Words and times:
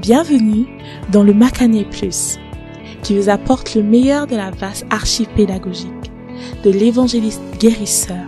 Bienvenue 0.00 0.66
dans 1.10 1.22
le 1.22 1.34
Macané 1.34 1.84
Plus, 1.84 2.38
qui 3.02 3.18
vous 3.18 3.28
apporte 3.28 3.74
le 3.74 3.82
meilleur 3.82 4.26
de 4.26 4.34
la 4.34 4.50
vaste 4.50 4.86
archive 4.88 5.28
pédagogique 5.36 6.10
de 6.64 6.70
l'évangéliste 6.70 7.42
guérisseur, 7.58 8.24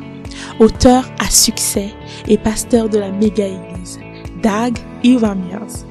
auteur 0.59 1.05
à 1.19 1.31
succès 1.31 1.89
et 2.29 2.37
pasteur 2.37 2.91
de 2.91 2.99
la 2.99 3.11
méga-église, 3.11 3.99
Dag 4.43 4.77
Iwamiers. 5.03 5.87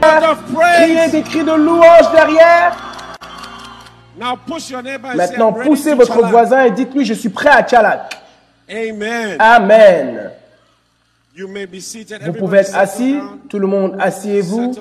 Criez 0.00 1.08
des 1.08 1.22
cris 1.22 1.44
de 1.44 1.52
louange 1.52 2.10
derrière. 2.12 3.06
Maintenant, 5.14 5.52
poussez 5.52 5.94
votre 5.94 6.26
voisin 6.26 6.64
et 6.64 6.72
dites-lui, 6.72 7.04
je 7.04 7.14
suis 7.14 7.28
prêt 7.28 7.50
à 7.50 7.62
Tchalak. 7.62 8.20
Amen. 8.68 9.36
Amen. 9.38 10.18
You 10.18 10.20
may 10.20 10.20
be 10.20 10.20
seated. 10.20 11.21
Vous 11.34 12.32
pouvez 12.34 12.58
être 12.58 12.76
assis, 12.76 13.16
tout 13.48 13.58
le 13.58 13.66
monde, 13.66 13.96
asseyez-vous. 13.98 14.72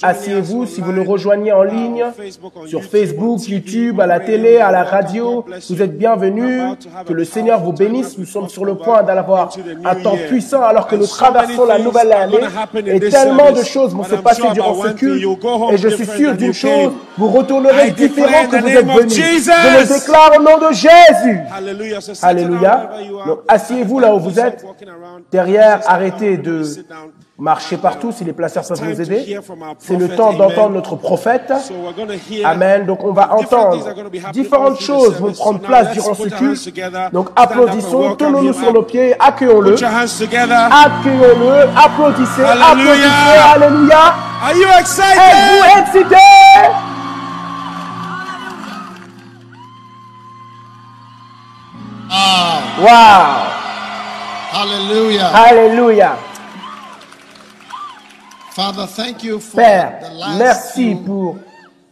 Asseyez-vous 0.00 0.62
us 0.62 0.70
si 0.70 0.80
vous 0.80 0.92
nous 0.92 1.02
rejoignez 1.02 1.50
en 1.50 1.64
uh, 1.64 1.70
ligne, 1.70 2.04
on 2.06 2.12
Facebook, 2.12 2.52
on 2.54 2.66
sur 2.66 2.78
YouTube, 2.78 2.90
Facebook, 2.92 3.48
YouTube, 3.48 4.00
à 4.00 4.06
la 4.06 4.20
télé, 4.20 4.58
à 4.58 4.70
la 4.70 4.84
radio. 4.84 5.44
Vous 5.68 5.82
êtes 5.82 5.98
bienvenus. 5.98 6.62
Que 7.04 7.12
le 7.12 7.24
Seigneur 7.24 7.58
vous 7.58 7.72
bénisse. 7.72 8.16
Nous 8.16 8.24
we 8.24 8.30
sommes 8.30 8.48
sur 8.48 8.64
le 8.64 8.76
point 8.76 9.02
d'avoir 9.02 9.50
un 9.84 9.94
temps 9.96 10.16
puissant 10.28 10.62
alors 10.62 10.86
que 10.86 10.94
nous 10.94 11.06
traversons 11.06 11.66
la 11.66 11.80
nouvelle 11.80 12.12
année. 12.12 12.38
Et 12.86 13.00
tellement 13.00 13.50
de 13.50 13.64
choses 13.64 13.92
vont 13.92 14.04
se 14.04 14.14
passer 14.14 14.42
durant 14.54 14.80
ce 14.80 14.88
culte. 14.90 15.26
Et 15.72 15.78
je 15.78 15.88
suis 15.88 16.06
sûr 16.06 16.36
d'une 16.36 16.54
chose, 16.54 16.92
vous 17.18 17.28
retournerez 17.28 17.90
différent 17.90 18.46
que 18.48 18.56
vous 18.56 18.68
êtes 18.68 18.86
venus. 18.86 19.16
Je 19.16 19.80
le 19.80 19.98
déclare 19.98 20.30
au 20.38 20.42
nom 20.42 20.68
de 20.68 20.72
Jésus. 20.72 21.40
Alléluia. 22.22 22.90
Donc, 23.26 23.40
asseyez-vous 23.48 23.98
là 23.98 24.14
où 24.14 24.20
vous 24.20 24.38
êtes. 24.38 24.64
Derrière, 25.32 25.71
Arrêtez 25.86 26.36
de 26.36 26.62
marcher 27.38 27.76
partout 27.76 28.12
si 28.12 28.24
les 28.24 28.32
placeurs 28.32 28.66
peuvent 28.66 28.84
nous 28.84 29.00
aider. 29.00 29.38
C'est 29.78 29.96
le 29.96 30.08
temps 30.10 30.32
d'entendre 30.32 30.74
notre 30.74 30.96
prophète. 30.96 31.52
Amen. 32.44 32.86
Donc 32.86 33.04
on 33.04 33.12
va 33.12 33.34
entendre 33.34 33.78
différentes 34.32 34.80
choses 34.80 35.20
vont 35.20 35.32
prendre 35.32 35.60
place 35.60 35.92
durant 35.92 36.14
ce 36.14 36.28
culte. 36.28 37.12
Donc 37.12 37.28
applaudissons, 37.36 38.16
him 38.18 38.52
sur 38.52 38.72
nos 38.72 38.82
pieds, 38.82 39.14
accueillons-le. 39.20 39.74
Accueillons-le, 39.74 41.68
applaudissez, 41.76 42.42
applaudissez, 42.42 43.38
alléluia. 43.54 44.14
Êtes-vous 44.50 45.64
excités? 45.80 46.16
Wow! 52.80 53.51
Hallelujah. 54.52 55.28
Alléluia. 55.28 56.16
Father, 58.54 58.86
thank 58.86 59.22
you 59.24 59.40
for 59.40 59.56
Père, 59.56 60.00
the 60.02 60.18
last 60.18 60.38
merci 60.38 60.94
pour 60.94 61.38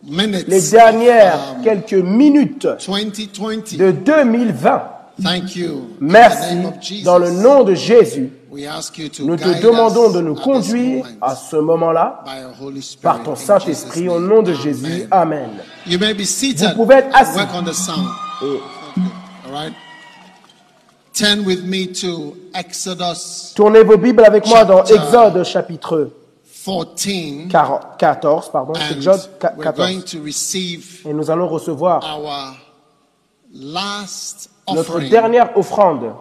minutes 0.05 0.47
les 0.47 0.71
dernières 0.71 1.35
of, 1.35 1.57
um, 1.57 1.63
quelques 1.65 1.93
minutes 1.95 2.67
2020. 2.87 3.79
de 3.79 3.91
2020. 3.93 4.83
Thank 5.23 5.57
you. 5.57 5.91
Merci. 6.01 7.03
Dans 7.03 7.19
le 7.19 7.31
nom 7.31 7.65
de 7.65 7.75
Jésus, 7.75 8.31
nous 9.21 9.37
te 9.37 9.63
demandons 9.63 10.11
de 10.11 10.21
nous 10.21 10.35
conduire 10.35 11.07
à 11.21 11.35
ce 11.35 11.57
moment-là 11.57 12.25
par 13.03 13.23
ton 13.23 13.33
in 13.33 13.37
Saint-Esprit 13.37 14.09
au 14.09 14.19
nom 14.19 14.43
de. 14.43 14.53
Jésus. 14.55 15.07
Amen. 15.11 15.51
You 15.87 15.99
may 15.99 16.15
be 16.15 16.25
seated. 16.25 16.71
Vous 16.71 16.85
pouvez 16.85 16.97
être 16.97 17.17
assis. 17.17 17.39
Work 17.39 17.51
on 17.55 17.63
the 17.63 17.73
sound. 17.73 18.07
Et 18.43 18.61
All 19.47 19.53
right? 19.53 19.73
Turn 21.13 21.45
with 21.45 21.65
me 21.65 21.87
to 22.01 22.37
Exodus 22.55 23.53
tournez 23.55 23.83
vos 23.83 23.97
Bibles 23.99 24.25
avec 24.25 24.47
moi 24.47 24.65
dans 24.65 24.85
Chapter- 24.87 24.95
Exode 24.95 25.45
chapitre 25.45 26.11
14. 26.65 27.49
40 27.51 27.97
14, 27.99 28.49
pardon, 28.51 28.73
And 28.75 28.95
Exode 28.97 29.21
qua- 29.41 29.53
we're 29.57 29.73
going 29.73 30.01
14. 30.01 30.05
to 30.05 30.23
receive 30.25 31.01
Et 31.07 31.13
nous 31.13 31.31
allons 31.31 31.49
recevoir 31.49 32.03
our 32.05 32.55
last 33.53 34.51
notre 34.69 34.81
offering 34.97 35.11
dernière 35.11 35.57
offrande 35.57 36.13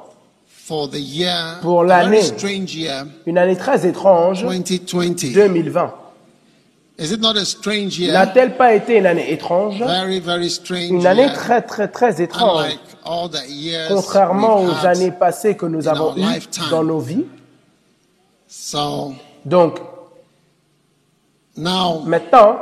for 0.47 0.89
the 0.89 0.95
year, 0.99 1.59
pour 1.61 1.81
a 1.81 1.85
l'année. 1.85 2.21
very 2.21 2.37
strange 2.39 2.75
year, 2.75 3.05
une 3.27 3.37
année 3.37 3.55
très 3.57 3.85
étrange, 3.87 4.43
2020. 4.43 5.33
2020. 5.33 5.33
Is 5.33 5.33
it 5.33 5.33
not 5.33 5.33
a 5.33 5.93
strange 5.93 5.93
year? 5.93 5.93
N'a-t-elle 6.99 8.57
pas 8.57 8.73
été 8.73 8.97
une 8.97 9.05
année 9.05 9.31
étrange? 9.31 9.79
Very, 9.79 10.19
very 10.19 10.49
strange 10.49 10.89
Une 10.91 11.07
année 11.07 11.31
très 11.33 11.61
très 11.61 11.87
très 11.87 12.21
étrange, 12.21 12.77
contrairement 13.87 14.63
aux 14.63 14.85
années 14.85 15.11
passées 15.11 15.55
que 15.55 15.65
nous 15.65 15.87
avons 15.87 16.17
eues 16.17 16.41
dans 16.69 16.83
nos 16.83 16.99
vies. 16.99 17.25
So 18.47 19.13
Donc 19.45 19.79
now, 21.55 22.01
maintenant, 22.05 22.57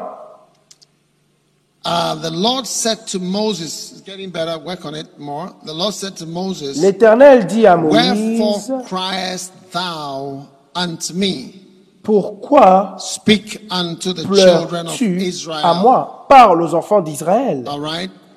the 1.84 2.30
Lord 2.32 2.68
said 2.68 3.08
to 3.08 3.20
Moses, 3.20 3.92
it's 3.92 4.02
getting 4.02 4.30
better, 4.30 4.60
work 4.60 4.86
on 4.86 4.94
it 4.94 5.18
more. 5.18 5.56
The 5.64 5.74
Lord 5.74 5.94
said 5.94 6.16
to 6.18 6.26
Moses, 6.26 6.78
l'Éternel 6.78 7.48
dit 7.48 7.66
à 7.66 7.76
Wherefore 7.78 8.60
Moïse, 8.60 8.86
criest 8.86 9.54
thou 9.72 10.48
unto 10.76 11.14
me? 11.14 11.67
Pourquoi 12.08 12.96
Speak 13.00 13.68
unto 13.70 14.14
the 14.14 14.22
children 14.22 14.88
of 14.88 14.96
pleures-tu 14.96 15.18
Israel. 15.22 15.60
à 15.62 15.74
moi? 15.74 16.26
Parle 16.30 16.62
aux 16.62 16.74
enfants 16.74 17.02
d'Israël, 17.02 17.66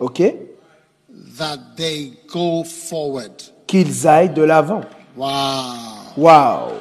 ok 0.01 0.35
That 1.39 1.59
they 1.77 2.15
go 2.33 2.65
forward. 2.65 3.31
Qu'ils 3.69 4.09
aillent 4.09 4.35
de 4.35 4.43
l'avant. 4.43 4.81
Wow. 5.17 5.29
Waouh 6.17 6.73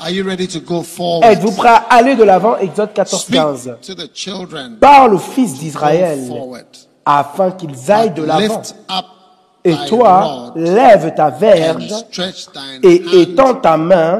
Are 0.00 0.10
you 0.10 0.24
ready 0.26 0.48
to 0.48 0.58
go 0.60 0.82
forward? 0.82 1.24
Êtes-vous 1.30 1.52
prêts 1.52 1.68
à 1.68 1.84
aller 1.90 2.16
de 2.16 2.24
l'avant? 2.24 2.56
Exode 2.56 2.92
14, 2.92 3.22
Speak 3.22 3.36
15. 3.36 3.76
to 3.80 3.94
the 3.94 4.10
children. 4.12 4.78
Parle 4.80 5.14
aux 5.14 5.18
fils 5.18 5.54
d'Israël 5.54 6.18
afin 7.06 7.52
qu'ils 7.52 7.92
aillent 7.92 8.12
de 8.12 8.24
l'avant. 8.24 8.60
Et 9.66 9.74
toi, 9.88 10.52
lève 10.56 11.14
ta 11.14 11.30
verge 11.30 11.90
et 12.82 13.02
étends 13.22 13.54
ta 13.54 13.76
main 13.78 14.18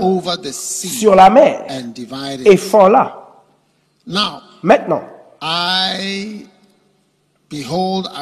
sur 0.52 1.14
la 1.14 1.28
mer 1.28 1.66
et 2.46 2.56
fends-la. 2.56 3.28
Maintenant, 4.62 5.02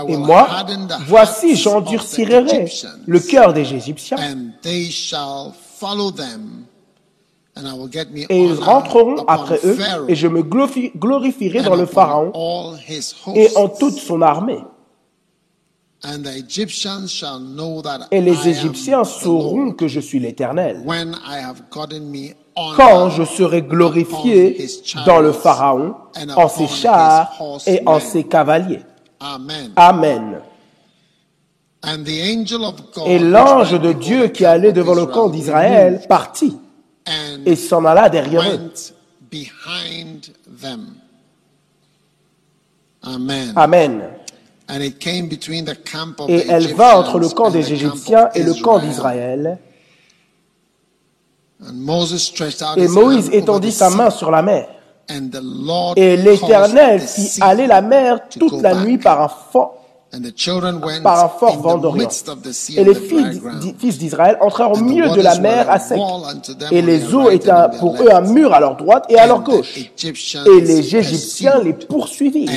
et 0.08 0.16
moi, 0.16 0.48
voici, 1.06 1.54
j'endurcirai 1.56 2.66
le 3.06 3.20
cœur 3.20 3.52
des 3.52 3.72
Égyptiens 3.72 4.16
et 8.28 8.44
ils 8.44 8.54
rentreront 8.54 9.24
après 9.28 9.60
eux 9.64 9.78
et 10.08 10.14
je 10.16 10.26
me 10.26 10.42
glorifi- 10.42 10.90
glorifierai 10.96 11.62
dans 11.62 11.76
le 11.76 11.86
Pharaon 11.86 12.32
et 13.34 13.48
en 13.56 13.68
toute 13.68 13.94
son 13.98 14.22
armée. 14.22 14.58
And 14.58 14.64
the 14.64 14.70
Egyptians 15.20 15.20
shall 15.22 15.60
know 15.60 15.90
that 15.90 15.91
Et 18.10 18.20
les 18.20 18.48
Égyptiens 18.48 19.02
the 19.02 19.06
sauront 19.06 19.72
que 19.72 19.86
je 19.86 20.00
suis 20.00 20.18
l'Éternel. 20.18 20.82
when 20.84 21.14
I 21.24 21.38
have 21.38 21.62
gotten 21.70 22.10
me 22.10 22.34
honor 22.56 22.76
Quand 22.76 23.10
je 23.10 23.24
serai 23.24 23.62
glorifié 23.62 24.66
dans 25.06 25.20
le 25.20 25.32
Pharaon, 25.32 25.94
en 26.36 26.48
ses 26.48 26.66
chars 26.66 27.32
et 27.66 27.82
en 27.86 28.00
ses 28.00 28.24
cavaliers. 28.24 28.82
Amen. 29.20 29.72
Amen. 29.76 30.40
And 31.84 32.04
the 32.04 32.20
angel 32.20 32.64
of 32.64 32.74
God 32.94 33.08
Et 33.08 33.18
l'ange 33.18 33.72
de 33.72 33.78
before 33.78 33.94
Dieu 33.94 34.28
qui 34.28 34.44
allait 34.44 34.72
devant 34.72 34.94
le 34.94 35.06
camp 35.06 35.32
Israel 35.32 35.94
d'Israël 35.94 36.06
partit 36.08 36.56
and 37.06 37.42
et 37.44 37.56
s'en 37.56 37.84
alla 37.84 38.08
derrière 38.08 38.42
eux. 38.42 38.56
went 38.56 38.92
behind 39.30 40.32
them. 40.60 40.94
Amen. 43.02 43.52
Amen. 43.56 44.02
Et 46.28 46.46
elle 46.48 46.74
va 46.74 46.98
entre 46.98 47.18
le 47.18 47.28
camp 47.28 47.50
des 47.50 47.72
Égyptiens 47.72 48.30
et 48.34 48.42
le 48.42 48.54
camp 48.54 48.78
d'Israël. 48.78 49.58
Et 52.76 52.88
Moïse 52.88 53.30
étendit 53.32 53.72
sa 53.72 53.90
main 53.90 54.10
sur 54.10 54.30
la 54.30 54.42
mer. 54.42 54.68
Et 55.96 56.16
l'Éternel 56.16 57.00
fit 57.00 57.38
aller 57.40 57.66
la 57.66 57.82
mer 57.82 58.28
to 58.28 58.38
toute 58.38 58.62
la 58.62 58.74
nuit 58.74 58.98
par 58.98 59.20
un 59.20 59.28
fort, 59.28 59.81
Par 61.02 61.24
un 61.24 61.28
fort 61.28 61.58
vent 61.60 61.78
d'Orient. 61.78 62.08
Et 62.76 62.84
les 62.84 62.94
fils 62.94 63.98
d'Israël 63.98 64.36
entrèrent 64.42 64.72
au 64.72 64.78
milieu 64.78 65.08
de 65.08 65.22
la 65.22 65.38
mer 65.38 65.70
à 65.70 65.78
sec. 65.78 65.98
Et 66.70 66.82
les 66.82 67.14
eaux 67.14 67.30
étaient 67.30 67.50
pour 67.78 67.96
eux 68.02 68.10
un 68.12 68.20
mur 68.20 68.52
à 68.52 68.60
leur 68.60 68.76
droite 68.76 69.06
et 69.08 69.18
à 69.18 69.26
leur 69.26 69.42
gauche. 69.42 69.74
Et 69.76 70.60
les 70.60 70.96
Égyptiens 70.96 71.60
les 71.62 71.72
poursuivirent 71.72 72.50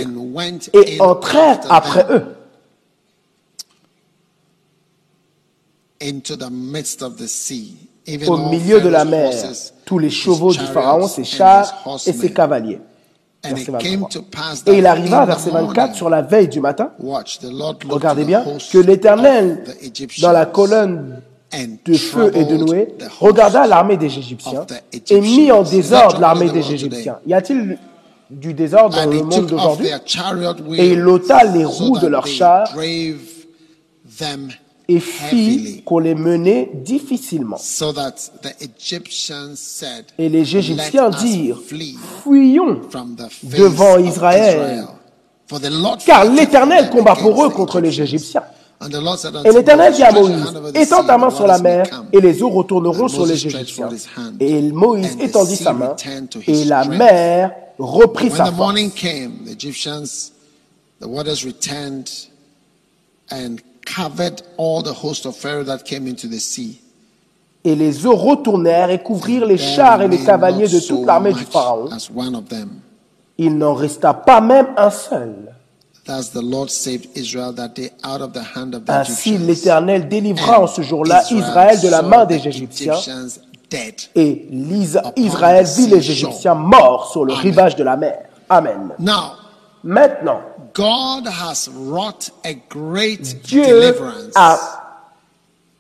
et 0.74 1.00
entrèrent 1.00 1.62
après 1.70 2.06
eux 2.10 2.26
au 8.28 8.38
milieu 8.50 8.82
de 8.82 8.90
la 8.90 9.06
mer, 9.06 9.32
tous 9.86 10.00
les 10.00 10.10
chevaux 10.10 10.52
du 10.52 10.60
Pharaon, 10.60 11.08
ses 11.08 11.24
chars 11.24 11.74
et 12.06 12.14
ses 12.14 12.34
cavaliers. 12.34 12.80
And 13.46 13.56
Verset 13.56 13.72
it 13.72 13.78
came 13.80 14.00
23. 14.00 14.10
to 14.10 14.22
pass 14.24 14.64
Et 14.68 14.78
il 14.78 14.86
arriva, 14.86 15.26
verset 15.26 15.52
24, 15.52 15.76
morning, 15.76 15.96
sur 15.96 16.10
la 16.10 16.22
veille 16.22 16.48
du 16.48 16.60
matin, 16.62 16.92
watch, 17.00 17.40
the 17.40 17.52
Lord 17.52 17.78
looked 17.84 17.92
regardez 17.92 18.26
bien, 18.26 18.44
que 18.72 18.78
l'Éternel, 18.78 19.64
dans 20.22 20.32
la 20.32 20.46
colonne 20.46 21.22
and 21.54 21.78
de 21.86 21.94
feu 21.94 22.32
et 22.36 22.46
de 22.46 22.58
Noé, 22.58 22.96
regarda 23.20 23.68
l'armée 23.68 23.98
des 23.98 24.18
Égyptiens 24.18 24.66
et 25.10 25.22
mit 25.22 25.52
en 25.52 25.64
désordre 25.64 26.20
l'armée 26.20 26.50
des 26.50 26.72
Égyptiens. 26.72 27.20
Y 27.26 27.34
a-t-il 27.34 27.78
du 28.30 28.54
désordre 28.54 28.96
dans 28.96 29.10
le 29.10 29.24
monde 29.24 29.46
d'aujourd'hui? 29.48 29.88
Et 30.78 30.94
il 30.94 31.08
ôta 31.08 31.44
les 31.44 31.66
roues 31.66 32.00
de 32.00 32.08
leurs 32.08 32.28
chars 32.28 32.74
et 34.88 35.00
fit 35.00 35.82
qu'on 35.86 36.00
les 36.00 36.16
menait 36.16 36.72
difficilement. 36.74 37.58
so 37.58 37.92
that 37.92 38.16
the 38.42 38.54
Egyptians 38.62 39.56
said, 39.56 40.06
Et 40.18 40.30
les 40.30 40.56
Égyptiens 40.56 41.10
dirent, 41.10 41.62
fuyons 42.24 42.82
devant 43.44 43.98
Israël. 43.98 44.86
For 45.48 45.60
the 45.60 45.70
Lord 45.70 46.00
Car 46.04 46.26
l'Éternel 46.26 46.90
combat 46.90 47.16
pour 47.16 47.46
eux 47.46 47.50
contre 47.50 47.80
les. 47.80 48.02
Égyptiens. 48.02 48.44
Et 49.46 49.52
l'Éternel 49.52 49.94
dit 49.94 50.04
à 50.04 50.12
Moïse, 50.12 50.54
étends 50.74 51.04
ta 51.04 51.18
main 51.18 51.30
sur 51.30 51.48
la 51.48 51.58
mer, 51.60 51.86
et 52.12 52.20
les 52.20 52.44
eaux 52.44 52.50
retourneront 52.50 53.08
sur 53.08 53.26
les 53.26 53.34
Égyptiens. 53.46 53.90
Et 54.40 54.62
Moïse 54.62 55.18
étendit 55.20 55.56
sa 55.56 55.74
main, 55.74 55.96
et 56.46 56.66
la 56.66 56.84
mer 56.86 57.52
reprit 57.80 58.30
sa 58.30 58.52
force. 58.52 58.92
Covered 63.86 64.42
all 64.58 64.82
the 64.82 64.94
host 64.94 65.26
of 65.26 65.36
Pharaoh 65.36 65.64
that 65.64 65.86
came 65.86 66.08
into 66.08 66.28
the 66.28 66.40
sea. 66.40 66.82
Et 67.64 67.76
les 67.76 68.06
eaux 68.06 68.16
retournèrent 68.16 68.92
et 68.92 69.02
couvrirent 69.02 69.46
les 69.46 69.58
chars 69.58 70.02
et 70.02 70.08
les 70.08 70.20
cavaliers 70.20 70.68
de 70.68 70.80
toute 70.80 71.06
l'armée 71.06 71.34
du 71.34 71.46
Pharaon. 71.46 71.90
As 71.92 72.10
one 72.14 72.36
of 72.36 72.48
them. 72.48 72.82
Il 73.38 73.58
n'en 73.58 73.74
resta 73.74 74.14
pas 74.14 74.40
même 74.40 74.68
un 74.78 74.90
seul. 74.90 75.54
Thus 76.06 76.30
the 76.32 76.44
Lord 76.44 76.70
saved 76.70 77.08
Israel 77.16 77.54
that 77.56 77.70
day 77.70 77.92
out 78.04 78.22
of 78.22 78.34
the 78.34 78.44
hand 78.56 78.76
of 78.76 78.86
the 78.86 78.92
Ainsi 78.92 79.38
l'Éternel 79.40 80.08
délivra 80.08 80.62
en 80.62 80.68
ce 80.68 80.84
jour-là 80.84 81.24
Israel 81.32 81.40
Israël 81.40 81.82
de 81.82 81.90
la 81.90 82.02
main 82.04 82.26
des 82.26 82.48
Égyptiens. 82.48 82.94
Et 84.14 84.48
Israël 85.18 85.66
vit 85.66 85.88
les 85.88 86.12
Égyptiens 86.12 86.54
morts 86.54 87.10
sur 87.12 87.26
le 87.26 87.34
rivage 87.34 87.76
de 87.76 87.84
la 87.84 87.98
mer. 87.98 88.20
Amen. 88.48 88.92
Now, 89.00 89.32
Maintenant, 89.86 90.42
God 90.76 91.26
has 91.26 91.70
wrought 91.70 92.30
a 92.44 92.54
great 92.68 93.42
Dieu 93.44 93.64
deliverance 93.64 94.34
a 94.36 94.58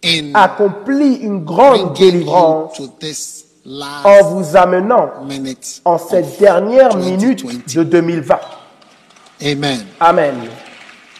in 0.01 0.31
accompli 0.33 1.15
une 1.15 1.43
grande 1.43 1.93
délivrance 1.97 2.77
to 2.77 2.87
this 2.99 3.45
en 3.67 4.23
vous 4.23 4.55
amenant 4.55 5.09
en 5.83 5.97
cette 5.97 6.39
dernière 6.39 6.95
2020. 6.95 7.09
minute 7.09 7.75
de 7.75 7.83
2020. 7.83 8.39
Amen. 9.43 9.85
Amen. 9.99 10.35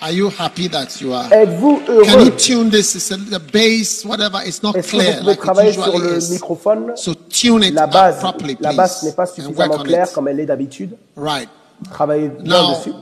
Are 0.01 0.12
you 0.12 0.30
happy 0.39 0.69
that 0.69 1.01
you 1.01 1.13
are? 1.13 1.28
Êtes-vous 1.33 1.81
Can 1.86 1.94
you 1.94 2.04
heureux 2.06 2.31
tune 2.38 2.69
this? 2.69 2.95
It's 2.95 3.12
a, 3.12 3.18
the 3.18 3.39
bass, 3.51 4.06
whatever. 4.06 4.39
It's 4.45 4.63
not 4.63 4.75
Est-ce 4.75 4.92
que 4.92 4.98
vous 4.98 5.01
clear 5.04 5.18
pouvez 5.19 5.31
like 5.31 5.39
travailler 5.39 5.74
sur 5.74 5.98
le 6.00 6.18
is. 6.18 6.30
microphone? 6.31 6.92
So 6.95 7.13
tune 7.13 7.63
it 7.63 7.74
La 7.74 7.88
base, 7.88 8.19
properly, 8.19 8.56
la 8.62 8.69
please, 8.69 8.78
base 8.78 9.04
n'est 9.04 9.12
pas 9.13 9.25
suffisamment 9.25 9.80
claire 9.80 10.12
comme 10.13 10.28
elle 10.30 10.39
est 10.39 10.45
d'habitude. 10.45 10.95
Right. 11.18 11.50
Travaillez 11.92 12.30
bien 12.30 12.62
Now, 12.62 12.69
dessus. 12.75 12.94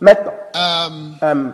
Maintenant, 0.00 0.32
Um, 0.54 1.16
euh, 1.22 1.50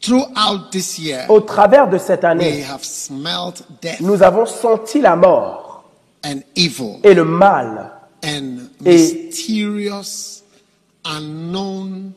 throughout 0.00 0.70
this 0.70 0.98
year, 0.98 1.26
au 1.28 1.40
travers 1.40 1.88
de 1.88 1.98
cette 1.98 2.22
we 2.22 2.30
année, 2.30 2.62
have 2.64 2.82
smelled 2.82 3.62
death 3.80 4.00
nous 4.00 4.22
avons 4.22 4.46
senti 4.46 5.00
la 5.00 5.16
mort 5.16 5.84
and 6.24 6.40
evil 6.56 6.98
et 7.02 7.14
le 7.14 7.24
mal 7.24 7.90
and 8.24 8.58
Et- 8.84 8.92
mysterious, 8.96 10.42
unknown 11.04 12.12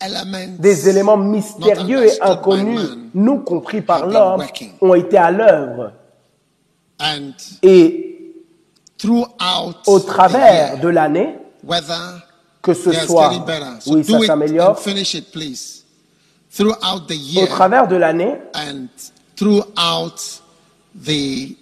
elements. 0.00 0.56
des 0.58 0.88
éléments 0.88 1.16
mystérieux 1.16 2.04
et 2.06 2.22
inconnus, 2.22 2.78
man 2.80 3.10
non 3.14 3.38
compris 3.38 3.80
par 3.82 4.04
have 4.04 4.06
been 4.06 4.12
l'homme, 4.14 4.44
ont 4.80 4.94
été 4.94 5.18
à 5.18 5.30
l'œuvre. 5.30 5.92
And 7.00 7.32
Et 7.62 8.34
throughout 8.98 9.74
au 9.86 9.98
the 10.00 10.06
travers 10.06 10.72
year, 10.74 10.80
de 10.80 10.88
l'année, 10.88 11.36
que 12.68 12.74
ce 12.74 12.92
soit, 13.06 13.32
oui, 13.86 14.04
ça 14.04 14.20
s'améliore, 14.26 14.78
finish 14.78 15.14
it, 15.14 15.30
please. 15.32 15.84
Throughout 16.50 17.06
the 17.06 17.12
au 17.12 17.14
year 17.14 17.48
travers 17.48 17.88
de 17.88 17.96
l'année. 17.96 18.34
and 18.54 18.88
throughout 19.36 20.42
the 20.94 21.56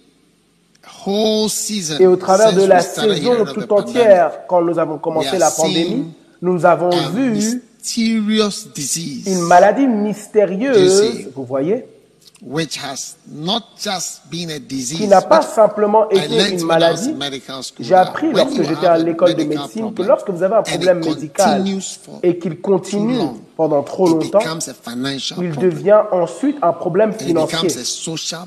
whole 1.05 1.49
season. 1.49 1.97
et 1.99 2.07
au 2.07 2.17
travers 2.17 2.53
de 2.53 2.65
la 2.65 2.81
saison 2.81 3.45
tout 3.45 3.71
entière, 3.71 4.45
quand 4.47 4.61
nous 4.61 4.77
avons 4.79 4.97
commencé 4.97 5.37
la 5.37 5.49
pandémie, 5.49 6.07
nous 6.41 6.65
avons 6.65 6.89
vu 7.13 7.31
mysterious 7.31 8.67
disease. 8.75 9.27
une 9.27 9.41
maladie 9.47 9.87
mystérieuse, 9.87 11.29
vous 11.33 11.45
voyez, 11.45 11.85
which 12.41 12.77
has 12.77 13.15
not 13.27 13.63
just 13.79 14.29
been 14.29 14.51
a 14.51 14.59
disease, 14.59 14.99
qui 14.99 15.07
n'a 15.07 15.21
pas 15.21 15.41
simplement 15.41 16.07
été 16.09 16.53
une 16.53 16.65
maladie. 16.65 17.15
J'ai 17.79 17.89
that 17.89 18.01
appris 18.01 18.27
when 18.27 18.35
lorsque 18.37 18.57
you 18.57 18.63
j'étais 18.63 18.85
have 18.85 18.85
à 18.85 18.93
a 18.93 18.97
l'école 18.99 19.33
de 19.33 19.43
medical 19.43 19.59
médecine 19.63 19.93
que 19.93 20.03
lorsque 20.03 20.29
vous 20.29 20.43
avez 20.43 20.55
un 20.55 20.59
and 20.59 20.63
problème 20.63 20.99
médical 21.03 21.65
et 22.21 22.37
qu'il 22.37 22.61
continue 22.61 23.19
pendant 23.55 23.81
trop 23.81 24.07
longtemps, 24.07 24.37
becomes 24.39 24.61
a 24.67 24.73
financial 24.73 25.37
il 25.41 25.49
problem. 25.49 25.69
devient 25.71 26.01
ensuite 26.11 26.57
un 26.61 26.73
problème 26.73 27.13
financier. 27.13 27.57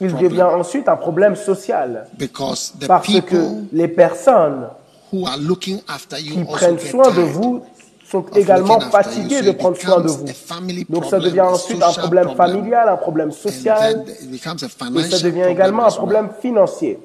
Il 0.01 0.09
problem 0.09 0.29
devient 0.29 0.43
ensuite 0.43 0.89
un 0.89 0.97
problème 0.97 1.35
social. 1.35 2.07
because 2.17 2.73
the 2.79 2.87
Parce 2.87 3.21
que 3.23 3.65
les 3.73 3.89
personnes 3.89 4.69
who 5.13 5.27
are 5.27 5.37
looking 5.37 5.81
after 5.89 6.17
you 6.21 6.35
qui 6.37 6.45
prennent 6.45 6.79
soin 6.79 7.11
de 7.11 7.23
vous 7.23 7.63
sont 8.11 8.25
également 8.35 8.79
you. 8.81 9.43
de 9.43 9.51
prendre 9.53 9.77
soin 9.77 10.01
de 10.01 10.09
vous. 10.09 10.25
Donc 10.89 11.05
ça 11.05 11.19
devient 11.19 11.41
ensuite 11.43 11.83
un 11.83 11.93
problème 11.93 12.35
familial, 12.37 12.89
un 12.89 12.97
problème 12.97 13.33
social, 13.33 14.05
et 14.09 15.03
ça 15.03 15.19
devient 15.21 15.49
également 15.49 15.87
un 15.87 15.91
problème 15.91 16.29
financier. 16.41 16.99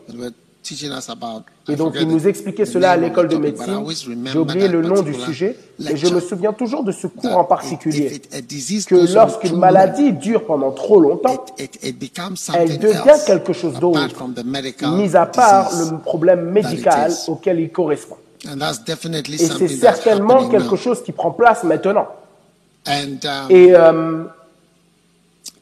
Et 1.67 1.75
donc 1.75 1.93
il 1.99 2.07
nous 2.07 2.27
expliquait 2.27 2.65
cela 2.65 2.91
à 2.91 2.97
l'école 2.97 3.27
de 3.27 3.37
médecine. 3.37 3.85
J'ai 4.25 4.39
oublié 4.39 4.67
le 4.67 4.81
nom 4.81 5.03
du 5.03 5.13
sujet, 5.13 5.55
et 5.79 5.95
je 5.95 6.07
me 6.07 6.19
souviens 6.19 6.53
toujours 6.53 6.83
de 6.83 6.91
ce 6.91 7.05
cours 7.05 7.37
en 7.37 7.43
particulier. 7.43 8.19
Que 8.87 9.13
lorsqu'une 9.13 9.57
maladie 9.57 10.11
dure 10.13 10.45
pendant 10.45 10.71
trop 10.71 10.99
longtemps, 10.99 11.45
elle 11.57 12.79
devient 12.79 13.19
quelque 13.27 13.53
chose 13.53 13.79
d'autre, 13.79 14.07
mis 14.95 15.15
à 15.15 15.27
part 15.27 15.69
le 15.71 15.99
problème 15.99 16.49
médical 16.49 17.11
auquel 17.27 17.59
il 17.59 17.71
correspond. 17.71 18.17
Et 19.41 19.45
c'est 19.67 19.67
certainement 19.79 20.47
quelque 20.49 20.75
chose 20.75 21.03
qui 21.03 21.11
prend 21.11 21.31
place 21.31 21.63
maintenant. 21.63 22.07
Um, 22.87 23.17
Et 23.49 23.73
euh, 23.75 24.23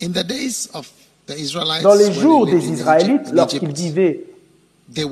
in 0.02 0.10
the 0.10 0.24
days 0.26 0.70
of 0.74 0.86
the 1.28 1.38
Israelites, 1.38 1.84
dans 1.84 1.94
les 1.96 2.12
jours 2.12 2.46
des 2.46 2.70
Israélites, 2.70 3.32
lorsqu'ils 3.32 3.74
vivaient 3.74 4.20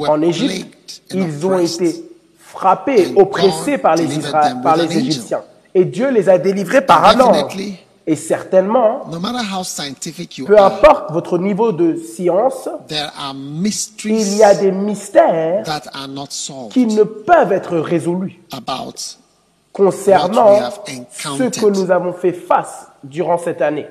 en 0.10 0.22
Égypte, 0.22 1.02
ils 1.14 1.46
ont 1.46 1.58
été 1.60 2.04
frappés, 2.40 3.14
oppressés 3.16 3.78
par 3.78 3.96
les, 3.96 4.04
Isra- 4.20 4.62
par. 4.62 4.76
Égyptiens. 4.98 5.42
Et 5.74 5.86
Dieu 5.86 6.12
les 6.12 6.28
a 6.28 6.38
délivrés 6.38 6.86
par 6.86 7.06
un 7.06 7.16
ange. 7.22 7.54
Et 8.08 8.16
certainement, 8.16 9.06
no 9.12 9.20
matter 9.20 9.46
how 9.46 9.64
scientific 9.64 10.38
you 10.38 10.46
peu 10.46 10.58
are, 10.58 10.74
importe 10.74 11.12
votre 11.12 11.38
niveau 11.38 11.72
de 11.72 11.96
science, 11.96 12.68
there 12.88 13.12
are 13.18 13.34
il 13.36 13.62
mysteries 13.62 14.38
y 14.38 14.44
a 14.44 14.56
des 14.56 14.72
mystères 14.72 15.64
that 15.66 15.84
are 15.94 16.08
not 16.08 16.28
solved 16.32 16.72
qui 16.72 16.88
ne 16.88 17.04
peuvent 17.04 17.52
être 17.52 17.78
résolus 17.78 18.42
about 18.52 19.18
concernant 19.72 20.46
What 20.46 20.84
we 20.88 20.98
have 20.98 21.38
ce 21.38 21.60
que 21.60 21.68
nous 21.68 21.92
avons 21.92 22.14
fait 22.14 22.34
face 22.34 22.88
durant 23.04 23.38
cette 23.38 23.62
année. 23.62 23.88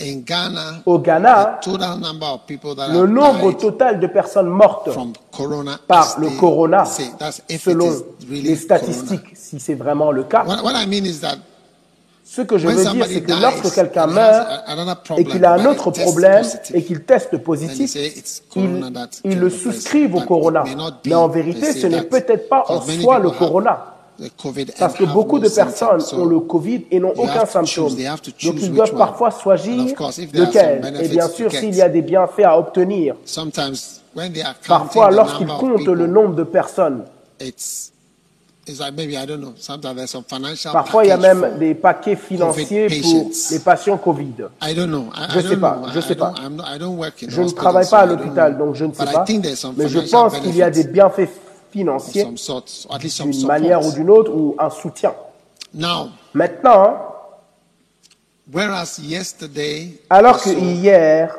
in 0.00 0.24
Ghana. 0.24 0.82
Au 0.86 0.98
Ghana, 0.98 1.60
the 1.60 1.64
total 1.64 1.98
number 1.98 2.26
of 2.26 2.46
people 2.46 2.74
that 2.74 2.88
le 2.88 3.06
nombre 3.06 3.52
total 3.52 4.00
de 4.00 4.06
personnes 4.08 4.48
mortes 4.48 4.90
from 4.90 5.12
corona 5.30 5.78
par 5.86 6.16
le 6.18 6.30
corona, 6.30 6.84
say, 6.84 7.10
selon 7.58 7.90
really 8.28 8.42
les 8.42 8.56
statistiques, 8.56 9.36
si 9.36 9.60
c'est 9.60 9.74
vraiment 9.74 10.10
le 10.10 10.24
cas, 10.24 10.42
corona. 10.42 10.62
What, 10.62 10.72
what 10.72 10.82
I 10.82 10.86
mean 10.86 11.06
is 11.06 11.20
that 11.20 11.36
ce 12.34 12.42
que 12.42 12.58
je 12.58 12.66
veux 12.66 12.74
dire, 12.74 13.06
c'est 13.06 13.20
que 13.20 13.40
lorsque 13.40 13.74
quelqu'un 13.74 14.06
meurt 14.06 14.48
et 15.16 15.24
qu'il 15.24 15.44
a 15.44 15.52
un 15.52 15.64
autre 15.66 15.90
problème 15.90 16.44
et 16.72 16.82
qu'il 16.82 17.04
teste 17.04 17.36
positif, 17.38 17.92
killed 18.50 18.84
le 19.24 19.50
souscrivent 19.50 20.16
au 20.16 20.20
corona. 20.20 20.64
Mais 21.06 21.14
en 21.14 21.28
vérité, 21.28 21.72
ce 21.72 21.86
n'est 21.86 22.02
peut-être 22.02 22.48
pas 22.48 22.64
en 22.68 22.80
soi 22.80 23.18
le 23.18 23.30
corona. 23.30 23.90
Parce 24.78 24.94
que 24.94 25.04
beaucoup 25.04 25.40
de 25.40 25.48
personnes 25.48 26.00
So 26.00 26.22
ont 26.22 26.24
le 26.24 26.38
Covid 26.40 26.86
et 26.90 27.00
n'ont 27.00 27.14
aucun 27.16 27.46
symptôme. 27.46 27.94
Donc 28.44 28.54
ils 28.60 28.72
doivent 28.72 28.94
parfois 28.94 29.30
choisir 29.30 29.94
lequel. 30.32 31.00
Et 31.02 31.08
bien 31.08 31.28
sûr, 31.28 31.50
s'il 31.52 31.74
y 31.74 31.82
a 31.82 31.88
des 31.88 32.02
bienfaits 32.02 32.44
à 32.44 32.58
obtenir, 32.58 33.16
parfois 34.66 35.10
lorsqu'ils 35.10 35.46
comptent 35.46 35.86
le 35.86 36.06
nombre 36.06 36.34
de 36.34 36.44
personnes, 36.44 37.04
like 38.80 38.94
maybe 38.94 39.16
I 39.16 39.26
don't 39.26 39.40
know. 39.40 39.52
Sometimes 39.56 39.96
there's 39.96 40.10
some 40.10 40.24
financial 40.24 40.72
parfois 40.72 41.04
il 41.04 41.08
y 41.08 41.12
a 41.12 41.16
même 41.16 41.58
des 41.58 41.74
paquets 41.74 42.16
financiers 42.16 42.88
pour 43.02 43.30
les 43.50 43.58
patients 43.58 43.98
Covid. 43.98 44.34
I 44.62 44.74
don't 44.74 44.86
know. 44.88 45.08
I, 45.14 45.26
Je 45.34 45.38
I 45.38 45.42
sais 45.42 45.48
don't 45.56 45.60
pas, 45.60 45.76
know. 45.76 45.88
je 45.94 46.00
sais 46.00 46.12
I 46.12 46.16
don't- 46.16 46.34
pas. 46.34 46.40
I'm 46.42 46.56
not- 46.56 46.64
I 46.74 46.78
don't 46.78 46.96
work 46.96 47.22
in 47.22 47.26
Je 47.28 47.42
ne 47.42 47.50
travaille 47.50 47.88
pas 47.88 47.98
à 48.00 48.06
l'hôpital, 48.06 48.56
donc 48.56 48.74
je 48.74 48.84
ne 48.86 48.92
sais 48.92 49.04
But 49.04 49.12
pas. 49.12 49.24
Mais 49.76 49.88
je 49.88 49.98
pense 50.10 50.38
qu'il 50.38 50.56
y 50.56 50.62
a 50.62 50.70
des 50.70 50.84
bienfaits 50.84 51.28
financiers 51.72 52.24
d'une 52.24 53.46
manière 53.46 53.84
ou 53.84 53.92
d'une 53.92 54.08
autre 54.10 54.32
ou 54.32 54.54
un 54.58 54.70
soutien. 54.70 55.12
Now, 55.74 56.10
Maintenant, 56.32 56.96
whereas 58.52 58.98
yesterday, 59.02 60.00
alors 60.10 60.40
que 60.42 60.50
hier, 60.50 61.36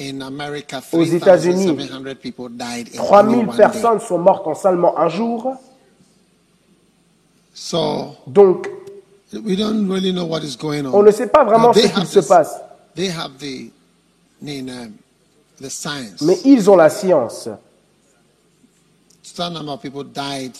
In 0.00 0.20
America, 0.22 0.80
Aux 0.92 1.02
États-Unis, 1.04 1.66
3,700 1.66 2.14
people 2.20 2.48
died 2.50 2.88
in 2.92 2.96
3000 2.96 3.28
only 3.28 3.38
one 3.46 3.46
day. 3.50 3.56
personnes 3.56 4.00
sont 4.00 4.18
mortes 4.18 4.46
en 4.48 4.54
seulement 4.54 4.98
un 4.98 5.08
jour. 5.08 5.54
So 7.54 8.16
Donc, 8.26 8.68
we 9.44 9.56
don't 9.56 9.88
really 9.88 10.12
know 10.12 10.24
what 10.26 10.42
is 10.42 10.56
going 10.56 10.86
on. 10.86 10.94
on 10.94 11.02
ne 11.02 11.10
sait 11.10 11.26
pas 11.26 11.44
vraiment 11.44 11.68
Now, 11.68 11.72
ce 11.74 11.80
they 11.80 11.88
have 11.88 12.06
se 12.08 12.18
this- 12.20 12.28
passe. 12.28 12.54
They 12.94 13.08
have 13.08 13.38
the, 13.38 13.70
in, 14.46 14.68
um, 14.68 14.98
the 15.60 15.70
science. 15.70 16.20
Mais 16.22 16.38
ils 16.44 16.68
ont 16.68 16.76
la 16.76 16.90
science. 16.90 17.48
Certain 19.22 19.52
number 19.54 19.72
of 19.72 19.80
people 19.80 20.04
died. 20.04 20.52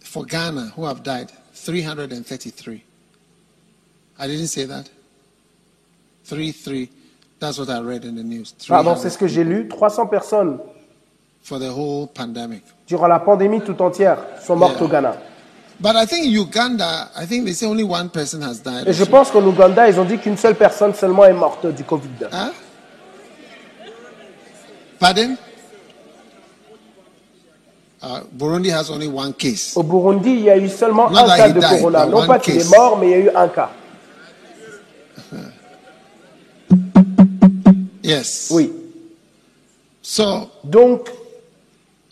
For 0.00 0.24
Ghana, 0.24 0.72
who 0.76 0.84
have 0.84 1.02
died? 1.02 1.30
333. 1.54 2.82
I 4.18 4.26
didn't 4.26 4.48
say 4.48 4.64
that. 4.66 4.88
3 6.24 6.52
3. 6.52 6.90
That's 7.38 7.58
what 7.58 7.70
I 7.70 7.80
read 7.80 8.04
in 8.04 8.16
the 8.16 8.22
news. 8.22 8.52
Pardon, 8.68 8.94
300 8.94 9.02
c'est 9.02 9.10
ce 9.10 9.18
que 9.18 9.26
j'ai 9.28 9.44
lu. 9.44 9.66
300 9.68 10.06
personnes 10.08 10.58
For 11.42 11.58
the 11.58 11.70
whole 11.70 12.06
pandemic. 12.06 12.62
durant 12.86 13.08
la 13.08 13.18
pandémie 13.20 13.60
tout 13.60 13.80
entière 13.82 14.18
sont 14.44 14.56
mortes 14.56 14.74
Yeah. 14.76 14.84
au 14.84 14.88
Ghana. 14.88 15.16
But 15.80 15.96
I 15.96 16.04
think 16.06 16.26
Uganda, 16.26 17.08
I 17.16 17.24
think 17.26 17.44
they 17.46 17.54
say 17.54 17.66
only 17.66 17.84
one 17.84 18.10
person 18.10 18.42
has 18.42 18.58
died. 18.62 18.86
Et 18.86 18.92
je 18.92 19.04
pense 19.04 19.30
qu'en 19.30 19.42
Ouganda, 19.46 19.88
ils 19.88 19.98
ont 19.98 20.04
dit 20.04 20.18
qu'une 20.18 20.36
seule 20.36 20.54
personne 20.54 20.92
seulement 20.94 21.24
est 21.24 21.32
morte 21.32 21.66
du 21.66 21.84
Covid. 21.84 22.08
Huh? 22.30 22.52
Pardon? 24.98 25.36
Uh, 28.02 28.20
Burundi 28.32 28.70
has 28.70 28.90
only 28.90 29.08
one 29.08 29.32
case. 29.32 29.72
Au 29.76 29.82
Burundi, 29.82 30.30
il 30.30 30.40
y 30.40 30.50
a 30.50 30.56
eu 30.58 30.68
seulement 30.68 31.08
Not 31.10 31.18
un 31.20 31.36
cas 31.36 31.48
de 31.48 31.60
died, 31.60 31.68
corona. 31.78 32.04
Non 32.06 32.26
pas 32.26 32.38
qu'il 32.38 32.56
est 32.58 32.70
mort, 32.70 32.98
mais 32.98 33.06
il 33.06 33.10
y 33.10 33.14
a 33.14 33.18
eu 33.18 33.30
un 33.34 33.48
cas. 33.48 33.70
Yes. 38.02 38.48
Oui. 38.50 38.72
So 40.02 40.48
Donc, 40.64 41.08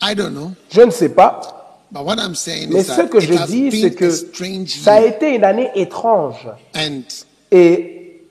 I 0.01 0.15
don't 0.15 0.31
know. 0.33 0.51
je 0.71 0.81
ne 0.81 0.91
sais 0.91 1.09
pas. 1.09 1.55
But 1.91 2.05
what 2.05 2.17
I'm 2.19 2.35
saying 2.35 2.69
Mais 2.71 2.81
is 2.81 2.85
ce 2.85 3.01
que 3.01 3.19
je 3.19 3.33
dis, 3.47 3.81
c'est 3.81 3.95
que 3.95 4.11
ça 4.11 4.93
a 4.93 5.01
été 5.01 5.35
une 5.35 5.43
année 5.43 5.71
étrange. 5.75 6.47
And 6.75 7.01
Et 7.51 8.21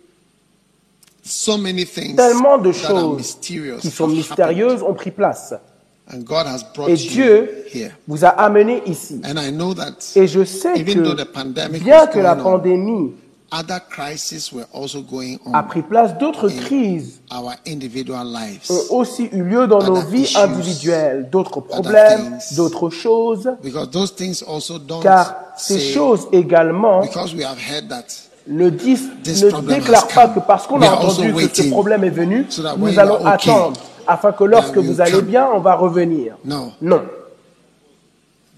so 1.25 1.59
many 1.59 1.85
things 1.85 2.15
tellement 2.17 2.59
de 2.59 2.71
choses 2.73 3.37
qui 3.41 3.91
sont 3.91 4.07
mystérieuses 4.07 4.83
ont 4.83 4.95
pris 4.95 5.11
place. 5.11 5.53
happened. 5.53 5.69
And 6.11 6.25
God 6.25 6.47
has 6.47 6.65
brought 6.75 6.89
Et 6.89 6.95
you 6.95 7.11
Dieu 7.11 7.65
here. 7.75 7.91
vous 8.07 8.25
a 8.25 8.29
amené 8.29 8.83
ici. 8.87 9.21
And 9.25 9.39
I 9.39 9.51
know 9.51 9.75
that 9.75 9.97
Et 10.17 10.27
je 10.27 10.45
sais 10.45 10.73
que 10.75 10.83
bien 10.83 12.07
que 12.07 12.19
la 12.21 12.37
pandémie 12.37 13.13
other 13.51 13.81
crises 13.89 14.53
were 14.53 14.67
also 14.73 15.01
going 15.03 15.39
on 15.47 15.55
a 15.55 15.63
pris 15.63 15.83
place, 15.83 16.13
d'autres 16.19 16.49
crises 16.51 17.21
our 17.31 17.55
individual 17.67 18.25
lives. 18.25 18.71
ont 18.71 18.97
aussi 18.97 19.29
eu 19.33 19.43
lieu 19.43 19.67
dans 19.67 19.83
nos 19.83 20.03
vies 20.03 20.37
individuelles, 20.37 21.29
d'autres 21.31 21.61
problèmes, 21.61 22.39
d'autres 22.57 22.91
choses, 22.91 23.49
Because 23.63 23.91
those 23.91 24.15
things 24.15 24.43
also 24.43 24.79
don't 24.79 25.03
car 25.03 25.35
ces 25.57 25.79
say, 25.79 25.93
choses 25.95 26.27
également 26.33 27.01
because 27.01 27.35
we 27.35 27.43
have 27.43 27.59
heard 27.59 27.89
that 27.89 28.05
ne, 28.47 28.69
disent, 28.71 29.11
ne 29.25 29.61
déclarent 29.63 30.09
pas 30.09 30.29
que 30.29 30.41
parce 30.41 30.67
qu'on 30.67 30.81
a 30.83 30.89
entendu 30.91 31.33
que 31.33 31.49
ce 31.63 31.71
problème 31.71 32.05
est 32.05 32.11
venu, 32.11 32.47
nous 32.77 32.99
allons 32.99 33.25
attendre 33.27 33.81
afin 34.07 34.33
que 34.33 34.45
lorsque 34.45 34.77
vous 34.79 35.01
allez 35.01 35.23
bien, 35.23 35.49
on 35.55 35.61
va 35.61 35.75
revenir. 35.75 36.37
no, 36.45 36.73
Non, 36.83 37.03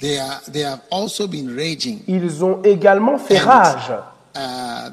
they 0.01 0.19
are 0.19 0.41
they 0.53 0.65
have 0.65 0.81
also 0.91 1.27
been 1.29 1.55
raging. 1.57 2.01
ils 2.09 2.45
ont 2.45 2.59
également 2.65 3.19
fait 3.19 3.39
rage. 3.39 3.93
Uh, 4.37 4.91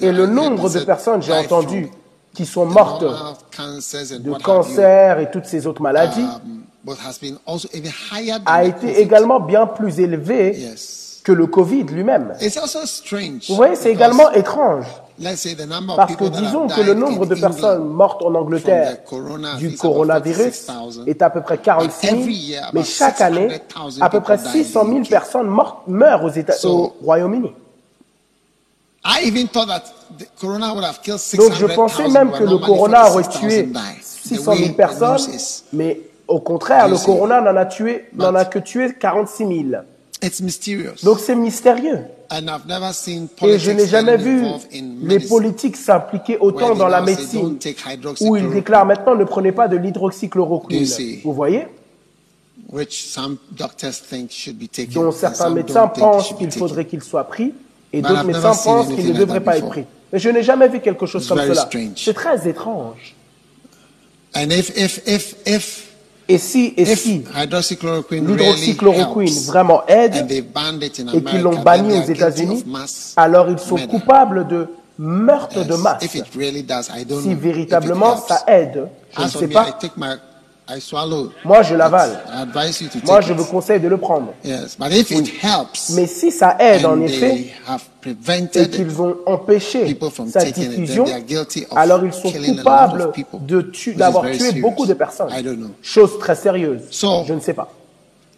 Et 0.00 0.12
le 0.12 0.26
nombre 0.26 0.68
de 0.70 0.80
personnes, 0.80 1.22
j'ai 1.22 1.32
entendu, 1.32 1.90
qui 2.34 2.46
sont 2.46 2.66
mortes 2.66 3.02
de 3.04 4.42
cancer 4.42 5.18
et 5.18 5.30
toutes 5.30 5.46
ces 5.46 5.66
autres 5.66 5.82
maladies, 5.82 6.26
um, 6.44 6.64
a 8.46 8.64
été 8.64 9.00
également 9.00 9.40
bien 9.40 9.66
plus 9.66 10.00
élevé 10.00 10.68
que 11.24 11.32
le 11.32 11.46
Covid 11.46 11.84
lui-même. 11.84 12.34
Vous 13.48 13.54
voyez, 13.56 13.76
c'est 13.76 13.92
également 13.92 14.30
étrange. 14.32 14.86
Let's 15.18 15.40
say 15.40 15.54
the 15.54 15.66
number 15.68 15.92
of 15.92 15.96
Parce 15.96 16.16
que 16.16 16.24
disons 16.24 16.66
que 16.66 16.80
le 16.80 16.94
nombre 16.94 17.26
de 17.26 17.34
personnes 17.34 17.86
mortes 17.88 18.22
en 18.22 18.34
Angleterre 18.34 18.96
du 19.58 19.76
coronavirus 19.76 20.66
46,000. 20.66 21.08
est 21.08 21.22
à 21.22 21.30
peu 21.30 21.42
près 21.42 21.58
46 21.58 22.06
000, 22.08 22.20
every 22.20 22.34
year, 22.34 22.62
about 22.64 22.78
mais 22.78 22.84
chaque 22.84 23.20
année, 23.20 23.48
600,000 23.50 24.02
à 24.04 24.10
peu 24.10 24.20
près 24.20 24.36
people 24.38 24.52
die 24.52 24.60
in 24.60 24.64
600 24.64 24.84
000 24.86 24.98
UK. 24.98 25.10
personnes 25.10 25.46
mortes 25.46 25.86
meurent 25.86 26.24
aux 26.24 26.30
États, 26.30 26.54
So- 26.54 26.70
au 27.00 27.04
Royaume-Uni. 27.04 27.52
I 29.04 29.26
even 29.26 29.48
thought 29.48 29.66
that 29.66 29.82
the 30.18 30.26
corona 30.38 30.72
would 30.72 30.84
have 30.84 31.00
killed 31.02 31.20
Donc 31.36 31.52
je 31.54 31.66
600,000 31.66 31.74
pensais 31.74 32.08
même 32.08 32.30
que 32.30 32.44
le 32.44 32.58
corona 32.58 33.10
aurait 33.10 33.24
46,000 33.24 33.48
tué 33.48 33.62
die. 33.64 34.00
The 34.00 34.28
600 34.28 34.50
way 34.50 34.58
000 34.58 34.68
the 34.68 34.76
personnes, 34.76 35.38
mais 35.72 36.00
au 36.28 36.40
contraire, 36.40 36.88
le 36.88 36.96
corona 36.96 37.40
n'en 37.40 37.56
a 37.56 37.66
tué, 37.66 38.04
n'en 38.14 38.34
a 38.34 38.44
que 38.44 38.58
tué 38.60 38.94
46 38.94 39.46
000. 39.70 39.82
It's 40.22 40.40
mysterious. 40.40 41.02
Donc 41.02 41.18
c'est 41.18 41.34
mystérieux. 41.34 41.98
and 42.32 42.48
I've 42.48 42.66
never 42.66 42.92
seen 42.92 43.28
Et 43.42 43.58
je 43.58 43.70
n'ai 43.70 43.86
jamais 43.86 44.16
vu 44.16 44.44
les 45.02 45.20
politiques 45.20 45.76
s'impliquer 45.76 46.38
autant 46.38 46.74
dans 46.74 46.88
la 46.88 47.00
médecine, 47.02 47.42
"Don't 47.42 47.58
take 47.58 47.76
où 47.84 47.88
ils 47.88 47.94
hydroxychloroquine," 47.94 48.54
déclarent 48.54 48.86
maintenant 48.86 49.14
ne 49.14 49.24
prenez 49.24 49.52
pas 49.52 49.68
de 49.68 49.76
l'hydroxychloroquine. 49.76 50.86
Vous 51.24 51.32
voyez? 51.32 51.66
Which 52.70 53.04
some 53.04 53.36
doctors 53.50 54.00
think 54.08 54.30
should 54.30 54.58
be 54.58 54.70
taken. 54.70 54.94
dont 54.94 55.12
certains 55.12 55.50
médecins 55.50 55.88
pensent 55.88 56.32
qu'il 56.38 56.50
faudrait 56.50 56.86
qu'il 56.86 57.02
soit 57.02 57.24
pris, 57.24 57.52
et 57.92 58.02
d'autres 58.02 58.24
médecins 58.24 58.54
pensent 58.54 58.88
qu'il 58.88 59.12
ne 59.12 59.18
devrait 59.18 59.40
pas 59.40 59.58
être 59.58 59.68
pris. 59.68 59.84
Mais 60.12 60.18
je 60.18 60.28
n'ai 60.28 60.42
jamais 60.42 60.68
vu 60.68 60.80
quelque 60.80 61.06
chose 61.06 61.22
It's 61.22 61.28
comme 61.28 61.40
cela. 61.40 61.68
C'est 61.96 62.14
très 62.14 62.48
étrange. 62.48 63.14
And 64.34 64.50
if 64.50 64.76
if 64.76 65.00
if 65.06 65.34
if 65.46 65.92
Et 66.28 66.38
si, 66.38 66.72
et 66.76 66.86
si 66.96 67.24
l'hydroxychloroquine 67.36 68.24
vraiment 69.46 69.82
aide 69.86 70.26
et 70.30 70.44
qu'ils 71.22 71.42
l'ont 71.42 71.60
banni 71.60 71.98
aux 71.98 72.04
États-Unis, 72.04 72.64
alors 73.16 73.50
ils 73.50 73.58
sont 73.58 73.74
murder. 73.76 73.90
coupables 73.90 74.46
de 74.46 74.68
meurtre 74.98 75.64
de 75.64 75.74
masse. 75.74 76.04
If 76.04 76.14
it 76.14 76.24
really 76.36 76.62
does, 76.62 76.88
I 76.96 77.04
don't 77.04 77.22
Si 77.22 77.34
véritablement 77.34 78.16
ça 78.16 78.44
aide, 78.46 78.88
je 79.16 79.22
ne 79.22 79.28
sais 79.28 79.48
pas. 79.48 79.78
I 80.68 80.80
swallow. 80.80 81.32
Moi, 81.44 81.62
je 81.62 81.74
l'avale. 81.74 82.22
I 82.28 82.42
advise 82.42 82.80
you 82.80 82.88
to 82.88 82.94
take 83.00 83.06
Moi, 83.06 83.20
je 83.20 83.32
it. 83.32 83.38
vous 83.38 83.44
conseille 83.44 83.80
de 83.80 83.88
le 83.88 83.96
prendre. 83.96 84.32
Yes, 84.44 84.76
but 84.78 84.92
if 84.92 85.10
it 85.10 85.28
helps, 85.42 85.90
Mais 85.90 86.06
si 86.06 86.30
ça 86.30 86.56
aide 86.60 86.86
en 86.86 87.00
effet, 87.00 87.52
et 88.54 88.68
qu'ils 88.70 89.02
ont 89.02 89.16
empêché 89.26 89.84
people 89.84 90.10
from 90.10 90.28
sa 90.28 90.40
taking 90.40 90.64
it, 90.64 90.70
diffusion, 90.70 91.04
then 91.04 91.12
they 91.12 91.14
are 91.14 91.26
guilty 91.44 91.66
of 91.70 91.76
alors 91.76 92.04
ils 92.04 92.12
sont 92.12 92.30
coupables 92.30 93.12
tu- 93.72 93.94
d'avoir 93.94 94.24
tué 94.24 94.38
serious. 94.38 94.62
beaucoup 94.62 94.86
de 94.86 94.94
personnes. 94.94 95.30
I 95.36 95.42
don't 95.42 95.56
know. 95.58 95.70
Chose 95.82 96.18
très 96.18 96.36
sérieuse. 96.36 96.82
So- 96.90 97.24
je 97.26 97.34
ne 97.34 97.40
sais 97.40 97.54
pas. 97.54 97.68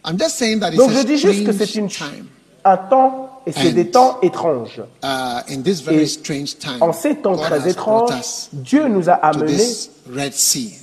I'm 0.07 0.19
just 0.19 0.37
saying 0.37 0.61
that 0.61 0.69
it's 0.71 0.77
Donc 0.79 0.91
je 0.93 1.03
dis 1.05 1.19
juste 1.19 1.45
que 1.45 1.53
c'est 1.53 1.81
un 2.65 2.77
temps 2.79 3.31
et 3.47 3.53
c'est 3.53 3.73
des 3.73 3.91
temps 3.91 4.19
étranges. 4.23 4.81
Uh, 5.03 5.53
in 5.53 5.63
this 5.63 5.83
very 5.83 6.03
Et 6.03 6.07
strange 6.07 6.57
time, 6.59 6.79
En 6.81 6.93
ces 6.93 7.17
temps 7.17 7.37
très 7.37 7.69
étranges, 7.69 8.49
Dieu 8.53 8.89
nous 8.89 9.09
a 9.11 9.15
amenés 9.15 9.61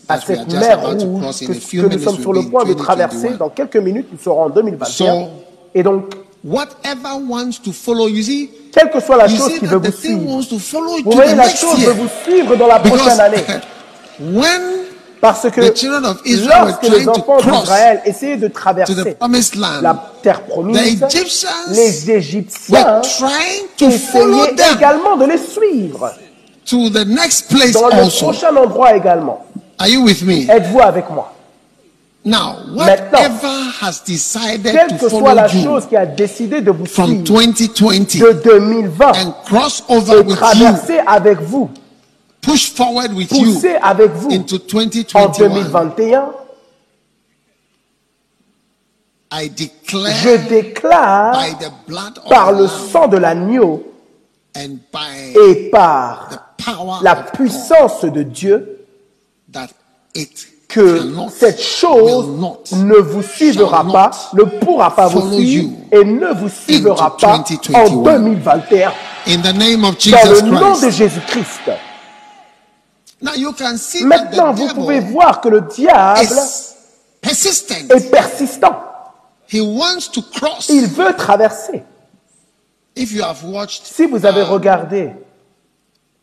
à 0.08 0.20
cette 0.20 0.52
mer 0.54 0.82
rouge 0.82 1.40
que, 1.40 1.88
nous 1.88 2.00
sommes 2.00 2.20
sur 2.20 2.34
le 2.34 2.42
in 2.42 2.50
point 2.50 2.66
de 2.66 2.74
traverser. 2.74 3.30
2021. 3.30 3.38
Dans 3.38 3.50
quelques 3.50 3.78
minutes, 3.78 4.08
nous 4.12 4.20
serons 4.20 4.44
en 4.44 4.50
2021. 4.50 4.90
So, 4.90 5.30
Et 5.74 5.84
donc, 5.84 6.14
whatever 6.44 7.20
wants 7.28 7.60
to 7.64 7.72
follow, 7.72 8.08
you 8.08 8.22
see, 8.22 8.52
quelle 8.72 8.90
que 8.92 9.00
soit 9.00 9.18
la 9.18 9.28
chose 9.28 9.58
qui 9.60 9.66
veut 9.66 9.78
vous 9.78 9.92
suivre, 9.92 10.42
vous 11.04 11.12
voyez, 11.12 11.36
la 11.36 11.50
chose 11.50 11.80
veut 11.80 11.94
vous 11.94 12.10
suivre 12.24 12.56
dans 12.56 12.68
la 12.68 12.80
prochaine 12.80 13.20
année. 13.20 13.44
when 14.20 14.62
Parce 15.22 15.48
que 15.52 15.62
the 15.62 15.78
children 15.78 16.04
of 16.06 16.20
Israel 16.26 16.66
were 16.66 16.72
lorsque 16.72 16.90
les 16.90 17.08
enfants 17.08 17.38
d'Israël 17.38 18.02
essayaient 18.06 18.38
de 18.38 18.48
traverser 18.48 19.16
la 19.82 20.12
terre 20.24 20.42
promise, 20.42 21.06
les 21.70 22.12
Égyptiens 22.12 23.02
trying 23.02 23.68
to 23.78 23.92
follow 23.92 24.44
essayaient 24.46 24.56
them 24.56 24.78
également 24.78 25.18
de 25.18 25.26
les 25.26 25.38
suivre 25.38 26.12
to 26.66 26.90
the 26.90 27.06
next 27.06 27.50
place 27.50 27.74
dans 27.74 27.88
le 27.88 28.04
also. 28.04 28.26
prochain 28.26 28.56
endroit 28.56 28.96
également. 28.96 29.46
Are 29.78 29.88
you 29.88 30.04
with 30.04 30.24
me? 30.24 30.50
Êtes-vous 30.50 30.82
avec 30.82 31.10
moi? 31.10 31.34
Now, 32.24 32.58
whatever 32.76 33.72
has 33.82 34.04
decided 34.06 34.72
Quelle 34.72 34.98
to 35.00 35.06
que 35.06 35.10
soit 35.10 35.34
la 35.34 35.48
you 35.48 35.64
chose 35.64 35.88
qui 35.88 35.96
a 35.96 36.06
décidé 36.06 36.62
de 36.62 36.70
vous 36.70 36.86
suivre 36.86 37.24
2020 37.24 38.20
de 38.20 38.44
2020 38.44 39.08
and 39.08 39.34
cross 39.44 39.84
over 39.90 40.14
et 40.14 40.22
with 40.22 40.30
you, 40.30 40.36
traverser 40.36 41.00
avec 41.08 41.42
vous, 41.42 41.72
push 42.42 42.72
forward 42.72 43.14
with 43.14 43.32
you 43.32 43.58
avec 43.82 44.12
vous 44.12 44.32
into 44.32 44.56
en 44.56 45.30
2021, 45.30 45.30
2021, 45.38 46.32
I 49.34 49.50
declare 49.50 50.16
je 50.16 50.50
déclare 50.50 51.34
by 51.34 51.54
the 51.54 51.72
blood 51.88 52.18
of 52.18 52.30
par 52.30 52.52
le 52.52 52.68
sang 52.68 53.08
de 53.08 53.18
l'agneau 53.18 53.84
et 54.56 55.70
par 55.72 56.30
the 56.30 56.66
power 56.66 57.00
la 57.02 57.16
puissance 57.16 58.04
de 58.04 58.24
Dieu 58.24 58.86
that 59.52 59.70
it 60.16 60.48
que 60.68 61.00
cannot, 61.00 61.30
cette 61.30 61.62
chose 61.62 62.28
ne 62.74 62.96
vous 62.96 63.22
suivra 63.22 63.86
pas, 63.92 64.12
ne 64.34 64.44
pourra 64.44 64.96
pas 64.96 65.08
vous 65.08 65.34
suivre 65.34 65.70
et 65.92 66.04
ne 66.06 66.34
vous 66.34 66.50
suivra 66.50 67.18
pas 67.18 67.44
2021. 67.72 67.80
en 67.80 68.04
2021 68.04 68.92
in 69.28 69.42
the 69.42 69.54
name 69.54 69.86
of 69.86 69.96
dans 69.96 70.00
Jesus 70.00 70.42
le 70.44 70.50
nom 70.50 70.76
de 70.76 70.80
Christ. 70.80 70.98
Jésus-Christ. 70.98 71.72
Now 73.22 73.36
you 73.36 73.54
can 73.54 73.78
see 73.78 74.02
that 74.02 74.08
Maintenant, 74.08 74.54
vous 74.54 74.68
pouvez 74.70 75.00
voir 75.00 75.42
que 75.42 75.50
le 75.50 75.62
diable 75.62 76.34
est 77.22 78.12
persistant. 78.12 78.84
He 79.48 79.62
wants 79.62 80.10
to 80.14 80.22
cross. 80.22 80.70
Il 80.70 80.88
veut 80.88 81.14
traverser. 81.16 81.84
If 82.96 83.12
you 83.12 83.24
have 83.24 83.44
watched, 83.44 83.84
Si 83.86 84.06
vous 84.06 84.26
avez 84.26 84.42
uh, 84.42 84.46
regardé, 84.46 85.12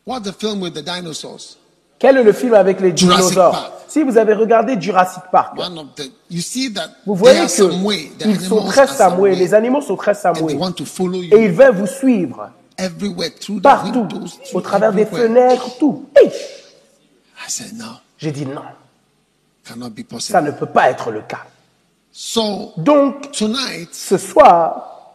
what 0.06 0.20
the 0.20 0.32
film 0.32 0.60
with 0.60 0.74
the 0.74 0.82
dinosaurs, 0.82 1.56
quel 1.98 2.16
est 2.16 2.22
le 2.22 2.32
film 2.32 2.54
avec 2.54 2.80
les 2.80 2.92
dinosaures. 2.92 3.72
Si 3.86 4.02
vous 4.02 4.18
avez 4.18 4.34
regardé 4.34 4.78
Jurassic 4.78 5.22
Park, 5.32 5.58
one 5.58 5.78
of 5.78 5.86
the, 5.96 6.10
you 6.30 6.42
see 6.42 6.70
that 6.72 6.90
vous 7.06 7.14
voyez 7.14 7.46
qu'ils 7.46 8.40
sont 8.40 8.64
très 8.66 8.86
samoués. 8.86 9.34
Les 9.34 9.54
animaux 9.54 9.80
sont 9.80 9.96
très 9.96 10.14
samoués. 10.14 10.58
Et 11.32 11.44
ils 11.44 11.52
veulent 11.52 11.74
vous 11.74 11.86
suivre 11.86 12.50
partout, 13.62 14.06
au 14.52 14.60
travers 14.60 14.92
des 14.92 15.06
fenêtres, 15.06 15.78
tout. 15.78 16.04
Hey 16.14 16.30
J'ai 18.18 18.32
dit 18.32 18.46
non, 18.46 18.62
ça 20.20 20.40
ne 20.40 20.50
peut 20.50 20.66
pas 20.66 20.90
être 20.90 21.10
le 21.10 21.22
cas. 21.22 21.44
Donc, 22.76 23.28
ce 23.92 24.18
soir, 24.18 25.14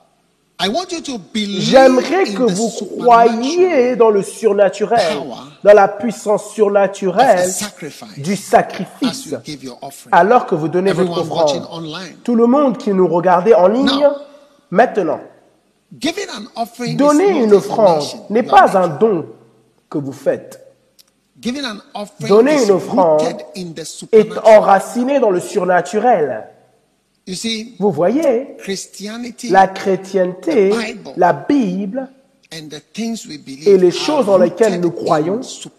j'aimerais 0.58 2.24
que 2.26 2.44
vous 2.44 2.70
croyiez 3.00 3.96
dans 3.98 4.10
le 4.10 4.24
surnaturel, 4.24 5.18
dans 5.64 5.74
la 5.74 5.88
puissance 5.90 6.54
surnaturelle 6.54 7.50
du 8.18 8.38
sacrifice, 8.38 9.34
alors 10.12 10.46
que 10.46 10.56
vous 10.56 10.70
donnez 10.70 10.94
votre 10.94 11.20
offrande. 11.20 11.68
Tout 12.24 12.36
le 12.36 12.48
monde 12.48 12.78
qui 12.78 12.94
nous 12.94 13.08
regardait 13.08 13.56
en 13.56 13.68
ligne, 13.68 14.08
maintenant, 14.72 15.20
donner 16.96 17.30
une 17.44 17.54
offrande 17.54 18.04
n'est 18.30 18.44
pas 18.44 18.78
un 18.78 18.88
don 18.88 19.26
que 19.90 19.98
vous 19.98 20.14
faites. 20.14 20.63
Donner 22.28 22.64
une 22.64 22.72
offrande 22.72 23.22
est 24.12 24.38
enraciné 24.46 25.20
dans 25.20 25.30
le 25.30 25.40
surnaturel. 25.40 26.46
You 27.26 27.36
see, 27.36 27.76
Vous 27.80 27.92
voyez, 27.92 28.56
Christianity 28.60 29.50
la 29.50 29.68
chrétienté, 29.68 30.72
The 30.72 30.76
Bible. 30.76 31.10
la 31.16 31.32
Bible 31.34 32.10
and 32.54 32.68
the 32.70 32.82
things 32.94 33.26
we 33.26 33.38
believe 33.38 33.66
et 33.68 33.78
les 33.78 33.92
choses 33.92 34.28
en 34.28 34.38
lesquelles 34.38 34.82
nous 34.82 34.92
croyons 34.92 35.42
sont 35.42 35.72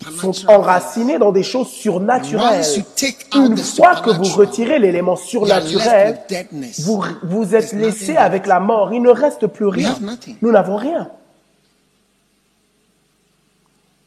enracinées 0.49 1.18
dans 1.18 1.33
des 1.33 1.42
choses 1.42 1.68
surnaturelles. 1.68 2.64
Une 3.35 3.54
the 3.54 3.59
fois 3.59 3.97
que 3.97 4.11
vous 4.11 4.25
retirez 4.35 4.78
l'élément 4.78 5.16
surnaturel, 5.16 6.18
vous, 6.78 7.04
vous 7.23 7.54
êtes 7.54 7.73
laissé 7.75 8.16
avec 8.16 8.47
la 8.47 8.59
mort. 8.59 8.92
Il 8.94 9.02
ne 9.02 9.11
reste 9.11 9.47
plus 9.47 9.66
rien. 9.66 9.94
Nous 10.40 10.50
n'avons 10.50 10.76
rien. 10.76 11.11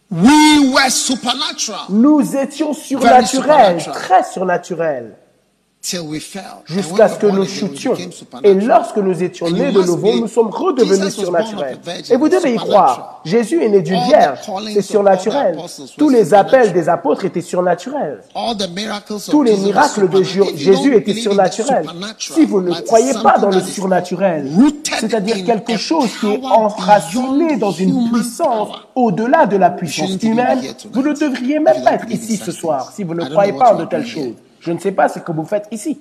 We 0.10 0.74
were 0.74 0.90
supernatural. 0.90 1.88
Nous 1.90 2.38
étions 2.38 2.74
surnaturels, 2.74 3.84
très 3.94 4.24
surnaturels, 4.24 5.18
jusqu'à 6.66 7.08
ce 7.08 7.20
que 7.20 7.28
nous 7.28 7.46
chutions. 7.46 7.94
Et 8.44 8.54
lorsque 8.54 8.98
nous 8.98 9.24
étions 9.24 9.50
nés 9.50 9.72
de 9.72 9.82
nouveau, 9.84 10.20
nous 10.20 10.28
sommes 10.28 10.50
redevenus 10.50 11.14
surnaturels. 11.14 11.78
Et 12.10 12.18
vous 12.18 12.30
devez 12.30 12.54
y 12.54 12.58
croire. 12.58 13.22
Jésus 13.24 13.64
est 13.64 13.70
né 13.70 13.82
d'une 13.82 14.04
vierge. 14.04 14.40
C'est 14.74 14.82
surnaturel. 14.82 15.58
Tous 15.98 16.10
les 16.10 16.34
appels 16.34 16.74
des 16.74 16.90
apôtres 16.90 17.26
étaient 17.26 17.42
surnaturels. 17.42 18.22
Tous 19.30 19.44
les 19.44 19.56
miracles 19.58 20.10
de 20.10 20.24
Jésus 20.24 20.96
étaient 20.96 21.14
surnaturels. 21.14 21.88
Si 22.20 22.46
vous 22.46 22.62
ne 22.62 22.74
croyez 22.82 23.14
pas 23.24 23.38
dans 23.38 23.50
le 23.50 23.62
surnaturel, 23.62 24.50
c'est-à-dire 25.00 25.46
quelque 25.46 25.78
chose 25.78 26.10
qui 26.20 26.34
est 26.34 26.44
enraciné 26.44 27.58
dans 27.58 27.72
une 27.72 28.12
puissance 28.12 28.70
au-delà 28.96 29.46
de 29.46 29.58
la 29.58 29.70
puissance 29.70 30.22
humaine, 30.22 30.60
vous 30.92 31.02
ne 31.02 31.14
devriez 31.14 31.60
même 31.60 31.84
pas 31.84 31.94
être 31.94 32.10
ici 32.10 32.38
ce 32.38 32.52
soir 32.52 32.92
si 32.94 33.04
vous 33.04 33.14
ne 33.14 33.26
croyez 33.26 33.54
pas 33.54 33.74
en 33.74 33.78
de 33.78 33.86
telles 33.86 34.06
choses. 34.06 34.34
Je 34.68 34.74
ne 34.74 34.80
sais 34.80 34.92
pas 34.92 35.08
ce 35.08 35.20
que 35.20 35.32
vous 35.32 35.46
faites 35.46 35.70
ici. 35.72 35.98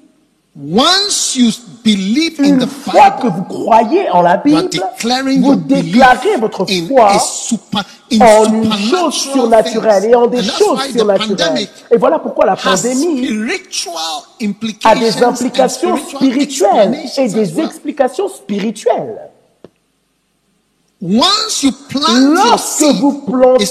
Once 0.59 1.37
you 1.37 1.53
believe 1.85 2.41
in 2.41 2.61
Une 2.61 2.67
fois 2.67 3.13
que 3.13 3.29
vous 3.29 3.45
croyez 3.45 4.11
en 4.11 4.23
la 4.23 4.39
Bible, 4.39 4.71
vous 5.39 5.55
déclarez 5.55 6.37
votre 6.41 6.67
foi 6.89 7.17
super, 7.21 7.85
en 8.21 8.53
une 8.53 8.73
chose 8.73 9.15
surnaturelle 9.15 10.07
et 10.07 10.15
en 10.17 10.27
des 10.27 10.43
choses 10.43 10.83
surnaturelles. 10.91 11.69
Et 11.93 11.97
voilà 11.97 12.19
pourquoi 12.19 12.45
la 12.45 12.57
pandémie 12.57 13.29
a 14.83 14.97
des 14.97 15.23
implications 15.23 15.97
spirituelles 15.97 16.99
et 17.19 17.29
des 17.29 17.61
explications 17.61 18.29
spirituelles. 18.29 19.31
Once 21.09 21.63
you 21.63 21.71
plant 21.89 22.19
your 22.19 22.35
Lorsque 22.35 22.85
seed, 22.85 22.97
vous 23.01 23.13
plantez 23.21 23.65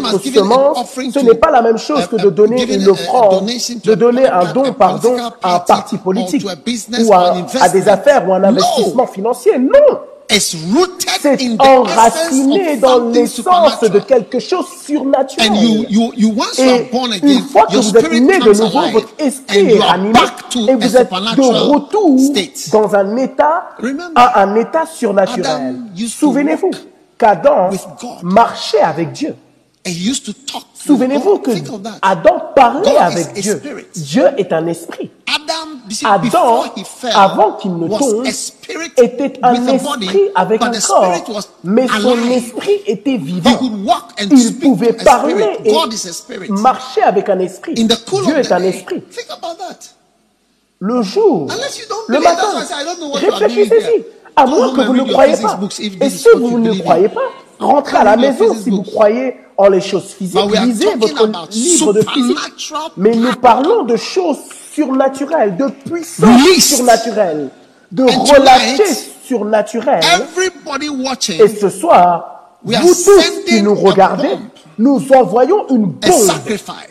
votre 0.00 0.22
semence, 0.22 0.78
ce 1.14 1.18
n'est 1.20 1.34
pas 1.34 1.50
la 1.50 1.62
même 1.62 1.78
chose 1.78 2.06
que 2.08 2.16
de 2.16 2.30
donner 2.30 2.74
une 2.74 2.88
offrande, 2.88 3.46
de 3.84 3.94
donner 3.94 4.26
un 4.26 4.52
don, 4.52 4.72
pardon, 4.72 5.16
à 5.42 5.56
un 5.56 5.58
parti 5.60 5.96
politique 5.98 6.44
ou 6.44 7.12
à, 7.12 7.34
à 7.60 7.68
des 7.68 7.88
affaires 7.88 8.28
ou 8.28 8.34
un 8.34 8.40
No. 8.40 8.46
investissement 8.48 9.06
financier. 9.06 9.58
Non! 9.58 9.98
It's 10.30 10.54
rooted 10.72 11.08
C'est 11.20 11.42
in 11.42 11.56
the 11.56 11.60
enraciné 11.60 12.76
dans 12.76 13.08
l'essence 13.08 13.80
de 13.80 13.98
quelque 13.98 14.38
chose 14.38 14.66
surnaturel. 14.86 15.50
And 15.50 15.54
you, 15.56 15.84
you, 15.88 16.12
you 16.16 16.28
once 16.36 16.56
you 16.58 16.64
are 16.70 16.76
Et 16.76 16.88
born 16.92 17.12
une 17.12 17.14
again, 17.14 17.42
fois 17.50 17.66
que 17.66 17.72
your 17.74 17.82
vous 17.82 17.96
êtes 17.96 18.12
né 18.12 18.38
de 18.38 18.62
nouveau, 18.62 18.90
votre 18.92 19.08
and 19.20 19.24
esprit 19.24 19.58
est 19.58 19.82
animé 19.82 20.18
et 20.68 20.74
vous 20.74 20.96
êtes 20.96 21.10
de 21.10 21.70
retour 21.72 22.18
state. 22.20 22.70
dans 22.72 22.94
un 22.94 23.16
état, 23.16 23.70
à 24.14 24.42
un 24.42 24.54
état 24.56 24.86
surnaturel. 24.86 25.76
Souvenez-vous 26.08 26.70
qu'Adam 27.18 27.70
marchait 28.22 28.80
avec 28.80 29.12
Dieu. 29.12 29.34
Souvenez-vous 30.74 31.38
que. 31.38 31.50
Adam 32.02 32.42
parlait 32.54 32.96
avec 32.96 33.32
Dieu. 33.34 33.60
Dieu 33.94 34.24
est 34.38 34.52
un 34.52 34.66
esprit. 34.66 35.10
Adam, 36.04 36.64
avant 37.14 37.52
qu'il 37.52 37.76
ne 37.76 37.88
tombe, 37.88 38.26
était 38.26 39.38
un 39.42 39.66
esprit 39.66 40.20
avec 40.34 40.62
un 40.62 40.72
corps, 40.80 41.14
mais 41.64 41.86
son 41.88 42.16
esprit 42.30 42.80
était 42.86 43.16
vivant. 43.16 43.58
Il 44.30 44.58
pouvait 44.58 44.92
parler 44.92 45.58
et 45.64 46.48
marcher 46.48 47.02
avec 47.02 47.28
un 47.28 47.38
esprit. 47.40 47.74
Dieu 47.74 48.38
est 48.38 48.52
un 48.52 48.62
esprit. 48.62 49.02
think 49.02 49.26
about 49.30 49.56
that. 49.58 49.94
Le 50.82 51.02
jour, 51.02 51.46
le 52.08 52.20
matin, 52.20 52.46
réfléchissez-y. 53.14 54.04
À 54.36 54.46
moins 54.46 54.72
que 54.72 54.80
vous 54.80 54.94
ne 54.94 55.04
croyez 55.04 55.36
pas. 55.36 55.58
Et 56.00 56.08
si 56.10 56.28
vous 56.36 56.58
ne 56.58 56.72
croyez 56.80 57.08
pas, 57.08 57.20
rentrez 57.58 57.96
à 57.98 58.04
la 58.04 58.16
maison 58.16 58.54
si 58.54 58.70
vous 58.70 58.82
croyez 58.82 59.34
en 59.58 59.68
les 59.68 59.82
choses 59.82 60.04
physiques. 60.04 60.40
Lisez 60.62 60.94
votre 60.96 61.50
livre 61.50 61.92
de 61.92 62.00
physique. 62.00 62.72
Mais 62.96 63.14
nous 63.14 63.34
parlons 63.34 63.84
de 63.84 63.96
choses 63.96 64.38
surnaturelles, 64.80 65.56
de 65.56 65.66
puissance 65.88 66.60
surnaturelle, 66.60 67.48
de 67.92 68.04
And 68.04 68.24
relâcher 68.24 68.84
surnaturel. 69.24 70.00
Et 71.28 71.48
ce 71.48 71.68
soir, 71.68 72.56
vous 72.64 72.72
tous 72.94 73.44
qui 73.46 73.62
nous 73.62 73.74
regardez, 73.74 74.36
nous 74.78 75.00
envoyons 75.14 75.66
une 75.68 75.86
bombe, 75.86 76.30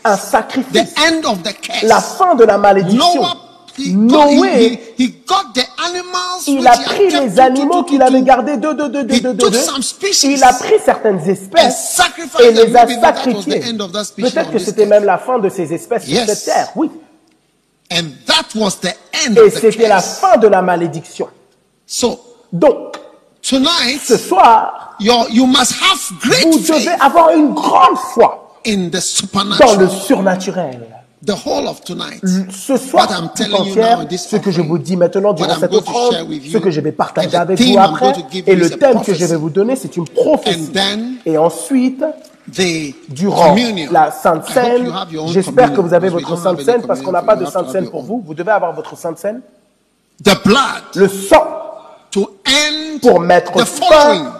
un 0.04 0.16
The 0.16 0.20
sacrifice, 0.20 0.94
end 0.96 1.28
of 1.28 1.42
the 1.42 1.52
curse. 1.60 1.82
la 1.82 2.00
fin 2.00 2.34
de 2.36 2.44
la 2.44 2.58
malédiction. 2.58 3.22
Noé, 3.78 4.94
il 4.98 6.66
a 6.66 6.76
pris 6.76 7.08
les 7.08 7.40
animaux 7.40 7.84
qu'il 7.84 8.02
avait 8.02 8.20
gardés. 8.20 8.58
De, 8.58 8.72
de, 8.72 8.88
de, 8.88 9.02
de, 9.02 9.32
de, 9.32 10.26
Il 10.26 10.44
a 10.44 10.52
pris 10.52 10.74
certaines 10.84 11.20
espèces. 11.20 11.98
Et 12.42 12.50
les 12.50 12.76
a 12.76 12.86
sacrifiées. 13.00 13.60
Peut-être 14.16 14.50
que 14.50 14.58
c'était 14.58 14.86
même 14.86 15.04
la 15.04 15.18
fin 15.18 15.38
de 15.38 15.48
ces 15.48 15.72
espèces 15.72 16.04
sur 16.04 16.18
cette 16.26 16.44
terre, 16.44 16.68
oui. 16.76 16.90
And 17.92 18.04
that 18.26 18.54
was 18.54 18.80
the 18.80 18.94
end 19.26 19.36
Et 19.36 19.40
of 19.40 19.54
the 19.54 19.58
c'était 19.58 19.88
la 19.88 20.00
fin 20.00 20.36
de 20.38 20.46
la 20.48 20.62
malédiction. 20.62 21.28
So 21.86 22.20
Donc, 22.52 22.96
tonight, 23.42 24.00
ce 24.04 24.16
soir, 24.16 24.96
you're, 25.00 25.26
you 25.30 25.46
must 25.46 25.72
have 25.72 26.18
great 26.20 26.44
vous 26.46 26.58
devez 26.58 26.80
faith 26.84 26.98
avoir 27.00 27.30
une 27.30 27.52
grande 27.54 27.96
foi 27.96 28.58
in 28.66 28.88
the 28.90 28.92
dans 28.92 28.98
le 28.98 29.88
supernatural. 29.88 29.90
surnaturel. 29.90 30.80
The 31.24 31.32
whole 31.44 31.68
of 31.68 31.82
tonight. 31.82 32.20
Ce 32.50 32.76
soir, 32.78 33.06
What 33.08 33.14
I'm 33.14 33.28
tout 33.28 33.34
telling 33.42 33.66
you 33.66 33.72
entière, 33.72 33.98
now 33.98 34.02
in 34.02 34.06
this 34.06 34.26
ce 34.26 34.36
que 34.36 34.50
je 34.50 34.62
vous 34.62 34.78
dis 34.78 34.96
maintenant 34.96 35.32
durant 35.34 35.54
cette 35.58 35.70
going 35.70 35.82
to 35.82 35.90
offrande, 35.90 36.12
share 36.12 36.26
with 36.26 36.46
you, 36.46 36.52
ce 36.52 36.58
que 36.58 36.70
je 36.70 36.80
vais 36.80 36.92
partager 36.92 37.36
avec 37.36 37.60
vous 37.60 37.78
après, 37.78 38.12
et 38.46 38.52
you 38.52 38.56
le 38.58 38.70
thème 38.70 39.02
que 39.02 39.12
je 39.14 39.24
vais 39.26 39.36
vous 39.36 39.50
donner, 39.50 39.76
c'est 39.76 39.96
une 39.96 40.08
prophétie. 40.08 40.68
And 40.70 40.72
then 40.72 41.16
Et 41.26 41.36
ensuite, 41.36 42.02
durant 43.08 43.56
la 43.90 44.10
Sainte 44.10 44.46
Seine, 44.52 44.92
j'espère 45.28 45.72
que 45.72 45.80
vous 45.80 45.94
avez 45.94 46.08
votre 46.08 46.36
Sainte 46.36 46.60
Seine 46.62 46.82
parce 46.82 47.00
qu'on 47.00 47.12
n'a 47.12 47.22
pas 47.22 47.36
de 47.36 47.46
Sainte 47.46 47.70
Seine 47.70 47.88
pour 47.88 48.02
vous. 48.02 48.22
Vous 48.24 48.34
devez 48.34 48.52
avoir 48.52 48.74
votre 48.74 48.96
Sainte 48.96 49.18
Seine. 49.18 49.40
Le 50.94 51.08
sang 51.08 51.46
Pour 53.02 53.20
mettre 53.20 53.66
fin 53.66 54.32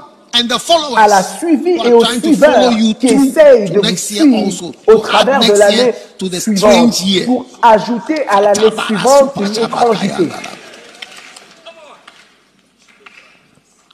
à 0.96 1.08
la 1.08 1.22
suivie 1.22 1.78
et 1.84 2.20
suiveurs 2.20 2.72
you 2.72 2.94
qui 2.94 3.08
to 3.08 3.40
de 3.74 3.80
vous 3.88 3.96
suivre 3.96 4.72
au 4.86 4.98
travers 4.98 5.40
de 5.40 5.52
l'année 5.52 5.94
suivante 6.38 6.94
pour 7.26 7.46
ajouter 7.62 8.26
à 8.28 8.40
l'année 8.40 8.70
suivante 8.86 9.32
une 9.36 9.64
étrangeté. 9.64 10.28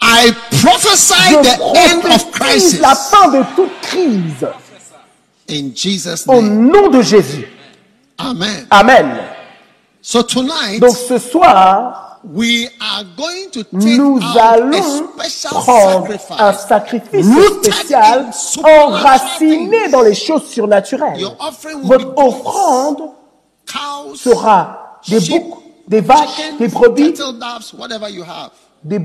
I 0.00 0.30
prophesy 0.62 1.14
Je 1.30 1.42
the 1.42 1.78
end 1.78 2.04
of 2.04 2.30
prophétise 2.30 2.32
crisis. 2.32 2.80
la 2.80 2.94
fin 2.94 3.28
de 3.28 3.42
toute 3.56 3.80
crise. 3.82 4.46
In 5.48 5.72
Jesus' 5.74 6.24
Au 6.28 6.40
name. 6.42 6.70
nom 6.70 6.88
de 6.90 7.02
Jésus. 7.02 7.46
Amen. 8.18 8.66
Amen. 8.70 9.16
So 10.02 10.22
tonight, 10.22 10.80
Donc 10.80 10.96
ce 10.96 11.18
soir, 11.18 12.20
we 12.24 12.68
are 12.80 13.04
going 13.16 13.50
to 13.52 13.62
take 13.64 13.72
nous 13.98 14.18
a 14.36 14.40
allons 14.54 15.08
special 15.16 15.50
prendre 15.52 16.08
un 16.38 16.52
sacrifice. 16.52 17.26
spécial 17.62 18.30
enraciné 18.64 19.88
dans 19.88 20.02
les 20.02 20.14
choses 20.14 20.46
surnaturelles. 20.48 21.18
Your 21.20 21.36
Votre 21.84 22.12
offrande 22.16 23.10
cows, 23.66 24.14
sera 24.16 24.98
des 25.08 25.20
boucs, 25.20 25.58
des 25.88 26.00
vaches, 26.00 26.56
des 26.58 26.68
brebis, 26.68 27.12
cattle, 27.12 27.38
doves, 27.38 27.72
whatever 27.78 28.10
you 28.10 28.22
have. 28.22 28.50
des 28.82 28.98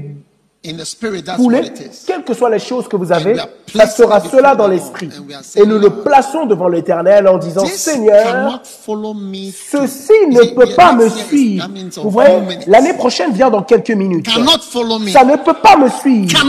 Is. 0.63 2.04
quelles 2.06 2.24
que 2.24 2.36
soient 2.36 2.52
les 2.52 2.60
choses 2.60 2.88
que 2.88 2.95
vous 2.95 3.12
avez, 3.12 3.36
ça 3.74 3.88
sera 3.88 4.19
cela 4.19 4.54
dans 4.54 4.67
l'esprit. 4.67 5.10
Et 5.56 5.65
nous 5.65 5.80
le 5.80 5.89
plaçons 5.89 6.45
devant 6.45 6.67
l'Éternel 6.67 7.28
en 7.28 7.39
disant, 7.39 7.65
Seigneur, 7.65 8.62
ceci 8.63 10.13
ne 10.30 10.54
peut 10.54 10.76
pas 10.76 10.93
me 10.93 11.10
suivre. 11.10 11.67
Vous 12.04 12.12
voyez, 12.12 12.60
l'année 12.67 12.93
prochaine 12.93 13.34
vient 13.34 13.50
dans 13.50 13.63
quelques 13.63 13.89
minutes. 13.89 14.30
Ça 14.30 15.24
ne 15.24 15.36
peut 15.38 15.56
pas 15.56 15.78
me 15.78 15.89
suivre. 15.89 16.30
Ça 16.38 16.43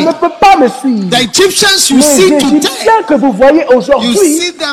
ne 0.00 0.12
peut 0.12 0.32
pas 0.40 0.56
me 0.56 0.68
suivre. 0.68 1.10
Les 1.10 2.22
Égyptiens 2.22 3.02
que 3.06 3.14
vous 3.14 3.32
voyez 3.32 3.66
aujourd'hui, 3.66 4.16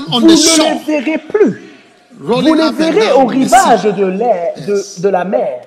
vous 0.09 0.21
ne 0.21 0.29
les 0.29 0.85
verrez 0.85 1.17
plus. 1.17 1.63
Vous 2.17 2.53
les 2.53 2.71
verrez 2.71 3.11
au 3.11 3.25
rivage 3.25 3.83
de, 3.83 5.01
de, 5.01 5.09
la 5.09 5.25
mer, 5.25 5.61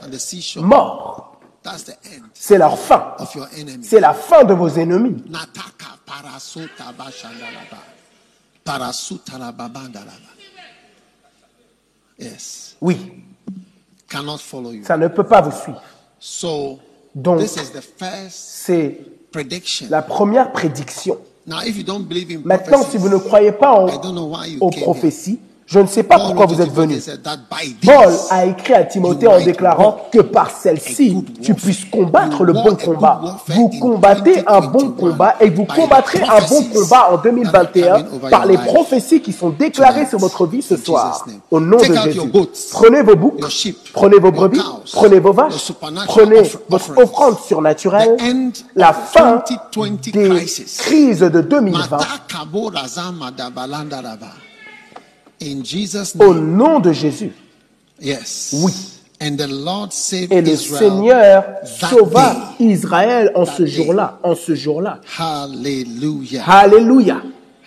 morts. 0.56 1.31
That's 1.62 1.84
the 1.84 1.90
end 2.06 2.24
C'est 2.34 2.58
leur 2.58 2.76
fin. 2.78 3.14
of 3.18 3.34
your 3.34 3.46
enemy. 3.56 3.84
C'est 3.84 4.00
la 4.00 4.14
fin 4.14 4.42
de 4.44 4.52
vos 4.54 4.68
ennemis. 4.68 5.22
Oui, 12.80 12.96
Cannot 14.08 14.38
follow 14.38 14.72
you. 14.72 14.84
ça 14.84 14.96
ne 14.96 15.08
peut 15.08 15.24
pas 15.24 15.40
vous 15.40 15.52
suivre. 15.58 15.82
So, 16.20 16.78
Donc, 17.14 17.40
this 17.40 17.56
is 17.56 17.70
the 17.72 17.80
first 17.80 18.30
c'est 18.36 19.00
prediction. 19.30 19.86
la 19.90 20.02
première 20.02 20.52
prédiction. 20.52 21.18
Now, 21.46 21.60
if 21.66 21.76
you 21.76 21.82
don't 21.82 22.04
believe 22.06 22.30
in 22.30 22.42
Maintenant, 22.44 22.84
si 22.84 22.98
vous 22.98 23.08
ne 23.08 23.16
croyez 23.16 23.52
pas 23.52 23.72
en- 23.72 23.88
I 23.88 23.98
don't 24.00 24.12
know 24.12 24.26
why 24.34 24.50
you 24.50 24.58
aux 24.60 24.70
prophéties, 24.70 25.40
je 25.66 25.78
ne 25.78 25.86
sais 25.86 26.02
pas 26.02 26.18
pourquoi 26.18 26.46
vous 26.46 26.60
êtes 26.60 26.72
venu. 26.72 26.94
Timothy, 26.94 27.00
said 27.02 27.22
that 27.22 27.38
by 27.50 27.74
Paul 27.84 28.12
a 28.30 28.46
écrit 28.46 28.74
à 28.74 28.84
Timothée 28.84 29.26
en 29.26 29.40
déclarant 29.40 30.08
que 30.12 30.20
par 30.20 30.50
celle-ci, 30.50 31.24
tu 31.42 31.54
puisses 31.54 31.84
combattre 31.86 32.44
le 32.44 32.52
bon 32.52 32.76
combat. 32.76 33.20
Vous 33.48 33.68
combattez 33.80 34.42
un 34.46 34.60
bon 34.60 34.90
2021 34.90 34.90
combat 34.90 35.36
et 35.40 35.50
vous 35.50 35.64
combattrez 35.64 36.22
un 36.22 36.40
bon 36.48 36.64
combat 36.64 37.12
en 37.12 37.16
that 37.16 37.18
2021 37.18 37.92
are 37.94 37.98
coming 37.98 38.14
over 38.14 38.30
par 38.30 38.46
les 38.46 38.58
prophéties 38.58 39.20
qui 39.20 39.32
sont 39.32 39.50
déclarées 39.50 40.06
sur 40.06 40.18
votre 40.18 40.46
vie 40.46 40.62
ce 40.62 40.76
soir. 40.76 41.24
Au 41.50 41.60
nom 41.60 41.78
de 41.78 41.94
Jésus. 42.04 42.20
Prenez 42.72 43.02
vos 43.02 43.16
boucs, 43.16 43.40
prenez 43.92 44.18
vos 44.18 44.32
brebis, 44.32 44.60
prenez 44.92 45.20
vos 45.20 45.32
vaches, 45.32 45.72
prenez 46.06 46.42
votre 46.68 46.98
offrande 46.98 47.38
surnaturelle, 47.38 48.16
la 48.74 48.92
fin 48.92 49.42
2020 49.74 50.12
des 50.12 50.44
crises 50.78 51.20
de 51.20 51.40
2020. 51.40 51.98
In 55.44 55.64
Jesus' 55.64 56.14
Au 56.18 56.32
name. 56.34 56.56
nom 56.56 56.80
de 56.80 56.92
Jésus. 56.92 57.32
Yes. 58.00 58.54
Oui. 58.62 58.72
And 59.20 59.36
the 59.36 59.46
Lord 59.48 59.92
saved 59.92 60.32
Et 60.32 60.40
le 60.40 60.48
Israel. 60.48 60.90
Seigneur 60.90 61.44
sauva 61.64 62.54
day. 62.58 62.64
Israël 62.72 63.30
en 63.36 63.44
That 63.44 63.52
ce 63.56 63.66
jour-là, 63.66 64.18
en 64.24 64.34
ce 64.34 64.54
jour-là. 64.54 65.00
Hallelujah. 65.18 66.42
Alléluia. 66.44 67.22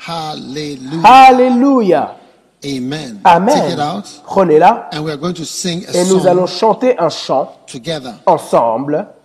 Hallelujah. 0.05 1.01
Alléluia. 1.03 2.17
Amen. 2.65 3.19
Amen. 3.23 3.77
Prenez-la 4.25 4.89
And 4.91 5.03
we 5.05 5.11
are 5.11 5.17
going 5.17 5.33
to 5.35 5.45
sing 5.45 5.85
a 5.88 5.95
et 5.95 6.05
nous 6.05 6.25
allons 6.27 6.47
chanter 6.47 6.97
un 6.99 7.09
chant 7.09 7.51
together. 7.67 8.15
ensemble. 8.25 9.07
Take 9.07 9.13
out 9.13 9.23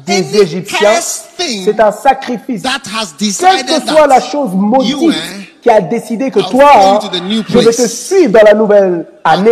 des 0.06 0.36
Égyptiens. 0.36 1.00
C'est 1.00 1.80
un 1.80 1.92
sacrifice. 1.92 2.62
That 2.62 2.82
has 2.86 3.14
Quelle 3.18 3.28
decided 3.28 3.66
que 3.66 3.90
soit 3.90 4.06
la 4.06 4.20
that 4.20 4.30
chose 4.30 4.50
you, 4.52 4.58
maudite 4.58 5.16
qui 5.62 5.70
a 5.70 5.80
décidé 5.80 6.30
que 6.30 6.38
are 6.40 6.50
toi, 6.50 6.70
hein, 6.74 6.98
to 6.98 7.08
the 7.08 7.22
new 7.22 7.42
je 7.48 7.58
vais 7.58 7.70
te 7.72 7.76
place. 7.76 8.06
suivre 8.06 8.32
dans 8.32 8.44
la 8.44 8.54
nouvelle 8.54 9.06
année. 9.24 9.50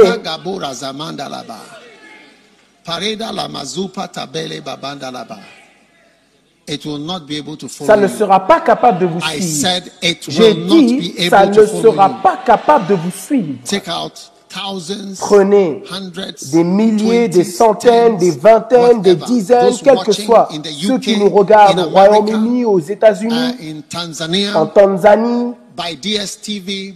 Pareda 2.85 3.33
la 3.33 3.49
mazupa 3.49 4.09
tabele 4.09 4.61
babandalaba. 4.61 5.39
It 5.39 5.43
will 5.43 5.43
not 5.43 5.43
be 5.43 5.43
able 5.43 5.53
to 5.53 6.53
follow 6.53 6.54
Ça 7.87 7.97
ne 7.97 8.09
sera 8.09 8.47
pas 8.47 8.61
capable 8.61 8.99
de 9.01 9.07
vous 9.07 9.19
I 9.19 9.43
suivre. 9.43 9.69
said 9.69 9.93
it 10.03 10.25
J'ai 10.29 10.53
will 10.53 10.67
not 10.67 10.75
dit, 10.77 11.15
be 11.19 11.29
ça 11.31 11.39
able 11.41 11.51
ne 11.51 11.55
to 11.57 11.67
follow 11.67 11.93
sera 11.93 12.09
pas 12.23 12.39
capable 12.45 12.87
de 12.87 12.95
vous 12.95 13.11
suivre. 13.11 13.59
Prenez 15.19 15.83
hundreds, 15.91 16.51
des 16.53 16.63
milliers, 16.65 17.29
des 17.29 17.43
centaines, 17.45 18.17
des 18.19 18.31
vingtaines, 18.31 19.03
des 19.03 19.17
dizaines, 19.17 19.75
quels 19.83 19.99
que 19.99 20.13
the 20.13 20.69
ceux 20.81 20.99
qui 20.99 21.19
nous 21.19 21.29
regardent 21.29 21.81
au 21.81 21.91
Royaume-Uni, 21.91 22.65
aux 22.65 22.79
États-Unis, 22.79 23.57
en 24.55 24.67
Tanzanie, 24.67 25.55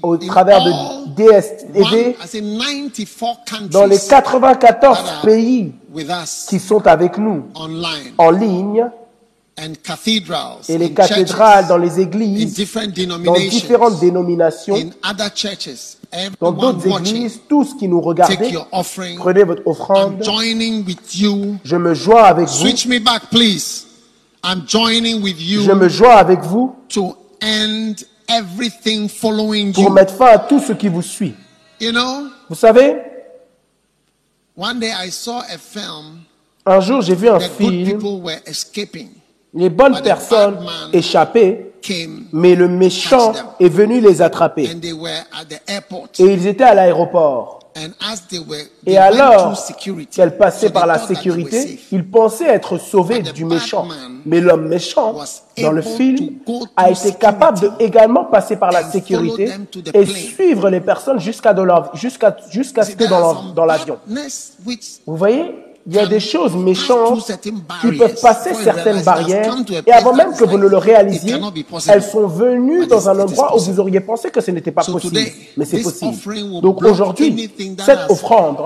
au 0.03 0.17
travers 0.19 0.63
de 0.65 0.71
DSTV, 1.17 1.83
one, 1.83 2.15
I 2.23 2.27
say 2.29 2.41
94 2.41 3.39
countries 3.45 3.69
dans 3.71 3.87
les 3.87 3.99
94 3.99 4.71
that 4.81 5.11
are 5.11 5.23
pays 5.23 5.73
qui 6.49 6.61
sont 6.61 6.87
avec 6.87 7.19
nous 7.19 7.43
en 8.19 8.31
ligne 8.31 8.89
et 10.69 10.79
les 10.79 10.87
in 10.87 10.89
cathédrales 10.95 11.67
dans 11.67 11.79
les 11.79 11.99
églises, 12.01 12.55
different 12.55 12.87
dans 12.87 12.93
denominations, 13.03 13.49
différentes 13.51 14.01
dénominations, 14.01 14.77
in 14.77 14.91
other 15.11 15.31
churches, 15.35 15.97
dans 16.41 16.53
d'autres 16.53 16.87
églises, 17.01 17.41
tous 17.49 17.75
qui 17.75 17.89
nous 17.89 18.03
offering. 18.73 19.19
prenez 19.19 19.43
votre 19.45 19.63
I'm 19.63 19.69
offrande. 19.69 20.23
joining 20.23 20.85
with 20.87 21.15
you. 21.17 21.57
Je 21.65 21.77
me 21.77 21.95
joins 21.95 22.25
avec 22.25 22.47
vous. 22.47 22.55
Switch 22.55 22.87
me 22.87 22.99
back, 22.99 23.31
please. 23.31 23.87
I'm 24.45 24.65
joining 24.67 25.21
with 25.23 25.37
Je 25.39 25.55
you 25.55 25.75
me 25.75 25.89
joins 25.89 26.17
avec 26.17 26.41
vous 26.43 26.75
to 26.91 27.17
end 27.43 27.95
everything 28.29 29.09
following 29.09 29.73
pour 29.73 29.85
you. 29.85 29.91
mettre 29.91 30.15
fin 30.15 30.27
à 30.27 30.39
tout 30.39 30.61
ce 30.61 30.73
qui 30.73 30.89
vous 30.89 31.03
suit. 31.03 31.35
You 31.81 31.93
know, 31.93 32.29
Vous 32.49 32.57
savez, 32.57 32.97
one 34.57 34.79
day 34.81 34.93
I 34.93 35.11
saw 35.11 35.41
a 35.41 35.59
film. 35.59 36.21
un 36.67 36.81
jour 36.81 37.03
j'ai 37.03 37.15
vu 37.15 37.29
un 37.29 37.41
film, 37.41 37.85
people 37.85 38.21
were 38.21 38.41
escaping. 38.47 39.11
Les 39.55 39.71
bonnes 39.71 40.01
personnes 40.03 40.59
échappaient, 40.93 41.73
mais 42.33 42.55
le 42.55 42.69
méchant 42.69 43.33
est 43.61 43.69
venu 43.69 44.01
les 44.01 44.21
attraper. 44.23 44.69
Et 46.19 46.25
ils 46.25 46.47
étaient 46.47 46.65
à 46.65 46.75
l'aéroport. 46.75 47.59
Et 48.87 48.99
alors 48.99 49.53
through 49.55 49.67
security. 49.67 50.17
qu'elle 50.17 50.37
passait 50.37 50.67
So 50.67 50.73
par 50.73 50.87
la 50.87 50.99
sécurité, 50.99 51.79
ils 51.93 52.09
pensaient 52.09 52.49
être 52.49 52.79
sauvés 52.79 53.23
du 53.23 53.45
méchant. 53.45 53.87
Mais 54.27 54.41
l'homme 54.41 54.69
méchant, 54.69 55.15
dans 55.63 55.73
le 55.73 55.83
film, 55.83 56.39
a 56.77 56.91
été 56.91 57.13
capable 57.13 57.61
de 57.61 57.71
également 57.79 58.25
passer 58.25 58.57
par 58.57 58.73
la 58.73 58.83
sécurité 58.91 59.51
et 59.95 60.07
suivre 60.07 60.71
les 60.71 60.81
personnes 60.81 61.21
jusqu'à 61.21 61.55
jusqu'à 61.95 62.37
jusqu'à 62.51 62.83
ce 62.83 62.97
que 62.97 63.05
dans 63.55 63.65
l'avion. 63.65 63.99
Vous 65.07 65.17
voyez, 65.17 65.55
il 65.89 65.95
y 65.95 65.99
a 65.99 66.07
des 66.07 66.21
choses 66.21 66.55
méchantes 66.55 67.33
qui 67.81 67.93
peuvent 67.97 68.21
passer 68.21 68.53
certaines 68.53 69.03
barrières 69.03 69.55
et 69.87 69.93
avant 69.93 70.13
même 70.13 70.35
que 70.37 70.45
vous 70.45 70.59
ne 70.59 70.67
le 70.67 70.77
réalisiez, 70.77 71.37
elles 71.89 72.03
sont 72.03 72.27
venues 72.27 72.87
dans 72.87 73.09
un 73.09 73.19
endroit 73.19 73.57
où 73.57 73.59
vous 73.59 73.81
auriez 73.81 74.01
pensé 74.01 74.31
que 74.31 74.43
ce 74.43 74.51
n'était 74.51 74.71
pas 74.71 74.85
possible. 74.85 75.19
Mais 75.57 75.65
c'est 75.65 75.81
possible. 75.81 76.61
Donc 76.61 76.85
aujourd'hui, 76.85 77.51
cette 77.87 78.11
offrande 78.11 78.59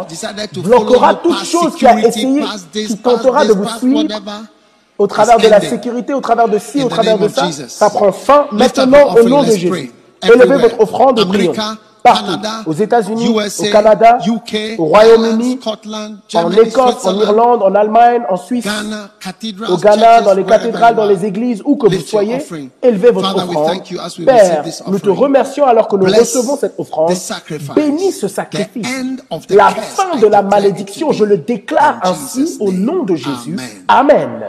bloquera 0.57 1.15
toute 1.15 1.45
chose 1.45 1.77
qui 1.77 1.87
a 1.87 1.97
essayé, 2.01 2.43
qui 2.73 2.99
tentera 2.99 3.47
de 3.47 3.53
vous 3.53 3.69
suivre 3.79 4.09
au 4.99 5.07
travers 5.07 5.39
de 5.39 5.47
la 5.47 5.61
sécurité, 5.61 6.15
au 6.15 6.21
travers 6.21 6.49
de 6.49 6.59
ci, 6.59 6.83
au 6.83 6.89
travers 6.89 7.19
de 7.19 7.29
ça. 7.29 7.49
Ça 7.69 7.89
prend 7.89 8.11
fin 8.11 8.47
maintenant 8.51 9.15
au 9.15 9.29
nom 9.29 9.43
de 9.43 9.53
Jésus. 9.53 9.93
Élevez 10.23 10.57
votre 10.57 10.81
offrande 10.81 11.21
et 11.21 11.25
prions. 11.25 11.53
Partout, 12.03 12.41
aux 12.67 12.73
États-Unis, 12.73 13.29
au 13.29 13.65
Canada, 13.71 14.19
au 14.79 14.85
Royaume-Uni, 14.85 15.61
en 16.35 16.51
Écosse, 16.51 17.05
en 17.05 17.21
Irlande, 17.21 17.63
en 17.63 17.75
Allemagne, 17.75 18.23
en 18.29 18.37
Suisse, 18.37 18.67
au 19.69 19.77
Ghana, 19.77 20.23
dans 20.23 20.35
les 20.35 20.45
cathédrales, 20.45 20.97
dans 20.97 21.05
les 21.07 21.25
églises, 21.25 21.63
où 21.65 21.77
que 21.77 21.87
vous 21.87 22.01
soyez, 22.01 22.39
élevez 22.83 23.11
votre 23.11 23.37
offrande. 23.37 23.83
Père, 24.25 24.65
nous 24.89 24.99
te 24.99 25.11
remercions 25.11 25.65
alors 25.67 25.89
que 25.89 25.97
nous 25.97 26.07
recevons 26.07 26.57
cette 26.57 26.75
offrande. 26.79 27.13
Bénis 27.75 28.13
ce 28.13 28.29
sacrifice. 28.29 28.87
La 29.51 29.69
fin 29.71 30.17
de 30.19 30.27
la 30.27 30.43
malédiction, 30.43 31.13
je 31.13 31.25
le 31.25 31.39
déclare 31.39 32.01
In 32.03 32.11
ainsi 32.11 32.57
au 32.61 32.73
nom 32.73 33.05
de 33.05 33.15
Jésus. 33.15 33.57
Amen. 33.89 34.41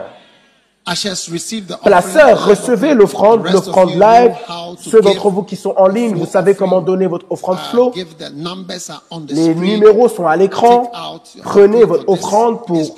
Placeurs, 0.84 1.12
offering. 1.14 2.48
recevez 2.48 2.94
l'offrande, 2.94 3.48
l'offrande 3.50 3.90
live. 3.94 4.32
Ceux 4.80 5.00
d'entre 5.00 5.30
vous 5.30 5.42
qui 5.42 5.56
sont 5.56 5.72
en 5.78 5.88
ligne, 5.88 6.14
vous 6.14 6.26
savez 6.26 6.54
comment 6.54 6.82
donner 6.82 7.06
votre 7.06 7.24
offrande 7.30 7.58
flow. 7.70 7.92
Les 9.30 9.54
numéros 9.54 10.08
sont 10.08 10.26
à 10.26 10.36
l'écran. 10.36 10.92
Prenez 11.42 11.84
votre 11.84 12.06
offrande 12.06 12.66
pour 12.66 12.94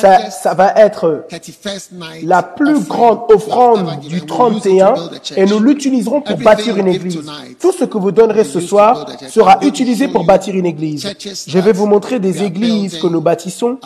ça, 0.00 0.30
ça 0.30 0.54
va 0.54 0.74
être 0.76 1.24
31st 1.28 1.88
night 1.92 2.22
la 2.24 2.42
plus 2.42 2.86
grande 2.86 3.20
offrande 3.30 3.98
du 4.00 4.20
given. 4.20 4.26
We'll 4.36 4.52
use 4.52 4.66
it 4.66 4.68
to 4.68 4.78
31 4.78 4.94
build 4.94 5.12
a 5.12 5.18
church. 5.18 5.38
et 5.38 5.46
nous 5.46 5.58
l'utiliserons 5.58 6.20
pour 6.20 6.36
bâtir 6.38 6.76
une 6.76 6.88
église. 6.88 7.20
Tout 7.60 7.72
ce 7.72 7.84
que 7.84 7.98
vous 7.98 8.12
donnerez 8.12 8.44
ce 8.44 8.60
soir 8.60 9.06
sera 9.28 9.58
utilisé 9.62 10.06
pour 10.08 10.24
bâtir 10.24 10.54
une 10.54 10.66
église. 10.66 11.08
Je 11.48 11.58
vais 11.58 11.72
vous 11.72 11.86
montrer 11.86 12.20
des 12.20 12.44
églises 12.44 12.98
que 12.98 13.06
nous 13.08 13.20
bâtissons, 13.20 13.78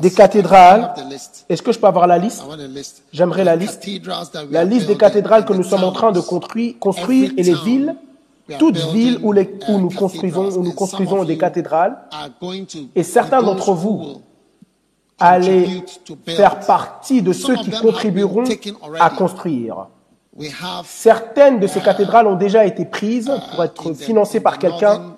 des 0.00 0.10
cathédrales. 0.10 0.94
Est-ce 1.48 1.62
que 1.62 1.70
je 1.72 1.78
peux 1.78 1.86
avoir 1.86 1.99
la 2.06 2.18
liste. 2.18 2.44
J'aimerais 3.12 3.44
la 3.44 3.56
liste. 3.56 3.86
La 4.50 4.64
liste 4.64 4.86
des 4.86 4.96
cathédrales 4.96 5.44
que 5.44 5.52
nous 5.52 5.62
the 5.62 5.64
sommes 5.64 5.84
en 5.84 5.92
train 5.92 6.12
de 6.12 6.20
construire, 6.20 7.32
et 7.36 7.42
les 7.42 7.54
villes, 7.54 7.96
toutes 8.58 8.76
villes 8.92 9.18
où, 9.22 9.32
les- 9.32 9.48
où 9.68 9.78
uh, 9.78 9.80
nous 9.80 9.90
construisons, 9.90 10.50
où 10.56 10.62
nous 10.62 10.70
And 10.70 10.74
construisons 10.74 11.24
des 11.24 11.34
you 11.34 11.40
cathédrales. 11.40 11.96
Et 12.96 13.02
certains 13.02 13.42
d'entre 13.42 13.72
vous 13.72 14.22
Allez 15.22 15.62
contribute 15.64 16.00
to 16.04 16.16
build. 16.16 16.36
faire 16.36 16.60
partie 16.60 17.20
de 17.22 17.32
ceux 17.32 17.52
of 17.54 17.60
qui 17.60 17.66
them 17.66 17.74
have 17.74 17.82
been 17.82 17.92
contribueront 17.92 18.44
à 18.98 19.10
construire. 19.10 19.86
Certaines 20.84 21.60
de 21.60 21.66
ces 21.66 21.80
cathédrales 21.80 22.26
ont 22.26 22.36
déjà 22.36 22.64
été 22.64 22.84
prises 22.86 23.28
uh, 23.28 23.54
pour 23.54 23.64
être 23.64 23.86
in 23.88 23.92
the- 23.92 23.96
financées 23.96 24.38
in 24.38 24.42
par 24.42 24.58
quelqu'un. 24.58 25.16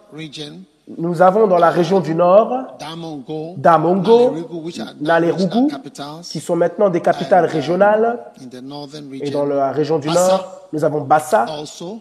Nous 0.98 1.22
avons 1.22 1.46
dans 1.46 1.58
la 1.58 1.70
région 1.70 2.00
du 2.00 2.14
Nord 2.14 2.76
Damongo, 2.78 3.56
Nalerugu, 3.58 4.56
which 4.64 4.78
are 4.80 4.86
now 5.00 5.06
Nalerugu, 5.06 5.44
regional 5.44 5.70
capitals. 5.70 6.20
qui 6.30 6.40
sont 6.40 6.56
maintenant 6.56 6.90
des 6.90 7.00
capitales 7.00 7.46
régionales. 7.46 8.18
in 8.40 8.48
the 8.48 8.62
northern 8.62 9.04
Et 9.14 9.20
region. 9.24 9.40
dans 9.40 9.46
la 9.46 9.72
région 9.72 9.98
du 9.98 10.08
Nord, 10.08 10.68
nous 10.72 10.84
avons 10.84 11.00
Bassa 11.02 11.46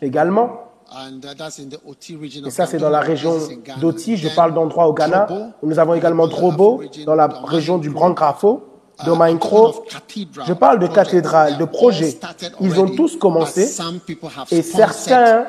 également. 0.02 0.50
and 0.94 1.20
uh, 1.24 1.36
that's 1.38 1.60
in 1.60 1.70
the 1.70 1.80
Oti 1.88 2.18
region 2.18 2.46
Et 2.46 2.50
ça, 2.50 2.66
c'est 2.66 2.78
dans 2.78 2.90
la 2.90 3.00
région 3.00 3.34
d'Oti. 3.80 4.18
Je 4.18 4.28
parle 4.36 4.54
d'endroits 4.54 4.88
au 4.88 4.94
Ghana. 4.94 5.28
Nous 5.64 5.80
avons 5.80 5.94
également 5.94 6.28
Drobo, 6.28 6.82
dans 7.06 7.16
la 7.16 7.28
région 7.46 7.78
du 7.78 7.90
Grand 7.90 8.12
Grafo, 8.12 8.64
Uh, 9.00 9.06
de 9.06 9.90
cathedral 9.90 10.46
Je 10.48 10.54
parle 10.54 10.80
de 10.80 10.86
cathédrales, 10.86 11.54
They 11.54 11.60
de 11.60 11.66
projets. 11.66 12.20
Ils 12.60 12.80
ont 12.80 12.88
tous 12.90 13.18
commencé. 13.18 13.68
Et 14.52 14.62
certains, 14.62 15.46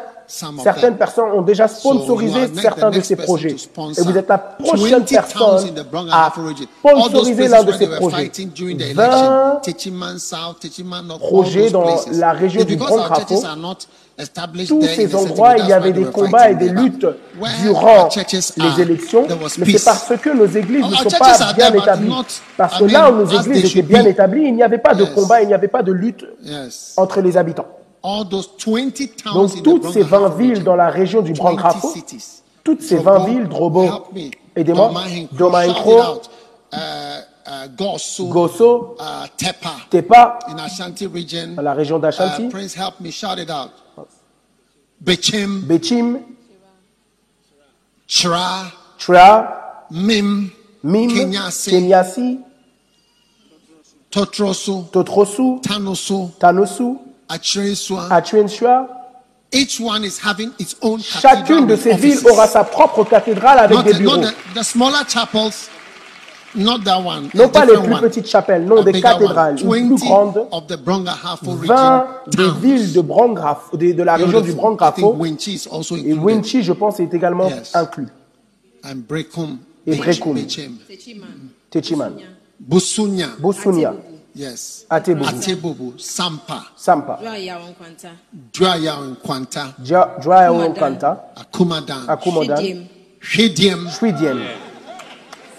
certaines 0.62 0.96
personnes 0.96 1.30
ont 1.32 1.42
déjà 1.42 1.68
sponsorisé 1.68 2.48
certains 2.60 2.90
de 2.90 3.00
ces 3.00 3.16
projets. 3.16 3.54
Et 3.98 4.02
vous 4.02 4.16
êtes 4.16 4.28
la 4.28 4.38
prochaine 4.38 5.04
20 5.04 5.32
towns 5.32 5.74
personne 5.84 6.08
à 6.10 6.32
sponsoriser 6.32 7.48
l'un 7.48 7.62
de 7.64 7.72
ces 7.72 7.86
projets. 7.88 8.16
fighting 8.16 8.50
during 8.50 8.78
the 8.78 8.94
20 8.94 9.02
election, 9.02 9.60
Techiman 9.62 10.18
South, 10.18 10.60
Techiman 10.60 11.06
North, 11.06 11.22
all 11.22 11.28
projets 11.28 11.70
dans 11.70 11.84
la 12.12 12.32
région 12.32 12.64
du 12.64 12.76
Grand 12.76 13.08
established 14.18 14.68
tous 14.68 14.82
ces 14.82 15.14
endroits, 15.14 15.56
il 15.58 15.66
y 15.66 15.72
avait 15.72 15.92
des 15.92 16.04
combats 16.04 16.50
et 16.50 16.54
des 16.54 16.68
luttes 16.68 17.06
durant 17.62 18.08
les 18.56 18.80
élections, 18.82 19.26
mais 19.58 19.76
c'est 19.78 19.84
parce 19.84 20.12
que 20.20 20.30
nos 20.30 20.46
églises 20.46 20.86
ne 20.86 20.94
sont 20.96 21.18
pas 21.18 21.52
bien 21.54 21.72
établies. 21.72 22.12
Parce 22.56 22.78
que 22.78 22.84
là 22.84 23.10
où 23.10 23.16
nos 23.16 23.26
églises 23.26 23.64
étaient 23.66 23.82
bien 23.82 24.04
établies, 24.04 24.44
il 24.46 24.54
n'y 24.54 24.62
avait 24.62 24.78
pas 24.78 24.94
de 24.94 25.04
combat, 25.04 25.42
il 25.42 25.48
n'y 25.48 25.54
avait 25.54 25.68
pas 25.68 25.82
de 25.82 25.92
lutte 25.92 26.24
entre 26.96 27.20
les 27.20 27.36
habitants. 27.36 27.66
All 28.02 28.24
those 28.24 28.48
20 28.58 29.16
towns 29.16 29.54
in 29.54 29.62
Donc 29.62 29.82
toutes 29.82 29.92
ces 29.92 30.02
and 30.02 30.06
20 30.06 30.24
Afro 30.26 30.38
villes 30.38 30.64
dans 30.64 30.74
la 30.76 30.90
région 30.90 31.22
du 31.22 31.32
Grand 31.34 31.50
20 31.50 31.56
Grafo, 31.56 31.88
cities. 31.92 32.42
toutes 32.64 32.82
ces 32.82 32.96
Drobo, 32.96 33.20
20 33.20 33.26
villes, 33.26 33.48
Drobo, 33.48 33.88
aidez-moi, 34.56 34.92
out. 36.00 36.30
Uh, 36.72 36.76
uh, 37.46 37.68
Gosso, 37.76 38.96
uh, 38.98 39.28
Tepa, 39.36 40.38
dans 41.54 41.62
la 41.62 41.74
région 41.74 41.98
d'Ashanti, 41.98 42.48
Prince, 42.48 42.74
help 42.76 43.00
me 43.00 43.10
shout 43.10 43.38
it 43.38 43.50
out. 43.50 43.70
Bechim, 45.00 45.62
Bechim, 45.66 46.20
Tra, 48.98 49.84
Mim, 49.90 50.50
Mim, 50.82 51.08
Kenyasi, 51.08 51.70
Kenyasi, 51.70 52.38
Totroso, 54.10 54.88
Totrosu, 54.92 55.60
Tanoso, 55.60 56.30
Tanosu, 56.38 56.98
Achreswa. 57.32 58.08
Atuensua. 58.10 58.88
Each 59.54 59.80
one 59.80 60.04
is 60.04 60.18
having 60.18 60.50
its 60.58 60.76
own 60.80 60.98
Chacune 61.00 61.66
cathedral 61.66 61.66
de 61.66 61.76
ces 61.76 61.94
villes 61.94 62.24
aura 62.26 62.46
sa 62.46 62.64
propre 62.64 63.04
cathédrale 63.04 63.58
avec 63.58 63.76
Not 63.76 63.82
des 63.84 63.92
the, 63.92 63.98
bureaux. 63.98 64.16
not 64.16 64.28
the, 64.54 64.58
the 64.60 64.62
smaller 64.62 65.04
chapels, 65.06 65.68
not 66.54 66.78
that 66.84 66.98
one. 67.02 67.28
Non 67.34 67.48
pas 67.50 67.66
les 67.66 67.74
plus 67.76 67.92
one. 67.92 68.00
petites 68.00 68.26
chapelles, 68.28 68.64
non 68.64 68.82
des 68.82 68.98
cathédrales, 69.00 69.56
plus 69.56 69.66
20 69.68 69.94
grande. 69.96 70.48
of 70.52 70.66
the 70.68 70.76
Bronga 70.78 71.12
Hafo 71.12 71.52
20 71.52 71.60
region 71.60 72.04
des 72.28 72.50
villes 72.66 72.92
de 72.94 73.00
Brangraf, 73.02 73.70
de, 73.74 73.92
de 73.92 74.02
la 74.02 74.16
région 74.16 74.40
du 74.40 74.52
Beautiful. 74.54 74.74
I 74.80 74.92
think 74.92 75.04
Brangrafo. 75.04 75.12
Winchi 75.18 75.52
is 75.54 75.66
also 75.70 75.96
Et 75.96 76.00
included. 76.00 76.22
Winchi, 76.24 76.62
je 76.62 76.72
pense, 76.72 76.98
est 77.00 77.12
également 77.12 77.48
Yes. 77.50 77.74
inclus. 77.74 78.08
And 78.84 78.96
Brekum. 79.06 79.58
Et 79.86 79.96
Brekum. 79.96 80.38
Techiman, 81.70 82.12
Busunya. 82.58 83.28
Yes. 84.34 84.86
Atebobu, 84.90 85.28
Atebobu. 85.28 85.92
Sampa. 86.00 86.64
Sampa, 86.76 87.18
Dwaya 87.20 87.58
Nkwanta. 87.58 88.10
Djaya 89.82 90.74
Kanta, 90.74 91.18
Akumadan. 91.36 92.06
Akumodan, 92.08 92.86
Shediem. 93.20 93.88
Shwidiem, 93.90 94.40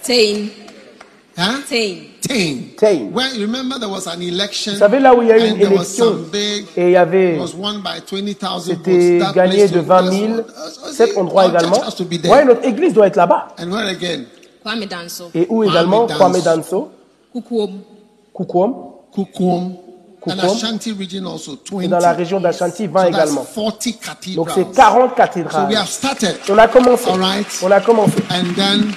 Tain. 0.03 0.49
Huh? 1.37 1.61
Tain. 1.67 2.09
Tain. 2.21 2.75
Tain. 2.77 3.11
Well, 3.11 3.33
you 3.35 3.41
remember 3.45 3.79
there 3.79 3.89
was 3.89 4.05
an 4.07 4.21
election. 4.21 4.73
Vous 4.73 4.79
savez 4.79 4.99
là 4.99 5.15
où 5.15 5.21
il 5.23 5.29
y 5.29 5.31
a 5.31 5.37
eu 5.37 5.41
and 5.41 5.55
une 5.55 5.57
there 5.59 5.69
was 5.69 5.75
élection 5.99 6.05
some 6.05 6.29
big 6.31 6.65
et 6.75 6.85
il 6.87 6.91
y 6.91 6.95
avait, 6.97 7.35
It 7.35 7.41
was 7.41 7.55
won 7.55 7.79
by 7.81 8.01
20,000 8.05 8.59
c'était 8.75 9.19
gagné 9.33 9.57
place 9.67 9.71
de 9.71 9.79
to- 9.79 9.85
20 9.85 10.11
000, 10.11 10.33
that's- 10.37 10.45
that's- 10.45 10.93
cet 10.93 11.17
endroit 11.17 11.47
également. 11.47 11.77
Ouais, 12.29 12.45
notre 12.45 12.65
église 12.65 12.93
doit 12.93 13.07
être 13.07 13.15
là-bas. 13.15 13.47
And 13.59 13.71
where 13.71 13.87
again? 13.87 14.25
Kwame 14.63 14.85
Danso. 14.85 15.31
Et 15.33 15.47
où 15.49 15.61
Kwame 15.63 15.69
également 15.71 16.05
Danso. 16.05 16.17
Kwame 16.19 16.41
Danso, 16.41 16.91
Kukuom. 17.33 17.79
Kukwom, 18.33 18.73
Kukwom. 19.13 19.77
And 20.25 20.39
Kukwom. 20.39 20.55
Ashanti 20.55 20.91
region 20.93 21.25
also, 21.27 21.57
20. 21.69 21.81
et 21.83 21.87
dans 21.89 21.99
la 21.99 22.13
région 22.13 22.39
d'Ashanti, 22.39 22.87
20 22.87 23.05
so 23.05 23.11
that's 23.11 23.23
également. 23.25 23.45
40 23.53 24.35
Donc 24.35 24.49
c'est 24.51 24.71
40 24.71 24.73
So 24.73 25.07
we 25.09 25.15
cathédrales. 25.15 25.75
have 25.75 25.87
started. 25.89 26.35
On 26.49 26.57
a 26.57 26.67
commencé. 26.67 27.09
All 27.09 27.19
right. 27.19 27.45
On 27.61 27.69
a 27.71 27.81
commencé. 27.81 28.23
And 28.29 28.55
then 28.55 28.91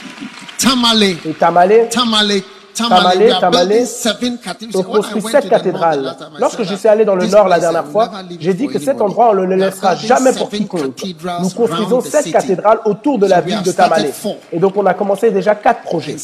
Tamale. 0.58 1.16
Et 1.24 1.34
Tamale, 1.38 1.88
Tamale. 1.90 2.42
Tamale, 2.76 3.36
Tamale. 3.40 3.72
I 3.72 4.82
construit 4.82 5.22
sept 5.22 5.48
cathédrales. 5.48 6.16
Lorsque 6.38 6.62
je 6.62 6.74
suis 6.74 6.88
allé 6.88 7.04
dans 7.04 7.14
le 7.16 7.26
nord 7.26 7.48
la 7.48 7.58
dernière 7.58 7.86
fois, 7.86 8.10
j'ai 8.38 8.54
dit 8.54 8.66
que 8.66 8.78
cet 8.78 9.00
endroit, 9.00 9.30
on 9.32 9.34
ne 9.34 9.44
le 9.44 9.56
laissera 9.56 9.94
jamais 9.96 10.32
pour 10.32 10.48
quiconque. 10.50 11.02
Nous 11.42 11.50
construisons 11.50 12.00
sept 12.00 12.30
cathédrales 12.30 12.80
autour 12.84 13.18
de 13.18 13.26
la 13.26 13.40
ville 13.40 13.62
de 13.62 13.72
Tamale. 13.72 14.10
Et 14.52 14.58
donc 14.58 14.76
on 14.76 14.86
a 14.86 14.94
commencé 14.94 15.30
déjà 15.30 15.54
quatre 15.54 15.82
projets. 15.82 16.16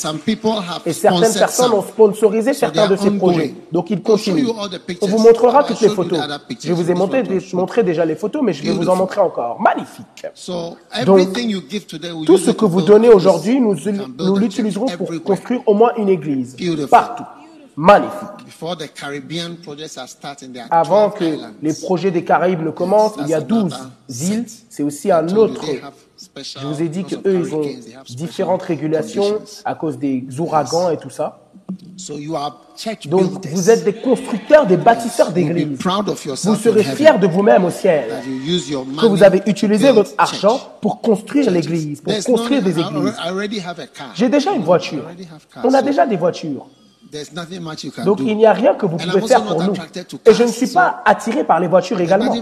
Et 0.87 0.93
certaines 0.93 1.35
personnes 1.35 1.73
ont 1.73 1.83
sponsorisé 1.83 2.55
certains 2.55 2.89
de 2.89 2.97
ces 2.97 3.11
projets. 3.11 3.55
Donc 3.71 3.91
ils 3.91 4.03
continuent. 4.03 4.47
On 5.01 5.07
vous 5.07 5.19
montrera 5.19 5.65
toutes 5.65 5.81
les 5.81 5.89
photos. 5.89 6.19
Je 6.63 6.73
vous 6.73 6.91
ai 6.91 6.95
montré, 6.95 7.83
déjà 7.83 8.05
les 8.05 8.17
photos, 8.17 8.43
mais 8.45 8.53
je 8.53 8.63
vais 8.63 8.71
vous 8.73 8.89
en 8.89 8.97
montrer 8.97 9.21
encore. 9.21 9.61
Magnifique. 9.61 10.27
Donc, 11.07 11.21
Tout 12.27 12.39
ce 12.39 12.51
que 12.51 12.65
vous 12.65 12.83
donnez 12.83 13.09
aujourd'hui, 13.09 13.61
nous, 13.61 13.77
l'utiliserons 14.37 14.87
pour 14.99 15.11
construire 15.23 15.61
au 15.67 15.75
moins 15.75 15.93
une 15.97 16.09
église. 16.09 16.42
Partout. 16.89 17.25
Magnifique. 17.77 18.29
Avant 20.71 21.09
12 21.09 21.19
que 21.19 21.39
les 21.63 21.75
projets 21.75 22.11
des 22.11 22.23
Caraïbes 22.25 22.63
ne 22.63 22.71
commencent, 22.71 23.15
il 23.21 23.29
y 23.29 23.35
a 23.35 23.39
That's 23.41 23.49
12 23.49 23.73
another 23.73 23.91
îles. 24.09 24.45
C'est 24.69 24.83
aussi 24.83 25.11
un 25.11 25.27
autre. 25.29 25.65
Je 25.65 26.67
vous 26.67 26.83
ai 26.83 26.89
dit 26.89 27.05
que 27.05 27.17
because 27.17 27.27
of 27.27 27.33
eux, 27.33 27.39
ils 27.47 27.55
ont 27.55 28.15
différentes 28.15 28.63
régulations 28.63 29.41
à 29.65 29.75
cause 29.75 29.99
des 29.99 30.25
ouragans 30.39 30.91
et 30.91 30.99
tout 30.99 31.11
ça. 31.11 31.42
So 31.97 32.19
you 32.19 32.37
are 32.37 32.61
church 32.77 33.07
Donc, 33.09 33.47
vous 33.47 33.71
êtes 33.71 33.85
des 33.85 33.93
constructeurs, 33.93 34.67
des 34.67 34.77
bâtisseurs 34.77 35.31
d'églises. 35.31 35.79
Vous 36.45 36.57
serez 36.57 36.85
fiers 36.85 37.19
de 37.21 37.27
vous-même 37.27 37.65
au 37.65 37.71
ciel. 37.71 38.05
Que 39.01 39.07
vous 39.07 39.23
avez 39.23 39.43
utilisé 39.47 39.93
votre 39.93 40.13
argent 40.19 40.61
pour 40.81 41.01
construire 41.01 41.51
l'église, 41.51 42.01
pour 42.01 42.15
construire 42.25 42.63
des 42.63 42.79
églises. 42.79 43.15
I 43.25 43.29
already 43.29 43.61
have 43.61 43.79
a 43.79 43.87
car. 43.87 44.13
J'ai 44.15 44.29
déjà 44.29 44.53
une 44.53 44.63
voiture. 44.63 45.05
On 45.63 45.73
a 45.75 45.83
déjà 45.83 46.07
des 46.07 46.17
voitures. 46.17 46.67
Donc 48.05 48.19
do. 48.19 48.25
il 48.27 48.37
n'y 48.37 48.47
a 48.47 48.55
rien 48.55 48.75
que 48.75 48.87
vous 48.87 48.97
And 48.97 49.11
pouvez 49.11 49.27
faire 49.27 49.45
pour 49.45 49.63
not 49.63 49.67
nous. 49.67 49.75
Et 50.25 50.33
je 50.33 50.43
ne 50.45 50.49
suis 50.49 50.69
pas 50.69 51.03
attiré 51.05 51.45
par 51.45 51.61
les 51.61 51.67
voitures 51.67 52.01
également. 52.01 52.35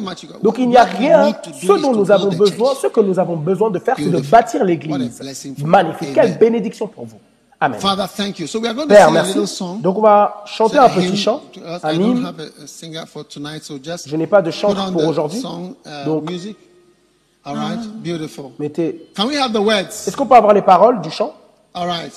Donc 0.42 0.58
il 0.58 0.68
n'y 0.68 0.76
a 0.76 0.84
rien. 0.84 1.26
need 1.26 1.40
to 1.42 1.50
do 1.50 1.56
Ce 1.60 1.82
dont 1.82 1.92
to 1.92 1.98
nous 1.98 2.10
avons 2.10 2.30
besoin, 2.30 2.74
ce 2.80 2.86
que 2.86 3.00
nous 3.00 3.18
avons 3.18 3.36
besoin 3.36 3.70
de 3.70 3.80
faire, 3.80 3.96
c'est 3.98 4.10
de 4.10 4.20
bâtir 4.20 4.64
l'église. 4.64 5.20
Magnifique. 5.64 6.12
Quelle 6.14 6.38
bénédiction 6.38 6.86
pour 6.86 7.06
vous. 7.06 7.18
Amen. 7.62 7.78
Father, 7.78 8.06
thank 8.06 8.38
you. 8.38 8.46
So 8.46 8.58
we 8.58 8.68
are 8.68 8.74
going 8.74 8.88
to 8.88 8.94
Père, 8.94 9.08
sing 9.08 9.16
a 9.16 9.22
little 9.22 9.40
merci. 9.42 9.54
song. 9.56 9.82
Donc 9.82 9.98
on 9.98 10.00
va 10.00 10.44
chanter 10.46 10.76
So 10.76 10.82
un 10.82 10.88
petit 10.88 11.16
chant, 11.16 11.42
us. 11.58 11.84
un 11.84 11.90
I 11.92 11.98
don't 11.98 12.16
hymne. 12.16 12.24
have 12.24 12.40
a, 12.40 12.62
a 12.64 12.66
singer 12.66 13.04
for 13.06 13.22
tonight, 13.24 13.62
so 13.62 13.78
just 13.78 14.08
Je 14.08 14.16
n'ai 14.16 14.26
pas 14.26 14.40
de 14.40 14.50
on 14.64 14.92
pour 14.92 15.06
aujourd'hui. 15.06 15.40
song 15.40 15.74
uh, 15.84 16.04
Donc 16.06 16.30
music. 16.30 16.56
All 17.44 17.54
right, 17.56 17.78
beautiful. 18.02 18.52
mettez. 18.58 19.08
Can 19.14 19.26
we 19.26 19.36
have 19.36 19.52
the 19.52 19.60
words? 19.60 20.06
Est-ce 20.08 20.16
qu'on 20.16 20.26
peut 20.26 20.36
avoir 20.36 20.54
les 20.54 20.62
paroles 20.62 21.00
du 21.02 21.10
chant? 21.10 21.34
All 21.74 21.86
right. 21.86 22.12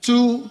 Two, 0.00 0.42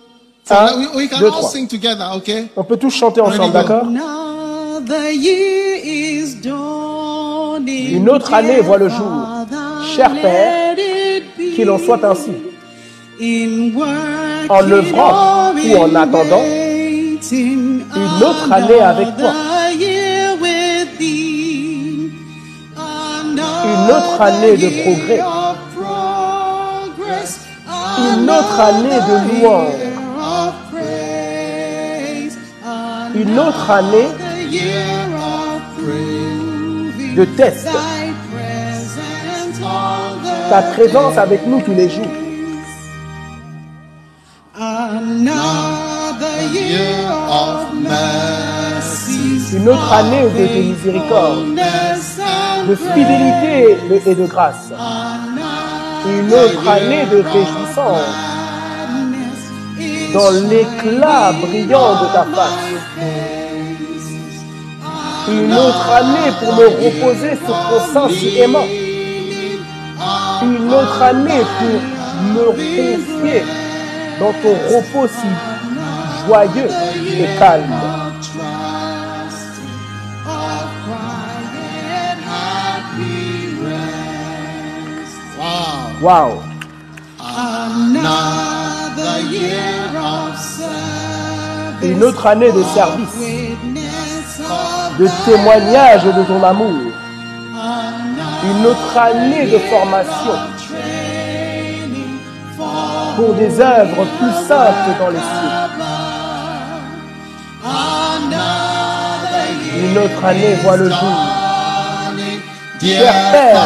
So 0.45 0.53
Un, 0.55 0.77
we, 0.77 0.87
we 0.95 1.07
can 1.09 1.19
deux, 1.19 1.25
all 1.27 1.31
trois. 1.39 1.49
sing 1.49 1.67
together, 1.67 2.11
okay? 2.17 2.49
On 2.55 2.63
peut 2.65 2.77
tous 2.77 2.91
chanter 2.91 3.21
ensemble, 3.21 3.53
d'accord? 3.53 3.85
Another 3.85 5.11
year 5.11 5.77
is 5.85 6.35
dawning. 6.41 7.95
Une 7.97 8.09
autre 8.09 8.33
année 8.33 8.59
voit 8.59 8.77
le 8.77 8.89
jour. 8.89 9.07
Cher 9.95 10.11
Père, 10.21 10.75
qu'il 11.55 11.69
en 11.69 11.77
soit 11.77 12.03
ainsi. 12.03 12.31
En 13.21 14.49
En 14.49 14.71
œuvrant 14.71 15.53
ou 15.53 15.77
en 15.77 15.95
attendant, 15.95 16.41
une 17.31 18.23
autre 18.23 18.51
année 18.51 18.81
avec 18.81 19.15
toi. 19.17 19.33
Une 23.65 23.91
autre 23.91 24.21
année 24.21 24.57
de 24.57 24.69
progrès. 24.81 25.21
Une 27.99 28.29
autre 28.29 28.59
année 28.59 28.99
de 29.07 29.15
louange. 29.29 29.73
Une 33.13 33.39
autre 33.39 33.69
année 33.69 34.09
de 37.15 37.25
test. 37.25 37.67
Ta 40.49 40.61
présence 40.63 41.17
avec 41.17 41.45
nous 41.45 41.61
tous 41.61 41.75
les 41.75 41.89
jours. 41.89 42.07
Another 45.23 46.51
year 46.51 47.07
of 47.29 47.73
mercy. 47.75 49.55
Une 49.55 49.69
autre 49.69 49.93
année 49.93 50.23
de, 50.23 50.47
de 50.53 50.61
miséricorde, 50.71 51.45
de 52.67 52.75
fidélité 52.75 53.77
et- 53.89 54.09
et 54.11 54.15
de 54.15 54.25
grâce. 54.25 54.67
Une 56.05 56.33
autre 56.33 56.67
année 56.67 57.05
de 57.09 57.23
réjouissance 57.23 58.11
dans 60.13 60.31
l'éclat 60.49 61.31
brillant 61.41 61.93
de 62.01 62.07
ta 62.15 62.25
face. 62.35 62.73
Une 65.29 65.53
autre 65.53 65.89
année 66.01 66.31
pour 66.41 66.51
me 66.57 66.65
reposer 66.83 67.37
sur 67.45 67.55
ton 67.69 67.93
sein 67.93 68.07
si 68.13 68.27
aimant. 68.39 68.67
Une 70.43 70.73
autre 70.73 71.01
année 71.01 71.43
pour 71.59 71.75
me 72.35 72.45
confier 72.51 73.41
dans 74.23 74.31
ton 74.41 74.53
repos 74.73 75.07
si 75.07 75.27
joyeux 76.25 76.69
et 77.19 77.37
calme. 77.37 77.73
Wow. 86.01 86.41
Une 91.81 92.03
autre 92.03 92.27
année 92.27 92.51
de 92.51 92.63
service, 92.63 93.09
de 94.99 95.07
témoignage 95.25 96.05
de 96.05 96.23
ton 96.23 96.41
amour. 96.43 96.93
Une 98.45 98.65
autre 98.67 98.97
année 98.97 99.47
de 99.47 99.57
formation 99.57 100.33
pour 103.15 103.33
des 103.33 103.59
œuvres 103.59 104.05
plus 104.17 104.47
saintes 104.47 104.97
dans 104.99 105.09
les 105.09 105.19
cieux. 105.19 105.53
Une 109.75 109.97
autre 109.97 110.25
année 110.25 110.55
voit 110.63 110.77
le 110.77 110.89
jour. 110.89 111.17
Cher 112.81 113.13
Père, 113.31 113.61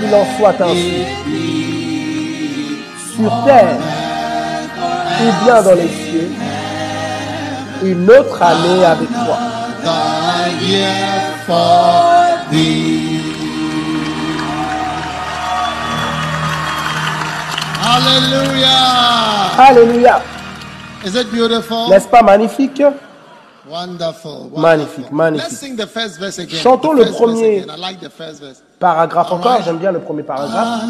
qu'il 0.00 0.14
en 0.14 0.26
soit 0.36 0.60
ainsi. 0.60 1.04
Sur 3.14 3.44
terre 3.44 3.76
ou 5.20 5.44
bien 5.44 5.62
dans 5.62 5.74
les 5.74 5.88
cieux. 5.88 6.30
Une 7.84 8.10
autre 8.10 8.42
année 8.42 8.84
avec 8.84 9.08
toi. 9.08 9.38
Hallelujah. 17.92 19.52
Alléluia. 19.58 20.22
Is 21.04 21.14
it 21.14 21.30
beautiful? 21.30 21.88
N'est-ce 21.90 22.08
pas 22.08 22.22
magnifique? 22.22 22.80
Wonderful. 23.68 24.48
wonderful. 24.50 24.60
Magnifique, 24.60 25.12
magnifique. 25.12 25.50
Let's 25.50 25.58
sing 25.60 25.76
the 25.76 25.86
first 25.86 26.18
verse 26.18 26.38
again. 26.38 26.58
Chantons 26.62 26.94
The 26.94 27.00
le 27.00 27.04
first 27.06 27.18
premier. 27.18 27.60
verse 27.60 27.64
again. 27.64 27.70
I 27.70 27.76
like 27.76 28.00
the 28.00 28.08
first 28.10 28.40
verse. 28.40 28.62
Paragraphe 28.78 29.30
encore, 29.32 29.62
j'aime 29.62 29.76
bien 29.78 29.92
le 29.92 30.00
premier 30.00 30.22
paragraphe. 30.22 30.84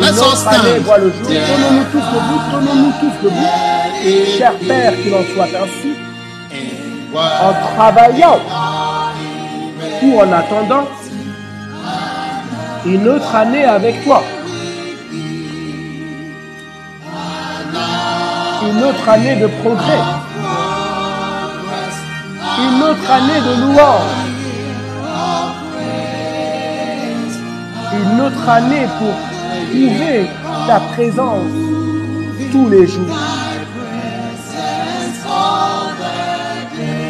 Let's 0.00 0.20
all 0.20 0.36
stand. 0.36 0.82
voit 0.84 0.98
le 0.98 1.10
jour. 1.10 1.26
Tenons-nous 1.26 1.84
tous 1.90 2.04
debout, 2.14 2.40
tenons-nous 2.52 2.92
tous 3.00 3.24
debout. 3.24 4.36
Cher 4.38 4.52
Père, 4.68 4.92
qu'il 5.02 5.14
en 5.14 5.24
soit 5.34 5.48
ainsi. 5.62 5.94
En 7.14 7.52
travaillant 7.76 8.38
ou 10.02 10.20
en 10.20 10.32
attendant 10.32 10.86
une 12.84 13.08
autre 13.08 13.34
année 13.34 13.64
avec 13.64 14.02
toi. 14.04 14.22
Une 18.68 18.82
autre 18.82 19.08
année 19.08 19.36
de 19.36 19.46
progrès. 19.46 20.00
Une 22.58 22.82
autre 22.82 23.10
année 23.10 23.40
de 23.40 23.60
louange. 23.62 24.22
Une 27.94 28.20
autre 28.20 28.48
année 28.48 28.86
pour 28.98 29.14
trouver 29.70 30.26
ta 30.66 30.80
présence 30.80 31.44
tous 32.50 32.68
les 32.68 32.86
jours. 32.86 33.16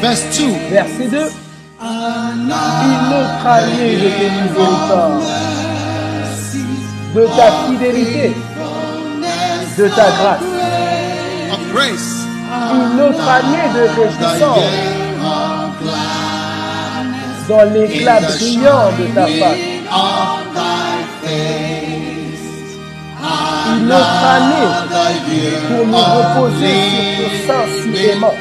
Verse 0.00 0.24
2. 0.37 0.44
Verset 0.70 1.08
2. 1.08 1.18
Une 1.85 3.12
autre 3.12 3.46
année 3.46 3.96
de 3.96 4.08
tes 4.18 4.30
miséricordes, 4.30 5.22
de 7.14 7.27
ta 7.27 7.53
fidélité, 7.66 8.35
de 9.79 9.88
ta 9.88 10.11
grâce. 10.11 10.40
Une 12.75 13.01
autre 13.01 13.29
année 13.29 13.68
de 13.75 13.83
réjouissance 14.01 14.59
dans 17.48 17.64
l'éclat 17.75 18.20
brillant 18.20 18.92
de 18.98 19.05
ta 19.14 19.27
face. 19.27 19.64
Une 23.75 23.92
autre 23.92 24.25
année 24.37 24.68
pour 25.68 25.87
nous 25.87 25.96
reposer 25.96 26.77
sur 27.16 27.29
ton 27.29 27.31
sein 27.46 27.64
si 27.83 27.90
aimant. 28.11 28.37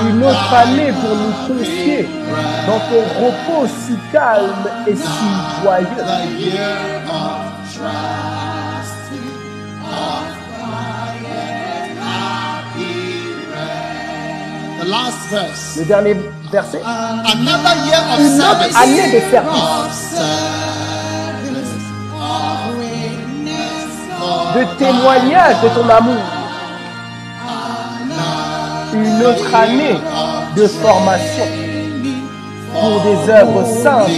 Une 0.00 0.22
autre 0.24 0.54
année 0.54 0.92
pour 0.92 1.16
nous 1.16 1.32
confier 1.48 2.08
dans 2.66 2.78
ton 2.78 3.02
repos 3.24 3.66
si 3.66 3.94
calme 4.12 4.68
et 4.86 4.94
si 4.94 5.28
joyeux. 5.62 5.86
Le 15.76 15.84
dernier 15.84 16.16
verset. 16.50 16.80
Une 16.80 17.48
autre 18.40 18.78
année 18.80 19.12
de 19.12 19.20
service, 19.30 20.16
de 24.54 24.78
témoignage 24.78 25.56
de 25.62 25.68
ton 25.68 25.88
amour. 25.88 26.37
Une 28.94 29.22
autre 29.22 29.54
année 29.54 29.98
de 30.56 30.66
formation 30.66 31.44
pour 32.72 33.00
des 33.02 33.30
œuvres 33.30 33.64
saintes 33.82 34.08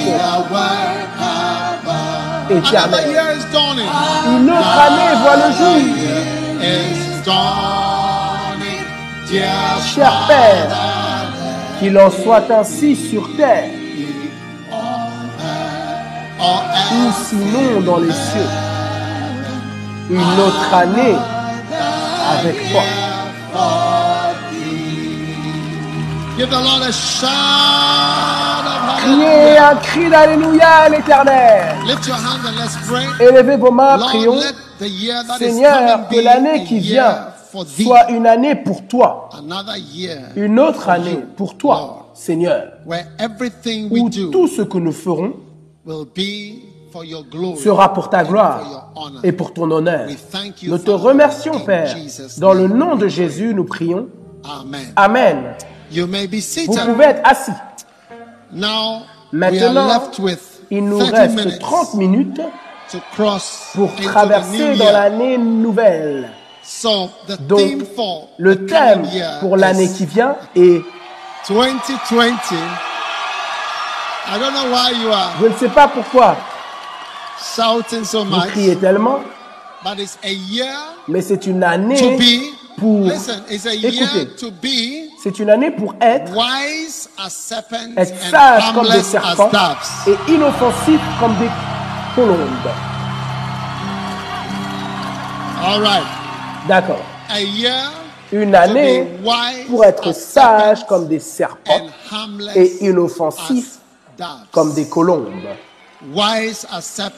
éternelles. 2.51 3.39
Une 4.27 4.51
autre 4.51 4.79
année 4.79 5.13
voit 5.23 5.37
le 5.37 5.53
jour. 5.53 5.81
Cher 9.95 10.13
Père, 10.27 10.69
qu'il 11.79 11.99
en 11.99 12.11
soit 12.11 12.51
ainsi 12.51 12.97
sur 12.97 13.37
terre 13.37 13.71
ou 16.41 17.13
sinon 17.29 17.81
dans 17.81 17.99
les 17.99 18.13
cieux. 18.13 18.51
Une 20.11 20.41
autre 20.41 20.75
année 20.75 21.17
avec 22.33 22.71
toi. 22.71 22.83
Criez 28.99 29.59
un 29.59 29.77
cri 29.77 30.09
d'Alléluia 30.09 30.69
à 30.69 30.89
l'éternel. 30.89 31.77
Élevez 33.21 33.57
vos 33.57 33.71
mains, 33.71 33.97
Lord, 33.97 34.09
prions. 34.09 34.41
Seigneur, 35.39 36.09
que 36.09 36.21
l'année 36.21 36.65
qui 36.65 36.79
vient 36.79 37.27
soit 37.67 38.11
une 38.11 38.27
année 38.27 38.55
pour 38.55 38.87
toi. 38.87 39.29
Une 40.37 40.59
autre 40.59 40.89
année 40.89 41.19
pour 41.37 41.59
toi, 41.59 42.11
Seigneur, 42.15 42.73
où 43.91 44.11
tout 44.11 44.49
ce 44.49 44.63
que 44.63 44.79
nous 44.79 44.93
ferons 44.93 45.35
sera 47.57 47.93
pour 47.93 48.09
ta 48.09 48.25
gloire 48.25 48.93
et 49.23 49.33
pour 49.33 49.53
ton 49.53 49.71
honneur. 49.71 50.09
Nous 50.63 50.79
te 50.79 50.91
remercions, 50.91 51.61
Père. 51.61 51.95
Dans 52.39 52.55
le 52.55 52.67
nom 52.67 52.97
de 52.97 53.09
Jésus, 53.09 53.53
nous 53.55 53.65
prions. 53.65 54.09
Amen. 54.97 55.55
Amen. 55.91 55.97
You 55.99 56.07
may 56.07 56.27
be 56.27 56.41
Vous 56.41 56.77
pouvez 56.93 57.05
être 57.05 57.21
assis. 57.25 57.53
Now 58.53 59.03
we 59.33 59.61
are 59.61 59.73
Maintenant, 59.73 59.87
left 59.89 60.19
with 60.19 60.61
il 60.71 60.85
nous 60.85 60.99
30 60.99 61.11
reste 61.13 61.37
minutes 61.37 61.59
30 61.61 61.95
minutes 61.95 62.41
to 62.91 62.99
cross 63.13 63.71
pour 63.75 63.95
traverser 63.97 64.71
new 64.71 64.77
dans 64.77 64.93
l'année 64.93 65.39
nouvelle. 65.39 66.31
So 66.63 67.11
the 67.27 67.37
Donc, 67.47 67.59
theme 67.61 67.85
for 67.97 68.29
le 68.39 68.55
the 68.57 68.67
thème 68.69 69.07
pour 69.41 69.57
l'année 69.57 69.85
is 69.85 69.95
qui 69.97 70.07
vient 70.07 70.37
est, 70.55 70.83
2020. 71.49 72.37
I 74.33 74.39
don't 74.39 74.53
know 74.53 74.71
why 74.71 74.91
you 75.03 75.11
are 75.13 75.33
je 75.41 75.47
ne 75.49 75.55
sais 75.55 75.69
pas 75.69 75.89
pourquoi 75.89 76.37
shouting 77.57 78.05
so 78.05 78.25
vous 78.25 78.31
much, 78.37 78.49
criez 78.51 78.77
tellement, 78.77 79.21
but 79.83 79.99
it's 79.99 80.19
a 80.23 80.29
year 80.31 80.69
mais 81.09 81.23
c'est 81.23 81.47
une 81.47 81.61
to 81.61 81.67
année 81.67 82.17
be. 82.19 82.79
pour, 82.79 83.07
Listen, 83.07 83.43
it's 83.49 83.67
a 83.67 83.75
year 83.75 83.93
écoutez, 83.93 84.27
to 84.37 84.51
be 84.51 85.10
c'est 85.23 85.39
une 85.39 85.51
année 85.51 85.71
pour 85.71 85.95
être, 86.01 86.33
sage 88.31 88.73
comme 88.73 88.89
des 88.89 89.03
serpents 89.03 89.51
et 90.07 90.33
inoffensif 90.33 91.01
comme 91.19 91.37
des 91.37 91.51
colombes. 92.15 92.39
Right, 95.63 96.03
D'accord. 96.67 97.05
Une 98.33 98.55
année 98.55 99.07
pour 99.69 99.85
être 99.85 100.13
sage 100.15 100.87
comme 100.87 101.07
des 101.07 101.21
serpents 101.21 101.89
et 102.55 102.87
inoffensif 102.87 103.77
comme 104.51 104.73
des 104.73 104.89
colombes. 104.89 105.27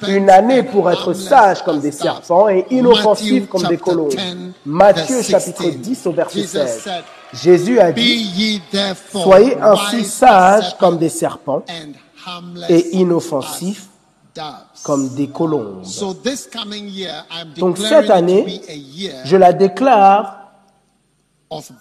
Une 0.09 0.28
année 0.30 0.62
pour 0.64 0.91
être 0.91 1.12
sage 1.12 1.62
comme 1.62 1.80
des 1.80 1.93
serpents 1.93 2.49
et 2.49 2.66
inoffensif 2.70 3.49
comme 3.49 3.62
des 3.64 3.76
colombes. 3.76 4.11
10, 4.11 4.55
Matthieu 4.66 5.22
chapitre 5.22 5.62
16. 5.62 5.76
10 5.78 6.07
au 6.07 6.12
verset 6.12 6.41
Jesus 6.41 6.59
16. 6.59 6.80
said, 6.83 7.05
Jésus 7.33 7.78
a 7.78 7.93
dit, 7.93 8.61
soyez 9.11 9.57
ainsi 9.61 10.05
sages 10.05 10.76
comme 10.78 10.99
des 10.99 11.09
serpents 11.09 11.64
et 12.68 12.97
inoffensifs 12.97 13.87
comme 14.83 15.11
des 15.11 15.28
colombes. 15.28 15.85
So 15.85 16.14
this 16.14 16.49
coming 16.53 16.89
year, 16.89 17.24
I'm 17.30 17.55
Donc 17.55 17.78
cette 17.78 18.11
année, 18.11 18.61
Je 19.24 19.37
la 19.37 19.53
déclare 19.53 20.39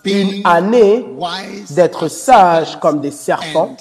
une 0.05 0.41
année 0.45 1.05
d'être 1.71 2.07
sage 2.09 2.79
comme 2.79 3.01
des 3.01 3.11
serpents 3.11 3.75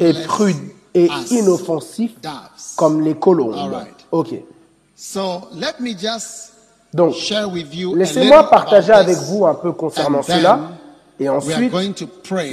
et 0.00 0.12
prudent 0.26 0.72
et 0.94 1.08
doves. 1.08 2.76
comme 2.76 3.00
les 3.00 3.14
colombes. 3.14 3.54
All 3.54 3.70
right. 3.70 4.06
Ok. 4.12 4.34
So 4.94 5.48
let 5.52 5.80
me 5.80 5.94
just 5.98 6.52
Donc, 6.92 7.14
share 7.14 7.48
with 7.48 7.74
you 7.74 7.94
a 7.94 7.98
laissez-moi 7.98 8.48
partager 8.48 8.92
avec 8.92 9.16
vous 9.16 9.44
un 9.46 9.54
peu 9.54 9.72
concernant 9.72 10.22
cela. 10.22 10.60
Et 11.18 11.28
ensuite, 11.28 11.72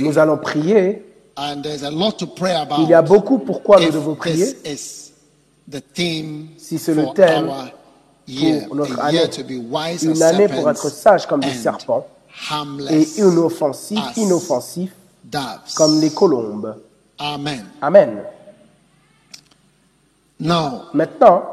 nous 0.02 0.18
allons 0.18 0.38
prier. 0.38 1.06
and 1.38 1.64
there's 1.64 1.84
a 1.84 1.92
lot 1.92 2.20
to 2.20 2.28
pray 2.28 2.54
about. 2.54 2.80
Il 2.82 2.90
y 2.90 2.94
a 2.94 3.02
beaucoup 3.02 3.40
pourquoi 3.40 3.80
nous 3.80 3.92
devons 3.92 4.16
prier. 4.16 4.46
Si 6.58 6.78
c'est 6.78 6.94
le 6.94 7.14
thème 7.14 7.52
pour 8.68 8.76
notre 8.76 9.00
année. 9.00 9.22
Une 10.04 10.22
année 10.24 10.48
pour 10.48 10.70
être 10.70 10.90
sage 10.90 11.26
comme 11.26 11.42
des 11.42 11.50
and 11.50 11.62
serpents 11.62 12.08
et 12.90 13.08
inoffensif, 13.18 14.00
inoffensif 14.18 14.94
comme 15.76 16.00
les 16.00 16.12
colombes. 16.12 16.76
Amen. 17.22 17.70
Amen. 17.84 18.26
Now, 20.40 20.90
Maintenant, 20.92 21.44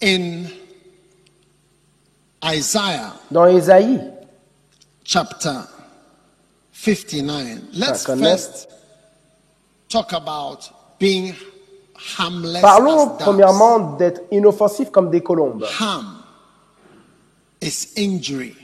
in 0.00 0.46
Isaiah 2.44 3.12
dans 3.30 3.46
Ésaïe, 3.46 4.00
chapter 5.04 5.64
59, 6.72 7.60
let's 7.74 8.04
59. 8.04 8.18
first 8.18 8.68
talk 9.88 10.12
about 10.12 10.68
being 10.98 11.34
harmless 11.94 12.60
parlons 12.62 13.10
as 13.16 13.22
premièrement 13.22 13.96
d'être 13.96 14.22
inoffensif 14.32 14.90
comme 14.90 15.10
des 15.10 15.20
colombes. 15.22 15.64
Harm 15.78 16.22
is 17.60 17.92
injury, 17.96 18.56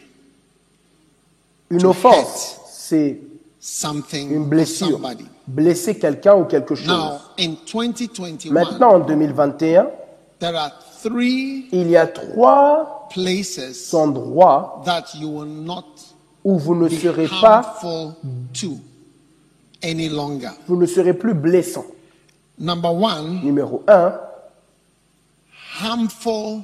Une 1.70 1.87
offense, 1.87 2.61
c'est 2.68 3.18
something 3.65 4.31
une 4.31 4.45
blessure. 4.49 4.91
somebody. 4.91 5.25
Blesser 5.47 5.99
quelqu'un 5.99 6.37
ou 6.37 6.45
quelque 6.45 6.75
chose. 6.75 6.87
Now, 6.87 7.19
in 7.39 7.55
2021, 7.67 8.53
Maintenant, 8.53 8.95
en 8.97 8.99
2021, 9.01 9.87
there 10.39 10.55
are 10.55 10.71
three 11.03 11.67
il 11.73 11.89
y 11.89 11.97
a 11.97 12.07
trois 12.07 13.09
places 13.12 13.93
endroits 13.95 14.83
that 14.85 15.15
you 15.19 15.29
will 15.29 15.47
not 15.65 15.85
où 16.45 16.59
vous 16.59 16.75
ne 16.75 16.89
be 16.89 16.95
serez 16.95 17.27
pas, 17.41 17.61
harmful 17.62 18.15
to 18.53 18.79
any 19.83 20.09
longer. 20.11 20.51
vous 20.67 20.77
ne 20.77 20.85
serez 20.87 21.15
plus 21.15 21.33
blessant. 21.35 21.87
Number 22.59 22.93
one, 22.93 23.41
Numéro 23.43 23.83
un, 23.89 24.12
harmful 25.81 26.62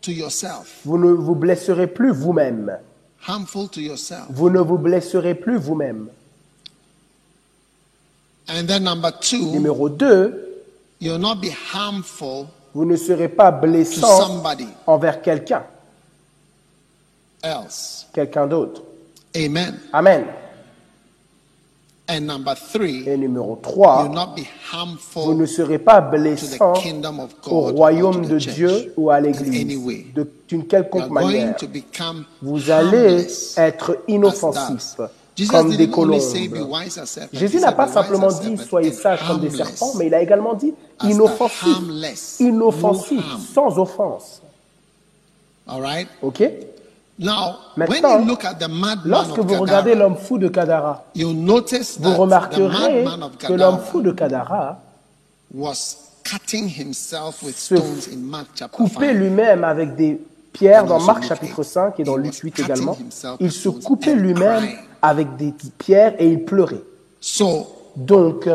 to 0.00 0.10
yourself. 0.10 0.80
vous 0.84 0.96
ne 0.98 1.10
vous 1.12 1.34
blesserez 1.34 1.86
plus 1.86 2.12
vous-même. 2.12 2.78
Harmful 3.26 3.68
to 3.68 3.80
yourself. 3.80 4.24
Vous 4.30 4.48
ne 4.48 4.60
vous 4.60 4.78
blesserez 4.78 5.34
plus 5.34 5.58
vous-même. 5.58 6.08
And 8.52 8.66
then 8.66 8.82
number 8.84 9.12
two, 9.20 9.38
Numéro 9.52 9.88
deux, 9.88 10.34
you'll 11.00 11.18
not 11.18 11.36
be 11.40 11.50
harmful 11.72 12.46
vous 12.74 12.84
ne 12.84 12.96
serez 12.96 13.28
pas 13.28 13.50
to 13.52 13.66
blessant 13.66 14.06
somebody 14.20 14.66
envers 14.86 15.22
quelqu'un, 15.22 15.62
else. 17.42 18.06
quelqu'un 18.12 18.46
d'autre. 18.46 18.82
Amen. 19.36 19.78
Amen. 19.92 20.26
And 22.08 22.26
number 22.26 22.56
three, 22.56 23.08
Et 23.08 23.16
numéro 23.16 23.50
you'll 23.54 23.72
trois, 23.72 24.08
not 24.08 24.34
be 24.34 24.40
vous 24.42 24.76
harmful 24.76 25.34
ne 25.36 25.46
serez 25.46 25.78
pas 25.78 26.00
to 26.02 26.10
blessant 26.18 26.72
the 26.74 26.80
kingdom 26.80 27.20
of 27.20 27.30
au 27.46 27.50
or 27.68 27.70
royaume 27.72 28.22
to 28.22 28.28
de 28.34 28.38
church 28.40 28.54
Dieu 28.56 28.94
ou 28.96 29.10
à 29.10 29.16
in 29.16 29.24
any 29.26 29.32
l'église 29.32 30.12
de- 30.14 30.28
d'une 30.48 30.62
You 30.62 30.66
quelconque 30.66 31.02
are 31.02 31.08
going 31.08 31.14
manière. 31.32 31.56
to 31.56 31.68
become 31.68 32.24
Vous 32.42 32.68
allez 32.70 32.98
harmless 32.98 33.56
être 33.56 33.92
as 33.92 33.96
inoffensif 34.12 34.96
doves. 34.96 35.10
Comme 35.46 35.74
des 35.76 35.88
colombes. 35.90 36.20
Jésus 37.32 37.60
n'a 37.60 37.72
pas 37.72 37.86
"Be 37.86 37.88
wise 37.88 37.94
simplement 37.94 38.28
dit 38.28 38.56
soyez 38.56 38.92
sages 38.92 39.26
comme 39.26 39.40
des 39.40 39.50
serpents, 39.50 39.92
mais 39.96 40.06
il 40.06 40.14
a 40.14 40.20
également 40.22 40.54
dit 40.54 40.74
as 40.98 41.06
the 41.06 41.10
inoffensif, 41.10 41.76
harmless, 41.76 42.36
inoffensif, 42.40 43.18
no 43.18 43.32
harm. 43.32 43.40
sans 43.54 43.78
offense. 43.78 44.42
All 45.66 45.80
right? 45.80 46.08
Ok? 46.22 46.42
Now, 47.18 47.56
when 47.76 47.88
Maintenant, 47.90 48.20
you 48.20 48.24
look 48.26 48.44
at 48.44 48.54
the 48.54 48.68
madman 48.68 49.00
Lorsque 49.04 49.38
vous 49.38 49.60
regardez 49.60 49.94
l'homme 49.94 50.16
fou 50.16 50.38
de 50.38 50.48
Kadara, 50.48 51.04
vous 51.14 51.32
that 51.34 52.00
the 52.00 52.16
remarquerez 52.16 53.04
que 53.38 53.52
l'homme 53.52 53.78
fou 53.78 54.00
de 54.00 54.10
Kadara 54.10 54.78
was 55.54 55.96
cutting 56.24 56.66
himself 56.68 57.42
with 57.42 57.56
se 57.56 57.76
stones 57.76 58.08
in 58.12 58.18
Mark 58.18 58.48
chapter 58.54 58.74
coupait 58.74 59.08
5. 59.08 59.12
lui-même 59.14 59.64
avec 59.64 59.96
des 59.96 60.18
pierres 60.52 60.84
And 60.84 60.88
dans 60.88 61.00
Marc 61.00 61.24
chapitre 61.24 61.58
8. 61.58 61.64
5 61.64 62.00
et 62.00 62.04
dans 62.04 62.16
Luc 62.16 62.34
was 62.34 62.40
8 62.42 62.52
cutting 62.52 62.64
également. 62.64 62.96
Il 63.38 63.52
se 63.52 63.68
coupait 63.68 64.14
lui-même. 64.14 64.64
Avec 65.02 65.36
des 65.36 65.54
pierres 65.78 66.14
et 66.18 66.28
il 66.28 66.44
pleurait. 66.44 66.82
So, 67.20 67.66
Donc, 67.96 68.46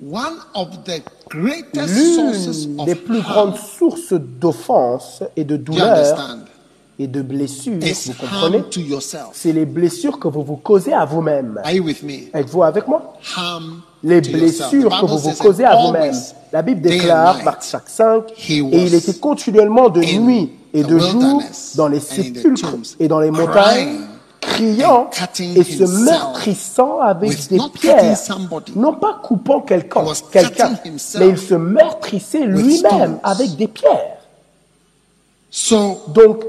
one 0.00 0.36
of 0.54 0.68
the 0.84 1.02
greatest 1.30 2.14
sources 2.14 2.66
l'une 2.66 2.84
des 2.84 2.94
plus 2.94 3.22
grandes 3.22 3.56
sources 3.56 4.12
d'offense 4.12 5.22
et 5.36 5.44
de 5.44 5.56
douleur 5.56 6.38
et 6.98 7.06
de 7.06 7.20
blessures, 7.20 7.78
vous 8.06 8.12
comprenez, 8.14 8.64
c'est 9.32 9.52
les 9.52 9.66
blessures 9.66 10.18
que 10.18 10.28
vous 10.28 10.42
vous 10.42 10.56
causez 10.56 10.94
à 10.94 11.04
vous-même. 11.04 11.60
Êtes-vous 12.32 12.62
avec 12.62 12.88
moi? 12.88 13.14
Harm 13.36 13.82
Les 14.02 14.22
blessures 14.22 15.00
que 15.00 15.06
Bible 15.06 15.06
vous 15.06 15.18
vous 15.18 15.34
causez 15.34 15.64
à 15.64 15.76
vous-même. 15.76 16.14
La 16.52 16.62
Bible 16.62 16.80
déclare, 16.80 17.42
Marc 17.44 17.62
5, 17.64 17.82
5, 17.86 18.22
he 18.48 18.60
et 18.72 18.84
il 18.86 18.94
était 18.94 19.14
continuellement 19.14 19.90
de 19.90 20.00
nuit 20.00 20.52
et 20.72 20.82
the 20.82 20.84
de 20.84 20.98
jour 20.98 21.42
dans 21.74 21.88
les 21.88 21.98
and 21.98 22.00
in 22.00 22.22
the 22.22 22.34
sépulcres 22.34 22.74
et 22.98 23.08
dans 23.08 23.20
les 23.20 23.30
montagnes, 23.30 23.98
criant 24.40 25.10
et 25.38 25.64
se 25.64 26.04
meurtrissant 26.04 27.00
avec 27.00 27.48
des 27.48 27.58
pierres. 27.72 28.18
Non 28.74 28.94
pas 28.94 29.20
coupant 29.22 29.60
quelqu'un, 29.60 30.04
mais 31.18 31.28
il 31.28 31.38
se 31.38 31.54
meurtrissait 31.54 32.44
lui-même 32.44 33.18
avec 33.22 33.56
des 33.56 33.68
pierres. 33.68 34.18
Donc, 36.08 36.44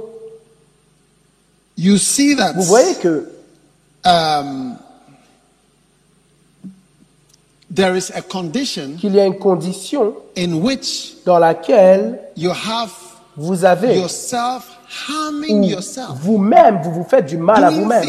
you 1.77 1.97
see 1.97 2.35
that 2.35 2.53
vous 2.53 2.63
voyez 2.63 2.95
que 2.95 3.29
um, 4.03 4.75
there 7.73 7.95
is 7.95 8.11
a 8.13 8.21
condition 8.21 8.95
qu'il 8.99 9.13
y 9.15 9.19
a 9.19 9.25
une 9.25 9.38
condition 9.38 10.15
in 10.35 10.53
which 10.55 11.17
dans 11.25 11.38
laquelle 11.38 12.19
you 12.35 12.51
have 12.51 12.91
vous 13.38 13.63
avez 13.63 13.99
yourself, 13.99 14.76
vous-même, 16.15 16.81
vous 16.83 16.91
vous 16.91 17.03
faites 17.03 17.25
du 17.25 17.38
mal 17.38 17.63
à 17.63 17.69
vous-même. 17.69 18.03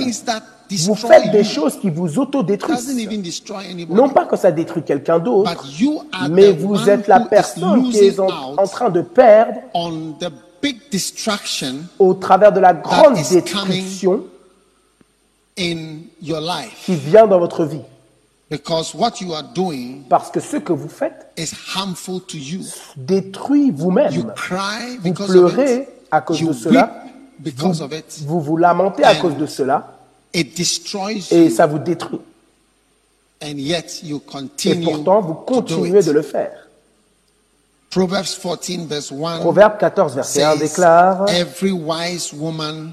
destroy 0.68 0.96
faites 0.96 1.30
des 1.32 1.44
choses 1.44 1.78
qui 1.80 1.90
vous 1.90 2.18
autodétruisent. 2.18 3.08
Non 3.88 4.08
pas 4.10 4.26
que 4.26 4.36
ça 4.36 4.50
détruit 4.50 4.82
quelqu'un 4.82 5.18
d'autre, 5.18 5.50
mais 6.30 6.52
vous 6.52 6.88
êtes 6.88 7.08
la 7.08 7.20
personne 7.20 7.90
qui 7.90 7.98
est 7.98 8.20
en, 8.20 8.56
en 8.56 8.66
train 8.66 8.90
de 8.90 9.00
perdre 9.00 9.60
au 11.98 12.14
travers 12.14 12.52
de 12.52 12.60
la 12.60 12.74
grande 12.74 13.14
destruction 13.14 14.24
qui 15.56 16.94
vient 16.94 17.26
dans 17.26 17.38
votre 17.38 17.64
vie. 17.64 17.80
Because 18.50 18.94
what 18.94 19.20
you 19.20 19.34
are 19.34 19.42
doing 19.42 20.04
Parce 20.08 20.30
que 20.30 20.40
ce 20.40 20.56
que 20.56 20.72
vous 20.72 20.88
faites 20.88 21.30
is 21.36 21.50
harmful 21.74 22.20
to 22.22 22.38
you. 22.38 22.60
détruit 22.96 23.70
vous-même. 23.70 24.32
Vous 25.02 25.12
pleurez. 25.12 25.86
À 26.10 26.20
cause 26.20 26.40
You 26.40 26.48
de 26.48 26.52
cela. 26.52 27.04
because 27.38 27.80
of 27.80 27.92
it. 27.92 28.20
Vous 28.26 28.40
vous 28.40 28.56
lamentez 28.56 29.04
à 29.04 29.14
cause 29.16 29.36
de 29.36 29.46
cela 29.46 29.94
It 30.34 30.56
destroys 30.56 31.30
et 31.30 31.50
ça 31.50 31.66
vous 31.66 31.78
détruit. 31.78 32.20
And 33.42 33.56
yet 33.56 34.02
you 34.02 34.16
Et 34.16 34.30
continue 34.30 34.84
pourtant, 34.84 35.20
vous 35.20 35.34
continuez 35.34 36.02
de 36.02 36.10
le 36.10 36.22
faire. 36.22 36.68
Proverbs 37.90 38.38
14 38.42 38.86
verse 38.86 39.12
1 39.12 39.38
Proverbe 39.38 39.78
14, 39.78 40.14
verset 40.14 40.42
1 40.42 40.50
says, 40.52 40.58
déclare 40.58 41.28
Every 41.30 41.72
wise 41.72 42.32
woman 42.34 42.92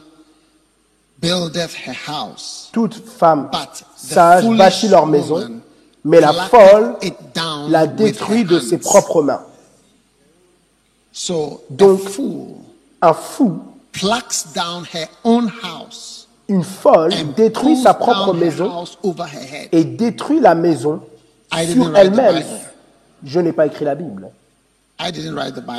buildeth 1.19 1.73
her 1.85 1.95
house, 2.07 2.69
Toute 2.71 2.95
femme 3.09 3.49
sage 3.97 4.45
bâtit 4.47 4.87
leur 4.87 5.05
maison, 5.05 5.59
mais 6.03 6.21
la 6.21 6.31
folle 6.33 6.95
la 7.67 7.87
détruit 7.87 8.45
de 8.45 8.59
ses 8.59 8.77
propres 8.77 9.23
mains. 9.23 9.41
So 11.11 11.63
Donc- 11.69 12.01
Un 13.01 13.13
fou, 13.13 13.61
plucks 13.91 14.53
down 14.53 14.85
her 14.93 15.07
own 15.23 15.51
house 15.61 16.25
une 16.47 16.63
folle, 16.63 17.11
détruit 17.35 17.77
sa 17.77 17.93
propre 17.93 18.33
maison 18.33 18.85
et 19.71 19.83
détruit 19.83 20.39
la 20.39 20.55
maison 20.55 21.01
sur 21.71 21.95
elle-même. 21.95 22.43
Je 23.23 23.39
n'ai 23.39 23.51
pas 23.51 23.65
écrit 23.65 23.85
la 23.85 23.95
Bible. 23.95 24.29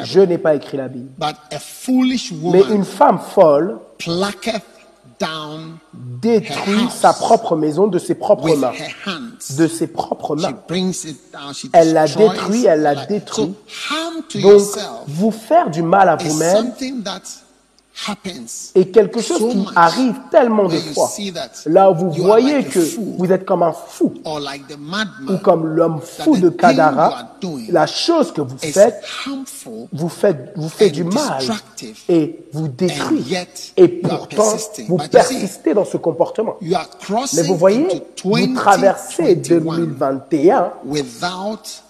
Je 0.05 0.21
n'ai 0.21 0.39
pas 0.39 0.55
écrit 0.55 0.77
la 0.77 0.89
Bible. 0.89 1.11
But 1.19 1.37
a 1.51 1.59
foolish 1.59 2.33
Mais 2.33 2.61
woman 2.61 2.77
une 2.77 2.85
femme 2.85 3.19
folle 3.19 3.79
détruit 5.95 6.89
sa 6.95 7.13
propre 7.13 7.57
maison 7.57 7.87
de 7.87 7.99
ses 7.99 8.15
propres 8.15 8.55
mains. 8.57 8.73
De 9.57 9.67
ses 9.67 9.87
propres 9.87 10.37
She 10.37 10.43
mains. 10.43 10.53
brings 10.69 11.05
it 11.05 11.19
down. 11.33 11.55
She 11.55 11.69
Elle 11.73 11.93
la 11.93 12.07
détruit, 12.07 12.67
elle 12.67 12.83
la 12.83 13.07
détruit. 13.07 13.55
So 13.69 13.95
harm 13.95 14.23
to 14.29 14.39
Donc, 14.41 14.53
yourself 14.53 14.85
vous 15.07 15.31
faire 15.31 15.71
du 15.71 15.83
mal 15.83 16.09
à 16.09 16.17
vous-même 16.17 16.73
est 18.75 18.87
quelque 18.93 19.21
chose 19.21 19.53
qui 19.53 19.67
arrive 19.75 20.15
tellement 20.31 20.69
de 20.69 20.77
fois. 20.77 21.11
Là 21.67 21.91
où 21.91 21.95
vous 21.95 22.11
voyez 22.13 22.65
que 22.65 22.81
vous 23.19 23.33
êtes 23.33 23.45
comme 23.45 23.63
un 23.63 23.73
fou 23.73 24.13
ou 25.29 25.37
comme 25.39 25.67
l'homme 25.67 26.01
fou 26.01 26.37
de 26.37 26.51
Kadara, 26.51 27.37
la 27.71 27.87
chose 27.87 28.33
que 28.33 28.43
vous 28.43 28.59
faites, 28.59 29.03
vous 29.93 30.09
faites, 30.09 30.53
vous 30.57 30.69
fait 30.69 30.89
and 30.89 30.93
du 30.93 31.05
mal 31.05 31.43
et 32.09 32.45
vous 32.53 32.69
détruit. 32.69 33.35
Et 33.77 33.89
pourtant, 33.89 34.53
vous 34.89 34.99
persistez 35.11 35.75
dans 35.75 35.85
ce 35.85 35.97
comportement. 35.97 36.57
Mais 36.61 37.43
vous 37.43 37.57
voyez, 37.57 38.03
vous 38.25 38.55
traversez 38.55 39.37
2021 39.37 40.27
2021 40.27 40.73
without 40.85 41.83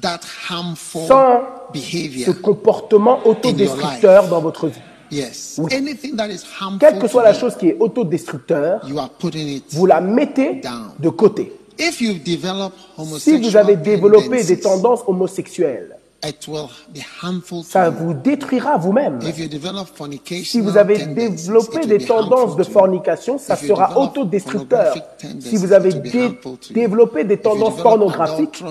that 0.00 0.20
harmful 0.48 1.06
sans 1.06 1.42
ce 1.74 2.30
comportement 2.30 3.26
autodestructeur 3.26 4.28
dans 4.28 4.40
votre 4.40 4.68
vie. 4.68 4.80
Yes. 5.10 5.60
Anything 5.70 6.16
that 6.16 6.28
is 6.28 6.42
harmful 6.60 6.78
Quelle 6.78 6.98
que 6.98 7.08
soit 7.08 7.22
la 7.22 7.32
you, 7.32 7.38
chose 7.40 7.56
qui 7.56 7.68
est 7.68 7.76
autodestructeur, 7.78 8.80
vous 9.70 9.86
la 9.86 10.00
mettez 10.00 10.60
de 10.98 11.08
côté. 11.08 11.52
Si 13.18 13.36
vous 13.38 13.56
avez 13.56 13.76
développé 13.76 14.42
des 14.44 14.60
tendances 14.60 15.00
homosexuelles, 15.06 15.96
ça 17.64 17.90
vous 17.90 18.14
détruira 18.14 18.78
vous-même. 18.78 19.20
Si 20.44 20.60
vous 20.60 20.76
avez 20.76 21.04
développé 21.06 21.86
des 21.86 21.98
tendances 21.98 22.56
de 22.56 22.64
fornication, 22.64 23.38
ça 23.38 23.56
sera 23.56 23.98
autodestructeur. 23.98 24.94
Si 25.40 25.56
vous 25.56 25.72
avez 25.72 25.92
dé- 25.92 26.38
développé 26.70 27.24
des 27.24 27.36
tendances 27.36 27.76
pornographiques, 27.82 28.64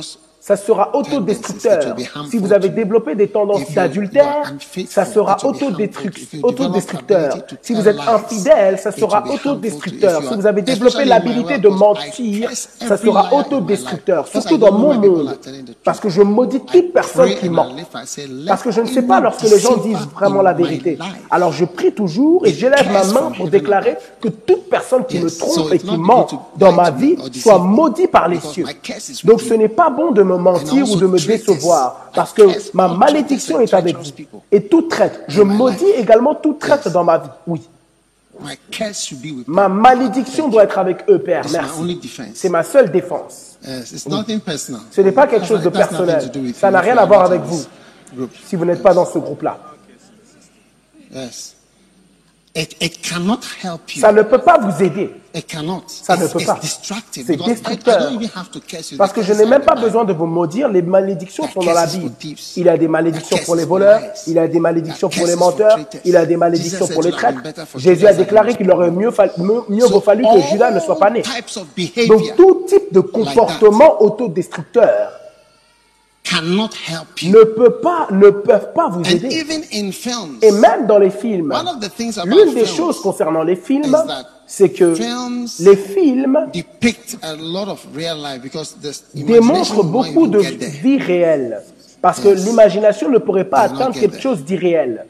ça 0.47 0.55
sera 0.55 0.95
autodestructeur. 0.95 1.95
Si 2.29 2.37
vous 2.37 2.53
avez 2.53 2.69
développé 2.69 3.15
des 3.15 3.29
tendances 3.29 3.71
d'adultère, 3.71 4.53
ça 4.87 5.03
sera 5.03 5.37
autodestru- 5.37 6.39
autodestructeur. 6.43 7.37
Si 7.63 7.73
vous 7.73 7.87
êtes 7.87 7.97
infidèle, 8.07 8.77
ça 8.77 8.91
sera 8.91 9.23
autodestructeur. 9.27 10.21
Si 10.21 10.35
vous 10.35 10.45
avez 10.45 10.61
développé 10.61 11.03
l'habilité 11.03 11.57
de 11.57 11.67
mentir, 11.67 12.51
ça 12.53 12.95
sera 12.95 13.33
autodestructeur. 13.33 14.27
Surtout 14.27 14.59
dans 14.59 14.71
mon 14.71 14.93
monde. 14.93 15.35
Parce 15.83 15.99
que 15.99 16.09
je 16.09 16.21
maudis 16.21 16.59
toute 16.59 16.93
personne 16.93 17.33
qui 17.39 17.49
ment. 17.49 17.69
Parce 18.47 18.61
que 18.61 18.69
je 18.69 18.81
ne 18.81 18.87
sais 18.87 19.01
pas 19.01 19.19
lorsque 19.19 19.49
les 19.49 19.57
gens 19.57 19.77
disent 19.77 20.07
vraiment 20.13 20.43
la 20.43 20.53
vérité. 20.53 20.99
Alors 21.31 21.53
je 21.53 21.65
prie 21.65 21.91
toujours 21.91 22.45
et 22.45 22.53
j'élève 22.53 22.87
ma 22.93 23.03
main 23.03 23.31
pour 23.35 23.47
déclarer 23.49 23.97
que 24.21 24.27
toute 24.29 24.69
personne 24.69 25.05
qui 25.07 25.17
me 25.17 25.29
trompe 25.35 25.73
et 25.73 25.79
qui 25.79 25.97
ment 25.97 26.27
dans 26.55 26.71
ma 26.71 26.91
vie 26.91 27.15
soit 27.33 27.57
maudit 27.57 28.05
par 28.05 28.27
les 28.27 28.39
cieux. 28.39 28.65
Donc 29.23 29.41
ce 29.41 29.55
n'est 29.55 29.69
pas 29.69 29.89
bon 29.89 30.11
de 30.11 30.21
me 30.21 30.34
mentir 30.37 30.89
ou 30.89 30.95
de 30.95 31.07
me 31.07 31.19
décevoir 31.19 32.09
parce 32.13 32.33
que 32.33 32.43
ma 32.73 32.87
malédiction 32.87 33.59
est 33.59 33.73
avec 33.73 33.97
vous. 33.97 34.11
Et 34.51 34.67
tout 34.67 34.83
traite. 34.83 35.21
Je 35.27 35.41
maudis 35.41 35.89
également 35.97 36.35
tout 36.35 36.53
traite 36.53 36.87
dans 36.89 37.03
ma 37.03 37.17
vie. 37.17 37.29
Oui. 37.47 37.61
Ma 39.47 39.69
malédiction 39.69 40.49
doit 40.49 40.63
être 40.63 40.77
avec 40.77 41.09
eux, 41.09 41.19
Père. 41.19 41.45
Merci. 41.51 42.01
C'est 42.33 42.49
ma 42.49 42.63
seule 42.63 42.91
défense. 42.91 43.57
Ce 43.63 45.01
n'est 45.01 45.11
pas 45.11 45.27
quelque 45.27 45.45
chose 45.45 45.61
de 45.61 45.69
personnel. 45.69 46.31
Ça 46.55 46.69
n'a 46.71 46.81
rien 46.81 46.97
à 46.97 47.05
voir 47.05 47.23
avec 47.23 47.41
vous 47.41 47.63
si 48.45 48.55
vous 48.55 48.65
n'êtes 48.65 48.83
pas 48.83 48.93
dans 48.93 49.05
ce 49.05 49.17
groupe-là. 49.19 49.57
Yes. 52.55 52.63
It, 52.63 52.75
it 52.81 53.01
cannot 53.01 53.39
help 53.61 53.95
you. 53.95 54.01
Ça 54.01 54.11
ne 54.11 54.21
peut 54.21 54.37
pas 54.37 54.57
vous 54.57 54.81
aider. 54.81 55.13
It 55.33 55.45
cannot. 55.45 55.83
Ça 55.87 56.15
ne 56.15 56.25
peut 56.27 56.39
it's 56.39 56.45
pas. 56.47 56.59
C'est 57.11 57.23
because 57.23 57.47
I- 57.49 58.13
I 58.13 58.17
destructeur. 58.17 58.97
Parce 58.97 59.11
que 59.11 59.21
je 59.21 59.33
n'ai 59.33 59.45
même 59.45 59.63
pas 59.63 59.75
besoin 59.75 60.05
de 60.05 60.13
vous 60.13 60.25
maudire. 60.25 60.69
Les 60.69 60.81
malédictions 60.81 61.47
sont 61.49 61.59
dans 61.59 61.73
la 61.73 61.85
Bible. 61.85 62.11
Il 62.55 62.65
y 62.65 62.69
a 62.69 62.77
des 62.77 62.87
malédictions 62.87 63.37
pour 63.45 63.55
les 63.57 63.65
voleurs, 63.65 64.01
il 64.27 64.33
y 64.33 64.39
a 64.39 64.47
des 64.47 64.59
malédictions 64.59 65.09
pour 65.09 65.25
les 65.27 65.35
menteurs, 65.35 65.77
il 66.05 66.11
y 66.13 66.15
a 66.15 66.25
des 66.25 66.37
malédictions 66.37 66.87
pour 66.87 67.03
les 67.03 67.11
traîtres. 67.11 67.41
Jésus 67.75 68.07
a 68.07 68.13
déclaré 68.13 68.55
qu'il 68.55 68.71
aurait 68.71 68.91
mieux, 68.91 69.11
mieux, 69.37 69.61
mieux 69.67 69.85
vaut 69.85 69.99
fallu 70.01 70.23
que 70.23 70.41
Judas 70.51 70.71
ne 70.71 70.79
soit 70.79 70.97
pas 70.97 71.09
né. 71.09 71.23
Donc 72.07 72.35
tout 72.37 72.63
type 72.67 72.93
de 72.93 73.01
comportement 73.01 74.01
autodestructeur 74.01 75.11
cannot 76.25 76.69
help 76.87 77.21
you. 77.21 77.31
ne 77.31 77.43
peut 77.43 77.69
pas, 77.81 78.07
ne 78.11 78.29
peuvent 78.31 78.73
pas 78.73 78.89
vous 78.89 78.99
And 79.01 79.05
aider. 79.05 79.27
even 79.29 79.61
in 79.71 79.91
films, 79.91 80.39
Et 80.41 80.51
même 80.51 80.87
dans 80.87 80.97
les 80.97 81.11
films, 81.11 81.51
one 81.51 81.67
of 81.67 81.79
the 81.79 81.89
things 81.95 82.17
about 82.17 82.27
l'une 82.29 82.53
des 82.53 82.65
films 82.65 82.75
choses 82.77 82.99
concernant 82.99 83.43
les 83.43 83.55
films, 83.55 83.91
that 83.91 84.25
c'est 84.47 84.69
que 84.69 84.93
films 84.95 85.47
les 85.59 85.75
films 85.75 86.47
depict 86.53 87.17
a 87.23 87.35
lot 87.35 87.67
of 87.69 87.85
real 87.95 88.17
life 88.17 88.41
because 88.41 88.75
the 88.81 88.91
démontrent 89.15 89.79
imagination 89.79 89.83
beaucoup 89.83 90.27
de 90.27 90.39
get 90.41 90.57
there. 90.57 90.69
vie 90.81 90.97
réelle. 90.97 91.61
Parce 92.01 92.19
que 92.19 92.27
l'imagination 92.29 93.09
ne 93.09 93.17
pourrait 93.17 93.45
pas 93.49 93.67
not 93.67 93.75
atteindre 93.75 93.93
get 93.93 93.99
quelque 94.01 94.11
there. 94.13 94.21
chose 94.21 94.43
d'irréel. 94.43 95.05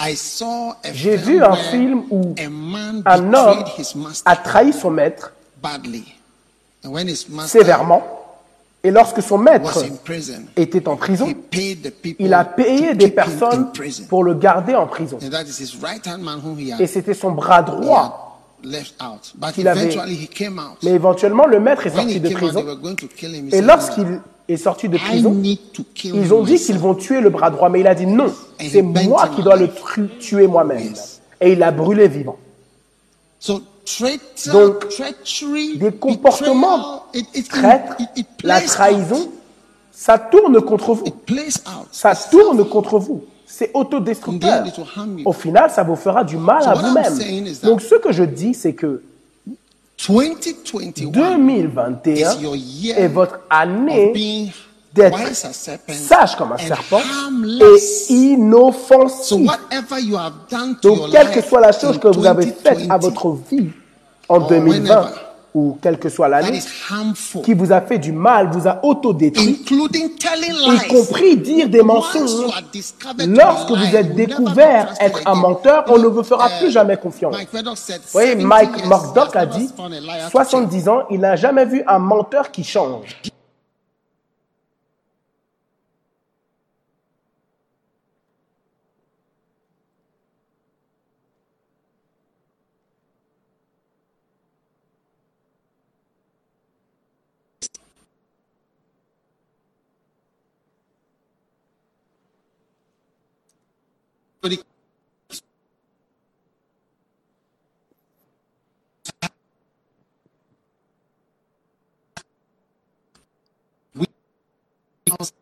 I 0.00 0.14
saw 0.16 0.70
a 0.84 0.92
J'ai 0.92 1.18
film 1.18 1.36
vu 1.38 1.42
un 1.42 1.50
where 1.50 1.70
film 1.70 2.02
où 2.10 2.34
a 2.38 2.48
man 2.48 3.02
un 3.04 3.34
homme 3.34 3.58
betrayed 3.58 3.66
his 3.78 3.94
master 3.96 4.32
a 4.32 4.36
trahi 4.36 4.72
son 4.72 4.90
maître 4.90 5.32
badly. 5.60 6.04
And 6.84 6.90
when 6.92 7.08
his 7.08 7.26
master 7.28 7.60
sévèrement. 7.60 8.02
Et 8.84 8.90
lorsque 8.90 9.22
son 9.22 9.38
maître 9.38 9.84
était 10.56 10.88
en 10.88 10.96
prison, 10.96 11.26
il 12.18 12.32
a 12.34 12.44
payé 12.44 12.94
des 12.94 13.08
personnes 13.08 13.72
pour 14.08 14.22
le 14.22 14.34
garder 14.34 14.74
en 14.74 14.86
prison. 14.86 15.18
Et 16.78 16.86
c'était 16.86 17.14
son 17.14 17.32
bras 17.32 17.62
droit. 17.62 18.24
qu'il 19.54 19.68
avait-. 19.68 19.96
Mais 20.82 20.90
éventuellement, 20.90 21.46
le 21.46 21.60
maître 21.60 21.86
est 21.86 21.90
sorti 21.90 22.20
de 22.20 22.28
prison. 22.28 22.64
Et 23.52 23.60
lorsqu'il 23.60 24.20
est 24.48 24.56
sorti 24.56 24.88
de 24.88 24.96
prison, 24.96 25.42
ils 26.04 26.32
ont 26.34 26.42
dit 26.42 26.56
qu'ils 26.56 26.78
vont 26.78 26.94
tuer 26.94 27.20
le 27.20 27.30
bras 27.30 27.50
droit. 27.50 27.68
Mais 27.68 27.80
il 27.80 27.86
a 27.86 27.94
dit 27.94 28.06
non, 28.06 28.32
c'est 28.60 28.82
moi 28.82 29.28
qui 29.34 29.42
dois 29.42 29.56
le 29.56 29.68
tuer 30.20 30.46
moi-même. 30.46 30.94
Et 31.40 31.52
il 31.52 31.58
l'a 31.58 31.72
brûlé 31.72 32.08
vivant. 32.08 32.36
Donc, 34.52 34.86
Des 35.76 35.92
comportements 35.92 37.04
traîtres, 37.48 37.96
la 38.42 38.60
trahison, 38.60 39.30
ça 39.92 40.18
tourne 40.18 40.60
contre 40.60 40.94
vous. 40.94 41.04
Ça 41.90 42.14
tourne 42.14 42.68
contre 42.68 42.98
vous. 42.98 43.24
C'est 43.46 43.70
autodestructeur. 43.74 44.64
Au 45.24 45.32
final, 45.32 45.70
ça 45.70 45.82
vous 45.82 45.96
fera 45.96 46.22
du 46.22 46.36
mal 46.36 46.62
à 46.66 46.74
vous-même. 46.74 47.14
Donc, 47.62 47.80
ce 47.80 47.94
que 47.96 48.12
je 48.12 48.24
dis, 48.24 48.54
c'est 48.54 48.74
que 48.74 49.02
2021 50.06 51.10
2021 51.10 52.14
is 52.14 52.42
your 52.42 52.54
year 52.56 52.98
est 52.98 53.08
votre 53.08 53.40
année 53.50 54.12
d'être 54.98 55.18
sage 55.88 56.36
comme 56.36 56.52
un 56.52 56.58
serpent 56.58 57.00
et 57.60 58.12
inoffensif. 58.12 59.50
Donc, 60.82 61.10
quelle 61.10 61.30
que 61.30 61.40
soit 61.40 61.60
la 61.60 61.72
chose 61.72 61.98
que 61.98 62.08
vous 62.08 62.26
avez 62.26 62.46
faite 62.46 62.80
à 62.90 62.98
2020, 62.98 62.98
votre 62.98 63.38
vie 63.50 63.70
en 64.28 64.36
or 64.36 64.48
2020 64.48 64.70
whenever 64.70 65.28
ou 65.54 65.78
quelle 65.82 65.98
que 65.98 66.08
soit 66.08 66.28
l'année 66.28 66.60
qui 67.42 67.54
vous 67.54 67.72
a 67.72 67.80
fait 67.80 67.98
du 67.98 68.12
mal, 68.12 68.50
vous 68.52 68.68
a 68.68 68.84
autodétruit, 68.84 69.64
y 69.68 70.88
compris 70.88 71.36
dire 71.36 71.68
des 71.68 71.82
mensonges. 71.82 72.52
Lorsque 73.26 73.70
vous 73.70 73.96
êtes 73.96 74.14
découvert 74.14 74.94
être 75.00 75.20
un 75.26 75.34
menteur, 75.34 75.84
on 75.88 75.98
ne 75.98 76.06
vous 76.06 76.22
fera 76.22 76.48
uh, 76.48 76.60
plus 76.60 76.70
jamais 76.70 76.96
confiance. 76.96 77.34
Vous 77.34 77.58
voyez, 78.12 78.32
70 78.32 78.44
Mike 78.44 78.86
Murdoch 78.86 79.34
a 79.34 79.46
dit, 79.46 79.70
found 79.74 79.94
a 79.94 80.00
liar 80.00 80.30
to 80.30 80.38
change. 80.38 80.50
70 80.50 80.88
ans, 80.88 81.02
il 81.10 81.20
n'a 81.20 81.36
jamais 81.36 81.64
vu 81.64 81.82
un 81.86 81.98
menteur 81.98 82.50
qui 82.50 82.62
change. 82.62 83.16
house 115.10 115.32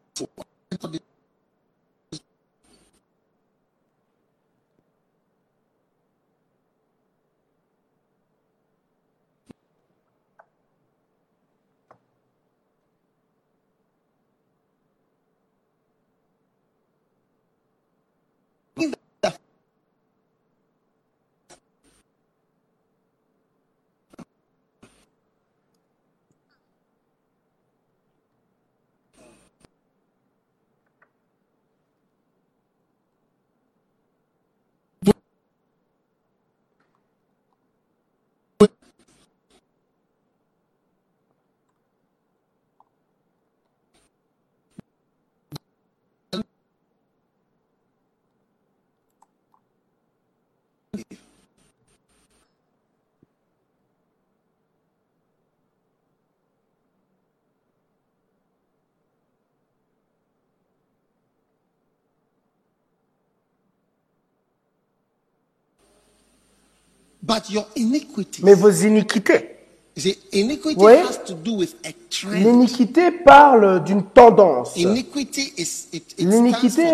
But 67.27 67.51
your 67.51 67.67
iniquity, 67.75 68.43
Mais 68.45 68.55
vos 68.55 68.71
iniquités. 68.71 69.57
you 69.97 70.03
see, 70.03 70.19
iniquity 70.33 70.77
Oui. 70.79 70.93
has 71.09 71.25
to 71.27 71.35
do 71.35 71.55
with 71.57 71.75
a 71.85 71.91
trend. 72.09 72.45
L'iniquité 72.45 73.11
parle 73.11 73.83
d'une 73.83 74.05
tendance, 74.05 74.77
Iniquity 74.77 75.53
is 75.57 75.89
it, 75.93 76.15
it 76.19 76.21
L'iniquité 76.21 76.85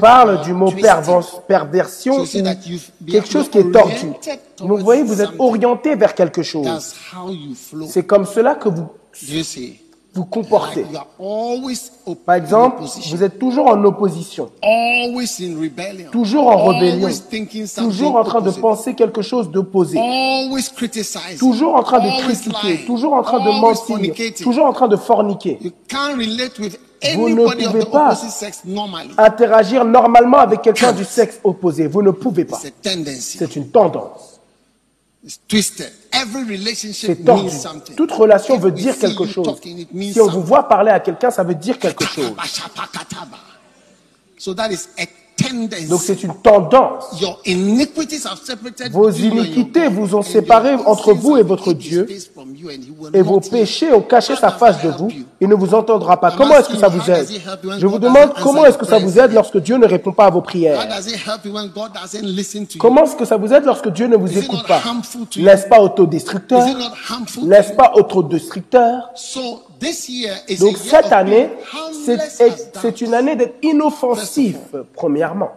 parle 0.00 0.42
du 0.42 0.52
mot 0.52 0.72
perversion 1.46 2.24
So 2.24 2.42
quelque 3.06 3.30
chose 3.30 3.50
qui 3.50 3.58
est 3.58 3.70
tordu. 3.70 4.12
Vous 4.60 4.78
voyez, 4.78 5.02
vous 5.02 5.20
êtes 5.20 5.30
orienté 5.38 5.94
vers 5.94 6.14
quelque 6.14 6.42
chose. 6.42 6.94
C'est 7.86 8.06
comme 8.06 8.24
cela 8.24 8.54
que 8.54 8.68
vous? 8.70 8.88
Vous 10.16 10.24
comportez. 10.24 10.84
Par 12.24 12.34
exemple, 12.34 12.82
vous 13.10 13.22
êtes 13.22 13.38
toujours 13.38 13.68
en 13.68 13.84
opposition, 13.84 14.50
toujours 16.10 16.48
en 16.48 16.64
rébellion, 16.64 17.08
toujours 17.76 18.16
en 18.16 18.24
train 18.24 18.40
de 18.40 18.50
penser 18.50 18.94
quelque 18.94 19.22
chose 19.22 19.50
d'opposé, 19.50 19.98
toujours 21.38 21.74
en 21.74 21.82
train 21.82 22.00
de 22.00 22.22
critiquer, 22.22 22.84
toujours 22.86 23.12
en 23.12 23.22
train 23.22 23.40
de 23.40 23.60
mentir, 23.60 24.34
toujours 24.42 24.66
en 24.66 24.72
train 24.72 24.88
de 24.88 24.96
forniquer. 24.96 25.58
Vous 27.14 27.28
ne 27.28 27.44
pouvez 27.44 27.84
pas. 27.84 28.18
Interagir 29.18 29.84
normalement 29.84 30.38
avec 30.38 30.62
quelqu'un 30.62 30.92
du 30.92 31.04
sexe 31.04 31.38
opposé, 31.44 31.86
vous 31.86 32.02
ne 32.02 32.10
pouvez 32.10 32.46
pas. 32.46 32.60
C'est 33.20 33.56
une 33.56 33.68
tendance. 33.68 34.40
C'est 36.92 37.24
tordu. 37.24 37.44
means 37.44 37.50
something. 37.50 37.94
Toute 37.96 38.12
relation 38.12 38.56
If 38.56 38.62
veut 38.62 38.70
dire 38.72 38.98
quelque 38.98 39.26
chose. 39.26 39.44
talking, 39.44 39.78
it 39.78 39.92
means 39.92 40.12
Si 40.12 40.20
on 40.20 40.28
vous 40.28 40.42
voit 40.42 40.68
parler 40.68 40.90
à 40.90 41.00
quelqu'un, 41.00 41.30
ça 41.30 41.42
veut 41.44 41.54
dire 41.54 41.78
quelque 41.78 42.04
chose. 42.04 42.32
Donc 45.88 46.00
c'est 46.02 46.22
une 46.22 46.34
tendance. 46.34 47.20
Your 47.20 47.38
iniquities 47.44 48.26
have 48.26 48.38
separated 48.42 48.90
Vos 48.90 49.10
iniquités 49.10 49.88
vous 49.88 50.14
ont 50.14 50.22
séparé 50.22 50.74
entre 50.86 51.12
vous 51.12 51.36
et 51.36 51.42
votre 51.42 51.72
Dieu, 51.72 52.06
Et 53.12 53.22
vos 53.22 53.40
péchés 53.40 53.92
ont 53.92 54.00
caché 54.00 54.34
sa 54.34 54.50
face 54.50 54.82
de 54.82 54.88
vous. 54.88 55.08
Il 55.40 55.48
ne 55.48 55.54
vous 55.54 55.74
entendra 55.74 56.18
pas. 56.18 56.30
Comment 56.32 56.56
est-ce 56.56 56.70
que 56.70 56.76
ça 56.78 56.88
vous 56.88 57.10
aide 57.10 57.28
Je 57.78 57.86
vous 57.86 57.98
demande 57.98 58.32
comment 58.42 58.64
est-ce 58.64 58.78
que 58.78 58.86
ça 58.86 58.98
vous 58.98 59.18
aide 59.18 59.32
lorsque 59.32 59.58
Dieu 59.58 59.76
ne 59.76 59.86
répond 59.86 60.12
pas 60.12 60.26
à 60.26 60.30
vos 60.30 60.40
prières? 60.40 60.86
Comment 62.78 63.04
est-ce 63.04 63.16
que 63.16 63.24
ça 63.24 63.36
vous 63.36 63.52
aide 63.52 63.64
lorsque 63.64 63.88
Dieu 63.88 64.06
ne 64.06 64.16
vous 64.16 64.38
écoute 64.38 64.66
pas? 64.66 64.82
N'est-ce 65.36 65.66
pas 65.68 65.80
autodestructeur? 65.80 66.66
N'est-ce 67.42 67.72
pas 67.72 67.92
autodestructeur? 67.94 69.10
So 69.76 69.86
this 69.86 70.08
year 70.08 70.36
is 70.48 70.58
Donc 70.58 70.76
cette 70.78 71.12
année, 71.12 71.50
c'est 72.78 73.00
une 73.00 73.14
année 73.14 73.36
d'être 73.36 73.56
inoffensif, 73.62 74.56
premièrement. 74.94 75.50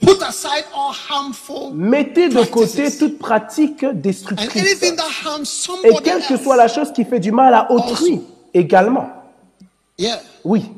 Put 0.00 0.22
aside 0.22 0.64
all 0.74 0.92
harmful 1.08 1.72
Mettez 1.72 2.28
de 2.28 2.44
côté 2.44 2.90
toute 2.96 3.18
pratique 3.18 3.84
and 3.84 3.94
destructrice. 3.94 4.82
Et 5.84 5.94
quelle 6.02 6.22
que 6.26 6.36
soit 6.36 6.56
la 6.56 6.68
chose 6.68 6.92
qui 6.92 7.04
fait 7.04 7.20
du 7.20 7.32
mal 7.32 7.54
à 7.54 7.70
autrui 7.70 8.20
également. 8.52 9.08
Oui, 10.44 10.70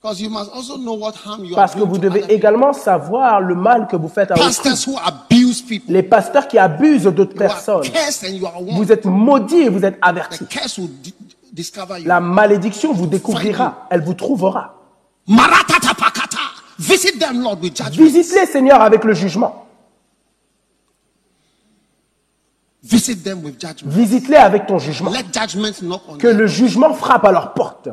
because 0.00 0.20
you 0.20 0.28
must 0.28 0.50
also 0.52 0.76
know 0.76 0.94
what 0.94 1.14
harm 1.24 1.44
you 1.44 1.54
parce 1.54 1.74
are 1.74 1.80
que 1.80 1.86
vous 1.86 1.98
devez 1.98 2.24
également 2.28 2.72
savoir 2.72 3.40
le 3.40 3.54
mal 3.54 3.86
que 3.86 3.96
vous 3.96 4.08
faites 4.08 4.32
à 4.32 4.34
autrui. 4.34 5.82
Les 5.88 6.02
pasteurs 6.02 6.48
qui 6.48 6.58
abusent 6.58 7.04
d'autres 7.04 7.36
personnes, 7.36 7.84
vous 8.72 8.92
êtes 8.92 9.04
maudits 9.04 9.62
et 9.62 9.68
vous 9.68 9.84
êtes 9.84 9.98
avertis. 10.02 10.44
La 12.04 12.20
malédiction 12.20 12.92
vous 12.92 13.06
découvrira, 13.06 13.86
elle 13.90 14.02
vous 14.02 14.14
trouvera. 14.14 14.74
Visite-les, 16.78 18.46
Seigneur, 18.46 18.80
avec 18.80 19.04
le 19.04 19.14
jugement. 19.14 19.66
Visite-les 22.82 24.36
avec 24.36 24.66
ton 24.66 24.78
jugement. 24.78 25.12
Que 26.18 26.26
le 26.26 26.46
jugement 26.46 26.94
frappe 26.94 27.24
à 27.24 27.32
leur 27.32 27.54
porte. 27.54 27.88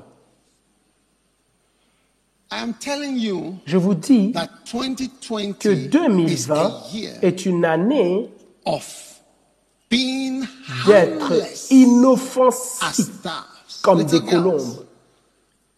Je 3.66 3.78
vous 3.78 3.94
dis 3.94 4.32
that 4.32 4.48
2020 4.74 5.60
que 5.60 5.70
is 5.70 5.90
2020 5.90 6.56
a 6.56 6.88
year 6.92 7.14
est 7.22 7.46
une 7.46 7.64
année 7.64 8.32
d'être 10.88 11.34
inoffensif. 11.70 13.08
Comme 13.82 14.04
des 14.04 14.22
colombes. 14.22 14.86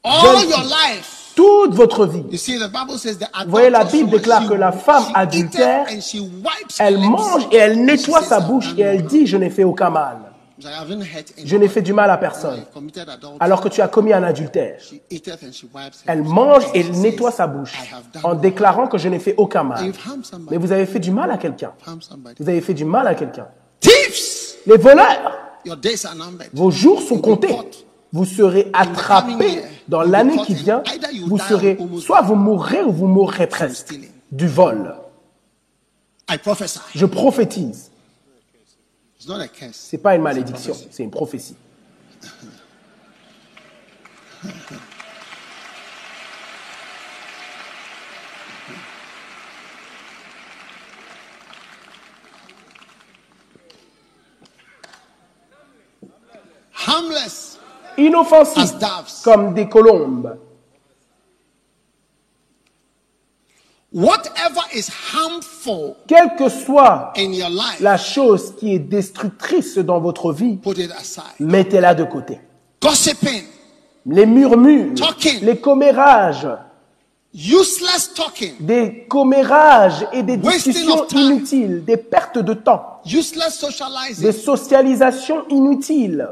All 0.04 0.22
Jeunes 0.22 0.49
your 0.49 0.60
filles. 0.60 0.70
life. 0.70 1.18
Toute 1.36 1.74
votre 1.74 2.06
vie. 2.06 2.24
You 2.30 2.38
see, 2.38 2.60
the 2.60 2.70
Bible 2.72 2.97
says 2.97 3.18
the 3.18 3.26
Vous 3.45 3.52
voyez, 3.52 3.70
la 3.70 3.86
Bible 3.86 4.10
déclare 4.10 4.47
que 4.47 4.54
la 4.54 4.72
femme 4.72 5.06
adultère, 5.14 5.88
Elle 6.80 6.97
mange 6.97 7.47
et 7.52 7.58
elle 7.58 7.84
nettoie 7.86 8.22
sa 8.22 8.41
bouche 8.41 8.72
"I've 8.72 8.80
et 8.80 8.82
elle 8.84 9.06
dit, 9.06 9.26
je 9.28 9.38
n'ai 9.38 9.49
fait 9.49 9.64
aucun 9.64 9.89
mal. 9.89 10.18
Je 11.43 11.56
n'ai 11.58 11.68
fait 11.68 11.82
du 11.82 11.93
mal 11.93 12.12
à 12.12 12.18
personne. 12.18 12.64
Alors 13.39 13.62
que 13.62 13.70
tu 13.70 13.82
as 13.82 13.88
commis 13.88 14.14
un 14.14 14.24
adultère. 14.24 14.80
Elle 16.06 16.24
mange 16.24 16.66
et 16.74 16.82
elle 16.82 16.91
nettoie 16.91 17.32
sa 17.32 17.47
bouche 17.47 17.74
en 18.24 18.36
déclarant 18.36 18.88
que 18.88 18.97
je 18.97 19.08
n'ai 19.10 19.20
fait 19.20 19.36
aucun 19.38 19.64
mal. 19.64 19.91
Mais 20.49 20.58
vous 20.58 20.72
avez 20.72 20.86
fait 20.86 20.99
du 20.99 21.12
mal 21.12 21.32
à 21.32 21.38
quelqu'un. 21.38 21.72
Vous 22.39 22.49
avez 22.49 22.62
fait 22.62 22.74
du 22.74 22.86
mal 22.86 23.08
à 23.08 23.16
quelqu'un. 23.16 23.47
Les 24.68 24.78
voleurs, 24.78 25.32
vos 26.54 26.70
jours 26.72 27.02
sont 27.02 27.20
comptés. 27.20 27.58
Vous 28.14 28.26
serez 28.26 28.70
attrapés 28.74 29.64
dans 29.88 30.01
l'année 30.01 30.38
qui 30.45 30.53
vient. 30.53 30.84
Vous 31.26 31.38
serez, 31.38 31.78
soit 31.99 32.22
vous 32.22 32.36
mourrez 32.36 32.84
ou 32.84 32.91
vous 32.91 33.07
mourrez 33.07 33.47
presque 33.47 33.95
du 34.32 34.47
vol. 34.47 34.95
Je 36.95 37.05
prophétise. 37.05 37.91
Curse. 39.53 39.72
C'est 39.74 39.99
pas 39.99 40.16
une 40.16 40.24
malédiction, 40.24 40.76
c'est 40.89 41.03
une 41.03 41.12
prophétie. 41.12 41.55
Harmless 56.88 57.61
Inoffensifs 57.98 58.76
comme 59.24 59.54
des 59.54 59.68
colombes. 59.70 60.38
Whatever 63.94 64.62
is 64.74 64.88
harmful 65.14 65.96
Quelle 66.08 66.36
que 66.38 66.48
soit 66.48 67.12
in 67.18 67.34
your 67.34 67.50
life, 67.50 67.82
la 67.82 67.98
chose 67.98 68.56
qui 68.58 68.74
est 68.76 68.80
destructrice 68.80 69.78
dans 69.80 70.00
votre 70.00 70.32
vie, 70.32 70.56
put 70.56 70.80
it 70.80 70.92
aside. 70.98 71.24
mettez-la 71.42 71.94
de 71.94 72.06
côté. 72.06 72.39
Gossiping, 72.82 73.44
Les 74.06 74.26
murmures, 74.26 74.96
Talking. 74.96 75.42
les 75.44 75.58
commérages, 75.60 76.48
useless 77.34 78.14
talking, 78.16 78.54
des 78.62 79.06
commérages 79.10 80.08
et 80.14 80.24
des 80.24 80.38
discussions 80.38 81.06
inutiles, 81.10 81.84
des 81.84 81.98
pertes 81.98 82.39
de 82.39 82.54
temps, 82.54 83.02
useless 83.06 83.60
socializing, 83.60 84.24
des 84.24 84.32
socialisations 84.32 85.46
inutiles. 85.50 86.30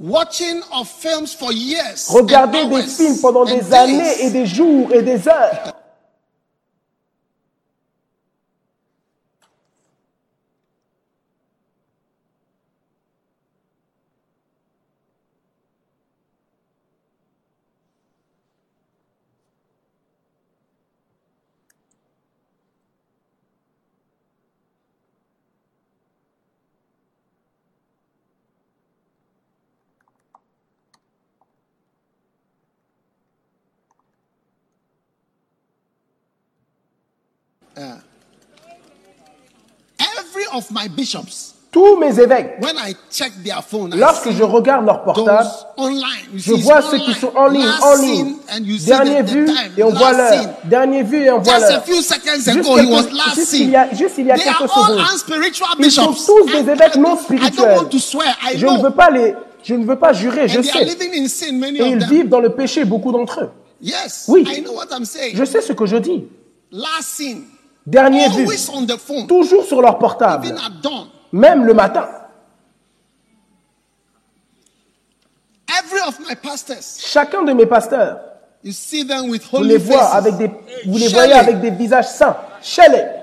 Watching 0.00 0.62
of 0.72 0.88
films 0.88 1.34
for 1.34 1.52
years, 1.52 2.08
Regardez 2.08 2.62
and 2.62 2.70
des 2.70 2.82
films 2.82 3.20
pendant 3.20 3.44
des 3.44 3.72
années 3.72 4.22
et 4.22 4.30
des 4.30 4.46
jours 4.46 4.92
et 4.92 5.02
des 5.02 5.28
heures. 5.28 5.79
Every 39.98 40.46
of 40.54 40.70
my 40.70 40.88
bishops, 40.88 41.54
Tous 41.72 41.96
mes 41.98 42.18
évêques, 42.18 42.56
when 42.60 42.74
I 42.84 42.96
check 43.12 43.30
their 43.44 43.62
phone, 43.62 43.92
I 43.94 43.98
lorsque 43.98 44.32
je 44.32 44.42
regarde 44.42 44.84
leur 44.86 45.04
portable, 45.04 45.46
online. 45.76 46.02
Je 46.34 46.52
vois 46.54 46.82
ceux 46.82 46.98
qui 46.98 47.14
sont 47.14 47.30
en 47.36 47.46
ligne, 47.46 47.68
en 47.82 47.94
ligne. 47.94 48.34
Dernier 48.84 49.22
vu 49.22 49.48
et 49.76 49.82
on 49.84 49.90
voit 49.90 50.12
l'heure. 50.12 50.46
Dernier 50.64 51.04
vu 51.04 51.22
et 51.22 51.30
on 51.30 51.38
voit 51.38 51.54
Just 51.60 51.64
a 51.66 51.70
l'heure. 51.74 51.84
few 51.84 52.02
seconds 52.02 52.40
Juste, 52.44 52.48
ago, 52.68 52.76
he 52.76 52.80
quelques- 52.80 52.90
was 52.90 53.16
last 53.16 53.34
juste 53.36 53.50
seen. 53.50 53.62
il 53.68 53.70
y 53.70 53.76
a, 53.76 53.94
juste 53.94 54.14
il 54.18 54.26
y 54.26 54.30
a 54.32 54.36
quelques 54.38 54.68
secondes. 54.68 55.00
Ils 55.78 55.92
sont 55.92 56.12
tous 56.12 56.46
des 56.46 56.70
évêques 56.72 56.96
non 56.96 57.16
spirituels. 57.16 57.78
Je 58.56 58.66
ne 58.66 58.82
veux 58.82 58.90
pas 58.90 59.10
les, 59.10 59.34
je 59.62 59.74
ne 59.76 59.84
veux 59.84 59.96
pas 59.98 60.12
jurer, 60.12 60.48
je 60.48 60.62
sais. 60.62 60.82
Et 60.82 61.86
ils 61.88 62.04
vivent 62.06 62.28
dans 62.28 62.40
le 62.40 62.50
péché, 62.50 62.84
beaucoup 62.84 63.12
d'entre 63.12 63.42
eux. 63.42 63.50
Yes, 63.80 64.24
Oui. 64.26 64.44
I 64.48 64.60
know 64.62 64.72
what 64.72 64.86
I'm 64.90 65.04
saying. 65.04 65.36
Je 65.36 65.44
sais 65.44 65.60
ce 65.60 65.72
que 65.72 65.86
je 65.86 65.98
dis. 65.98 66.24
Dernier 67.86 68.28
phone. 68.98 69.26
toujours 69.26 69.64
sur 69.64 69.80
leur 69.80 69.98
portable, 69.98 70.54
même 71.32 71.64
le 71.64 71.74
matin. 71.74 72.08
Chacun 76.98 77.42
de 77.42 77.52
mes 77.52 77.66
pasteurs, 77.66 78.20
vous 78.62 79.62
les 79.62 79.76
voyez 79.78 80.00
faces. 80.00 80.14
avec 80.14 80.36
des, 80.36 80.50
vous 80.86 80.98
les 80.98 81.08
voyez 81.08 81.32
avec 81.32 81.60
des 81.60 81.70
visages 81.70 82.08
saints. 82.08 82.36
Shelley. 82.62 83.20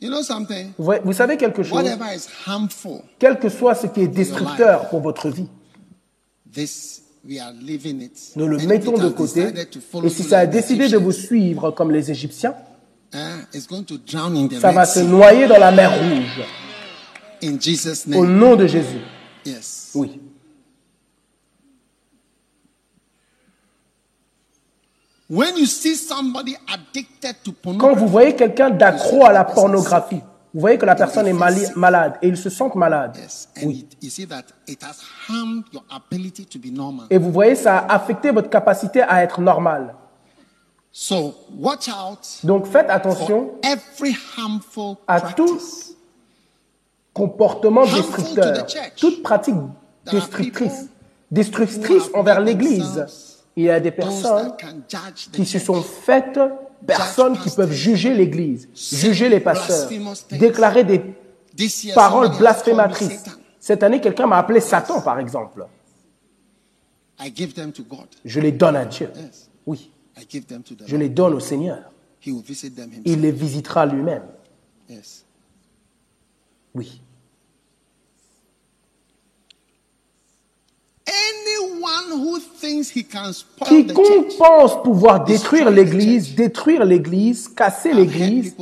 You 0.00 0.10
know 0.10 0.22
something? 0.22 0.72
Vous, 0.78 1.12
savez 1.12 1.36
quelque 1.36 1.62
chose? 1.62 1.84
Quel 3.18 3.38
que 3.38 3.48
soit 3.48 3.74
ce 3.74 3.88
qui 3.88 4.02
est 4.02 4.08
destructeur 4.08 4.88
pour 4.90 5.00
votre 5.00 5.28
vie, 5.28 5.48
this 5.48 5.48
we 5.48 5.48
are 5.48 5.56
living 6.08 6.37
it. 6.37 6.37
Nous 8.36 8.48
le 8.48 8.58
mettons 8.58 8.96
de 8.96 9.08
côté. 9.08 9.42
decided 9.42 9.70
to 9.70 9.80
follow 9.80 10.06
Et 10.06 10.10
si 10.10 10.22
ça 10.22 10.40
a 10.40 10.46
décidé 10.46 10.88
de 10.88 10.96
vous 10.96 11.12
suivre 11.12 11.70
comme 11.72 11.90
les 11.90 12.10
Égyptiens, 12.10 12.54
the 13.10 14.60
ça 14.60 14.72
va 14.72 14.86
se 14.86 15.00
noyer 15.00 15.46
dans 15.46 15.58
la 15.58 15.70
mer 15.70 15.92
Rouge. 15.98 16.44
Au 18.14 18.26
nom 18.26 18.56
de 18.56 18.66
Jésus. 18.66 19.00
Yes. 19.44 19.90
Oui. 19.94 20.20
When 25.30 25.58
you 25.58 25.66
see 25.66 25.94
somebody 25.94 26.56
addicted 26.72 27.36
to 27.44 27.52
Quand 27.62 27.94
vous 27.94 28.08
voyez 28.08 28.34
quelqu'un 28.34 28.70
d'accro 28.70 29.26
à 29.26 29.32
la 29.32 29.44
pornographie, 29.44 30.22
vous 30.54 30.60
voyez 30.60 30.78
que 30.78 30.86
la 30.86 30.94
personne 30.94 31.26
est 31.26 31.32
mali- 31.32 31.66
malade 31.76 32.14
et 32.22 32.28
il 32.28 32.36
se 32.36 32.48
sent 32.50 32.70
malade. 32.74 33.16
yes, 33.16 33.48
and 33.62 33.70
it- 33.70 33.96
you 34.02 34.10
see 34.10 34.26
that 34.26 34.44
it 34.66 34.82
has 34.82 34.96
harmed 35.28 35.64
your 35.72 35.84
ability 35.90 36.46
to 36.46 36.58
be 36.58 36.72
normal. 36.72 37.06
Et 37.10 37.18
vous 37.18 37.30
voyez, 37.32 37.54
ça 37.54 37.78
a 37.78 37.94
affecté 37.94 38.30
votre 38.30 38.48
capacité 38.50 39.02
à 39.02 39.22
être 39.22 39.40
normal. 39.40 39.94
So 40.90 41.34
watch 41.58 41.88
out 41.88 42.18
Donc 42.44 42.66
faites 42.66 42.88
attention 42.90 43.52
à 45.06 45.20
tout 45.20 45.58
comportement 47.12 47.84
destructeur, 47.84 48.66
toute 48.96 49.22
pratique 49.22 49.54
destructrice, 50.10 50.86
destructrice 51.30 52.04
envers 52.14 52.40
l'Église. 52.40 53.04
Il 53.56 53.64
y 53.64 53.70
a 53.70 53.80
des 53.80 53.90
personnes 53.90 54.52
qui 55.32 55.44
se 55.44 55.58
sont 55.58 55.82
faites 55.82 56.38
personnes 56.86 57.38
qui 57.38 57.50
peuvent 57.50 57.72
juger 57.72 58.14
l'Église, 58.14 58.68
juger 58.74 59.28
les 59.28 59.40
pasteurs, 59.40 59.88
déclarer 60.30 60.84
des 60.84 61.02
paroles 61.94 62.36
blasphématrices. 62.36 63.24
Cette 63.60 63.82
année, 63.82 64.00
quelqu'un 64.00 64.26
m'a 64.26 64.38
appelé 64.38 64.60
Satan, 64.60 65.00
par 65.00 65.18
exemple. 65.18 65.66
Je 68.24 68.40
les 68.40 68.52
donne 68.52 68.76
à 68.76 68.84
Dieu. 68.84 69.10
Oui, 69.66 69.90
je 70.86 70.96
les 70.96 71.08
donne 71.08 71.34
au 71.34 71.40
Seigneur. 71.40 71.90
Il 72.24 73.20
les 73.20 73.32
visitera 73.32 73.86
lui-même. 73.86 74.24
Oui. 76.74 77.02
Anyone 81.06 81.16
who 81.16 81.16
thinks 81.16 81.44
he 81.44 81.44
can 81.44 81.44
spoil 81.44 81.44
the 81.44 81.47
Quiconque 83.64 84.36
pense 84.38 84.82
pouvoir 84.82 85.24
détruire 85.24 85.70
l'Église, 85.70 86.34
détruire 86.34 86.84
l'Église, 86.84 87.48
casser 87.48 87.92
l'Église, 87.92 88.54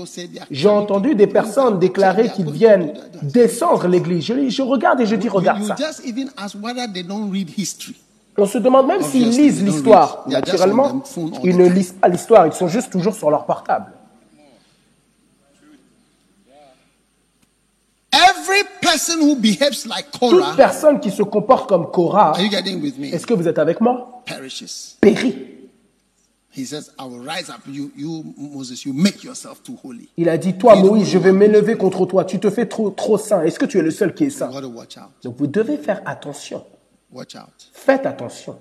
j'ai 0.51 0.69
entendu 0.69 1.15
des 1.15 1.27
personnes 1.27 1.79
déclarer 1.79 2.31
qu'ils 2.31 2.51
viennent 2.51 2.95
descendre 3.23 3.87
l'Église. 3.89 4.25
Je, 4.25 4.63
regarde 4.63 5.01
et 5.01 5.07
je 5.07 5.17
dis, 5.17 5.29
regarde 5.29 5.65
ça. 5.65 5.77
On 8.39 8.47
se 8.47 8.59
demande 8.59 8.87
même 8.87 9.03
s'ils 9.03 9.31
lisent 9.31 9.63
l'histoire. 9.63 10.25
Naturellement, 10.27 11.03
ils 11.43 11.57
ne 11.57 11.69
lisent 11.69 11.95
pas 12.01 12.09
l'histoire, 12.09 12.47
ils 12.47 12.53
sont 12.53 12.69
juste 12.69 12.91
toujours 12.91 13.15
sur 13.15 13.31
leur 13.31 13.47
portable. 13.47 13.93
Every 18.13 18.63
person 18.91 19.21
who 19.21 19.37
behaves 19.37 19.87
like 19.87 20.11
Toute 20.11 20.57
personne 20.57 21.01
qui 21.01 21.11
se 21.11 21.23
comporte 21.23 21.69
comme 21.69 21.91
Korah, 21.91 22.33
are 22.33 22.41
you 22.41 22.51
getting 22.51 22.81
with 22.81 22.99
me? 22.99 23.09
est-ce 23.13 23.27
que 23.27 23.35
vous 23.35 23.49
êtes 23.49 23.59
avec 23.59 23.81
moi? 23.81 24.23
Perishes. 24.25 24.97
Périt. 25.01 25.53
He 26.57 26.65
says, 26.65 26.91
I 26.99 27.05
will 27.05 27.21
rise 27.21 27.51
up. 27.51 27.61
You, 27.67 27.93
you, 27.95 28.35
Moses, 28.39 28.87
you 28.87 28.95
make 28.95 29.23
yourself 29.23 29.63
too 29.63 29.77
holy. 29.85 30.09
Il 30.17 30.31
a 30.31 30.39
dit, 30.39 30.55
toi 30.57 30.75
Moïse, 30.75 31.07
je 31.07 31.19
vais 31.19 31.33
m'élever 31.33 31.77
contre 31.77 32.07
toi. 32.07 32.25
Tu 32.25 32.41
te 32.41 32.49
fais 32.49 32.65
trop, 32.65 32.89
trop 32.89 33.19
saint. 33.19 33.43
Est-ce 33.43 33.59
que 33.59 33.67
tu 33.67 33.79
es 33.79 33.83
le 33.83 33.91
seul 33.91 34.15
qui 34.15 34.25
est 34.25 34.31
saint? 34.31 34.47
You 34.47 34.55
got 34.55 34.63
to 34.63 34.69
watch 34.69 34.97
out. 34.97 35.11
Donc 35.23 35.37
vous 35.37 35.47
devez 35.47 35.77
faire 35.77 36.01
attention. 36.07 36.65
Watch 37.13 37.37
out. 37.37 37.71
Faites 37.75 38.07
attention. 38.07 38.57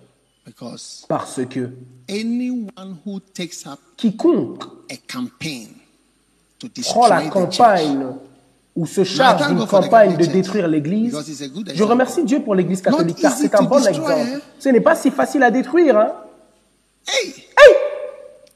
Because 0.45 1.05
Parce 1.07 1.39
que 1.49 1.71
anyone 2.09 2.97
who 3.05 3.19
takes 3.33 3.65
up 3.65 3.79
quiconque 3.97 4.63
a 4.91 4.97
campaign 5.07 5.69
to 6.59 6.67
prend 6.83 7.07
la 7.07 7.29
campagne 7.29 8.05
ou 8.75 8.85
se 8.85 9.03
charge 9.03 9.47
d'une 9.47 9.65
campagne 9.65 10.17
de 10.17 10.25
détruire 10.25 10.67
l'Église, 10.67 11.17
je 11.73 11.83
remercie 11.83 12.23
Dieu 12.25 12.41
pour 12.41 12.55
l'Église 12.55 12.81
catholique 12.81 13.15
Not 13.17 13.21
car 13.21 13.33
c'est 13.37 13.55
un 13.55 13.59
to 13.59 13.67
bon 13.67 13.85
exemple. 13.87 14.11
hein. 14.11 14.39
Ce 14.59 14.69
n'est 14.69 14.81
pas 14.81 14.95
si 14.95 15.11
facile 15.11 15.43
à 15.43 15.51
détruire. 15.51 15.97
Hein. 15.97 16.11
hey, 17.07 17.33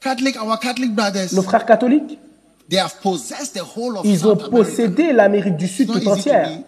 Catholic, 0.00 0.36
our 0.42 0.58
Catholic 0.58 0.94
brothers, 0.94 1.32
Nos 1.32 1.42
frères 1.42 1.66
catholiques, 1.66 2.18
they 2.68 2.78
have 2.78 2.94
possessed 3.02 3.54
the 3.54 3.62
whole 3.76 3.96
of 3.98 4.04
ils 4.04 4.26
ont 4.26 4.36
possédé 4.36 5.12
l'Amérique 5.12 5.56
du 5.56 5.68
Sud 5.68 5.90
tout 5.90 6.08
entière. 6.08 6.48
be 6.50 6.64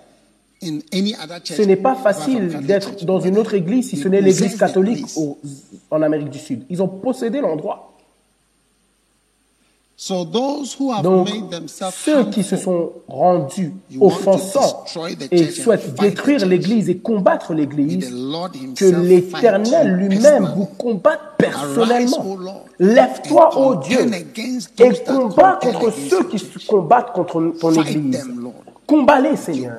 in 0.65 0.79
any 0.93 1.15
other 1.15 1.41
church 1.43 1.57
Ce 1.59 1.63
n'est 1.63 1.77
pas 1.77 1.95
facile 1.95 2.61
d'être 2.67 3.05
dans 3.05 3.21
une 3.21 3.37
autre 3.39 3.55
église 3.55 3.89
si 3.89 3.97
They 3.97 4.03
ce 4.05 4.09
n'est 4.09 4.21
l'église 4.21 4.57
catholique 4.57 5.07
en 5.91 6.03
Amérique 6.03 6.31
du 6.31 6.39
Sud. 6.39 6.65
Ils 6.71 6.83
ont 6.83 6.89
possédé 6.89 7.41
l'endroit. 7.41 7.92
So 9.97 10.25
those 10.25 10.75
who 10.75 10.91
have 10.93 11.03
Donc, 11.03 11.29
made 11.33 11.51
themselves 11.51 11.95
ceux 11.95 12.25
qui 12.25 12.43
se 12.43 12.57
sont 12.57 12.91
rendus 13.07 13.73
offensants 14.01 14.85
et 15.31 15.51
souhaitent 15.51 15.95
détruire 16.01 16.45
l'Église 16.47 16.89
et 16.89 16.97
combattre 16.97 17.55
l'Église, 17.55 18.11
que 18.75 18.85
l'Éternel 18.85 19.95
lui-même 19.95 20.53
vous 20.57 20.67
combatte 20.67 21.21
personnellement. 21.39 22.65
Lève-toi, 22.81 23.57
ô 23.57 23.75
contend 23.75 23.81
Dieu, 23.81 24.01
against 24.13 24.81
et 24.81 25.05
combat 25.05 25.59
contre 25.63 25.93
ceux 25.93 26.25
qui 26.25 26.39
se 26.39 26.67
combattent 26.67 27.13
contre 27.13 27.53
ton 27.61 27.73
Église. 27.73 28.29
Combat-les, 28.87 29.37
Seigneur, 29.37 29.77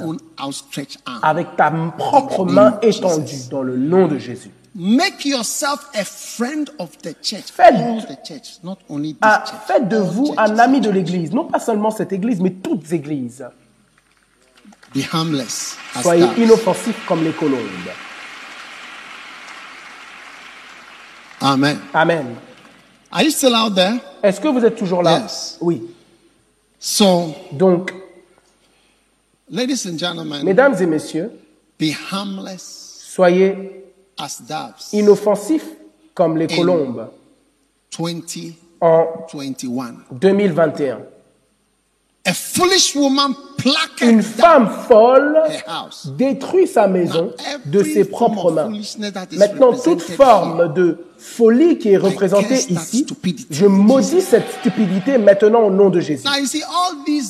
avec 1.21 1.55
ta 1.57 1.71
propre 1.97 2.45
main 2.45 2.79
étendue 2.81 3.49
dans 3.51 3.63
le 3.63 3.75
nom 3.75 4.07
de 4.07 4.17
Jésus. 4.17 4.51
Make 4.75 5.23
yourself 5.25 5.87
a 5.93 6.03
friend 6.03 6.67
of 6.79 6.97
the 7.03 7.13
church. 7.21 7.51
Faites- 7.51 7.79
All 7.79 8.01
the 8.01 8.17
church, 8.27 8.57
not 8.63 8.79
only 8.89 9.09
this 9.13 9.19
Ah, 9.21 9.43
church. 9.45 9.59
faites 9.67 9.87
de 9.87 9.97
All 9.97 10.03
vous 10.03 10.33
un 10.35 10.57
ami 10.57 10.81
de 10.81 10.89
l'Église, 10.89 11.31
non 11.31 11.45
pas 11.45 11.59
seulement 11.59 11.91
cette 11.91 12.11
Église, 12.11 12.39
mais 12.39 12.49
toutes 12.51 12.83
les 12.89 12.95
églises. 12.95 13.45
Be 14.95 15.01
harmless. 15.11 15.75
as 15.95 16.01
Soyez 16.01 16.25
doves. 16.25 16.39
inoffensifs 16.39 17.05
comme 17.07 17.23
les 17.23 17.33
colombes. 17.33 17.59
Amen. 21.41 21.79
Amen. 21.93 22.35
Are 23.11 23.21
you 23.23 23.29
still 23.31 23.53
out 23.53 23.75
there? 23.75 23.99
Est-ce 24.23 24.39
que 24.39 24.47
vous 24.47 24.63
êtes 24.65 24.75
toujours 24.75 25.03
là? 25.03 25.19
Yes. 25.19 25.57
Oui. 25.61 25.83
So, 26.79 27.35
Donc, 27.51 27.93
ladies 29.49 29.85
and 29.85 29.97
gentlemen, 29.99 30.43
mesdames 30.43 30.75
et 30.81 30.85
messieurs, 30.87 31.31
be 31.79 31.91
harmless 32.11 33.03
soyez. 33.13 33.82
Inoffensifs 34.91 35.67
comme 36.13 36.37
les 36.37 36.47
colombes 36.47 37.09
2021. 37.97 38.53
en 38.81 39.07
2021. 40.11 40.99
A 42.25 42.33
foolish 42.33 42.95
woman 42.95 43.33
plucked 43.57 44.01
Une 44.01 44.21
femme 44.21 44.69
folle 44.87 45.37
détruit 46.17 46.67
sa 46.67 46.87
maison 46.87 47.33
de 47.65 47.83
ses 47.83 48.05
propres 48.05 48.51
mains. 48.51 48.71
Maintenant, 49.33 49.73
toute 49.73 50.01
forme 50.01 50.73
de 50.73 50.99
folie 51.23 51.77
qui 51.77 51.93
est 51.93 51.97
représentée 51.97 52.59
ici, 52.69 53.05
je 53.49 53.65
maudis 53.65 54.21
cette 54.21 54.51
stupidité 54.59 55.17
maintenant 55.17 55.61
au 55.61 55.71
nom 55.71 55.89
de 55.89 55.99
Jésus. 55.99 56.27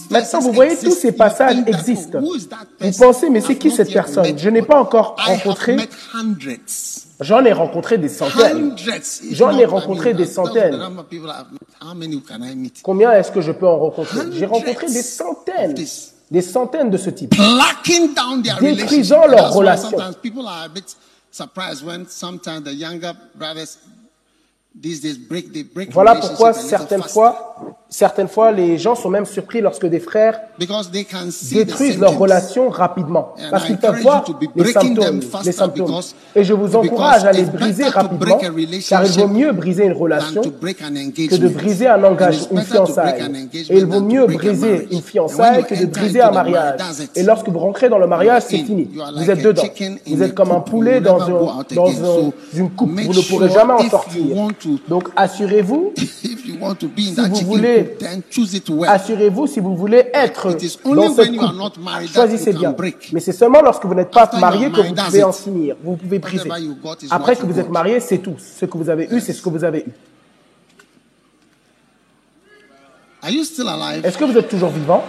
Maintenant, 0.10 0.40
vous 0.40 0.52
voyez, 0.52 0.76
tous 0.76 0.92
ces 0.92 1.12
passages 1.12 1.58
existent. 1.68 2.20
Vous 2.20 2.92
pensez, 2.98 3.30
mais 3.30 3.40
c'est 3.40 3.56
qui 3.56 3.70
cette 3.72 3.94
personne? 3.94 4.38
Je 4.38 4.50
n'ai 4.50 4.64
pas 4.64 4.80
encore 4.80 5.16
rencontré. 5.18 5.78
J'en 7.22 7.46
ai 7.46 7.54
rencontré 7.54 7.98
des 7.98 8.10
centaines. 8.10 8.76
J'en 9.32 9.58
ai 9.58 9.66
rencontré 9.66 10.14
des 10.14 10.26
centaines. 10.26 10.80
Combien 12.82 13.12
est-ce 13.14 13.32
que 13.32 13.42
je 13.42 13.52
peux 13.52 13.68
en 13.68 13.78
rencontrer? 13.78 14.22
J'ai 14.32 14.48
rencontré 14.48 14.88
des 14.88 15.04
centaines. 15.04 15.76
Des 16.32 16.42
centaines 16.42 16.90
de 16.90 16.98
ce 16.98 17.12
type. 17.12 17.36
Détruisant 18.60 19.28
leurs 19.28 19.54
relations. 19.54 19.98
Surprised 21.34 21.84
when 21.84 22.06
sometimes 22.06 22.64
the 22.64 22.72
younger 22.76 23.12
brothers 23.34 23.80
these 24.76 25.02
days 25.02 25.18
break 25.18 25.52
they 25.52 25.64
break 25.64 25.90
Voilà 25.90 26.14
pourquoi 26.16 26.54
certaines 26.54 27.02
faster. 27.02 27.12
fois, 27.12 27.76
certaines 27.94 28.28
fois, 28.28 28.52
les 28.52 28.78
gens 28.80 28.96
sont 28.96 29.10
même 29.10 29.26
surpris 29.26 29.62
lorsque 29.62 29.86
des 29.86 30.00
frères 30.00 30.40
détruisent 31.56 32.00
leurs 32.00 32.18
relations 32.18 32.70
rapidement. 32.70 33.36
Parce 33.52 33.66
qu'ils 33.66 33.78
peuvent 33.78 34.02
voir 34.02 34.26
les 34.56 34.72
symptômes, 34.72 35.20
les 35.46 35.52
symptômes. 35.52 35.92
Et 36.36 36.44
je 36.44 36.54
vous 36.54 36.76
encourage 36.76 37.24
à 37.26 37.32
les 37.32 37.44
briser 37.44 37.84
rapidement, 37.86 38.40
car 38.90 39.06
il 39.06 39.12
vaut 39.22 39.28
mieux 39.28 39.52
briser 39.52 39.86
une 39.86 39.94
relation 39.94 40.42
que 40.42 41.36
de 41.36 41.48
briser 41.50 41.88
un 41.88 42.04
engagement, 42.04 42.48
une 42.52 42.62
fiançaille. 42.64 43.22
an 43.22 43.34
Et 43.70 43.78
il 43.78 43.86
vaut 43.86 44.02
mieux 44.02 44.26
briser 44.26 44.88
une 44.92 45.02
fiançaille 45.02 45.64
que 45.66 45.76
de 45.76 45.86
briser 45.86 46.22
un 46.22 46.32
mariage. 46.32 46.80
Et 47.16 47.24
lorsque 47.24 47.48
vous 47.50 47.60
rentrez 47.60 47.90
dans 47.90 48.00
le 48.00 48.08
mariage, 48.08 48.44
c'est 48.48 48.60
in. 48.60 48.66
fini. 48.66 48.90
Vous 49.18 49.30
êtes 49.30 49.42
dedans. 49.44 49.62
Vous 50.08 50.24
êtes 50.24 50.34
comme 50.34 50.52
un 50.52 50.60
poulet 50.62 51.00
dans, 51.00 51.22
un- 51.22 51.64
dans 51.76 51.92
une 52.54 52.70
coupe. 52.72 52.90
Vous 52.90 53.14
ne 53.14 53.22
pourrez 53.30 53.50
jamais 53.50 53.74
en 53.74 53.90
sortir. 53.90 54.24
Donc 54.88 55.10
assurez-vous 55.16 55.94
Si 57.14 57.44
vous 57.44 57.52
voulez- 57.52 57.83
Assurez-vous 58.88 59.48
si 59.48 59.60
vous 59.60 59.76
voulez 59.76 60.06
être 60.14 60.52
dans 60.84 61.14
cette 61.14 61.36
that 61.36 61.72
Choisissez 62.14 62.54
bien. 62.54 62.76
Mais 63.12 63.20
c'est 63.20 63.32
seulement 63.32 63.62
lorsque 63.62 63.86
vous 63.86 63.94
n'êtes 63.94 64.12
pas 64.12 64.30
marié 64.40 64.70
que 64.72 64.82
vous 64.82 64.94
pouvez 64.94 65.24
en 65.24 65.32
finir. 65.32 65.76
Vous 65.84 65.96
pouvez 65.96 66.20
briser. 66.20 66.50
Après 67.10 67.36
que 67.36 67.46
vous 67.46 67.60
êtes 67.60 67.70
marié, 67.70 68.00
c'est 68.00 68.20
tout. 68.20 68.36
Ce 68.38 68.66
que 68.66 68.78
vous 68.78 68.90
avez 68.90 69.08
eu, 69.12 69.20
c'est 69.20 69.34
ce 69.34 69.42
que 69.42 69.50
vous 69.50 69.64
avez 69.64 69.80
eu. 69.88 69.92
Est-ce 74.04 74.18
que 74.18 74.26
vous 74.26 74.38
êtes 74.38 74.50
toujours 74.50 74.70
vivant? 74.70 75.04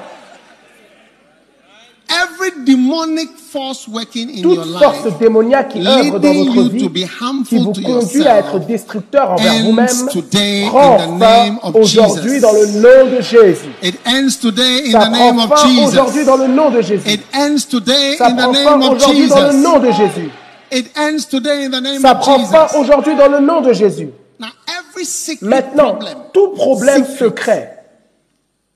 Every 2.23 2.65
demonic 2.65 3.31
force 3.39 3.89
working 3.89 4.31
in 4.31 4.43
Toute 4.43 4.57
your 4.57 4.79
force 4.79 5.05
life 5.05 5.19
démoniaque 5.19 5.71
qui 5.71 5.87
œuvre 5.87 6.19
dans 6.21 6.33
votre 6.33 6.55
you 6.55 6.69
vie, 6.71 6.83
to 6.83 6.89
be 6.89 7.05
harmful 7.21 7.59
qui 7.59 7.65
vous 7.65 7.73
conduit 7.73 8.27
à 8.27 8.39
être 8.39 8.59
destructeur 8.61 9.33
envers 9.33 9.63
vous-même, 9.65 10.09
today 10.13 10.67
prend 10.69 10.99
in 11.01 11.07
the 11.07 11.19
name 11.19 11.59
fin 11.61 11.69
of 11.69 11.75
aujourd'hui 11.75 12.31
Jesus. 12.31 12.41
dans 12.41 12.53
le 12.53 12.67
nom 12.67 13.17
de 13.17 13.21
Jésus. 13.21 13.69
It 13.83 13.97
ends 14.07 14.39
today 14.41 14.87
in 14.87 14.93
Ça 14.93 15.07
the 15.07 15.11
name 15.11 15.37
prend 15.37 15.45
of 15.45 15.59
fin 15.59 15.87
aujourd'hui 15.87 16.25
dans 16.25 16.37
Jesus. 16.37 16.47
le 16.49 16.55
nom 16.55 16.71
de 16.71 16.81
Jésus. 16.83 17.11
It 17.11 17.21
ends 17.35 17.69
today 17.69 18.17
Ça 18.17 18.27
in 18.27 18.35
the 18.35 18.39
prend 18.39 18.53
name 18.53 18.65
fin 18.65 18.81
of 18.81 18.93
aujourd'hui 18.93 19.29
dans 19.29 19.41
le 19.41 19.51
Jesus. 19.51 19.63
nom 19.63 19.79
de 19.81 19.91
Jésus. 19.91 20.31
It 20.73 20.91
ends 20.97 21.25
today 21.31 21.65
in 21.67 21.71
the 21.71 21.83
name 21.83 22.01
Ça 22.01 22.13
of 22.13 22.21
prend 22.21 22.39
fin 22.47 22.67
Jesus. 22.67 22.79
aujourd'hui 22.79 23.17
dans 23.17 23.29
le 23.29 23.41
nom 23.41 23.61
de 23.61 23.73
Jésus. 23.73 24.11
Now 24.39 24.49
every 24.69 25.07
Maintenant, 25.43 25.99
tout 26.33 26.49
problème 26.55 27.05
secret. 27.05 27.71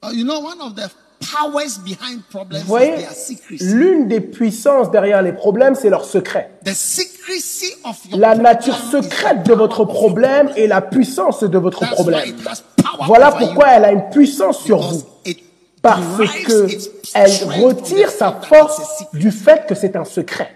Uh, 0.02 0.10
you 0.12 0.24
know 0.24 0.40
one 0.40 0.60
of 0.60 0.74
the 0.76 0.88
vous 2.50 2.66
voyez, 2.66 3.06
l'une 3.60 4.08
des 4.08 4.20
puissances 4.20 4.90
derrière 4.90 5.22
les 5.22 5.32
problèmes, 5.32 5.74
c'est 5.74 5.90
leur 5.90 6.04
secret. 6.04 6.50
The 6.64 6.74
secrecy 6.74 7.74
of 7.84 7.96
your 8.10 8.18
La 8.18 8.34
nature 8.34 8.76
secrète 8.76 9.44
the 9.44 9.48
de 9.48 9.54
votre 9.54 9.84
power 9.84 9.90
of 9.90 9.94
your 9.94 10.08
problème 10.08 10.50
et 10.56 10.66
la 10.66 10.80
puissance 10.80 11.42
de 11.42 11.58
votre 11.58 11.88
problème. 11.90 12.36
Voilà 13.06 13.32
pourquoi 13.32 13.66
you. 13.66 13.72
elle 13.76 13.84
a 13.84 13.92
une 13.92 14.08
puissance 14.10 14.62
sur 14.64 14.78
Because 14.78 14.92
vous. 14.92 15.02
Parce 15.80 16.32
que 16.44 16.66
elle 17.14 17.62
retire 17.62 18.10
sa 18.10 18.32
force 18.32 19.04
du 19.12 19.30
fait 19.30 19.66
que 19.66 19.74
c'est 19.74 19.96
un 19.96 20.04
secret. 20.04 20.52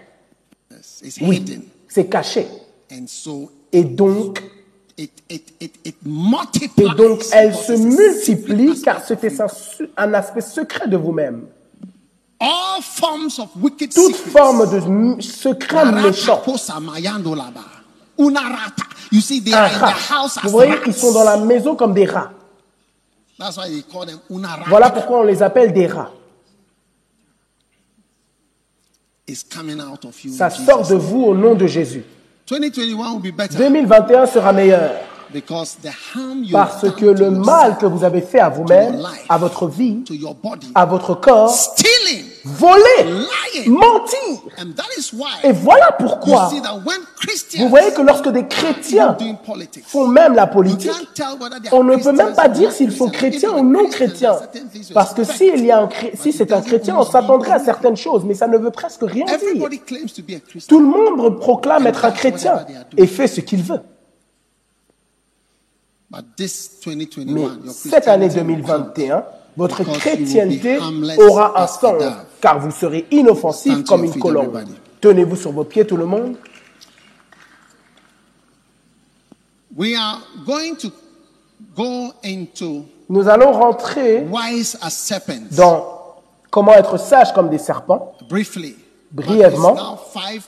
Oui, 1.21 1.43
c'est 1.87 2.07
caché. 2.07 2.47
And 2.91 3.05
so 3.07 3.51
Et 3.71 3.83
donc, 3.83 4.43
it, 4.97 5.11
it, 5.29 5.53
it, 5.59 5.79
it 5.85 5.95
multiplies. 6.05 6.85
et 6.85 6.95
donc 6.95 7.23
elle 7.31 7.55
se 7.55 7.73
multiplie 7.73 8.81
car 8.81 9.03
c'était 9.03 9.33
un, 9.97 10.13
aspect 10.13 10.41
secret 10.41 10.87
de 10.87 10.97
vous-même. 10.97 11.45
Toute 13.93 14.15
forme 14.15 14.69
de 14.69 15.21
secret 15.21 15.91
méchant. 15.91 16.41
Un 19.53 19.67
rat. 19.67 19.93
Vous 20.43 20.49
voyez, 20.49 20.75
ils 20.85 20.93
sont 20.93 21.13
dans 21.13 21.23
la 21.23 21.37
maison 21.37 21.75
comme 21.75 21.93
des 21.93 22.05
rats. 22.05 22.31
Voilà 24.67 24.89
pourquoi 24.89 25.19
on 25.19 25.23
les 25.23 25.41
appelle 25.41 25.73
des 25.73 25.87
rats. 25.87 26.11
It's 29.25 29.43
coming 29.43 29.79
out 29.79 30.03
of 30.05 30.21
you. 30.23 30.31
in 30.33 30.37
Ça 30.37 30.49
sort 30.49 30.85
de 30.85 30.95
vous 30.95 31.23
au 31.23 31.33
nom 31.33 31.55
de 31.55 31.65
Jésus. 31.65 32.03
2021 32.45 33.13
will 33.13 33.19
be 33.19 33.31
better. 33.31 33.57
2021 33.57 34.27
sera 34.27 34.51
meilleur. 34.53 34.91
Because 35.31 35.77
the 35.81 35.89
harm 35.89 36.43
you 36.43 36.51
parce 36.51 36.81
done 36.81 36.93
que 36.93 37.13
to 37.13 37.23
le 37.23 37.31
mal 37.31 37.77
que 37.77 37.87
vous 37.87 38.03
avez 38.03 38.21
fait 38.21 38.39
à 38.39 38.49
vous-même, 38.49 39.01
à 39.27 39.37
votre 39.37 39.65
vie, 39.67 40.03
to 40.03 40.13
your 40.13 40.35
body, 40.35 40.67
à 40.75 40.85
votre 40.85 41.15
corps, 41.15 41.49
stealing, 41.49 42.22
voler, 42.45 43.25
mentir. 43.67 44.41
Et 45.43 45.51
voilà 45.51 45.91
pourquoi 45.93 46.51
vous 47.57 47.69
voyez 47.69 47.93
que 47.93 48.01
lorsque 48.01 48.29
des 48.29 48.47
chrétiens 48.47 49.17
font 49.85 50.07
même 50.07 50.33
la 50.33 50.47
politique, 50.47 50.91
on 51.71 51.83
ne 51.83 51.95
peut 51.95 52.11
même 52.11 52.33
pas 52.33 52.49
dire 52.49 52.71
s'ils 52.71 52.91
sont 52.91 53.09
chrétiens 53.09 53.51
ou 53.51 53.63
non 53.63 53.87
chrétiens. 53.87 54.35
Parce 54.93 55.13
que 55.13 55.23
y 55.65 55.71
a 55.71 55.83
un 55.83 55.89
si 56.15 56.31
But 56.31 56.31
c'est 56.33 56.51
un 56.51 56.61
chrétien, 56.61 56.97
on 56.97 57.05
s'attendrait 57.05 57.51
à 57.51 57.59
certaines 57.59 57.97
choses, 57.97 58.23
mais 58.25 58.33
ça 58.33 58.47
ne 58.47 58.57
veut 58.57 58.71
presque 58.71 59.03
rien 59.03 59.25
dire. 59.25 59.69
Tout 60.67 60.79
le 60.79 60.85
monde 60.85 61.39
proclame 61.39 61.87
être 61.87 62.05
un 62.05 62.11
chrétien 62.11 62.65
et 62.97 63.07
fait 63.07 63.27
ce 63.27 63.41
qu'il 63.41 63.63
veut. 63.63 63.81
But 66.11 66.25
this 66.35 66.79
2021, 66.85 67.33
Mais 67.33 67.47
cette 67.69 68.07
année 68.07 68.27
Christianity 68.27 68.29
will 68.29 68.43
count. 68.45 68.93
2021, 68.95 69.25
votre 69.57 69.83
chrétienté 69.83 70.77
aura 71.17 71.63
un 71.63 71.67
sens. 71.67 72.03
Car 72.43 72.59
vous 72.59 72.71
serez 72.71 73.05
inoffensif 73.09 73.71
Stand 73.71 73.83
to 73.85 73.89
comme 73.89 74.03
une 74.03 74.19
colombe. 74.19 74.59
Tenez-vous 74.99 75.37
sur 75.37 75.53
vos 75.53 75.63
pieds, 75.63 75.87
tout 75.87 75.95
le 75.95 76.05
monde. 76.05 76.35
We 79.77 79.95
are 79.95 80.19
going 80.45 80.75
to 80.75 80.89
go 81.73 82.11
into 82.23 82.83
Nous 83.09 83.29
allons 83.29 83.53
rentrer 83.53 84.25
wise 84.29 84.77
as 84.81 84.89
serpents 84.89 85.47
dans 85.51 85.85
comment 86.51 86.73
être 86.73 86.99
sage 86.99 87.33
comme 87.33 87.49
des 87.49 87.57
serpents, 87.57 88.13
briefly. 88.29 88.75
Brièvement, 89.11 89.99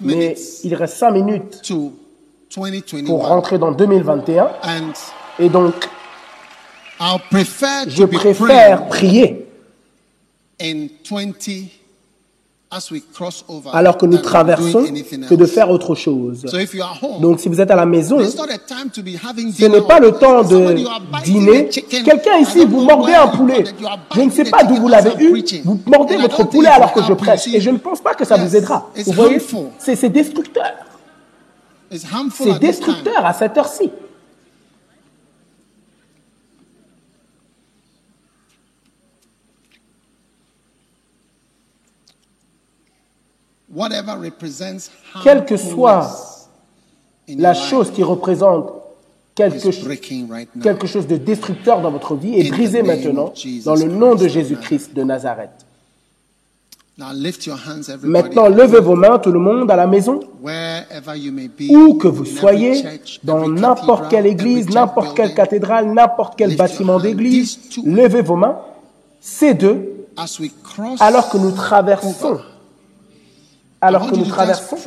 mais 0.02 0.36
il 0.64 0.76
reste 0.76 0.98
cinq 0.98 1.12
minutes 1.12 1.62
to 1.62 1.94
pour 2.54 2.66
2021. 2.66 3.28
rentrer 3.28 3.58
dans 3.58 3.72
2021. 3.72 4.50
And 4.64 4.92
Et 5.40 5.50
donc, 5.50 5.88
I'll 7.00 7.20
prefer 7.30 7.88
Je 7.88 8.04
to 8.04 8.08
préfère 8.08 8.88
prier 8.88 9.48
in 10.60 10.88
20 11.10 11.34
as 11.44 11.44
we 11.52 12.65
cross 12.65 12.65
over 12.65 12.65
alors 13.74 13.98
que 13.98 14.06
nous 14.06 14.18
traversons 14.18 14.86
que 15.30 15.36
de 15.36 15.46
faire 15.46 15.70
autre 15.70 15.96
chose. 15.96 16.46
Donc 17.20 17.40
si 17.40 17.50
vous 17.50 17.62
êtes 17.62 17.72
à 17.72 17.76
la 17.76 17.86
maison, 17.86 18.18
ce 18.20 19.66
n'est 19.66 19.82
pas 19.82 20.00
le 20.00 20.12
temps 20.12 20.44
de 20.44 20.76
dîner. 21.24 21.70
Quelqu'un 21.70 22.38
ici, 22.40 22.66
vous 22.66 22.82
mordez 22.82 23.14
un 23.14 23.28
poulet. 23.28 23.64
Je 24.16 24.22
ne 24.22 24.30
sais 24.30 24.46
pas 24.46 24.64
d'où 24.64 24.76
vous 24.76 24.88
l'avez 24.88 25.24
eu. 25.24 25.44
Vous 25.64 25.80
mordez 25.86 26.18
votre 26.18 26.44
poulet 26.44 26.70
alors 26.70 26.94
que 26.94 27.04
je 27.04 27.14
prêche. 27.14 27.48
Et 27.48 27.62
je 27.62 27.70
ne 27.70 27.78
pense 27.78 28.02
pas 28.02 28.14
que 28.14 28.26
ça 28.26 28.38
vous 28.38 28.56
aidera. 28.56 28.90
Vous 29.06 29.12
voyez. 29.14 29.40
C'est 29.80 30.10
destructeur. 30.10 30.74
C'est 31.92 32.60
destructeur 32.60 33.26
à 33.26 33.34
cette 33.34 33.58
heure-ci. 33.58 33.92
Quelle 45.24 45.46
que 45.46 45.58
soit 45.58 46.48
La 47.28 47.54
chose 47.54 47.92
qui 47.92 48.04
représente 48.04 48.72
quelque, 49.36 50.88
chose 50.88 51.08
de 51.08 51.18
destructeur 51.18 51.82
dans 51.82 51.92
votre 51.92 52.16
vie 52.16 52.36
est 52.36 52.48
In 52.48 52.50
the 52.50 52.52
brisé 52.52 52.84
name 52.84 52.96
maintenant 52.96 53.34
dans 53.66 53.76
le 53.76 53.86
nom 53.86 54.16
de 54.16 54.20
Christ. 54.20 54.34
Jésus-Christ 54.34 54.94
de 54.94 55.04
Nazareth. 55.04 55.66
Maintenant, 58.04 58.48
levez 58.48 58.80
vos 58.80 58.96
mains, 58.96 59.20
tout 59.20 59.32
le 59.34 59.40
monde, 59.40 59.70
à 59.70 59.76
la 59.76 59.86
maison, 59.86 60.22
où 61.70 61.94
que 61.96 62.08
vous 62.08 62.24
soyez, 62.24 62.84
dans 63.24 63.50
n'importe 63.50 64.10
quelle 64.10 64.26
église, 64.26 64.70
n'importe 64.70 65.16
quelle 65.16 65.34
cathédrale, 65.34 65.92
n'importe 65.92 66.36
quel 66.38 66.56
bâtiment 66.56 67.00
d'église, 67.00 67.60
levez 67.84 68.22
vos 68.22 68.38
mains, 68.38 68.60
ces 69.20 69.54
deux, 69.54 70.08
alors 71.02 71.30
que 71.30 71.38
nous 71.38 71.52
traversons, 71.52 72.40
alors 73.82 74.10
que 74.10 74.16
nous 74.16 74.26
traversons, 74.26 74.78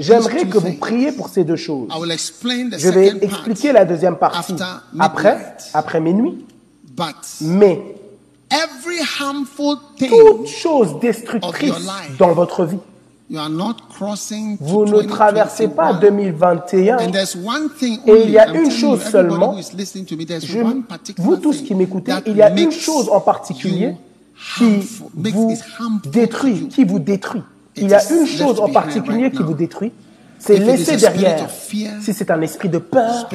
j'aimerais 0.00 0.46
que 0.46 0.58
vous 0.58 0.72
priez 0.74 1.12
pour 1.12 1.28
ces 1.28 1.44
deux 1.44 1.56
choses. 1.56 1.88
I 1.94 2.00
will 2.00 2.10
explain 2.10 2.70
the 2.70 2.78
Je 2.78 2.88
vais 2.88 3.08
expliquer 3.20 3.72
la 3.72 3.84
deuxième 3.84 4.16
partie 4.16 4.54
après, 4.98 5.56
après 5.74 6.00
minuit, 6.00 6.44
But 6.96 7.14
mais 7.42 7.80
every 8.50 8.98
harmful 9.20 9.76
thing 9.96 10.10
toute 10.10 10.48
chose 10.48 10.98
destructrice 11.00 11.74
dans 12.18 12.32
votre 12.32 12.64
vie, 12.64 12.78
vous 14.60 14.84
ne 14.86 15.02
traversez 15.02 15.68
pas 15.68 15.92
2021. 15.92 16.96
2021. 16.96 16.98
And 16.98 17.12
there's 17.12 17.36
one 17.36 17.68
thing 17.78 18.00
Et 18.06 18.24
il 18.24 18.30
y 18.30 18.38
a 18.38 18.52
une 18.54 18.70
chose 18.70 19.02
seulement, 19.02 19.54
Je- 19.56 21.22
vous 21.22 21.36
tous 21.36 21.62
qui 21.62 21.74
m'écoutez, 21.74 22.12
il 22.26 22.36
y 22.36 22.42
a 22.42 22.50
une 22.58 22.72
chose 22.72 23.08
en 23.10 23.20
particulier 23.20 23.94
qui 24.56 24.80
vous 25.14 25.52
détruit, 26.04 26.68
qui 26.68 26.84
vous 26.84 26.98
détruit. 26.98 27.42
Il 27.80 27.88
y 27.88 27.94
a 27.94 28.12
une 28.12 28.26
chose 28.26 28.60
en 28.60 28.68
particulier 28.68 29.30
qui 29.30 29.42
vous 29.42 29.54
détruit, 29.54 29.92
c'est 30.38 30.58
laisser 30.58 30.96
derrière, 30.96 31.48
si 31.50 32.14
c'est 32.14 32.30
un 32.30 32.40
esprit 32.42 32.68
de 32.68 32.78
peur, 32.78 33.28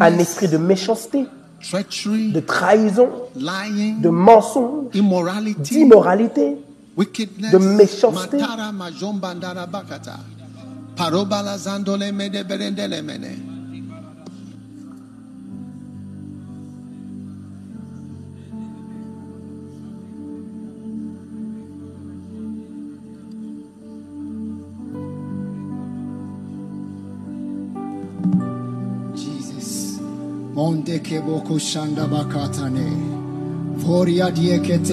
un 0.00 0.18
esprit 0.18 0.48
de 0.48 0.58
méchanceté, 0.58 1.26
de 1.72 2.40
trahison, 2.40 3.08
de 3.34 4.08
mensonge, 4.08 4.90
d'immoralité, 4.92 6.56
de 7.52 7.58
méchanceté. 7.58 8.38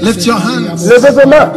Lift 0.04 0.26
your 0.28 0.38
hands. 0.38 0.88
Levez 0.88 1.12
vos 1.12 1.26
mains. 1.28 1.52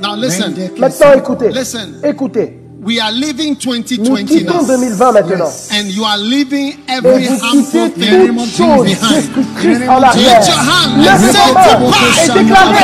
Now 0.00 0.16
listen, 0.16 0.52
Maintenant 0.78 1.12
écoutez, 1.16 1.50
Listen. 1.50 1.94
écoutez, 2.04 2.61
we 2.82 2.98
are 2.98 3.12
living 3.12 3.54
nous 3.54 3.60
2020 3.60 4.26
quittons 4.26 4.66
now. 4.66 4.74
2020 4.74 5.12
maintenant. 5.12 5.50
And 5.70 5.86
you 5.88 6.02
are 6.02 6.18
leaving 6.18 6.74
every 6.88 7.26
vous 7.26 7.38
harmful 7.38 7.88
thing 7.90 8.34
behind. 8.34 9.36
Lift 9.36 10.48
your 10.50 10.58
hand. 10.58 10.98
Say 12.12 12.42
goodbye. 12.42 12.82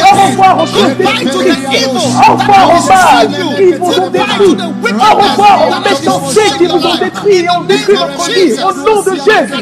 au 0.00 0.16
revoir 0.24 0.64
Goodbye. 0.64 0.64
aux 0.64 0.66
Goodbye 0.72 1.24
to 1.28 1.38
the 1.44 1.56
evil 1.76 2.00
that 2.16 3.28
you. 3.28 3.52
qui 3.54 3.72
vous 3.76 3.92
ont 4.00 4.10
détruit, 4.10 4.48
to 4.48 4.54
the 4.54 4.64
au 4.64 4.72
wickedness 4.82 5.12
revoir 5.12 5.56
aux 5.66 5.70
that 5.70 5.90
is 5.90 6.00
méchancetés 6.00 6.50
qui 6.56 6.64
vous 6.66 6.86
ont 6.86 6.94
in 6.94 6.98
détruit 6.98 7.36
et 7.36 7.50
ont 7.50 7.64
détruit 7.64 7.96
votre 7.96 8.30
vie. 8.30 8.52
Au 8.64 8.72
nom 8.72 9.02
de 9.02 9.14
Jésus. 9.14 9.52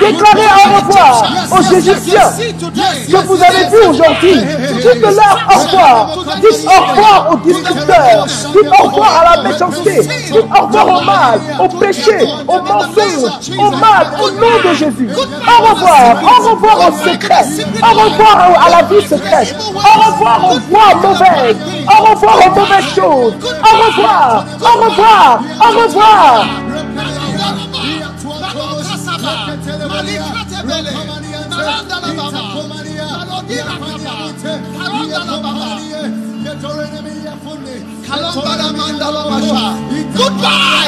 Déclarez 0.00 0.48
au 0.64 0.80
revoir 0.80 1.24
aux 1.50 1.74
Égyptiens 1.74 2.30
que 2.30 3.26
vous 3.26 3.42
avez 3.42 3.68
vus 3.70 3.88
aujourd'hui. 3.88 4.36
Dites-leur 4.82 5.38
au 5.54 5.60
revoir. 5.60 6.18
Dites 6.36 6.66
au 6.66 6.90
revoir 6.90 7.28
aux 7.32 7.36
destructeurs. 7.36 8.26
Dites 8.26 8.70
au 8.80 8.84
revoir 8.88 9.22
à 9.24 9.36
la 9.36 9.42
méchanceté. 9.48 10.00
Dites 10.00 10.34
au 10.34 10.66
revoir 10.66 10.86
au 10.86 11.04
mal, 11.04 11.40
au 11.60 11.68
péché, 11.68 12.26
au 12.48 12.60
mensonge, 12.60 13.58
au 13.58 13.70
mal, 13.70 14.06
au 14.22 14.30
nom 14.30 14.70
de 14.70 14.74
Jésus. 14.74 15.08
Au 15.12 15.64
revoir. 15.68 16.22
Au 16.22 16.50
revoir 16.50 16.88
au 16.88 16.92
secret. 17.08 17.44
Au 17.82 18.00
revoir 18.00 18.66
à 18.66 18.70
la 18.70 18.82
vie 18.82 19.06
secrète. 19.06 19.54
Au 19.74 20.12
revoir 20.12 20.52
aux 20.52 20.58
voies 20.70 20.94
mauvaises. 21.02 21.56
Au 21.86 22.04
revoir 22.04 22.36
aux 22.46 22.50
mauvaises 22.60 22.94
choses. 22.94 23.34
Au 23.62 23.86
revoir. 23.86 24.44
Au 24.60 24.84
revoir. 24.84 25.40
Au 25.60 25.78
revoir. 25.82 26.44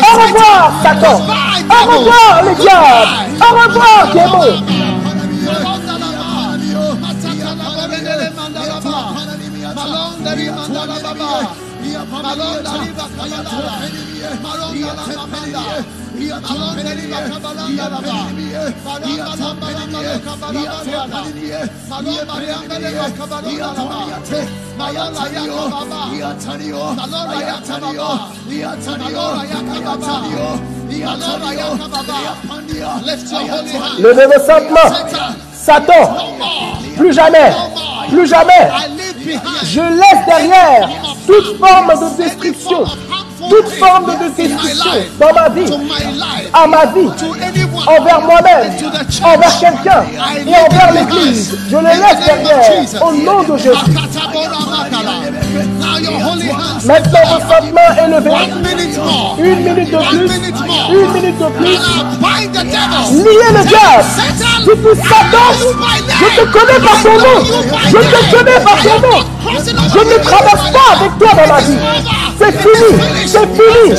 Au 0.02 0.16
revoir, 0.22 0.72
Satan. 0.82 1.16
Au 1.70 1.80
revoir, 1.90 2.42
le 2.42 2.54
diable. 2.60 3.08
Au 3.40 3.50
revoir, 3.56 4.02
démon. 4.12 4.84
Lift 15.04 15.22
your 15.22 15.34
holy 15.34 15.52
hand. 15.54 16.03
Levez 33.98 34.26
vos. 34.26 34.44
Satan, 35.52 36.34
plus 36.96 37.12
jamais, 37.14 37.52
plus 38.10 38.26
jamais, 38.26 38.68
je 39.64 39.80
laisse 39.80 40.26
derrière 40.26 40.90
toute 41.26 41.58
forme 41.58 41.88
de 41.88 42.22
destruction, 42.22 42.84
toute 43.48 43.68
forme 43.78 44.06
de 44.06 44.34
destruction 44.34 44.90
dans 45.18 45.32
ma 45.34 45.48
vie, 45.48 45.72
à 46.52 46.66
ma 46.66 46.86
vie, 46.86 47.08
envers 47.86 48.20
moi-même, 48.20 48.72
envers 49.22 49.58
quelqu'un 49.58 50.04
et 50.46 50.54
envers 50.54 50.92
l'Église. 50.92 51.56
Je 51.70 51.76
le 51.76 51.82
laisse 51.82 52.24
derrière 52.24 53.02
au 53.02 53.12
nom 53.12 53.42
de 53.42 53.56
Jésus. 53.58 53.74
Maintenant. 56.84 57.34
One 58.34 58.62
minute 58.62 58.98
more. 58.98 59.36
Une 59.38 59.60
minute 59.60 59.90
de 59.90 59.96
plus. 59.96 60.18
Une 60.90 61.12
minute 61.12 61.38
de 61.38 61.48
plus. 61.56 61.78
Liez 63.24 63.52
le 63.52 63.64
diable. 63.64 64.04
Satan. 64.04 64.54
Dites 64.64 65.02
Satan, 65.02 65.48
je 66.08 66.26
te 66.40 66.44
connais 66.52 66.80
par 66.80 67.02
ton 67.02 67.16
nom. 67.18 67.38
Je 67.86 67.98
te 67.98 68.36
connais 68.36 68.60
par 68.60 68.78
ton 68.82 68.98
nom. 69.00 69.20
Je 69.52 69.98
ne 69.98 70.22
traverse 70.22 70.70
pas 70.72 70.88
avec 70.96 71.18
toi 71.18 71.30
dans 71.34 71.54
ma 71.54 71.60
vie. 71.60 71.78
C'est 72.38 72.52
fini, 72.52 72.90
c'est 73.26 73.48
fini. 73.54 73.96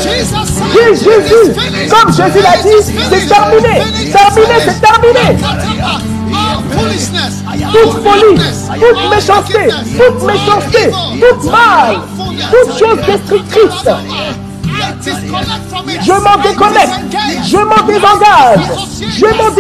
Jésus, 0.94 1.54
comme 1.90 2.12
Jésus 2.12 2.42
l'a 2.42 2.58
dit, 2.58 2.82
c'est 3.10 3.28
terminé. 3.28 3.76
Terminé, 4.12 4.56
c'est 4.60 4.82
terminé. 4.82 5.28
Toute 7.72 7.94
folie, 8.04 8.40
toute 8.80 9.10
méchanceté, 9.10 9.70
toute 9.98 10.24
méchanceté, 10.24 10.92
toute 11.20 11.52
mal, 11.52 12.00
toute 12.52 12.72
chose 12.78 13.00
destructrice. 13.06 13.88
Je 16.02 16.12
m'en 16.12 16.38
déconnecte. 16.42 17.16
Je 17.44 17.58
m'en 17.58 17.82
désengage. 17.86 18.66
Je 19.18 19.26
m'en 19.26 19.56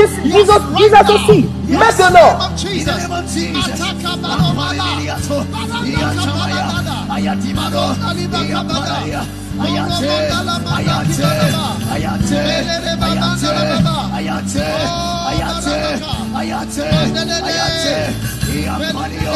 ayate 14.16 14.66
ayate 15.30 15.78
ayate 16.40 16.86
ayate. 17.50 17.96
Iyapanio 18.56 19.34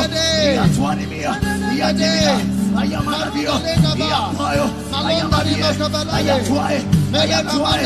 iyatwanimia 0.54 1.32
iyadimia 1.76 2.36
ayamanabio 2.80 3.54
iyapayo 3.98 4.66
ayamabie 5.08 5.66
ayatwae 6.18 6.78
ayatwae 7.20 7.80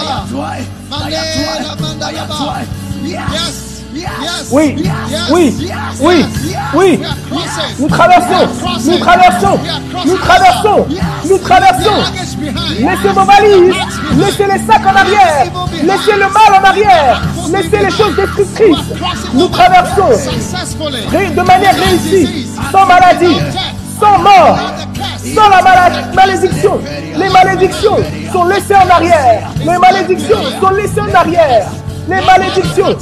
ayatwae 0.00 0.64
ayatwae 1.04 1.64
ayatwae 2.08 2.62
yes. 3.04 3.77
Oui, 4.50 4.76
oui, 5.30 5.56
oui, 6.00 6.24
oui. 6.74 7.00
Nous 7.78 7.88
traversons, 7.88 8.48
nous 8.86 8.98
traversons, 8.98 9.58
nous 10.06 10.16
traversons, 10.16 10.86
nous 11.28 11.38
traversons. 11.38 12.12
Laissez 12.78 13.08
vos 13.14 13.24
valises, 13.24 13.74
laissez 14.16 14.44
les 14.46 14.66
sacs 14.66 14.86
en 14.86 14.96
arrière, 14.96 15.46
laissez 15.82 16.12
le 16.12 16.28
mal 16.32 16.60
en 16.60 16.64
arrière, 16.64 17.22
laissez 17.50 17.84
les 17.84 17.90
choses 17.90 18.16
destructrices. 18.16 18.94
Nous 19.34 19.48
traversons. 19.48 20.10
de 21.12 21.42
manière 21.42 21.74
réussie, 21.74 22.48
sans 22.72 22.86
maladie, 22.86 23.36
sans 24.00 24.18
mort, 24.18 24.58
sans 25.34 25.48
la 25.48 25.62
malédiction. 26.14 26.80
Les 27.16 27.28
malédictions 27.28 27.96
sont 28.32 28.44
laissées 28.44 28.74
en 28.76 28.88
arrière. 28.88 29.48
Les 29.60 29.78
malédictions 29.78 30.38
sont 30.60 30.70
laissées 30.70 31.00
en 31.00 31.14
arrière. 31.14 31.66
Les 32.08 32.20
malédictions. 32.24 32.96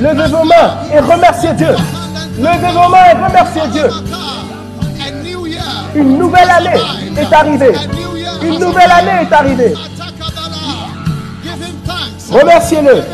Levez 0.00 0.28
vos 0.28 0.44
mains 0.44 0.76
et 0.92 1.00
remerciez 1.00 1.52
Dieu. 1.54 1.74
Levez 2.38 2.72
vos 2.72 2.88
mains 2.88 3.06
et 3.12 3.24
remerciez 3.24 3.62
Dieu. 3.72 3.90
Une 5.94 6.18
nouvelle 6.18 6.50
année 6.50 6.80
est 7.16 7.32
arrivée. 7.32 7.72
Une 8.42 8.58
nouvelle 8.58 8.90
année 8.90 9.22
est 9.28 9.32
arrivée. 9.32 9.74
Remerciez-le. 12.30 13.04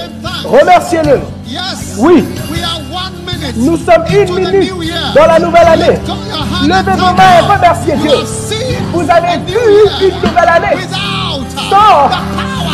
Remerciez-le. 0.45 1.21
Oui. 1.99 2.25
Nous 3.57 3.77
sommes 3.77 4.05
une 4.11 4.35
minute 4.35 4.73
dans 5.15 5.27
la 5.27 5.39
nouvelle 5.39 5.67
année. 5.67 5.99
Levez 6.63 6.93
vos 6.93 7.15
mains 7.15 7.39
et 7.39 7.53
remerciez 7.53 7.95
Dieu. 7.97 8.13
Vous 8.93 9.11
avez 9.11 9.39
vu 9.47 9.59
une 10.03 10.17
nouvelle 10.17 10.49
année 10.49 10.83
sans 11.69 12.09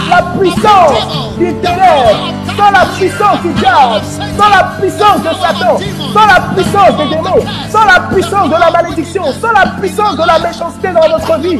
la 0.08 0.22
puissance 0.38 1.36
du 1.38 1.52
ténèbre, 1.54 2.32
sans 2.56 2.70
la 2.70 2.86
puissance 2.96 3.40
du 3.42 3.52
diable, 3.54 4.00
sans 4.38 4.48
la 4.48 4.64
puissance 4.80 5.22
de 5.22 5.34
Satan, 5.34 5.78
sans 6.12 6.26
la 6.26 6.40
puissance 6.54 6.96
des 6.96 7.08
démons, 7.08 7.44
sans 7.70 7.84
la 7.84 8.00
puissance 8.12 8.48
de 8.48 8.56
la 8.56 8.70
malédiction, 8.70 9.24
sans 9.40 9.52
la 9.52 9.66
puissance 9.80 10.16
de 10.16 10.26
la 10.26 10.38
méchanceté 10.38 10.88
dans 10.92 11.08
notre 11.08 11.38
vie. 11.40 11.58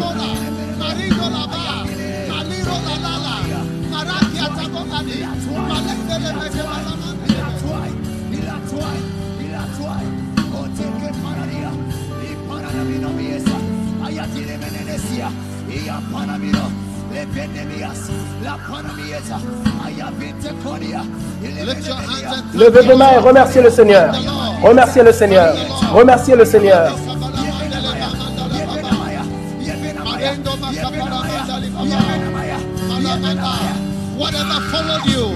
Levez 22.55 22.83
vos 22.83 22.97
mains 22.97 23.13
et 23.13 23.19
remerciez 23.19 23.63
le 23.63 23.71
Seigneur. 23.71 24.15
Remerciez 24.63 25.03
le 25.03 25.13
Seigneur. 25.13 25.55
Remerciez 25.93 26.37
le 26.37 26.45
Seigneur. 26.45 26.93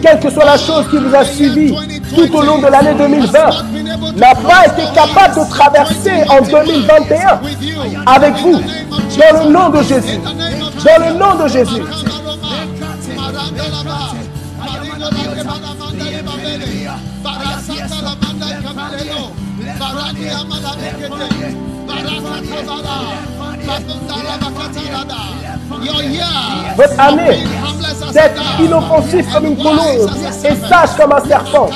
Quelle 0.03 0.21
que 0.21 0.31
soit 0.31 0.45
la 0.45 0.57
chose 0.57 0.89
qui 0.91 0.97
vous 0.97 1.15
a 1.15 1.25
suivi 1.25 1.75
tout 2.15 2.37
au 2.37 2.43
long 2.43 2.59
de 2.59 2.67
l'année 2.67 2.95
2020, 2.95 3.39
n'a 4.17 4.35
pas 4.35 4.67
été 4.67 4.83
capable 4.95 5.35
de 5.35 5.51
traverser 5.51 6.25
en 6.29 6.43
2021 6.43 7.41
avec 8.07 8.35
vous. 8.39 8.61
Dans 8.61 9.45
le 9.45 9.51
nom 9.51 9.69
de 9.69 9.83
Jésus. 9.83 10.19
Dans 10.85 11.07
le 11.07 11.19
nom 11.19 11.35
de 11.43 11.49
Jésus. 11.49 11.83
Votre 26.77 27.01
année 27.01 27.45
d'être 28.13 28.61
inoffensif 28.61 29.33
comme 29.33 29.47
une 29.47 29.57
colombe 29.57 30.11
et 30.45 30.69
sage 30.69 30.97
comme 30.97 31.13
un 31.13 31.25
serpent. 31.25 31.71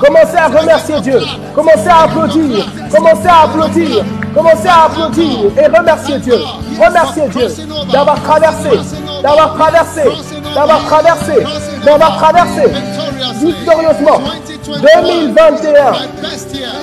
Commencez 0.00 0.36
à 0.36 0.46
remercier 0.48 1.00
Dieu. 1.00 1.20
Commencez 1.54 1.88
à 1.88 2.02
applaudir. 2.02 2.66
Commencez 2.90 3.26
à 3.28 3.42
applaudir. 3.42 4.04
Commencez 4.34 4.68
à 4.68 4.84
applaudir 4.84 5.38
et 5.56 5.66
remercier 5.66 6.18
Dieu. 6.18 6.38
Remerciez 6.78 7.28
Dieu 7.28 7.46
d'avoir 7.92 8.20
traversé, 8.22 8.70
d'avoir 9.22 9.54
traversé, 9.54 10.02
d'avoir 10.54 10.84
traversé, 10.84 11.32
d'avoir 11.84 12.16
traversé 12.16 12.62
victorieusement 13.44 14.20
2021, 14.66 15.92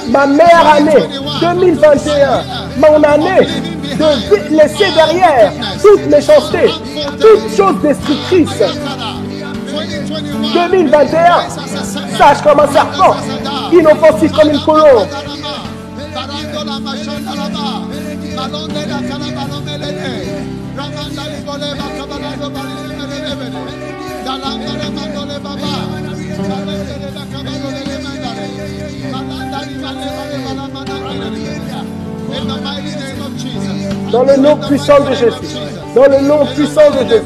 ma 0.10 0.28
meilleure 0.28 0.68
année, 0.76 1.08
2021, 1.42 2.44
mon 2.78 3.04
année 3.04 3.48
de 3.98 4.56
laisser 4.56 4.92
derrière 4.96 5.52
toute 5.82 6.06
méchanceté, 6.08 6.72
toute 7.20 7.56
chose 7.56 7.82
destructrice. 7.82 8.64
2021, 10.54 12.01
sage 12.18 12.42
comme 12.42 12.60
un 12.60 12.68
serpent, 12.68 13.16
inoffensif 13.72 14.32
comme 14.32 14.50
une 14.52 14.60
colombe. 14.62 15.08
Dans 34.12 34.24
le 34.24 34.38
nom 34.38 34.58
puissant 34.58 35.00
de 35.00 35.14
Jésus. 35.14 35.58
Dans 35.96 36.08
le 36.08 36.28
nom 36.28 36.46
puissant 36.46 36.92
de 36.92 37.08
Jésus. 37.08 37.24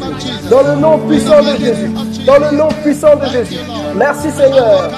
Dans 0.50 0.62
le 0.62 0.76
nom 0.80 1.00
puissant 1.08 1.42
de 1.42 1.58
Jésus. 1.58 1.92
Dans 2.26 2.38
le 2.40 2.58
nom 2.58 2.68
puissant 2.84 3.16
de 3.16 3.26
Jésus. 3.28 3.60
Merci 3.96 4.32
Seigneur. 4.32 4.90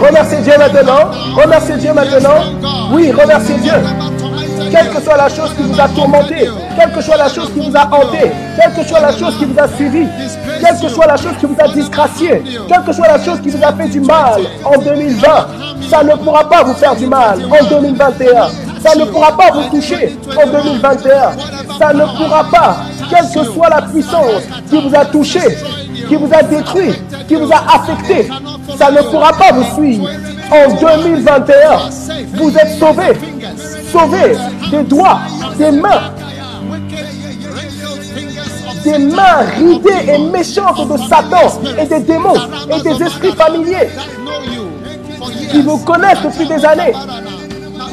Remerciez 0.00 0.38
Dieu 0.38 0.52
maintenant. 0.58 1.10
Remerciez 1.34 1.76
Dieu 1.76 1.92
maintenant. 1.92 2.44
Oui, 2.92 3.10
remerciez 3.10 3.56
Dieu. 3.56 3.72
Quelle 4.70 4.90
que 4.90 5.00
soit 5.00 5.16
la 5.16 5.28
chose 5.28 5.50
qui 5.56 5.62
vous 5.62 5.80
a 5.80 5.88
tourmenté, 5.88 6.50
quelle 6.78 6.92
que 6.92 7.00
soit 7.00 7.16
la 7.16 7.28
chose 7.28 7.50
qui 7.54 7.60
vous 7.60 7.76
a 7.76 7.86
hanté, 7.86 8.30
quelle 8.60 8.74
que 8.74 8.86
soit 8.86 9.00
la 9.00 9.12
chose 9.12 9.38
qui 9.38 9.46
vous 9.46 9.58
a 9.58 9.68
suivi, 9.68 10.06
quelle 10.60 10.78
que 10.78 10.88
soit 10.88 11.06
la 11.06 11.16
chose 11.16 11.32
qui 11.40 11.46
vous 11.46 11.56
a 11.58 11.68
disgracié, 11.68 12.42
quelle 12.68 12.84
que 12.84 12.92
soit 12.92 13.08
la 13.08 13.18
chose 13.24 13.40
qui 13.40 13.48
vous 13.48 13.64
a 13.64 13.72
fait 13.72 13.88
du 13.88 14.00
mal 14.00 14.42
en 14.64 14.78
2020, 14.78 15.26
ça 15.88 16.04
ne 16.04 16.14
pourra 16.16 16.46
pas 16.48 16.64
vous 16.64 16.74
faire 16.74 16.94
du 16.94 17.06
mal 17.06 17.38
en 17.46 17.64
2021. 17.64 18.67
Ça 18.82 18.94
ne 18.94 19.04
pourra 19.04 19.36
pas 19.36 19.50
vous 19.52 19.76
toucher 19.76 20.16
en 20.30 20.46
2021. 20.46 21.32
Ça 21.78 21.92
ne 21.92 22.04
pourra 22.16 22.44
pas, 22.44 22.76
quelle 23.10 23.28
que 23.32 23.50
soit 23.50 23.68
la 23.68 23.82
puissance 23.82 24.42
qui 24.70 24.80
vous 24.80 24.94
a 24.94 25.04
touché, 25.04 25.40
qui 26.08 26.16
vous 26.16 26.28
a 26.32 26.42
détruit, 26.42 26.94
qui 27.26 27.34
vous 27.34 27.50
a 27.52 27.58
affecté, 27.74 28.28
ça 28.78 28.90
ne 28.90 29.02
pourra 29.02 29.32
pas 29.32 29.52
vous 29.52 29.74
suivre 29.74 30.08
en 30.50 30.74
2021. 30.80 31.54
Vous 32.34 32.56
êtes 32.56 32.78
sauvés. 32.78 33.16
sauver 33.92 34.36
des 34.70 34.82
doigts, 34.84 35.20
des 35.56 35.70
mains, 35.70 36.12
des 38.84 38.98
mains 38.98 39.40
ridées 39.56 40.12
et 40.12 40.18
méchantes 40.18 40.88
de 40.88 40.96
Satan 40.98 41.60
et 41.78 41.86
des 41.86 42.00
démons 42.00 42.34
et 42.70 42.80
des 42.82 43.02
esprits 43.02 43.32
familiers 43.32 43.88
qui 45.50 45.62
vous 45.62 45.78
connaissent 45.78 46.22
depuis 46.22 46.46
des 46.46 46.64
années. 46.64 46.92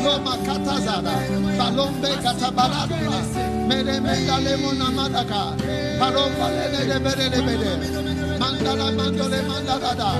Loma 0.05 0.37
Katazada, 0.45 1.15
Palombe 1.57 2.09
Katabalada, 2.21 2.95
Meremenda 3.67 4.37
Lemona 4.45 4.91
Madaka, 4.91 5.57
Palomba 5.99 6.47
Lele 6.53 6.99
Bere 6.99 7.27
Bere, 7.29 8.37
Mandala 8.37 8.91
Mandole 8.95 9.41
Mandalada. 9.49 10.11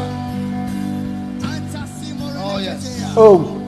Oh, 2.47 2.57
yes. 2.57 3.13
Oh. 3.15 3.64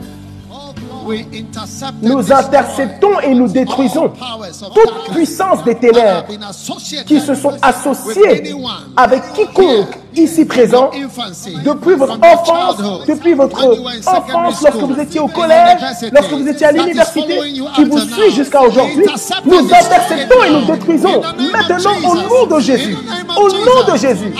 Nous 2.02 2.32
interceptons 2.32 3.20
et 3.20 3.34
nous 3.34 3.48
détruisons 3.48 4.10
toute 4.74 5.14
puissance 5.14 5.64
des 5.64 5.74
ténèbres 5.74 6.24
qui 7.06 7.20
se 7.20 7.34
sont 7.34 7.52
associés 7.62 8.54
avec 8.96 9.22
quiconque 9.34 9.98
ici 10.16 10.44
présent 10.44 10.90
depuis 11.64 11.94
votre 11.94 12.18
enfance, 12.22 13.04
depuis 13.06 13.34
votre 13.34 13.64
enfance, 14.06 14.62
lorsque 14.62 14.82
vous 14.82 15.00
étiez 15.00 15.20
au 15.20 15.28
collège, 15.28 15.78
lorsque 16.12 16.32
vous 16.32 16.48
étiez 16.48 16.66
à 16.66 16.72
l'université, 16.72 17.38
qui 17.74 17.84
vous 17.84 17.98
suit 17.98 18.32
jusqu'à 18.34 18.62
aujourd'hui, 18.62 19.06
nous 19.44 19.58
interceptons 19.58 20.44
et 20.44 20.50
nous 20.50 20.64
détruisons 20.66 21.22
maintenant 21.52 22.10
au 22.10 22.14
nom 22.14 22.56
de 22.56 22.60
Jésus. 22.60 22.96
Au 23.36 23.48
nom 23.48 23.92
de 23.92 23.98
Jésus. 23.98 24.32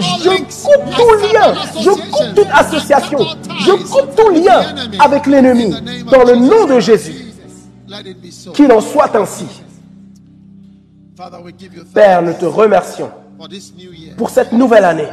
Je 0.00 0.30
coupe 0.30 0.96
tout 0.96 1.14
lien, 1.32 1.54
je 1.80 1.90
coupe 1.90 2.34
toute 2.34 2.48
association, 2.52 3.18
je 3.60 3.72
coupe 3.72 4.14
tout 4.16 4.30
lien 4.30 4.62
avec 5.00 5.26
l'ennemi 5.26 5.74
dans 6.10 6.24
le 6.24 6.36
nom 6.36 6.66
de 6.66 6.80
Jésus. 6.80 7.26
Qu'il 8.54 8.70
en 8.72 8.80
soit 8.80 9.14
ainsi. 9.16 9.46
Père, 11.94 12.22
nous 12.22 12.34
te 12.34 12.44
remercions 12.44 13.10
pour 14.16 14.30
cette 14.30 14.52
nouvelle 14.52 14.84
année 14.84 15.08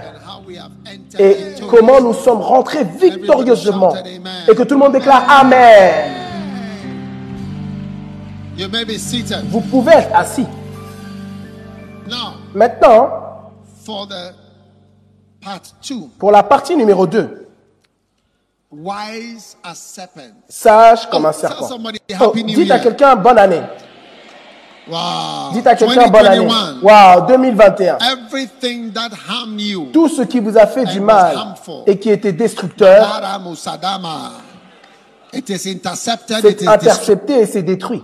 et 1.18 1.36
comment 1.70 2.00
nous 2.02 2.14
sommes 2.14 2.42
rentrés 2.42 2.84
victorieusement 2.84 3.94
et 4.48 4.54
que 4.56 4.64
tout 4.64 4.76
le 4.76 4.80
monde 4.82 4.94
déclare 4.94 5.24
Amen. 5.28 6.12
Vous 9.50 9.62
pouvez 9.62 9.94
être 9.94 10.16
assis. 10.16 10.46
Maintenant, 12.54 13.10
for 13.84 14.08
the 14.08 14.14
part 14.14 14.34
two, 14.34 15.34
pour 16.18 16.32
la 16.32 16.44
partie 16.44 16.76
numéro 16.76 17.06
2, 17.08 17.48
wise 18.72 19.58
as 19.64 19.76
serpent. 19.76 20.34
sage 20.50 21.10
comme 21.10 21.26
Oh, 21.26 21.30
un 21.30 21.34
serpent. 21.34 21.70
Oh, 22.22 22.32
dites 22.36 22.72
à 22.72 22.80
quelqu'un 22.80 23.16
bonne 23.16 23.38
année. 23.38 23.62
Wow. 24.88 25.52
Dites 25.54 25.68
à 25.68 25.76
quelqu'un 25.76 26.08
bonne 26.08 26.28
année. 26.28 26.46
2021. 26.46 26.82
Wow, 26.82 27.28
2021. 27.28 27.98
Everything 27.98 28.92
that 28.92 29.10
harmed 29.28 29.60
you. 29.60 29.90
Tout 29.92 30.10
ce 30.10 30.22
qui 30.22 30.40
vous 30.40 30.58
a 30.58 30.68
fait 30.68 30.86
du 30.86 31.00
mal 31.00 31.56
et 31.88 31.98
qui 31.98 32.12
était 32.12 32.34
destructeur, 32.34 33.22
c'est 35.34 36.68
intercepté 36.68 37.40
et 37.42 37.46
c'est 37.46 37.64
détruit. 37.64 38.04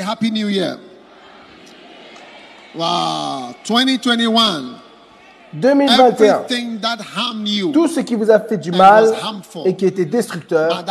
Happy 0.00 0.30
New 0.30 0.48
Year. 0.48 0.78
Wow. 2.74 3.54
2021. 3.64 4.80
2021. 5.60 6.24
Everything 6.24 6.80
that 6.80 6.98
harmed 6.98 7.46
you. 7.46 7.72
Tout 7.72 7.88
ce 7.88 8.00
qui 8.00 8.14
vous 8.14 8.30
a 8.30 8.40
fait 8.40 8.56
du 8.56 8.70
mal 8.70 9.12
et 9.66 9.76
qui 9.76 9.84
était 9.84 10.06
destructeur, 10.06 10.82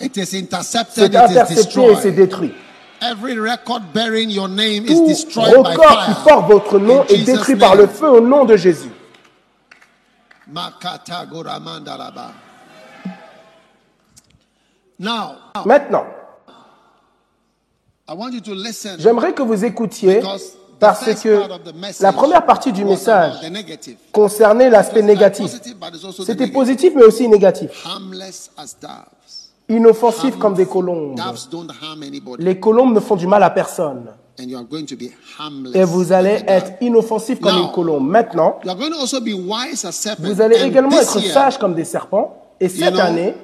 is 0.00 0.24
c'est 0.24 0.38
is 0.38 0.38
intercepté 0.38 1.02
et 1.02 1.10
c'est 1.46 1.54
destroyed. 1.54 2.14
détruit. 2.14 2.54
Every 3.02 3.38
record 3.38 3.82
bearing 3.92 4.30
your 4.30 4.48
name 4.48 4.86
is 4.86 4.94
Tout 4.94 5.06
destroyed 5.08 5.62
by 5.62 5.72
record 5.72 6.06
qui 6.06 6.12
fire. 6.14 6.24
porte 6.24 6.46
votre 6.50 6.78
nom 6.78 7.04
est 7.04 7.18
détruit 7.18 7.56
par 7.56 7.74
le 7.74 7.86
feu 7.86 8.08
au 8.08 8.20
nom 8.22 8.46
de 8.46 8.56
Jésus. 8.56 8.92
Maintenant, 10.48 11.26
I 15.54 15.60
want 15.64 15.90
you 15.90 15.98
to 15.98 16.00
listen. 16.00 16.06
J'aimerais 18.98 19.32
que 19.32 19.42
vous 19.42 19.64
écoutiez 19.64 20.16
Because 20.20 20.52
the 20.52 20.80
parce 20.80 21.04
que 21.22 21.38
part 21.38 21.50
of 21.52 21.62
the 21.64 21.74
message 21.76 22.00
la 22.02 22.12
première 22.12 22.44
partie 22.44 22.72
du 22.72 22.84
message 22.84 23.34
concernait 24.12 24.68
l'aspect 24.68 25.02
négatif. 25.02 25.46
Positive, 25.46 25.76
but 25.78 25.94
it's 25.94 26.04
also 26.04 26.22
the 26.22 26.26
C'était 26.26 26.46
negative. 26.46 26.52
positif 26.52 26.92
mais 26.96 27.04
aussi 27.04 27.28
négatif. 27.28 27.86
Inoffensif 29.68 30.38
comme 30.38 30.54
des 30.54 30.66
colombes. 30.66 31.18
Les 32.38 32.58
colombes 32.58 32.94
ne 32.94 33.00
font 33.00 33.16
du 33.16 33.26
mal 33.26 33.42
à 33.42 33.50
personne. 33.50 34.06
And 34.40 34.44
you 34.48 34.56
are 34.56 34.64
going 34.64 34.86
to 34.86 34.96
be 34.96 35.10
harmless. 35.38 35.74
Et 35.76 35.84
vous 35.84 36.10
allez 36.10 36.42
être 36.46 36.72
inoffensif 36.80 37.38
comme 37.38 37.56
une 37.56 37.70
colombe. 37.70 38.08
Maintenant, 38.08 38.58
vous 40.18 40.40
allez 40.40 40.60
And 40.60 40.66
également 40.66 40.98
être 40.98 41.20
sage 41.20 41.58
comme 41.58 41.74
des 41.74 41.84
serpents. 41.84 42.36
Et 42.58 42.68
cette 42.68 42.98
année, 42.98 43.34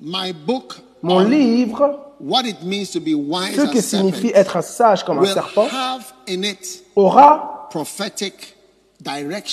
My 0.00 0.32
book, 0.32 0.74
mon 1.02 1.16
on 1.16 1.20
livre, 1.20 1.98
what 2.20 2.46
it 2.46 2.62
means 2.62 2.90
to 2.92 3.00
be 3.00 3.14
wise 3.14 3.54
ce 3.54 3.72
que 3.72 3.80
signifie 3.80 4.30
être 4.34 4.56
un 4.56 4.62
sage 4.62 5.04
comme 5.04 5.18
un 5.18 5.26
serpent, 5.26 5.68
aura 6.96 7.68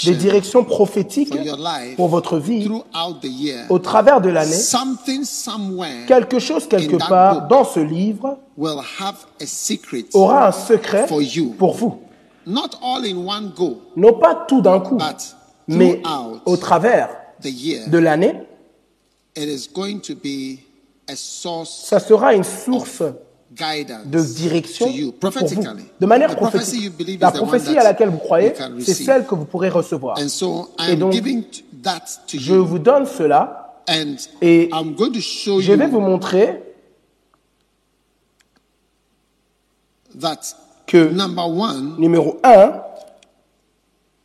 des 0.04 0.16
directions 0.16 0.64
prophétiques 0.64 1.36
pour 1.96 2.08
votre 2.08 2.40
vie 2.40 2.70
au 3.70 3.80
travers 3.80 4.22
de 4.22 4.30
l'année. 4.30 4.58
Quelque 6.08 6.40
chose 6.40 6.68
quelque 6.68 6.96
part 7.08 7.48
dans 7.48 7.64
ce 7.64 7.80
livre 7.80 8.40
aura 10.14 10.48
un 10.48 10.52
secret 10.52 11.06
pour 11.58 11.76
vous. 11.76 12.00
Non 12.48 14.14
pas 14.14 14.46
tout 14.48 14.62
d'un 14.62 14.80
coup, 14.80 14.98
mais 15.68 16.02
au 16.46 16.58
travers 16.58 17.10
de 17.44 17.98
l'année, 17.98 18.36
ça 21.14 22.00
sera 22.00 22.34
une 22.34 22.44
source 22.44 23.04
de 23.52 24.22
direction 24.22 24.88
pour 25.20 25.32
vous. 25.32 25.64
De 26.00 26.06
manière 26.06 26.36
prophétique. 26.36 26.92
La 27.20 27.32
prophétie 27.32 27.78
à 27.78 27.84
laquelle 27.84 28.10
vous 28.10 28.18
croyez, 28.18 28.54
c'est 28.80 28.94
celle 28.94 29.26
que 29.26 29.36
vous 29.36 29.46
pourrez 29.46 29.70
recevoir. 29.70 30.18
Et 30.90 30.96
donc, 30.96 31.14
Je 32.34 32.54
vous 32.54 32.80
donne 32.80 33.06
cela 33.06 33.62
et 34.42 34.70
I'm 34.72 34.96
going 34.96 35.12
to 35.12 35.22
show 35.22 35.62
je 35.62 35.74
vais 35.74 35.88
vous 35.88 36.00
you 36.00 36.02
montrer 36.02 36.64
que, 40.88 41.10
number 41.10 41.48
one, 41.48 41.96
numéro 42.00 42.40
1, 42.44 42.82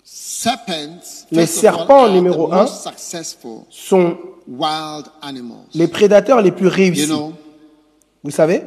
serpents 0.04 1.26
Les 1.30 1.46
serpents, 1.46 2.08
numéro 2.08 2.52
un, 2.52 2.66
sont. 3.70 4.16
Les 5.74 5.88
prédateurs 5.88 6.40
les 6.42 6.50
plus 6.50 6.66
You 6.66 6.72
réussis. 6.72 7.06
know, 7.06 7.32
Vous 8.24 8.30
savez, 8.30 8.62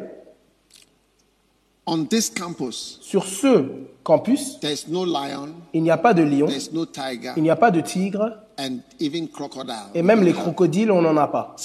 on 1.85 2.05
this 2.05 2.29
campus, 2.29 2.99
sur 3.01 3.25
ce 3.25 3.65
campus, 4.03 4.59
there's 4.61 4.87
no 4.87 5.05
lion, 5.05 5.49
il 5.73 5.83
n'y 5.83 5.91
a 5.91 5.97
pas 5.97 6.13
de 6.13 6.23
lion, 6.23 6.47
there's 6.47 6.71
no 6.71 6.85
tiger, 6.85 7.33
il 7.35 7.43
n'y 7.43 7.49
a 7.49 7.55
pas 7.55 7.71
de 7.71 7.81
tigre, 7.81 8.37
and 8.57 8.77
even 8.99 9.27
crocodile. 9.27 9.89
et 9.93 10.01
même 10.01 10.23
les 10.23 10.33
crocodiles, 10.33 10.91
on 10.91 11.01
n'en 11.01 11.17
a 11.17 11.27
pas. 11.27 11.55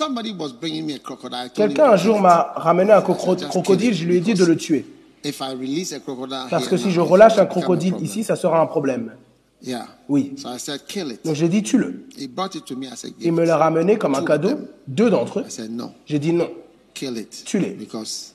Quelqu'un 1.55 1.90
un 1.90 1.97
jour 1.97 2.20
m'a 2.20 2.53
ramené 2.57 2.93
un 2.93 3.03
crocodile, 3.03 3.95
je 3.95 4.05
lui 4.05 4.16
ai 4.16 4.20
dit 4.20 4.35
de 4.35 4.45
le 4.45 4.57
tuer. 4.57 4.78
it. 4.78 4.86
If 5.24 5.40
I 5.40 5.53
release 5.55 5.93
a 5.93 6.01
crocodile 6.01 6.47
Parce 6.51 6.69
que 6.69 6.77
si 6.77 6.90
je 6.90 7.01
relâche 7.01 7.39
un 7.39 7.47
crocodile 7.47 7.95
ici, 8.01 8.24
ça 8.24 8.36
sera 8.36 8.61
un 8.61 8.66
problème. 8.66 9.12
Yeah. 9.60 9.86
Oui. 10.09 10.35
So 10.36 10.51
I 10.51 10.59
said, 10.59 10.86
kill 10.86 11.10
it. 11.10 11.24
Donc 11.24 11.35
j'ai 11.35 11.48
dit 11.48 11.62
tue-le. 11.62 12.06
He 12.16 12.28
brought 12.28 12.55
it 12.55 12.64
to 12.66 12.76
me 12.76 12.86
as 12.86 13.05
a 13.05 13.09
Il 13.20 13.32
me 13.32 13.44
l'a 13.44 13.56
ramené 13.56 13.98
comme 13.98 14.14
un 14.14 14.24
cadeau, 14.24 14.60
deux 14.86 15.10
d'entre 15.10 15.40
eux. 15.40 15.44
I 15.47 15.51
said, 15.51 15.70
no, 15.70 15.93
J'ai 16.06 16.18
dit 16.18 16.32
non, 16.32 16.51
kill 16.94 17.18
it. 17.18 17.44
Tue-les. 17.44 17.70
Because 17.70 18.35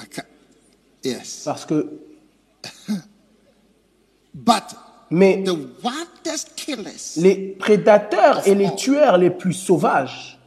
I 0.00 0.04
can't. 0.06 0.26
Yes. 1.04 1.42
parce 1.44 1.64
que... 1.64 1.88
But 4.34 4.74
Mais 5.10 5.42
the 5.42 5.56
killers, 6.54 7.16
les 7.16 7.34
prédateurs 7.58 8.46
et 8.46 8.54
les 8.54 8.74
tueurs 8.74 9.16
les 9.16 9.30
plus 9.30 9.54
sauvages, 9.54 10.38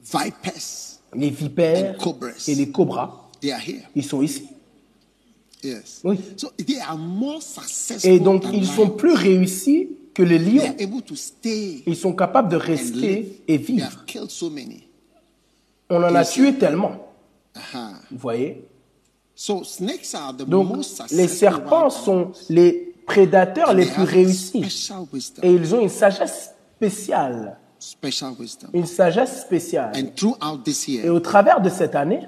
vipers, 0.00 0.98
les 1.14 1.28
vipères 1.28 1.94
and 1.94 2.02
cobras, 2.02 2.48
et 2.48 2.54
les 2.54 2.70
cobras, 2.70 3.28
they 3.40 3.52
are 3.52 3.60
here. 3.60 3.82
ils 3.94 4.04
sont 4.04 4.22
ici. 4.22 4.48
Yes. 5.62 6.00
Oui. 6.04 6.18
So 6.36 6.50
they 6.64 6.78
are 6.80 6.96
more 6.96 7.42
successful. 7.42 8.10
Et 8.10 8.20
donc 8.20 8.44
ils 8.52 8.66
sont 8.66 8.90
plus 8.90 9.12
réussis 9.14 9.88
que 10.14 10.22
les 10.22 10.38
They 10.38 10.52
lions. 10.52 10.62
are 10.64 10.74
able 10.80 11.02
to 11.02 11.14
stay 11.16 11.82
Ils 11.86 11.96
sont 11.96 12.12
capables 12.12 12.48
de 12.48 12.56
rester 12.56 13.42
et 13.48 13.58
They 13.58 13.64
vivre. 13.64 13.86
have 13.86 14.04
killed 14.06 14.30
so 14.30 14.50
many. 14.50 14.84
On 15.90 15.96
en 16.02 16.14
a 16.14 16.24
tué 16.24 16.54
tellement, 16.54 16.92
vous 18.10 18.18
voyez? 18.18 18.64
So 19.34 19.62
snakes 19.64 20.14
are 20.14 20.34
the 20.36 20.44
Donc 20.44 20.68
most 20.76 20.90
successful. 20.96 21.16
les 21.16 21.28
serpents 21.28 21.90
sont 21.90 22.32
les 22.50 22.94
prédateurs 23.06 23.72
les 23.72 23.84
They 23.86 23.92
plus 23.94 24.02
have 24.02 24.08
réussis. 24.08 24.62
Et 25.42 25.52
ils 25.52 25.74
ont 25.74 25.80
une 25.80 25.88
sagesse 25.88 26.50
spéciale. 26.76 27.56
Special 27.80 28.32
wisdom. 28.38 28.68
Une 28.74 28.86
sagesse 28.86 29.40
spéciale. 29.42 29.92
And 29.96 30.08
throughout 30.16 30.62
this 30.64 30.88
Et 30.88 30.92
year, 30.94 31.14
au 31.14 31.20
travers 31.20 31.60
de 31.60 31.68
cette 31.70 31.94
année, 31.94 32.20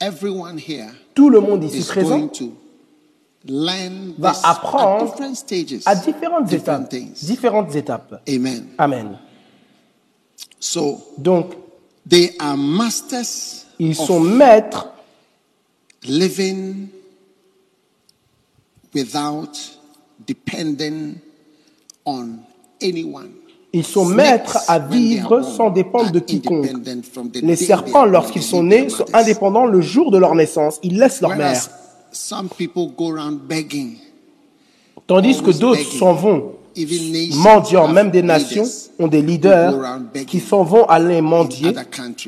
everyone 0.00 0.58
here 0.58 0.90
tout 1.14 1.28
le 1.30 1.40
monde 1.40 1.64
ici 1.64 1.82
présent 1.86 2.28
va 3.44 4.32
apprendre 4.44 5.10
different 5.10 5.34
stages, 5.34 5.80
à 5.84 5.94
différentes 5.96 6.44
different 6.46 6.80
étapes. 6.80 6.90
things. 6.90 7.24
Différentes 7.24 7.74
étapes. 7.74 8.22
Amen. 8.28 8.66
Amen. 8.78 9.18
So 10.60 11.00
Donc, 11.18 11.54
they 12.08 12.34
are 12.38 12.56
masters 12.56 13.62
ils 13.78 13.96
sont 13.96 14.20
maîtres 14.20 14.88
living 16.04 16.86
without 18.94 19.50
depending 20.24 21.14
on 22.04 22.28
anyone. 22.80 23.30
Ils 23.72 23.84
sont 23.84 24.04
maîtres 24.04 24.58
à 24.68 24.78
when 24.78 24.88
they 24.90 24.96
are 24.96 25.00
vivre 25.00 25.40
born, 25.40 25.56
sans 25.56 25.70
dépendre 25.70 26.06
are 26.06 26.12
de 26.12 26.18
quiconque. 26.20 26.68
Les 27.42 27.56
serpents, 27.56 28.04
lorsqu'ils 28.04 28.42
sont 28.42 28.62
nés, 28.62 28.86
their 28.86 28.90
sont 28.90 29.06
indépendants 29.14 29.64
le 29.64 29.80
jour 29.80 30.10
de 30.10 30.18
leur 30.18 30.34
naissance. 30.34 30.78
Ils 30.82 30.98
laissent 30.98 31.22
leur 31.22 31.34
mère. 31.34 31.68
Whereas 32.12 32.18
some 32.18 32.48
people 32.48 32.88
go 32.88 33.10
around 33.10 33.48
begging. 33.48 33.98
Tandis 35.06 35.40
que 35.42 35.50
d'autres 35.50 35.82
s'en 35.98 36.14
vont 36.14 36.52
mendiants, 37.34 37.88
même 37.88 38.10
des 38.10 38.22
nations, 38.22 38.64
ont 38.98 39.08
des 39.08 39.22
leaders 39.22 39.74
qui 40.26 40.40
s'en 40.40 40.62
vont 40.62 40.84
aller 40.86 41.20
mendier 41.20 41.72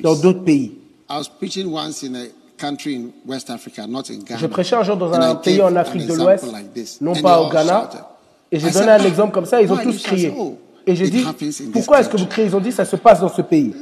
dans 0.03 0.15
d'autres 0.15 0.43
pays. 0.45 0.73
I 1.09 1.19
was 1.19 1.29
preaching 1.29 1.71
once 1.71 2.03
in 2.03 2.15
a 2.15 2.27
country 2.59 2.97
in 2.97 3.13
West 3.27 3.51
Africa, 3.51 3.87
not 3.87 4.11
in 4.11 4.21
Ghana. 4.25 4.41
Je 4.41 4.47
prêchais 4.47 4.75
un 4.75 4.83
jour 4.83 4.97
dans 4.97 5.13
un 5.13 5.37
pays 5.37 5.61
en 5.61 5.77
Afrique 5.77 6.07
de 6.07 6.15
l'Ouest, 6.15 6.47
non 7.01 7.15
pas 7.15 7.41
au 7.41 7.51
Ghana, 7.51 7.91
et 8.51 8.59
j'ai 8.59 8.71
donné 8.71 8.89
un 8.91 9.05
exemple 9.05 9.33
comme 9.33 9.47
ça, 9.47 9.61
ils 9.61 9.71
ont 9.71 9.77
tous 9.77 10.03
crié. 10.03 10.33
Et 10.87 10.97
j'ai 10.97 11.07
it 11.07 11.13
dit, 11.13 11.25
pourquoi 11.73 12.01
est-ce 12.01 12.11
que 12.11 12.17
vous 12.17 12.27
criez? 12.27 12.49
Ils 12.49 12.57
ont 12.57 12.61
dit, 12.61 12.73
ça 12.73 12.85
se 12.85 12.97
passe 12.97 13.21
dans 13.21 13.31
ce 13.31 13.41
pays. 13.41 13.75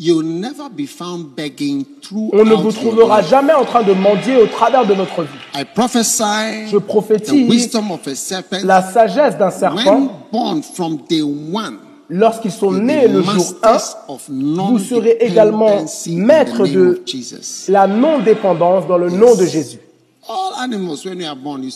On 0.00 0.22
ne 2.44 2.54
vous 2.54 2.72
trouvera 2.72 3.20
jamais 3.22 3.52
en 3.52 3.64
train 3.64 3.82
de 3.82 3.92
mendier 3.92 4.36
au 4.36 4.46
travers 4.46 4.86
de 4.86 4.94
notre 4.94 5.22
vie. 5.22 5.28
I 5.54 5.64
prophesy 5.64 6.68
Je 6.70 6.76
the 6.76 6.80
prophétise 6.80 7.48
wisdom 7.50 7.90
of 7.90 8.06
a 8.06 8.14
serpent 8.14 8.64
la 8.64 8.80
sagesse 8.82 9.36
d'un 9.36 9.48
when 9.48 9.58
serpent 9.58 10.10
born 10.30 10.62
from 10.62 10.98
day 11.08 11.22
one. 11.22 11.78
lorsqu'ils 12.08 12.52
sont 12.52 12.72
nés 12.72 13.08
le 13.08 13.22
jour 13.22 13.32
1. 13.32 13.34
masters 13.34 13.96
of 14.08 14.28
Vous 14.28 14.78
serez 14.78 15.16
également 15.20 15.84
maître 16.06 16.66
de 16.66 17.02
la 17.68 17.86
non-dépendance 17.86 18.86
dans 18.86 18.98
le 18.98 19.10
nom 19.10 19.34
de 19.34 19.46
Jésus. 19.46 19.80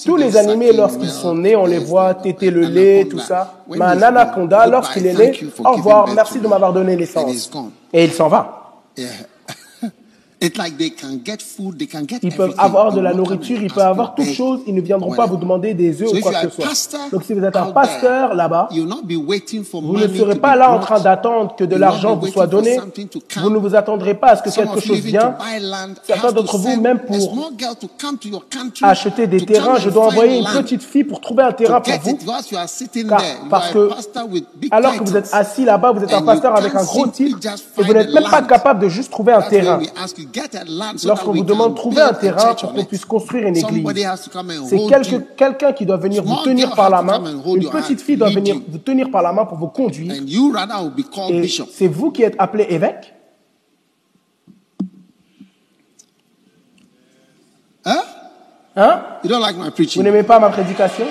Tous 0.05 0.17
les 0.17 0.37
animés, 0.37 0.73
lorsqu'ils 0.73 1.09
sont 1.11 1.35
nés, 1.35 1.57
on 1.57 1.67
les 1.67 1.79
voit 1.79 2.15
téter 2.15 2.51
le 2.51 2.63
lait, 2.63 3.07
tout 3.11 3.19
ça. 3.19 3.55
Mais 3.69 3.81
un 3.85 4.03
anaconda, 4.03 4.67
lorsqu'il 4.67 5.07
est 5.07 5.15
né, 5.15 5.41
au 5.65 5.73
revoir, 5.73 6.09
merci 6.15 6.39
de 6.39 6.47
m'avoir 6.49 6.73
donné 6.73 6.97
naissance. 6.97 7.51
Et 7.93 8.05
il 8.05 8.13
s'en 8.13 8.29
va. 8.29 8.83
Yeah. 10.43 10.49
It's 10.49 10.59
like 10.59 10.77
they 10.77 10.91
can 10.91 11.21
get 11.25 11.39
food, 11.41 11.79
they 11.79 11.87
can 11.87 12.03
get 12.09 12.19
Ils 12.23 12.35
peuvent 12.35 12.55
avoir 12.59 12.93
de 12.93 13.01
la 13.01 13.15
nourriture, 13.15 13.63
ils 13.63 13.73
peuvent 13.73 13.87
avoir 13.87 14.15
toutes 14.15 14.27
beg, 14.27 14.35
choses, 14.35 14.61
ils 14.67 14.75
ne 14.75 14.81
viendront 14.81 15.15
pas 15.15 15.27
vous 15.27 15.37
demander 15.37 15.73
des 15.75 16.03
œufs 16.03 16.09
So 16.09 16.17
ou 16.17 16.21
quoi 16.21 16.33
que 16.33 16.51
ce 16.51 16.57
soit. 16.57 16.65
Donc 17.13 17.23
si 17.25 17.33
vous 17.35 17.45
êtes 17.45 17.57
un 17.57 17.67
pasteur 17.67 18.35
là-bas, 18.35 18.69
you'll 18.73 18.89
not 18.89 19.03
be 19.05 19.17
waiting 19.17 19.63
for 19.65 19.81
vous 19.81 19.97
ne 19.97 20.07
serez 20.09 20.35
pas 20.37 20.57
là 20.57 20.73
en 20.73 20.81
train 20.81 21.01
d'attendre 21.01 21.55
que 21.57 21.65
de 21.65 21.77
l'argent 21.77 22.17
vous 22.17 22.27
soit 22.29 22.47
donné. 22.47 22.79
Vous 23.41 23.51
ne 23.51 23.59
vous 23.59 23.75
attendrez 23.75 24.15
pas 24.15 24.29
à 24.29 24.37
ce 24.37 24.43
que 24.43 24.51
quelque 24.51 24.81
chose 24.81 24.99
vienne. 24.99 25.35
Certains 26.05 26.33
d'entre 26.33 26.57
vous, 26.59 26.81
même 26.81 26.99
pour 27.01 27.35
acheter 28.83 29.27
des 29.27 29.45
terrains, 29.47 29.77
je 29.79 29.91
dois 29.91 30.07
envoyer 30.09 30.39
une 30.39 30.45
petite 30.63 30.83
fille 30.83 31.05
pour 31.05 31.21
trouver 31.21 31.43
un 31.45 31.53
terrain 31.53 31.81
pour 31.81 31.93
vous. 32.03 32.19
Car- 33.09 33.23
parce 33.49 33.71
que 33.71 33.89
alors 34.71 34.97
que 34.99 35.05
vous 35.05 35.17
êtes 35.17 35.29
assis 35.33 35.65
là-bas, 35.65 35.93
vous 35.93 36.03
êtes 36.03 36.13
un 36.13 36.23
pasteur 36.23 36.57
avec 36.57 36.75
un 36.75 36.85
gros 36.85 37.07
titre 37.07 37.39
et 37.79 37.83
vous 37.83 37.93
n'êtes 37.95 38.13
même 38.13 38.25
pas 38.31 38.43
capable 38.43 38.81
de 38.81 38.89
juste 38.89 39.11
trouver 39.11 39.33
un 39.33 39.43
terrain. 39.43 39.81
Lorsqu'on 41.05 41.33
vous 41.33 41.45
demande 41.45 41.73
de 41.73 41.77
trouver 41.77 42.03
un 42.03 42.13
terrain 42.13 42.55
pour 42.55 42.71
on 42.71 42.75
qu'on 42.75 42.85
puisse 42.85 43.05
construire 43.05 43.49
une 43.49 43.57
église, 43.57 43.87
c'est 44.67 45.37
quelqu'un 45.37 45.73
qui 45.73 45.87
doit 45.87 45.97
venir 45.97 46.23
vous 46.23 46.43
tenir 46.45 46.75
par 46.75 46.91
la 46.91 47.03
main. 47.03 47.23
Une 47.47 47.69
petite 47.71 48.01
fille 48.01 48.17
doit 48.17 48.31
venir 48.31 48.57
vous 48.69 48.79
tenir 48.79 49.11
par 49.11 49.23
la 49.23 49.33
main 49.33 49.45
pour 49.45 49.59
vous 49.59 49.69
conduire. 49.69 50.13
Et 50.13 51.49
c'est 51.71 51.89
vous 51.89 52.11
qui 52.11 52.23
êtes 52.23 52.37
appelé 52.39 52.67
évêque? 52.71 53.15
Hein? 58.75 59.03
You 59.23 59.29
don't 59.29 59.41
like 59.41 59.57
my 59.57 59.65
Vous 59.67 59.71
preaching? 59.73 60.03
n'aimez 60.03 60.23
pas 60.23 60.39
ma 60.39 60.49
prédication? 60.49 61.05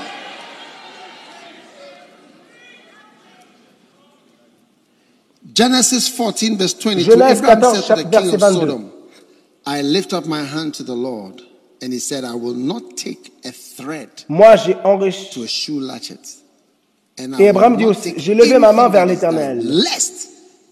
Genesis 5.54 6.10
14, 6.10 6.58
verse 6.58 6.76
22. 6.76 7.04
Genèse 7.12 7.40
Abraham 7.40 7.62
14, 7.62 7.82
said 7.84 7.98
to 7.98 8.04
the 8.04 8.10
verset 8.10 8.22
king 8.22 8.34
of 8.34 8.40
22. 8.40 8.91
I 9.66 9.82
lift 9.82 10.14
up 10.14 10.26
my 10.26 10.44
hand 10.44 10.74
to 10.76 10.84
the 10.84 10.96
Lord. 10.96 11.42
And 11.84 11.92
he 11.92 12.00
said, 12.00 12.24
I 12.24 12.36
will 12.36 12.54
not 12.54 12.96
take 12.96 13.32
a 13.44 13.52
thread 13.52 14.10
Moi, 14.30 14.56
j'ai 14.56 14.74
enrichi. 14.76 15.32
to 15.34 15.44
a 15.44 15.48
shoe 15.48 15.80
latchet. 15.80 16.20
And 17.18 17.36
I 17.36 17.40
Et 17.40 17.42
will 17.42 17.50
Abraham 17.50 17.76
dit 17.78 17.84
not 17.86 17.90
aussi, 17.92 18.14
take 18.14 18.20
j'ai 18.20 18.36
levé 18.36 18.60
ma 18.60 18.72
main 18.72 18.86
anything 18.86 18.92
vers 18.92 19.06
thine, 19.08 19.16
l'Éternel. 19.16 19.60
Lest 19.64 20.30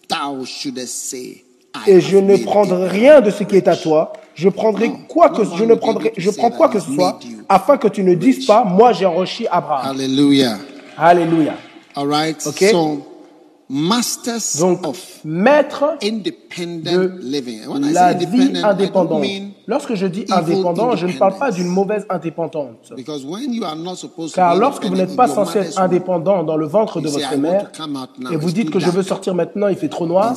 thou 0.07 0.45
shouldest 0.45 1.09
say, 1.09 1.43
I 1.73 1.89
Et 1.89 1.95
have 1.95 2.01
je 2.01 2.17
ne 2.17 2.33
made 2.37 2.45
prendrai 2.45 2.89
thee 2.89 2.99
rien 2.99 3.21
de 3.21 3.31
ce 3.31 3.43
qui 3.43 3.55
est 3.55 3.67
à 3.67 3.75
toi. 3.75 4.13
Je 4.35 4.49
prendrai 4.49 4.89
Non, 4.89 4.99
quoi 5.07 5.29
que 5.31 5.43
je 5.43 5.63
ne 5.65 5.73
prendrai, 5.73 6.13
je 6.15 6.29
prends 6.29 6.51
quoi 6.51 6.69
que 6.69 6.79
ce 6.79 6.91
soit, 6.93 7.19
afin 7.49 7.77
que 7.77 7.87
tu 7.87 8.03
ne 8.03 8.13
dises 8.13 8.45
pas, 8.45 8.63
moi 8.63 8.93
j'ai 8.93 9.05
enrichi 9.05 9.47
Abraham. 9.47 9.87
Hallelujah. 9.95 10.59
Alléluia. 10.95 11.55
All 11.95 12.07
right. 12.07 12.45
Okay. 12.45 12.71
So, 12.71 13.05
masters 13.69 14.57
Donc, 14.59 14.85
of 14.85 15.19
maître 15.23 15.97
independent 16.01 16.83
de 16.83 17.19
living. 17.21 17.67
When 17.67 17.83
I 17.83 17.91
la 17.91 18.11
say 18.11 18.25
vie 18.25 18.41
independent, 18.41 18.57
I 18.57 18.61
don't 18.61 18.71
indépendante. 18.71 19.53
Lorsque 19.69 19.93
je 19.93 20.07
dis 20.07 20.25
indépendant, 20.31 20.95
je 20.95 21.05
ne 21.05 21.13
parle 21.13 21.37
pas 21.37 21.51
d'une 21.51 21.67
mauvaise 21.67 22.03
indépendance. 22.09 22.91
Because 22.97 23.23
when 23.23 23.53
you 23.53 23.63
are 23.63 23.75
not 23.75 23.97
supposed 23.97 24.33
Car 24.33 24.55
lorsque 24.55 24.83
vous 24.83 24.95
n'êtes 24.95 25.15
pas 25.15 25.27
censé 25.27 25.59
être 25.59 25.79
indépendant 25.79 26.43
dans 26.43 26.57
le 26.57 26.65
ventre 26.65 26.99
de 27.01 27.07
votre 27.07 27.31
"I 27.31 27.35
want 27.35 27.41
mère, 27.41 27.71
et 28.31 28.35
vous 28.35 28.49
dites 28.49 28.71
too 28.71 28.73
que 28.73 28.79
je 28.79 28.89
veux 28.89 29.03
sortir 29.03 29.35
maintenant, 29.35 29.67
il 29.67 29.75
fait 29.75 29.87
trop 29.87 30.07
noir, 30.07 30.33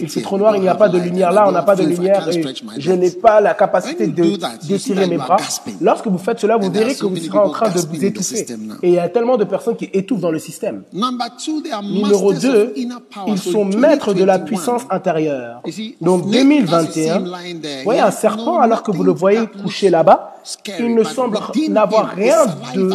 il 0.00 0.08
fait 0.08 0.20
trop 0.20 0.36
noir, 0.36 0.56
il 0.56 0.62
n'y 0.62 0.68
a 0.68 0.74
pas 0.74 0.88
de 0.88 0.98
lumière 0.98 1.30
là, 1.30 1.46
on 1.46 1.52
n'a 1.52 1.62
pas 1.62 1.76
de 1.76 1.84
lumière 1.84 2.28
et 2.28 2.42
je 2.76 2.90
legs." 2.90 3.00
n'ai 3.00 3.10
pas 3.12 3.40
la 3.40 3.54
capacité 3.54 4.08
de 4.08 4.36
d'étirer 4.66 5.06
mes 5.06 5.16
bras. 5.16 5.36
Lorsque 5.80 6.08
vous 6.08 6.18
faites 6.18 6.40
cela, 6.40 6.56
vous 6.56 6.72
verrez 6.72 6.96
que 6.96 7.06
vous 7.06 7.16
serez 7.16 7.38
en 7.38 7.50
train 7.50 7.70
de 7.70 7.78
vous 7.78 8.04
étouffer. 8.04 8.46
Et 8.82 8.88
il 8.88 8.94
y 8.94 8.98
a 8.98 9.08
tellement 9.08 9.36
de 9.36 9.44
personnes 9.44 9.76
qui 9.76 9.88
étouffent 9.92 10.22
dans 10.22 10.32
le 10.32 10.40
système. 10.40 10.82
Numéro 10.92 12.32
masters 12.32 12.52
2, 12.52 12.62
of 12.62 12.76
inner 12.76 12.94
power. 13.14 13.30
ils 13.30 13.38
So 13.38 13.52
sont 13.52 13.64
maîtres 13.64 14.12
de 14.12 14.24
la 14.24 14.38
2021, 14.38 14.44
puissance 14.44 14.82
intérieure. 14.90 15.62
Donc 16.00 16.24
snake, 16.24 16.34
as 16.34 16.80
you 16.80 16.90
see 16.92 17.06
2021, 17.06 17.16
him 17.16 17.24
lying 17.26 17.60
there, 17.60 17.84
voyez 17.84 18.00
un 18.00 18.10
serpent 18.24 18.58
alors 18.60 18.82
que 18.82 18.90
vous 18.90 19.04
le 19.04 19.12
voyez 19.12 19.46
couché 19.62 19.90
là-bas, 19.90 20.34
il 20.78 20.94
ne 20.94 21.04
semble 21.04 21.38
n'avoir 21.68 22.06
rien 22.08 22.46
de 22.46 22.86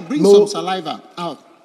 bring 0.00 0.22
Mais 0.22 0.28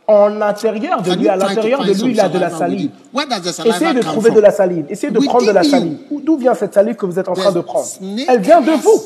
en 0.05 0.41
intérieur 0.41 1.01
de 1.01 1.13
lui, 1.13 1.29
à 1.29 1.35
l'intérieur 1.37 1.79
de 1.83 1.93
lui, 1.93 2.11
il 2.11 2.19
a 2.19 2.27
de 2.29 2.39
la 2.39 2.49
salive. 2.49 2.81
you? 2.81 2.89
Where 3.13 3.25
does 3.27 3.41
the 3.41 3.53
saliva 3.53 3.75
Essayez 3.75 3.93
de 3.93 4.01
trouver 4.01 4.31
de 4.31 4.39
la 4.41 4.51
salive. 4.51 4.85
Essayez 4.89 5.13
de 5.13 5.19
prendre 5.19 5.45
de 5.47 5.51
la 5.51 5.63
salive. 5.63 5.97
Où- 6.11 6.19
D'où 6.21 6.35
vient 6.37 6.53
cette 6.55 6.73
salive 6.73 6.95
que 6.95 7.05
vous 7.05 7.19
êtes 7.19 7.29
en 7.29 7.33
train 7.33 7.51
de 7.51 7.61
The 7.61 7.65
prendre 7.65 7.87
Elle 8.27 8.41
vient 8.41 8.61
de 8.61 8.71
has 8.71 8.77
vous. 8.85 9.01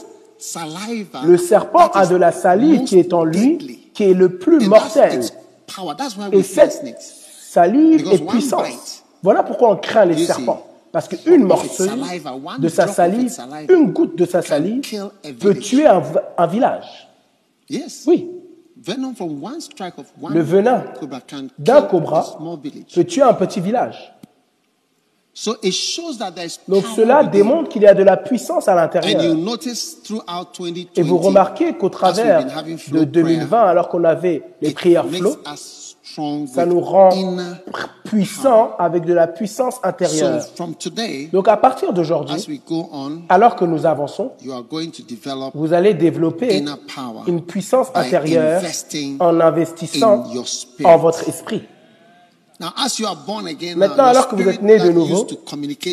Le 1.26 1.38
serpent 1.38 1.88
a 1.94 2.06
de 2.06 2.16
la 2.16 2.32
salive 2.32 2.84
qui 2.84 3.00
est 3.00 3.14
en 3.14 3.24
lui, 3.24 3.90
qui 3.94 4.04
est 4.10 4.14
le 4.14 4.38
plus 4.38 4.68
mortel. 4.68 5.22
Et 6.32 6.44
cette 6.44 6.84
salive 7.50 8.08
est 8.12 8.26
puissante. 8.26 8.64
Voilà 9.24 9.44
pourquoi 9.44 9.70
on 9.72 9.76
craint 9.76 10.06
les 10.06 10.26
serpents. 10.26 10.64
Parce 10.92 11.08
qu'une 11.08 11.44
morceuse 11.44 11.92
de 12.60 12.70
sa 12.70 12.88
salive, 12.88 13.34
une 13.70 13.92
goutte 13.92 14.18
de 14.18 14.26
sa 14.26 14.42
salive 14.42 14.84
peut 15.40 15.56
tuer 15.56 15.86
un, 15.88 16.02
un 16.38 16.48
village. 16.48 17.08
Oui. 18.06 18.30
Le 18.86 20.42
venin 20.42 20.84
d'un 21.58 21.82
cobra 21.82 22.38
peut 22.94 23.04
tuer 23.04 23.22
un 23.22 23.34
petit 23.34 23.60
village. 23.60 24.14
So 25.34 25.56
it 25.62 25.72
shows 25.72 26.18
that 26.18 26.32
there's 26.32 26.60
Donc 26.68 26.84
cela 26.96 27.24
démontre 27.24 27.70
qu'il 27.70 27.84
y 27.84 27.86
a 27.86 27.94
de 27.94 28.02
la 28.02 28.18
puissance 28.18 28.68
à 28.68 28.74
l'intérieur. 28.74 29.36
notice 29.36 30.02
throughout 30.02 30.48
2020, 30.58 30.90
Et 30.96 31.04
vous 31.04 31.20
remarquez 31.20 31.74
qu'au 31.74 31.90
travers 31.90 32.44
de 32.44 33.04
2020, 33.04 33.66
alors 33.66 33.88
qu'on 33.88 34.04
avait 34.04 34.42
les 34.64 34.72
prières 34.72 35.06
strong 35.06 35.38
ça 36.48 36.66
nous 36.66 36.80
rend 36.80 37.10
puissants 38.04 38.72
avec 38.80 39.06
de 39.06 39.14
la 39.14 39.28
puissance 39.28 39.76
intérieure. 39.84 40.44
Donc 41.32 41.48
à 41.48 41.58
partir 41.58 41.94
d'aujourd'hui, 41.94 42.62
alors 43.30 43.56
que 43.56 43.66
nous 43.66 43.86
avançons, 43.86 44.32
vous 45.54 45.74
allez 45.74 45.94
développer 45.94 46.64
une 47.28 47.42
puissance 47.42 47.88
intérieure 47.94 48.62
en 49.20 49.40
investissant 49.40 50.26
en 50.84 50.98
votre 50.98 51.28
esprit. 51.28 51.64
Now, 52.60 52.70
as 52.76 52.98
you 52.98 53.06
are 53.06 53.16
born 53.16 53.46
again, 53.46 53.76
Maintenant, 53.76 54.06
alors 54.06 54.28
que 54.28 54.36
vous 54.36 54.50
êtes 54.50 54.64
né 54.64 54.80
de 54.80 54.90
nouveau, 54.90 55.28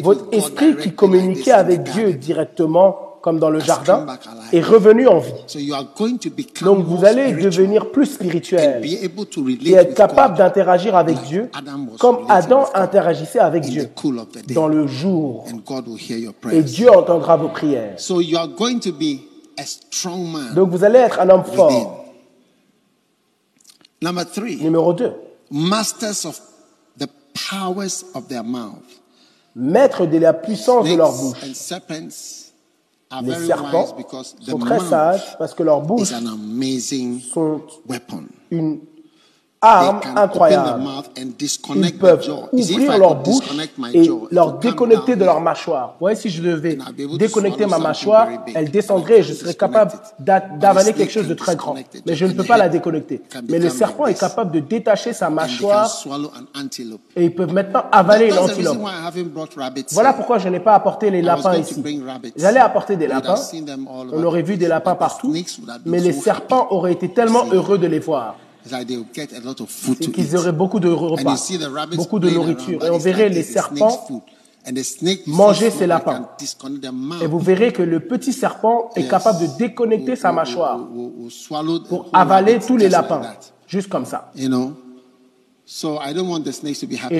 votre 0.02 0.24
esprit 0.32 0.76
qui 0.78 0.94
communiquait 0.94 1.52
avec 1.52 1.82
Dieu 1.82 2.14
directement, 2.14 3.13
comme 3.24 3.38
dans 3.38 3.48
le 3.48 3.58
jardin, 3.58 4.04
est 4.52 4.60
revenu 4.60 5.08
en 5.08 5.18
vie. 5.18 5.32
So 5.46 5.58
you 5.58 5.72
are 5.72 5.86
going 5.96 6.18
to 6.18 6.28
become 6.28 6.66
Donc 6.76 6.84
vous 6.84 7.06
allez 7.06 7.32
devenir 7.32 7.90
plus 7.90 8.04
spirituel 8.04 8.84
et 8.84 9.72
être 9.72 9.94
capable 9.94 10.36
d'interagir 10.36 10.94
avec 10.94 11.16
Dieu 11.22 11.50
comme 11.98 12.26
Adam 12.28 12.66
interagissait 12.74 13.38
avec 13.38 13.62
Dieu 13.62 13.88
dans 14.54 14.68
le 14.68 14.86
jour. 14.86 15.46
Et. 16.52 16.62
Dieu 16.62 16.90
entendra 16.90 17.38
vos 17.38 17.48
prières. 17.48 17.96
Donc 20.54 20.68
vous 20.68 20.84
allez 20.84 20.98
être 20.98 21.18
un 21.18 21.30
homme 21.30 21.44
fort. 21.44 22.04
Number 24.02 24.30
three, 24.30 24.56
Numéro 24.56 24.92
2. 24.92 25.12
masters 25.50 26.26
of 26.26 26.38
the 26.98 27.08
powers 27.32 28.04
of 28.14 28.28
their 28.28 28.44
mouth. 28.44 28.82
Maître 29.56 30.04
de 30.04 30.18
la 30.18 30.34
puissance 30.34 30.86
de 30.86 30.94
leur 30.94 31.10
bouche. 31.10 31.38
Snakes 31.38 31.48
and 31.48 31.54
serpents 31.54 32.44
are 33.03 33.03
Les 33.22 33.46
serpents 33.46 33.84
wise 33.84 33.94
because 33.96 34.34
the 34.36 34.50
sont 34.50 34.58
très 34.58 34.80
sages 34.80 35.36
parce 35.38 35.54
que 35.54 35.62
leurs 35.62 35.80
bouches 35.82 36.10
is 36.10 36.14
an 36.14 36.26
amazing 36.26 37.20
sont 37.20 37.60
weapon. 37.88 38.24
une 38.50 38.80
arme 39.64 40.00
incroyable. 40.16 40.82
Ils 41.76 41.98
peuvent 41.98 42.28
ouvrir 42.52 42.98
leur 42.98 43.14
bouche 43.16 43.44
et 43.92 44.10
leur 44.30 44.58
déconnecter 44.58 45.16
de 45.16 45.24
leur 45.24 45.40
mâchoire. 45.40 45.88
Vous 45.92 46.00
voyez, 46.00 46.16
si 46.16 46.28
je 46.30 46.42
devais 46.42 46.78
déconnecter 47.18 47.66
ma 47.66 47.78
mâchoire, 47.78 48.28
elle 48.54 48.70
descendrait 48.70 49.18
et 49.20 49.22
je 49.22 49.32
serais 49.34 49.54
capable 49.54 49.92
d'avaler 50.18 50.92
quelque 50.92 51.12
chose 51.12 51.28
de 51.28 51.34
très 51.34 51.56
grand. 51.56 51.74
Mais 52.06 52.14
je 52.14 52.26
ne 52.26 52.32
peux 52.32 52.44
pas 52.44 52.56
la 52.56 52.68
déconnecter. 52.68 53.22
Mais 53.48 53.58
le 53.58 53.70
serpent 53.70 54.06
est 54.06 54.18
capable 54.18 54.52
de 54.52 54.60
détacher 54.60 55.12
sa 55.12 55.30
mâchoire 55.30 55.90
et 57.16 57.24
ils 57.24 57.34
peuvent 57.34 57.52
maintenant 57.52 57.84
avaler 57.90 58.26
une 58.26 58.34
That's 58.34 58.46
the 58.46 58.50
antilope. 58.50 58.72
reason 58.76 58.84
why 58.84 58.90
I 58.92 59.06
haven't 59.06 59.32
brought 59.32 59.54
rabbits 59.56 59.86
Voilà 59.92 60.12
pourquoi 60.12 60.38
je 60.38 60.48
n'ai 60.48 60.60
pas 60.60 60.74
apporté 60.74 61.10
les 61.10 61.22
lapins 61.22 61.56
ici. 61.56 61.82
J'allais 62.36 62.60
apporter 62.60 62.96
des 62.96 63.06
lapins. 63.06 63.36
On 64.12 64.22
aurait 64.22 64.42
vu 64.42 64.56
des 64.56 64.68
lapins 64.68 64.94
partout. 64.94 65.34
Mais 65.86 66.00
les 66.00 66.12
serpents 66.12 66.68
auraient 66.70 66.92
été 66.92 67.08
tellement 67.08 67.44
heureux 67.52 67.78
de 67.78 67.86
les 67.86 67.98
voir. 67.98 68.36
To 69.56 70.10
qu'ils 70.10 70.36
auraient 70.36 70.52
beaucoup 70.52 70.80
de 70.80 70.88
repas, 70.88 71.36
beaucoup 71.96 72.18
de 72.18 72.30
nourriture. 72.30 72.84
Et 72.84 72.90
on 72.90 72.98
verrait 72.98 73.28
les 73.28 73.42
serpents 73.42 74.06
manger 75.26 75.70
ces 75.70 75.86
lapins. 75.86 76.28
Et 77.20 77.26
vous 77.26 77.38
verrez 77.38 77.72
que 77.72 77.82
le 77.82 78.00
petit 78.00 78.32
serpent 78.32 78.90
est 78.96 79.08
capable 79.08 79.40
de 79.40 79.58
déconnecter 79.58 80.16
sa 80.16 80.32
mâchoire 80.32 80.80
pour 81.88 82.08
avaler 82.12 82.58
tous 82.58 82.76
les 82.76 82.88
lapins. 82.88 83.22
Juste 83.66 83.88
comme 83.88 84.06
ça. 84.06 84.32
Et 84.34 84.44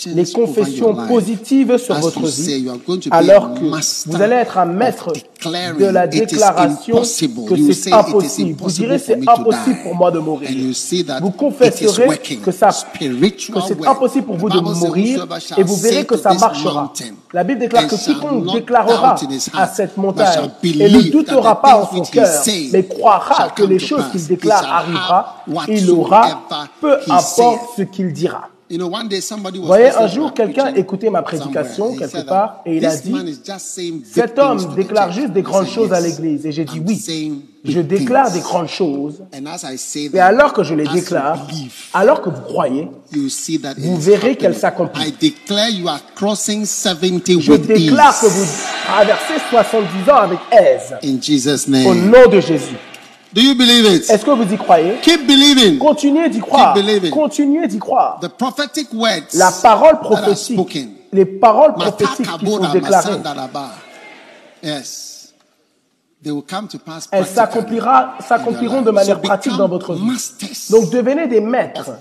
Les 0.07 0.25
confessions 0.31 0.95
positives 1.07 1.77
sur 1.77 1.95
votre 1.95 2.25
vie, 2.25 2.69
alors 3.11 3.53
que 3.53 4.09
vous 4.09 4.21
allez 4.21 4.35
être 4.35 4.57
un 4.57 4.65
maître 4.65 5.13
de 5.43 5.85
la 5.85 6.07
déclaration 6.07 7.01
que 7.01 7.73
c'est 7.73 7.93
impossible. 7.93 8.55
Vous 8.59 8.71
direz 8.71 8.99
c'est 8.99 9.19
impossible 9.27 9.79
pour 9.83 9.95
moi 9.95 10.11
de 10.11 10.19
mourir. 10.19 10.49
Vous 11.21 11.31
confesserez 11.31 12.17
que, 12.43 12.51
ça, 12.51 12.69
que 12.99 13.59
c'est 13.61 13.87
impossible 13.87 14.25
pour 14.25 14.35
vous 14.37 14.49
de 14.49 14.59
mourir 14.59 15.19
"Whosoever 15.19 15.39
shall 15.39 15.59
et 15.59 15.63
vous 15.63 15.75
verrez 15.77 16.05
que 16.05 16.17
ça 16.17 16.33
marchera. 16.33 16.91
La 17.31 17.43
Bible 17.43 17.59
déclare 17.59 17.87
que 17.87 17.95
quiconque 17.95 18.51
déclarera 18.53 19.15
à 19.53 19.67
cette 19.67 19.95
montagne 19.97 20.49
et 20.63 20.89
ne 20.89 21.11
doutera 21.11 21.61
pas 21.61 21.81
en 21.81 21.89
son 21.95 22.01
cœur, 22.01 22.43
mais 22.73 22.85
croira 22.85 23.49
que 23.49 23.63
les 23.63 23.79
choses 23.79 24.03
qu'il 24.11 24.25
déclare 24.27 24.65
have 24.65 25.38
il 25.67 25.89
aura, 25.89 26.43
peu 26.81 26.97
importe 27.07 27.61
ce 27.77 27.81
qu'il 27.83 28.13
dira. 28.13 28.49
Vous 28.71 29.65
voyez, 29.65 29.89
un 29.89 30.07
jour, 30.07 30.33
quelqu'un 30.33 30.73
écoutait 30.75 31.09
ma 31.09 31.23
prédication 31.23 31.95
quelque 31.95 32.25
part 32.25 32.61
et 32.65 32.77
il 32.77 32.85
a 32.85 32.95
dit 32.95 33.15
Cet 34.03 34.37
homme 34.37 34.75
déclare 34.75 35.11
juste 35.11 35.31
des 35.31 35.41
grandes 35.41 35.67
choses 35.67 35.91
à 35.91 35.99
l'église. 35.99 36.45
Et 36.45 36.51
j'ai 36.51 36.65
dit 36.65 36.79
oui, 36.85 37.41
je 37.65 37.79
déclare 37.79 38.31
des 38.31 38.41
grandes 38.41 38.67
choses. 38.67 39.23
Et 40.13 40.19
alors 40.19 40.53
que 40.53 40.63
je 40.63 40.75
les 40.75 40.87
déclare, 40.87 41.47
alors 41.93 42.21
que 42.21 42.29
vous 42.29 42.41
croyez, 42.41 42.87
vous 43.11 43.97
verrez 43.97 44.35
qu'elle 44.35 44.51
happening. 44.51 44.61
s'accomplit. 44.61 45.07
I 45.07 45.31
declare 45.31 45.69
you 45.71 45.87
are 45.87 46.01
crossing 46.15 46.63
70 46.63 47.41
je 47.41 47.53
déclare 47.53 48.19
que 48.19 48.27
vous 48.27 48.45
traversez 48.85 49.33
70 49.49 50.11
ans 50.11 50.15
avec 50.15 50.39
aise. 50.51 50.95
Au 51.87 51.95
nom 51.95 52.29
de 52.31 52.39
Jésus. 52.39 52.77
Do 53.33 53.41
you 53.41 53.55
believe 53.55 53.85
it? 53.85 54.09
Est-ce 54.09 54.25
que 54.25 54.31
vous 54.31 54.53
y 54.53 54.57
croyez? 54.57 54.99
Keep 55.01 55.27
believing. 55.27 55.77
Continuez 55.77 56.29
d'y 56.29 56.39
croire. 56.39 56.73
Keep 56.73 56.83
believing. 56.83 57.11
Continuez 57.11 57.67
d'y 57.67 57.77
croire. 57.77 58.19
The 58.21 58.27
prophetic 58.27 58.91
words 58.93 59.33
La 59.33 59.51
parole 59.51 59.93
that 59.93 59.97
are 59.97 59.99
prophétique, 59.99 60.55
spoken. 60.55 60.89
les 61.11 61.25
paroles 61.25 61.73
prophétiques 61.73 62.39
qui 62.39 62.45
sont 62.45 62.71
déclarées. 62.71 63.21
Yes. 64.63 65.33
They 66.21 66.31
will 66.31 66.43
come 66.43 66.67
to 66.67 66.79
pass 66.79 67.07
elles 67.11 67.25
s'accompliront 67.25 68.75
your 68.75 68.83
de 68.83 68.91
manière 68.91 69.15
So 69.15 69.21
pratique 69.21 69.55
dans 69.55 69.69
votre 69.69 69.93
vie. 69.93 70.01
Donc 70.69 70.89
devenez 70.89 71.27
des 71.27 71.39
maîtres 71.39 71.91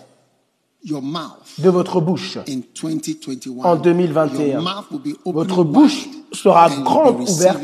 your 0.84 1.02
mouth 1.02 1.38
de 1.58 1.68
votre 1.68 2.00
bouche. 2.00 2.38
in 2.48 2.62
2021. 2.74 3.64
En 3.64 3.76
2021. 3.76 4.46
Your 4.46 4.62
mouth 4.62 4.90
will 4.90 5.00
be 5.00 5.16
open 5.24 5.32
Votre 5.34 5.62
bouche 5.64 6.08
sera 6.32 6.68
grande 6.68 7.20
ouverte 7.20 7.60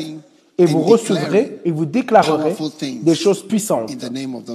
et 0.57 0.67
vous 0.67 0.83
recevrez 0.83 1.61
et 1.65 1.71
vous 1.71 1.85
déclarerez 1.85 2.55
des 3.03 3.15
choses 3.15 3.43
puissantes 3.47 3.91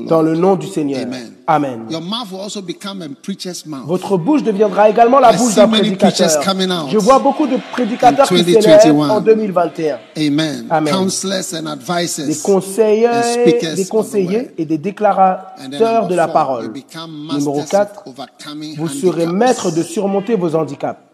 dans 0.08 0.22
le 0.22 0.36
nom 0.36 0.56
du 0.56 0.68
Seigneur. 0.68 1.02
Amen. 1.02 1.34
Amen. 1.46 1.88
Your 1.90 2.02
mouth 2.02 2.32
will 2.32 2.42
also 2.42 2.62
become 2.62 3.02
a 3.02 3.10
preacher's 3.22 3.66
mouth. 3.66 3.86
Votre 3.86 4.18
bouche 4.18 4.44
deviendra 4.44 4.90
également 4.90 5.20
la 5.20 5.34
bouche 5.34 5.56
d'un 5.56 5.68
prédicateur. 5.68 6.42
Je 6.90 6.98
vois 6.98 7.20
beaucoup 7.20 7.48
de 7.48 7.58
prédicateurs 7.72 8.28
qui 8.28 8.36
2021. 8.36 8.80
s'élèvent 8.80 9.00
en 9.00 9.20
2021. 9.20 10.00
Amen. 10.16 10.68
Amen. 10.70 10.94
Des 12.28 12.36
conseillers, 12.44 13.76
des 13.76 13.86
conseillers 13.88 14.52
et 14.58 14.66
des 14.66 14.78
déclarateurs 14.78 16.08
de 16.08 16.16
la 16.16 16.28
parole. 16.28 16.72
Numéro 17.34 17.58
masters 17.58 17.70
4, 17.70 18.04
of 18.06 18.14
overcoming 18.14 18.76
vous 18.78 18.88
serez 18.88 19.26
maître 19.26 19.72
de 19.72 19.84
surmonter 19.84 20.36
vos 20.36 20.56
handicaps. 20.56 21.09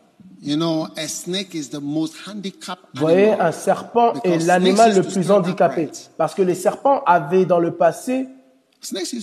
Vous 2.94 3.02
voyez, 3.02 3.32
un 3.32 3.52
serpent 3.52 4.14
est 4.24 4.38
l'animal 4.46 4.96
le 4.96 5.02
plus 5.04 5.32
handicapé. 5.32 5.90
Parce 6.18 6.36
que 6.36 6.42
les 6.42 6.56
serpents 6.56 7.04
avaient 7.06 7.46
dans 7.46 7.60
le 7.60 7.72
passé 7.72 8.28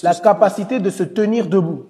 la 0.02 0.14
capacité 0.14 0.80
de 0.80 0.90
se 0.90 1.04
tenir 1.04 1.46
debout. 1.46 1.86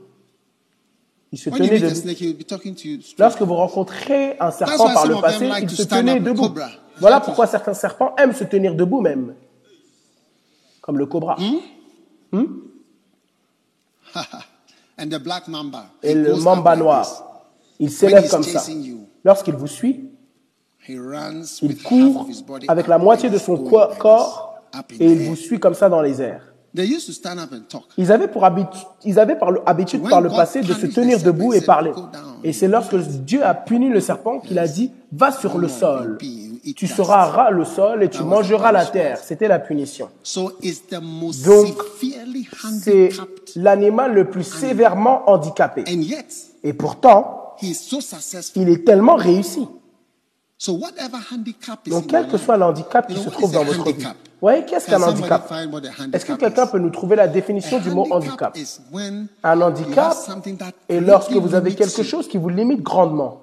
Ils 1.33 1.39
se 1.39 1.49
a 1.49 1.53
debout. 1.53 3.15
Lorsque 3.19 3.41
vous 3.41 3.55
rencontrez 3.55 4.37
un 4.39 4.51
serpent 4.51 4.93
par 4.93 5.07
le 5.07 5.21
passé, 5.21 5.51
il 5.63 5.71
se 5.71 5.85
tenait 5.85 6.21
debout. 6.21 6.55
Voilà 6.99 7.21
pourquoi 7.21 7.47
certains 7.47 7.75
serpents 7.75 8.15
aiment 8.17 8.35
se 8.35 8.45
tenir 8.45 8.75
debout 8.75 9.01
même. 9.01 9.35
Comme 10.83 10.99
le 10.99 11.07
cobra. 11.07 11.37
Hmm? 12.33 12.45
Mamba. 15.49 15.87
Et 16.03 16.15
le 16.15 16.37
mamba 16.37 16.77
noir. 16.77 17.41
Il 17.79 17.91
s'élève 17.91 18.29
comme 18.29 18.43
ça. 18.43 18.63
Lorsqu'il 19.25 19.55
vous 19.55 19.67
suit, 19.69 20.09
il 21.63 21.83
court 21.83 22.27
avec 22.69 22.87
la 22.89 22.99
moitié 22.99 23.31
de 23.31 23.39
son 23.39 23.57
corps 23.57 24.55
et 24.99 25.13
il 25.13 25.29
vous 25.29 25.37
suit 25.37 25.61
comme 25.61 25.75
ça 25.75 25.89
dans 25.89 26.01
les 26.03 26.21
airs. 26.21 26.43
Ils 27.99 28.11
avaient 28.11 28.29
pour 28.29 28.47
habitude, 28.47 28.81
ils 29.05 29.19
avaient 29.21 29.37
par 29.39 29.51
le- 29.51 29.61
habitude 29.67 30.09
par 30.09 30.23
le 30.23 30.31
passé 30.31 30.63
de 30.63 30.73
se 30.73 30.87
tenir 30.87 31.19
debout 31.23 31.53
et 31.53 31.61
parler. 31.61 31.93
Et 32.43 32.55
c'est 32.55 32.67
lorsque 32.67 32.97
Dieu 32.97 33.45
a 33.45 33.53
puni 33.53 33.91
le 33.91 34.01
serpent 34.01 34.41
qu'il 34.41 34.59
a 34.59 34.67
dit, 34.67 34.91
va 35.13 35.31
sur 35.33 35.59
le 35.59 35.69
sol. 35.69 36.17
Tu 36.75 36.87
seras 36.87 37.27
ras 37.27 37.51
le 37.51 37.65
sol 37.67 38.03
et 38.03 38.09
tu 38.09 38.23
mangeras 38.23 38.73
la 38.73 38.87
terre. 38.87 39.19
C'était 39.19 39.49
la 39.49 39.59
punition. 39.59 40.09
Donc, 41.45 41.77
C'est 42.81 43.11
l'animal 43.57 44.15
le 44.15 44.31
plus 44.31 44.45
sévèrement 44.45 45.29
handicapé. 45.31 45.85
And 45.87 46.01
yet, 46.01 46.25
Et 46.65 46.73
pourtant, 46.73 47.42
Il 48.57 48.69
est 48.69 48.85
tellement 48.85 49.17
réussi. 49.17 49.67
Donc, 51.87 52.07
quel 52.07 52.29
que 52.29 52.39
soit 52.39 52.57
l'handicap 52.57 53.09
qui 53.09 53.17
se 53.17 53.29
trouve 53.31 53.53
dans 53.53 53.65
votre 53.65 53.85
vie. 53.93 54.07
voyez, 54.41 54.65
qu'est-ce 54.65 54.87
qu'un 54.87 55.03
handicap? 55.03 55.53
Est-ce 56.13 56.25
que 56.25 56.35
quelqu'un 56.35 56.67
peut 56.67 56.79
nous 56.79 56.91
trouver 56.91 57.17
la 57.17 57.27
définition 57.27 57.81
du 57.81 57.91
mot 57.91 58.07
handicap 58.11 58.57
Un 59.43 59.61
handicap 59.61 60.17
est 60.89 61.01
lorsque 61.01 61.33
vous 61.33 61.55
avez 61.55 61.75
quelque 61.75 62.03
chose 62.03 62.29
qui 62.29 62.39
vous 62.39 62.49
limite 62.49 62.83
grandement. 62.83 63.41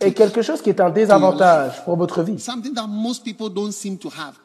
Et 0.00 0.14
quelque 0.14 0.40
chose 0.40 0.62
qui 0.62 0.70
est 0.70 0.80
un 0.80 0.88
désavantage 0.88 1.84
pour 1.84 1.96
votre 1.96 2.22
vie. 2.22 2.42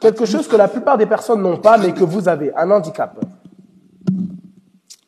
Quelque 0.01 0.25
chose 0.25 0.47
que 0.47 0.57
la 0.57 0.67
plupart 0.67 0.97
des 0.97 1.05
personnes 1.05 1.41
n'ont 1.41 1.57
pas 1.57 1.77
mais 1.77 1.93
que 1.93 2.03
vous 2.03 2.27
avez, 2.27 2.53
un 2.55 2.69
handicap. 2.69 3.17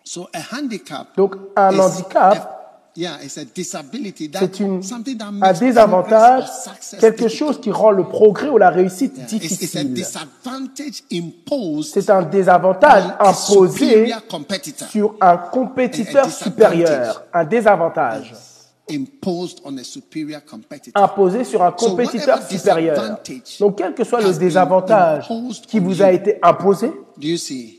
So 0.09 0.25
a 0.33 0.41
handicap 0.55 1.15
Donc 1.15 1.35
un 1.55 1.71
is 1.71 1.79
handicap, 1.79 2.91
yeah, 2.95 3.19
c'est 3.27 3.41
un 3.45 3.49
désavantage, 5.53 6.45
quelque 6.99 7.27
chose 7.27 7.61
qui 7.61 7.69
rend 7.69 7.91
le 7.91 8.05
progrès 8.05 8.49
ou 8.49 8.57
la 8.57 8.71
réussite 8.71 9.15
Yeah, 9.17 9.25
difficile. 9.27 9.67
C'est 9.67 9.77
un 12.09 12.23
désavantage 12.23 13.03
on 13.19 13.25
a 13.27 13.29
imposé 13.29 13.83
sur 14.89 15.13
un 15.21 15.37
compétiteur 15.37 16.25
A- 16.25 16.27
a 16.27 16.31
supérieur, 16.31 17.23
un 17.31 17.45
désavantage 17.45 18.33
imposed 18.89 19.59
on 19.63 19.77
a 19.77 19.83
superior 19.83 20.41
competitor. 20.43 21.03
imposé 21.03 21.43
sur 21.43 21.61
un 21.61 21.71
compétiteur 21.71 22.41
supérieur. 22.41 23.19
Donc 23.59 23.77
quel 23.77 23.93
que 23.93 24.03
soit 24.03 24.21
le 24.21 24.33
désavantage 24.33 25.29
qui 25.67 25.79
vous 25.79 26.01
a 26.01 26.11
été 26.11 26.39
imposé, 26.41 26.91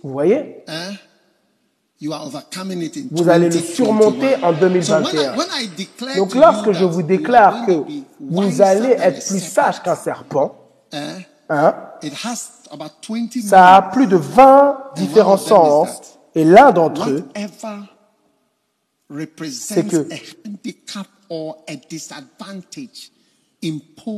vous 0.05 0.11
voyez, 0.13 0.63
Hein? 0.69 0.91
You 0.91 0.91
are 0.91 0.93
overcoming 0.93 0.93
it 0.93 1.01
in 1.73 1.79
vous 3.11 3.29
allez 3.29 3.49
le 3.51 3.55
2021. 3.55 3.75
surmonter 3.75 4.35
en 4.37 4.41
So 4.41 4.47
when 4.47 4.61
2021. 4.61 5.35
I, 5.35 5.37
when 5.37 5.49
I 5.53 5.69
declare 5.77 6.17
Donc 6.17 6.35
lorsque 6.35 6.73
je 6.73 6.85
vous 6.85 7.03
déclare 7.03 7.55
are 7.57 7.67
que 7.67 7.85
vous 8.21 8.63
allez 8.63 8.91
être 8.99 9.27
plus 9.27 9.41
sage 9.41 9.83
qu'un 9.83 9.95
serpent, 9.97 10.55
hein, 10.93 11.19
hein, 11.51 11.75
it 12.03 12.15
has 12.25 12.51
about 12.73 12.93
20 13.07 13.43
ça 13.43 13.77
a 13.77 13.83
plus 13.83 14.07
de 14.07 14.17
20 14.17 14.79
différents 14.97 15.37
sens 15.37 16.19
et 16.35 16.45
l'un 16.45 16.73
d'entre 16.73 17.11
eux, 17.11 17.25
c'est 19.51 19.87
que- 19.87 20.09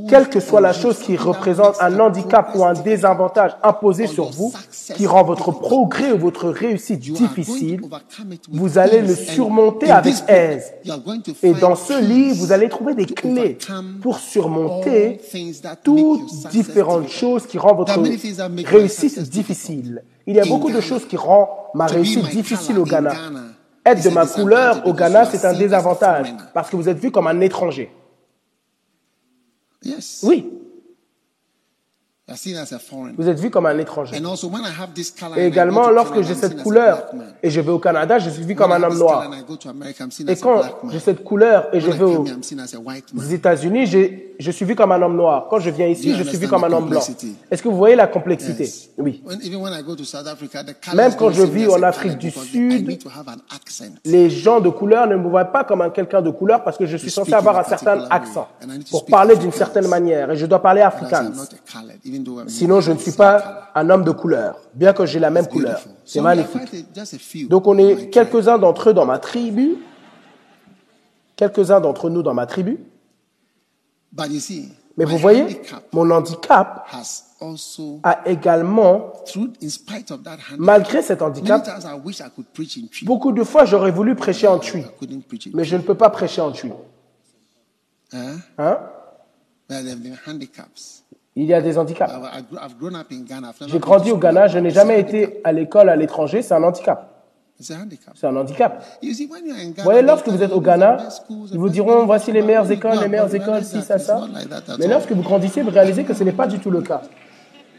quelle 0.09 0.29
que 0.29 0.39
soit 0.39 0.61
la 0.61 0.73
chose 0.73 0.99
qui 0.99 1.17
représente 1.17 1.75
un 1.81 1.99
handicap 1.99 2.53
ou 2.55 2.65
un 2.65 2.75
désavantage 2.75 3.57
imposé 3.65 4.07
sur 4.07 4.31
vous, 4.31 4.53
qui 4.95 5.05
rend 5.07 5.25
votre 5.25 5.51
progrès 5.51 6.13
ou 6.13 6.19
votre 6.19 6.49
réussite 6.49 7.01
difficile, 7.01 7.81
vous 8.53 8.79
allez 8.79 9.01
le 9.01 9.17
surmonter 9.17 9.91
avec 9.91 10.15
aise. 10.29 10.73
Et 11.43 11.55
dans 11.55 11.75
ce 11.75 12.01
livre, 12.01 12.37
vous 12.37 12.53
allez 12.53 12.69
trouver 12.69 12.95
des 12.95 13.07
clés 13.07 13.59
pour 14.01 14.19
surmonter 14.19 15.21
toutes 15.83 16.49
différentes 16.51 17.09
choses 17.09 17.47
qui 17.47 17.59
rendent 17.59 17.79
votre 17.79 17.99
réussite 18.65 19.29
difficile. 19.29 20.05
Il 20.29 20.37
y 20.37 20.41
a 20.41 20.45
beaucoup 20.45 20.71
de 20.71 20.81
choses 20.81 21.05
qui 21.05 21.17
rendent 21.17 21.49
ma 21.75 21.87
réussite 21.87 22.31
difficile 22.31 22.79
au 22.79 22.85
Ghana. 22.85 23.15
Être 23.85 24.05
de 24.05 24.11
ma 24.11 24.25
couleur 24.25 24.87
au 24.87 24.93
Ghana, 24.93 25.25
c'est 25.25 25.45
un 25.45 25.55
désavantage 25.55 26.33
parce 26.55 26.71
que 26.71 26.77
vous 26.77 26.89
êtes 26.89 27.01
vu 27.01 27.11
comme 27.11 27.27
un 27.27 27.41
étranger. 27.41 27.91
Yes. 29.85 30.21
Oui, 30.23 30.51
vous 33.19 33.29
êtes 33.29 33.39
vu 33.39 33.51
comme 33.51 33.67
un 33.67 33.77
étranger. 33.79 34.17
And 34.17 34.25
also 34.31 34.49
when 34.49 34.63
I 34.63 34.71
have 34.81 34.93
this 34.95 35.11
color 35.11 35.37
Et 35.39 35.47
également, 35.47 35.91
lorsque 35.91 36.23
j'ai 36.23 36.35
cette 36.35 36.63
couleur 36.63 37.11
et 37.43 37.51
je 37.51 37.61
vais 37.61 37.71
au 37.71 37.79
Canada, 37.79 38.19
je 38.19 38.31
suis 38.31 38.45
vu 38.45 38.55
comme 38.55 38.73
un 38.73 38.83
homme 38.83 38.97
noir. 38.97 39.29
Et 40.29 40.37
quand 40.37 40.63
j'ai 40.91 41.01
cette 41.01 41.25
couleur 41.25 41.69
et 41.75 41.81
je 41.81 41.91
vais 41.91 42.05
aux. 42.05 42.25
États-Unis, 43.31 43.87
j'ai- 43.87 44.32
je 44.43 44.51
suis 44.51 44.65
vu 44.65 44.75
comme 44.75 44.93
un 44.93 45.01
homme 45.01 45.17
noir. 45.17 45.47
Quand 45.49 45.59
je 45.59 45.71
viens 45.71 45.87
ici, 45.87 46.11
you 46.11 46.17
je 46.17 46.23
suis 46.23 46.37
vu 46.37 46.49
comme 46.49 46.65
un 46.65 46.73
homme 46.73 46.89
blanc. 46.89 47.01
Est-ce 47.51 47.63
que 47.63 47.69
vous 47.69 47.77
voyez 47.77 47.97
la 47.97 48.07
complexité? 48.07 48.69
Oui. 48.99 49.23
When, 49.25 49.41
even 49.43 49.61
when 49.61 49.73
I 49.73 49.83
go 49.83 49.95
to 49.95 50.05
South 50.05 50.27
Africa, 50.27 50.63
the 50.63 50.75
colors 50.85 50.97
Même 50.97 51.17
quand 51.17 51.31
je 51.31 51.43
vis 51.43 51.69
en 51.69 51.83
Afrique 51.83 52.19
du 52.19 52.31
Sud, 52.31 52.87
need 52.87 53.03
to 53.03 53.09
have 53.09 53.29
an 53.29 53.41
accent. 53.55 53.95
Les 54.05 54.29
gens 54.29 54.61
de 54.61 54.69
couleur 54.69 55.07
ne 55.07 55.17
me 55.17 55.29
voient 55.29 55.47
pas 55.47 55.65
comme 55.65 55.81
un 55.81 55.91
quelqu'un 55.91 56.23
de 56.23 56.31
couleur 56.31 56.63
parce 56.65 56.77
que 56.77 56.87
je 56.87 56.97
suis 56.97 57.09
To 57.09 57.25
censé 57.25 57.33
avoir 57.35 57.57
in 57.57 57.59
a 57.59 57.63
un 57.63 57.69
certain 57.69 58.05
accent 58.11 58.49
pour 58.91 59.07
parler 59.07 59.37
d'une 59.37 59.53
certaine 59.53 59.89
manière 59.89 60.31
et 60.31 60.37
je 60.37 60.47
dois 60.47 60.61
parler 60.61 60.83
Otherwise, 60.83 61.05
afrikaans. 61.05 61.31
I'm 61.31 61.37
not 61.37 61.53
a 61.53 61.73
colored, 61.73 62.01
even 62.05 62.25
though 62.25 62.41
I'm 62.41 62.49
Sinon, 62.49 62.81
je 62.81 62.93
ne 62.93 62.99
suis 62.99 63.13
pas 63.13 63.71
un 63.75 63.89
homme 63.91 64.05
de 64.05 64.11
couleur, 64.11 64.57
bien 64.75 64.93
que 64.93 65.07
j'ai 65.07 65.19
la 65.19 65.31
même 65.31 65.47
couleur. 65.47 65.81
C'est 66.05 66.21
magnifique. 66.21 66.87
Donc 67.49 67.67
on 67.67 67.73
in 67.73 67.85
my 67.85 67.91
est 67.93 68.11
quelques-uns 68.11 68.59
d'entre 68.59 68.91
eux 68.91 68.95
dans 68.95 69.07
ma 69.07 69.19
tribu, 69.19 69.77
quelques-uns 71.37 71.81
d'entre 71.81 72.11
nous 72.11 72.23
dans 72.23 72.35
ma 72.35 72.47
tribu. 72.47 72.79
Mais 74.97 75.05
vous 75.05 75.19
voyez, 75.19 75.61
mon 75.93 76.11
handicap 76.11 76.87
a 78.03 78.21
également, 78.27 79.13
malgré 80.59 81.03
cet 81.03 81.23
handicap, 81.23 81.67
beaucoup 83.05 83.33
de 83.33 83.43
fois 83.43 83.65
j'aurais 83.65 83.91
voulu 83.91 84.15
prêcher 84.15 84.47
en 84.47 84.59
tui, 84.59 84.85
mais 85.55 85.65
je 85.65 85.77
ne 85.77 85.83
peux 85.83 85.95
pas 85.95 86.11
prêcher 86.11 86.41
en 86.41 86.53
tui. 86.53 86.71
Hein? 88.13 88.79
Handicaps. 90.27 91.05
Il 91.35 91.47
y 91.47 91.55
a 91.55 91.63
des 91.63 91.79
handicaps. 91.79 92.13
J'ai 93.67 93.79
grandi 93.79 94.13
au. 94.13 94.19
Ghana, 94.19 94.49
je 94.49 94.59
n'ai 94.59 94.69
jamais 94.69 95.01
été 95.01 95.41
à 95.45 95.53
l'école 95.53 95.89
à 95.89 95.97
l'étranger, 95.97 96.43
c'est 96.43 96.53
un 96.53 96.63
handicap. 96.63 97.12
C'est 97.63 98.27
un 98.27 98.37
handicap. 98.37 98.85
Vous 99.03 99.83
voyez, 99.85 100.03
lorsque 100.03 100.29
vous 100.29 100.43
êtes 100.43 100.53
au 100.53 100.61
Ghana, 100.61 101.09
ils 101.53 101.59
vous 101.59 101.69
diront 101.69 102.05
voici 102.07 102.33
les 102.33 102.43
meilleures 102.43 102.71
écoles, 102.71 102.99
les 103.01 103.09
meilleures 103.09 103.35
écoles, 103.35 103.65
ci, 103.65 103.83
ça, 103.83 103.99
ça. 103.99 104.27
Mais 104.79 104.89
lorsque 104.89 105.13
vous 105.13 105.23
grandissez, 105.23 105.63
vous 105.63 105.71
réalisez 105.71 106.05
que 106.05 106.15
ce 106.15 106.25
n'est 106.25 106.33
pas 106.33 106.47
du 106.47 106.59
tout 106.59 106.71
le 106.71 106.83
cas. 106.83 107.03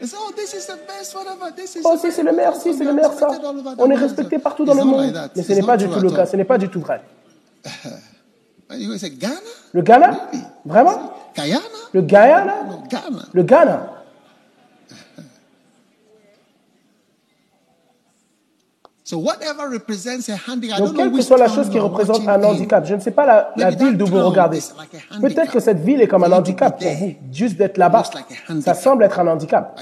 Oh, 0.02 0.06
Oh, 1.84 1.96
si, 1.98 2.10
c'est 2.12 2.22
le 2.22 2.32
meilleur, 2.32 2.56
si, 2.56 2.74
c'est 2.74 2.84
le 2.84 2.92
meilleur, 2.92 3.12
ça. 3.12 3.28
On 3.78 3.90
est 3.90 3.94
respecté 3.96 4.38
partout 4.38 4.64
dans 4.64 4.74
le 4.74 4.84
monde. 4.84 5.30
Mais 5.36 5.42
ce 5.42 5.52
n'est 5.52 5.62
pas 5.62 5.76
du 5.76 5.88
tout 5.88 6.00
le 6.00 6.10
cas, 6.10 6.26
ce 6.26 6.36
n'est 6.36 6.44
pas 6.44 6.58
du 6.58 6.68
tout 6.68 6.80
vrai. 6.80 7.02
Le 9.72 9.82
Ghana? 9.82 10.30
Vraiment? 10.64 11.12
Le 11.92 12.02
Guyana? 12.02 12.54
Le 13.32 13.42
Ghana 13.42 13.94
So 17.72 17.92
whatever 18.64 18.82
represents 18.82 18.82
a 18.82 18.82
handicap, 18.82 18.82
I 18.82 18.90
Donc, 20.78 20.96
quelle 20.96 21.12
que 21.12 21.20
soit 21.20 21.36
la 21.36 21.48
chose 21.48 21.68
qui 21.68 21.78
représente 21.78 22.26
un 22.26 22.42
handicap, 22.42 22.86
je 22.86 22.94
ne 22.94 23.00
sais 23.00 23.10
pas 23.10 23.52
la, 23.54 23.70
ville 23.70 23.98
d'où 23.98 24.06
vous 24.06 24.26
regardez. 24.26 24.60
Peut-être 25.20 25.52
que 25.52 25.60
cette 25.60 25.80
ville 25.80 26.00
est 26.00 26.08
comme 26.08 26.24
un 26.24 26.32
handicap 26.32 26.80
pour 26.80 26.90
vous, 26.90 27.14
juste 27.30 27.56
d'être 27.58 27.76
là-bas. 27.76 28.04
Ça 28.62 28.72
semble 28.72 29.04
être 29.04 29.20
un 29.20 29.26
handicap. 29.26 29.78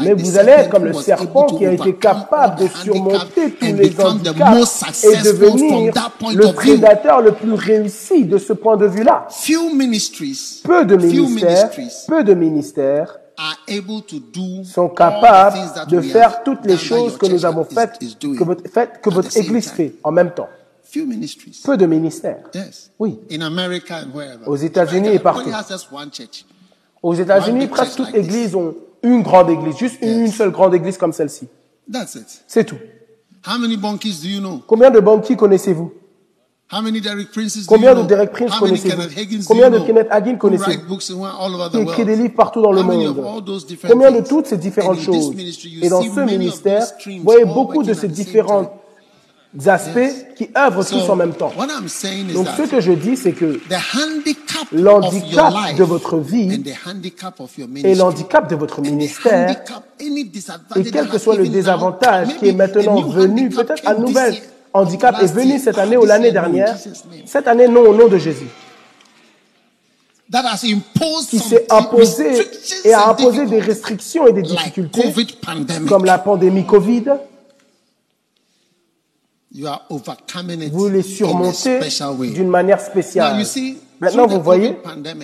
Mais 0.00 0.12
vous 0.12 0.38
allez 0.38 0.52
être 0.52 0.70
comme 0.70 0.84
le 0.84 0.92
serpent 0.92 1.46
qui 1.46 1.66
a 1.66 1.72
été 1.72 1.96
capable 1.96 2.60
de 2.60 2.68
surmonter 2.68 3.50
tous 3.50 3.66
les 3.66 4.00
handicaps 4.00 5.04
et 5.04 5.16
devenir 5.22 5.92
le 6.32 6.52
prédateur 6.52 7.22
le 7.22 7.32
plus 7.32 7.54
réussi 7.54 8.26
de 8.26 8.38
ce 8.38 8.52
point 8.52 8.76
de 8.76 8.86
vue-là. 8.86 9.26
Peu 10.62 10.84
de 10.84 10.94
ministères, 10.96 11.70
peu 12.06 12.22
de 12.22 12.34
ministères 12.34 13.18
are 13.36 13.56
able 13.68 14.02
to 14.02 14.18
do 14.18 14.64
sont 14.64 14.88
capables 14.88 15.58
de 15.88 16.00
faire 16.00 16.42
toutes 16.42 16.64
les 16.64 16.76
choses 16.76 17.16
que 17.18 17.26
nous 17.26 17.44
avons 17.44 17.64
faites, 17.64 17.98
que 18.20 18.44
votre, 18.44 18.68
faites- 18.70 19.00
que 19.00 19.38
Église 19.38 19.70
fait 19.70 19.94
en 20.02 20.12
même 20.12 20.32
temps. 20.32 20.48
Peu 21.64 21.76
de 21.76 21.86
ministères. 21.86 22.44
Oui. 22.98 23.18
Aux 24.46 24.56
États-Unis 24.56 25.08
et 25.08 25.18
partout. 25.18 25.50
Aux 27.02 27.14
États-Unis, 27.14 27.66
presque 27.66 27.96
toutes 27.96 28.12
les 28.12 28.20
églises 28.20 28.54
ont 28.54 28.74
une 29.02 29.22
grande 29.22 29.50
église, 29.50 29.76
juste 29.76 29.98
une, 30.02 30.28
seule 30.28 30.50
grande 30.50 30.74
église 30.74 30.96
comme 30.96 31.12
celle-ci. 31.12 31.48
C'est 32.46 32.64
tout. 32.64 32.78
How 33.46 33.58
many 33.58 33.76
donkeys 33.76 34.20
do 34.22 34.28
you 34.28 34.40
know? 34.40 34.60
Combien 34.66 34.90
de 34.90 34.98
banquiers 34.98 35.36
connaissez-vous? 35.36 35.92
Combien 36.68 37.94
de? 37.94 38.02
Derek 38.02 38.32
Prince 38.32 38.58
connaissez-vous? 38.58 39.44
Combien 39.46 39.70
de? 39.70 39.78
Kenneth 39.78 40.08
Hagin 40.10 40.34
connaissez-vous? 40.36 40.96
qui 41.70 41.78
écrit 41.78 42.04
des 42.04 42.16
livres 42.16 42.34
partout 42.34 42.60
dans 42.60 42.72
le 42.72 42.82
monde? 42.82 43.24
Combien 43.88 44.10
de 44.10 44.20
toutes 44.26 44.46
ces 44.46 44.56
différentes 44.56 45.00
choses? 45.00 45.32
Et 45.80 45.88
dans 45.88 46.02
ce 46.02 46.20
ministère, 46.20 46.84
vous 47.04 47.22
voyez 47.22 47.44
beaucoup 47.44 47.84
de 47.84 47.94
ces 47.94 48.10
time. 48.10 48.44
aspects 49.66 50.34
qui 50.36 50.50
œuvrent 50.56 50.84
tous 50.84 51.08
en 51.08 51.14
même 51.14 51.34
temps. 51.34 51.52
Donc 52.34 52.48
ce 52.56 52.62
que 52.68 52.80
je 52.80 52.92
dis, 52.92 53.16
c'est 53.16 53.32
que 53.32 53.60
l'handicap 54.72 55.76
de 55.76 55.84
votre 55.84 56.18
vie 56.18 56.64
et 57.84 57.94
l'handicap 57.94 58.50
de 58.50 58.56
votre 58.56 58.80
ministère 58.80 59.54
Et 60.00 60.90
quel 60.90 61.08
que 61.08 61.18
soit 61.18 61.36
le 61.36 61.46
désavantage 61.46 62.36
qui 62.38 62.48
est 62.48 62.52
maintenant 62.52 63.02
venu, 63.02 63.50
peut-être 63.50 63.86
un 63.86 63.94
came 63.94 64.04
this 64.04 64.14
nouvel 64.14 64.34
year, 64.34 64.42
handicap 64.76 65.16
est 65.22 65.32
venu 65.32 65.58
cette 65.58 65.78
année 65.78 65.96
ou 65.96 66.00
this 66.02 66.08
l'année 66.08 66.32
dernière. 66.32 66.76
Cette 67.26 67.48
année, 67.48 67.68
non, 67.68 67.80
au 67.82 67.94
nom 67.94 68.08
de 68.08 68.18
Jésus. 68.18 68.48
that 70.30 70.44
has 70.44 70.64
imposed 70.64 71.28
Qui 71.30 71.38
s'est 71.38 71.66
imposé 71.70 72.24
restrictions 72.28 72.76
et 72.84 72.92
a 72.92 73.06
and 73.06 73.10
imposé 73.12 73.38
des 73.46 73.60
difficulties, 73.60 73.68
restrictions 73.68 74.26
et 74.26 74.32
des 74.32 74.42
difficultés, 74.42 75.14
comme 75.88 76.04
la 76.04 76.18
pandémie 76.18 76.66
Covid. 76.66 77.04
You 79.52 79.68
are 79.68 79.86
overcoming 79.88 80.60
it 80.62 80.72
vous 80.72 80.88
les 80.88 81.02
surmontez 81.02 81.78
d'une 82.34 82.48
manière 82.48 82.78
Now, 82.78 82.84
spéciale. 82.84 83.38
you 83.38 83.44
see, 83.44 83.78
Maintenant, 84.00 84.26
vous 84.26 84.38
the 84.38 84.42
voyez, 84.42 84.76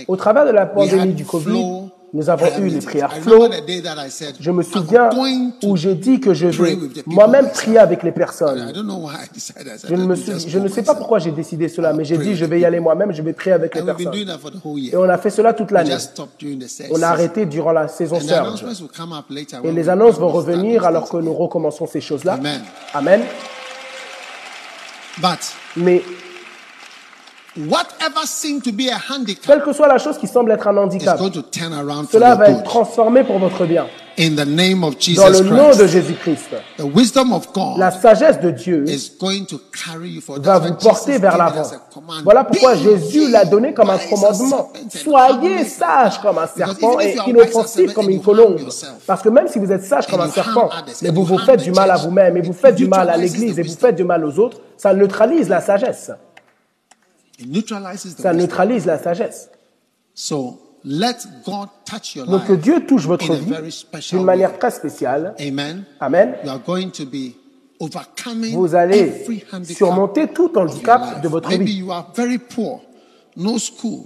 au 0.09 0.17
travers 0.17 0.47
de 0.47 0.51
la 0.51 0.65
pandémie 0.65 1.13
du 1.13 1.27
Covid, 1.27 1.91
nous 2.15 2.29
avons 2.29 2.45
eu 2.59 2.69
les 2.69 2.79
prières 2.81 3.11
flow. 3.23 3.49
Je 4.41 4.51
me 4.51 4.63
souviens 4.63 5.09
où 5.65 5.77
j'ai 5.77 5.95
dit 5.95 6.21
que 6.21 6.35
je 6.35 6.47
vais 6.63 6.77
moi-même 7.07 7.51
prier 7.51 7.79
avec 7.79 8.03
les 8.03 8.13
personnes. 8.13 8.59
Je 9.89 9.95
ne, 9.95 10.05
me 10.05 10.15
suis- 10.15 10.49
je 10.51 10.59
ne 10.59 10.69
sais 10.69 10.83
pas 10.83 10.95
pourquoi 10.95 11.19
j'ai 11.21 11.31
décidé 11.31 11.69
cela, 11.69 11.93
mais 11.95 12.05
j'ai 12.05 12.19
dit 12.19 12.35
je 12.37 12.45
vais 12.45 12.61
y 12.61 12.65
aller 12.67 12.81
moi-même, 12.81 13.13
je 13.13 13.23
vais 13.23 13.33
prier 13.33 13.55
avec 13.55 13.75
les 13.75 13.81
personnes. 13.97 14.13
Et 14.93 14.97
on 14.97 15.09
a 15.09 15.17
fait 15.19 15.31
cela 15.31 15.55
toute 15.55 15.71
l'année. 15.71 15.91
On 16.91 17.03
a 17.03 17.09
arrêté 17.09 17.47
durant 17.47 17.73
la 17.73 17.89
saison 17.89 18.17
later 18.17 18.43
Et 19.65 19.73
les 19.73 19.89
annonces 19.89 20.19
vont 20.19 20.29
revenir 20.29 20.85
alors 20.85 21.09
que 21.09 21.17
nous 21.17 21.33
recommençons 21.33 21.87
ces 21.87 22.01
choses-là. 22.03 22.37
Amen. 22.95 23.23
Mais 25.77 26.03
whatever 26.03 26.03
seemed 26.03 26.03
to 26.03 26.03
be 26.03 26.03
a 26.03 26.11
handicap 26.11 27.42
quelle 29.47 29.63
que 29.63 29.73
soit 29.73 29.89
la 29.89 29.99
chose 29.99 30.17
qui 30.17 30.27
semble 30.27 30.53
être 30.53 30.67
un 30.69 30.77
handicap, 30.79 31.19
going 31.19 31.31
to 31.31 31.43
turn 31.43 31.73
around 31.75 32.05
for 32.05 32.13
cela 32.13 32.35
va 32.35 32.49
être 32.49 32.63
transformé 32.63 33.25
pour 33.25 33.39
votre 33.39 33.67
bien. 33.67 33.87
In 34.19 34.37
the 34.37 34.47
name 34.47 34.85
of 34.85 34.95
Dans 35.17 35.29
le 35.29 35.35
Jesus 35.35 35.45
nom 35.45 35.69
de 35.71 35.75
Christ. 35.75 35.87
Jésus-Christ. 35.87 36.51
The 36.77 36.85
wisdom 36.85 37.33
of 37.33 37.51
God 37.55 37.79
La 37.79 37.91
sagesse 37.91 38.41
de 38.41 38.51
Dieu 38.51 38.85
is 38.87 39.11
going 39.19 39.45
to 39.47 39.59
carry 39.73 40.11
you 40.11 40.21
for 40.21 40.39
va 40.39 40.61
that's 40.61 40.67
vous 40.67 40.75
why 40.75 40.79
porter 40.79 41.13
Jesus 41.13 41.19
vers 41.19 41.39
l'avant. 41.39 41.71
Voilà 42.23 42.45
pourquoi 42.45 42.75
Jésus 42.75 43.31
l'a 43.31 43.45
donné 43.45 43.73
comme 43.73 43.89
un 43.91 43.99
commandement. 43.99 44.71
Soyez 44.91 45.65
sages 45.65 46.21
comme 46.21 46.39
un 46.39 46.47
Because 46.47 46.79
serpent 46.79 47.01
et 47.01 47.17
inoffensifs 47.27 47.95
comme 47.95 48.11
une 48.11 48.23
colombe. 48.23 48.61
Parce 49.07 49.23
que 49.23 49.31
même 49.31 49.49
si 49.49 49.59
vous 49.59 49.73
êtes 49.73 49.85
sage 49.85 50.07
comme 50.07 50.21
un 50.21 50.29
serpent, 50.29 50.69
mais 51.03 51.11
vous 51.11 51.23
you 51.23 51.25
vous 51.25 51.39
faites 51.39 51.63
du 51.63 51.73
mal 51.73 51.91
à 51.91 51.97
vous-même, 51.97 52.37
et 52.37 52.43
vous 52.43 52.53
it 52.53 52.59
faites 52.59 52.75
du 52.75 52.89
mal 52.89 53.09
à 53.11 53.17
l'église, 53.17 53.57
the 53.57 53.59
et 53.59 53.63
vous 53.63 53.77
faites 53.77 53.97
du 53.97 54.05
mal 54.05 54.25
aux 54.25 54.39
autres, 54.39 54.59
ça 54.77 54.95
neutralise 54.95 55.49
la 55.49 55.61
sagesse. 55.61 56.11
It 57.43 57.49
neutralizes 57.51 58.15
the 58.17 58.23
Ça 58.23 58.33
neutralise 58.33 58.87
la 58.87 58.99
sagesse. 58.99 59.51
So 60.15 60.59
let 60.85 61.17
God 61.45 61.69
touch 61.85 62.15
your 62.15 62.27
Donc 62.27 62.47
que 62.47 62.53
life. 62.53 62.63
Dieu 62.63 62.87
touche 62.87 63.07
votre 63.07 63.33
vie 63.35 63.53
d'une 64.11 64.25
manière 64.25 64.59
très 64.59 64.71
spéciale. 64.71 65.35
Amen. 65.41 65.85
Amen. 66.01 66.35
You 66.45 66.51
are 66.51 66.61
going 66.65 66.91
to 66.91 67.05
be 67.05 67.35
overcoming 67.81 68.55
Vous 68.55 68.75
allez 68.75 68.99
every 69.25 69.45
surmonter 69.65 70.29
tout 70.29 70.53
handicap 70.57 71.21
de 71.21 71.29
votre 71.29 71.49
Maybe 71.49 71.65
vie. 71.65 71.79
you 71.79 71.91
are 71.91 72.13
very 72.15 72.39
poor, 72.39 72.81
no 73.37 73.59
school. 73.59 74.05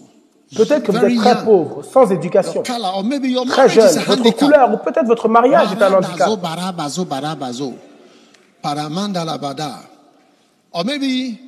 Peut-être 0.55 0.85
que 0.85 0.93
vous 0.93 1.05
êtes 1.05 1.19
très 1.19 1.45
pauvre, 1.45 1.83
sans 1.85 2.11
éducation, 2.13 2.63
très 2.63 3.69
jeune, 3.69 3.99
votre 4.07 4.31
couleur, 4.31 4.73
ou 4.73 4.77
peut-être 4.79 5.07
votre 5.07 5.29
mariage 5.29 5.73
est 5.73 5.83
un 5.83 5.93
handicap. 5.93 6.29
Or 10.73 10.85
maybe, 10.85 11.39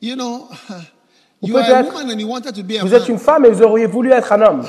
you 0.00 0.14
know, 0.14 0.48
you 1.42 1.56
are 1.56 1.62
a 1.64 1.66
peut-être 1.82 1.92
woman 1.94 2.10
and 2.10 2.18
you 2.20 2.26
wanted 2.28 2.54
to 2.54 2.62
be 2.62 2.78
a 2.78 2.82
Vous 2.84 2.94
êtes 2.94 3.08
une 3.08 3.18
femme 3.18 3.44
et 3.44 3.50
vous 3.50 3.62
auriez 3.62 3.86
voulu 3.86 4.10
être 4.12 4.32
un 4.32 4.42
homme. 4.42 4.64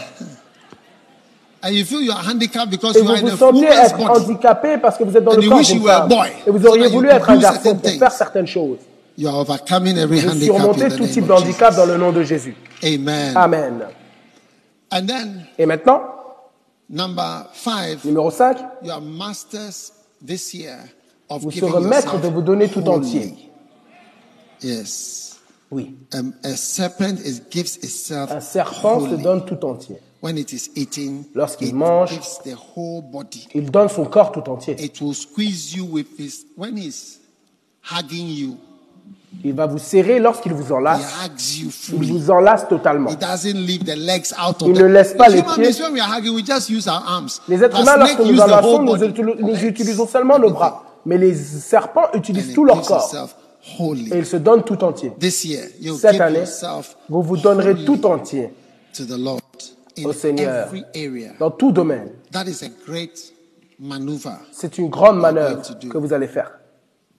And 1.64 1.70
you 1.72 1.84
feel 1.86 2.02
you 2.02 2.12
are 2.12 2.22
handicapped 2.28 2.70
because 2.70 2.96
Et 2.96 3.00
you 3.00 3.06
vous 3.06 3.12
are 3.12 3.18
in 3.18 3.22
vous 3.22 3.28
a 3.34 3.38
sentez 3.38 3.58
woman's 3.68 3.92
être 3.92 3.98
body. 3.98 4.10
handicapé 4.26 4.78
parce 4.78 4.98
que 4.98 5.04
vous 5.04 5.18
êtes 5.18 5.24
dans 5.24 5.32
And 5.32 5.38
le 5.38 5.44
you 5.44 5.50
corps 5.50 5.58
wish 5.60 5.68
d'une 5.70 5.78
you 5.78 5.84
were 5.84 5.92
a 5.94 6.00
femme. 6.02 6.10
boy, 6.10 6.28
Et 6.46 6.52
vous 6.52 6.62
so 6.62 6.68
auriez 6.70 6.84
that 6.84 6.88
you 6.90 6.94
voulu 6.96 7.08
could 7.10 7.18
être 7.18 7.30
un 7.30 7.36
do 7.36 7.42
garçon 7.42 7.62
certain 7.64 7.80
pour 7.80 7.90
things. 7.90 8.00
faire 8.00 8.12
certaines 8.12 8.48
choses. 8.48 8.78
You 9.18 9.28
are 9.30 9.40
overcoming 9.40 9.98
every 9.98 10.20
Vous 10.20 10.30
handicap 10.30 10.56
in 10.56 10.60
surmontez 10.60 10.90
the 10.90 10.96
tout 10.98 11.04
name 11.04 11.12
type 11.14 11.24
of 11.24 11.28
de 11.30 11.34
handicap 11.34 11.72
Jesus. 11.72 11.76
dans 11.78 11.86
le 11.92 11.98
nom 11.98 12.12
de 12.12 12.24
Jésus. 12.24 12.56
Amen. 12.84 13.34
Amen. 13.36 13.80
And 14.92 15.06
then 15.08 15.46
Et 15.58 15.66
maintenant, 15.66 16.02
number 16.90 17.48
five, 17.54 18.06
numéro 18.06 18.30
5, 18.30 18.58
you 18.84 18.92
are 18.92 19.02
masters 19.02 19.92
this 20.24 20.54
year 20.54 20.78
of 21.30 21.42
vous 21.42 21.50
giving 21.50 21.70
serez 21.72 21.82
maître 21.82 22.14
yourself 22.14 22.22
de 22.22 22.28
vous 22.28 22.42
donner 22.44 22.68
tout 22.70 22.82
wholly. 22.88 22.90
entier. 23.08 23.34
Yes. 24.62 25.27
Oui. 25.70 25.98
Um, 26.14 26.34
a 26.44 26.56
serpent 26.56 27.20
is, 27.26 27.42
gives 27.50 27.78
itself 27.78 28.32
Un 28.32 28.40
serpent 28.40 29.02
se 29.10 29.16
donne 29.16 29.46
tout 29.46 29.66
entier. 29.66 29.98
when 30.22 30.38
it 30.38 30.52
is 30.54 30.70
eating. 30.76 31.26
Lorsqu'il 31.34 31.70
it 31.70 31.76
mange, 31.76 32.12
gives 32.12 32.40
the 32.44 32.56
whole 32.56 33.02
body. 33.02 33.48
Il 33.54 33.70
donne 33.70 33.90
son 33.90 34.06
corps 34.06 34.32
tout 34.32 34.50
entier. 34.50 34.76
It 34.80 35.00
will 35.02 35.14
squeeze 35.14 35.76
you 35.76 35.86
with 35.86 36.08
his 36.18 36.46
when 36.56 36.78
he's 36.78 37.20
hugging 37.82 38.28
you. 38.28 38.58
Il 39.44 39.54
va 39.54 39.68
vous 39.68 39.78
serrer 39.78 40.20
lorsqu'il 40.20 40.54
vous 40.54 40.72
enlace. 40.74 41.02
Il 41.92 42.12
vous 42.12 42.32
enlace 42.32 42.68
totalement. 42.68 43.10
He 43.10 43.18
doesn't 43.18 43.54
leave 43.54 43.84
the 43.84 43.96
legs 43.96 44.34
out 44.34 44.62
of 44.62 44.70
Il 44.70 44.74
ne 44.74 44.86
laisse 44.86 45.14
pas 45.14 45.26
As 45.26 45.30
les 45.30 45.44
pieds. 45.44 45.64
Les 47.48 47.64
êtres 47.64 47.82
humains, 47.82 47.98
lorsque 47.98 48.20
nous 48.20 48.40
enlaçons, 48.40 48.84
nous, 48.84 49.64
utilisons 49.64 50.08
seulement 50.08 50.40
nos 50.40 50.50
bras. 50.50 50.84
Mais 51.06 51.18
les 51.18 51.36
serpents 51.36 52.08
utilisent 52.14 52.54
tout 52.54 52.66
leur 52.66 52.82
corps. 52.82 53.14
Et 54.12 54.18
ils 54.18 54.26
se 54.26 54.38
donnent 54.38 54.64
tout 54.64 54.84
entier. 54.84 55.12
This 55.20 55.46
year, 55.46 55.68
you 55.80 55.96
Cette 55.98 56.20
année, 56.22 56.40
yourself 56.40 56.98
vous 57.10 57.22
vous 57.22 57.38
donnerez 57.38 57.84
tout 57.86 58.06
entier 58.06 58.50
to 58.94 59.06
the 59.06 59.18
Lord 59.18 59.42
in 59.98 60.06
au 60.06 60.14
Seigneur 60.14 60.68
every 60.68 60.86
area. 60.96 61.34
dans 61.40 61.52
tout 61.52 61.72
domaine. 61.72 62.10
That 62.32 62.46
is 62.46 62.64
a 62.64 62.70
great 62.86 63.34
maneuver. 63.80 64.38
C'est 64.52 64.78
une 64.78 64.90
grande 64.90 65.20
manœuvre 65.20 65.62
que 65.90 65.98
vous 65.98 66.14
allez 66.14 66.28
faire. 66.28 66.52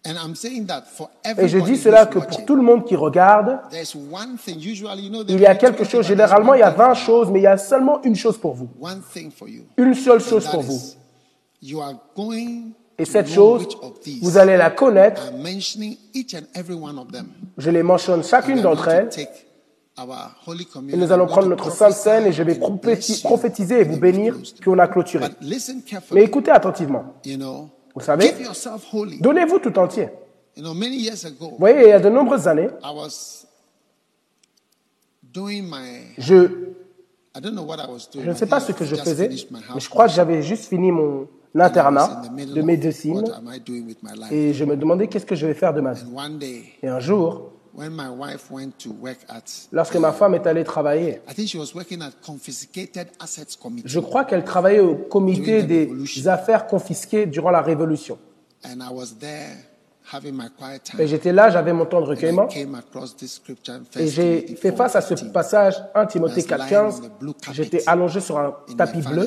And 0.06 0.14
I'm 0.14 0.34
saying 0.34 0.66
that 0.66 0.84
for 0.86 1.10
Et 1.24 1.48
je 1.48 1.58
dis 1.58 1.76
cela 1.76 2.06
que 2.06 2.18
pour 2.18 2.44
tout 2.44 2.54
le 2.54 2.62
monde 2.62 2.84
qui 2.84 2.96
regarde, 2.96 3.58
there's 3.70 3.94
one 3.94 4.36
thing. 4.38 4.58
Usually, 4.58 5.02
you 5.02 5.10
know, 5.10 5.24
il 5.28 5.40
y 5.40 5.46
a 5.46 5.54
quelque 5.56 5.84
chose. 5.84 6.06
Généralement, 6.06 6.54
il 6.54 6.60
y 6.60 6.62
a 6.62 6.70
20 6.70 6.94
choses, 6.94 7.30
mais 7.30 7.40
il 7.40 7.44
y 7.44 7.46
a 7.46 7.58
seulement 7.58 8.00
une 8.04 8.14
chose 8.14 8.38
pour 8.38 8.54
vous. 8.54 8.68
Une 9.76 9.94
seule 9.94 10.20
chose 10.20 10.46
pour 10.46 10.62
vous. 10.62 10.80
Et 13.00 13.04
cette 13.04 13.28
chose, 13.28 13.68
vous 14.22 14.38
allez 14.38 14.56
la 14.56 14.70
connaître. 14.70 15.32
Je 17.56 17.70
les 17.70 17.82
mentionne 17.84 18.24
chacune 18.24 18.60
d'entre 18.60 18.88
elles. 18.88 19.08
Et 20.90 20.96
nous 20.96 21.12
allons 21.12 21.26
prendre 21.26 21.48
notre 21.48 21.70
Sainte 21.72 21.92
Seine 21.92 22.26
et 22.26 22.32
je 22.32 22.42
vais 22.42 22.54
prophétiser 22.56 23.80
et 23.80 23.84
vous 23.84 23.98
bénir, 23.98 24.36
puis 24.60 24.68
on 24.68 24.78
a 24.78 24.86
clôturé. 24.88 25.26
Mais 26.12 26.22
écoutez 26.22 26.50
attentivement. 26.50 27.14
Vous 27.94 28.00
savez, 28.00 28.34
donnez-vous 29.20 29.58
tout 29.58 29.76
entier. 29.78 30.08
Vous 30.56 30.74
voyez, 31.58 31.82
il 31.82 31.88
y 31.88 31.92
a 31.92 32.00
de 32.00 32.08
nombreuses 32.08 32.46
années, 32.48 32.68
je, 36.18 36.48
je 37.34 38.28
ne 38.28 38.34
sais 38.34 38.46
pas 38.46 38.60
ce 38.60 38.72
que 38.72 38.84
je 38.84 38.96
faisais, 38.96 39.28
mais 39.74 39.80
je 39.80 39.88
crois 39.88 40.06
que 40.06 40.12
j'avais 40.12 40.42
juste 40.42 40.64
fini 40.64 40.90
mon 40.90 41.28
and 41.54 41.60
I 41.60 41.64
was 41.64 41.70
internat 41.70 42.10
in 42.10 42.28
the 42.28 42.32
middle 42.32 42.54
de 42.54 42.62
médecine 42.62 43.24
et 44.30 44.52
je 44.52 44.64
me 44.64 44.76
demandais 44.76 45.08
qu'est-ce 45.08 45.26
que 45.26 45.34
je 45.34 45.46
vais 45.46 45.54
faire 45.54 45.72
de 45.72 45.80
ma 45.80 45.92
vie. 45.92 46.04
Et 46.82 46.88
un 46.88 47.00
jour, 47.00 47.52
lorsque 49.72 49.96
ma 49.96 50.12
femme 50.12 50.34
est 50.34 50.46
allée 50.46 50.64
travailler, 50.64 51.20
je 53.84 54.00
crois 54.00 54.24
qu'elle 54.24 54.44
travaillait 54.44 54.80
au 54.80 54.94
comité 54.96 55.62
des 55.62 56.28
affaires 56.28 56.66
confisquées 56.66 57.26
durant 57.26 57.50
la 57.50 57.62
Révolution. 57.62 58.18
Et 60.98 61.06
j'étais 61.06 61.32
là, 61.32 61.50
j'avais 61.50 61.72
mon 61.72 61.84
temps 61.84 62.00
de 62.00 62.06
recueillement 62.06 62.48
et 62.48 62.64
1 62.64 64.06
j'ai 64.06 64.56
fait 64.56 64.72
face 64.72 64.96
à 64.96 65.00
ce 65.00 65.14
4:15. 65.14 65.32
passage 65.32 65.74
1 65.94 66.06
Timothée 66.06 66.40
I 66.40 66.44
was 66.50 66.56
lying 66.56 66.68
4.15. 66.70 66.94
on 66.98 67.00
the 67.00 67.10
blue 67.20 67.34
carpet 67.34 67.52
J'étais 67.62 67.82
allongé 67.88 68.20
sur 68.20 68.38
un 68.38 68.54
tapis 68.76 69.00
bleu 69.02 69.26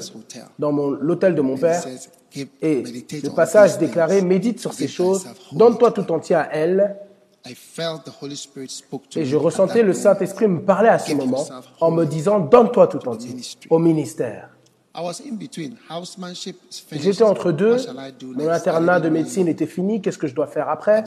dans 0.58 0.72
l'hôtel 0.72 1.36
de 1.36 1.41
mon 1.41 1.58
père 1.58 1.82
says, 1.82 2.10
"Keep- 2.32 2.52
et 2.62 2.84
le 3.24 3.30
passage 3.36 3.78
déclarait 3.78 4.22
médite 4.22 4.60
sur 4.60 4.74
ces 4.74 4.88
choses, 4.88 5.26
donne-toi 5.52 5.91
to 5.91 6.03
tout 6.03 6.12
entier 6.14 6.36
à 6.36 6.49
elle. 6.52 6.95
I 7.44 7.56
felt 7.56 8.03
the 8.06 8.12
Holy 8.22 8.38
Spirit 8.38 8.70
spoke 8.70 9.10
to 9.10 9.20
Et 9.20 9.26
je 9.26 9.36
ressentais 9.36 9.82
le. 9.82 9.94
Saint-Esprit 9.94 10.48
me 10.48 10.62
parler 10.62 10.90
à 10.90 10.99
ce 10.99 11.12
moment 11.14 11.44
en 11.80 11.90
me 11.90 12.06
disant 12.06 12.40
donne-toi 12.40 12.86
tout 12.88 13.08
entier 13.08 13.36
au 13.70 13.80
ministère. 13.80 14.51
I 14.94 15.02
was 15.02 15.22
in 15.26 15.38
between. 15.38 15.78
Housemanship 15.90 16.58
is 16.70 16.80
finished. 16.80 17.06
J'étais 17.06 17.24
entre 17.24 17.52
deux, 17.52 17.74
What 17.74 17.80
shall 17.80 18.00
I 18.00 18.12
do 18.12 18.34
mon 18.36 18.50
internat 18.50 19.00
de 19.00 19.10
médecine 19.10 19.48
était 19.48 19.66
fini, 19.66 20.02
qu'est-ce 20.02 20.18
que 20.18 20.28
je 20.28 20.36
dois 20.36 20.48
faire 20.48 20.68
après? 20.70 21.04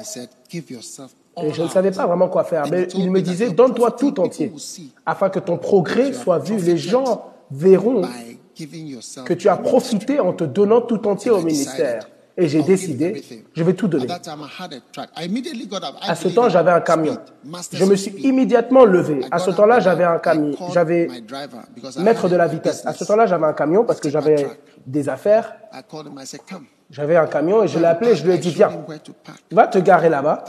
Et 1.37 1.53
je 1.53 1.63
ne 1.63 1.69
savais 1.69 1.91
pas 1.91 2.07
vraiment 2.07 2.29
quoi 2.29 2.45
faire, 2.45 2.65
mais 2.71 2.89
il 2.95 3.11
me 3.11 3.21
disait 3.21 3.51
donne-toi 3.51 3.91
tout 3.91 4.19
entier, 4.21 4.53
afin 5.05 5.29
que 5.29 5.39
ton 5.39 5.59
progrès 5.59 6.13
soit 6.13 6.39
vu. 6.39 6.57
Les 6.57 6.79
gens 6.79 7.31
verront 7.51 8.03
by 8.03 8.39
giving 8.55 8.87
yourself 8.87 9.27
que 9.27 9.35
tu 9.35 9.49
as 9.49 9.57
profité 9.57 10.21
en 10.21 10.33
te 10.33 10.45
donnant 10.45 10.81
tout 10.81 11.07
entier 11.07 11.31
au 11.31 11.43
ministère. 11.43 12.09
Et 12.37 12.49
j'ai 12.49 12.63
décidé, 12.63 13.23
je 13.55 13.63
vais 13.63 13.75
tout 13.75 13.87
donner. 13.87 14.07
À 16.03 16.15
ce 16.17 16.29
temps, 16.29 16.49
j'avais 16.49 16.73
un 16.73 16.81
camion. 16.81 17.17
Je 17.73 17.85
me 17.85 17.95
suis 17.95 18.11
immédiatement 18.23 18.85
levé. 18.85 19.21
À 19.31 19.39
ce 19.39 19.51
temps-là, 19.51 19.79
j'avais 19.79 20.05
un 20.05 20.19
camion. 20.19 20.57
J'avais 20.73 21.09
maître 21.99 22.29
de 22.29 22.37
la 22.37 22.49
vitesse. 22.49 22.85
À 22.87 22.93
ce 22.93 23.05
temps-là, 23.05 23.27
j'avais 23.27 23.47
un 23.47 23.53
camion 23.53 23.85
parce 23.85 24.01
que 24.01 24.11
j'avais 24.11 24.49
des 24.87 25.09
affaires. 25.09 25.55
J'avais 26.91 27.17
un 27.17 27.27
camion 27.27 27.63
et 27.63 27.69
je 27.69 27.79
l'ai 27.79 27.87
appelé 27.87 28.13
et 28.13 28.17
je 28.17 28.25
lui 28.27 28.35
ai 28.35 28.39
dit 28.39 28.51
viens, 28.51 28.71
va 29.51 29.67
te 29.67 29.79
garer 29.79 30.09
là-bas. 30.09 30.45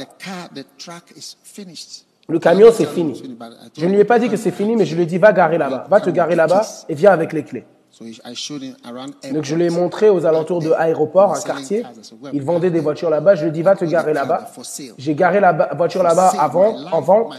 Le 2.27 2.39
camion, 2.39 2.69
c'est 2.73 2.87
fini. 2.87 3.37
Je 3.77 3.85
ne 3.85 3.91
lui 3.91 3.99
ai 3.99 4.03
pas 4.03 4.17
dit 4.19 4.29
que 4.29 4.37
c'est 4.37 4.51
fini, 4.51 4.75
mais 4.75 4.85
je 4.85 4.95
lui 4.95 5.03
ai 5.03 5.05
dit 5.05 5.19
va 5.19 5.31
garer 5.31 5.57
là-bas. 5.59 5.85
Va 5.89 6.01
te 6.01 6.09
garer 6.09 6.35
là-bas 6.35 6.65
et 6.89 6.95
viens 6.95 7.11
avec 7.11 7.31
les 7.31 7.43
clés. 7.43 7.65
Donc 7.99 9.43
je 9.43 9.55
l'ai 9.55 9.69
montré 9.69 10.09
aux 10.09 10.25
alentours 10.25 10.61
de 10.61 10.71
aéroport, 10.71 11.33
un 11.33 11.41
quartier. 11.41 11.85
Ils 12.33 12.43
vendaient 12.43 12.71
des 12.71 12.81
voitures 12.81 13.09
là-bas. 13.09 13.35
Je 13.35 13.43
lui 13.43 13.49
ai 13.49 13.51
dit, 13.51 13.61
va 13.61 13.75
te 13.75 13.85
garer 13.85 14.13
là-bas. 14.13 14.51
J'ai 14.97 15.15
garé 15.15 15.39
la 15.39 15.53
voiture 15.75 16.03
là-bas 16.03 16.33
avant, 16.37 16.75
en 16.91 17.01
vente. 17.01 17.33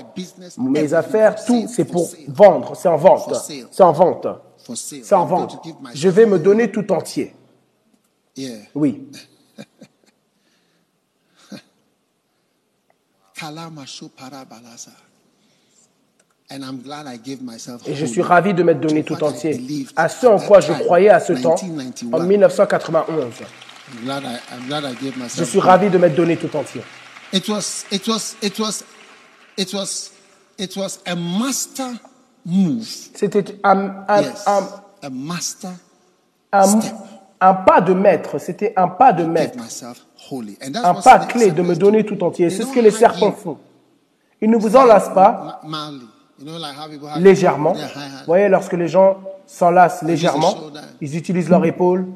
Mes 0.58 0.94
affaires, 0.94 1.44
tout, 1.44 1.66
c'est 1.68 1.84
pour 1.84 2.08
vendre. 2.28 2.74
C'est 2.74 2.88
en 2.88 2.96
vente. 2.96 3.34
C'est 3.70 3.82
en 3.82 3.92
vente. 3.92 4.26
C'est 4.74 5.14
en 5.14 5.26
vente. 5.26 5.62
Je 5.94 6.08
vais 6.08 6.24
me 6.26 6.38
donner 6.38 6.70
tout 6.70 6.90
entier. 6.92 7.34
Oui. 8.74 9.08
Kalamashu 13.34 14.08
parabalasa. 14.08 14.92
And 14.92 15.04
I'm 15.04 15.04
glad 15.04 15.04
I 15.36 15.64
gave 16.06 16.32
myself 16.32 16.35
Et 16.50 17.94
je 17.94 18.06
suis 18.06 18.22
ravi 18.22 18.54
de 18.54 18.62
m'être 18.62 18.80
donné 18.80 19.02
to 19.02 19.16
tout 19.16 19.24
entier 19.24 19.86
à 19.96 20.08
ce 20.08 20.26
en 20.26 20.38
quoi 20.38 20.60
je 20.60 20.72
croyais 20.72 21.08
à 21.08 21.18
ce 21.18 21.32
temps, 21.32 21.56
1991. 21.60 22.14
en 22.14 22.24
1991. 22.24 23.34
I'm 23.88 24.04
glad 24.04 24.22
I, 24.24 24.38
I'm 24.52 24.66
glad 24.66 24.84
I 24.84 24.94
gave 24.94 25.14
Je 25.14 25.22
myself 25.22 25.48
suis 25.48 25.60
ravi 25.60 25.90
de 25.90 25.98
m'être 25.98 26.14
donné 26.14 26.36
tout 26.36 26.54
entier. 26.56 26.82
It 27.32 27.48
was, 27.48 27.84
it 27.90 28.06
was, 28.06 28.36
it 28.42 28.58
was, 28.58 28.84
it 29.56 29.72
was, 29.74 30.10
it 30.58 30.76
was 30.76 31.00
a 31.04 31.16
master 31.16 31.88
move. 32.44 32.84
C'était 33.14 33.44
un, 33.64 34.04
un- 34.08 34.22
un- 37.40 37.54
pas 37.54 37.80
de 37.80 37.92
maître. 37.92 38.38
C'était 38.38 38.72
un 38.76 38.88
pas 38.88 39.12
de 39.12 39.24
maître. 39.24 39.58
Un 40.82 40.94
pas 40.94 41.18
clé 41.26 41.50
de 41.50 41.62
me 41.62 41.74
donner 41.74 42.02
do. 42.02 42.14
tout 42.14 42.24
entier. 42.24 42.50
C'est 42.50 42.62
ce 42.62 42.72
que 42.72 42.80
les 42.80 42.90
serpents 42.92 43.32
font. 43.32 43.58
Ils 44.40 44.50
ne 44.50 44.56
vous 44.56 44.76
enlacent 44.76 45.12
pas 45.14 45.60
légèrement. 47.18 47.72
Vous 47.72 48.26
voyez, 48.26 48.48
lorsque 48.48 48.74
les 48.74 48.88
gens 48.88 49.18
s'enlacent 49.46 50.02
légèrement, 50.02 50.56
ils 51.00 51.16
utilisent 51.16 51.48
leur 51.48 51.64
épaule. 51.64 52.06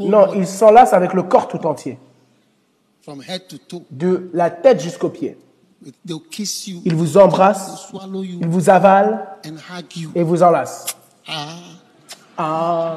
Non, 0.00 0.34
ils 0.34 0.46
s'enlacent 0.46 0.92
avec 0.92 1.12
le 1.12 1.22
corps 1.22 1.48
tout 1.48 1.64
entier, 1.66 1.98
de 3.90 4.30
la 4.32 4.50
tête 4.50 4.80
jusqu'aux 4.80 5.10
pieds. 5.10 5.38
Ils 6.84 6.94
vous 6.94 7.18
embrassent, 7.18 7.92
ils 8.22 8.48
vous 8.48 8.70
avalent. 8.70 9.20
Et 10.14 10.22
vous 10.22 10.42
enlacent. 10.42 10.86
Ah. 12.36 12.96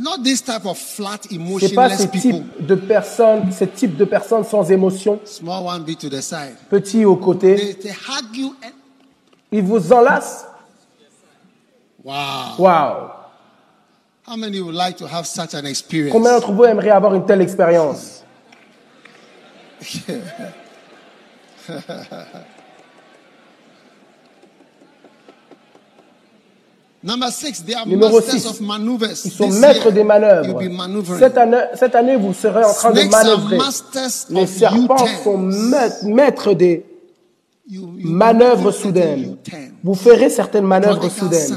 Not 0.00 0.22
this 0.24 0.40
type 0.42 0.64
of 0.64 0.78
flat, 0.78 1.18
pas 1.74 1.90
ce 1.90 2.06
people. 2.06 2.20
type 2.40 2.66
de 2.66 2.74
personnes, 2.74 3.52
ce 3.52 3.64
type 3.64 3.96
de 3.98 4.04
personnes 4.06 4.44
sans 4.44 4.70
émotion, 4.70 5.20
Small 5.26 5.62
one 5.66 5.84
be 5.84 5.94
to 5.98 6.08
the 6.08 6.22
side. 6.22 6.56
petits 6.70 7.04
au 7.04 7.16
côté. 7.16 7.54
They, 7.54 7.74
they 7.74 7.90
hug 7.92 8.34
you 8.34 8.56
and 8.64 8.70
Ils 9.52 9.62
vous 9.62 9.92
enlacent. 9.92 10.46
wow. 12.02 12.54
Waouh! 12.58 13.10
How 14.26 14.36
many 14.36 14.60
would 14.62 14.74
like 14.74 14.96
to 14.98 15.06
have 15.06 15.26
such 15.26 15.54
an 15.54 15.66
experience? 15.66 16.12
Combien 16.12 16.32
d'entre 16.32 16.52
vous 16.52 16.64
aimeraient 16.64 16.90
avoir 16.90 17.14
une 17.14 17.26
telle 17.26 17.42
expérience? 17.42 18.22
six, 27.30 27.64
they 27.64 27.74
are 27.74 27.86
Numéro 27.86 28.16
masters 28.16 28.40
six. 28.42 28.46
of 28.46 28.60
maneuvers. 28.60 29.10
Ils 29.24 29.30
sont 29.30 29.48
maîtres 29.48 29.90
des 29.90 30.04
manœuvres. 30.04 30.60
Cette 31.18 31.38
année, 31.38 31.56
cette 31.74 31.94
année, 31.94 32.16
vous 32.16 32.34
serez 32.34 32.64
en 32.64 32.72
train 32.72 32.90
de 32.92 32.98
Snakes 33.00 33.10
manœuvrer. 33.10 33.58
Les 34.30 34.46
serpents 34.46 35.06
sont 35.24 35.38
maîtres, 35.38 36.52
des 36.54 36.84
You- 37.68 37.94
you 37.96 38.08
manœuvres 38.10 38.72
soudaines. 38.72 39.36
Vous 39.84 39.94
ferez 39.94 40.28
certaines 40.28 40.66
manœuvres 40.66 41.08
soudaines. 41.08 41.56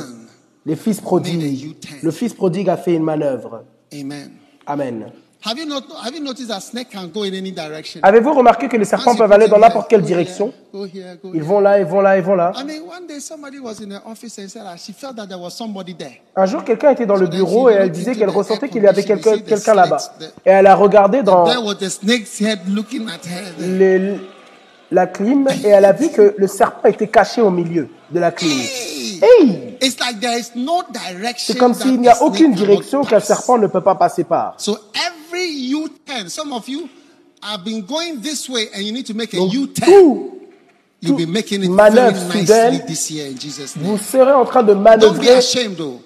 Les 0.66 0.76
fils 0.76 1.02
prodiges. 1.02 1.64
U-turn. 1.66 1.96
Le 2.02 2.12
fils 2.12 2.34
prodigue 2.34 2.70
a 2.70 2.78
fait 2.78 2.94
une 2.94 3.04
manœuvre. 3.04 3.64
Amen. 3.92 4.32
Amen. 4.66 5.06
Have 5.46 5.60
you, 5.60 5.66
not, 5.66 5.84
have 6.02 6.16
you 6.16 6.22
noticed 6.24 6.48
that 6.48 6.62
snake 6.62 6.90
can 6.90 7.10
go 7.14 7.24
in 7.24 7.34
any 7.34 7.52
direction? 7.52 8.00
Avez-vous 8.02 8.34
remarqué 8.34 8.70
que 8.70 8.78
les 8.78 8.86
serpents 8.86 9.14
peuvent 9.14 9.32
aller 9.32 9.50
dans 9.50 9.60
n'importe 9.60 9.90
quelle 9.90 10.00
go 10.00 10.08
direction? 10.08 10.46
here, 10.46 10.54
Go 10.72 10.86
here, 10.86 11.18
go 11.22 11.32
Ils 11.34 11.44
vont 11.44 11.60
là, 11.60 11.80
ils 11.80 11.86
vont 11.86 12.00
là, 12.00 12.18
ils 12.18 12.24
vont 12.24 12.36
là. 12.36 12.54
Un 16.36 16.46
jour, 16.46 16.64
quelqu'un 16.64 16.92
était 16.92 17.06
dans 17.06 17.18
le 17.18 17.28
bureau 17.28 17.70
et 17.70 17.74
elle 17.74 17.92
disait 17.92 18.16
qu'elle 18.16 18.30
ressentait 18.30 18.70
qu'il 18.70 18.84
y 18.84 18.88
avait 18.88 19.04
quelqu'un 19.04 19.74
là-bas. 19.74 19.98
Et 20.46 20.50
elle 20.50 20.68
a 20.68 20.76
regardé 20.76 21.24
dans 21.24 21.44
les- 23.60 24.16
la 24.92 25.08
clim 25.08 25.48
et 25.66 25.68
elle 25.68 25.86
a 25.86 25.92
vu 25.92 26.10
que 26.10 26.36
le 26.38 26.48
serpent 26.48 26.88
était 26.88 27.08
caché 27.08 27.42
au 27.42 27.50
milieu 27.50 27.90
de 28.12 28.20
la 28.20 28.32
clim. 28.32 28.50
Hey! 29.24 29.48
Hey 29.48 29.78
It's 29.82 30.00
like 30.00 30.20
there 30.20 30.38
is 30.38 30.52
no 30.56 30.84
direction. 30.92 31.54
C'est 31.54 31.58
comme 31.58 31.74
s'il 31.74 32.00
n'y 32.00 32.08
a 32.08 32.22
aucune 32.24 32.54
direction 32.54 33.04
qu'un 33.04 33.20
serpent 33.20 33.58
ne 33.58 33.68
peut 33.68 33.82
pas 33.82 33.96
passer 33.96 34.24
par. 34.24 34.56
So 34.58 34.78
every 34.96 35.50
U-turn, 35.72 36.30
some 36.30 36.54
of 36.54 36.68
you 36.68 36.88
have 37.42 37.64
been 37.64 37.82
going 37.82 38.22
this 38.22 38.48
way 38.50 38.70
and 38.74 38.82
you 38.82 38.92
need 38.94 39.06
to 39.08 39.14
make 39.14 39.34
a 39.34 39.38
Donc, 39.38 39.54
U-turn. 39.54 39.86
tout, 39.86 40.30
You'll 41.02 41.18
tout 41.18 41.26
be 41.26 41.30
making 41.30 41.64
it 41.64 41.68
very 41.68 41.74
manœuvre 41.74 42.22
nicely 42.28 42.46
soudaine, 42.46 42.86
this 42.86 43.12
year 43.12 43.28
in 43.28 43.38
Jesus' 43.38 43.76
vous 43.76 43.92
name. 43.92 44.00
serez 44.00 44.32
en 44.32 44.46
train 44.46 44.64
de 44.64 44.74
Don't 44.74 44.80
be 44.80 44.84
manœuvrer 44.84 45.36
ashamed 45.36 45.76
though. 45.78 46.02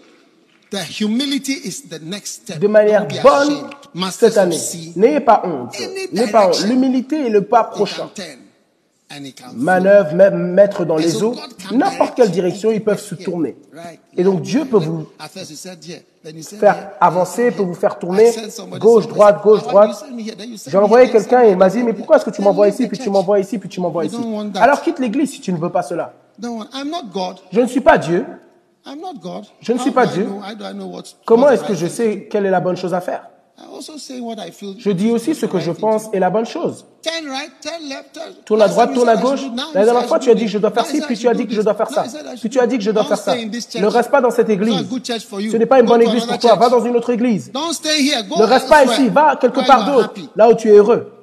The 0.70 0.84
humility 1.00 1.54
is 1.54 1.88
the 1.88 2.00
next 2.02 2.42
step. 2.44 2.60
de 2.60 2.68
manière 2.68 3.08
bonne 3.24 3.70
cette 4.12 4.38
année. 4.38 4.58
N'ayez 4.96 5.20
pas 5.22 5.44
honte. 5.46 5.76
N'ayez 6.12 6.32
pas 6.32 6.48
honte. 6.48 6.66
L'humilité 6.68 7.28
est 7.28 7.30
le 7.30 7.44
pas 7.44 7.64
prochain. 7.64 8.10
Manœuvre, 9.56 10.14
même 10.16 10.52
mettre 10.52 10.84
dans 10.84 10.98
les 10.98 11.24
eaux, 11.24 11.34
n'importe 11.72 12.16
quelle 12.16 12.30
direct 12.30 12.58
direction, 12.58 12.72
ils 12.72 12.84
peuvent 12.84 13.00
se 13.00 13.16
tourner. 13.16 13.56
Et 14.18 14.24
donc 14.24 14.42
Dieu 14.42 14.66
peut 14.66 14.78
vous 14.78 15.08
faire 16.60 16.92
avancer, 17.00 17.52
peut 17.52 17.64
vous 17.64 17.74
faire 17.74 17.98
tourner, 18.00 18.32
gauche, 18.80 19.08
droite, 19.08 19.42
gauche, 19.42 19.64
droite. 19.64 20.06
J'ai 20.68 20.78
envoyé 20.78 21.10
quelqu'un 21.10 21.44
et 21.44 21.52
il 21.52 21.58
m'a 21.58 21.70
dit, 21.70 21.84
mais 21.84 21.94
pourquoi 21.94 22.18
est-ce 22.18 22.26
que 22.26 22.32
tu 22.32 22.42
m'envoies 22.42 22.68
ici, 22.68 22.88
puis 22.88 22.98
tu 22.98 23.10
m'envoies 23.10 23.40
ici, 23.40 23.58
puis 23.58 23.70
tu 23.70 23.80
m'envoies 23.80 24.06
ici. 24.06 24.18
Alors 24.56 24.82
quitte 24.82 25.00
l'église 25.00 25.32
si 25.32 25.42
tu 25.42 25.54
ne 25.54 25.58
veux 25.58 25.72
pas 25.72 25.84
cela. 25.84 26.14
Je 27.52 27.62
ne 27.62 27.68
suis 27.68 27.82
pas 27.82 27.98
Dieu. 27.98 28.26
Je 29.62 29.74
ne 29.74 29.78
suis 29.78 29.92
pas 29.92 30.06
Dieu. 30.06 30.28
Comment 31.26 31.50
est-ce 31.50 31.64
que 31.64 31.74
je 31.76 31.88
sais 31.88 32.28
quelle 32.30 32.46
est 32.46 32.52
la 32.52 32.60
bonne 32.60 32.78
chose 32.78 32.94
à 32.94 33.02
faire? 33.02 33.30
Je 34.80 34.92
dis 34.92 35.10
aussi 35.12 35.34
ce 35.34 35.46
que 35.48 35.60
je 35.60 35.72
pense 35.72 36.10
est 36.14 36.20
la 36.20 36.30
bonne 36.30 36.46
chose. 36.46 36.86
Tourne 38.46 38.62
à 38.62 38.68
droite, 38.68 38.94
tourne 38.94 39.10
à 39.10 39.16
gauche. 39.16 39.42
La 39.74 39.84
dernière 39.84 40.06
fois, 40.06 40.20
tu 40.20 40.30
as 40.30 40.36
dit 40.36 40.46
que 40.46 40.52
je 40.52 40.58
dois 40.60 40.70
faire 40.72 40.86
ci, 40.86 41.02
puis 41.02 41.18
tu 41.18 41.28
as 41.28 41.34
dit 41.34 41.48
que 41.48 41.54
je 41.54 41.62
dois 41.62 41.74
faire 41.74 41.90
ça. 41.90 42.06
Puis 42.40 42.50
tu 42.50 42.60
as 42.60 42.68
dit 42.68 42.78
que 42.78 42.84
je 42.84 42.92
dois 42.92 43.06
faire 43.06 43.18
ça. 43.18 43.36
Ne 43.36 43.88
reste 43.88 44.12
pas 44.12 44.22
dans 44.22 44.30
cette 44.32 44.50
église. 44.50 44.86
Ce 44.88 45.58
n'est 45.58 45.66
pas 45.66 45.80
une 45.80 45.88
bonne 45.88 46.02
église 46.04 46.26
pour 46.26 46.38
toi. 46.38 46.56
Va 46.56 46.70
dans 46.70 46.84
une 46.86 46.96
autre 46.96 47.10
église. 47.10 47.52
Ne 47.54 48.44
reste 48.44 48.70
pas 48.70 48.86
ici. 48.86 49.10
Va 49.10 49.36
quelque 49.38 49.66
part 49.66 49.86
d'autre, 49.86 50.14
là 50.36 50.50
où 50.50 50.54
tu 50.54 50.70
es 50.70 50.74
heureux. 50.74 51.14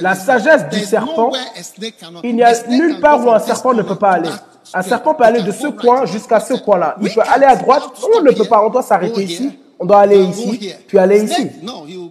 La 0.00 0.14
sagesse 0.14 0.68
du 0.70 0.80
serpent, 0.80 1.32
Il 2.22 2.36
n'y 2.36 2.42
a 2.42 2.66
nulle 2.68 3.00
part 3.00 3.24
où 3.24 3.30
un 3.30 3.38
serpent 3.38 3.72
ne 3.74 3.82
peut 3.82 3.96
pas 3.96 4.12
aller. 4.12 4.30
Un 4.74 4.82
serpent 4.82 5.14
peut 5.14 5.24
aller 5.24 5.42
de 5.42 5.52
ce 5.52 5.68
coin 5.68 6.04
jusqu'à 6.04 6.40
ce 6.40 6.54
coin-là. 6.54 6.96
Il 7.00 7.12
peut 7.14 7.22
aller 7.32 7.46
à 7.46 7.56
droite. 7.56 7.84
On 8.02 8.22
ne 8.22 8.32
peut 8.32 8.44
pas. 8.44 8.62
On 8.62 8.70
doit 8.70 8.82
s'arrêter 8.82 9.14
Go 9.14 9.20
ici. 9.20 9.58
On 9.78 9.86
doit 9.86 10.00
aller 10.00 10.22
ici, 10.22 10.58
here. 10.62 10.76
puis 10.86 10.98
aller 10.98 11.24
ici. 11.24 11.48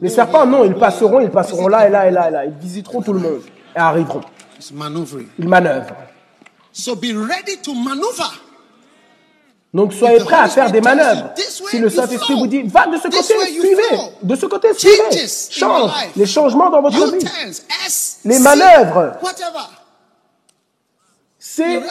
Les 0.01 0.09
serpents, 0.09 0.45
non, 0.45 0.65
ils 0.65 0.75
passeront, 0.75 1.21
ils 1.21 1.29
passeront 1.29 1.67
là 1.67 1.87
et 1.87 1.89
là 1.89 2.07
et 2.07 2.11
là 2.11 2.27
et 2.27 2.31
là. 2.31 2.45
Ils 2.45 2.53
visiteront 2.53 3.01
tout 3.01 3.13
le 3.13 3.19
monde 3.19 3.41
et 3.75 3.79
arriveront. 3.79 4.21
Ils 5.39 5.47
manœuvrent. 5.47 5.95
Donc 9.73 9.93
soyez 9.93 10.19
prêts 10.19 10.35
à 10.35 10.47
faire 10.49 10.71
des 10.71 10.81
manœuvres. 10.81 11.31
Si 11.35 11.79
le 11.79 11.89
Saint-Esprit 11.89 12.33
vous 12.35 12.47
dit, 12.47 12.61
va 12.63 12.85
de 12.85 12.97
ce 12.97 13.07
côté, 13.07 13.33
suivez. 13.49 14.11
De 14.21 14.35
ce 14.35 14.45
côté, 14.45 14.73
suivez. 14.73 15.27
Change. 15.49 15.91
Les 16.15 16.25
changements 16.25 16.69
dans 16.69 16.81
votre 16.81 17.15
vie. 17.15 17.25
Les 18.25 18.39
manœuvres. 18.39 19.13
C'est 21.45 21.81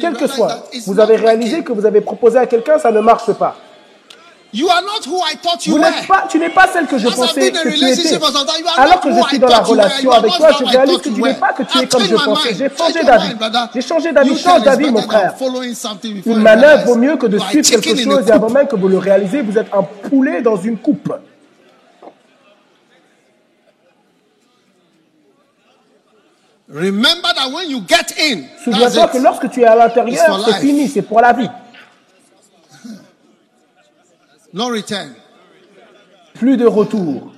quel 0.00 0.16
que 0.16 0.26
soit. 0.26 0.64
Vous 0.84 0.98
avez 0.98 1.14
réalisé 1.14 1.62
que 1.62 1.72
vous 1.72 1.86
avez 1.86 2.00
proposé 2.00 2.38
à 2.38 2.46
quelqu'un, 2.46 2.76
ça 2.76 2.90
ne 2.90 2.98
marche 2.98 3.32
pas. 3.34 3.54
You 4.52 4.68
are 4.68 4.82
not 4.82 5.06
who 5.08 5.22
I 5.24 5.36
thought 5.36 5.64
you 5.64 5.76
Vous 5.76 5.80
were. 5.80 5.88
n'êtes 5.88 6.08
pas, 6.08 6.24
tu 6.28 6.40
n'es 6.40 6.48
pas 6.48 6.66
celle 6.72 6.88
que 6.88 6.98
je 6.98 7.06
As 7.06 7.12
pensais 7.12 7.52
que 7.52 7.62
tu 7.62 7.68
étais. 7.68 8.18
Alors 8.76 9.00
que 9.00 9.12
je 9.14 9.22
suis 9.28 9.38
dans 9.38 9.46
la 9.46 9.60
relation 9.60 10.10
avec 10.10 10.32
toi, 10.32 10.48
je 10.58 10.64
réalise 10.64 10.98
que 10.98 11.08
tu 11.08 11.22
n'es 11.22 11.34
pas 11.34 11.52
que 11.52 11.62
tu 11.62 11.78
es 11.78 11.86
comme 11.86 12.02
je 12.02 12.16
pensais. 12.16 12.54
J'ai 12.54 12.68
changé 12.76 13.04
d'avis. 13.04 13.36
J'ai 13.72 13.80
changé 13.80 14.12
d'avis. 14.12 14.36
Change 14.36 14.62
d'avis, 14.62 14.90
mon 14.90 15.02
frère. 15.02 15.34
Une 16.26 16.42
manœuvre 16.42 16.86
vaut 16.86 16.96
mieux 16.96 17.16
que 17.16 17.26
de 17.28 17.38
suivre 17.38 17.68
quelque 17.70 17.96
chose 17.96 18.26
et 18.26 18.32
avant 18.32 18.50
même 18.50 18.66
que 18.66 18.74
vous 18.74 18.88
le 18.88 18.98
réalisez, 18.98 19.40
vous 19.40 19.56
êtes 19.56 19.72
un 19.72 19.84
poulet 20.08 20.42
dans 20.42 20.56
une 20.56 20.78
coupe. 20.78 21.12
Remember 26.70 27.28
that 27.34 27.50
when 27.52 27.68
you 27.68 27.80
get 27.80 28.16
in, 28.16 28.42
that's 28.42 28.64
Souviens-toi 28.64 29.08
que 29.08 29.18
lorsque 29.18 29.50
tu 29.50 29.60
es 29.62 29.64
à 29.64 29.74
l'intérieur, 29.74 30.40
c'est 30.46 30.60
fini, 30.60 30.88
c'est 30.88 31.02
pour 31.02 31.20
la 31.20 31.32
vie. 31.32 31.50
No 34.52 34.68
return. 34.68 35.14
Plus 36.34 36.56
de 36.56 36.66
retour. 36.66 37.32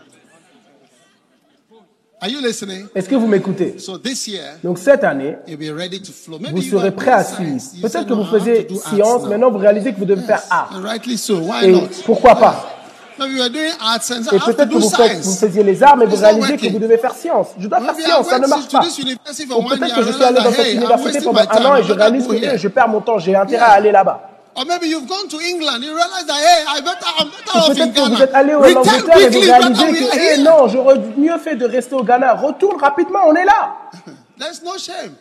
Are 2.21 2.29
you 2.29 2.41
listening? 2.41 2.87
Est-ce 2.95 3.09
que 3.09 3.17
vous 3.17 3.27
m'écoutez? 3.27 3.79
So 3.79 3.99
this 3.99 4.29
year, 4.29 4.59
Donc 4.63 4.79
cette 4.79 5.03
année, 5.03 5.37
you'll 5.47 5.59
be 5.59 5.77
ready 5.77 6.01
to 6.01 6.13
flow. 6.13 6.39
Maybe 6.39 6.55
vous 6.55 6.63
serez 6.63 6.91
prêt 6.93 7.11
à 7.11 7.25
suivre. 7.25 7.61
Peut-être 7.83 8.07
que 8.07 8.15
"No, 8.15 8.23
vous 8.23 8.31
faisiez 8.31 8.69
science, 8.69 9.01
arts 9.01 9.21
now." 9.23 9.29
maintenant 9.29 9.51
vous 9.51 9.59
réalisez 9.59 9.93
que 9.93 9.99
vous 9.99 10.05
devez 10.05 10.23
faire 10.23 10.43
art. 10.49 10.71
and 10.75 10.83
rightly 10.85 11.19
so. 11.19 11.41
Why 11.41 11.67
Et 11.69 11.81
pourquoi 12.05 12.37
pas? 12.37 12.82
Et 13.21 14.39
peut-être 14.39 14.69
que 14.69 14.75
vous, 14.75 14.91
faites- 14.91 15.21
vous 15.21 15.35
faisiez 15.35 15.63
les 15.63 15.83
arts, 15.83 15.97
mais 15.97 16.07
vous 16.07 16.17
réalisez 16.17 16.57
que 16.57 16.73
vous 16.73 16.79
devez 16.79 16.99
faire 16.99 17.15
science. 17.15 17.49
Je 17.59 17.69
dois 17.69 17.81
faire 17.81 17.95
science, 17.95 18.27
ça 18.29 18.39
ne 18.39 18.47
marche 18.47 18.69
pas. 18.69 18.81
Ou 18.81 19.63
peut-être 19.69 19.95
que 19.95 20.03
je 20.03 20.13
suis 20.13 20.25
allé 20.25 20.41
dans 20.43 20.51
cette 20.51 20.67
hey, 20.67 20.77
université 20.77 21.21
pendant 21.21 21.41
un 21.41 21.65
an 21.65 21.77
et 21.77 21.83
je 21.85 21.93
réalise 21.93 22.27
que 22.27 22.57
je 22.57 22.69
perds 22.69 22.89
mon 22.89 23.01
temps, 23.01 23.19
j'ai 23.19 23.35
intérêt 23.37 23.65
à 23.65 23.73
aller 23.73 23.93
là-bas. 23.93 24.29
Or 24.55 24.67
maybe 24.67 24.85
you've 24.85 25.07
gone 25.07 25.29
to 25.29 25.39
England. 25.41 25.83
You 25.83 25.95
realize 25.95 26.27
that, 26.27 26.35
hey, 26.35 26.65
I 26.69 26.83
better, 26.83 27.07
I'm 27.19 27.29
better 27.31 27.71
Ou 27.71 27.75
peut-être 27.75 27.95
que 27.95 28.15
vous 28.15 28.23
êtes 28.23 28.35
allé 28.35 28.55
en 28.55 28.61
Angleterre 28.61 29.19
et 29.19 29.29
vous 29.31 29.41
réalisez 29.41 29.87
que, 29.87 30.19
here. 30.19 30.43
non, 30.43 30.69
j'aurais 30.69 31.01
mieux 31.17 31.39
fait 31.39 31.57
de 31.57 31.65
rester 31.65 31.95
au 31.95 32.03
Ghana. 32.03 32.35
Retourne 32.35 32.79
rapidement, 32.79 33.21
on 33.27 33.35
est 33.35 33.47
là. 33.47 33.77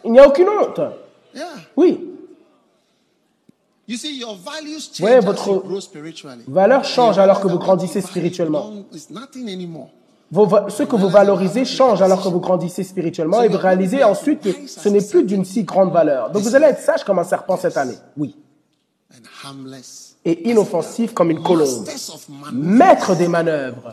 Il 0.04 0.12
n'y 0.12 0.20
a 0.20 0.28
aucune 0.28 0.50
honte. 0.50 0.82
Oui, 1.78 2.11
You 3.92 3.98
see, 3.98 4.20
your 4.20 4.38
values 4.38 4.90
change 4.94 5.02
Ouais, 5.02 5.16
as 5.16 5.20
votre 5.20 5.64
valeur 6.48 6.86
change 6.86 7.20
alors 7.20 7.42
que 7.42 7.50
vous 7.50 7.60
grandissez 7.60 8.00
spirituellement. 8.00 8.72
Vos 10.32 10.48
ce 10.70 10.84
que 10.84 10.96
vous 10.96 11.10
valorisez 11.10 11.66
change 11.66 12.02
alors 12.02 12.24
que 12.24 12.30
vous 12.30 12.40
grandissez 12.40 12.86
spirituellement 12.86 13.42
et 13.42 13.50
vous 13.50 13.58
réalisez 13.58 14.02
ensuite 14.06 14.40
que 14.44 14.66
ce 14.66 14.88
n'est 14.88 15.02
plus 15.02 15.26
d'une 15.26 15.44
si 15.44 15.66
grande 15.66 15.92
valeur. 15.92 16.32
Donc 16.32 16.44
vous 16.44 16.56
allez 16.56 16.68
être 16.68 16.80
sage 16.80 17.04
comme 17.04 17.20
un 17.20 17.26
serpent 17.26 17.58
cette 17.58 17.76
année. 17.76 17.98
Oui. 18.16 18.38
And 19.14 19.24
harmless. 19.44 20.16
Et 20.24 20.50
inoffensif 20.50 21.14
comme 21.14 21.30
une 21.30 21.44
colombe. 21.44 21.86
Maître 22.54 23.14
des 23.14 23.28
manœuvres. 23.28 23.92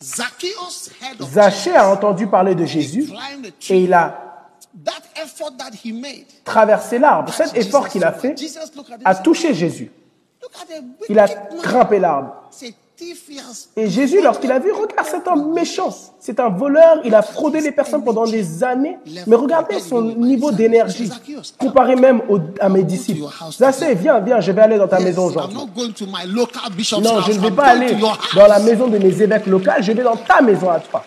Zachée 0.00 1.74
a 1.74 1.90
entendu 1.90 2.28
parler 2.28 2.54
de 2.54 2.64
Jésus 2.64 3.10
et 3.68 3.82
il 3.82 3.92
a 3.92 4.27
That 4.84 5.22
effort 5.22 5.56
that 5.58 5.70
he 5.84 5.92
made. 5.92 6.26
traversé 6.44 6.98
l'arbre. 6.98 7.32
Cet 7.32 7.56
effort 7.56 7.88
qu'il 7.88 8.04
a 8.04 8.12
fait 8.12 8.34
a 9.04 9.14
touché 9.14 9.54
Jésus. 9.54 9.90
Il 11.08 11.18
a 11.18 11.26
grimpé 11.62 11.98
l'arbre. 11.98 12.34
C'est 12.50 12.74
Et 13.76 13.88
Jésus, 13.88 14.20
lorsqu'il 14.20 14.50
a 14.50 14.58
vu, 14.58 14.72
regarde 14.72 15.06
cet 15.06 15.28
homme 15.28 15.52
méchant, 15.52 15.94
c'est 16.18 16.40
un 16.40 16.48
voleur, 16.48 17.00
il 17.04 17.14
a 17.14 17.22
fraudé 17.22 17.60
les 17.60 17.70
personnes 17.70 18.02
pendant 18.02 18.26
des 18.26 18.64
années, 18.64 18.98
mais 19.26 19.36
regardez 19.36 19.78
son 19.78 20.02
niveau 20.02 20.50
d'énergie, 20.50 21.08
comparé 21.58 21.94
même 21.94 22.22
aux- 22.28 22.40
à 22.58 22.68
mes 22.68 22.82
disciples. 22.82 23.28
Zaché, 23.52 23.94
viens, 23.94 24.18
viens, 24.18 24.40
je 24.40 24.50
vais 24.50 24.62
aller 24.62 24.78
dans 24.78 24.88
ta 24.88 24.98
maison 24.98 25.22
I'm 25.22 25.28
aujourd'hui. 25.28 25.54
not 25.56 25.66
going 25.76 25.92
to 25.92 26.06
my 26.06 26.26
local 26.26 26.72
bishop's 26.76 27.04
Non, 27.04 27.20
je 27.20 27.32
ne 27.32 27.38
vais 27.38 27.50
pas 27.52 27.66
aller 27.66 27.94
dans 28.34 28.46
la 28.48 28.58
maison 28.58 28.88
de 28.88 28.98
mes 28.98 29.22
évêques 29.22 29.46
locaux, 29.46 29.70
je 29.80 29.92
vais 29.92 30.02
dans 30.02 30.16
ta 30.16 30.40
maison 30.42 30.68
à 30.68 30.80
toi. 30.80 31.04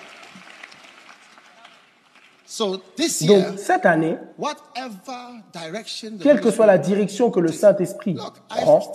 So 2.61 2.77
this 2.95 3.25
Donc, 3.25 3.57
cette 3.57 3.87
année, 3.87 4.17
quelle 6.21 6.39
que 6.41 6.51
soit 6.51 6.67
la 6.67 6.77
direction 6.77 7.31
que 7.31 7.39
le 7.39 7.51
Saint-Esprit 7.51 8.15
prend, 8.49 8.93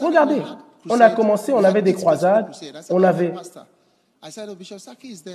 regardez, 0.00 0.42
on 0.88 0.98
a 1.00 1.10
commencé, 1.10 1.52
on 1.52 1.62
avait 1.62 1.82
des 1.82 1.94
croisades, 1.94 2.48
on 2.90 3.00
"Oh, 3.00 3.04
avait 3.04 3.28
pastor." 3.28 3.64
I 4.24 4.32
said, 4.32 4.48
"Oh, 4.50 4.56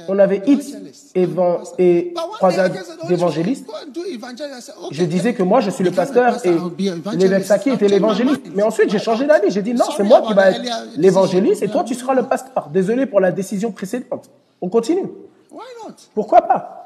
on 0.10 0.20
avait 0.20 0.42
hits 0.46 0.74
evangelist." 0.74 1.16
évan- 1.16 1.60
Pastor. 1.60 1.76
et 1.80 2.14
croisades 2.40 2.74
just 2.74 2.86
said, 2.88 2.98
"Oh, 3.02 3.08
d'évangélistes. 3.08 3.66
Je 4.92 5.04
disais 5.06 5.34
que 5.34 5.44
moi, 5.44 5.62
je 5.62 5.70
suis 5.70 5.86
le 5.86 5.92
pasteur 5.92 6.46
et 6.46 6.50
I'll 6.50 6.58
be 6.70 6.90
an 6.92 6.98
evangelist." 6.98 7.22
l'évêque 7.22 7.46
Saki 7.46 7.70
était 7.70 7.88
l'évangéliste. 7.88 8.42
Mais 8.54 8.64
ensuite, 8.64 8.90
j'ai 8.90 9.00
changé 9.00 9.26
d'avis. 9.28 9.50
J'ai 9.50 9.62
dit 9.62 9.74
non, 9.74 9.86
c'est 9.96 10.04
moi 10.04 10.20
qui 10.24 10.34
about 10.34 10.42
va 10.42 10.52
the 10.52 10.56
être 10.66 10.98
l'évangéliste 10.98 11.64
et 11.64 11.70
toi, 11.70 11.86
tu 11.86 11.96
seras 11.96 12.16
le 12.16 12.24
pasteur. 12.24 12.68
Désolé 12.70 13.06
pour 13.06 13.22
la 13.22 13.32
décision 13.32 13.72
précédente. 13.72 14.30
On 14.60 14.68
continue. 14.68 15.06
Pourquoi 16.14 16.42
pas? 16.42 16.81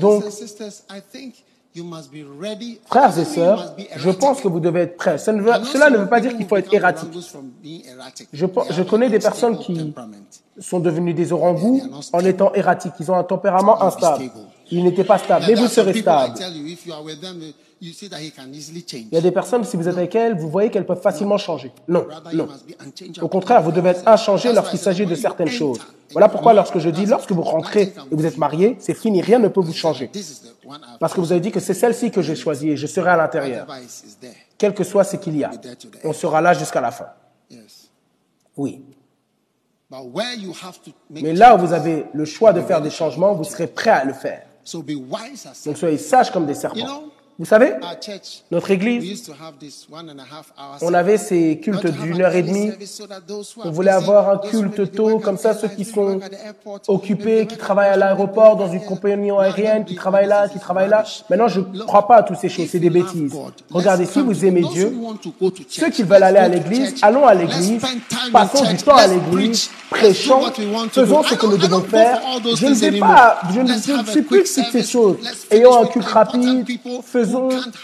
Donc, 0.00 0.24
and 0.24 0.30
sisters, 0.30 0.84
I 0.88 1.00
think 1.00 1.34
you 1.74 1.84
must 1.84 2.12
be 2.12 2.24
ready. 2.40 2.78
Frères 2.86 3.18
et 3.18 3.24
sœurs, 3.24 3.74
je 3.96 4.10
pense 4.10 4.40
que 4.40 4.48
vous 4.48 4.60
devez 4.60 4.82
être 4.82 4.96
prêts. 4.96 5.18
Ça 5.18 5.32
ne 5.32 5.42
veut- 5.42 5.50
I'm 5.50 5.62
not 5.62 5.66
cela 5.66 5.90
ne 5.90 5.98
veut 5.98 6.08
pas 6.08 6.20
dire 6.20 6.36
qu'il 6.36 6.46
faut 6.46 6.56
être 6.56 6.72
erratique. 6.72 7.10
Je, 8.32 8.82
connais 8.82 9.08
des 9.08 9.18
personnes 9.18 9.58
qui 9.58 9.92
sont 10.58 10.80
devenues 10.80 11.14
des 11.14 11.32
orangous 11.32 11.82
en 12.12 12.20
étant 12.20 12.52
erratiques. 12.54 12.92
Ils 13.00 13.10
ont 13.10 13.16
un 13.16 13.24
tempérament 13.24 13.82
instable. 13.82 14.30
Ils 14.70 14.84
n'étaient 14.84 15.04
pas 15.04 15.18
stables. 15.18 15.46
Mais 15.48 15.54
vous 15.54 15.66
serez 15.66 15.94
stable. 15.94 16.34
You, 17.80 17.92
see 17.92 18.08
that 18.08 18.18
he 18.20 18.30
can 18.30 18.52
easily 18.52 18.84
change. 18.86 19.06
Il 19.10 19.14
y 19.14 19.18
a 19.18 19.20
des 19.20 19.30
personnes, 19.30 19.64
si 19.64 19.76
vous 19.76 19.88
êtes 19.88 19.96
avec 19.96 20.14
elles, 20.14 20.38
vous 20.38 20.48
voyez 20.48 20.70
qu'elles 20.70 20.86
peuvent 20.86 21.00
facilement 21.00 21.38
changer. 21.38 21.72
Non, 21.88 22.06
non. 22.32 22.48
Au 23.20 23.28
contraire, 23.28 23.62
vous 23.62 23.72
devez 23.72 23.90
être 23.90 24.06
inchangé 24.06 24.52
lorsqu'il 24.52 24.78
s'agit 24.78 25.06
de 25.06 25.14
certaines 25.14 25.48
choses. 25.48 25.80
Voilà 26.12 26.28
pourquoi 26.28 26.52
lorsque 26.52 26.78
je 26.78 26.90
dis, 26.90 27.06
lorsque 27.06 27.32
vous 27.32 27.42
rentrez 27.42 27.82
et 27.82 28.14
vous 28.14 28.26
êtes 28.26 28.36
marié, 28.36 28.76
c'est 28.80 28.94
fini, 28.94 29.22
rien 29.22 29.38
ne 29.38 29.48
peut 29.48 29.60
vous 29.60 29.72
changer. 29.72 30.10
Parce 30.98 31.14
que 31.14 31.20
vous 31.20 31.32
avez 31.32 31.40
dit 31.40 31.50
que 31.50 31.60
c'est 31.60 31.74
celle-ci 31.74 32.10
que 32.10 32.22
j'ai 32.22 32.36
choisie 32.36 32.70
et 32.70 32.76
je 32.76 32.86
serai 32.86 33.10
à 33.10 33.16
l'intérieur. 33.16 33.66
Quel 34.58 34.74
que 34.74 34.84
soit 34.84 35.04
ce 35.04 35.16
qu'il 35.16 35.36
y 35.36 35.44
a, 35.44 35.50
on 36.04 36.12
sera 36.12 36.40
là 36.40 36.52
jusqu'à 36.54 36.80
la 36.80 36.90
fin. 36.90 37.06
Oui. 38.56 38.82
But 39.90 40.04
where 40.12 40.34
you 40.38 40.52
have 40.62 40.80
to 40.82 40.92
make 41.08 41.24
Mais 41.24 41.32
là 41.32 41.56
où 41.56 41.58
vous 41.58 41.72
avez 41.72 42.06
le 42.12 42.24
choix 42.24 42.52
de 42.52 42.60
faire 42.60 42.80
des 42.80 42.90
changements, 42.90 43.34
vous 43.34 43.42
serez 43.42 43.66
prêt 43.66 43.90
à 43.90 44.04
le 44.04 44.12
faire. 44.12 44.42
so 44.62 44.82
be 44.82 44.90
wise 44.90 45.46
as 45.46 45.64
Donc 45.64 45.76
soyez 45.76 45.98
sages 45.98 46.30
comme 46.30 46.46
des 46.46 46.54
serpents. 46.54 47.04
Vous 47.40 47.46
savez, 47.46 47.72
notre 48.50 48.70
église, 48.70 49.32
on 50.82 50.92
avait 50.92 51.16
ces 51.16 51.58
cultes 51.58 51.86
d'une 51.86 52.20
heure 52.20 52.34
et 52.34 52.42
demie. 52.42 52.70
On 53.64 53.70
voulait 53.70 53.90
avoir 53.90 54.28
un 54.28 54.36
culte 54.36 54.92
tôt, 54.92 55.18
comme 55.20 55.38
ça 55.38 55.54
ceux 55.54 55.68
qui 55.68 55.86
sont 55.86 56.20
occupés, 56.86 57.46
qui 57.46 57.56
travaillent 57.56 57.88
à 57.88 57.96
l'aéroport, 57.96 58.56
dans 58.56 58.70
une 58.70 58.84
compagnie 58.84 59.30
aérienne, 59.30 59.86
qui 59.86 59.94
travaillent 59.94 60.26
là, 60.26 60.50
qui 60.50 60.58
travaillent 60.58 60.90
là. 60.90 61.02
Maintenant, 61.30 61.48
je 61.48 61.60
ne 61.60 61.82
crois 61.84 62.06
pas 62.06 62.16
à 62.16 62.22
toutes 62.24 62.36
ces 62.36 62.50
choses, 62.50 62.68
c'est 62.70 62.78
des 62.78 62.90
bêtises. 62.90 63.32
Regardez, 63.70 64.04
si 64.04 64.20
vous 64.20 64.44
aimez 64.44 64.64
Dieu, 64.74 64.94
ceux 65.66 65.88
qui 65.88 66.02
veulent 66.02 66.22
aller 66.22 66.40
à 66.40 66.48
l'église, 66.48 66.96
allons 67.00 67.26
à 67.26 67.32
l'église, 67.32 67.82
passons 68.30 68.66
du 68.66 68.76
temps 68.76 68.96
à 68.96 69.06
l'église, 69.06 69.70
prêchons, 69.88 70.42
faisons 70.90 71.22
ce 71.22 71.34
que 71.36 71.46
nous 71.46 71.56
devons 71.56 71.80
faire. 71.80 72.20
Je 72.54 72.66
ne 72.66 72.74
vais 72.74 72.98
pas, 72.98 73.40
je 73.54 73.60
ne 73.60 73.72
je 73.72 74.10
suis 74.10 74.22
plus 74.22 74.42
toutes 74.42 74.72
ces 74.72 74.82
choses. 74.82 75.16
Ayons 75.50 75.82
un 75.82 75.86
culte 75.86 76.04
rapide, 76.04 76.66
faisons, 77.02 77.29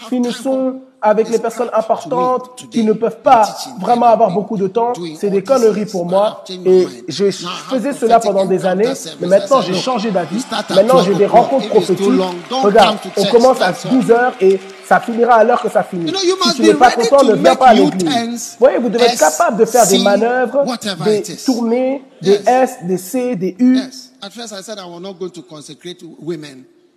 finissons 0.09 0.81
avec 0.99 1.29
les 1.29 1.37
personnes 1.37 1.69
importantes 1.73 2.65
qui 2.71 2.83
ne 2.83 2.93
peuvent 2.93 3.21
pas 3.21 3.55
vraiment 3.79 4.07
avoir 4.07 4.31
beaucoup 4.31 4.57
de 4.57 4.67
temps. 4.67 4.93
C'est 5.19 5.29
des 5.29 5.43
conneries 5.43 5.85
pour 5.85 6.05
moi. 6.05 6.43
Et 6.65 6.87
je 7.07 7.29
faisais 7.69 7.93
cela 7.93 8.19
pendant 8.19 8.45
des 8.45 8.65
années, 8.65 8.93
mais 9.19 9.27
maintenant 9.27 9.61
j'ai 9.61 9.75
changé 9.75 10.11
d'avis. 10.11 10.43
Maintenant 10.71 11.03
j'ai 11.03 11.13
des 11.15 11.27
rencontres 11.27 11.69
prophétiques. 11.69 12.21
Regarde, 12.63 12.97
on 13.15 13.25
commence 13.25 13.61
à 13.61 13.73
12 13.89 14.11
heures 14.11 14.33
et 14.41 14.59
ça 14.85 14.99
finira 14.99 15.35
à 15.35 15.43
l'heure 15.43 15.61
que 15.61 15.69
ça 15.69 15.83
finit. 15.83 16.11
Si 16.49 16.55
tu 16.55 16.61
n'es 16.63 16.73
pas 16.73 16.91
content, 16.91 17.23
ne 17.23 17.35
viens 17.35 17.55
pas 17.55 17.67
à 17.67 17.73
l'église. 17.73 18.51
Vous 18.53 18.65
voyez, 18.65 18.79
vous 18.79 18.89
devez 18.89 19.05
être 19.05 19.19
capable 19.19 19.57
de 19.57 19.65
faire 19.65 19.85
des 19.85 19.99
manœuvres, 19.99 20.63
des 21.03 21.23
tournées, 21.45 22.03
des 22.21 22.39
S, 22.47 22.77
des 22.83 22.97
C, 22.97 23.35
des 23.35 23.55
U. 23.59 23.79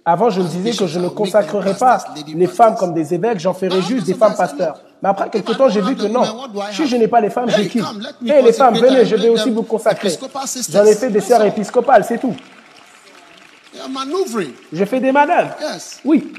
Avant, 0.04 0.30
je 0.30 0.40
me 0.40 0.48
disais 0.48 0.72
que 0.72 0.86
je 0.86 0.98
ne 0.98 1.08
consacrerais 1.08 1.74
pas 1.74 2.02
les 2.26 2.46
femmes 2.46 2.74
comme 2.74 2.94
des 2.94 3.12
évêques, 3.12 3.38
j'en 3.38 3.52
ferais 3.52 3.82
juste 3.82 4.06
des 4.06 4.14
femmes 4.14 4.34
pasteurs. 4.34 4.80
Mais 5.02 5.08
après 5.08 5.28
quelque 5.30 5.52
temps, 5.52 5.68
j'ai 5.68 5.80
vu 5.80 5.94
que 5.94 6.06
non. 6.06 6.22
Si 6.72 6.86
je 6.86 6.96
n'ai 6.96 7.08
pas 7.08 7.20
les 7.20 7.30
femmes, 7.30 7.50
j'ai 7.50 7.68
qui 7.68 7.80
Et 8.26 8.42
les 8.42 8.52
femmes, 8.52 8.76
venez, 8.76 9.04
je 9.04 9.16
vais 9.16 9.28
aussi 9.28 9.50
vous 9.50 9.62
consacrer. 9.62 10.10
J'en 10.70 10.84
ai 10.84 10.94
fait 10.94 11.10
des 11.10 11.20
sœurs 11.20 11.42
épiscopales, 11.44 12.04
c'est 12.04 12.18
tout. 12.18 12.34
J'ai 14.72 14.86
fait 14.86 15.00
des 15.00 15.12
manœuvres. 15.12 15.54
Oui. 16.04 16.32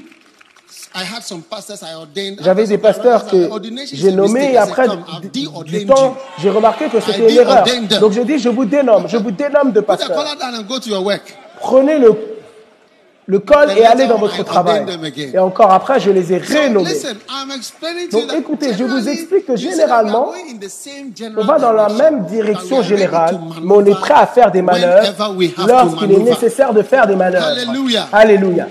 I 0.94 1.04
had 1.04 1.22
some 1.22 1.42
pastors 1.42 1.82
I 1.82 1.94
ordained. 1.94 2.38
J'avais 2.42 2.66
des 2.66 2.76
pasteurs 2.76 3.26
que 3.26 3.48
j'ai 3.92 4.12
nommés 4.12 4.52
et 4.52 4.56
après 4.58 4.86
"Come, 4.86 5.04
I've 5.08 5.30
du, 5.64 5.86
temps, 5.86 6.08
you." 6.08 6.16
j'ai 6.38 6.50
remarqué 6.50 6.88
que 6.88 6.98
I 6.98 7.00
c'était 7.00 7.30
une 7.30 7.38
erreur. 7.38 7.64
Donc 7.98 8.12
j'ai 8.12 8.24
dit, 8.24 8.38
je 8.38 8.50
vous 8.50 8.66
dénomme, 8.66 9.08
je 9.08 9.16
vous 9.16 9.30
dénomme 9.30 9.72
de 9.72 9.80
pasteur. 9.80 10.22
Prenez 11.60 11.98
le, 11.98 12.14
le 13.32 13.38
col 13.38 13.70
et 13.70 13.84
allez 13.86 14.02
later 14.02 14.08
dans 14.08 14.18
votre 14.18 14.44
travail. 14.44 14.84
Et 15.16 15.38
encore 15.38 15.70
après, 15.72 15.98
je 15.98 16.10
les 16.10 16.34
ai 16.34 16.36
rénommés. 16.36 16.90
Donc 18.10 18.32
écoutez, 18.34 18.74
je 18.74 18.84
vous 18.84 19.08
explique 19.08 19.46
que 19.46 19.56
généralement, 19.56 20.32
On 21.38 21.44
va 21.44 21.58
dans 21.58 21.72
la 21.72 21.88
même 21.88 22.26
direction 22.26 22.82
générale, 22.82 23.40
mais 23.62 23.74
on 23.74 23.84
est 23.86 23.98
prêt 23.98 24.14
à 24.14 24.26
faire 24.26 24.50
des 24.52 24.60
manœuvres 24.60 25.14
lorsqu'il 25.66 26.12
est 26.12 26.18
nécessaire 26.18 26.74
de 26.74 26.82
faire 26.82 27.06
des 27.06 27.16
manœuvres. 27.16 27.46
Alléluia. 27.46 28.08
Alléluia. 28.12 28.66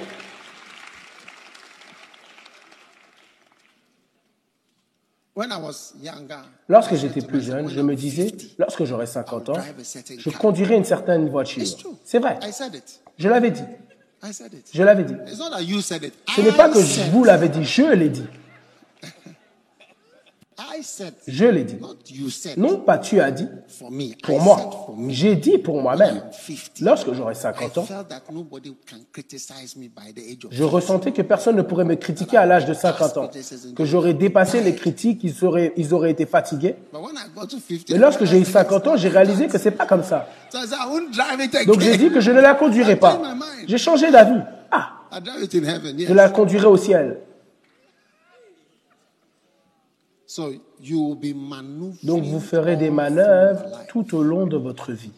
When 5.34 5.50
I 5.50 5.58
was 5.58 5.94
younger, 6.04 6.44
Lorsque 6.68 6.96
j'étais 6.96 7.22
plus 7.22 7.42
jeune, 7.42 7.68
je 7.70 7.82
me 7.82 7.96
disais, 7.96 8.32
lorsque 8.60 8.84
j'aurai 8.84 9.08
50 9.08 9.50
ans, 9.50 9.54
je 10.18 10.30
conduirai 10.30 10.76
une 10.76 10.84
certaine 10.84 11.30
voiture. 11.30 11.64
C'est 12.04 12.20
vrai. 12.20 12.38
Je 13.18 13.30
l'avais 13.30 13.52
dit. 13.52 13.64
Je 14.74 14.84
l'avais 14.84 15.04
dit. 15.04 15.16
Ce 16.36 16.42
n'est 16.42 16.52
pas 16.52 16.70
que 16.70 16.80
je 16.80 17.02
vous 17.12 17.24
l'avais 17.24 17.50
dit, 17.50 17.64
je 17.64 17.94
l'ai 17.94 18.10
dit. 18.10 18.26
Je 21.28 21.46
l'ai 21.46 21.64
dit. 21.64 21.78
Non 22.58 22.78
pas 22.78 22.98
tu 22.98 23.20
as 23.20 23.32
dit, 23.32 23.48
pour 24.24 24.42
moi. 24.42 24.88
J'ai 25.10 25.36
dit 25.36 25.58
pour 25.58 25.82
moi-même. 25.82 26.22
50. 26.32 26.82
Lorsque 26.82 27.14
j'aurai 27.14 27.34
I 27.34 27.36
50 27.36 27.78
ans, 27.78 27.88
je 30.52 30.64
ressentais 30.64 31.12
que 31.12 31.22
personne 31.22 31.56
ne 31.56 31.62
pourrait 31.62 31.86
me 31.86 31.96
critiquer 31.96 32.38
à 32.38 32.46
l'âge 32.46 32.66
de 32.66 32.74
50 32.74 33.18
ans. 33.18 33.30
Que 33.76 33.86
j'aurais 33.86 34.14
dépassé 34.14 34.62
les 34.62 34.76
critiques, 34.76 35.24
ils 35.24 35.46
auraient, 35.46 35.74
ils 35.78 35.94
auraient 35.94 36.12
été 36.12 36.26
fatigués. 36.26 36.76
But 36.92 37.02
when 37.02 37.16
I 37.16 37.30
got 37.36 37.48
to 37.48 37.58
50, 37.58 37.90
Mais 37.90 37.98
lorsque 37.98 38.26
j'ai 38.26 38.40
eu 38.40 38.46
50 38.46 38.88
ans, 38.88 38.98
j'ai 38.98 39.10
réalisé 39.10 39.48
que 39.48 39.58
c'est 39.58 39.72
pas 39.72 39.86
comme 39.86 40.04
ça. 40.04 40.28
Donc 41.66 41.80
j'ai 41.80 41.98
dit 41.98 42.10
que 42.12 42.20
je 42.20 42.32
ne 42.32 42.42
la 42.42 42.56
conduirai 42.56 42.96
pas. 42.96 43.22
J'ai 43.68 43.78
changé 43.78 44.12
d'avis. 44.12 44.42
Ah, 44.72 45.02
je 45.12 46.14
la 46.14 46.30
conduirai 46.30 46.68
au 46.68 46.78
ciel. 46.78 47.18
So 47.48 47.50
you 48.38 48.48
will 48.48 48.60
be 48.60 48.70
maneuvering 49.98 50.21
Donc 52.04 52.24
vous 52.24 52.40
ferez 52.40 52.78
des 52.78 52.90
manœuvres 52.90 53.64
tout 53.90 54.16
au 54.16 54.24
long 54.24 54.46
de 54.46 54.58
votre 54.58 54.92
vie. 54.94 55.12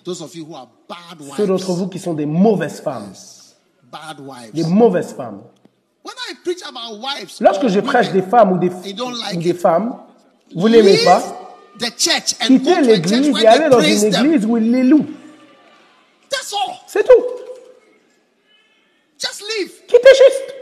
Ceux 1.37 1.45
d'entre 1.45 1.73
vous 1.73 1.87
qui 1.87 1.99
sont 1.99 2.13
des 2.13 2.25
mauvaises 2.25 2.81
femmes, 2.81 3.13
des 4.53 4.63
mauvaises 4.63 5.13
femmes. 5.13 5.43
Lorsque 7.39 7.63
or 7.63 7.69
je 7.69 7.79
prêche 7.79 8.11
des 8.11 8.21
femmes 8.23 8.53
ou 8.53 8.57
des, 8.57 8.69
ou 8.69 9.41
des 9.41 9.53
femmes, 9.53 9.97
vous 10.55 10.67
n'aimez 10.69 10.97
pas, 11.03 11.21
quittez 11.79 12.81
l'église 12.81 13.41
et 13.41 13.47
allez 13.47 13.69
dans 13.69 13.79
une 13.81 14.03
église 14.03 14.45
où 14.45 14.57
ils 14.57 14.71
les 14.71 14.83
louent. 14.83 15.07
C'est 16.87 17.03
tout. 17.03 17.23
Quittez 19.87 20.09
juste. 20.09 20.53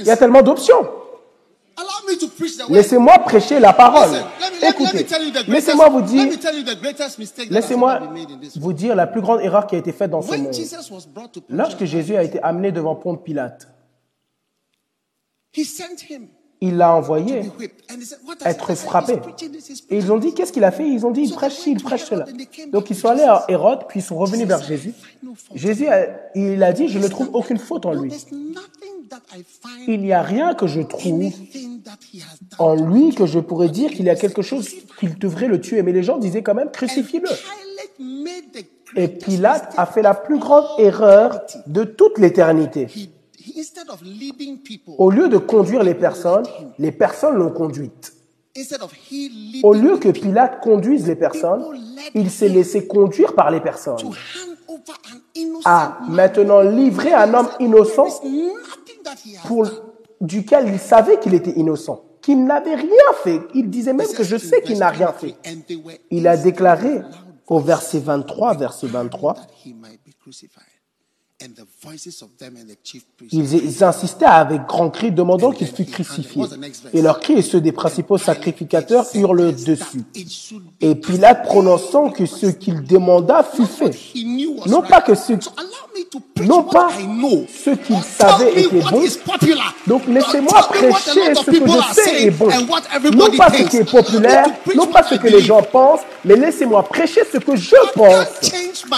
Il 0.00 0.06
y 0.06 0.10
a 0.10 0.16
tellement 0.16 0.42
d'options. 0.42 0.88
Allow 1.76 1.88
me 1.88 1.88
to 1.88 1.88
preach 1.88 1.99
the 1.99 1.99
word. 1.99 1.99
Laissez-moi 2.74 3.18
prêcher 3.20 3.60
la 3.60 3.72
parole. 3.72 4.10
Écoutez, 4.70 5.04
laissez-moi 5.52 5.88
vous 5.88 6.00
dire, 6.02 6.22
laissez-moi 7.50 7.98
vous 8.56 8.72
dire 8.72 8.94
la 8.96 9.06
plus 9.06 9.20
grande 9.20 9.40
erreur 9.40 9.66
qui 9.66 9.74
a 9.76 9.78
été 9.78 9.92
faite 9.92 10.10
dans 10.10 10.22
ce 10.22 10.30
monde. 10.44 10.54
Lorsque 11.48 11.84
Jésus 11.84 12.16
a 12.16 12.22
été 12.22 12.42
amené 12.42 12.72
devant 12.72 12.94
Ponte 12.96 13.22
Pilate, 13.24 13.68
il 16.62 16.76
l'a 16.76 16.94
envoyé 16.94 17.50
être 18.44 18.74
frappé. 18.76 19.14
Et 19.88 19.96
ils 19.96 20.12
ont 20.12 20.18
dit, 20.18 20.34
qu'est-ce 20.34 20.52
qu'il 20.52 20.62
a 20.64 20.70
fait? 20.70 20.86
Ils 20.86 21.04
ont 21.06 21.10
dit, 21.10 21.22
il 21.22 21.34
prêche 21.34 21.54
ci, 21.54 21.72
il 21.72 21.82
prêche 21.82 22.04
cela. 22.04 22.26
Donc 22.70 22.90
ils 22.90 22.96
sont 22.96 23.08
allés 23.08 23.22
à 23.22 23.44
Hérode, 23.48 23.86
puis 23.88 24.00
ils 24.00 24.02
sont 24.02 24.16
revenus 24.18 24.46
vers 24.46 24.62
Jésus. 24.62 24.92
Jésus, 25.54 25.88
a- 25.88 26.06
il 26.34 26.62
a 26.62 26.72
dit, 26.72 26.88
je 26.88 26.98
ne 26.98 27.08
trouve 27.08 27.30
aucune 27.32 27.58
faute 27.58 27.86
en 27.86 27.94
lui. 27.94 28.10
Il 29.86 30.00
n'y 30.00 30.12
a 30.12 30.22
rien 30.22 30.54
que 30.54 30.66
je 30.66 30.80
trouve 30.80 31.30
en 32.58 32.74
lui 32.74 33.14
que 33.14 33.26
je 33.26 33.38
pourrais 33.38 33.68
dire 33.68 33.90
qu'il 33.90 34.06
y 34.06 34.10
a 34.10 34.16
quelque 34.16 34.42
chose 34.42 34.68
qu'il 34.98 35.18
devrait 35.18 35.48
le 35.48 35.60
tuer. 35.60 35.82
Mais 35.82 35.92
les 35.92 36.02
gens 36.02 36.18
disaient 36.18 36.42
quand 36.42 36.54
même, 36.54 36.70
the 36.70 38.64
Et 38.96 39.08
Pilate 39.08 39.74
a 39.76 39.86
fait 39.86 40.02
la 40.02 40.14
plus 40.14 40.38
grande 40.38 40.66
erreur 40.78 41.40
de 41.66 41.84
toute 41.84 42.18
l'éternité. 42.18 42.86
Au 44.98 45.10
lieu 45.10 45.28
de 45.28 45.38
conduire 45.38 45.82
les 45.82 45.94
personnes, 45.94 46.44
les 46.78 46.92
personnes 46.92 47.34
l'ont 47.34 47.50
conduite. 47.50 48.12
Au 49.62 49.72
lieu 49.72 49.96
que 49.98 50.08
Pilate 50.08 50.60
conduise 50.60 51.06
les 51.06 51.16
personnes, 51.16 51.64
il 52.14 52.30
s'est 52.30 52.48
laissé 52.48 52.86
conduire 52.86 53.34
par 53.34 53.50
les 53.50 53.60
personnes. 53.60 53.96
À 55.64 55.98
maintenant 56.08 56.60
livrer 56.60 57.12
un 57.12 57.32
homme 57.34 57.48
innocent 57.60 58.20
Pour, 59.46 59.66
duquel 60.20 60.68
il 60.68 60.78
savait 60.78 61.18
qu'il 61.18 61.34
était 61.34 61.52
innocent, 61.52 62.04
qu'il 62.20 62.44
n'avait 62.44 62.74
rien 62.74 63.12
fait. 63.22 63.40
Il 63.54 63.70
disait 63.70 63.92
même 63.92 64.08
que 64.08 64.24
je 64.24 64.36
sais 64.36 64.62
qu'il 64.62 64.78
n'a 64.78 64.90
rien 64.90 65.12
fait. 65.12 65.34
Il 66.10 66.28
a 66.28 66.36
déclaré 66.36 67.00
au 67.46 67.58
verset 67.58 67.98
23, 67.98 68.54
verset 68.54 68.86
23, 68.86 69.34
that 69.34 69.40
he 69.64 69.74
might 69.74 70.00
be 70.04 70.12
crucified. 70.20 70.64
And 71.42 71.54
the 71.56 71.64
voices 71.82 72.22
of 72.22 72.36
them 72.36 72.54
and 72.60 72.66
the 72.66 72.76
chief 72.84 73.06
priests 73.16 73.32
Ils, 73.32 73.82
insistaient 73.82 74.26
avec 74.26 74.66
grand 74.66 74.90
cri, 74.90 75.10
demandant 75.10 75.52
qu'il 75.52 75.68
fût 75.68 75.86
crucifié. 75.86 76.42
Et 76.92 77.00
leurs 77.00 77.18
cris 77.18 77.32
et 77.32 77.42
ceux 77.42 77.62
des 77.62 77.72
principaux 77.72 78.18
sacrificateurs 78.18 79.06
dessus. 79.06 80.02
it 80.14 80.30
should 80.30 80.62
be 80.64 80.84
Et 80.84 80.94
Pilate 80.94 81.44
prononçant 81.44 82.10
que 82.10 82.26
ce 82.26 82.44
qu'il 82.44 82.82
demanda 82.82 83.42
fut 83.42 83.64
fait. 83.64 83.96
Non 84.66 84.82
pas 84.82 85.00
que 85.00 85.14
ce, 85.14 85.32
Non 86.42 86.62
pas 86.62 86.88
ce 86.90 87.70
qu'il 87.70 87.96
Tell 87.96 88.02
savait 88.02 88.52
me 88.52 88.58
était 88.58 88.70
bon. 88.90 89.02
Donc 89.86 90.02
laissez-moi 90.06 90.60
prêcher 90.68 91.34
ce 91.34 91.44
que 91.44 91.66
je 91.66 91.94
sais 91.94 92.26
est 92.26 92.30
bon. 92.30 92.48
Non 93.12 93.30
pas 93.36 93.50
ce 93.50 93.62
qui 93.62 93.76
est 93.78 93.90
populaire, 93.90 94.46
non 94.74 94.86
pas 94.86 95.02
ce 95.02 95.14
que 95.16 95.28
les 95.28 95.40
gens 95.40 95.62
pensent, 95.62 96.00
mais 96.24 96.36
laissez-moi 96.36 96.82
prêcher 96.84 97.22
ce 97.30 97.38
que 97.38 97.56
je 97.56 97.76
pense. 97.94 98.26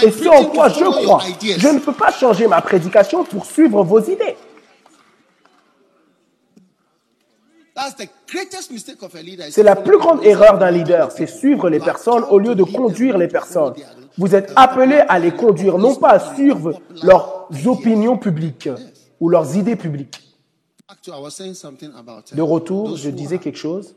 Et 0.02 0.10
ce 0.10 0.28
en 0.28 0.44
quoi 0.46 0.68
je 0.68 0.84
crois. 0.84 1.22
Je 1.40 1.68
ne 1.68 1.78
peux 1.78 1.92
pas 1.92 2.12
changer 2.12 2.46
ma 2.46 2.60
prédication 2.60 3.24
pour 3.24 3.46
suivre 3.46 3.82
vos 3.82 4.00
idées. 4.00 4.36
C'est 9.50 9.62
la 9.62 9.76
plus 9.76 9.98
grande 9.98 10.24
erreur 10.24 10.58
d'un 10.58 10.70
leader, 10.70 11.10
c'est 11.10 11.26
suivre 11.26 11.70
les 11.70 11.80
personnes 11.80 12.24
au 12.30 12.38
lieu 12.38 12.54
de 12.54 12.62
conduire 12.62 13.16
les 13.16 13.28
personnes. 13.28 13.74
Vous 14.18 14.34
êtes 14.34 14.52
appelés 14.56 15.02
à 15.08 15.18
les 15.18 15.30
conduire, 15.32 15.78
non 15.78 15.94
pas 15.94 16.10
à 16.10 16.34
suivre 16.34 16.80
leurs 17.02 17.46
opinions 17.66 18.18
publiques 18.18 18.68
ou 19.20 19.28
leurs 19.28 19.56
idées 19.56 19.76
publiques. 19.76 20.20
De 22.34 22.42
retour, 22.42 22.96
je 22.96 23.10
disais 23.10 23.38
quelque 23.38 23.58
chose. 23.58 23.94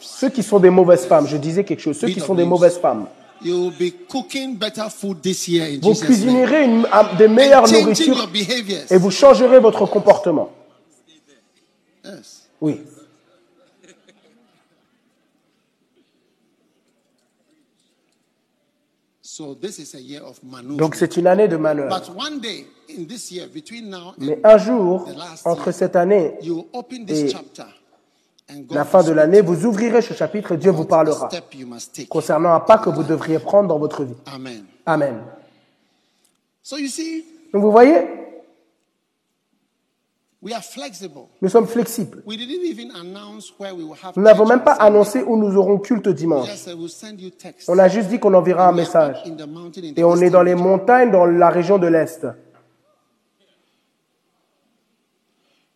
Ceux 0.00 0.30
qui 0.30 0.42
sont 0.42 0.58
des 0.58 0.70
mauvaises 0.70 1.06
femmes, 1.06 1.26
je 1.28 1.36
disais 1.36 1.62
quelque 1.64 1.80
chose. 1.80 1.96
Ceux 1.96 2.08
qui 2.08 2.20
sont 2.20 2.34
des 2.34 2.44
mauvaises 2.44 2.78
femmes, 2.78 3.06
You'll 3.40 3.70
be 3.78 3.92
cooking 4.08 4.56
better 4.56 4.90
food 4.90 5.20
this 5.22 5.46
year 5.46 5.66
in 5.68 5.78
vous 5.80 5.94
cuisinerez 5.94 6.64
une, 6.64 6.84
un- 6.90 7.14
des 7.16 7.28
meilleures 7.28 7.70
nourritures 7.70 8.28
et 8.90 8.96
vous 8.98 9.12
changerez 9.12 9.60
votre 9.60 9.86
comportement. 9.86 10.50
Oui. 12.60 12.80
So 12.82 12.84
this 13.62 13.86
is 17.84 17.86
a 18.02 18.16
year 18.16 18.16
of 18.18 19.22
maneuver. 19.22 19.27
Donc 20.76 20.94
c'est 20.94 21.16
une 21.16 21.26
année 21.26 21.48
de 21.48 21.56
manœuvre. 21.56 21.98
But 21.98 22.10
one 22.16 22.40
day 22.40 22.66
in 22.90 23.04
this 23.04 23.30
year, 23.30 23.46
between 23.52 23.90
now 23.90 24.14
Mais 24.18 24.38
and 24.44 24.48
un 24.48 24.58
jour, 24.58 25.08
entre 25.44 25.72
cette 25.72 25.96
année 25.96 26.34
you 26.42 26.66
open 26.72 27.06
this 27.06 27.18
et 27.18 27.28
chapter 27.28 27.64
and 28.50 28.60
God 28.66 28.74
la 28.74 28.84
fin 28.84 29.02
de 29.02 29.12
l'année, 29.12 29.40
vous 29.40 29.66
ouvrirez 29.66 30.02
ce 30.02 30.14
chapitre 30.14 30.52
et 30.52 30.56
Dieu 30.56 30.70
vous 30.70 30.84
parlera 30.84 31.28
concernant 32.08 32.54
un 32.54 32.60
pas 32.60 32.78
que 32.78 32.90
vous 32.90 33.02
devriez 33.04 33.38
prendre 33.38 33.68
dans 33.68 33.78
votre 33.78 34.04
vie. 34.04 34.16
Amen. 34.26 34.64
Amen. 34.86 35.22
So 36.62 36.76
you 36.76 36.88
see, 36.88 37.24
Donc 37.52 37.62
vous 37.62 37.72
voyez. 37.72 38.17
Nous 41.40 41.48
sommes 41.48 41.66
flexibles. 41.66 42.22
Nous 44.16 44.22
n'avons 44.22 44.46
même 44.46 44.62
pas 44.62 44.72
annoncé 44.72 45.22
où 45.22 45.36
nous 45.36 45.56
aurons 45.56 45.78
culte 45.78 46.08
dimanche. 46.08 46.48
On 47.68 47.78
a 47.78 47.88
juste 47.88 48.08
dit 48.08 48.18
qu'on 48.18 48.34
enverra 48.34 48.68
un 48.68 48.72
message. 48.72 49.18
Et 49.96 50.04
on 50.04 50.16
est 50.16 50.30
dans 50.30 50.42
les 50.42 50.54
montagnes 50.54 51.10
dans 51.10 51.26
la 51.26 51.50
région 51.50 51.78
de 51.78 51.86
l'Est. 51.86 52.26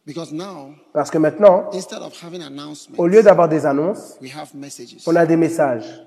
Because 0.04 0.32
now, 0.32 0.74
Parce 0.92 1.12
que 1.12 1.18
maintenant, 1.18 1.70
instead 1.72 2.00
of 2.02 2.12
having 2.20 2.42
announcements, 2.42 2.98
au 2.98 3.06
lieu 3.06 3.22
d'avoir 3.22 3.48
des 3.48 3.64
annonces, 3.64 4.18
on 5.06 5.14
a 5.14 5.24
des 5.24 5.36
messages 5.36 6.04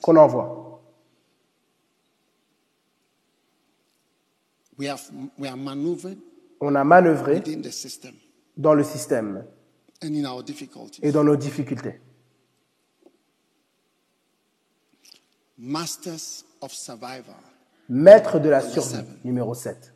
qu'on 0.00 0.16
envoie. 0.16 0.68
We 4.78 4.88
have 4.88 5.02
we 5.36 5.48
are 5.48 5.56
maneuvered 5.56 6.18
On 6.64 6.76
a 6.76 6.84
manœuvré 6.84 7.42
dans 8.56 8.72
le 8.72 8.84
système 8.84 9.44
et 10.00 11.10
dans 11.10 11.24
nos 11.24 11.34
difficultés. 11.36 12.00
Masters 15.58 16.44
of 16.60 16.72
survival. 16.72 17.34
Maître 17.88 18.38
de 18.38 18.48
la 18.48 18.60
survie, 18.60 19.04
numéro 19.24 19.54
7. 19.54 19.92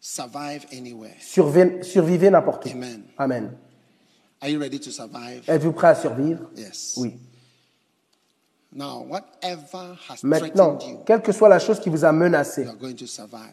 Survive 0.00 0.66
anywhere. 0.72 1.14
Survivez, 1.20 1.84
survivez 1.84 2.30
n'importe 2.30 2.66
où. 2.66 2.70
Amen. 2.70 3.04
Amen. 3.16 3.56
Are 4.40 4.48
you 4.48 4.58
ready 4.58 4.80
to 4.80 4.90
survive? 4.90 5.44
Êtes-vous 5.46 5.72
prêt 5.72 5.88
à 5.88 5.94
survivre? 5.94 6.50
Yes. 6.56 6.94
Oui. 6.96 7.14
Now, 8.72 9.06
whatever 9.08 9.96
has 10.08 10.24
Maintenant, 10.24 10.78
quelle 11.06 11.22
que 11.22 11.30
soit 11.30 11.48
la 11.48 11.60
chose 11.60 11.78
qui 11.78 11.90
vous 11.90 12.04
a 12.04 12.10
menacé, 12.10 12.66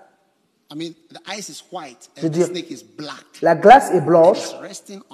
I 0.72 0.74
mean, 0.76 0.92
the 1.10 1.20
ice 1.38 1.48
is 1.48 1.62
white 1.70 2.10
Je 2.16 2.20
and 2.20 2.24
veux 2.24 2.28
the 2.30 2.32
dire- 2.32 2.46
snake 2.48 2.70
is 2.72 2.82
black. 2.98 3.24
la 3.40 3.54
glace 3.54 3.90
est 3.92 4.00
blanche 4.00 4.48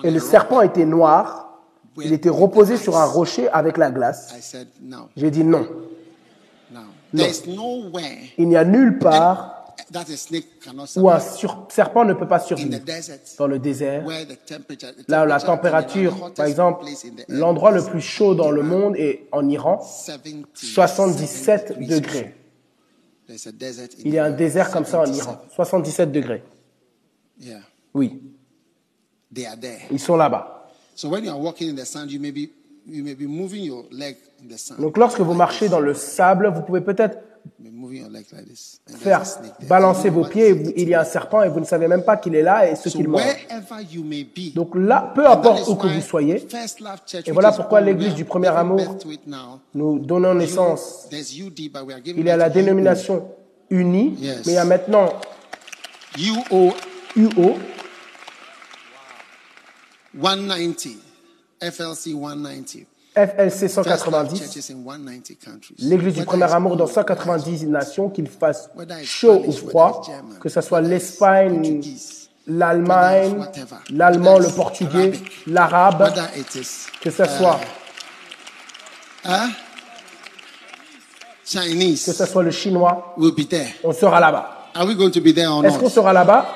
et 0.02 0.10
le 0.10 0.18
serpent 0.18 0.62
était 0.62 0.86
noir. 0.86 1.48
Il 1.98 2.14
était 2.14 2.30
reposé 2.30 2.78
sur 2.78 2.96
un 2.96 3.04
rocher 3.04 3.50
avec 3.50 3.76
la 3.76 3.90
glace. 3.90 4.32
I 4.34 4.40
said, 4.40 4.68
no, 4.80 5.10
J'ai 5.14 5.30
dit 5.30 5.44
non. 5.44 5.68
no. 6.70 6.80
There's 7.14 7.46
nowhere 7.46 8.30
Il 8.38 8.48
n'y 8.48 8.56
a 8.56 8.64
nulle 8.64 8.98
part 8.98 9.61
où 10.96 11.10
un 11.10 11.18
serpent 11.68 12.04
ne 12.04 12.14
peut 12.14 12.28
pas 12.28 12.36
In 12.36 12.40
the 12.40 12.46
survivre. 12.46 12.78
desert, 12.80 13.18
Dans 13.38 13.46
le 13.46 13.58
désert, 13.58 14.04
là 15.08 15.24
où 15.24 15.26
la 15.26 15.40
température, 15.40 16.32
par 16.34 16.46
exemple, 16.46 16.84
l'endroit 17.28 17.70
le 17.72 17.82
plus 17.82 18.00
chaud 18.00 18.34
dans 18.34 18.50
le 18.50 18.62
monde 18.62 18.96
est 18.96 19.26
en 19.32 19.48
Iran, 19.48 19.80
70, 19.80 20.44
77 20.54 21.78
degrees 21.78 21.86
degrés. 21.88 22.34
There's 23.26 23.46
a 23.46 23.52
desert 23.52 23.88
in 23.98 24.02
Il 24.04 24.12
y 24.14 24.18
a 24.18 24.24
un 24.24 24.30
désert 24.30 24.70
comme 24.70 24.84
ça 24.84 25.00
en 25.00 25.06
77. 25.06 25.24
Iran, 25.24 25.38
77 25.54 26.12
degrés. 26.12 26.42
Yeah, 27.38 27.60
Oui, 27.94 28.20
they 29.34 29.46
are 29.46 29.58
there. 29.58 29.80
ils 29.90 29.98
sont 30.00 30.16
là-bas. 30.16 30.68
So 30.94 31.08
when 31.08 31.24
you 31.24 31.30
are 31.30 31.40
walking 31.40 31.70
in 31.70 31.74
the 31.76 31.86
sand, 31.86 32.10
you 32.10 32.20
may 32.20 32.30
be 32.32 32.50
you 32.86 33.02
may 33.04 33.14
be 33.14 33.26
moving 33.26 33.64
your 33.64 33.84
leg 33.90 34.16
in 34.42 34.48
the 34.48 34.58
sand. 34.58 34.80
Donc 34.80 34.96
lorsque 34.98 35.20
vous 35.20 35.34
marchez 35.34 35.68
dans 35.68 35.80
le 35.80 35.94
sable, 35.94 36.48
vous 36.54 36.62
pouvez 36.62 36.80
peut-être 36.82 37.18
Faire 38.98 39.22
balancer 39.68 40.10
vos 40.10 40.24
pieds, 40.24 40.50
il 40.76 40.88
y 40.88 40.94
a 40.94 41.00
un 41.00 41.04
serpent 41.04 41.42
et 41.42 41.48
vous 41.48 41.60
ne 41.60 41.64
savez 41.64 41.88
même 41.88 42.04
pas 42.04 42.16
qu'il 42.16 42.34
est 42.34 42.42
là 42.42 42.70
et 42.70 42.76
ce 42.76 42.88
qu'il 42.88 43.08
mange. 43.08 43.22
Donc 44.54 44.74
là, 44.74 45.12
peu 45.14 45.26
importe 45.26 45.68
où 45.68 45.76
que 45.76 45.86
vous 45.86 46.00
soyez, 46.00 46.46
Et 47.26 47.32
voilà 47.32 47.52
pourquoi 47.52 47.80
l'église 47.80 48.14
du 48.14 48.24
premier 48.24 48.48
amour 48.48 48.98
nous 49.74 49.98
donnons 49.98 50.34
naissance. 50.34 51.08
Il 52.06 52.24
y 52.24 52.30
a 52.30 52.36
la 52.36 52.50
dénomination 52.50 53.28
unie, 53.70 54.16
mais 54.20 54.52
il 54.52 54.52
y 54.52 54.56
a 54.56 54.64
maintenant 54.64 55.08
UO 56.18 56.72
UO, 57.16 57.56
190, 60.14 60.98
FLC 61.60 62.12
190. 62.12 62.86
FLC 63.14 63.68
First 63.68 63.86
Love 63.86 63.98
190, 63.98 64.38
churches 64.38 64.70
in 64.70 64.82
190 64.82 65.36
countries. 65.36 65.74
l'église 65.78 66.14
du 66.14 66.24
premier 66.24 66.50
amour 66.50 66.76
dans 66.76 66.86
Congo, 66.86 66.94
190 66.94 67.66
nations, 67.66 68.08
qu'il 68.08 68.26
fasse 68.26 68.70
chaud 69.04 69.42
ou 69.46 69.52
froid, 69.52 70.02
que 70.40 70.48
ce 70.48 70.60
soit 70.62 70.80
l'Espagne, 70.80 71.82
l'Allemagne, 72.46 73.46
l'allemand, 73.90 74.38
le 74.38 74.48
portugais, 74.48 75.12
l'arabe, 75.46 76.10
que 77.02 77.10
ce 77.10 77.24
soit, 77.26 77.60
huh? 79.26 79.30
Chinese, 81.44 82.06
que 82.06 82.12
ce 82.12 82.24
soit 82.24 82.42
le 82.42 82.50
chinois, 82.50 83.14
on 83.84 83.92
sera 83.92 84.20
là-bas. 84.20 84.70
Est-ce 84.74 85.78
qu'on 85.78 85.90
sera 85.90 86.14
là-bas 86.14 86.46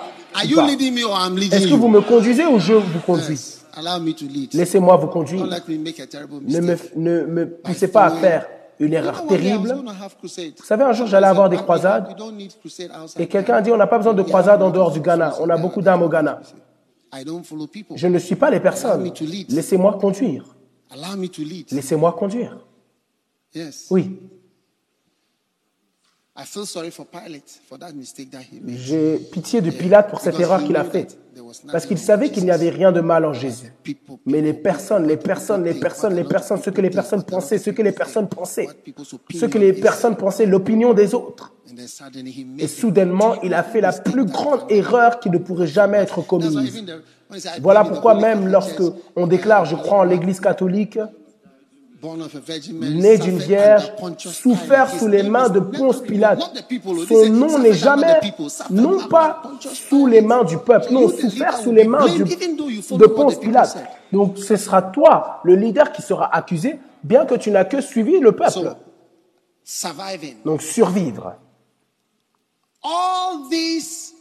Est-ce 0.42 1.66
que 1.68 1.74
vous 1.74 1.88
me 1.88 2.00
conduisez 2.00 2.46
ou 2.46 2.58
je 2.58 2.72
vous 2.72 3.00
conduis? 3.00 3.55
Yes. 3.76 3.86
Allow 3.86 4.00
me 4.00 4.14
to 4.14 4.26
lead. 4.26 4.54
Laissez-moi 4.54 4.96
vous 4.96 5.08
conduire. 5.08 5.44
Ne 5.44 6.60
me, 6.60 6.76
ne 6.96 7.26
me 7.26 7.50
poussez 7.50 7.88
pas 7.88 8.06
à 8.06 8.10
faire 8.10 8.46
une 8.78 8.92
erreur 8.92 9.26
terrible. 9.26 9.74
Vous 9.74 10.64
savez, 10.64 10.84
un 10.84 10.92
jour, 10.92 11.06
j'allais 11.06 11.26
avoir 11.26 11.48
des 11.48 11.56
croisades. 11.56 12.08
Et 13.18 13.26
quelqu'un 13.26 13.54
a 13.54 13.62
dit, 13.62 13.70
on 13.70 13.76
n'a 13.76 13.86
pas 13.86 13.98
besoin 13.98 14.14
de 14.14 14.22
croisade 14.22 14.62
en 14.62 14.70
dehors 14.70 14.90
du 14.90 15.00
Ghana. 15.00 15.34
On 15.40 15.48
a 15.48 15.56
beaucoup 15.56 15.82
d'âmes 15.82 16.02
au 16.02 16.08
Ghana. 16.08 16.40
Je 17.94 18.06
ne 18.06 18.18
suis 18.18 18.36
pas 18.36 18.50
les 18.50 18.60
personnes. 18.60 19.10
Laissez-moi 19.48 19.98
conduire. 20.00 20.44
Allow 20.90 21.16
me 21.16 21.28
to 21.28 21.42
lead. 21.42 21.72
Laissez-moi 21.72 22.12
conduire. 22.12 22.58
Oui, 23.56 23.60
I 23.60 23.60
feel 23.60 23.90
sorry 23.90 23.92
for 23.92 23.98
Pilate 23.98 24.00
for 24.00 24.00
that 24.00 24.08
mistake 24.10 24.16
that 24.16 24.16
he 24.20 24.64
made. 25.40 26.25
J'ai 28.68 29.16
pitié 29.32 29.60
de 29.60 29.70
Pilate 29.70 30.10
pour 30.10 30.20
cette 30.20 30.38
erreur 30.38 30.62
qu'il 30.62 30.76
a 30.76 30.84
faite. 30.84 31.18
Parce 31.70 31.86
qu'il 31.86 31.98
savait 31.98 32.30
qu'il 32.30 32.44
n'y 32.44 32.50
avait 32.50 32.70
rien 32.70 32.92
de 32.92 33.00
mal 33.00 33.24
en 33.24 33.32
Jésus. 33.32 33.72
Mais 34.24 34.40
les 34.40 34.54
personnes, 34.54 35.06
les 35.06 35.16
personnes, 35.16 35.64
les 35.64 35.74
personnes, 35.74 36.14
les 36.14 36.24
personnes, 36.24 36.60
ce 36.62 36.70
que 36.70 36.80
les 36.80 36.90
personnes 36.90 37.24
pensaient, 37.24 37.58
ce 37.58 37.70
que 37.70 37.82
les 37.82 37.92
personnes 37.92 38.28
pensaient, 38.28 38.68
ce 39.34 39.46
que 39.46 39.58
les 39.58 39.72
personnes 39.72 40.16
pensaient, 40.16 40.46
l'opinion 40.46 40.94
des 40.94 41.14
autres. 41.14 41.52
Et 42.58 42.68
soudainement, 42.68 43.40
il 43.42 43.54
a 43.54 43.62
fait 43.62 43.80
la 43.80 43.92
plus 43.92 44.24
grande 44.24 44.70
erreur 44.70 45.20
qui 45.20 45.30
ne 45.30 45.38
pourrait 45.38 45.66
jamais 45.66 45.98
être 45.98 46.20
commise. 46.22 46.84
Voilà 47.60 47.84
pourquoi 47.84 48.14
même 48.14 48.48
lorsque 48.48 48.82
on 49.14 49.26
déclare, 49.26 49.64
je 49.64 49.74
crois 49.74 49.98
en 49.98 50.04
l'Église 50.04 50.40
catholique, 50.40 50.98
born 51.95 51.95
of 51.95 51.95
a 51.95 51.95
virgin 51.95 51.95
Mary, 51.95 51.95
né 52.94 53.18
d'une 53.18 53.38
vierge, 53.38 53.92
souffert 54.16 54.90
sous 54.90 55.08
les 55.08 55.22
mains 55.22 55.48
de 55.48 55.60
Ponce 55.60 56.00
Pilate. 56.02 56.40
Son 57.08 57.26
nom 57.30 57.58
n'est 57.58 57.72
jamais, 57.72 58.20
non 58.70 59.06
pas 59.08 59.42
sous 59.88 60.06
les 60.06 60.20
mains 60.22 60.44
du 60.44 60.58
peuple, 60.58 60.92
non, 60.92 61.08
souffert 61.08 61.56
sous 61.56 61.72
les 61.72 61.84
mains 61.84 62.06
du- 62.06 62.24
de 62.24 63.06
Ponce 63.06 63.38
Pilate. 63.38 63.76
Donc 64.12 64.38
ce 64.38 64.56
sera 64.56 64.82
toi, 64.82 65.40
le 65.44 65.54
leader, 65.56 65.92
qui 65.92 66.02
sera 66.02 66.34
accusé, 66.34 66.78
bien 67.02 67.26
que 67.26 67.34
tu 67.34 67.50
n'as 67.50 67.64
que 67.64 67.80
suivi 67.80 68.18
le 68.20 68.32
peuple. 68.32 68.74
Donc 70.44 70.62
survivre. 70.62 71.34
All 72.82 73.48
these 73.50 74.12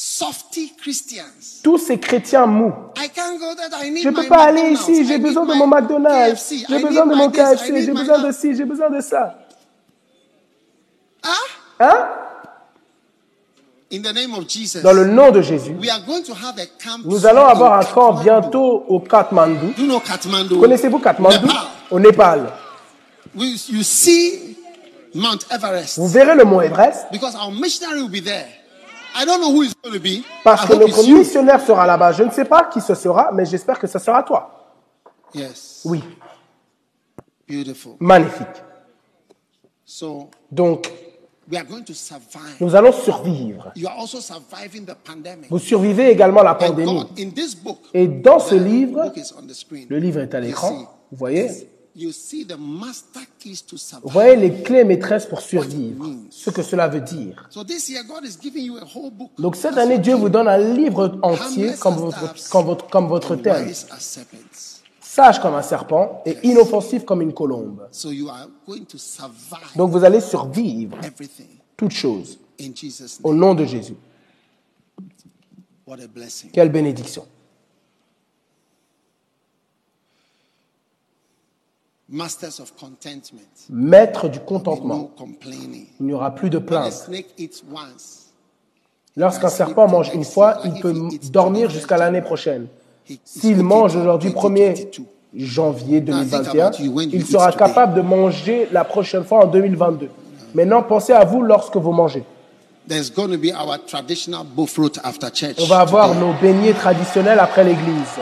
softy 0.00 0.74
Christians. 0.80 1.60
Tous 1.64 1.76
ces 1.76 1.98
chrétiens 1.98 2.46
mous. 2.46 2.72
I 2.96 3.08
can't 3.08 3.36
go 3.36 3.52
there. 3.56 3.68
I 3.82 3.90
need 3.90 4.04
Je 4.04 4.10
ne 4.10 4.14
peux 4.14 4.28
pas 4.28 4.44
aller 4.44 4.70
ici, 4.70 5.04
j'ai 5.04 5.18
besoin 5.18 5.44
de 5.44 5.54
mon 5.54 5.66
McDonald's, 5.66 6.54
j'ai 6.68 6.78
besoin 6.80 7.04
de 7.04 7.16
mon 7.16 7.28
KFC, 7.30 7.82
j'ai 7.84 7.92
besoin 7.92 8.20
de 8.20 8.30
ci, 8.30 8.54
j'ai 8.54 8.64
besoin 8.64 8.90
de 8.90 9.00
ça. 9.00 9.38
Ah? 11.24 11.28
Hein? 11.80 12.08
In 13.90 14.02
the 14.02 14.14
name 14.14 14.34
of 14.34 14.48
Jesus. 14.48 14.82
Dans 14.82 14.92
le 14.92 15.04
nom 15.06 15.32
de 15.32 15.42
Jésus, 15.42 15.74
We 15.80 15.90
are 15.90 16.04
going 16.06 16.22
to 16.22 16.32
have 16.32 16.56
a 16.60 16.66
camp. 16.66 17.04
nous 17.04 17.26
allons 17.26 17.46
avoir 17.46 17.80
un 17.80 17.84
camp 17.84 18.22
bientôt 18.22 18.84
au 18.86 19.00
Kathmandu? 19.00 19.74
Connaissez-vous 20.60 21.00
Kathmandu? 21.00 21.44
Nepal. 21.44 21.56
Au 21.90 21.98
Népal. 21.98 22.52
We, 23.34 23.68
you 23.68 23.82
see 23.82 24.56
Mount 25.12 25.40
Everest. 25.50 25.98
Vous 25.98 26.06
verrez 26.06 26.36
le 26.36 26.44
mont 26.44 26.60
Everest 26.60 27.08
parce 30.44 30.64
I 30.64 30.68
que 30.68 31.06
you. 31.06 31.18
missionnaire 31.18 31.60
sera 31.60 31.86
là-bas. 31.86 32.12
Je 32.12 32.22
ne 32.24 32.30
sais 32.30 32.44
pas 32.44 32.64
qui 32.64 32.80
ce 32.80 32.94
sera, 32.94 33.30
mais 33.32 33.44
j'espère 33.44 33.78
que 33.78 33.86
ce 33.86 33.98
sera 33.98 34.22
toi. 34.22 34.76
Yes. 35.34 35.82
Oui, 35.84 36.02
Beautiful. 37.48 37.92
magnifique. 38.00 38.46
So 39.84 40.28
Donc, 40.50 40.90
we 41.50 41.58
are 41.58 41.64
going 41.66 41.82
to 41.84 41.94
survive. 41.94 42.56
nous 42.60 42.74
allons 42.74 42.92
survivre. 42.92 43.72
You 43.76 43.88
are 43.88 43.98
also 43.98 44.20
surviving 44.20 44.84
the 44.84 44.94
pandemic. 44.94 45.50
Vous 45.50 45.58
survivez 45.58 46.10
également 46.10 46.42
la 46.42 46.52
And 46.52 46.58
pandémie. 46.58 46.94
God, 46.94 47.18
in 47.18 47.30
this 47.30 47.54
book, 47.54 47.78
Et 47.94 48.06
dans 48.06 48.38
ce 48.38 48.54
livre, 48.54 49.12
le 49.88 49.98
livre 49.98 50.20
est 50.20 50.34
à 50.34 50.40
l'écran, 50.40 50.72
vous 51.10 51.16
voyez, 51.18 51.48
you 51.98 52.12
see 52.12 52.44
the 52.44 52.56
master 52.56 53.22
keys 53.38 53.62
to 53.66 53.76
vous 54.02 54.10
voyez 54.10 54.36
les 54.36 54.62
clés 54.62 54.84
maîtresses 54.84 55.26
pour 55.26 55.40
survivre, 55.40 56.04
ce 56.30 56.50
que 56.50 56.62
cela 56.62 56.88
veut 56.88 57.00
dire. 57.00 57.46
So 57.50 57.64
this 57.64 57.88
year, 57.88 58.04
God 58.04 58.24
is 58.24 58.38
giving 58.40 58.64
you 58.64 58.78
a 58.78 58.84
whole 58.84 59.10
book. 59.10 59.30
Donc 59.38 59.56
cette 59.56 59.76
année, 59.76 59.98
Dieu 59.98 60.14
vous 60.14 60.28
donne 60.28 60.48
un 60.48 60.58
livre 60.58 61.18
entier 61.22 61.72
comme 61.80 61.96
votre, 61.96 62.48
comme 62.50 62.66
votre, 62.66 62.88
comme 62.88 63.08
votre 63.08 63.36
thème. 63.36 63.72
Sage 65.00 65.40
comme 65.40 65.54
un 65.54 65.62
serpent 65.62 66.22
et 66.24 66.36
inoffensif 66.44 67.04
comme 67.04 67.22
une 67.22 67.34
colombe. 67.34 67.88
So 67.90 68.12
you 68.12 68.28
are 68.28 68.46
going 68.66 68.84
to 68.84 68.98
survive 68.98 69.72
Donc 69.74 69.90
vous 69.90 70.04
allez 70.04 70.20
survivre 70.20 70.96
everything 71.02 71.48
toutes 71.76 71.92
choses 71.92 72.38
in 72.60 72.72
Jesus' 72.74 73.18
au 73.24 73.32
name. 73.32 73.40
nom 73.40 73.54
de 73.54 73.64
Jésus. 73.64 73.96
What 75.86 76.00
a 76.00 76.06
blessing. 76.06 76.50
Quelle 76.52 76.70
bénédiction. 76.70 77.22
Masters 77.26 77.34
of 81.24 81.26
contentment. 81.26 81.97
Maître 83.70 84.28
du 84.28 84.40
contentement. 84.40 85.10
Il 86.00 86.06
n'y 86.06 86.12
aura 86.12 86.34
plus 86.34 86.50
de 86.50 86.58
plainte. 86.58 86.92
snake 86.92 87.26
eats 87.38 87.62
once, 87.70 88.32
Lorsqu'un 89.16 89.48
serpent 89.48 89.88
mange 89.88 90.10
une 90.14 90.24
fois, 90.24 90.58
il 90.64 90.80
peut 90.80 90.94
dormir 91.30 91.70
jusqu'à 91.70 91.96
l'année 91.96 92.22
prochaine. 92.22 92.68
S'il 93.24 93.62
mange 93.62 93.96
aujourd'hui 93.96 94.30
1er 94.30 94.88
janvier 95.34 96.00
2021, 96.00 96.70
il 97.12 97.26
sera 97.26 97.52
capable 97.52 97.94
de 97.94 98.00
manger 98.00 98.68
la 98.72 98.84
prochaine 98.84 99.24
fois 99.24 99.44
en 99.44 99.46
2022. 99.48 100.08
Maintenant, 100.54 100.82
pensez 100.82 101.12
à 101.12 101.24
vous 101.24 101.42
lorsque 101.42 101.76
vous 101.76 101.92
mangez. 101.92 102.24
there's 102.88 103.10
going 103.10 103.30
to 103.30 103.38
be 103.38 103.52
our 103.52 103.76
traditional 103.78 104.44
buffalo 104.44 104.88
after 105.04 105.30
church. 105.30 105.56
On 105.60 105.66
va 105.66 105.80
avoir 105.80 106.14
nos 106.14 106.32
beignets 106.40 106.72
traditionnels 106.72 107.38
après 107.38 107.62
l'église. 107.64 108.18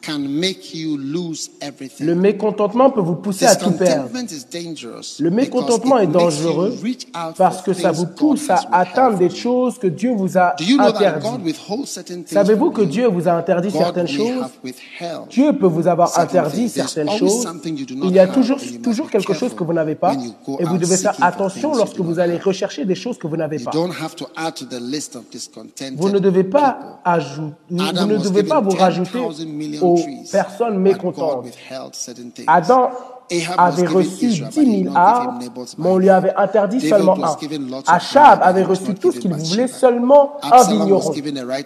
discontentment 0.00 0.10
can 0.10 0.18
make 0.28 0.74
you 0.74 0.96
lose 0.96 1.50
everything. 1.60 2.06
Le 2.06 2.14
mécontentement 2.14 2.90
peut 2.90 3.00
vous 3.00 3.16
pousser 3.16 3.46
à 3.46 3.56
tout 3.56 3.72
perdre. 3.72 4.08
Le 5.20 5.30
mécontentement 5.30 5.98
est 5.98 6.06
dangereux 6.06 6.74
parce 7.36 7.62
que 7.62 7.72
ça 7.72 7.92
vous 7.92 8.06
pousse 8.06 8.50
à 8.50 8.60
atteindre 8.72 9.18
des 9.18 9.30
choses 9.30 9.78
que 9.78 9.86
Dieu 9.86 10.12
vous 10.14 10.36
a 10.38 10.54
interdites. 10.78 11.56
Savez-vous 12.26 12.70
que? 12.70 12.82
Dieu 12.82 13.06
vous 13.08 13.28
a 13.28 13.32
interdit 13.32 13.70
certaines 13.70 14.08
choses? 14.08 14.46
Dieu 15.30 15.52
peut 15.56 15.66
vous 15.66 15.86
avoir 15.86 16.18
interdit 16.18 16.68
certaines 16.68 17.10
choses. 17.10 17.46
Il 18.02 18.12
y 18.12 18.18
a 18.18 18.26
toujours, 18.26 18.58
toujours 18.82 19.10
quelque 19.10 19.32
chose 19.34 19.54
que 19.54 19.64
vous 19.64 19.72
n'avez 19.72 19.94
pas 19.94 20.14
et 20.58 20.64
vous 20.64 20.78
devez 20.78 20.96
faire 20.96 21.14
attention 21.22 21.74
lorsque 21.74 22.00
vous 22.00 22.18
allez 22.18 22.38
rechercher 22.38 22.84
des 22.84 22.94
choses 22.94 23.18
que 23.18 23.26
vous 23.26 23.36
n'avez 23.36 23.58
pas. 23.58 23.70
Vous 25.96 26.08
ne 26.08 26.18
devez 26.18 26.44
pas 26.44 27.00
ajouter, 27.04 27.54
vous 27.70 28.06
ne 28.06 28.16
devez 28.16 28.42
pas 28.42 28.60
vous 28.60 28.70
rajouter 28.70 29.18
10,000 29.18 29.48
million 29.48 29.89
aux 29.92 29.98
personnes 30.30 30.78
mécontentes. 30.78 31.46
Adam 32.46 32.90
avait 33.56 33.86
reçu 33.86 34.26
Israel, 34.26 34.50
10 34.50 34.58
but 34.58 34.66
he 34.66 34.82
000 34.82 34.82
did 34.82 34.84
not 34.84 34.90
give 34.90 34.96
arbres, 34.96 35.38
mais 35.78 35.88
on 35.88 35.98
lui 35.98 36.10
avait 36.10 36.34
interdit 36.36 36.80
seulement 36.80 37.16
un. 37.24 37.36
Achab 37.86 38.40
avait 38.42 38.64
reçu 38.64 38.94
tout 38.94 39.12
ce 39.12 39.20
qu'il 39.20 39.32
voulait, 39.32 39.68
seulement 39.68 40.32
un 40.42 40.64
vigneron. 40.64 41.12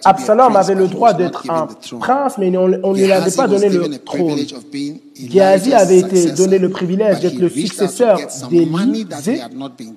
a 0.03 0.09
Absalom 0.09 0.55
avait 0.55 0.75
le 0.75 0.87
droit 0.87 1.13
d'être 1.13 1.49
un 1.49 1.67
prince, 1.99 2.37
mais 2.37 2.55
on 2.55 2.67
ne 2.67 2.93
lui 2.93 3.11
avait 3.11 3.31
pas 3.31 3.47
donné 3.47 3.69
le 3.69 3.83
a 3.83 3.97
trône. 3.97 4.39
Géasi 5.15 5.73
avait 5.73 5.99
été 5.99 6.31
donné 6.31 6.59
le 6.59 6.69
privilège 6.69 7.21
d'être 7.21 7.39
le 7.39 7.49
successeur 7.49 8.19
d'Élisée, 8.49 9.41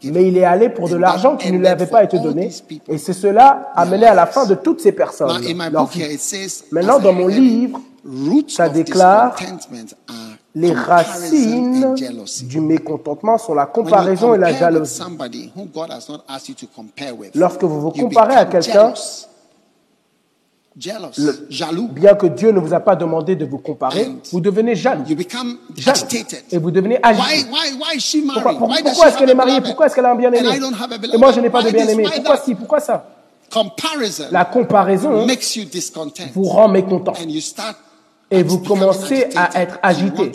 mais 0.05 0.29
il 0.29 0.39
est 0.39 0.45
allé 0.45 0.69
pour 0.69 0.89
de 0.89 0.97
l'argent 0.97 1.37
qui 1.37 1.53
ne 1.53 1.59
lui 1.59 1.67
avait 1.67 1.87
pas 1.87 2.05
été 2.05 2.19
donné. 2.19 2.51
Et 2.89 2.99
c'est 2.99 3.13
cela 3.13 3.71
amené 3.75 4.07
à 4.07 4.15
la 4.15 4.27
fin 4.27 4.47
de 4.47 4.55
toutes 4.55 4.81
ces 4.81 4.93
personnes. 4.93 5.29
Maintenant, 6.71 6.97
a 6.97 7.01
dans 7.01 7.13
mon 7.13 7.27
livre, 7.27 7.81
ça 8.49 8.69
déclare 8.69 9.37
les 10.55 10.69
comparison 10.71 10.91
racines 10.91 11.95
du 12.49 12.61
mécontentement 12.61 13.39
sont 13.39 13.55
la 13.55 13.67
comparaison 13.67 14.35
et 14.35 14.39
la 14.39 14.53
jalousie. 14.55 15.01
Lorsque 17.35 17.63
vous 17.65 17.81
vous 17.81 17.91
comparez 17.91 18.35
à 18.35 18.45
quelqu'un, 18.47 18.95
jaloux. 21.51 21.89
bien 21.89 22.15
que 22.15 22.27
Dieu 22.27 22.51
ne 22.53 22.61
vous 22.61 22.73
a 22.73 22.81
pas 22.81 22.95
demandé 22.97 23.35
de 23.37 23.45
vous 23.45 23.59
comparer, 23.59 24.11
vous 24.33 24.41
devenez 24.41 24.75
jaloux. 24.77 25.03
Jaloux. 25.77 25.99
Et 26.53 26.59
vous 26.59 26.71
devenez 26.71 26.99
agité. 27.03 27.47
Pourquoi, 28.33 28.53
pourquoi- 28.83 29.09
est-ce 29.09 29.19
qu'elle 29.19 29.31
est 29.31 29.35
mariée? 29.35 29.61
Pourquoi 29.61 29.87
est-ce 29.87 29.95
qu'elle 29.95 30.07
a 30.07 30.13
un 30.13 30.15
bien-aimé? 30.15 30.49
Et 31.13 31.19
moi, 31.19 31.33
je 31.33 31.41
n'ai 31.41 31.51
pas 31.51 31.63
de 31.63 31.71
bien-aimé. 31.71 32.05
Pourquoi 32.15 32.37
ci 32.39 32.55
Pourquoi 32.55 32.81
ça? 32.81 33.07
La 34.31 34.45
comparaison 34.45 35.27
makes 35.27 35.57
you 35.57 35.65
discontent. 35.65 36.23
vous 36.35 36.45
rend 36.45 36.69
mécontent. 36.69 37.13
Et 38.31 38.43
vous 38.43 38.59
commencez 38.59 39.27
à 39.37 39.63
être 39.63 39.79
agité. 39.83 40.33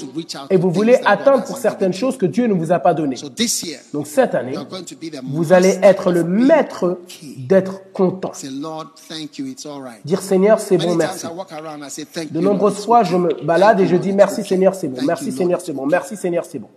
Et 0.50 0.58
vous 0.58 0.72
voulez 0.72 0.98
hasn't 1.06 1.46
pour 1.46 1.58
certaines 1.58 1.94
choses 1.94 2.18
que 2.18 2.26
Dieu 2.26 2.48
ne 2.48 2.54
vous 2.54 2.72
a 2.72 2.80
pas 2.80 2.96
données. 2.96 3.18
Donc 3.94 4.08
cette 4.08 4.34
année, 4.34 4.56
vous 5.24 5.54
allez 5.54 5.78
être 5.84 6.12
le 6.12 6.24
maître 6.24 7.00
d'être 7.38 7.82
content. 7.94 8.32
Dire 10.04 10.22
Seigneur, 10.22 10.60
c'est 10.60 10.78
bon, 10.78 10.96
merci. 10.96 11.26
De 12.32 12.40
nombreuses 12.40 12.84
fois, 12.84 13.04
je 13.04 13.16
me 13.16 13.44
balade 13.44 13.80
et 13.80 13.88
je 13.88 13.96
dis 13.96 14.12
merci 14.12 14.44
Seigneur, 14.44 14.76
c'est 14.76 14.88
bon. 14.88 15.02
Merci 15.04 15.32
Seigneur, 15.32 15.62
c'est 15.62 15.74
bon. 15.74 15.86
Merci 15.86 16.18
Seigneur, 16.18 16.44
c'est 16.46 16.60
bon. 16.60 16.70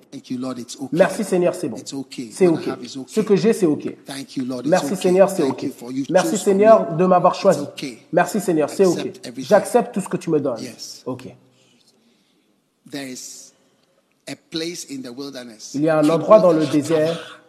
Merci 0.93 1.24
Seigneur, 1.24 1.55
c'est 1.55 1.68
bon. 1.68 1.78
C'est 2.32 2.47
ok. 2.47 2.68
Ce 3.06 3.20
que 3.20 3.36
j'ai, 3.36 3.52
c'est 3.52 3.66
ok. 3.66 3.97
Merci. 4.66 4.97
Seigneur, 4.97 5.30
c'est 5.30 5.43
ok. 5.43 5.66
Merci 6.10 6.38
Seigneur 6.38 6.93
de 6.93 7.06
m'avoir 7.06 7.34
choisi. 7.34 7.64
Merci 8.12 8.40
Seigneur, 8.40 8.70
c'est 8.70 8.84
ok. 8.86 9.12
J'accepte 9.38 9.94
tout 9.94 10.01
ce 10.01 10.09
que 10.09 10.16
tu 10.16 10.30
me 10.30 10.40
donnes. 10.40 10.56
Ok. 11.06 11.28
Il 15.74 15.80
y 15.82 15.88
a 15.88 15.98
un 15.98 16.09
endroit 16.09 16.40
dans 16.40 16.52
le 16.52 16.66
désert, 16.66 17.40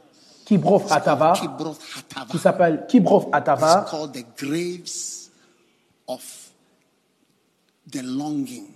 Kibroth 0.47 0.83
It's 0.83 0.89
called 0.89 1.03
Atava, 1.03 1.33
Kibroth 1.35 1.79
Hattaavah. 1.97 2.27
qui 2.29 2.37
s'appelle 2.39 2.85
Kibroth 2.87 3.27
It's 3.27 3.33
Atava. 3.33 3.85
called 3.89 4.13
the 4.13 4.23
graves 4.37 5.29
of 6.07 6.23
the 7.91 8.01
longing. 8.01 8.67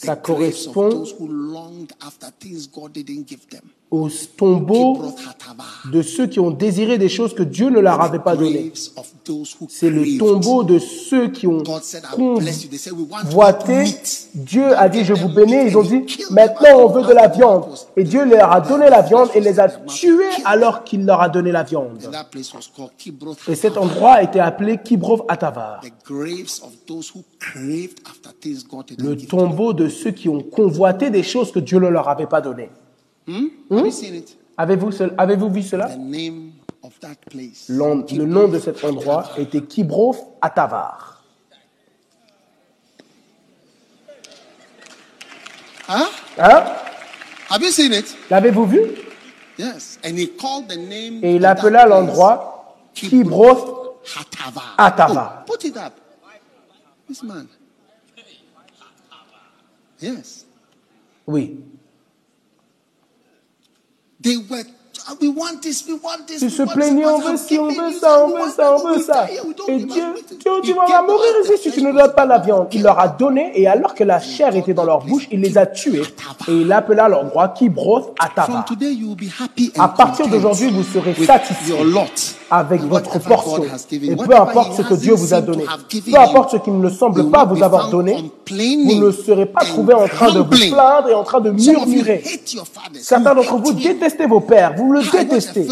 The 0.00 0.06
Ça 0.06 0.16
correspond 0.16 1.04
au 3.90 4.08
tombeau 4.36 5.02
de 5.92 6.02
ceux 6.02 6.26
qui 6.26 6.38
ont 6.38 6.50
désiré 6.50 6.98
des 6.98 7.08
choses 7.08 7.34
que 7.34 7.42
Dieu 7.42 7.70
ne 7.70 7.80
leur 7.80 8.00
avait 8.00 8.20
pas 8.20 8.36
données. 8.36 8.72
C'est 9.68 9.90
le 9.90 10.18
tombeau 10.18 10.62
de 10.62 10.78
ceux 10.78 11.28
qui 11.28 11.46
ont 11.46 11.62
convoité. 12.12 13.84
Dieu 14.34 14.78
a 14.78 14.88
dit, 14.88 15.04
je 15.04 15.12
vous 15.14 15.28
bénis. 15.28 15.66
Ils 15.66 15.76
ont 15.76 15.82
dit, 15.82 16.04
maintenant 16.30 16.78
on 16.78 16.88
veut 16.88 17.02
de 17.02 17.12
la 17.12 17.28
viande. 17.28 17.66
Et 17.96 18.04
Dieu 18.04 18.24
leur 18.24 18.52
a 18.52 18.60
donné 18.60 18.88
la 18.88 19.02
viande 19.02 19.30
et 19.34 19.40
les 19.40 19.58
a 19.58 19.68
tués 19.68 20.24
alors 20.44 20.84
qu'il 20.84 21.04
leur 21.04 21.20
a 21.20 21.28
donné 21.28 21.50
la 21.50 21.64
viande. 21.64 22.08
Et 23.48 23.54
cet 23.54 23.76
endroit 23.76 24.22
était 24.22 24.40
appelé 24.40 24.78
Kibrov 24.78 25.24
Atavar, 25.28 25.80
le 28.98 29.14
tombeau 29.26 29.72
de 29.72 29.88
ceux 29.88 30.10
qui 30.12 30.28
ont 30.28 30.42
convoité 30.42 31.10
des 31.10 31.22
choses 31.22 31.50
que 31.50 31.58
Dieu 31.58 31.78
ne 31.78 31.88
leur 31.88 32.08
avait 32.08 32.26
pas 32.26 32.40
données. 32.40 32.70
Have 33.70 33.84
you 33.86 33.90
seen 33.90 34.14
it? 34.14 34.36
Avez-vous 34.56 34.90
vu 35.50 35.62
cela? 35.62 35.88
Le 37.68 38.24
nom 38.24 38.48
de 38.48 38.58
cet 38.58 38.84
endroit 38.84 39.30
était 39.38 39.62
Kibrov 39.62 40.16
Atavar. 40.40 41.22
Hein? 45.88 46.06
Have 47.50 47.62
you 47.62 47.70
seen 47.70 47.92
it? 47.92 48.16
L'avez-vous 48.30 48.66
vu? 48.66 48.80
Yes. 49.58 49.98
And 50.04 50.16
he 50.16 50.28
called 50.28 50.68
the 50.68 50.76
name 50.76 51.20
Et 51.22 51.36
il 51.36 51.44
appela 51.44 51.86
l'endroit 51.86 52.76
Kibroth. 52.94 53.78
Hattava. 54.78 55.42
Oh, 55.46 55.52
put 55.52 55.64
it 55.64 55.76
up. 55.76 55.92
This 57.06 57.22
man. 57.22 57.46
Yes. 60.00 60.46
Oui. 61.26 61.60
They 64.20 64.36
were. 64.36 64.79
"Ah, 65.08 65.12
We 65.20 65.28
want 65.36 65.60
this, 65.60 65.84
we 65.88 65.94
want 66.02 66.26
this. 66.26 66.42
Ils 66.42 66.46
we 66.46 66.52
se 66.52 66.62
this. 66.62 67.06
on 67.06 67.18
veut 67.20 67.36
ci, 67.36 67.58
on 67.58 67.68
veut 67.68 67.92
ça, 68.00 68.24
on 68.24 68.28
veut 68.28 68.50
ça, 68.50 68.76
on 68.76 68.88
veut 68.88 69.02
ça. 69.02 69.26
Et 69.68 69.76
Dieu. 69.78 70.04
Dieu, 70.40 70.52
tu 70.62 70.72
vas 70.72 71.02
mourir 71.02 71.32
ici 71.44 71.52
si 71.62 71.70
tu 71.72 71.82
ne 71.82 71.92
donnes 71.92 72.12
pas 72.14 72.26
la 72.26 72.38
viande. 72.38 72.68
Il 72.72 72.82
leur 72.82 72.98
a 72.98 73.08
donné 73.08 73.52
et 73.54 73.66
alors 73.66 73.94
que 73.94 74.04
la 74.04 74.20
chair 74.20 74.54
était 74.56 74.74
dans 74.74 74.84
leur 74.84 75.04
bouche, 75.04 75.26
il 75.30 75.40
les 75.40 75.56
a 75.58 75.66
tués. 75.66 76.02
Et 76.48 76.52
il 76.52 76.72
appela 76.72 77.08
l'endroit 77.08 77.48
Kibroth 77.48 78.14
be 79.14 79.28
happy 79.40 79.72
and 79.76 79.82
À 79.82 79.88
partir 79.88 80.28
d'aujourd'hui, 80.28 80.70
vous 80.70 80.82
serez 80.82 81.14
with 81.18 81.26
satisfait 81.26 81.70
your 81.70 81.84
lot. 81.84 82.36
avec 82.50 82.82
votre 82.82 83.18
portion. 83.20 83.64
Et 84.02 84.16
peu 84.16 84.34
importe 84.36 84.74
ce 84.76 84.82
que 84.82 84.94
Dieu 84.94 85.14
vous 85.14 85.32
a 85.34 85.40
donné, 85.40 85.64
peu 86.10 86.18
importe 86.18 86.50
ce 86.52 86.56
qui 86.56 86.70
ne 86.70 86.88
semble 86.90 87.30
pas 87.30 87.44
vous 87.44 87.62
avoir 87.62 87.90
donné, 87.90 88.16
vous 88.48 88.94
ne 89.06 89.10
serez 89.12 89.46
pas 89.46 89.60
and 89.62 89.66
trouvé 89.66 89.94
en 89.94 90.08
train 90.08 90.32
de 90.32 90.40
vous 90.40 90.44
plaindre 90.70 91.08
et 91.08 91.14
en 91.14 91.22
train 91.22 91.40
de 91.40 91.50
murmurer. 91.50 92.22
Certains 93.00 93.34
d'entre 93.34 93.56
vous 93.56 93.72
détestez 93.72 94.26
vos 94.26 94.40
pères, 94.40 94.74
vous 94.76 94.89
le 94.92 95.02
détestez. 95.02 95.66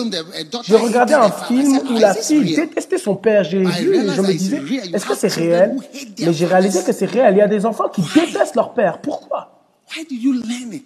J'ai 0.64 0.76
regardé 0.76 1.14
hated 1.14 1.32
un 1.32 1.46
film 1.46 1.76
où 1.76 1.94
"Ah, 1.96 2.00
la 2.00 2.14
fille 2.14 2.54
real?" 2.54 2.66
détestait 2.66 2.98
son 2.98 3.16
père. 3.16 3.44
J'ai 3.44 3.62
I 3.62 3.64
vu 3.64 3.94
et 3.96 4.08
je 4.10 4.20
me 4.20 4.32
disais, 4.32 4.60
est-ce 4.92 5.06
que 5.06 5.14
c'est 5.14 5.32
réel 5.32 5.76
Mais 6.20 6.32
j'ai 6.32 6.46
réalisé 6.46 6.82
que 6.82 6.92
c'est 6.92 7.06
réel. 7.06 7.34
Il 7.34 7.38
y 7.38 7.42
a 7.42 7.48
des 7.48 7.64
enfants 7.66 7.88
qui 7.88 8.02
détestent 8.14 8.56
leur 8.56 8.74
père. 8.74 9.00
Pourquoi? 9.00 9.54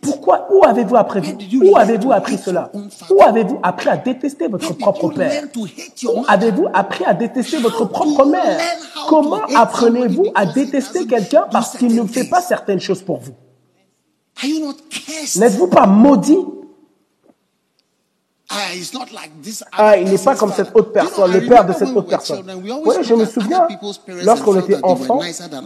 Pourquoi? 0.00 0.46
Où 0.52 0.64
avez-vous 0.64 0.96
appris 0.96 1.20
Où 1.60 1.76
avez-vous 1.76 2.12
appris 2.12 2.38
cela? 2.38 2.70
Où 3.10 3.22
avez-vous 3.22 3.58
appris 3.62 3.88
à 3.88 3.96
détester 3.96 4.46
votre 4.46 4.72
propre 4.74 5.08
père? 5.10 5.44
Où 6.04 6.24
avez-vous 6.28 6.68
appris 6.72 7.04
à 7.04 7.14
détester 7.14 7.58
votre 7.58 7.84
propre 7.86 8.24
mère? 8.26 8.60
Comment 9.08 9.40
apprenez-vous 9.56 10.26
à 10.34 10.46
détester 10.46 11.06
quelqu'un 11.06 11.44
parce 11.50 11.76
qu'il 11.76 11.94
ne 11.94 12.06
fait 12.06 12.28
pas 12.28 12.40
certaines 12.40 12.80
choses 12.80 13.02
pour 13.02 13.18
vous? 13.18 13.32
N'êtes-vous 15.36 15.66
pas 15.66 15.86
maudit? 15.86 16.38
Ah, 18.54 18.58
Ah, 19.78 19.96
il 19.96 20.10
n'est 20.10 20.18
pas 20.18 20.34
comme 20.34 20.52
cette 20.52 20.70
autre 20.74 20.92
personne, 20.92 21.32
le 21.32 21.46
père 21.46 21.64
de 21.64 21.72
cette 21.72 21.88
autre 21.88 22.08
personne. 22.08 22.42
Oui, 22.84 22.94
je 23.02 23.14
me 23.14 23.24
souviens, 23.24 23.66
lorsqu'on 24.24 24.58
était 24.60 24.78
enfant, 24.82 25.20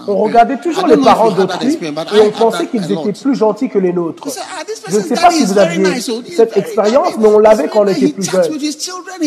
on 0.07 0.17
regardait 0.17 0.59
toujours 0.59 0.87
les 0.87 0.97
parents 0.97 1.31
d'autrui 1.33 1.79
et 1.83 2.21
on 2.21 2.31
pensait 2.31 2.67
qu'ils 2.69 2.91
étaient 2.93 3.13
plus 3.13 3.35
gentils 3.35 3.69
que 3.69 3.79
les 3.79 3.93
nôtres. 3.93 4.29
Ah, 4.39 4.63
Je 4.89 4.97
ne 4.99 5.03
sais 5.03 5.15
pas 5.15 5.31
si 5.31 5.45
vous 5.45 5.59
aviez 5.59 6.01
cette 6.37 6.57
expérience, 6.57 7.17
mais 7.19 7.29
on 7.29 7.39
l'avait 7.41 7.69
quand 7.69 7.81
on 7.81 7.87
était 7.89 8.09
plus 8.09 8.31
jeune. 8.31 8.45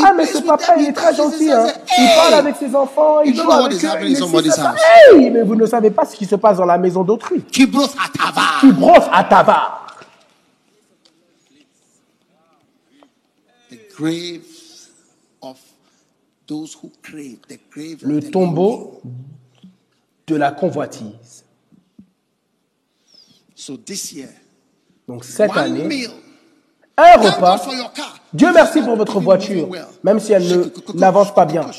Ah, 0.04 0.14
mais 0.16 0.26
ce 0.26 0.38
papa, 0.40 0.76
il 0.78 0.88
est 0.88 0.94
très 0.94 1.14
gentil. 1.16 1.52
Hein. 1.52 1.68
Il 1.98 2.08
parle 2.16 2.34
avec 2.36 2.56
ses 2.56 2.74
enfants, 2.76 3.22
il 3.26 3.36
joue 3.36 3.52
avec 3.52 3.74
eux. 3.84 3.88
mais. 4.02 4.16
Hey, 5.16 5.42
vous 5.46 5.56
ne 5.56 5.66
savez 5.66 5.90
pas 5.92 6.06
ce 6.06 6.16
qui 6.16 6.26
se 6.26 6.36
passe 6.36 6.58
dans 6.58 6.66
la 6.66 6.78
maison 6.78 7.04
d'autrui. 7.04 7.44
Qui 8.62 8.72
brosse 8.72 9.06
à 9.14 9.24
tabac. 9.26 9.76
The 10.10 10.96
graves 10.96 11.18
of 11.18 11.18
those 11.20 11.46
who 11.46 11.58
crave, 12.96 13.08
the 13.70 13.76
grave 13.76 13.88
of 13.88 13.89
Le 18.02 18.20
the 18.20 18.32
tombeau 18.32 19.02
de 20.28 20.36
la 20.36 20.52
convoitise. 20.52 21.44
So 23.56 23.76
this 23.78 24.14
year, 24.14 24.30
Donc 25.08 25.26
cette 25.26 25.52
one 25.52 25.58
année, 25.58 25.84
meal. 25.84 26.12
un 26.98 27.04
Thank 27.04 27.36
repas. 27.36 27.58
God 27.58 27.64
for 27.66 27.76
your 27.76 27.92
car. 27.94 28.16
Dieu 28.32 28.52
merci 28.54 28.82
pour 28.82 28.96
votre 28.96 29.20
voiture, 29.20 29.68
même 30.04 30.20
si 30.20 30.32
elle 30.32 30.48
ne 30.48 30.72
n'avance 30.94 31.34
pas 31.34 31.46
bien. 31.46 31.70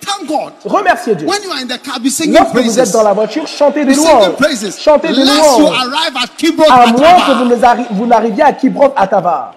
Thank 0.00 0.26
God. 0.28 0.52
Remerciez 0.64 1.14
Dieu. 1.14 1.26
When 1.26 1.42
you 1.42 1.50
are 1.50 1.58
in 1.62 1.66
the 1.66 1.80
car, 1.82 1.98
be 2.00 2.08
singing 2.10 2.34
Lorsque 2.34 2.56
vous 2.56 2.78
êtes 2.78 2.92
dans 2.92 3.02
la 3.02 3.14
voiture, 3.14 3.46
chantez 3.46 3.84
des 3.86 3.94
louanges. 3.94 4.36
Chantez 4.78 5.08
des 5.08 5.24
louanges. 5.24 5.72
arrive 5.72 6.16
at 6.16 6.28
Kibroth 6.36 6.68
À 6.70 6.86
moins 6.88 7.20
que 7.26 7.94
vous, 7.94 8.06
n'arriviez 8.06 8.42
à 8.42 8.52
Kibroth 8.52 8.92
Atavar. 8.96 9.54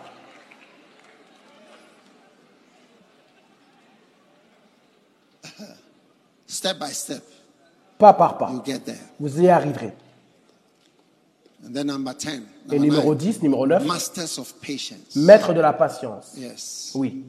Step 6.58 6.80
by 6.80 6.92
step, 6.92 7.22
Pas 8.00 8.14
par 8.14 8.36
pas. 8.40 8.50
you 8.52 8.62
get 8.66 8.80
there. 8.84 8.98
Vous 9.20 9.40
y 9.40 9.48
arriverez. 9.48 9.94
And 11.64 11.72
then 11.72 11.86
number 11.86 12.14
10. 12.16 12.30
Et 12.72 12.80
number 12.80 12.80
numéro 12.80 13.14
nine, 13.14 13.18
10, 13.20 13.44
numéro 13.44 13.68
9, 13.68 13.86
Masters 13.86 14.40
of 14.40 14.54
patience. 14.56 15.16
maître 15.16 15.54
de 15.54 15.62
la 15.62 15.74
patience. 15.74 16.32
Yes. 16.36 16.92
Oui. 16.96 17.24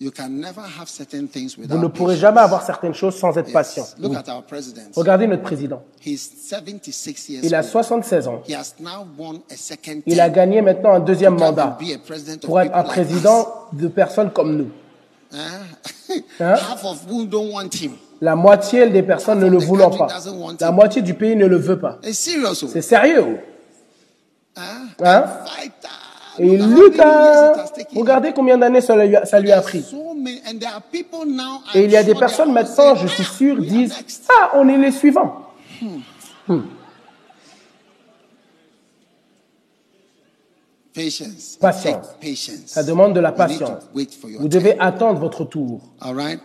You 0.00 0.10
can 0.10 0.30
never 0.30 0.62
have 0.80 0.88
certain 0.88 1.26
things 1.28 1.54
Vous 1.54 1.62
without 1.62 1.78
ne 1.78 1.86
pourrez 1.86 2.14
patience. 2.14 2.20
jamais 2.22 2.40
avoir 2.40 2.64
certaines 2.66 2.94
choses 2.94 3.14
sans 3.14 3.36
être 3.38 3.46
Yes. 3.46 3.52
patient. 3.52 3.86
Look 4.00 4.10
Oui. 4.10 4.18
at 4.18 4.28
our 4.34 4.42
president. 4.42 4.90
Regardez 4.96 5.28
notre 5.28 5.42
président. 5.44 5.80
He's 6.04 6.28
76 6.48 7.28
years 7.28 7.44
Il 7.44 7.54
a 7.54 7.60
old. 7.60 7.68
76 7.68 8.26
ans. 8.26 8.42
He 8.48 8.52
has 8.56 8.74
now 8.80 9.06
won 9.16 9.42
a 9.48 9.54
second 9.56 10.02
Il 10.06 10.20
a 10.20 10.28
gagné 10.28 10.60
maintenant 10.60 10.94
un 10.94 11.00
deuxième 11.00 11.38
mandat 11.38 11.78
pour 12.42 12.60
être 12.60 12.74
un 12.74 12.82
président 12.82 13.46
de 13.72 13.86
personnes 13.86 14.32
comme 14.32 14.56
nous. 14.56 14.70
Hein? 15.34 16.54
Him. 17.74 17.92
La 18.20 18.36
moitié 18.36 18.88
des 18.88 19.02
personnes 19.02 19.40
ne 19.40 19.48
le 19.48 19.58
voulant 19.58 19.90
pas. 19.90 20.08
La 20.60 20.70
moitié 20.70 21.02
du 21.02 21.14
pays 21.14 21.34
ne 21.36 21.46
le 21.46 21.56
veut 21.56 21.78
pas. 21.78 21.98
Oh. 22.04 22.08
C'est 22.54 22.82
sérieux. 22.82 23.38
Hein? 24.56 25.24
Et 26.38 26.46
il 26.46 26.74
lutte 26.74 27.00
à... 27.00 27.64
Regardez 27.94 28.32
combien 28.32 28.56
d'années 28.58 28.80
ça 28.80 28.94
lui 28.96 29.16
a, 29.16 29.24
ça 29.24 29.40
lui 29.40 29.52
a 29.52 29.60
pris. 29.60 29.84
Et 31.74 31.84
il 31.84 31.90
y 31.90 31.96
a 31.96 32.02
des 32.02 32.14
personnes 32.14 32.52
maintenant, 32.52 32.94
je 32.94 33.06
suis 33.06 33.24
"Ah, 33.26 33.36
sûr, 33.36 33.56
disent 33.58 33.96
next." 33.96 34.30
Ah, 34.40 34.50
on 34.54 34.68
est 34.68 34.78
les 34.78 34.92
suivants. 34.92 35.46
Patience. 36.48 36.81
Patience. 40.94 41.58
Ça 42.66 42.82
demande 42.82 43.14
de 43.14 43.20
la 43.20 43.32
patience. 43.32 43.84
Vous 44.38 44.48
devez 44.48 44.78
attendre 44.78 45.18
votre 45.20 45.44
tour. 45.44 45.80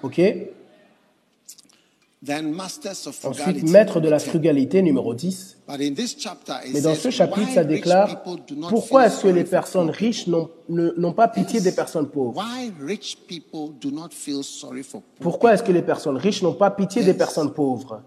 OK? 0.04 0.22
Ensuite, 3.24 3.70
maître 3.70 4.00
de 4.00 4.10
la 4.10 4.20
frugalité, 4.20 4.82
numéro 4.82 5.14
10. 5.14 5.58
But 5.68 5.82
in 5.82 5.94
this 5.94 6.16
chapter, 6.18 6.54
it 6.66 6.74
Mais 6.74 6.82
dans 6.82 6.96
ce 6.96 7.12
chapitre, 7.12 7.50
ça 7.54 7.64
déclare 7.64 8.24
pourquoi 8.70 9.06
est-ce 9.06 9.22
que 9.22 9.28
les 9.28 9.44
personnes 9.44 9.90
riches 9.90 10.28
n'ont 10.28 11.14
pas 11.14 11.28
pitié 11.28 11.62
des 11.62 11.74
personnes 11.74 12.10
pauvres? 12.10 12.44
Pourquoi 15.20 15.54
est-ce 15.54 15.64
que 15.64 15.72
les 15.72 15.82
personnes 15.84 16.18
riches 16.18 16.42
n'ont 16.42 16.54
pas 16.54 16.72
pitié 16.72 17.04
des 17.04 17.14
personnes 17.14 17.54
pauvres? 17.54 18.02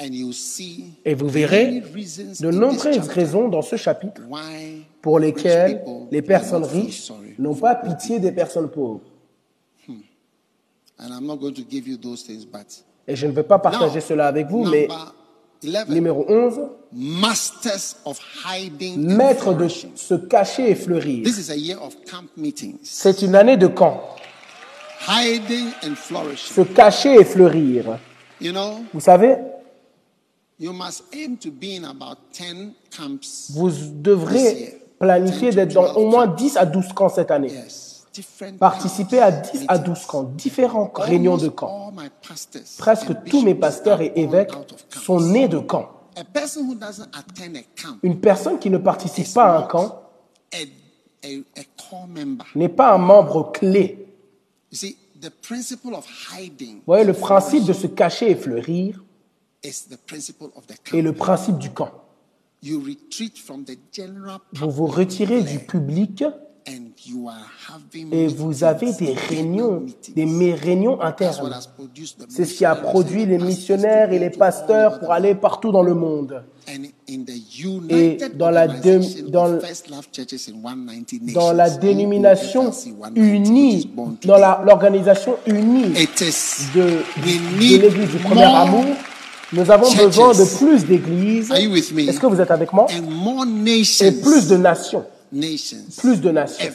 Et 0.00 1.14
vous 1.14 1.28
verrez 1.28 1.82
de 2.40 2.50
nombreuses 2.50 3.08
raisons 3.08 3.48
dans 3.48 3.62
ce 3.62 3.74
chapitre 3.76 4.22
pour 5.02 5.18
lesquelles 5.18 5.82
les 6.12 6.22
personnes 6.22 6.64
riches 6.64 7.12
n'ont 7.38 7.54
pas 7.54 7.74
pitié 7.74 8.20
des 8.20 8.30
personnes 8.30 8.68
pauvres. 8.68 9.00
Et 13.06 13.16
je 13.16 13.26
ne 13.26 13.32
vais 13.32 13.42
pas 13.42 13.58
partager 13.58 14.00
cela 14.00 14.26
avec 14.28 14.48
vous, 14.48 14.64
mais 14.64 14.88
number 15.62 15.86
11, 15.86 15.94
numéro 15.94 16.24
11, 16.28 16.60
masters 16.92 17.96
of 18.04 18.20
hiding 18.46 18.98
and 18.98 19.16
maître 19.16 19.54
de 19.54 19.66
se 19.68 20.14
cacher 20.14 20.70
et 20.70 20.74
fleurir. 20.76 21.26
C'est 22.82 23.22
une 23.22 23.34
année 23.34 23.56
de 23.56 23.66
camp. 23.66 24.00
Se 26.36 26.60
cacher 26.60 27.14
et 27.14 27.24
fleurir. 27.24 27.98
Vous 28.40 29.00
savez, 29.00 29.36
vous 33.50 33.70
devrez 33.94 34.80
planifier 34.98 35.50
d'être 35.52 35.74
dans 35.74 35.92
au 35.94 36.08
moins 36.08 36.26
10 36.26 36.56
à 36.56 36.66
12 36.66 36.92
camps 36.92 37.08
cette 37.08 37.30
année. 37.30 37.52
Participer 38.58 39.20
à 39.20 39.30
camp 39.30 39.52
10 39.52 39.64
à 39.68 39.78
12 39.78 39.86
meetings. 39.86 40.06
camps, 40.08 40.22
différentes 40.24 40.98
réunions 40.98 41.36
de 41.36 41.42
Almost 41.42 41.56
camps. 41.56 41.88
all 41.88 41.94
my 41.94 42.10
pastors 42.26 42.62
Presque 42.78 43.24
tous 43.24 43.42
mes 43.42 43.54
pasteurs 43.54 44.00
et 44.00 44.12
évêques 44.16 44.50
sont 44.90 45.20
nés 45.20 45.46
de 45.46 45.58
camps. 45.58 45.88
A 46.16 46.24
person 46.24 46.62
who 46.68 46.74
doesn't 46.74 47.06
attend 47.12 47.54
a 47.54 47.62
camp 47.80 47.98
Une 48.02 48.18
personne 48.18 48.58
qui 48.58 48.70
ne 48.70 48.78
participe 48.78 49.32
pas 49.32 49.54
à 49.54 49.58
un 49.58 49.62
camp 49.62 50.02
n'est 52.56 52.68
pas 52.68 52.92
un 52.94 52.98
membre 52.98 53.52
clé. 53.52 54.08
You 54.72 54.78
see, 54.78 54.96
the 55.20 55.30
principle 55.30 55.94
of 55.94 56.04
hiding 56.32 56.76
Vous 56.78 56.82
voyez, 56.88 57.04
le 57.04 57.12
principe 57.12 57.64
de 57.64 57.72
se 57.72 57.86
cacher 57.86 58.32
et 58.32 58.34
fleurir 58.34 59.00
est 59.62 61.02
le 61.02 61.12
principe 61.12 61.58
du 61.58 61.70
camp. 61.70 61.90
You 62.62 62.80
retreat 62.80 63.38
from 63.38 63.64
the 63.64 63.78
general 63.92 64.38
Vous 64.52 64.70
vous 64.70 64.86
retirez 64.86 65.42
du 65.42 65.60
public 65.60 66.24
et 68.12 68.26
vous 68.26 68.64
avez 68.64 68.92
des 68.92 69.14
réunions, 69.14 69.86
des 70.14 70.54
réunions 70.54 71.00
internes. 71.00 71.50
C'est 72.28 72.44
ce 72.44 72.54
qui 72.54 72.64
a 72.64 72.74
produit 72.74 73.24
les 73.26 73.38
missionnaires 73.38 74.12
et 74.12 74.18
les 74.18 74.30
pasteurs 74.30 74.98
pour 74.98 75.12
aller 75.12 75.34
partout 75.34 75.70
dans 75.72 75.82
le 75.82 75.94
monde. 75.94 76.42
And 76.68 76.82
in 77.08 77.24
the 77.24 77.90
Et 77.90 78.18
dans 78.34 78.50
la 78.50 78.66
Organization 78.66 79.28
dans 79.30 79.46
of 79.46 79.52
le- 79.52 79.60
First 79.60 79.88
Love 79.88 80.08
Churches 80.12 80.48
in 80.50 80.60
190 80.62 81.32
Dans 81.32 81.52
la 81.52 81.70
dénomination 81.70 82.68
UPFLC 82.68 82.90
190, 82.90 82.98
which 82.98 83.14
is 83.14 83.36
unie, 83.36 83.90
dans 84.24 84.36
l'organisation 84.64 85.36
unie 85.46 85.84
de, 85.94 86.82
de 86.82 87.58
l'église 87.58 88.10
du 88.10 88.18
premier 88.18 88.42
amour, 88.44 88.84
nous 89.52 89.70
avons 89.70 89.90
besoin 89.94 90.32
de 90.32 90.58
plus 90.58 90.84
d'églises. 90.84 91.50
Est-ce 91.50 92.20
que 92.20 92.26
vous 92.26 92.40
êtes 92.40 92.50
avec 92.50 92.72
moi? 92.72 92.86
Et 92.90 94.12
plus 94.12 94.48
de 94.48 94.56
nations. 94.56 95.06
Plus 95.98 96.20
de 96.20 96.30
nations. 96.30 96.72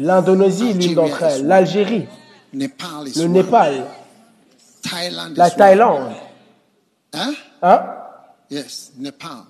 L'Indonésie 0.00 0.70
est 0.70 0.74
l'une 0.74 0.94
d'entre 0.94 1.22
elles. 1.22 1.46
L'Algérie, 1.46 2.06
Nepal 2.52 3.08
is 3.08 3.18
le. 3.20 3.28
Népal, 3.28 3.86
la. 5.34 5.50
Thaïlande, 5.50 6.12
hein? 7.14 7.32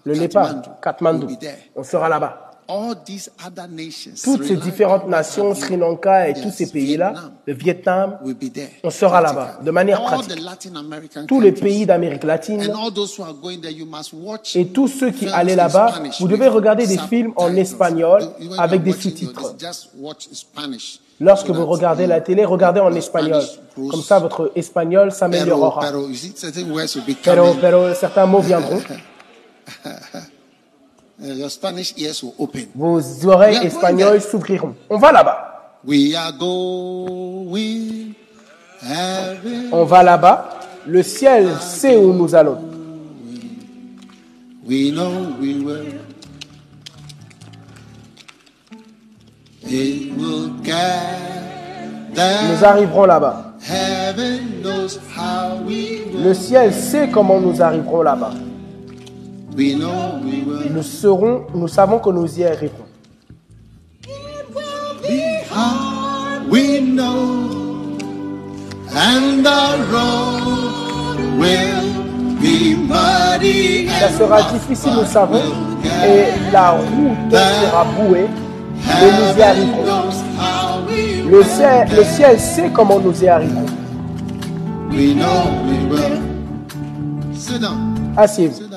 Le 0.05 0.15
Népal, 0.15 0.63
Kathmandu. 0.81 1.27
Katmandou. 1.27 1.37
On 1.75 1.83
sera 1.83 2.09
là-bas. 2.09 2.53
All 2.67 2.95
these 3.05 3.31
other 3.47 3.69
nations. 3.69 4.23
Toutes 4.23 4.45
ces 4.45 4.57
différentes 4.57 5.07
nations, 5.09 5.55
Sri 5.55 5.77
Lanka 5.77 6.29
et 6.29 6.35
tous 6.35 6.51
ces 6.51 6.71
pays-là, 6.71 7.13
Vietnam, 7.13 7.33
le 7.47 7.55
Vietnam, 7.55 8.19
will 8.25 8.35
be 8.35 8.53
there. 8.53 8.69
on 8.83 8.91
sera 8.91 9.21
là-bas, 9.21 9.59
de 9.63 9.71
manière 9.71 10.01
All 10.01 10.23
pratique. 10.25 11.27
tous 11.27 11.41
les 11.41 11.53
pays 11.53 11.85
d'Amérique 11.87 12.25
latine 12.25 12.63
And 12.63 12.75
all 12.75 12.93
those 12.93 13.19
who 13.19 13.23
are 13.23 13.35
going 13.35 13.61
there, 13.61 13.73
you 13.73 13.87
must 13.87 14.13
watch 14.13 14.57
et 14.57 14.67
tous 14.69 14.89
ceux 14.89 15.11
qui 15.11 15.29
allaient 15.29 15.57
là-bas, 15.57 15.95
vous 16.21 16.29
devez 16.29 16.49
regarder 16.49 16.87
des 16.87 16.99
films 16.99 17.33
en 17.37 17.55
espagnol 17.55 18.23
avec 18.59 18.83
des 18.83 18.93
sous-titres. 18.93 19.55
Lorsque 21.21 21.51
vous 21.51 21.67
regardez 21.67 22.07
la 22.07 22.21
télé, 22.21 22.45
regardez 22.45 22.81
en 22.81 22.93
espagnol. 22.95 23.43
Comme 23.77 24.03
ça, 24.03 24.19
votre 24.19 24.53
espagnol 24.55 25.13
s'améliorera. 25.13 25.93
pero, 27.61 27.95
certains 27.95 28.27
mots 28.27 28.41
viendront. 28.41 28.81
Uh, 31.23 31.33
your 31.33 31.49
Spanish 31.49 31.95
ears 31.97 32.23
will 32.23 32.35
open. 32.39 32.67
Vos 32.75 33.25
oreilles 33.27 33.65
espagnoles 33.65 34.21
s'ouvriront. 34.21 34.75
On 34.91 34.99
va 34.99 35.13
là-bas. 35.13 35.79
We 35.85 36.15
are 36.17 36.33
going. 36.33 38.15
On 39.73 39.85
va 39.85 40.03
là-bas. 40.03 40.61
Le 40.87 41.03
ciel 41.03 41.57
sait 41.61 41.97
où 41.97 42.13
nous 42.13 42.35
allons. 42.35 42.59
We 44.67 44.91
know 44.91 45.37
we 45.41 45.61
will. 45.63 46.01
It 49.63 50.13
will 50.17 50.51
get 50.63 52.13
there. 52.15 52.43
Nous 52.51 52.65
arriverons 52.65 53.05
là-bas. 53.07 53.55
Le 56.13 56.35
ciel 56.35 56.75
sait 56.75 57.09
comment 57.09 57.41
nous 57.41 57.63
arriverons 57.63 58.03
là-bas. 58.03 58.33
Nous 59.57 60.83
serons, 60.83 61.47
nous 61.55 61.69
savons 61.69 61.99
que 62.01 62.11
nous 62.11 62.39
y 62.39 62.45
arriverons. 62.45 62.87
How 65.51 66.43
we 66.51 66.81
know. 66.81 67.97
And 68.97 69.45
the 69.45 69.87
road 69.93 71.19
will 71.39 71.93
be 72.41 72.75
muddy. 72.75 73.89
Ça 74.01 74.09
sera 74.19 74.43
difficile, 74.53 74.93
nous 74.99 75.05
savons, 75.07 75.43
et 76.05 76.53
la 76.53 76.71
route 76.73 77.31
sera 77.31 77.85
bouée, 77.85 78.27
mais 78.87 79.11
nous 79.13 79.39
y 79.39 79.43
arriverons. 79.43 79.85
Le 81.31 81.43
ciel, 81.45 81.89
le 81.97 82.05
ciel 82.05 82.41
sait 82.41 82.71
comment 82.73 82.99
nous 82.99 83.23
y 83.23 83.29
arriverons. 83.29 83.67
We 84.91 85.15
know 85.15 85.47
we 85.67 85.87
will. 85.89 86.19
Sit 87.37 87.61
down. 87.61 87.95
Asseyez-vous. 88.17 88.74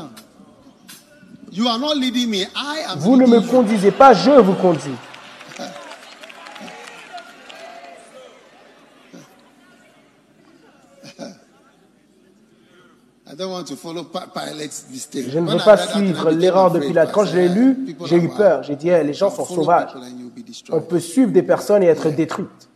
You 1.57 1.67
are 1.67 1.79
not 1.79 1.97
leading 1.97 2.29
me. 2.29 2.45
I 2.55 2.83
am 2.87 2.99
Vous 2.99 3.17
ne 3.17 3.25
me 3.25 3.39
conduisez 3.41 3.89
pas, 3.89 4.13
je 4.13 4.29
vous 4.29 4.53
conduis. 4.53 4.91
I 13.29 13.35
don't 13.35 13.51
want 13.51 13.65
to 13.67 13.75
follow 13.75 14.03
Pi- 14.05 14.27
Pilate's 14.33 14.85
mistake. 14.89 15.29
Je 15.29 15.39
ne 15.39 15.49
veux 15.51 15.57
pas 15.57 15.77
suivre 15.77 16.29
l'erreur 16.31 16.71
de 16.71 16.77
afraid. 16.77 16.91
Pilate. 16.91 17.09
I 17.09 17.11
Quand 17.11 17.25
je 17.25 17.35
l'ai 17.35 17.49
lu, 17.49 17.75
people 17.85 18.07
j'ai 18.07 18.15
eu 18.17 18.29
are 18.29 18.37
peur. 18.37 18.63
J'ai 18.63 18.75
dit, 18.75 18.89
Eh, 18.89 19.03
les 19.03 19.13
gens 19.13 19.29
sont 19.29 19.45
sauvages. 19.45 19.89
On 20.71 20.79
peut 20.81 20.99
suivre 20.99 21.31
des 21.31 21.43
personnes 21.43 21.83
et 21.83 21.87
être 21.87 22.09
détruites. 22.09 22.69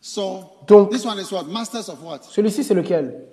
So, 0.00 0.40
Donc- 0.68 0.90
this 0.90 1.04
one 1.04 1.18
is 1.18 1.32
what? 1.32 1.44
Masters 1.44 1.88
of 1.88 2.00
what? 2.04 2.20
Celui-ci, 2.30 2.62
c'est 2.62 2.74
lequel? 2.74 3.24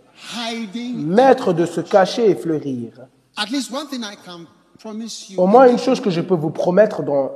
Maître 0.95 1.53
de 1.53 1.65
se 1.65 1.81
cacher 1.81 2.29
et 2.29 2.35
fleurir. 2.35 2.93
At 3.37 3.49
least 3.49 3.71
one 3.71 3.87
thing 3.87 4.01
I 4.03 4.15
can 4.25 4.45
promise 4.79 5.29
you. 5.29 5.39
Au 5.41 5.47
moins 5.47 5.67
une 5.67 5.79
chose 5.79 5.99
que 5.99 6.09
je 6.09 6.21
peux 6.21 6.35
vous 6.35 6.51
promettre 6.51 7.01
dans 7.03 7.31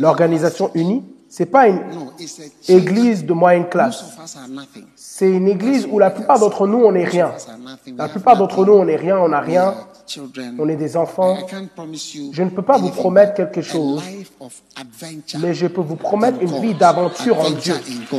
l'organisation 0.00 0.70
unie, 0.74 1.04
c'est 1.28 1.46
pas 1.46 1.68
une 1.68 1.80
église 2.68 3.24
de 3.24 3.32
moyenne 3.32 3.62
Most 3.62 3.72
classe. 3.72 4.02
of 4.02 4.24
us 4.24 4.36
are 4.36 4.48
nothing. 4.48 4.84
C'est 4.96 5.30
une 5.30 5.48
église 5.48 5.86
où 5.90 5.98
la 5.98 6.10
plupart 6.10 6.38
d'entre 6.38 6.66
nous, 6.66 6.78
on 6.84 6.92
n'est 6.92 7.04
rien. 7.04 7.32
La 7.96 8.08
plupart 8.08 8.36
d'entre 8.36 8.64
nous, 8.64 8.72
on 8.72 8.84
n'est 8.84 8.96
rien, 8.96 9.18
on 9.18 9.28
n'a 9.28 9.40
rien. 9.40 9.74
On 10.58 10.68
est 10.68 10.76
des 10.76 10.96
enfants. 10.96 11.36
I 11.38 11.46
can't 11.48 11.68
promise 11.74 12.14
you 12.14 12.30
Je 12.32 12.42
ne 12.42 12.50
peux 12.50 12.62
pas 12.62 12.76
vous 12.76 12.90
promettre 12.90 13.34
quelque 13.34 13.62
chose, 13.62 14.02
a 14.06 14.10
life 14.10 14.32
of 14.38 14.52
adventure 14.76 15.40
mais 15.40 15.54
je 15.54 15.66
peux 15.66 15.80
vous 15.80 15.96
promettre 15.96 16.42
une 16.42 16.60
vie 16.60 16.74
d'aventure 16.74 17.38
en 17.40 17.50
Dieu. 17.50 17.74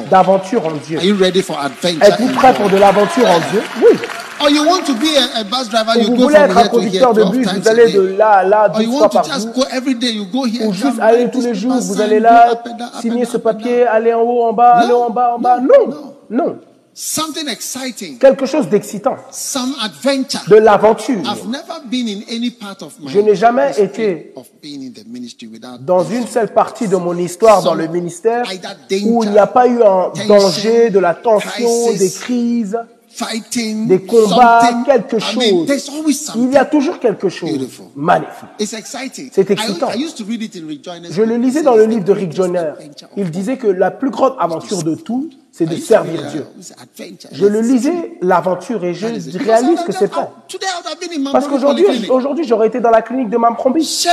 D'aventure 0.09 0.65
en 0.65 0.75
Dieu. 0.75 0.97
Are 0.97 1.05
you 1.05 1.15
ready 1.17 1.41
for 1.43 1.59
adventure? 1.59 2.01
Êtes-vous 2.03 2.33
prêt 2.33 2.53
pour 2.55 2.69
de 2.69 2.77
l'aventure 2.77 3.29
en 3.29 3.39
Dieu? 3.51 3.61
Oui. 3.83 3.97
Or 4.41 4.49
you 4.49 4.63
want 4.67 4.83
to 4.85 4.93
be 4.95 5.15
a, 5.15 5.39
a 5.39 5.43
bus 5.43 5.69
driver, 5.69 5.93
Ou 5.95 6.01
you 6.01 6.05
vous 6.09 6.15
go 6.15 6.23
voulez 6.23 6.35
from 6.35 6.49
être 6.49 6.57
un 6.57 6.67
conducteur 6.67 7.13
de 7.13 7.23
12 7.23 7.37
bus, 7.37 7.47
vous 7.47 7.67
allez 7.67 7.91
de 7.93 8.01
là 8.01 8.29
à 8.31 8.43
là 8.43 8.67
Or 8.69 8.77
12 8.77 8.83
you 8.85 8.97
fois 8.97 9.09
par 9.09 9.23
just 9.23 9.47
jour. 9.55 10.67
Ou 10.67 10.73
juste 10.73 10.99
aller 10.99 11.29
tous 11.31 11.41
les 11.41 11.55
jours, 11.55 11.75
vous 11.79 12.01
allez 12.01 12.19
là, 12.19 12.61
signer 13.01 13.25
ce 13.25 13.37
papier, 13.37 13.83
aller 13.83 14.13
en 14.13 14.21
haut, 14.21 14.43
en 14.43 14.53
bas, 14.53 14.73
aller 14.73 14.93
en 14.93 15.09
bas, 15.09 15.35
en 15.35 15.39
bas. 15.39 15.59
no, 15.59 15.87
Non, 15.87 16.13
non. 16.29 16.59
Something 16.97 17.49
exciting, 17.49 18.17
Quelque 18.17 18.45
chose 18.45 18.69
d'excitant, 18.69 19.17
some 19.29 19.75
adventure. 19.83 20.39
de 20.47 20.55
l'aventure. 20.55 21.19
I've 21.25 21.45
never 21.45 21.81
been 21.91 22.07
in 22.07 22.21
any 22.33 22.51
part 22.51 22.77
of 22.81 22.93
my 23.01 23.11
Je 23.11 23.19
n'ai 23.19 23.35
jamais 23.35 23.77
été 23.77 24.33
dans 25.81 26.05
une 26.05 26.25
seule 26.25 26.53
partie 26.53 26.87
de 26.87 26.95
mon 26.95 27.17
histoire 27.17 27.61
dans 27.63 27.73
le 27.73 27.87
ministère 27.87 28.45
où 29.03 29.23
il 29.25 29.31
n'y 29.31 29.37
a 29.37 29.47
pas 29.47 29.67
eu 29.67 29.83
un 29.83 30.11
danger, 30.25 30.89
de 30.89 30.99
la 30.99 31.13
tension, 31.15 31.91
des 31.99 32.09
crises, 32.09 32.79
fighting, 33.15 33.87
des 33.87 34.01
combats, 34.01 34.83
quelque 34.85 35.17
I 35.17 35.37
mean, 35.37 35.49
chose. 35.49 35.67
there's 35.67 35.89
always 35.89 36.13
something. 36.13 36.49
Il 36.49 36.53
y 36.53 36.57
a 36.57 36.65
toujours 36.65 36.99
quelque 36.99 37.29
chose. 37.29 37.49
Beautiful. 37.49 37.87
Magnifique. 37.95 38.49
It's 38.59 38.73
exciting. 38.73 39.29
C'est 39.31 39.49
excitant. 39.49 39.89
I 39.93 39.97
used 39.97 40.17
to 40.17 40.25
read 40.25 40.41
it 40.41 40.55
in 40.55 40.67
Rick 40.67 40.83
Joyner's 40.83 41.13
Je 41.13 41.21
le 41.21 41.37
lisais 41.37 41.63
dans 41.63 41.75
le 41.75 41.85
livre 41.85 42.03
de 42.03 42.11
Rick 42.11 42.33
Joyner. 42.33 42.73
Il 43.15 43.31
disait 43.31 43.57
que 43.57 43.67
la 43.67 43.91
plus 43.91 44.09
grande 44.09 44.35
aventure 44.39 44.83
de 44.83 44.95
tout, 44.95 45.29
c'est 45.51 45.65
de 45.65 45.75
servir 45.77 46.21
uh, 46.21 46.31
Dieu. 46.31 46.45
adventure. 46.81 47.29
Je 47.31 47.45
le 47.45 47.61
lisais, 47.61 48.17
l'aventure, 48.21 48.83
et 48.83 48.93
je 48.93 49.07
réalise 49.37 49.81
que 49.83 49.93
c'est 49.93 50.11
vrai. 50.11 50.27
Today 50.49 50.65
I 50.65 50.75
would 50.75 50.87
have 50.91 50.99
been 50.99 51.25
in 51.25 51.31
Parce 51.31 51.47
qu'aujourd'hui, 51.47 51.85
aujourd'hui, 52.09 52.45
j'aurais 52.45 52.67
été 52.67 52.81
dans 52.81 52.89
la 52.89 53.01
clinique 53.01 53.29
de 53.29 53.37
Mamprombi, 53.37 54.05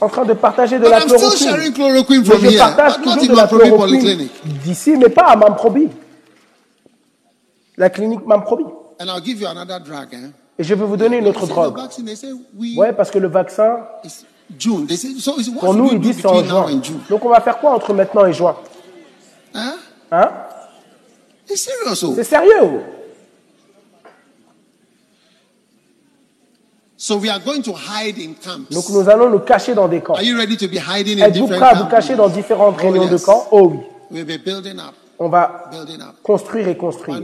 en 0.00 0.08
train 0.08 0.24
de 0.26 0.34
partager 0.34 0.78
de 0.78 0.86
la 0.86 1.00
chloroquine. 1.00 2.22
Mais 2.42 2.50
je 2.50 2.58
partage 2.58 3.00
toujours 3.00 3.26
de 3.26 3.34
la 3.34 3.46
chloroquine 3.46 4.28
d'ici, 4.62 4.96
mais 4.98 5.08
pas 5.08 5.28
à 5.28 5.36
Mamprobi. 5.36 5.88
La 7.76 7.90
clinique 7.90 8.24
Mamprobi. 8.26 8.64
And 9.00 9.06
I'll 9.06 9.20
give 9.22 9.40
you 9.40 9.46
another 9.48 9.80
drug. 9.80 10.08
Eh? 10.12 10.30
Et 10.58 10.64
je 10.64 10.74
vais 10.74 10.84
vous 10.84 10.96
donner 10.96 11.18
une 11.18 11.28
autre 11.28 11.46
drogue. 11.46 11.76
Ouais, 12.76 12.92
parce 12.92 13.10
que 13.10 13.18
le 13.18 13.28
vaccin, 13.28 13.86
pour 15.60 15.74
nous, 15.74 15.90
ils 15.92 16.00
disent 16.00 16.20
c'est 16.20 16.26
en 16.26 16.44
juin. 16.44 16.80
Donc 17.08 17.24
on 17.24 17.30
va 17.30 17.40
faire 17.40 17.58
quoi 17.58 17.72
entre 17.72 17.94
maintenant 17.94 18.26
et 18.26 18.32
juin? 18.32 18.56
Hein? 19.54 20.30
Serious. 21.46 22.04
Oh. 22.04 22.12
C'est 22.14 22.24
sérieux 22.24 22.52
oh. 22.62 22.80
So 26.96 27.16
we 27.16 27.28
are 27.28 27.40
going 27.40 27.62
to 27.62 27.72
hide 27.72 28.18
in 28.18 28.34
camps. 28.34 28.70
Donc 28.70 28.88
nous 28.90 29.08
allons 29.08 29.28
nous 29.28 29.40
cacher 29.40 29.74
dans 29.74 29.88
des 29.88 30.00
camps. 30.00 30.14
Êtes-vous 30.16 31.48
prêts 31.48 31.62
à 31.62 31.74
vous 31.74 31.86
cacher 31.86 32.14
dans 32.14 32.28
différentes 32.28 32.76
Oh, 32.78 32.82
réunions 32.82 33.08
de 33.08 33.18
camps? 33.18 33.48
Oh 33.50 33.72
oui. 33.72 33.80
We'll 34.10 34.24
be 34.24 34.38
building 34.42 34.78
up, 34.78 34.94
On 35.22 35.28
va 35.28 35.70
construire 36.24 36.66
et 36.66 36.76
construire. 36.76 37.22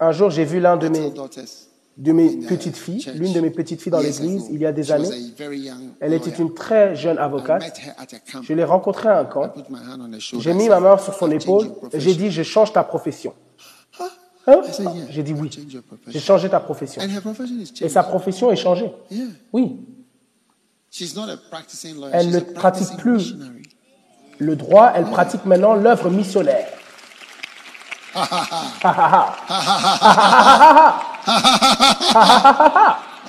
Un 0.00 0.12
jour, 0.12 0.30
j'ai 0.30 0.44
vu 0.44 0.60
l'un 0.60 0.76
de 0.76 0.88
mes, 0.88 1.10
de 1.96 2.46
petites 2.46 2.76
filles, 2.76 3.06
l'une 3.14 3.32
de 3.32 3.40
mes 3.40 3.50
petites 3.50 3.80
filles 3.80 3.92
dans 3.92 4.00
l'église, 4.00 4.48
il 4.50 4.60
y 4.60 4.66
a 4.66 4.72
des 4.72 4.92
années. 4.92 5.08
Elle 6.00 6.12
était 6.12 6.30
une 6.30 6.52
très 6.52 6.94
jeune 6.94 7.16
avocate. 7.16 7.80
Je 8.42 8.52
l'ai 8.52 8.64
rencontrée 8.64 9.08
à 9.08 9.20
un 9.20 9.24
camp. 9.24 9.50
J'ai 10.40 10.52
mis 10.52 10.68
ma 10.68 10.80
main 10.80 10.98
sur 10.98 11.14
son 11.14 11.30
"I'll 11.30 11.40
change 11.40 11.42
épaule 11.42 11.66
et 11.92 12.00
j'ai 12.00 12.10
profession." 12.10 12.26
dit, 12.26 12.30
je 12.30 12.42
change 12.42 12.72
ta 12.74 12.84
profession. 12.84 13.32
Hein? 14.46 14.60
J'ai 15.08 15.22
dit 15.22 15.32
oui. 15.32 15.50
J'ai 16.08 16.20
changé 16.20 16.50
ta 16.50 16.60
profession. 16.60 17.00
Et 17.80 17.88
sa 17.88 18.02
profession 18.02 18.50
est 18.50 18.56
changée. 18.56 18.92
Oui. 19.54 19.80
Elle 22.12 22.30
ne 22.30 22.40
pratique 22.40 22.96
plus. 22.98 23.36
Le 24.44 24.56
droit, 24.56 24.92
elle 24.94 25.06
pratique 25.06 25.44
maintenant 25.46 25.74
l'œuvre 25.74 26.10
missionnaire. 26.10 26.68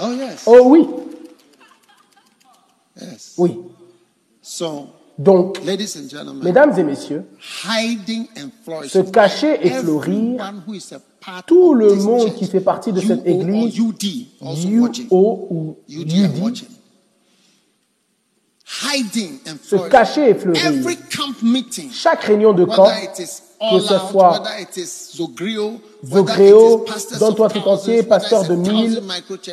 Oh 0.01 0.11
yes. 0.11 0.43
Oh 0.45 0.61
oui, 0.65 0.85
Yes. 3.01 3.33
oui. 3.37 3.59
So, 4.41 4.87
Donc, 5.17 5.63
ladies 5.65 5.95
and 5.97 6.09
gentlemen, 6.09 6.43
mesdames 6.43 6.77
et 6.77 6.83
messieurs, 6.83 7.25
hiding 7.63 8.27
and 8.37 8.49
flourishing. 8.63 9.05
se 9.05 9.09
cacher 9.11 9.65
et 9.65 9.69
fleurir, 9.69 10.53
tout 11.47 11.73
le 11.73 11.95
monde 11.95 12.33
qui 12.35 12.45
fait 12.45 12.59
partie 12.59 12.91
de 12.91 12.99
cette 12.99 13.25
église. 13.25 13.77
UO 13.77 13.87
ou 15.49 15.77
UD 15.89 16.11
are 16.11 16.35
UD, 16.35 16.41
watching. 16.41 16.67
Hiding 16.67 16.69
and 16.69 16.73
se 18.65 19.75
cacher 19.89 20.29
et 20.31 20.35
fleurir. 20.35 20.61
Chaque 21.91 22.23
réunion 22.23 22.53
de 22.53 22.65
camp, 22.65 22.89
que 23.71 23.79
ce 23.79 23.95
soit 24.09 24.43
Zogréo, 25.15 25.81
whether 26.03 26.31
it 26.31 26.87
is 26.87 26.93
pastors 26.93 27.19
donne-toi 27.19 27.45
of 27.45 27.53
tout 27.53 27.59
thousands, 27.61 27.81
entier, 27.81 27.95
whether 27.95 28.07
pasteur 28.07 28.43
de 28.43 28.55
mille 28.55 29.01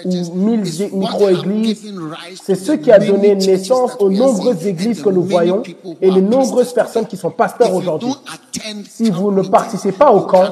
ou 0.05 0.35
mille 0.35 0.65
micro-églises, 0.93 1.95
c'est 2.43 2.55
ce 2.55 2.73
qui 2.73 2.91
a 2.91 2.99
donné 2.99 3.35
naissance 3.35 3.93
aux 4.01 4.11
nombreuses 4.11 4.67
églises 4.67 5.03
que 5.03 5.11
nous 5.11 5.23
voyons 5.23 5.63
et 6.01 6.11
les 6.11 6.23
nombreuses 6.23 6.73
personnes 6.73 7.07
qui 7.07 7.17
sont 7.17 7.31
pasteurs 7.31 7.75
aujourd'hui. 7.75 8.09
don't 8.11 8.85
Si 8.89 9.11
vous 9.11 9.31
ne 9.31 9.43
participez 9.43 9.93
pas 9.93 10.11
au 10.13 10.23
camp, 10.23 10.51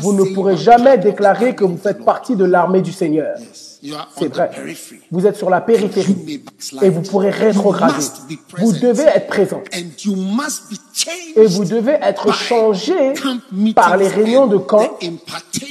vous 0.00 0.12
ne 0.12 0.34
pourrez 0.34 0.56
jamais 0.56 0.98
déclarer 0.98 1.54
que 1.54 1.64
vous 1.64 1.78
faites 1.78 2.04
partie 2.04 2.36
de 2.36 2.44
l'armée 2.44 2.82
du 2.82 2.92
Seigneur. 2.92 3.36
C'est 4.16 4.28
vrai. 4.28 4.50
Vous 5.10 5.26
êtes 5.26 5.36
sur 5.36 5.50
la 5.50 5.60
périphérie 5.60 6.42
et 6.82 6.88
vous 6.88 7.02
pourrez 7.02 7.30
rétrograder. 7.30 8.04
Vous 8.58 8.72
devez 8.72 9.04
être 9.04 9.26
présent 9.26 9.62
et 11.36 11.46
vous 11.46 11.64
devez 11.64 11.98
être 12.00 12.32
changé 12.32 13.14
par 13.74 13.96
les 13.96 14.06
réunions 14.06 14.46
de 14.46 14.58
camp 14.58 14.98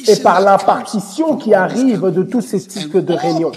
et 0.08 0.16
par 0.18 0.42
l'impartition 0.42 1.38
qui 1.38 1.54
arrive 1.54 2.02
de 2.12 2.24
tous 2.24 2.42
ces 2.42 2.60
types 2.60 2.98
de 2.98 3.14
réunions. 3.14 3.52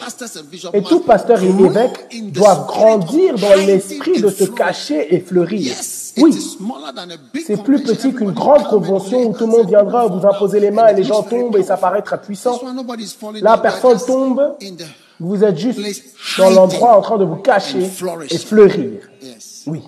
Et 0.72 0.82
tout 0.82 1.00
pasteur 1.00 1.42
et 1.42 1.48
évêque 1.48 2.32
doivent 2.32 2.66
grandir 2.66 3.34
dans 3.34 3.54
l'esprit 3.56 4.20
de 4.20 4.28
se 4.28 4.44
cacher 4.44 5.14
et 5.14 5.20
fleurir. 5.20 5.72
Oui, 6.18 6.32
c'est 7.46 7.62
plus 7.62 7.82
petit 7.82 8.12
qu'une 8.12 8.32
grande 8.32 8.64
convention 8.64 9.28
où 9.28 9.32
tout 9.32 9.46
le 9.46 9.52
monde 9.52 9.68
viendra 9.68 10.06
vous 10.06 10.26
imposer 10.26 10.60
les 10.60 10.70
mains 10.70 10.88
et 10.88 10.94
les 10.94 11.04
gens 11.04 11.22
tombent 11.22 11.56
et 11.56 11.62
ça 11.62 11.76
powerful. 11.76 11.80
paraît 11.80 12.02
très 12.02 12.20
puissant. 12.20 12.60
Là, 13.40 13.58
personne 13.58 13.98
tombe. 14.06 14.56
Vous 15.20 15.44
êtes 15.44 15.56
juste 15.56 15.80
dans 16.38 16.50
l'endroit 16.50 16.96
en 16.98 17.00
train 17.00 17.18
de 17.18 17.24
vous 17.24 17.36
cacher 17.36 17.88
et 18.30 18.38
fleurir. 18.38 19.00
Oui. 19.66 19.82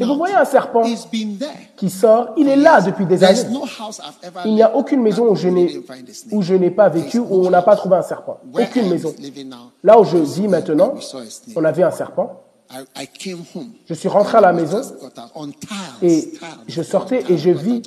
Et 0.00 0.04
vous 0.04 0.16
voyez 0.16 0.34
un 0.34 0.44
serpent 0.44 0.82
qui 1.76 1.90
sort, 1.90 2.30
il 2.36 2.48
est 2.48 2.56
là 2.56 2.80
depuis 2.80 3.06
des 3.06 3.22
années. 3.22 3.42
Il 4.44 4.54
n'y 4.54 4.62
a 4.62 4.74
aucune 4.74 5.02
maison 5.02 5.30
où 5.30 5.36
je 6.42 6.54
n'ai 6.54 6.70
pas 6.70 6.88
vécu 6.88 7.18
où 7.18 7.46
on 7.46 7.50
n'a 7.50 7.62
pas 7.62 7.76
trouvé 7.76 7.96
un 7.96 8.02
serpent. 8.02 8.40
Aucune 8.52 8.88
maison. 8.88 9.14
Là 9.82 10.00
où 10.00 10.04
je 10.04 10.16
vis 10.16 10.48
maintenant, 10.48 10.94
on 11.54 11.64
avait 11.64 11.82
un 11.82 11.90
serpent. 11.90 12.42
Je 13.86 13.94
suis 13.94 14.08
rentré 14.08 14.38
à 14.38 14.40
la 14.40 14.52
maison 14.52 14.80
et 16.02 16.32
je 16.68 16.82
sortais 16.82 17.24
et 17.28 17.36
je 17.38 17.50
vis 17.50 17.82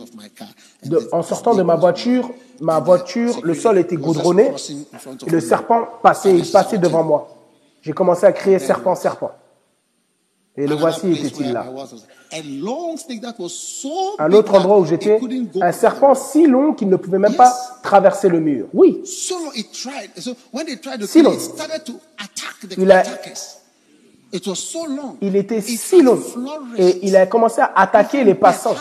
de- 0.83 1.09
en 1.11 1.23
sortant 1.23 1.55
de 1.55 1.63
ma 1.63 1.75
voiture, 1.75 2.29
ma 2.59 2.79
voiture, 2.79 3.39
le 3.43 3.53
sol 3.53 3.77
était 3.77 3.95
goudronné 3.95 4.51
et 5.25 5.29
le 5.29 5.39
serpent 5.39 5.87
passait, 6.01 6.37
il 6.37 6.49
passait 6.51 6.77
devant 6.77 7.03
moi. 7.03 7.29
J'ai 7.81 7.93
commencé 7.93 8.25
à 8.25 8.31
crier 8.33 8.59
serpent, 8.59 8.95
serpent. 8.95 9.31
Et 10.55 10.67
le 10.67 10.75
voici 10.75 11.11
était-il 11.11 11.51
là? 11.51 11.65
Un 14.19 14.31
autre 14.33 14.55
endroit 14.55 14.79
où 14.79 14.85
j'étais, 14.85 15.19
un 15.61 15.71
serpent 15.71 16.13
si 16.15 16.45
long 16.45 16.73
qu'il 16.73 16.89
ne 16.89 16.95
pouvait 16.95 17.19
même 17.19 17.35
pas 17.35 17.53
traverser 17.81 18.29
le 18.29 18.39
mur. 18.39 18.67
Oui, 18.73 19.01
So 19.05 19.35
long 19.45 19.51
it 19.55 19.71
tried. 19.71 20.09
So 20.19 20.35
when 20.51 20.65
they 20.65 20.77
tried 20.77 20.99
to 20.99 21.07
Si 21.07 21.21
long. 21.21 21.33
it, 21.33 21.37
it 21.41 21.41
started 21.55 21.83
to 21.85 21.93
attack 22.17 22.69
the 22.69 22.75
Il 22.77 22.91
a- 22.91 23.03
il 25.21 25.35
était 25.35 25.59
It 25.59 25.79
si 25.79 26.01
long. 26.01 26.19
Et 26.77 27.05
il 27.05 27.15
a 27.15 27.27
commencé 27.27 27.61
à 27.61 27.71
attaquer 27.75 28.23
les 28.23 28.33
passants. 28.33 28.75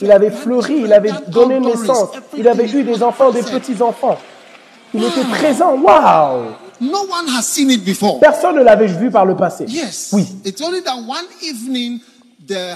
Il 0.00 0.12
avait 0.12 0.30
fleuri, 0.30 0.82
il 0.84 0.92
avait 0.92 1.10
donné 1.28 1.58
naissance. 1.58 2.10
Il 2.36 2.46
avait 2.46 2.70
eu 2.70 2.84
des 2.84 3.02
enfants, 3.02 3.30
des 3.30 3.42
petits-enfants. 3.42 4.16
Il 4.94 5.02
était 5.02 5.24
présent. 5.24 5.76
Waouh 5.76 6.44
No 6.80 6.98
one 7.02 7.28
has 7.28 7.42
seen 7.42 7.70
it 7.70 7.84
before. 7.84 8.20
Personne 8.20 8.56
ne 8.56 8.62
l'avait 8.62 8.86
vu 8.86 9.10
par 9.10 9.24
le 9.24 9.36
passé. 9.36 9.66
Oui. 10.12 10.26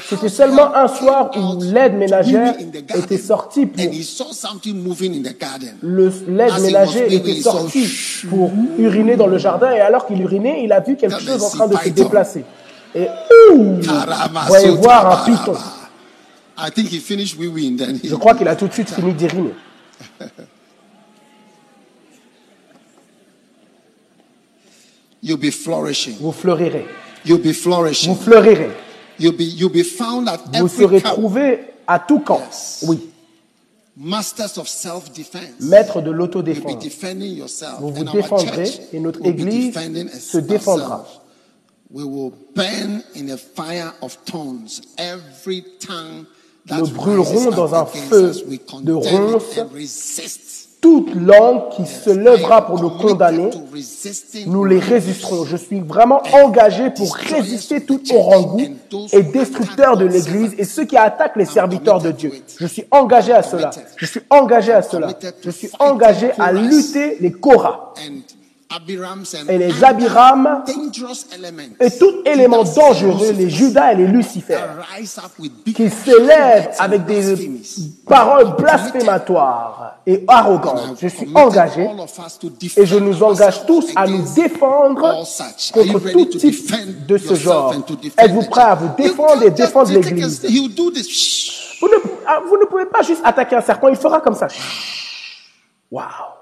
C'était 0.08 0.28
seulement 0.28 0.74
un 0.74 0.88
soir 0.88 1.30
où 1.36 1.60
l'aide 1.62 1.94
ménagère 1.94 2.54
était 2.96 3.18
sortie 3.18 3.66
pour 3.66 3.84
and 3.84 3.90
he 3.92 4.02
saw 4.02 4.32
something 4.32 4.74
moving 4.82 5.14
in 5.14 5.22
the 5.28 5.38
garden. 5.38 5.74
le 5.82 6.10
l'aide 6.28 6.50
was 6.52 6.96
était 6.96 7.08
leaving, 7.08 7.34
he 7.36 7.42
sorti 7.42 7.86
saw- 7.86 8.28
pour 8.28 8.50
uriner 8.78 9.16
dans 9.16 9.26
le 9.26 9.36
jardin 9.36 9.72
et 9.72 9.80
alors 9.80 10.06
qu'il 10.06 10.20
urinait, 10.22 10.62
il 10.64 10.72
a 10.72 10.80
vu 10.80 10.96
quelque 10.96 11.20
chose 11.20 11.42
en 11.44 11.50
train 11.50 11.66
de 11.68 11.76
se 11.76 11.88
déplacer. 11.90 12.44
Et 12.94 13.08
ouh, 13.52 13.76
voyez 14.46 14.70
voir 14.70 15.20
un 15.22 15.24
python. 15.26 15.54
I 16.56 16.70
think 16.72 16.90
he 16.90 16.98
finished 16.98 17.36
wee-weeing 17.38 17.76
then. 17.76 17.98
he- 18.02 18.08
Je 18.08 18.14
crois 18.14 18.34
qu'il 18.34 18.48
a 18.48 18.56
tout 18.56 18.66
de 18.68 18.72
suite 18.72 18.90
fini 18.90 19.12
d'uriner. 19.12 19.52
You'll 25.20 25.36
be 25.38 25.50
flourishing. 25.50 26.16
Vous 26.20 26.32
fleurirez. 26.32 26.86
You'll 27.24 27.38
be 27.42 27.52
flourishing. 27.52 28.14
Vous 28.14 28.20
fleurirez. 28.22 28.70
You'll 29.18 29.36
be 29.36 29.44
you'll 29.44 29.72
be 29.72 29.82
found 29.82 30.28
at 30.28 30.38
Vous 30.46 30.66
every 30.66 30.68
serez 30.68 31.00
camp. 31.00 31.14
trouvés 31.14 31.60
à 31.86 31.98
tout 31.98 32.20
camp. 32.20 32.40
Yes. 32.40 32.84
Oui. 32.86 33.10
Masters 33.96 34.58
of 34.58 34.68
self-defense. 34.68 35.60
Maître 35.60 36.00
de 36.00 36.12
l'autodéfense. 36.12 36.84
Vous 37.80 37.90
vous 37.90 38.04
défendrez 38.04 38.70
et 38.92 39.00
notre 39.00 39.24
église 39.26 39.74
se 40.20 40.38
défendra. 40.38 41.00
ourselves. 41.00 41.20
We 41.90 42.04
will 42.04 42.32
burn 42.54 43.02
in 43.16 43.30
a 43.30 43.36
fire 43.38 43.94
of 44.02 44.16
tongues 44.26 44.82
every 44.98 45.64
tongue 45.80 46.26
that 46.66 46.78
Nous 46.78 46.88
brûlerons 46.88 47.50
dans 47.50 47.74
un 47.74 47.86
feu 47.86 48.32
de 48.82 48.92
ronces. 48.92 49.58
Toute 50.80 51.12
langue 51.14 51.70
qui 51.70 51.86
se 51.86 52.10
lèvera 52.10 52.64
pour 52.64 52.80
nous 52.80 52.90
Committed 52.90 53.08
condamner, 53.08 53.50
nous 54.46 54.64
les 54.64 54.78
résisterons. 54.78 55.44
Je 55.44 55.56
suis 55.56 55.80
vraiment 55.80 56.22
engagé 56.32 56.90
pour 56.90 57.14
résister 57.14 57.80
tout 57.80 58.00
orangou 58.14 58.60
et 59.12 59.22
destructeur 59.22 59.96
de 59.96 60.06
l'Église 60.06 60.54
et 60.56 60.64
ceux 60.64 60.84
qui 60.84 60.96
attaquent 60.96 61.36
les 61.36 61.46
serviteurs 61.46 62.00
de 62.00 62.12
Dieu. 62.12 62.32
Je 62.60 62.66
suis 62.66 62.84
engagé 62.92 63.32
à 63.32 63.42
cela. 63.42 63.70
Je 63.96 64.06
suis 64.06 64.20
engagé 64.30 64.72
à 64.72 64.82
cela. 64.82 65.08
Je 65.42 65.50
suis 65.50 65.70
engagé 65.80 66.30
à 66.38 66.52
lutter 66.52 67.16
les 67.20 67.32
Korah 67.32 67.94
et 69.48 69.58
les 69.58 69.82
Abiram 69.82 70.62
et 71.80 71.90
tout 71.98 72.22
élément 72.26 72.64
dangereux, 72.64 73.32
les 73.32 73.48
Judas 73.48 73.92
et 73.92 73.96
les 73.96 74.06
big 74.06 75.74
qui 75.74 75.88
s'élèvent 75.88 76.70
avec 76.78 77.06
des 77.06 77.62
paroles 78.06 78.56
blasphématoires 78.56 79.96
et 80.06 80.22
arrogantes. 80.28 80.98
Je 81.00 81.08
suis 81.08 81.28
engagé 81.34 81.88
et 82.76 82.86
je 82.86 82.96
nous 82.96 83.22
engage 83.22 83.64
tous 83.64 83.86
à 83.96 84.06
nous 84.06 84.24
défendre 84.34 85.24
contre 85.72 86.12
tout 86.12 86.24
to 86.26 86.38
type 86.38 87.06
de 87.06 87.16
ce 87.16 87.34
genre? 87.34 87.74
Êtes-vous 88.18 88.44
prêts 88.50 88.62
à 88.62 88.74
vous 88.74 88.90
défendre 88.96 89.44
et 89.44 89.50
défendre 89.50 89.90
l'Église? 89.90 90.44
Vous 91.80 91.88
ne, 91.88 91.94
ah, 92.26 92.40
vous 92.46 92.58
ne 92.58 92.64
pouvez 92.66 92.86
pas 92.86 93.02
juste 93.02 93.22
attaquer 93.24 93.56
un 93.56 93.60
serpent, 93.60 93.88
il 93.88 93.96
fera 93.96 94.20
comme 94.20 94.34
ça. 94.34 94.48
Waouh 95.90 96.37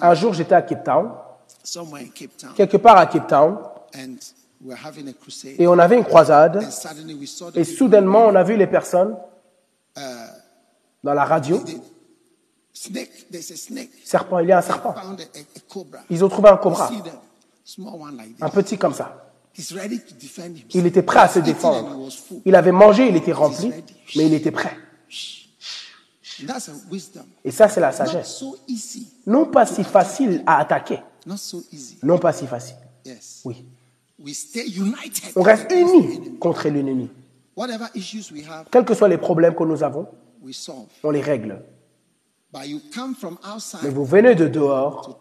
Un 0.00 0.14
jour, 0.14 0.32
j'étais 0.34 0.54
à 0.54 0.62
Cape 0.62 0.84
Town, 0.84 1.10
quelque 2.56 2.76
part 2.76 2.96
à 2.96 3.06
Cape 3.06 3.26
Town, 3.28 3.58
et 5.58 5.66
on 5.66 5.78
avait 5.78 5.98
une 5.98 6.04
croisade, 6.04 6.64
et 7.54 7.64
soudainement, 7.64 8.26
on 8.26 8.34
a 8.34 8.42
vu 8.42 8.56
les 8.56 8.66
personnes 8.66 9.16
dans 11.02 11.14
la 11.14 11.24
radio. 11.24 11.62
Serpent, 14.04 14.38
il 14.38 14.48
y 14.48 14.52
a 14.52 14.58
un 14.58 14.62
serpent. 14.62 14.94
Ils 16.08 16.24
ont 16.24 16.28
trouvé 16.28 16.48
un 16.48 16.56
cobra, 16.56 16.90
un 18.40 18.48
petit 18.48 18.78
comme 18.78 18.94
ça. 18.94 19.18
Il 20.74 20.86
était 20.86 21.02
prêt 21.02 21.18
à 21.20 21.28
se 21.28 21.40
défendre. 21.40 22.08
Il 22.46 22.54
avait 22.54 22.72
mangé, 22.72 23.08
il 23.08 23.16
était 23.16 23.32
rempli, 23.32 23.70
mais 24.16 24.26
il 24.26 24.32
était 24.32 24.50
prêt. 24.50 24.74
That's 26.46 26.68
a 26.68 26.72
wisdom. 26.90 27.24
Et 27.44 27.50
ça, 27.50 27.68
c'est 27.68 27.80
la 27.80 27.90
Not 27.90 27.96
sagesse. 27.96 28.36
so 28.38 28.56
easy. 28.68 29.08
Non 29.26 29.46
pas 29.46 29.66
si 29.66 29.84
facile 29.84 30.42
à 30.46 30.58
attaquer. 30.58 31.00
Not 31.26 31.36
so 31.36 31.62
easy. 31.72 31.98
Non 32.02 32.18
pas 32.18 32.32
si 32.32 32.46
facile. 32.46 32.76
Yes. 33.04 33.40
Oui. 33.44 33.64
We 34.18 34.34
stay 34.34 34.66
united. 34.68 35.32
On 35.36 35.42
reste 35.42 35.70
unis 35.72 36.38
contre 36.38 36.68
l'ennemi. 36.68 37.10
Whatever 37.56 37.86
issues 37.94 38.30
we 38.32 38.44
have, 38.48 38.66
Quels 38.70 38.84
que 38.84 38.94
soient 38.94 39.08
les 39.08 39.18
problèmes 39.18 39.54
que 39.54 39.64
nous 39.64 39.82
avons, 39.82 40.06
on 41.02 41.10
les 41.10 41.20
règle. 41.20 41.62
But 42.52 42.66
you 42.66 42.80
come 42.94 43.14
from 43.14 43.38
Mais 43.82 43.88
vous 43.88 44.04
venez 44.04 44.34
de 44.34 44.46
dehors 44.46 45.20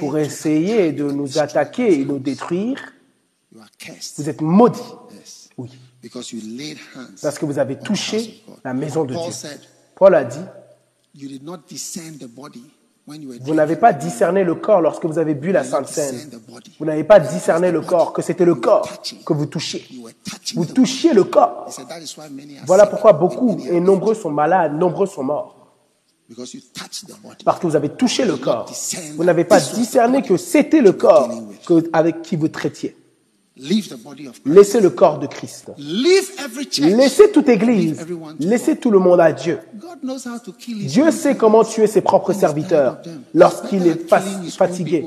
pour 0.00 0.12
to 0.12 0.18
essayer 0.18 0.92
de 0.92 1.04
nous 1.04 1.38
attaquer 1.38 2.00
et 2.00 2.04
nous 2.04 2.18
détruire. 2.18 2.92
You 3.52 3.60
are 3.60 3.70
cursed. 3.78 4.14
Vous 4.18 4.28
êtes 4.28 4.40
maudits. 4.40 4.80
Oui. 5.56 5.70
Parce 7.22 7.38
que 7.38 7.46
vous 7.46 7.58
avez 7.58 7.78
touché 7.78 8.44
la 8.64 8.74
maison 8.74 9.04
de 9.04 9.14
Dieu. 9.14 9.32
Paul 9.96 10.14
a 10.14 10.24
dit, 10.24 10.38
vous 13.40 13.54
n'avez 13.54 13.76
pas 13.76 13.92
discerné 13.92 14.44
le 14.44 14.54
corps 14.54 14.80
lorsque 14.80 15.04
vous 15.04 15.18
avez 15.18 15.34
bu 15.34 15.52
la 15.52 15.62
Sainte 15.62 15.88
Seine. 15.88 16.30
Vous 16.78 16.86
n'avez 16.86 17.04
pas 17.04 17.20
discerné 17.20 17.70
le 17.70 17.82
corps, 17.82 18.12
que 18.12 18.22
c'était 18.22 18.46
le 18.46 18.54
corps 18.54 18.88
que 19.26 19.32
vous 19.34 19.46
touchiez. 19.46 19.84
Vous 20.54 20.64
touchiez 20.64 21.12
le 21.12 21.24
corps. 21.24 21.68
Voilà 22.66 22.86
pourquoi 22.86 23.12
beaucoup 23.12 23.60
et 23.68 23.78
nombreux 23.80 24.14
sont 24.14 24.30
malades, 24.30 24.72
nombreux 24.78 25.06
sont 25.06 25.22
morts. 25.22 25.54
Parce 27.44 27.60
que 27.60 27.66
vous 27.66 27.76
avez 27.76 27.90
touché 27.90 28.24
le 28.24 28.36
corps. 28.38 28.72
Vous 29.16 29.24
n'avez 29.24 29.44
pas 29.44 29.60
discerné 29.60 30.22
que 30.22 30.38
c'était 30.38 30.80
le 30.80 30.92
corps 30.92 31.30
que- 31.66 31.90
avec 31.92 32.22
qui 32.22 32.36
vous 32.36 32.48
traitiez. 32.48 32.96
Laissez 33.56 34.80
le 34.80 34.90
corps 34.90 35.18
de 35.20 35.28
Christ. 35.28 35.70
Leave 35.78 36.28
every 36.44 36.64
church. 36.68 36.90
Laissez 36.90 37.30
toute 37.30 37.48
église. 37.48 38.04
Laissez 38.40 38.76
tout 38.76 38.90
le 38.90 38.98
monde 38.98 39.20
à 39.20 39.32
Dieu. 39.32 39.60
God 39.74 40.00
knows 40.02 40.26
how 40.26 40.38
to 40.44 40.52
kill 40.52 40.78
his 40.78 40.86
Dieu 40.86 41.10
sait 41.12 41.36
comment 41.36 41.62
tuer 41.62 41.86
ses 41.86 42.00
propres 42.00 42.32
serviteurs 42.32 43.00
lorsqu'il 43.32 43.86
est 43.86 44.08
fa- 44.08 44.20
fatigué. 44.20 45.06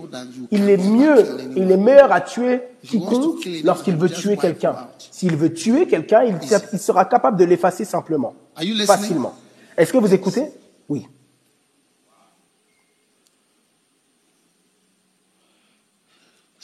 Il 0.52 0.70
est 0.70 0.78
mieux, 0.78 1.26
il 1.58 1.70
est 1.70 1.78
meilleur 1.78 2.12
à 2.14 2.22
tuer 2.22 2.62
quiconque 2.84 3.46
lorsqu'il 3.66 3.98
veut 3.98 4.10
tuer 4.10 4.38
quelqu'un. 4.38 4.76
S'il 5.12 5.36
veut 5.36 5.54
tuer 5.54 5.86
quelqu'un, 5.86 6.24
il, 6.24 6.80
sera 6.80 7.04
capable 7.04 7.38
de 7.38 7.44
l'effacer 7.44 7.84
simplement, 7.84 8.34
facilement. 8.86 9.34
Est-ce 9.76 9.92
que 9.92 9.98
vous 9.98 10.14
écoutez? 10.14 10.46
Oui. 10.88 11.06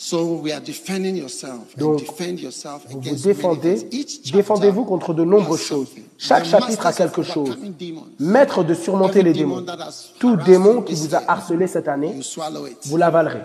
So 0.05 0.35
we 0.35 0.51
are 0.51 0.59
defending 0.59 1.15
yourself. 1.15 1.73
and 1.75 1.79
Donc, 1.79 1.99
defend 1.99 2.37
yourself 2.37 2.81
Vous 2.89 2.99
vous 2.99 3.15
défendez, 3.15 3.87
défendez-vous 4.33 4.83
contre 4.83 5.13
de 5.13 5.23
nombreuses 5.23 5.61
choses. 5.61 5.91
Chaque 6.17 6.43
chapitre 6.43 6.85
a 6.85 6.91
quelque 6.91 7.23
chose. 7.23 7.57
Maître 8.19 8.65
de 8.65 8.73
surmonter 8.73 9.23
les 9.23 9.31
démons. 9.31 9.65
Tout 10.19 10.35
démon 10.35 10.81
qui 10.81 10.93
vous 10.93 11.15
a 11.15 11.23
harcelé 11.25 11.67
cette 11.67 11.87
année, 11.87 12.19
vous 12.83 12.97
l'avalerez. 12.97 13.43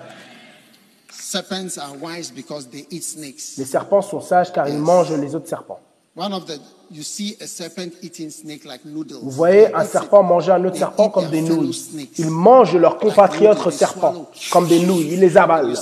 Serpents 1.12 1.78
are 1.78 1.94
wise 2.02 2.32
because 2.32 2.68
they 2.68 2.88
eat 2.90 3.04
snakes. 3.04 3.56
Les 3.56 3.64
serpents 3.64 4.02
sont 4.02 4.20
sages 4.20 4.52
car 4.52 4.68
ils 4.68 4.78
mangent 4.78 5.12
les 5.12 5.36
autres 5.36 5.48
serpents. 5.48 5.78
One 6.18 6.32
of 6.32 6.46
the 6.46 6.58
you 6.90 7.04
see 7.04 7.36
a 7.40 7.46
serpent 7.46 7.92
eating 8.02 8.30
snake 8.30 8.64
like 8.64 8.84
noodles. 8.84 9.20
Vous 9.22 9.30
voyez 9.30 9.72
un 9.72 9.84
serpent 9.84 10.24
manger 10.24 10.50
un 10.50 10.64
autre 10.64 10.72
They 10.72 10.80
serpent 10.80 11.10
comme 11.10 11.28
des 11.28 11.42
nouilles. 11.42 11.72
snakes. 11.72 12.18
Ils 12.18 12.30
mangent 12.30 12.74
leurs 12.74 12.98
compatriotes 12.98 13.58
Like 13.58 13.66
noodles, 13.66 13.70
they 13.70 13.78
serpents 13.78 14.12
swallow. 14.12 14.28
comme 14.50 14.66
des 14.66 14.80
nouilles. 14.84 15.12
Ils 15.12 15.20
les 15.20 15.36
avalent. 15.36 15.74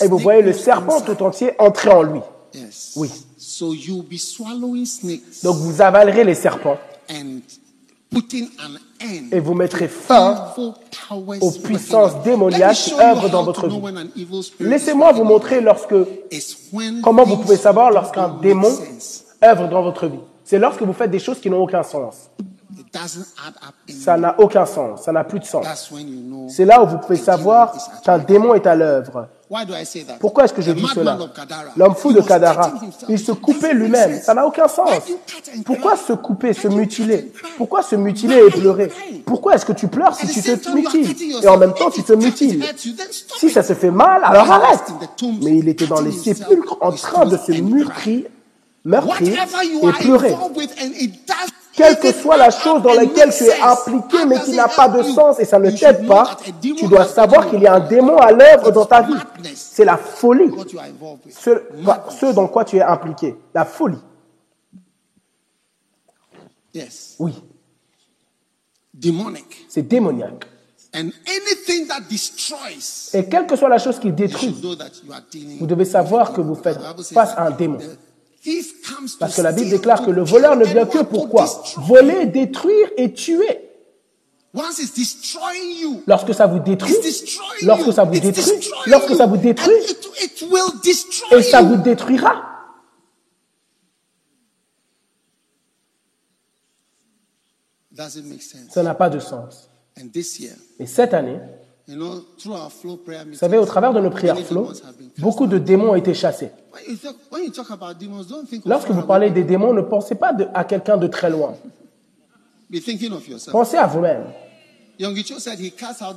Et 0.00 0.08
vous 0.08 0.18
voyez 0.18 0.40
le 0.40 0.54
serpent 0.54 1.02
tout 1.02 1.22
entier 1.22 1.52
entrer 1.58 1.90
en 1.90 2.02
lui. 2.04 2.20
Oui. 2.96 3.10
So 3.36 3.74
you'll 3.74 4.02
be 4.02 4.16
swallowing 4.16 4.86
snakes 4.86 5.42
Donc 5.42 5.56
vous 5.56 5.82
avalerez 5.82 6.24
les 6.24 6.34
serpents 6.34 6.78
et 9.32 9.40
vous 9.40 9.54
mettrez 9.54 9.88
fin 9.88 10.54
aux 11.40 11.50
puissances 11.50 12.22
démoniaques 12.22 12.76
qui 12.76 12.94
œuvrent 12.94 13.28
dans 13.28 13.42
votre 13.42 13.68
vie. 13.68 13.80
Laissez-moi 14.60 15.12
vous 15.12 15.24
montrer 15.24 15.60
lorsque, 15.60 15.94
comment 17.02 17.24
vous 17.24 17.36
pouvez 17.36 17.56
savoir 17.56 17.90
lorsqu'un 17.90 18.28
démon. 18.40 18.72
Œuvre 19.44 19.68
dans 19.68 19.82
votre 19.82 20.06
vie. 20.06 20.20
C'est 20.44 20.58
lorsque 20.58 20.82
vous 20.82 20.92
faites 20.92 21.10
des 21.10 21.18
choses 21.18 21.40
qui 21.40 21.50
n'ont 21.50 21.62
aucun 21.62 21.82
sens. 21.82 22.30
Ça 23.88 24.16
n'a 24.16 24.34
aucun 24.38 24.66
sens, 24.66 25.02
ça 25.02 25.12
n'a 25.12 25.24
plus 25.24 25.40
de 25.40 25.44
sens. 25.44 25.90
C'est 26.48 26.64
là 26.64 26.82
où 26.82 26.86
vous 26.86 26.98
pouvez 26.98 27.16
savoir 27.16 27.74
qu'un 28.04 28.18
démon 28.18 28.54
est 28.54 28.66
à 28.66 28.74
l'œuvre. 28.74 29.28
Pourquoi 30.20 30.44
est-ce 30.44 30.54
que 30.54 30.62
je 30.62 30.72
dis 30.72 30.86
cela? 30.94 31.18
L'homme 31.76 31.94
fou 31.94 32.12
de 32.12 32.20
Kadara, 32.20 32.72
il 33.08 33.18
se 33.18 33.32
It 33.32 33.40
coupait 33.40 33.74
lui-même. 33.74 34.20
Ça 34.20 34.34
n'a 34.34 34.46
aucun 34.46 34.68
sens. 34.68 34.90
Pourquoi 35.64 35.96
se 35.96 36.12
couper, 36.14 36.52
se 36.52 36.68
mutiler? 36.68 37.32
Pourquoi 37.56 37.82
se 37.82 37.94
mutiler 37.94 38.40
et 38.46 38.50
pleurer? 38.50 38.90
Pourquoi 39.26 39.54
est-ce 39.54 39.66
que 39.66 39.72
tu 39.72 39.88
pleures 39.88 40.14
si 40.14 40.26
tu 40.26 40.40
te 40.42 40.70
mutiles 40.70 41.14
Et 41.42 41.48
en 41.48 41.58
même 41.58 41.74
temps, 41.74 41.90
tu 41.90 42.02
te 42.02 42.12
mutiles. 42.12 42.64
Si 43.38 43.50
ça 43.50 43.62
te 43.62 43.74
fait 43.74 43.90
mal, 43.90 44.22
alors 44.24 44.50
arrête. 44.50 44.92
Mais 45.42 45.58
il 45.58 45.68
était 45.68 45.86
dans 45.86 46.00
les 46.00 46.12
sépulcres 46.12 46.78
en 46.80 46.92
train 46.92 47.26
de 47.26 47.36
se 47.36 47.52
stones 47.52 48.24
you 49.64 49.80
et 51.00 51.06
does 51.08 51.50
Quelle 51.72 51.98
que 51.98 52.12
soit 52.12 52.36
la 52.36 52.50
chose 52.50 52.82
dans 52.82 52.94
laquelle 52.94 53.32
tu 53.34 53.44
es 53.44 53.60
impliqué 53.60 54.24
mais 54.26 54.38
qui 54.40 54.52
n'a 54.52 54.68
pas 54.68 54.88
de 54.88 55.02
sens 55.02 55.40
et 55.40 55.44
ça 55.44 55.58
ne 55.58 55.70
t'aide 55.70 56.06
pas, 56.06 56.36
tu 56.60 56.86
dois 56.86 57.06
savoir 57.06 57.50
qu'il 57.50 57.60
y 57.60 57.66
a 57.66 57.74
un 57.74 57.80
démon 57.80 58.16
à 58.16 58.30
l'œuvre 58.30 58.70
dans 58.70 58.84
ta 58.84 59.02
vie. 59.02 59.14
C'est 59.54 59.84
la 59.84 59.96
folie. 59.96 60.50
Ce, 61.30 61.50
ce 62.10 62.32
dans 62.32 62.46
quoi 62.48 62.64
tu 62.64 62.76
es 62.76 62.82
impliqué. 62.82 63.36
La 63.54 63.64
folie. 63.64 63.98
Oui, 67.18 67.34
c'est 69.68 69.82
démoniaque. 69.82 70.46
Et 73.14 73.24
quelle 73.28 73.46
que 73.46 73.56
soit 73.56 73.68
la 73.68 73.78
chose 73.78 73.98
qui 73.98 74.12
détruit, 74.12 74.54
vous 75.58 75.66
devez 75.66 75.84
savoir 75.84 76.32
que 76.32 76.40
vous 76.40 76.54
faites 76.54 76.78
face 77.12 77.32
à 77.36 77.46
un 77.46 77.50
démon. 77.50 77.78
Parce 79.18 79.36
que 79.36 79.42
la 79.42 79.52
Bible 79.52 79.70
déclare 79.70 80.04
que 80.04 80.10
le 80.10 80.22
voleur 80.22 80.56
ne 80.56 80.64
vient 80.64 80.86
que 80.86 81.02
pourquoi. 81.02 81.46
Voler, 81.78 82.26
détruire 82.26 82.88
et 82.96 83.12
tuer. 83.12 83.60
Lorsque 86.06 86.34
ça 86.34 86.46
vous 86.46 86.60
détruit, 86.60 86.94
lorsque 87.62 87.92
ça 87.92 88.04
vous 88.04 88.12
détruit, 88.18 88.44
lorsque 88.86 89.16
ça 89.16 89.26
vous 89.26 89.36
détruit, 89.36 89.74
et 91.32 91.42
ça 91.42 91.62
vous 91.62 91.76
détruira. 91.76 92.50
Doesn't 97.90 98.24
make 98.24 98.42
sense. 98.42 98.72
Ça 98.72 98.82
n'a 98.82 98.94
pas 98.94 99.08
de 99.08 99.20
sens. 99.20 99.68
And 100.00 100.08
this 100.08 100.40
year, 100.40 100.54
Et 100.80 100.86
cette 100.86 101.14
année, 101.14 101.38
vous 101.86 103.34
savez, 103.34 103.58
au 103.58 103.66
travers 103.66 103.92
de 103.92 104.00
nos 104.00 104.10
prières 104.10 104.38
flow, 104.38 104.68
beaucoup 105.18 105.46
de 105.46 105.58
démons 105.58 105.90
ont 105.90 105.94
été 105.94 106.14
chassés. 106.14 106.50
Lorsque 108.64 108.90
vous 108.90 109.02
parlez 109.02 109.30
des 109.30 109.44
démons, 109.44 109.72
ne 109.74 109.82
pensez 109.82 110.14
pas 110.14 110.32
de- 110.32 110.46
à 110.54 110.64
quelqu'un 110.64 110.96
de 110.96 111.06
très 111.06 111.28
loin. 111.30 111.54
Pensez 113.52 113.76
à 113.76 113.86
vous-même. 113.86 114.24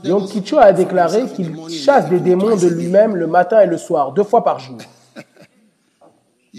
Yom 0.09 0.27
Kicho 0.27 0.57
a 0.57 0.71
déclaré 0.71 1.25
qu'il 1.35 1.51
chasse 1.69 2.07
des 2.09 2.19
démons 2.19 2.55
de 2.55 2.67
lui-même 2.67 3.15
le 3.15 3.27
matin 3.27 3.59
et 3.61 3.65
le 3.67 3.77
soir, 3.77 4.13
deux 4.13 4.23
fois 4.23 4.43
par 4.43 4.59
jour. 4.59 4.77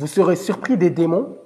Vous 0.00 0.06
serez 0.06 0.36
surpris 0.36 0.76
des 0.76 0.90
démons 0.90 1.36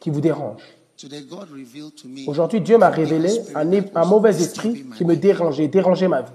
qui 0.00 0.10
vous 0.10 0.20
dérangent. 0.20 0.62
Today, 0.98 1.22
God 1.22 1.48
revealed 1.50 1.94
to 1.94 2.08
me 2.08 2.26
Aujourd'hui, 2.26 2.60
Dieu 2.60 2.76
m'a 2.76 2.90
révélé 2.90 3.30
un, 3.54 3.70
un 3.94 4.04
mauvais 4.04 4.42
esprit 4.42 4.84
qui 4.96 5.04
me 5.04 5.14
dérangeait, 5.14 5.68
dérangeait 5.68 6.08
ma 6.08 6.22
vie, 6.22 6.32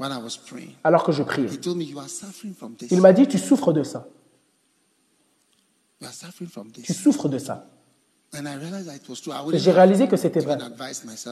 alors 0.86 1.04
que 1.04 1.12
je 1.12 1.22
priais. 1.22 1.50
Il 2.90 3.02
m'a 3.02 3.12
dit, 3.12 3.28
tu 3.28 3.38
souffres 3.38 3.74
de 3.74 3.84
ça, 3.84 4.08
tu 6.82 6.94
souffres 6.94 7.28
de 7.28 7.40
ça. 7.40 7.68
Et 9.52 9.60
j'ai 9.60 9.72
réalisé 9.72 10.08
que 10.08 10.16
c'était 10.16 10.40
vrai. 10.40 10.58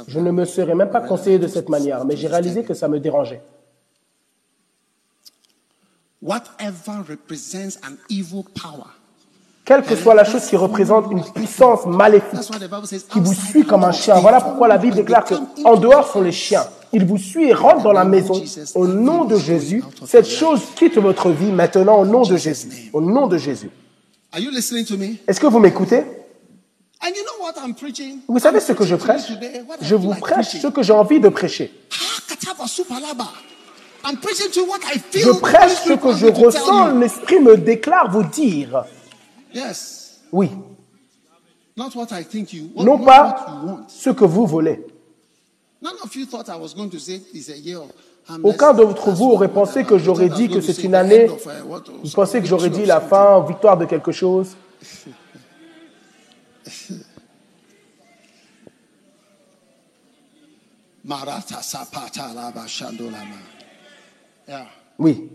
Je 0.09 0.19
ne 0.19 0.31
me 0.31 0.43
serais 0.43 0.75
même 0.75 0.91
pas 0.91 1.01
conseillé 1.01 1.39
de 1.39 1.47
cette 1.47 1.69
manière, 1.69 2.03
mais 2.03 2.17
j'ai 2.17 2.27
réalisé 2.27 2.65
que 2.65 2.73
ça 2.73 2.89
me 2.89 2.99
dérangeait. 2.99 3.41
Whatever 6.21 7.01
represents 7.09 7.79
an 7.83 7.95
evil 8.09 8.43
power. 8.53 9.00
Quelle 9.63 9.83
que 9.83 9.95
soit 9.95 10.15
la 10.15 10.23
chose 10.23 10.45
qui 10.45 10.55
représente 10.55 11.11
une 11.11 11.23
puissance 11.23 11.85
maléfique 11.85 12.39
qui 13.11 13.19
vous 13.19 13.33
suit 13.33 13.63
comme 13.63 13.83
un 13.83 13.91
chien. 13.91 14.15
Voilà 14.15 14.41
pourquoi 14.41 14.67
la 14.67 14.77
Bible 14.77 14.95
déclare 14.95 15.23
que 15.23 15.35
en 15.63 15.75
dehors 15.75 16.11
sont 16.11 16.21
les 16.21 16.31
chiens. 16.31 16.65
Ils 16.93 17.05
vous 17.05 17.17
suivent 17.17 17.49
et 17.49 17.53
rentrent 17.53 17.83
dans 17.83 17.93
la 17.93 18.03
maison. 18.03 18.41
Au 18.75 18.87
nom 18.87 19.23
de 19.23 19.37
Jésus, 19.37 19.83
cette 20.05 20.27
chose 20.27 20.61
quitte 20.75 20.97
votre 20.97 21.29
vie 21.29 21.51
maintenant 21.51 21.99
au 21.99 22.05
nom 22.05 22.23
de 22.23 22.35
Jésus. 22.37 22.89
Au 22.91 23.01
nom 23.01 23.27
de 23.27 23.37
Jésus. 23.37 23.69
Are 24.33 24.39
you 24.39 24.49
listening 24.49 24.85
to 24.85 24.97
me? 24.97 25.17
Est-ce 25.27 25.39
que 25.39 25.47
vous 25.47 25.59
m'écoutez? 25.59 26.03
And 27.03 27.09
you 27.15 27.23
know 27.23 27.45
what 27.45 27.53
I'm 27.65 27.73
preaching? 27.73 28.19
Vous 28.27 28.39
savez 28.39 28.59
ce 28.59 28.73
que 28.73 28.85
je 28.85 28.95
prêche? 28.95 29.23
Je 29.81 29.95
vous 29.95 30.13
prêche 30.15 30.59
ce 30.61 30.67
que 30.67 30.83
j'ai 30.83 30.93
envie 30.93 31.19
de 31.19 31.29
prêcher. 31.29 31.73
Je 35.13 35.31
prêche 35.39 35.71
ce 35.85 35.93
que 35.93 36.13
je 36.13 36.27
ressens, 36.27 36.91
l'Esprit 36.99 37.39
me 37.39 37.57
déclare 37.57 38.11
vous 38.11 38.23
dire. 38.23 38.85
Yes. 39.53 40.19
Oui, 40.31 40.49
Not 41.77 41.95
what 41.95 42.07
I 42.11 42.23
think 42.23 42.53
you 42.53 42.69
what, 42.75 42.83
non 42.85 42.99
pas 42.99 43.45
you 43.47 43.67
want. 43.67 43.89
ce 43.89 44.09
que 44.09 44.25
vous 44.25 44.45
voulez. 44.45 44.85
None 45.81 45.95
of 46.03 46.15
you 46.15 46.25
thought 46.25 46.47
I 46.49 46.55
was 46.57 46.73
going 46.75 46.89
to 46.89 46.99
say 46.99 47.21
it's 47.33 47.49
a 47.49 47.57
year 47.57 47.77
of 47.79 47.91
harmless. 48.27 48.53
Aucun 48.55 48.73
d'entre 48.73 49.11
vous 49.11 49.31
aurait 49.31 49.51
pensé 49.51 49.83
que 49.83 49.97
j'aurais 49.97 50.29
dit 50.29 50.47
que 50.49 50.61
c'est 50.61 50.83
une 50.83 50.95
année. 50.95 51.25
uh, 51.25 52.01
Vous 52.03 52.11
pensez 52.11 52.39
que 52.39 52.45
j'aurais 52.45 52.69
dit 52.69 52.85
la 52.85 53.01
fin, 53.01 53.43
victoire 53.47 53.77
de 53.77 53.85
quelque 53.85 54.11
chose? 54.11 54.55
Oui. 64.99 65.29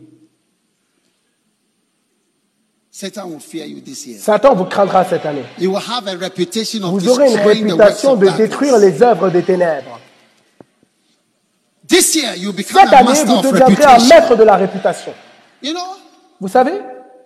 Satan 2.96 3.28
will 3.28 3.40
fear 3.40 3.66
you 3.66 3.82
this 3.82 4.06
year. 4.06 4.18
Satan 4.18 4.54
vous 4.54 4.64
craindra 4.64 5.04
cette 5.04 5.26
année. 5.26 5.44
You 5.58 5.70
will 5.70 5.82
have 5.86 6.08
a 6.08 6.16
reputation 6.16 6.82
of 6.82 6.92
Vous 6.92 7.06
aurez 7.10 7.30
une 7.30 7.40
réputation 7.40 8.16
de 8.16 8.26
détruire 8.30 8.78
les 8.78 9.02
œuvres 9.02 9.28
des 9.28 9.42
ténèbres. 9.42 10.00
This 11.86 12.14
year 12.14 12.34
you 12.36 12.54
become 12.54 12.80
Cette 12.84 12.94
a 12.94 12.96
année, 13.00 13.08
master 13.10 13.34
vous 13.36 13.42
deviendrez 13.42 13.84
un 13.84 13.98
maître 13.98 14.34
de 14.34 14.42
la 14.44 14.56
réputation. 14.56 15.12
You 15.62 15.74
know, 15.74 15.82
Vous 16.40 16.48
savez, 16.48 16.80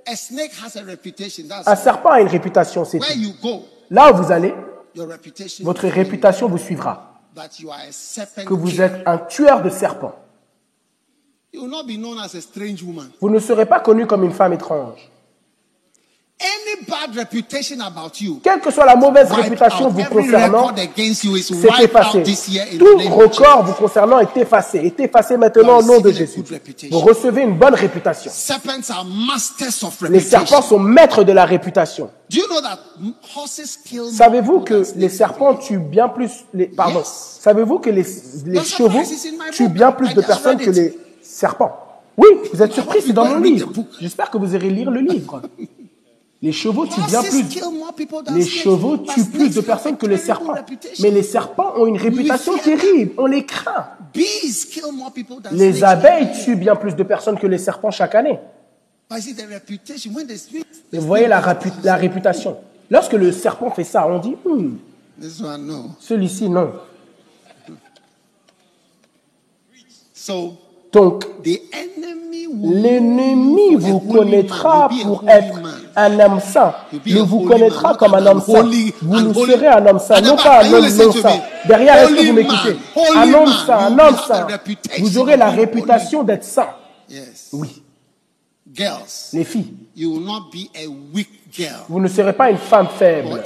a 0.07 0.17
snake 0.17 0.51
has 0.61 0.77
a 0.77 0.83
reputation. 0.83 1.45
That's 1.49 1.69
un 1.69 1.77
serpent 1.77 2.11
a 2.11 2.21
une 2.21 2.27
réputation, 2.27 2.85
c'est 2.85 2.99
where 2.99 3.13
tout. 3.13 3.21
you 3.21 3.33
go. 3.41 3.65
Là 3.91 4.13
où 4.13 4.17
vous 4.17 4.33
allez, 4.33 4.53
Your 4.97 5.09
reputation. 5.09 5.65
votre 5.65 5.87
réputation 5.87 6.49
vous 6.49 6.59
suivra. 6.59 7.21
That 7.37 7.61
you 7.61 7.71
are 7.71 7.79
a 7.89 7.93
serpent. 7.93 8.45
Que 8.45 8.55
vous 8.55 8.81
êtes 8.81 9.03
un 9.07 9.19
tueur 9.19 9.63
de 9.63 9.71
serpents. 9.71 10.17
You 11.53 11.63
will 11.63 11.71
not 11.71 11.85
be 11.85 11.97
known 11.97 12.19
as 12.19 12.35
a 12.35 12.41
strange 12.41 12.83
woman. 12.83 13.11
Vous 13.21 13.31
ne 13.31 13.39
serez 13.39 13.67
pas 13.67 13.79
connu 13.79 14.09
comme 14.09 14.25
une 14.25 14.33
femme 14.33 14.53
étrange. 14.53 14.99
Any 15.01 15.09
bad 15.09 15.09
reputation 15.09 15.09
about 15.09 15.09
you. 15.09 16.30
Quelle 18.43 18.61
que 18.61 18.71
soit 18.71 18.87
la 18.87 18.97
mauvaise 18.97 19.31
réputation 19.31 19.89
vous 19.89 20.05
concernant, 20.05 20.67
record 20.69 20.79
against 20.79 21.25
you 21.25 21.37
is 21.37 21.43
c'est 21.43 21.85
effacé. 21.85 22.23
Tout 22.79 22.97
record 23.11 23.65
vous 23.65 23.75
concernant 23.75 24.19
est 24.21 24.37
effacé. 24.37 24.79
Est 24.79 25.01
effacé 25.01 25.37
maintenant 25.37 25.79
au 25.79 25.83
nom 25.83 26.01
de 26.01 26.11
Jésus. 26.11 26.43
Vous 26.91 27.01
recevez 27.01 27.43
une 27.43 27.57
bonne 27.57 27.75
réputation. 27.75 28.31
Serpents 28.33 28.91
are 28.91 29.05
masters 29.05 29.85
of 29.85 30.01
Les 30.09 30.21
serpents 30.21 30.63
sont 30.63 30.79
maîtres 30.79 31.25
de 31.25 31.33
la 31.33 31.45
réputation. 31.45 32.11
Do 32.31 32.39
you 32.39 32.47
know 32.49 32.61
that 32.61 32.79
horses 33.35 33.79
kill 33.85 34.03
more 34.03 34.13
Savez-vous 34.13 34.61
que 34.61 34.85
les 34.97 35.09
serpents 35.09 35.55
tuent 35.57 35.79
bien 35.79 36.09
plus 36.09 36.31
les 36.55 36.67
pardon. 36.67 37.03
Savez-vous 37.05 37.81
que 37.81 37.91
les, 37.91 38.07
les 38.47 38.63
chevaux 38.63 39.03
tuent 39.53 39.69
bien 39.69 39.93
plus 39.93 40.15
de 40.15 40.21
personnes 40.21 40.59
que 40.59 40.71
les 40.71 40.97
serpents? 41.21 41.77
Oui, 42.17 42.29
vous 42.53 42.63
êtes 42.63 42.73
surpris, 42.73 43.01
c'est 43.05 43.13
dans 43.13 43.25
mon 43.25 43.41
livre. 43.41 43.73
J'espère 44.01 44.31
que 44.31 44.39
vous 44.39 44.55
irez 44.55 44.71
lire 44.71 44.91
le 44.91 45.01
livre. 45.01 45.43
Les 46.43 46.53
chevaux 46.53 46.87
tuent 46.87 47.03
bien 47.07 47.23
plus. 47.23 47.45
Les 48.35 48.47
chevaux 48.47 48.97
tuent 48.97 49.27
plus 49.27 49.55
de 49.55 49.61
personnes 49.61 49.99
que 49.99 50.07
les 50.07 50.17
serpents. 50.17 50.55
Mais 51.01 51.11
les 51.11 51.23
serpents 51.23 51.75
ont 51.77 51.87
une 51.87 51.99
réputation 51.99 52.57
terrible. 52.57 53.13
On 53.19 53.27
les 53.27 53.45
craint. 53.45 53.89
Les 55.53 55.85
abeilles 55.85 56.31
tuent 56.45 56.57
bien 56.57 56.77
plus 56.77 56.97
de 56.97 57.03
personnes 57.03 57.39
que 57.39 57.47
les 57.47 57.59
serpents 57.59 57.91
chaque 57.91 58.15
année. 58.15 58.39
Et 60.93 60.99
vous 60.99 61.07
voyez 61.07 61.27
la, 61.27 61.41
réputation. 61.97 62.57
Lorsque 62.91 63.13
le 63.13 63.33
serpent 63.33 63.71
fait 63.71 63.85
ça, 63.85 64.07
on 64.07 64.19
dit, 64.19 64.37
Hmm, 64.45 64.77
celui-ci, 66.01 66.49
non. 66.49 66.73
Donc, 70.93 71.27
l'ennemi 72.63 73.75
vous 73.77 74.01
connaîtra 74.01 74.89
pour 75.03 75.29
être. 75.29 75.61
Un 75.97 76.21
homme 76.21 76.41
saint. 76.41 76.75
Il 77.07 77.19
vous 77.23 77.41
connaîtra 77.41 77.95
comme 77.95 78.15
un 78.15 78.27
homme 78.27 78.41
saint. 78.41 78.63
Vous 79.03 79.17
unholy- 79.17 79.51
serez 79.53 79.67
un 79.69 79.87
homme 79.87 79.99
saint, 79.99 80.21
non 80.21 80.37
pas 80.37 80.63
un 80.63 80.73
homme 80.73 80.89
non 80.89 81.13
saint. 81.13 81.41
Derrière, 81.67 81.97
est-ce 81.97 82.15
que 82.15 82.27
vous 82.27 82.33
m'écoutez? 82.33 82.77
Un 83.17 83.35
homme 83.35 83.53
saint, 83.67 83.79
un 83.79 83.99
homme 83.99 84.17
saint. 84.27 84.47
Vous 84.99 85.19
aurez 85.19 85.37
la 85.37 85.51
réputation 85.51 86.23
d'être 86.23 86.45
saint. 86.45 86.71
Oui, 87.53 87.83
les 89.33 89.45
filles. 89.45 89.75
Vous 91.89 92.01
ne 92.01 92.09
serez 92.09 92.33
pas 92.33 92.51
une 92.51 92.59
femme 92.59 92.89
faible 92.89 93.43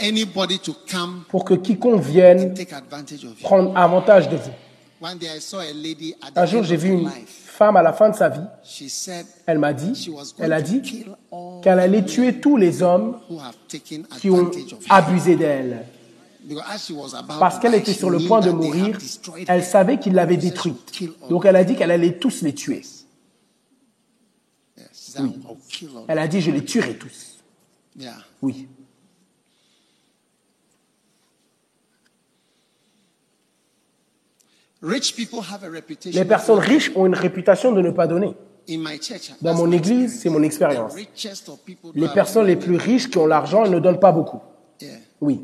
pour 1.30 1.44
que 1.44 1.54
quiconque 1.54 2.02
vienne 2.02 2.54
prendre 3.42 3.76
avantage 3.76 4.28
de 4.28 4.36
vous. 4.36 4.50
One 5.00 5.18
day 5.18 5.26
I 5.36 5.40
saw 5.40 5.58
a 5.58 5.72
lady 5.74 6.14
at 6.22 6.30
the 6.30 6.38
Un 6.38 6.46
jour, 6.46 6.62
j'ai 6.62 6.76
vu 6.76 6.88
une. 6.92 7.10
Femme, 7.54 7.76
à 7.76 7.82
la 7.82 7.92
fin 7.92 8.10
de 8.10 8.16
sa 8.16 8.28
vie, 8.28 8.46
elle 9.46 9.58
m'a 9.58 9.72
dit, 9.72 10.10
elle 10.38 10.52
a 10.52 10.60
dit 10.60 11.06
qu'elle 11.62 11.78
allait 11.78 12.04
tuer 12.04 12.40
tous 12.40 12.56
les 12.56 12.82
hommes 12.82 13.18
qui 14.18 14.30
ont 14.30 14.50
abusé 14.90 15.36
d'elle. 15.36 15.86
Parce 17.38 17.58
qu'elle 17.58 17.74
était 17.74 17.94
sur 17.94 18.10
le 18.10 18.18
point 18.18 18.40
de 18.40 18.50
mourir, 18.50 18.98
elle 19.48 19.64
savait 19.64 19.98
qu'il 19.98 20.14
l'avait 20.14 20.36
détruite. 20.36 21.02
Donc 21.30 21.46
elle 21.46 21.56
a 21.56 21.64
dit 21.64 21.76
qu'elle 21.76 21.90
allait 21.90 22.18
tous 22.18 22.42
les 22.42 22.54
tuer. 22.54 22.82
Kill 25.68 25.88
all 25.96 26.04
Elle 26.08 26.18
a 26.18 26.26
dit, 26.26 26.40
je 26.40 26.50
les 26.50 26.64
tuerai 26.64 26.96
tous. 26.96 27.38
Oui. 28.42 28.68
Rich 34.73 34.73
people 34.73 34.73
have 34.73 34.73
a 34.73 34.73
reputation. 34.73 34.73
Les 36.12 36.24
personnes 36.24 36.58
riches 36.58 36.92
ont 36.94 37.06
une 37.06 37.14
réputation 37.14 37.72
de 37.72 37.80
ne 37.80 37.90
pas 37.90 38.06
donner. 38.06 38.34
In 38.68 38.78
my 38.78 38.98
church, 39.00 39.32
Dans 39.42 39.54
mon 39.54 39.66
my 39.66 39.76
église, 39.76 40.04
experience. 40.04 40.22
c'est 40.22 40.30
mon 40.30 40.42
expérience. 40.42 40.92
Les 41.94 42.08
personnes 42.08 42.46
les 42.46 42.52
have- 42.54 42.58
plus 42.64 42.76
riches 42.76 43.08
qui 43.10 43.18
ont 43.18 43.26
l'argent 43.26 43.64
elles 43.64 43.70
ne 43.70 43.78
donnent 43.78 44.00
pas 44.00 44.12
beaucoup. 44.12 44.40
Oui. 45.20 45.42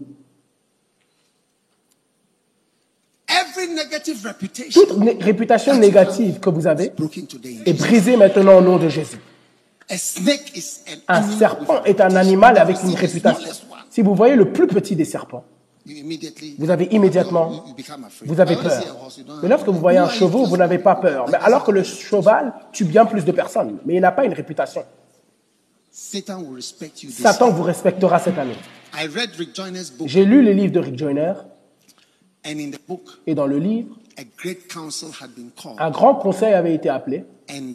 Toute 4.73 4.97
né- 4.99 5.17
réputation 5.21 5.77
négative 5.77 6.41
que 6.41 6.51
vous 6.51 6.67
avez 6.67 6.93
est 7.67 7.73
brisée 7.73 8.17
maintenant 8.17 8.59
au 8.59 8.61
nom 8.61 8.77
de 8.79 8.89
Jésus. 8.89 9.19
Un 11.09 11.23
serpent 11.23 11.83
est 11.85 12.01
un 12.01 12.15
animal 12.17 12.59
avec 12.59 12.77
une 12.83 12.95
réputation. 12.95 13.49
Si 13.91 14.03
vous 14.03 14.15
voyez 14.15 14.37
le 14.37 14.53
plus 14.53 14.67
petit 14.67 14.95
des 14.97 15.05
serpents, 15.05 15.45
vous 16.59 16.71
avez 16.71 16.87
immédiatement, 16.87 17.65
vous 18.23 18.41
avez 18.41 18.57
peur. 18.57 18.83
Mais 19.43 19.49
lorsque 19.49 19.69
vous 19.69 19.79
voyez 19.79 19.99
un 19.99 20.09
cheval, 20.09 20.47
vous 20.47 20.57
n'avez 20.57 20.79
pas 20.79 20.97
peur. 20.97 21.29
Mais 21.29 21.39
alors 21.41 21.65
que 21.65 21.71
le 21.71 21.83
cheval 21.83 22.53
tue 22.73 22.85
bien 22.85 23.07
plus 23.07 23.25
de 23.25 23.33
personnes, 23.33 23.79
mais 23.85 23.95
il 23.95 24.01
n'a 24.01 24.13
pas 24.13 24.25
une 24.25 24.35
réputation. 24.35 24.85
Satan 25.91 26.41
vous 27.51 27.63
respectera 27.63 28.19
cette 28.19 28.39
année. 28.39 28.57
J'ai 30.07 30.25
lu 30.25 30.43
les 30.43 30.55
livres 30.55 30.73
de 30.73 30.81
Rick 30.81 30.99
Joyner 30.99 31.35
and 32.45 32.59
in 32.59 32.71
the 32.71 32.81
book, 32.87 33.03
et 33.27 33.35
dans 33.35 33.47
le 33.47 33.59
livre, 33.59 33.97
a 34.17 34.23
great 34.39 34.69
council 34.69 35.09
had 35.21 35.31
been 35.35 35.51
called, 35.51 35.77
un 35.79 35.91
grand 35.91 36.15
conseil 36.15 36.55
avait 36.55 36.75
été 36.75 36.89
appelé 36.89 37.25
and 37.51 37.75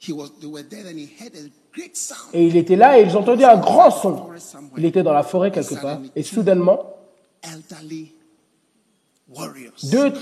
he 0.00 0.12
was 0.12 0.30
they 0.40 0.48
were 0.48 0.64
there, 0.68 0.86
and 0.86 0.98
he 0.98 1.08
heard 1.20 1.32
a 1.36 1.48
great 1.72 1.96
sound. 1.96 2.30
et 2.32 2.46
il 2.46 2.56
était 2.56 2.76
là 2.76 2.98
et 2.98 3.02
ils 3.02 3.16
entendaient 3.16 3.44
un 3.44 3.56
grand 3.56 3.90
son. 3.90 4.28
Il 4.76 4.84
était 4.84 5.02
dans 5.02 5.12
la 5.12 5.22
forêt 5.22 5.50
quelque 5.50 5.80
part 5.80 6.00
et 6.14 6.22
soudainement, 6.22 6.94
Deux 9.84 10.12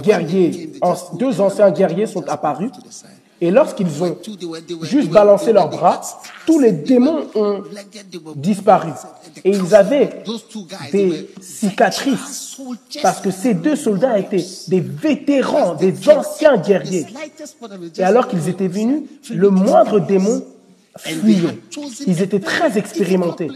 guerriers, 0.00 0.72
deux 1.14 1.40
around 1.40 1.74
guerriers 1.76 2.06
sont 2.06 2.28
apparus. 2.28 2.70
et 3.40 3.50
lorsqu'ils 3.50 4.02
ont 4.02 4.16
juste 4.82 5.10
balancé 5.10 5.52
leurs 5.52 5.68
bras, 5.68 6.00
tous 6.46 6.60
les 6.60 6.72
démons 6.72 7.26
ont 7.34 7.62
disparu. 8.36 8.90
Et 9.44 9.50
ils 9.50 9.74
avaient 9.74 10.22
des 10.92 11.30
cicatrices 11.40 12.60
parce 13.02 13.20
que 13.20 13.30
ces 13.30 13.54
deux 13.54 13.76
soldats 13.76 14.18
étaient 14.18 14.44
des 14.68 14.80
vétérans, 14.80 15.74
des 15.74 16.08
anciens 16.08 16.56
guerriers. 16.56 17.06
Et 17.98 18.02
alors 18.04 18.28
qu'ils 18.28 18.48
étaient 18.48 18.68
venus, 18.68 19.02
le 19.30 19.50
moindre 19.50 19.98
démon 20.00 20.44
fuyait. 20.98 21.58
Ils 22.06 22.20
étaient 22.22 22.38
très 22.40 22.76
expérimentés. 22.78 23.48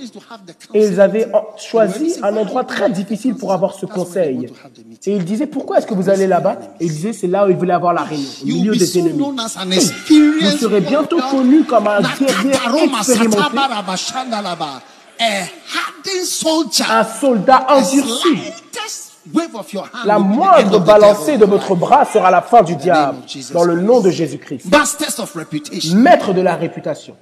Et 0.75 0.87
ils 0.87 1.01
avaient 1.01 1.29
en- 1.35 1.45
choisi 1.59 2.17
un 2.23 2.37
endroit 2.37 2.65
très 2.65 2.89
difficile 2.91 3.35
pour 3.35 3.53
avoir 3.53 3.75
ce 3.75 3.85
conseil. 3.87 4.49
Et 5.07 5.17
ils 5.17 5.25
disaient, 5.25 5.47
pourquoi 5.47 5.79
est-ce 5.79 5.87
que 5.87 5.95
vous 5.95 6.09
allez 6.09 6.27
là-bas? 6.27 6.59
Et 6.81 6.87
ils 6.87 6.93
disaient, 6.93 7.13
c'est 7.13 7.27
là 7.27 7.47
où 7.47 7.51
ils 7.51 7.57
voulaient 7.57 7.75
avoir 7.75 7.93
la 7.93 8.03
réunion, 8.03 8.29
au 8.43 8.47
milieu 8.47 8.73
des 8.79 8.99
ennemis. 8.99 9.19
Vous 10.41 10.57
serez 10.59 10.81
bientôt 10.81 11.19
connu 11.31 11.65
comme 11.65 11.87
un 11.89 12.01
guerrier 12.19 12.53
expérimenté, 13.19 13.39
un 16.91 17.05
soldat 17.05 17.67
endurci. 17.71 18.29
La 20.05 20.19
moindre 20.21 20.79
balancée 20.79 21.37
de 21.37 21.45
votre 21.45 21.75
bras 21.75 22.05
sera 22.05 22.31
la 22.31 22.43
fin 22.43 22.63
du 22.63 22.77
diable, 22.77 23.19
dans 23.53 23.65
le 23.65 23.81
nom 23.81 24.01
de 24.01 24.11
Jésus-Christ. 24.11 24.67
Maître 25.95 26.33
de 26.33 26.41
la 26.43 26.55
réputation. 26.55 27.17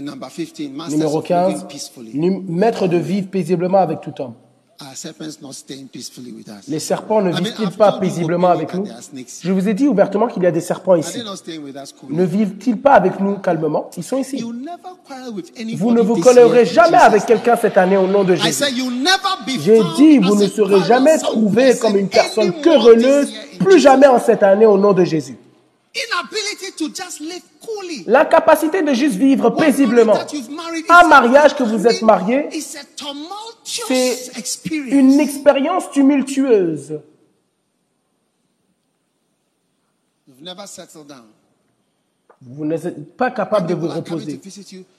Numéro 0.00 1.18
of 1.18 1.28
living 1.28 1.52
15, 1.54 1.64
peacefully. 1.68 2.10
nu- 2.14 2.42
maître 2.48 2.86
de 2.88 2.96
vivre 2.96 3.28
paisiblement 3.28 3.78
avec 3.78 4.00
tout 4.00 4.14
homme. 4.20 4.34
Les 6.68 6.78
serpents 6.78 7.20
ne 7.20 7.32
vivent-ils 7.32 7.64
I've 7.64 7.76
pas 7.76 7.98
paisiblement 7.98 8.48
avec 8.48 8.72
nous? 8.74 8.86
Je 9.42 9.50
vous 9.50 9.68
ai 9.68 9.74
dit 9.74 9.88
ouvertement 9.88 10.28
qu'il 10.28 10.44
y 10.44 10.46
a 10.46 10.52
des 10.52 10.60
serpents 10.60 10.94
ici. 10.94 11.18
Ne 12.08 12.24
vivent-ils 12.24 12.76
pas 12.80 12.92
avec 12.92 13.18
nous 13.18 13.38
calmement? 13.38 13.90
Ils 13.96 14.04
sont 14.04 14.18
ici. 14.18 14.40
Vous 14.40 15.90
ne 15.90 16.00
vous 16.00 16.20
collerez 16.20 16.64
jamais 16.64 16.96
avec 16.96 17.26
quelqu'un 17.26 17.56
cette 17.56 17.76
année 17.76 17.96
au 17.96 18.06
nom 18.06 18.22
de 18.22 18.36
Jésus. 18.36 18.52
said 18.52 18.76
you'll 18.76 18.92
never 19.02 19.34
be 19.44 19.60
J'ai 19.60 19.80
dit, 19.96 20.18
vous 20.18 20.36
ne 20.36 20.46
serez 20.46 20.80
jamais 20.86 21.18
trouvé 21.18 21.76
comme 21.76 21.96
une 21.96 22.08
personne 22.08 22.52
querelleuse, 22.60 23.32
plus 23.58 23.80
jamais 23.80 24.06
en 24.06 24.20
cette 24.20 24.44
année 24.44 24.66
au 24.66 24.78
nom 24.78 24.92
de 24.92 25.02
Jésus. 25.04 25.36
Coolly. 27.68 28.04
L'incapacité 28.06 28.82
de 28.82 28.92
juste 28.94 29.16
vivre 29.16 29.50
paisiblement. 29.50 30.18
Un 30.88 31.08
mariage 31.08 31.54
que 31.56 31.62
vous 31.62 31.86
êtes 31.86 32.02
marié, 32.02 32.48
c'est 33.64 33.90
une 34.90 35.20
expérience 35.20 35.90
tumultueuse. 35.90 37.00
Vous 42.40 42.64
n'êtes 42.64 43.16
pas 43.16 43.30
capable 43.30 43.66
de 43.66 43.74
vous 43.74 43.88
reposer. 43.88 44.40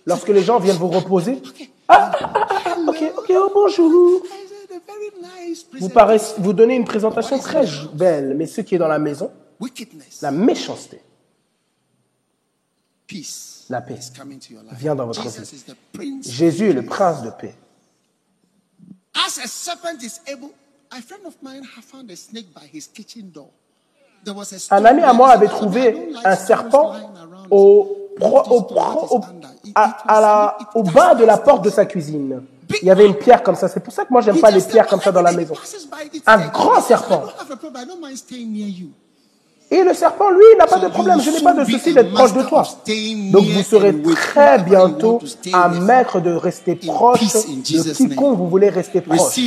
Lorsque 0.06 0.28
les 0.30 0.44
gens 0.44 0.60
viennent 0.60 0.76
vous 0.76 0.90
reposer, 0.90 1.42
ah, 1.88 2.12
ah, 2.14 2.32
ah, 2.34 2.48
ah, 2.66 2.78
ok, 2.88 3.04
ok, 3.18 3.32
oh, 3.36 3.52
bonjour. 3.54 4.24
Vous, 5.80 5.90
paraissez, 5.90 6.36
vous 6.38 6.54
donnez 6.54 6.76
une 6.76 6.86
présentation 6.86 7.40
très 7.40 7.66
belle, 7.94 8.36
mais 8.38 8.46
ce 8.46 8.62
qui 8.62 8.76
est 8.76 8.78
dans 8.78 8.88
la 8.88 9.00
maison, 9.00 9.32
la 10.22 10.32
méchanceté, 10.32 11.02
la 13.70 13.82
paix, 13.82 14.00
vient 14.74 14.96
dans 14.96 15.06
votre 15.08 15.22
vie. 15.28 16.22
Jésus 16.26 16.70
est 16.70 16.74
le 16.74 16.86
prince 16.86 17.22
de 17.24 17.30
paix. 17.30 17.56
As 19.14 19.38
a 19.44 19.48
serpent 19.48 20.02
is 20.02 20.20
able, 20.32 20.50
a 20.92 21.02
friend 21.02 21.26
of 21.26 21.36
mine 21.42 21.64
had 21.76 21.84
found 21.84 22.10
a 22.12 22.16
snake 22.16 22.48
by 22.54 22.62
his 22.74 22.88
kitchen 22.88 23.32
door. 23.32 23.50
There 24.24 24.36
was 24.36 24.54
a 24.54 24.76
Un 24.76 24.86
ami 24.86 25.02
à 25.02 25.14
moi 25.14 25.30
avait 25.32 25.48
said, 25.48 25.56
"I 25.56 25.60
trouvé 25.60 26.10
un 26.26 26.36
serpent 26.36 26.94
lying 26.94 27.18
around." 27.18 27.48
au, 27.52 28.10
pro- 28.18 28.44
au, 28.50 28.62
pro- 28.64 29.22
à, 29.76 30.18
à 30.18 30.22
la, 30.22 30.58
bas 30.84 31.16
de 31.16 31.26
la 31.26 31.38
porte 31.38 31.64
de 31.64 31.70
sa 31.70 31.86
cuisine. 31.86 32.44
Il 32.82 32.88
y 32.88 32.92
avait 32.92 33.06
une 33.08 33.16
pierre 33.16 33.42
comme 33.42 33.56
ça. 33.56 33.68
C'est 33.68 33.80
pour 33.80 33.94
ça 33.94 34.06
que 34.06 34.12
moi, 34.12 34.22
j'aime 34.22 34.40
pas 34.40 34.52
les 34.52 34.62
pierres 34.62 34.88
comme 34.88 35.02
ça 35.02 35.12
dans 35.12 35.22
la 35.22 35.32
"Every 35.32 35.44
maison. 35.46 35.56
Un 36.26 36.38
snake." 36.38 36.54
grand 36.54 36.82
serpent. 36.82 37.24
Et 39.72 39.84
le 39.84 39.94
serpent, 39.94 40.32
lui, 40.32 40.44
n'a 40.58 40.66
pas 40.66 40.80
de 40.80 40.88
problème. 40.88 41.22
Je 41.22 41.30
n'ai 41.30 41.42
pas 41.42 41.54
de 41.54 41.64
souci 41.64 41.94
d'être 41.94 42.12
proche 42.12 42.34
de 42.34 42.42
toi. 42.42 42.64
Donc 43.32 43.46
vous 43.46 43.64
serez 43.64 44.02
très 44.02 44.60
bientôt 44.64 45.22
un 45.54 45.70
maître 45.82 46.20
de 46.20 46.32
rester 46.32 46.76
proche 46.76 47.22
de 47.22 47.94
quiconque 47.94 48.38
vous 48.38 48.48
voulez 48.48 48.70
rester 48.70 49.02
proche. 49.02 49.40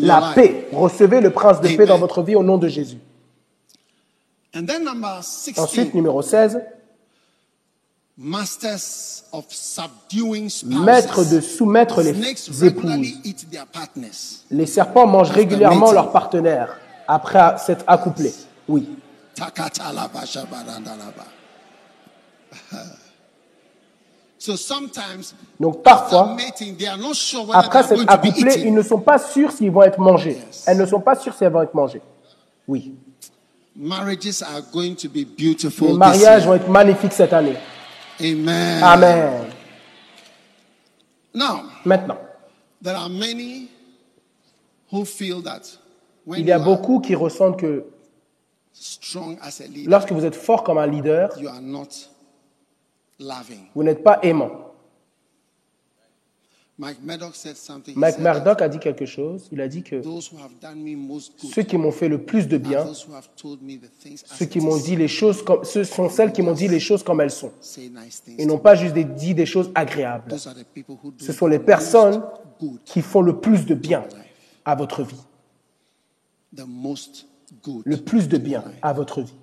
La 0.00 0.32
paix. 0.34 0.68
Recevez 0.72 1.20
le 1.20 1.30
prince 1.30 1.60
de 1.60 1.76
paix 1.76 1.86
dans 1.86 1.98
votre 1.98 2.22
vie 2.22 2.36
au 2.36 2.42
nom 2.42 2.56
de 2.56 2.68
Jésus. 2.68 2.98
And 4.54 4.64
then 4.64 4.84
number 4.84 5.22
16. 5.22 5.58
Ensuite, 5.58 5.94
numéro 5.94 6.22
16, 6.22 6.62
Masters 8.18 9.24
of 9.30 9.44
subduing 9.50 10.48
spouses. 10.48 10.80
maître 10.80 11.22
de 11.30 11.40
soumettre 11.42 12.00
les 12.00 12.64
épouses. 12.64 13.12
Les 14.50 14.64
serpents 14.64 15.06
mangent 15.06 15.32
régulièrement 15.32 15.92
leurs 15.92 16.10
partenaires 16.10 16.78
après 17.06 17.58
s'être 17.58 17.84
accouplés. 17.86 18.32
Oui. 18.68 18.88
Donc 25.58 25.82
parfois, 25.82 26.34
mating, 26.34 26.76
they 26.76 26.86
are 26.86 26.96
not 26.98 27.14
sure 27.14 27.44
whether 27.46 27.58
après 27.58 27.82
s'être 27.82 28.04
accouplés, 28.06 28.62
ils 28.64 28.72
ne 28.72 28.82
sont 28.82 29.00
pas 29.00 29.18
sûrs 29.18 29.50
s'ils 29.50 29.70
vont 29.70 29.82
être 29.82 29.98
mangés. 29.98 30.38
Elles 30.66 30.78
ne 30.78 30.86
sont 30.86 31.00
pas 31.00 31.16
sûres 31.16 31.34
si 31.34 31.42
elles 31.44 31.52
vont 31.52 31.62
être 31.62 31.74
mangées. 31.74 32.02
Oui. 32.68 32.94
Les 33.76 33.88
mariages 35.94 36.46
vont 36.46 36.54
être 36.54 36.68
magnifiques 36.68 37.12
cette 37.12 37.32
année. 37.32 37.56
Amen. 38.20 38.82
Amen. 38.82 39.46
Now, 41.34 41.64
Maintenant, 41.86 42.18
there 42.82 42.96
are 42.96 43.08
many 43.08 43.68
who 44.90 45.04
feel 45.04 45.40
that 45.42 45.78
when 46.24 46.40
il 46.40 46.46
y 46.46 46.52
a 46.52 46.58
beaucoup 46.58 47.00
qui 47.00 47.14
ressentent 47.14 47.60
que 47.60 47.84
strong 47.84 47.84
as 47.84 47.84
a 47.84 47.84
leader, 47.84 47.94
Lorsque 49.86 50.12
vous 50.12 50.24
êtes 50.24 50.34
fort 50.34 50.62
comme 50.62 50.78
un 50.78 50.86
leader, 50.86 51.30
you 51.40 51.48
are 51.48 51.60
not 51.60 51.88
loving. 53.18 53.68
vous 53.74 53.82
n'êtes 53.82 54.02
pas 54.02 54.18
aimant. 54.22 54.50
Mike 56.78 56.98
Murdoch 57.02 57.34
said 57.34 57.56
something. 57.56 57.94
He 57.94 57.98
Mike 57.98 58.16
said 58.16 58.24
that 58.24 58.34
Murdoch 58.34 58.60
a 58.60 58.68
dit 58.68 58.78
quelque 58.78 59.06
chose. 59.06 59.48
Il 59.50 59.62
a 59.62 59.68
dit 59.68 59.82
que 59.82 59.96
Those 59.96 60.30
who 60.30 60.36
have 60.36 60.52
done 60.60 60.82
me 60.82 60.94
most 60.94 61.32
good 61.40 61.50
ceux 61.50 61.62
qui 61.62 61.78
m'ont 61.78 61.90
fait 61.90 62.08
le 62.08 62.18
plus 62.22 62.48
de 62.48 62.58
bien, 62.58 62.84
those 62.84 63.06
who 63.08 63.14
have 63.14 63.28
told 63.34 63.62
me 63.62 63.78
the 63.78 63.90
things 63.98 64.22
as 64.30 64.34
ceux 64.34 64.44
qui 64.44 64.60
m'ont 64.60 64.76
dit 64.76 64.94
les 64.94 65.08
choses 65.08 65.42
comme, 65.42 65.64
ce 65.64 65.84
sont 65.84 66.10
celles 66.10 66.32
qui 66.32 66.42
m'ont 66.42 66.52
dit 66.52 66.68
les 66.68 66.80
choses 66.80 67.02
comme 67.02 67.22
elles 67.22 67.30
sont. 67.30 67.50
Say 67.62 67.88
nice 67.88 68.22
things. 68.22 68.38
Et 68.38 68.44
non 68.44 68.58
pas 68.58 68.74
juste 68.74 68.94
dit 68.94 69.34
des 69.34 69.46
choses 69.46 69.70
agréables. 69.74 70.28
Those 70.28 70.46
are 70.46 70.54
the 70.54 70.64
people 70.64 70.96
who 71.02 71.12
do 71.12 71.24
Ce 71.24 71.32
sont 71.32 71.46
les 71.46 71.58
the 71.58 71.64
personnes 71.64 72.22
qui 72.84 73.00
font 73.00 73.22
le 73.22 73.40
plus 73.40 73.64
de 73.64 73.74
bien 73.74 74.04
à 74.66 74.74
votre 74.74 75.02
vie. 75.02 75.24
Le 77.84 77.96
plus 77.96 78.28
de 78.28 78.38
bien 78.38 78.64
à 78.82 78.92
votre 78.92 79.22
vie. 79.22 79.34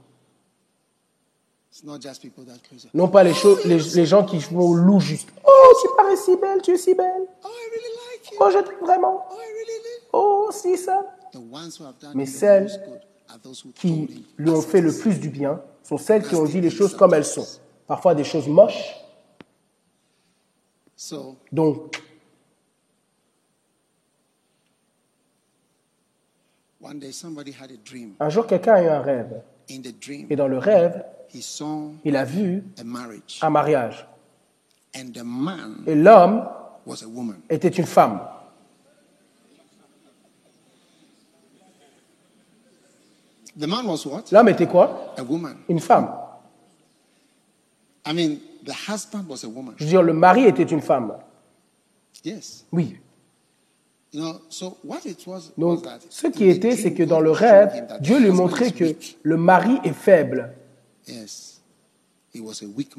Non 2.93 3.07
pas 3.07 3.23
les, 3.23 3.33
choses, 3.33 3.65
les, 3.65 3.79
les 3.79 4.05
gens 4.05 4.23
qui 4.25 4.39
font 4.39 4.73
loup 4.73 4.99
juste. 4.99 5.29
Oh, 5.43 5.73
tu 5.81 5.87
parais 5.97 6.15
si 6.15 6.35
belle, 6.37 6.61
tu 6.61 6.71
es 6.71 6.77
si 6.77 6.93
belle. 6.93 7.27
Oh. 7.43 7.47
Oh, 8.39 8.49
je 8.51 8.59
t'aime 8.59 8.79
vraiment. 8.81 9.25
Oh, 9.31 9.35
Oh, 10.13 10.49
si, 10.51 10.77
ça. 10.77 11.15
Mais 12.13 12.25
celles 12.25 12.69
Qui 13.75 14.25
lui 14.37 14.49
ont 14.51 14.61
fait 14.61 14.79
it 14.79 14.83
le 14.83 14.93
plus 14.93 15.19
du 15.19 15.29
bien 15.29 15.61
sont 15.81 15.97
celles 15.97 16.27
qui 16.27 16.35
ont 16.35 16.45
dit 16.45 16.61
les 16.61 16.69
choses 16.69 16.95
comme 16.95 17.13
elles 17.13 17.25
sont. 17.25 17.47
Parfois 17.87 18.13
des 18.13 18.23
choses 18.23 18.47
moches. 18.47 18.95
Donc, 21.51 21.99
one 26.72 26.72
day 26.72 26.72
somebody 26.72 26.72
had 26.72 26.72
a 26.72 26.72
dream. 26.72 26.72
Un 28.19 28.29
jour, 28.29 28.47
quelqu'un 28.47 28.73
a 28.73 28.83
eu 28.83 28.87
un 28.87 29.01
rêve. 29.01 29.41
In 29.69 29.81
the 29.81 29.93
dream, 29.99 30.27
Et 30.29 30.35
dans 30.35 30.47
le 30.47 30.57
rêve, 30.57 31.03
il 32.03 32.15
a 32.15 32.25
vu 32.25 32.63
un 32.77 33.49
mariage. 33.49 34.07
and 34.95 35.11
the 35.13 35.23
man 35.23 35.83
Et 35.87 35.95
l'homme 35.95 36.47
was 36.85 37.01
a 37.03 37.07
woman. 37.07 37.37
était 37.49 37.69
une 37.69 37.85
femme. 37.85 38.19
The 43.55 43.67
man 43.67 43.85
was 43.85 44.05
what? 44.05 44.31
L'homme 44.31 44.49
était 44.49 44.67
quoi? 44.67 45.13
A 45.17 45.23
woman. 45.23 45.57
Une 45.69 45.79
femme. 45.79 46.09
I 48.05 48.13
mean, 48.13 48.39
the 48.63 48.73
husband 48.73 49.27
was 49.29 49.43
a 49.43 49.47
woman. 49.49 49.75
Je 49.77 49.83
veux 49.85 49.89
dire, 49.89 50.01
le 50.03 50.13
mari 50.13 50.45
était 50.45 50.63
une 50.63 50.81
femme. 50.81 51.13
Yes. 52.23 52.65
Oui. 52.71 52.97
You 52.97 52.97
know, 52.97 52.99
so 52.99 52.99
what 52.99 52.99
it 52.99 52.99
was, 52.99 54.01
was 54.01 54.02
Donc, 55.58 55.85
ce 56.09 56.27
qui 56.27 56.48
était, 56.48 56.75
c'est 56.75 56.93
que 56.93 57.03
dans 57.03 57.19
le 57.19 57.32
rêve, 57.32 57.88
Dieu 58.00 58.19
lui 58.19 58.30
montrait 58.30 58.72
que 58.72 58.95
le 59.24 59.38
mari 59.38 59.80
est 59.83 59.93
faible. 59.93 60.53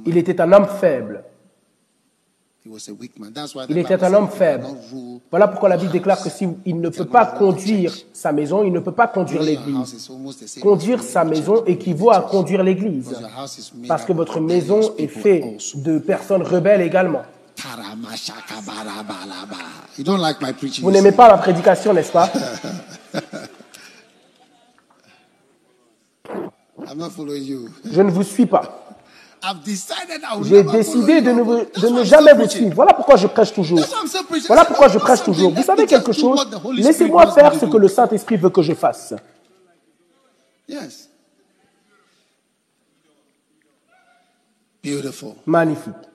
Il 0.07 0.17
était 0.17 0.41
un 0.41 0.53
homme 0.53 0.67
faible. 0.67 1.25
Il 3.69 3.77
était 3.77 4.03
un 4.03 4.15
homme 4.15 4.29
faible. 4.29 4.67
Voilà 5.31 5.49
pourquoi 5.49 5.69
la 5.69 5.77
Bible 5.77 5.93
déclare 5.93 6.23
que 6.23 6.31
s'il 6.31 6.81
ne 6.81 6.89
peut 6.89 7.05
pas 7.05 7.27
conduire 7.27 7.95
sa 8.13 8.33
maison, 8.33 8.65
il 8.65 8.73
ne 8.73 8.81
peut 8.81 8.93
pas 8.93 9.07
conduire 9.07 9.43
l'église. 9.43 10.11
Conduire 10.63 11.03
sa 11.03 11.25
maison 11.25 11.63
équivaut 11.67 12.11
à 12.11 12.23
conduire 12.23 12.63
l'église. 12.65 13.15
Parce 13.87 14.05
que 14.07 14.15
votre 14.15 14.41
maison 14.41 14.95
est 14.97 15.09
faite 15.09 15.77
de 15.77 15.99
personnes 15.99 16.43
rebelles 16.43 16.81
également. 16.81 17.23
You 19.97 20.05
don't 20.05 20.21
like 20.21 20.41
my 20.41 20.53
preaching. 20.53 20.85
Vous 20.85 20.91
n'aimez 20.91 21.13
pas 21.13 21.29
ma 21.29 21.39
prédication, 21.39 21.93
n'est-ce 21.93 22.13
pas? 22.13 22.31
I'm 26.87 26.99
not 26.99 27.11
following 27.11 27.43
you. 27.43 27.71
Je 27.85 28.03
ne 28.03 28.11
vous 28.11 28.23
suis 28.23 28.47
pas. 28.47 28.81
I've 29.43 29.63
decided 29.63 30.23
I 30.23 30.37
will 30.37 30.45
J'ai 30.45 30.63
décidé 30.63 31.21
de 31.21 31.31
ne, 31.33 31.43
de 31.43 31.89
ne 31.89 32.05
jamais 32.05 32.33
vous 32.35 32.49
suivre. 32.49 32.75
Voilà 32.75 32.95
pourquoi 32.95 33.17
je 33.17 33.27
prêche 33.27 33.53
toujours. 33.53 33.81
Voilà 34.47 34.65
pourquoi 34.65 34.89
je 34.89 34.95
"Let 34.99 35.01
prêche 35.05 35.23
toujours. 35.23 35.53
Vous 35.53 35.63
savez 35.63 35.87
quelque 35.87 36.13
chose? 36.13 36.47
Laissez-moi 36.73 37.31
faire 37.33 37.55
ce 37.55 37.67
do." 37.67 37.73
que 37.73 37.77
le 37.77 37.89
Saint-Esprit 37.89 38.37
veut 38.37 38.51
que 38.51 38.63
je 38.63 38.73
fasse. 38.75 39.15
Magnifique. 45.45 45.45
No 45.45 45.47
man 45.47 45.47
here 45.47 45.47
will 45.47 45.47
be 45.47 45.47
a 45.47 45.63
woman 45.67 45.97
man. 45.97 46.13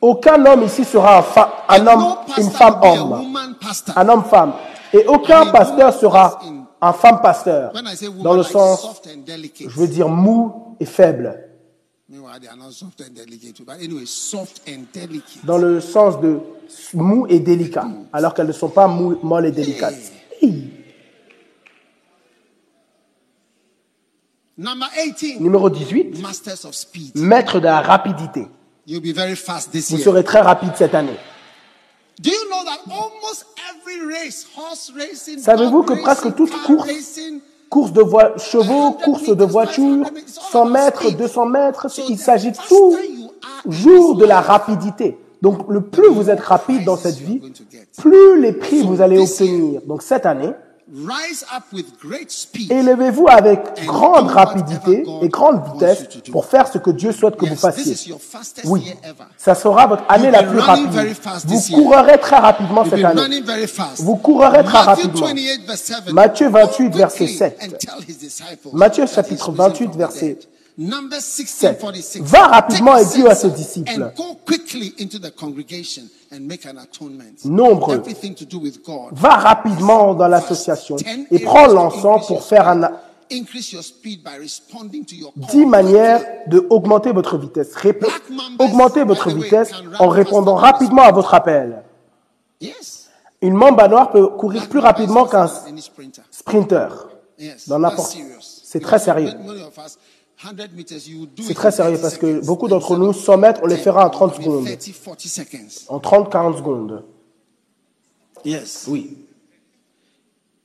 Aucun 0.00 0.46
homme 0.46 0.62
ici 0.62 0.84
sera 0.84 1.24
un, 1.68 1.86
homme, 1.86 2.16
une 2.38 2.50
femme 2.50 2.80
homme. 2.82 3.36
Un 3.96 4.08
homme 4.08 4.24
femme. 4.24 4.52
Et 4.92 5.04
aucun 5.06 5.46
pasteur 5.46 5.92
sera 5.92 6.38
un 6.80 6.92
femme 6.92 7.20
pasteur. 7.20 7.72
Dans 8.22 8.34
le 8.34 8.42
sens, 8.44 9.02
je 9.58 9.68
veux 9.68 9.88
dire 9.88 10.08
mou 10.08 10.76
et 10.78 10.86
faible. 10.86 11.48
Dans 15.44 15.58
le 15.58 15.80
sens 15.80 16.20
de 16.20 16.40
mou 16.94 17.26
et 17.28 17.40
délicat. 17.40 17.88
Alors 18.12 18.34
qu'elles 18.34 18.46
ne 18.46 18.52
sont 18.52 18.68
pas 18.68 18.86
mou, 18.86 19.18
molles 19.22 19.46
et 19.46 19.52
délicates. 19.52 19.94
Number 20.42 20.50
18. 20.50 20.80
Numéro 25.40 25.70
18. 25.70 26.20
Masters 26.20 26.66
of 26.66 26.74
speed. 26.74 27.16
Maître 27.16 27.60
de 27.60 27.64
la 27.64 27.80
rapidité. 27.80 28.46
Vous 28.86 29.98
serez 29.98 30.24
très 30.24 30.40
rapide 30.40 30.72
cette 30.76 30.94
année. 30.94 31.16
Do 32.20 32.28
you 32.28 32.36
know 32.50 32.62
that 32.64 32.80
almost 32.92 33.46
every 33.70 34.14
race, 34.14 34.46
horse 34.54 34.92
racing, 34.94 35.38
Savez-vous 35.38 35.82
que 35.84 35.94
presque 36.02 36.34
toute 36.34 36.50
course, 36.66 36.90
course 37.70 37.92
de 37.92 38.02
chevaux, 38.36 38.92
course 38.92 39.34
de 39.34 39.44
voiture, 39.44 40.04
100 40.26 40.64
mètres, 40.66 41.10
200 41.10 41.46
mètres, 41.46 41.86
il 42.10 42.18
s'agit 42.18 42.52
toujours 42.52 44.16
de 44.16 44.24
la 44.26 44.42
rapidité. 44.42 45.16
Donc, 45.40 45.66
le 45.70 45.80
plus 45.80 46.08
vous 46.08 46.28
êtes 46.28 46.40
rapide 46.40 46.84
dans 46.84 46.96
cette 46.96 47.16
vie, 47.16 47.40
plus 47.96 48.38
les 48.38 48.52
prix 48.52 48.82
vous 48.82 49.00
allez 49.00 49.18
obtenir. 49.18 49.80
Donc, 49.86 50.02
cette 50.02 50.26
année, 50.26 50.52
rise 50.92 51.44
up 51.56 51.64
with 51.72 51.86
great 52.00 52.30
speed. 52.30 52.70
élevez-vous 52.72 53.26
avec 53.28 53.84
grande 53.86 54.28
rapidité 54.28 55.04
et 55.22 55.28
grande 55.28 55.62
vitesse 55.72 56.06
pour 56.30 56.46
faire 56.46 56.66
ce 56.66 56.78
que 56.78 56.90
Dieu 56.90 57.12
souhaite 57.12 57.36
que 57.36 57.46
vous 57.46 57.56
fassiez. 57.56 57.94
Oui, 58.64 58.92
ça 59.36 59.54
sera 59.54 59.86
votre 59.86 60.04
année 60.08 60.30
la 60.30 60.42
plus 60.42 60.58
rapide. 60.58 61.14
Vous 61.46 61.60
courrez 61.74 62.18
très 62.18 62.38
rapidement 62.38 62.84
cette 62.84 63.04
année. 63.04 63.42
Vous 63.98 64.16
courrez 64.16 64.64
très 64.64 64.78
rapidement. 64.78 65.26
28, 65.26 65.66
verse 65.66 65.80
7. 65.80 66.12
Matthieu 66.12 66.48
28, 66.48 66.90
Go 66.90 66.98
verset 66.98 67.18
quickly 67.18 67.36
7. 67.36 67.58
and 67.62 67.78
tell 67.78 68.00
his 68.00 68.18
disciples 68.18 68.72
Matthieu 68.72 69.06
chapitre 69.06 69.34
he's 69.34 69.40
risen 69.48 69.56
28, 69.56 69.84
from 69.84 69.92
the 69.92 69.98
verset 69.98 70.20
dead. 70.20 70.36
Numbers 70.36 70.40
16, 70.40 70.40
7. 70.40 70.59
46. 70.80 72.20
Va 72.22 72.46
rapidement 72.46 72.96
et 72.96 73.04
dis 73.04 73.26
à 73.26 73.34
ses 73.34 73.50
disciples. 73.50 74.02
And 74.02 74.12
go 74.16 74.38
quickly 74.46 74.94
into 74.98 75.18
the 75.18 75.30
congregation 75.34 76.04
and 76.32 76.40
make 76.40 76.64
an 76.64 76.78
atonement. 76.78 77.44
Nombreux. 77.44 77.96
Everything 77.98 78.34
to 78.34 78.44
do 78.46 78.58
with 78.60 78.82
God. 78.82 79.12
Va 79.12 79.34
rapidement 79.36 80.14
dans 80.14 80.28
l'association 80.28 80.96
et 81.30 81.38
prends 81.40 81.66
l'encens 81.66 82.26
pour 82.26 82.42
faire 82.42 82.66
un, 82.68 82.92
dix 85.36 85.66
manières 85.66 86.24
de 86.46 86.66
augmenter 86.70 87.12
votre 87.12 87.36
vitesse. 87.36 87.74
Rép- 87.74 88.06
augmentez 88.58 89.04
votre 89.04 89.30
vitesse 89.30 89.70
en 89.98 90.08
répondant 90.08 90.54
rapidement 90.54 91.02
à 91.02 91.12
votre 91.12 91.34
appel. 91.34 91.82
Yes. 92.60 93.08
Une 93.42 93.54
mamba 93.54 93.88
noire 93.88 94.10
peut 94.10 94.28
courir 94.28 94.68
plus 94.68 94.80
rapidement 94.80 95.26
qu'un 95.26 95.48
sprinter. 96.30 96.88
Dans 97.68 97.78
n'importe. 97.78 98.16
C'est 98.62 98.80
très 98.80 98.98
sérieux. 98.98 99.32
Many 100.44 100.52
of 100.52 100.58
us, 100.60 100.66
100 100.70 100.76
meters, 100.76 101.08
you 101.08 101.26
do 101.26 101.42
C'est 101.42 101.54
très 101.54 101.70
sérieux 101.70 101.98
30 101.98 102.02
parce 102.02 102.18
que 102.18 102.44
beaucoup 102.44 102.68
d'entre 102.68 102.96
nous, 102.96 103.12
100 103.12 103.36
mètres, 103.38 103.60
on 103.62 103.66
les 103.66 103.76
fera 103.76 104.06
en 104.06 104.10
30 104.10 104.36
I 104.36 104.38
mean, 104.38 104.44
secondes. 104.44 104.64
30, 104.64 105.04
40 105.04 105.20
seconds. 105.20 105.84
En 105.88 105.98
30-40 105.98 106.56
secondes. 106.58 107.02
Yes. 108.44 108.84
Oui. 108.88 109.16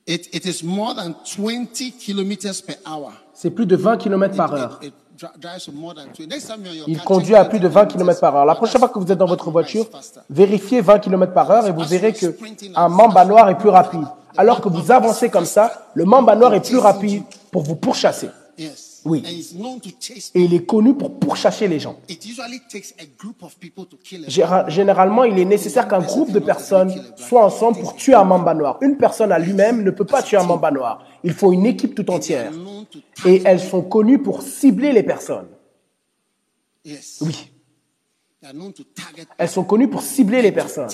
It, 0.06 0.28
it 0.34 0.44
is 0.46 0.62
more 0.64 0.94
than 0.94 1.14
20 1.24 1.98
kilometers 1.98 2.62
per 2.64 2.76
hour. 2.86 3.12
C'est 3.34 3.50
plus 3.50 3.66
de 3.66 3.76
20 3.76 3.96
km 3.98 4.36
par 4.36 4.54
heure. 4.54 4.78
It, 4.80 4.88
it 4.88 4.94
dri- 5.18 5.28
drives 5.38 5.64
to 5.64 5.72
more 5.72 5.94
than 5.94 6.06
20. 6.16 6.28
Next 6.28 6.46
time 6.46 6.60
you're 6.64 6.72
on 6.72 6.76
your 6.76 6.88
Il 6.88 7.00
conduit 7.02 7.34
à 7.34 7.44
plus 7.44 7.58
de 7.58 7.66
20 7.68 7.86
kilometers. 7.86 8.14
km 8.14 8.20
par 8.20 8.36
heure. 8.36 8.44
La 8.46 8.54
prochaine 8.54 8.78
fois 8.78 8.88
que 8.88 8.98
vous 9.00 9.10
êtes 9.10 9.18
dans 9.18 9.26
votre 9.26 9.50
voiture, 9.50 9.86
vérifiez 10.30 10.80
20 10.80 11.00
km 11.00 11.32
par 11.34 11.50
heure 11.50 11.66
et 11.66 11.72
vous 11.72 11.82
verrez 11.84 12.12
que 12.12 12.34
un 12.76 12.88
mamba 12.88 13.24
noir 13.24 13.50
est 13.50 13.58
plus 13.58 13.68
rapide. 13.68 14.06
Alors 14.38 14.60
que 14.60 14.68
vous 14.68 14.92
avancez 14.92 15.28
comme 15.28 15.44
ça, 15.46 15.88
le 15.94 16.04
mamba 16.04 16.36
noir 16.36 16.54
est 16.54 16.64
plus 16.66 16.78
rapide 16.78 17.24
pour 17.50 17.62
vous 17.62 17.74
pourchasser. 17.76 18.28
Yes. 18.56 18.85
Oui. 19.06 19.22
Et 20.34 20.42
il 20.42 20.52
est 20.52 20.66
connu 20.66 20.94
pour 20.94 21.18
pourchasser 21.18 21.68
les 21.68 21.78
gens. 21.78 21.96
Généralement, 24.68 25.24
il 25.24 25.38
est 25.38 25.44
nécessaire 25.44 25.86
qu'un 25.86 26.00
groupe 26.00 26.32
de 26.32 26.40
personnes 26.40 26.92
soit 27.16 27.44
ensemble 27.44 27.78
pour 27.78 27.94
tuer 27.94 28.14
un 28.14 28.24
mamba 28.24 28.52
noir. 28.52 28.78
Une 28.82 28.96
personne 28.96 29.30
à 29.30 29.38
lui-même 29.38 29.84
ne 29.84 29.90
peut 29.92 30.04
pas 30.04 30.22
tuer 30.22 30.36
un 30.38 30.42
mamba 30.44 30.70
noir. 30.72 31.06
Il 31.22 31.32
faut 31.32 31.52
une 31.52 31.66
équipe 31.66 31.94
tout 31.94 32.10
entière. 32.10 32.52
Et 33.24 33.42
elles 33.44 33.60
sont 33.60 33.82
connues 33.82 34.18
pour 34.20 34.42
cibler 34.42 34.92
les 34.92 35.04
personnes. 35.04 35.46
Oui. 37.20 37.52
Elles 39.38 39.48
sont 39.48 39.64
connues 39.64 39.88
pour 39.88 40.02
cibler 40.02 40.42
les 40.42 40.52
personnes 40.52 40.88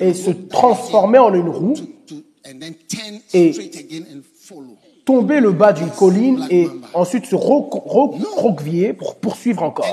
et 0.00 0.14
se 0.14 0.30
transformer 0.30 1.18
en 1.18 1.32
une 1.34 1.48
roue 1.48 1.74
Et- 3.32 3.52
tomber 5.10 5.40
le 5.40 5.50
bas 5.52 5.72
d'une 5.72 5.90
colline 5.90 6.46
et 6.50 6.68
ensuite 6.94 7.26
se 7.26 7.34
ro- 7.34 7.68
ro- 7.72 8.12
recroqueviller 8.12 8.92
pour 8.92 9.16
poursuivre 9.16 9.62
encore. 9.64 9.84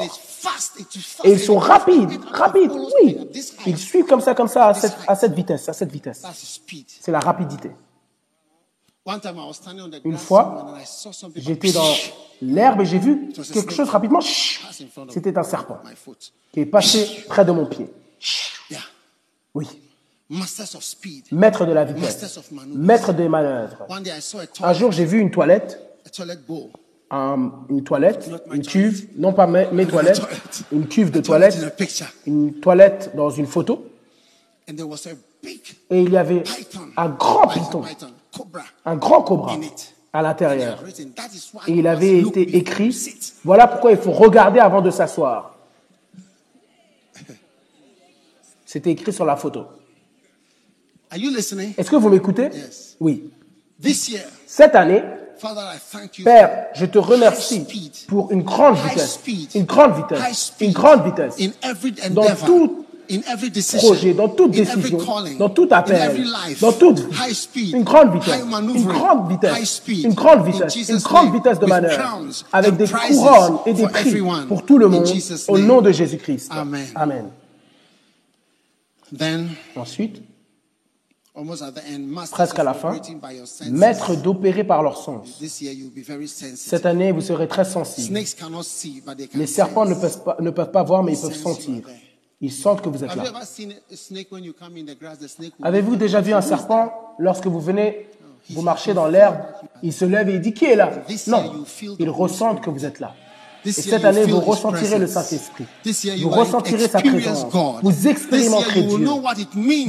Et 1.24 1.32
ils 1.32 1.40
sont 1.40 1.58
rapides, 1.58 2.20
rapides, 2.32 2.72
oui. 3.02 3.18
Ils 3.66 3.78
suivent 3.80 4.06
comme 4.06 4.22
ça, 4.22 4.36
comme 4.36 4.48
ça, 4.48 4.68
à 4.68 4.74
cette, 4.76 4.96
à 5.08 5.16
cette 5.16 5.34
vitesse, 5.34 5.68
à 5.70 5.74
cette 5.74 5.92
vitesse. 5.92 6.24
C'est 7.02 7.12
la 7.12 7.20
rapidité. 7.20 7.72
One 9.06 9.20
time 9.22 9.38
I 9.38 9.48
was 9.48 9.54
standing 9.54 9.82
on 9.86 9.90
the 9.90 10.02
Une 10.04 10.18
fois, 10.18 10.76
J'étais 11.36 11.72
dans 11.72 11.94
l'herbe 12.42 12.82
et 12.82 12.86
j'ai 12.86 13.00
vu 13.00 13.30
quelque 13.54 13.74
chose 13.74 13.90
rapidement. 13.90 14.20
C'était 15.10 15.36
un 15.38 15.44
serpent 15.44 15.80
qui 16.54 16.60
est 16.60 16.66
passé 16.66 17.24
près 17.28 17.44
de 17.46 17.52
mon 17.52 17.66
pied. 17.66 17.88
Oui. 19.56 19.68
Maître 20.30 21.66
de 21.66 21.72
la 21.72 21.86
vitesse. 21.86 22.40
Maître 22.74 23.14
des 23.14 23.30
manœuvres. 23.30 23.88
Un 24.62 24.74
jour, 24.74 24.92
j'ai 24.92 25.06
vu 25.06 25.20
une 25.20 25.32
toilette, 25.32 25.80
une 27.70 27.84
toilette, 27.84 28.30
une 28.52 28.62
cuve, 28.62 29.08
non 29.18 29.32
pas 29.32 29.48
mes, 29.48 29.68
mes 29.72 29.86
toilettes, 29.86 30.22
une 30.72 30.88
cuve 30.88 31.12
de 31.12 31.22
toilette, 31.22 31.58
une 32.26 32.60
toilette 32.60 33.12
dans 33.16 33.30
une 33.30 33.48
photo, 33.48 33.88
et 34.68 36.02
il 36.02 36.12
y 36.12 36.18
avait 36.18 36.44
un 36.98 37.10
grand 37.10 37.48
Python, 37.48 37.84
un 38.86 38.96
grand 38.98 39.22
cobra 39.22 39.58
à 40.12 40.22
l'intérieur. 40.22 40.84
Et 41.68 41.72
il 41.72 41.88
avait 41.88 42.20
été 42.20 42.58
écrit, 42.58 42.94
voilà 43.46 43.68
pourquoi 43.68 43.92
il 43.92 43.98
faut 43.98 44.12
regarder 44.12 44.60
avant 44.60 44.82
de 44.82 44.92
s'asseoir. 44.92 45.56
C'était 48.66 48.92
écrit 48.92 49.14
sur 49.14 49.24
la 49.24 49.38
photo. 49.38 49.68
Are 51.12 51.18
you 51.18 51.32
listening? 51.32 51.74
Est-ce 51.78 51.90
que 51.90 51.96
vous 51.96 52.10
m'écoutez? 52.10 52.50
Yes. 52.54 52.96
Oui. 53.00 53.30
This 53.82 54.10
year, 54.10 54.24
Cette 54.46 54.76
année, 54.76 55.04
Father, 55.38 55.62
I 55.62 55.78
thank 55.92 56.18
you. 56.18 56.26
Père, 56.26 56.68
je 56.74 56.86
te 56.86 56.98
for 57.00 57.08
remercie 57.12 57.66
pour 58.08 58.32
une 58.32 58.42
grande 58.42 58.76
vitesse, 58.78 59.20
une 59.54 59.66
grande 59.66 59.96
vitesse, 59.96 60.54
une 60.60 60.72
grande 60.72 61.04
vitesse 61.06 61.36
in 61.40 61.52
every 61.62 61.92
dans 62.10 62.24
endeavor, 62.24 62.46
tout 62.46 62.86
projet, 63.78 64.14
dans 64.16 64.30
toute 64.30 64.52
décision, 64.52 64.98
dans 65.38 65.50
tout 65.50 65.68
appel, 65.72 66.26
dans 66.60 66.72
toute 66.74 67.00
speed, 67.34 67.76
une 67.76 67.84
grande 67.84 68.14
vitesse, 68.14 68.42
une 68.42 68.86
grande 68.86 69.30
vitesse, 69.30 69.82
une 70.04 70.14
grande 70.14 70.40
in 70.40 70.44
vitesse, 70.52 70.90
une 70.90 70.98
grande 70.98 71.34
vitesse 71.34 71.60
de 71.60 71.66
manœuvre, 71.68 72.26
avec 72.52 72.76
des 72.76 72.88
couronnes 72.88 73.60
et 73.68 73.74
des 73.74 73.84
for 73.84 73.92
prix 73.92 74.08
everyone. 74.10 74.48
pour 74.48 74.66
tout 74.66 74.78
le 74.80 74.88
In 74.88 74.90
monde, 74.90 75.08
au 75.48 75.58
nom 75.60 75.82
de 75.82 75.92
Jésus-Christ. 75.92 76.52
Amen. 76.52 76.86
Amen. 76.96 77.30
Then, 79.16 79.50
Ensuite, 79.76 80.16
almost 80.16 80.16
at 80.16 80.16
the 80.16 80.16
end, 80.16 80.22
masters 80.24 81.27
presque 82.32 82.60
à 82.60 82.64
la 82.64 82.74
fin, 82.74 83.00
maître 83.70 84.16
d'opérer 84.16 84.64
par 84.64 84.82
leur 84.84 84.98
sens. 84.98 85.42
Cette 86.56 86.86
année, 86.86 87.12
vous 87.12 87.22
serez 87.22 87.48
très 87.48 87.66
sensible. 87.66 88.20
Les 89.34 89.48
serpents 89.48 89.86
ne 89.86 89.94
peuvent 89.94 90.24
pas, 90.24 90.38
ne 90.40 90.50
peuvent 90.50 90.72
pas 90.72 90.84
voir, 90.84 91.04
mais 91.04 91.14
ils 91.14 91.22
peuvent 91.22 91.34
sentir. 91.34 91.84
Ils 92.40 92.52
sentent 92.52 92.82
que 92.82 92.90
vous 92.90 93.04
êtes 93.04 93.16
là. 93.16 93.24
Avez-vous 95.64 95.96
déjà 95.96 96.22
vu 96.22 96.34
un 96.34 96.42
serpent 96.42 96.94
lorsque 97.18 97.48
vous 97.48 97.60
venez, 97.60 98.08
vous 98.52 98.62
marchez 98.62 98.94
dans 98.94 99.08
l'herbe, 99.08 99.38
il 99.84 99.92
se 99.92 100.06
lève 100.06 100.30
et 100.30 100.36
il 100.36 100.42
dit 100.42 100.54
qui 100.54 100.66
est 100.66 100.76
là? 100.76 100.92
Non, 101.28 101.66
il 102.00 102.10
ressent 102.10 102.56
que 102.56 102.70
vous 102.70 102.86
êtes 102.86 103.00
là. 103.00 103.16
Et 103.66 103.72
cette 103.72 104.06
année, 104.06 104.24
vous 104.24 104.40
ressentirez 104.40 105.00
le. 105.00 105.08
Saint-Esprit. 105.08 105.66
Vous 106.22 106.30
ressentirez 106.30 106.88
sa 106.88 107.00
présence. 107.02 107.46
Vous 107.84 108.08
expérimenterez 108.08 108.82
Dieu. 108.84 109.08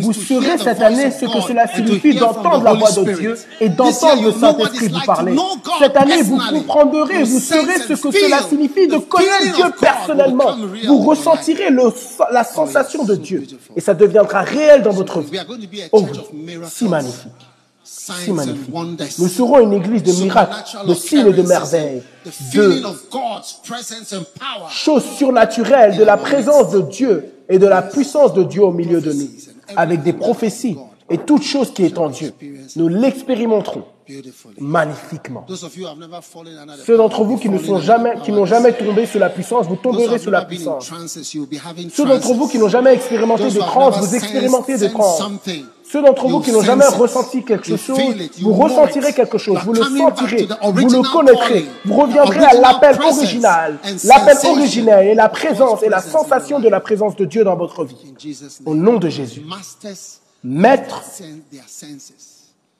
Vous 0.01 0.13
the 0.13 0.59
cette 0.59 0.81
année 0.81 1.11
ce 1.11 1.27
que 1.27 1.41
cela 1.47 1.67
signifie 1.69 2.15
d'entendre 2.15 2.63
la 2.65 2.75
voix 2.75 2.89
de 2.91 2.95
Spirit. 3.03 3.21
Dieu 3.21 3.39
et 3.61 3.69
d'entendre 3.69 4.23
le 4.23 4.33
Saint-Esprit 4.33 4.89
vous 4.89 5.01
parler. 5.07 5.37
Cette 5.79 5.97
année, 5.97 6.23
vous 6.23 6.39
comprendrez, 6.39 7.23
vous 7.25 7.39
and 7.39 7.67
ce 7.87 7.93
que 7.95 8.13
cela 8.13 8.43
signifie 8.49 8.89
de 8.89 8.99
connaître 8.99 9.55
Dieu 9.55 9.65
personnellement. 9.81 10.57
Vous 10.87 10.99
ressentirez 10.99 11.71
le- 11.71 11.93
la 12.33 12.45
sensation 12.45 13.05
de 13.05 13.15
Dieu 13.15 13.47
et 13.77 13.81
ça 13.81 13.95
deviendra 13.95 14.41
réel 14.43 14.83
dans 14.83 14.91
votre 14.93 15.21
vie. 15.21 15.39
Oh 15.93 16.05
si 16.69 16.85
magnifique. 16.87 17.33
Si 17.89 18.33
magnifique. 18.33 19.19
Nous 19.19 19.29
serons 19.29 19.61
une 19.61 19.73
église 19.73 20.03
de 20.03 20.13
miracles, 20.23 20.55
de 20.87 20.95
signes 20.95 21.29
et 21.29 21.33
de 21.33 21.43
merveilles, 21.43 22.03
de 22.55 22.83
choses 24.71 25.05
surnaturelles, 25.17 25.97
de 25.97 26.05
la 26.05 26.17
présence 26.17 26.71
de 26.71 26.81
Dieu 26.83 27.33
et 27.49 27.59
de 27.59 27.67
la 27.67 27.83
puissance 27.83 28.35
de 28.35 28.43
Dieu 28.43 28.63
au 28.63 28.73
milieu 28.73 29.01
de 29.01 29.13
nous, 29.13 29.29
avec 29.77 30.03
des 30.03 30.13
prophéties 30.13 30.77
et 31.11 31.19
toute 31.19 31.43
chose 31.43 31.73
qui 31.73 31.85
est 31.85 31.99
en 31.99 32.11
Dieu. 32.11 32.33
Nous 32.77 32.89
l'expérimenterons. 32.89 33.85
Magnifiquement. 34.61 35.45
Ceux 36.87 36.97
d'entre 36.97 37.25
vous 37.25 37.37
qui 37.37 37.49
ne 37.49 37.59
sont 37.59 37.79
jamais, 37.81 38.15
qui 38.25 38.33
n'ont 38.33 38.47
jamais 38.47 38.73
tombé 38.73 39.07
sous 39.07 39.19
la 39.19 39.31
puissance, 39.31 39.67
vous 39.67 39.77
tomberez 39.77 40.19
sous 40.19 40.31
la 40.31 40.45
puissance. 40.45 40.91
Ceux 41.93 42.05
d'entre 42.07 42.33
vous 42.35 42.49
qui 42.49 42.59
n'ont 42.59 42.69
jamais 42.69 42.95
expérimenté 42.95 43.45
Those 43.45 43.55
de 43.55 43.59
who 43.61 43.65
have 43.65 43.71
transe, 43.71 43.95
never 43.97 44.07
vous 44.07 44.15
expérimentez 44.15 44.73
sensed- 44.77 44.81
de 44.81 44.89
sensed 44.89 44.99
transe. 44.99 45.19
something, 45.19 45.65
Ceux 45.91 46.03
d'entre 46.03 46.29
vous 46.29 46.41
qui 46.41 46.53
n'ont 46.53 46.63
jamais 46.63 46.87
ressenti 46.87 47.45
quelque 47.45 47.77
chose, 47.77 47.99
vous 48.41 48.53
ressentirez 48.53 49.13
quelque 49.13 49.39
chose, 49.39 49.59
vous 49.65 49.73
le 49.73 49.83
sentirez, 49.83 50.49
vous 50.63 50.89
le 50.89 51.13
connaîtrez, 51.13 51.67
vous 51.85 51.95
reviendrez 51.97 52.45
à 52.45 52.55
l'appel 52.55 52.99
original. 53.03 53.79
l'appel 54.05 54.37
originel 54.51 55.07
et 55.09 55.15
la 55.15 55.29
présence 55.29 55.83
et 55.83 55.89
la 55.89 56.01
sensation 56.03 56.61
de 56.61 56.69
la 56.69 56.81
présence 56.81 57.17
de 57.17 57.25
Dieu 57.25 57.45
dans 57.45 57.57
votre 57.57 57.85
vie. 57.85 57.97
Au 58.67 58.75
nom 58.75 58.99
de 58.99 59.09
Jésus. 59.09 59.43
Maître 60.45 61.03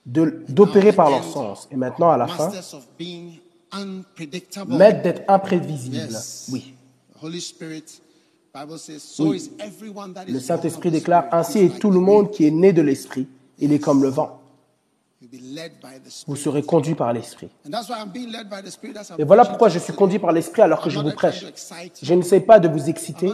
d'opérer 0.09 0.93
par 0.93 1.11
leur 1.11 1.25
sens. 1.25 1.69
Et 1.71 1.77
maintenant, 1.77 2.11
à 2.11 2.17
la 2.17 2.27
fin, 2.27 2.47
Masters 2.47 2.79
of 2.79 2.89
being 2.99 3.39
unpredictable. 3.73 4.75
maître 4.75 5.03
d'être 5.03 5.23
imprévisible. 5.29 6.09
Oui. 6.51 6.75
Is 7.25 7.55
Le 10.29 10.41
Saint-Esprit 10.41 10.91
déclare, 10.91 11.27
ainsi 11.33 11.59
est 11.59 11.79
tout 11.79 11.91
le 11.91 12.01
monde 12.01 12.31
qui 12.31 12.47
est 12.47 12.51
né 12.51 12.73
de 12.73 12.83
l'Esprit. 12.83 13.29
Il 13.59 13.73
est 13.73 13.79
comme 13.79 14.03
le 14.03 14.09
vent. 14.09 14.41
Vous 16.27 16.37
serez 16.37 16.63
conduit 16.63 16.95
par 16.95 17.13
l'Esprit. 17.13 17.51
Et 19.19 19.25
voilà 19.25 19.45
pourquoi 19.45 19.69
je 19.69 19.79
suis 19.79 19.93
conduit 19.93 20.19
par 20.19 20.33
l'Esprit 20.33 20.63
alors 20.63 20.81
que 20.81 20.91
je 20.91 20.99
vous 20.99 21.11
prêche. 21.11 21.45
Je 22.01 22.15
ne 22.15 22.23
sais 22.23 22.41
pas 22.41 22.59
de 22.61 22.69
vous 22.69 22.89
exciter. 22.89 23.31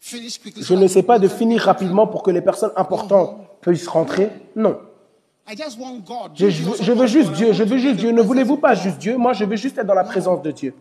Je 0.00 0.74
ne 0.74 0.88
sais 0.88 1.02
pas 1.02 1.18
de 1.18 1.28
finir 1.28 1.62
rapidement 1.62 2.06
pour 2.06 2.22
que 2.22 2.30
les 2.30 2.40
personnes 2.40 2.72
importantes 2.76 3.36
puissent 3.60 3.88
rentrer. 3.88 4.30
Non. 4.56 4.80
Je, 6.34 6.92
veux 6.92 6.94
want 6.94 7.06
juste 7.06 7.32
Dieu. 7.32 7.52
Je 7.52 7.64
veux 7.64 7.78
juste 7.78 7.96
Dieu. 7.96 8.12
Ne 8.12 8.22
voulez-vous 8.22 8.56
pas 8.56 8.74
juste 8.74 8.98
Dieu? 8.98 9.16
Moi, 9.16 9.32
je 9.32 9.44
veux 9.44 9.56
juste 9.56 9.76
être 9.78 9.86
dans 9.86 9.94
la 9.94 10.04
présence 10.04 10.42
de 10.42 10.50
Dieu. 10.50 10.74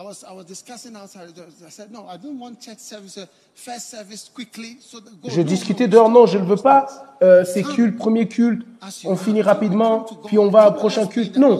I 0.00 0.02
was 0.02 0.24
I 0.26 0.32
was 0.32 0.44
discussing 0.44 0.96
outside. 0.96 1.28
I 1.66 1.68
said, 1.68 1.92
no, 1.92 2.06
I 2.08 2.16
don't 2.16 2.38
want 2.38 2.58
church 2.58 2.78
service, 2.78 3.18
uh, 3.18 3.26
first 3.54 3.90
service 3.90 4.30
quickly. 4.34 4.78
So 4.80 4.98
go. 4.98 5.28
Je 5.28 5.42
discutais 5.42 5.88
dehors. 5.88 6.08
Non, 6.08 6.24
je 6.24 6.38
ne 6.38 6.44
veux 6.44 6.56
pas 6.56 6.86
euh, 7.22 7.44
ces 7.44 7.62
cultes, 7.62 7.98
premier 7.98 8.26
culte. 8.26 8.62
On 9.04 9.14
finit 9.14 9.42
rapidement, 9.42 10.06
puis 10.24 10.38
on 10.38 10.48
va 10.48 10.70
au 10.70 10.72
prochain 10.72 11.06
culte. 11.06 11.36
Non. 11.36 11.58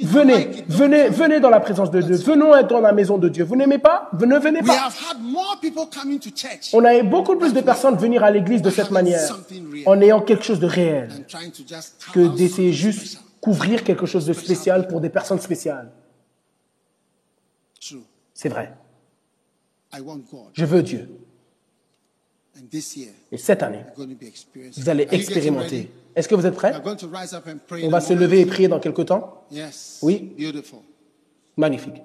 Venez, 0.00 0.64
venez, 0.66 1.08
venez 1.08 1.38
dans 1.38 1.50
la 1.50 1.60
présence 1.60 1.92
de 1.92 2.02
Dieu. 2.02 2.16
Venons 2.16 2.52
être 2.56 2.66
dans 2.66 2.80
la 2.80 2.92
maison 2.92 3.16
de 3.16 3.28
Dieu. 3.28 3.44
Vous 3.44 3.54
n'aimez 3.54 3.78
pas? 3.78 4.10
Ne 4.12 4.38
venez 4.40 4.62
pas? 4.62 4.88
On 6.72 6.84
a 6.84 6.96
eu 6.96 7.04
beaucoup 7.04 7.36
plus 7.36 7.52
de 7.52 7.60
personnes 7.60 7.96
venir 7.96 8.24
à 8.24 8.32
l'église 8.32 8.60
de 8.60 8.70
cette 8.70 8.90
manière, 8.90 9.38
en 9.86 10.00
ayant 10.00 10.20
quelque 10.20 10.42
chose 10.42 10.58
de 10.58 10.66
réel, 10.66 11.10
que 12.12 12.26
d'essayer 12.26 12.72
juste 12.72 13.20
couvrir 13.40 13.84
quelque 13.84 14.06
chose 14.06 14.26
de 14.26 14.32
spécial 14.32 14.88
pour 14.88 15.00
des 15.00 15.10
personnes 15.10 15.38
spéciales. 15.38 15.92
C'est 18.40 18.48
vrai. 18.48 18.72
Je 20.52 20.64
veux 20.64 20.82
Dieu. 20.84 21.10
Et 23.32 23.36
cette 23.36 23.64
année, 23.64 23.82
vous 24.76 24.88
allez 24.88 25.08
expérimenter. 25.10 25.90
Est-ce 26.14 26.28
que 26.28 26.36
vous 26.36 26.46
êtes 26.46 26.54
prêts? 26.54 26.72
On 27.82 27.88
va 27.88 28.00
se 28.00 28.12
lever 28.12 28.42
et 28.42 28.46
prier 28.46 28.68
dans 28.68 28.78
quelque 28.78 29.02
temps? 29.02 29.42
Oui. 30.02 30.36
Magnifique. 31.56 32.00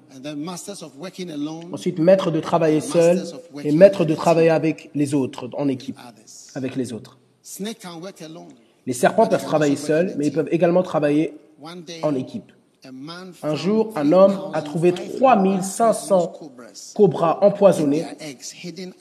Ensuite, 1.72 2.00
maître 2.00 2.32
de 2.32 2.40
travailler 2.40 2.80
seul 2.80 3.22
et 3.62 3.70
maître 3.70 4.04
de 4.04 4.14
travailler 4.16 4.50
avec 4.50 4.90
les 4.92 5.14
autres, 5.14 5.48
en 5.52 5.68
équipe, 5.68 6.00
avec 6.56 6.74
les 6.74 6.92
autres. 6.92 7.16
Les 8.86 8.92
serpents 8.92 9.28
peuvent 9.28 9.44
travailler 9.44 9.76
seuls, 9.76 10.16
mais 10.18 10.26
ils 10.26 10.32
peuvent 10.32 10.48
également 10.50 10.82
travailler 10.82 11.38
en 12.02 12.16
équipe. 12.16 12.50
Un 13.42 13.54
jour, 13.54 13.92
un 13.96 14.12
homme 14.12 14.50
a 14.52 14.60
trouvé 14.62 14.92
3500 14.92 16.32
cobras, 16.94 17.38
empoisonnés 17.40 18.04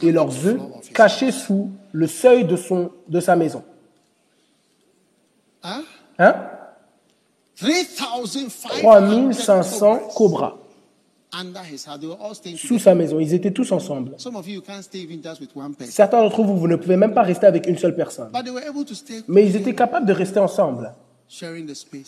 et 0.02 0.12
leurs 0.12 0.46
œufs 0.46 0.60
cachés 0.94 1.32
sous 1.32 1.72
le 1.92 2.08
seuil 2.08 2.46
de, 2.46 2.56
son, 2.56 2.92
de 3.08 3.20
sa 3.20 3.36
maison. 3.36 3.64
Hein? 5.64 5.84
3,500 7.58 8.70
3500 8.80 10.00
cobras 10.16 10.56
sous 12.56 12.80
sa 12.80 12.96
maison. 12.96 13.20
Ils 13.20 13.34
étaient 13.34 13.52
tous 13.52 13.72
ensemble. 13.72 14.16
Certains 15.90 16.22
d'entre 16.22 16.44
vous, 16.44 16.58
vous 16.58 16.68
ne 16.68 16.76
pouvez 16.76 16.98
même 16.98 17.14
pas 17.14 17.24
rester 17.24 17.48
avec 17.48 17.68
une 17.68 17.78
seule 17.78 17.96
personne. 17.96 18.32
Mais 19.28 19.46
ils 19.46 19.56
étaient 19.56 19.76
capables 19.76 20.06
de 20.06 20.14
rester 20.14 20.40
ensemble, 20.40 20.94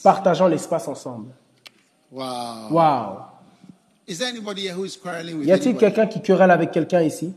partageant 0.04 0.48
l'espace 0.48 0.88
ensemble. 0.88 1.32
Wow. 2.16 2.70
Waouh 2.72 3.26
Is 4.08 4.20
there 4.20 4.30
anybody 4.30 4.62
here 4.62 4.74
who 4.74 4.86
is 4.86 4.96
quarreling 4.96 5.40
with 5.40 5.48
Y 5.48 5.52
a-t-il 5.52 5.76
quelqu'un 5.76 6.08
qui 6.08 6.22
querelle 6.22 6.52
avec 6.52 6.72
quelqu'un 6.72 7.02
ici? 7.02 7.34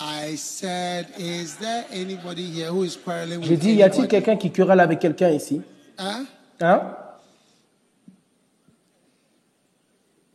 I 0.00 0.36
said, 0.36 1.06
is 1.18 1.56
there 1.56 1.86
anybody 1.92 2.50
here 2.50 2.70
who 2.70 2.82
is 2.84 2.96
quarreling 2.96 3.40
with 3.40 3.48
J'ai 3.48 3.56
dit, 3.56 3.74
y 3.74 3.82
a-t-il 3.82 4.08
quelqu'un 4.08 4.36
qui 4.36 4.50
querelle 4.50 4.80
avec 4.80 4.98
quelqu'un 4.98 5.30
ici? 5.30 5.62
Huh? 5.98 6.26
Hein? 6.60 6.96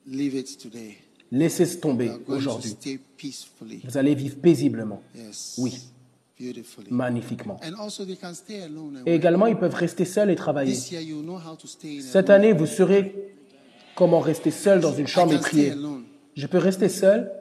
Leave 0.07 0.35
it 0.35 0.57
today. 0.57 0.97
Laissez 1.31 1.79
tomber 1.79 2.11
aujourd'hui. 2.27 2.77
Vous 3.83 3.97
allez 3.97 4.15
vivre 4.15 4.37
paisiblement, 4.37 5.01
Yes. 5.15 5.55
Oui. 5.57 5.90
Magnifiquement. 6.89 7.59
Et 9.05 9.15
également, 9.15 9.47
ils 9.47 9.57
peuvent 9.57 9.73
rester 9.73 10.05
seuls 10.05 10.29
et 10.29 10.35
travailler. 10.35 10.75
Cette 12.01 12.29
année, 12.29 12.53
vous 12.53 12.65
saurez 12.65 13.35
comment 13.95 14.19
rester 14.19 14.51
seul 14.51 14.79
dans 14.79 14.93
une 14.93 15.07
chambre 15.07 15.33
et 15.33 15.39
prier. 15.39 15.73
Je 16.35 16.47
peux 16.47 16.57
rester 16.57 16.89
seul 16.89 17.31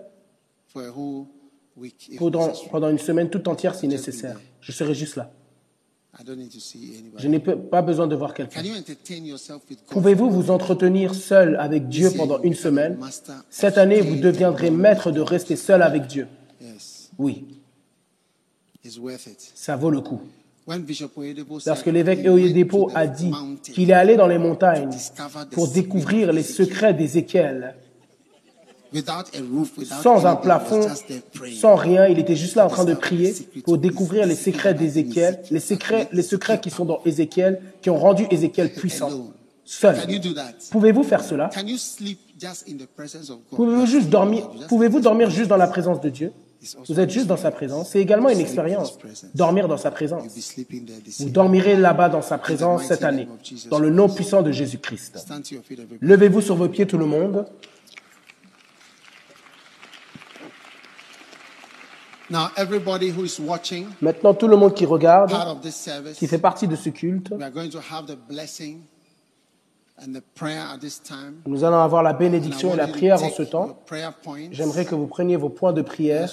pendant, 2.18 2.52
pendant 2.70 2.90
une 2.90 2.98
semaine 2.98 3.30
toute 3.30 3.48
entière 3.48 3.74
si 3.74 3.88
nécessaire. 3.88 4.40
Je 4.60 4.72
serai 4.72 4.94
juste 4.94 5.16
là. 5.16 5.32
Je 7.16 7.28
n'ai 7.28 7.38
pas 7.38 7.82
besoin 7.82 8.06
de 8.06 8.16
voir 8.16 8.34
quelqu'un. 8.34 8.62
Pouvez-vous 9.88 10.30
vous 10.30 10.50
entretenir 10.50 11.14
seul 11.14 11.56
avec 11.56 11.88
Dieu 11.88 12.10
pendant 12.16 12.40
une 12.42 12.54
semaine? 12.54 12.98
Cette 13.48 13.78
année, 13.78 14.00
vous 14.00 14.16
deviendrez 14.16 14.70
maître 14.70 15.10
de 15.12 15.20
rester 15.20 15.56
seul 15.56 15.82
avec 15.82 16.06
Dieu. 16.06 16.26
Oui. 17.18 17.44
Ça 19.54 19.76
vaut 19.76 19.90
le 19.90 20.00
coup. 20.00 20.20
Oyedepo 21.16 21.58
Lorsque 21.66 21.86
l'évêque 21.86 22.22
the 22.22 22.94
a 22.94 23.06
dit 23.06 23.30
qu'il 23.62 23.90
est 23.90 23.94
allé 23.94 24.16
dans 24.16 24.26
les 24.26 24.38
montagnes 24.38 24.90
pour 25.52 25.68
découvrir 25.68 26.32
les 26.32 26.42
secrets 26.42 26.94
d'Ézéchiel, 26.94 27.74
sans 30.02 30.26
un 30.26 30.36
plafond, 30.36 30.86
sans 31.58 31.76
rien, 31.76 32.06
il 32.06 32.18
était 32.18 32.36
juste 32.36 32.56
là 32.56 32.66
en 32.66 32.68
train 32.68 32.84
de 32.84 32.94
prier 32.94 33.34
pour 33.64 33.78
découvrir 33.78 34.26
les 34.26 34.34
secrets 34.34 34.74
d'Ézéchiel, 34.74 35.40
les 35.50 35.60
secrets, 35.60 36.08
les 36.12 36.22
secrets 36.22 36.60
qui 36.60 36.70
sont 36.70 36.84
dans 36.84 37.00
Ézéchiel, 37.04 37.60
qui 37.82 37.90
ont 37.90 37.98
rendu 37.98 38.26
Ézéchiel 38.30 38.72
puissant. 38.74 39.10
Seul. 39.64 39.96
Pouvez-vous 40.70 41.04
faire 41.04 41.22
cela? 41.22 41.48
Pouvez-vous 43.50 43.86
juste 43.86 44.08
dormir, 44.08 44.50
pouvez-vous 44.68 45.00
dormir 45.00 45.30
juste 45.30 45.48
dans 45.48 45.56
la 45.56 45.68
présence 45.68 46.00
de 46.00 46.08
Dieu? 46.10 46.32
Vous 46.88 47.00
êtes 47.00 47.10
juste 47.10 47.26
dans 47.26 47.36
sa 47.36 47.50
présence. 47.50 47.90
C'est 47.90 48.00
également 48.00 48.28
une 48.28 48.40
expérience. 48.40 48.98
Dormir 49.34 49.68
dans 49.68 49.76
sa 49.76 49.90
présence. 49.90 50.24
Vous 51.18 51.30
dormirez 51.30 51.76
là-bas 51.76 52.08
dans 52.08 52.22
sa 52.22 52.38
présence 52.38 52.84
cette 52.84 53.04
année, 53.04 53.28
dans 53.70 53.78
le 53.78 53.90
nom 53.90 54.08
puissant 54.08 54.42
de 54.42 54.52
Jésus-Christ. 54.52 55.26
Levez-vous 56.00 56.40
sur 56.40 56.56
vos 56.56 56.68
pieds, 56.68 56.86
tout 56.86 56.98
le 56.98 57.06
monde. 57.06 57.46
Now, 62.30 62.50
everybody 62.56 63.10
who 63.10 63.24
is 63.24 63.40
watching 63.40 63.88
Maintenant, 64.00 64.34
tout 64.34 64.46
le 64.46 64.56
monde 64.56 64.72
qui 64.72 64.86
regarde, 64.86 65.32
qui 66.16 66.28
fait 66.28 66.38
partie 66.38 66.68
de 66.68 66.76
ce 66.76 66.88
culte, 66.90 67.32
nous 71.46 71.64
allons 71.64 71.80
avoir 71.80 72.02
la 72.02 72.12
bénédiction 72.12 72.74
et 72.74 72.76
la 72.76 72.88
prière 72.88 73.22
en 73.22 73.30
ce 73.30 73.42
temps. 73.42 73.78
J'aimerais 74.50 74.84
que 74.84 74.94
vous 74.94 75.06
preniez 75.06 75.36
vos 75.36 75.48
points 75.50 75.72
de 75.72 75.82
prière 75.82 76.30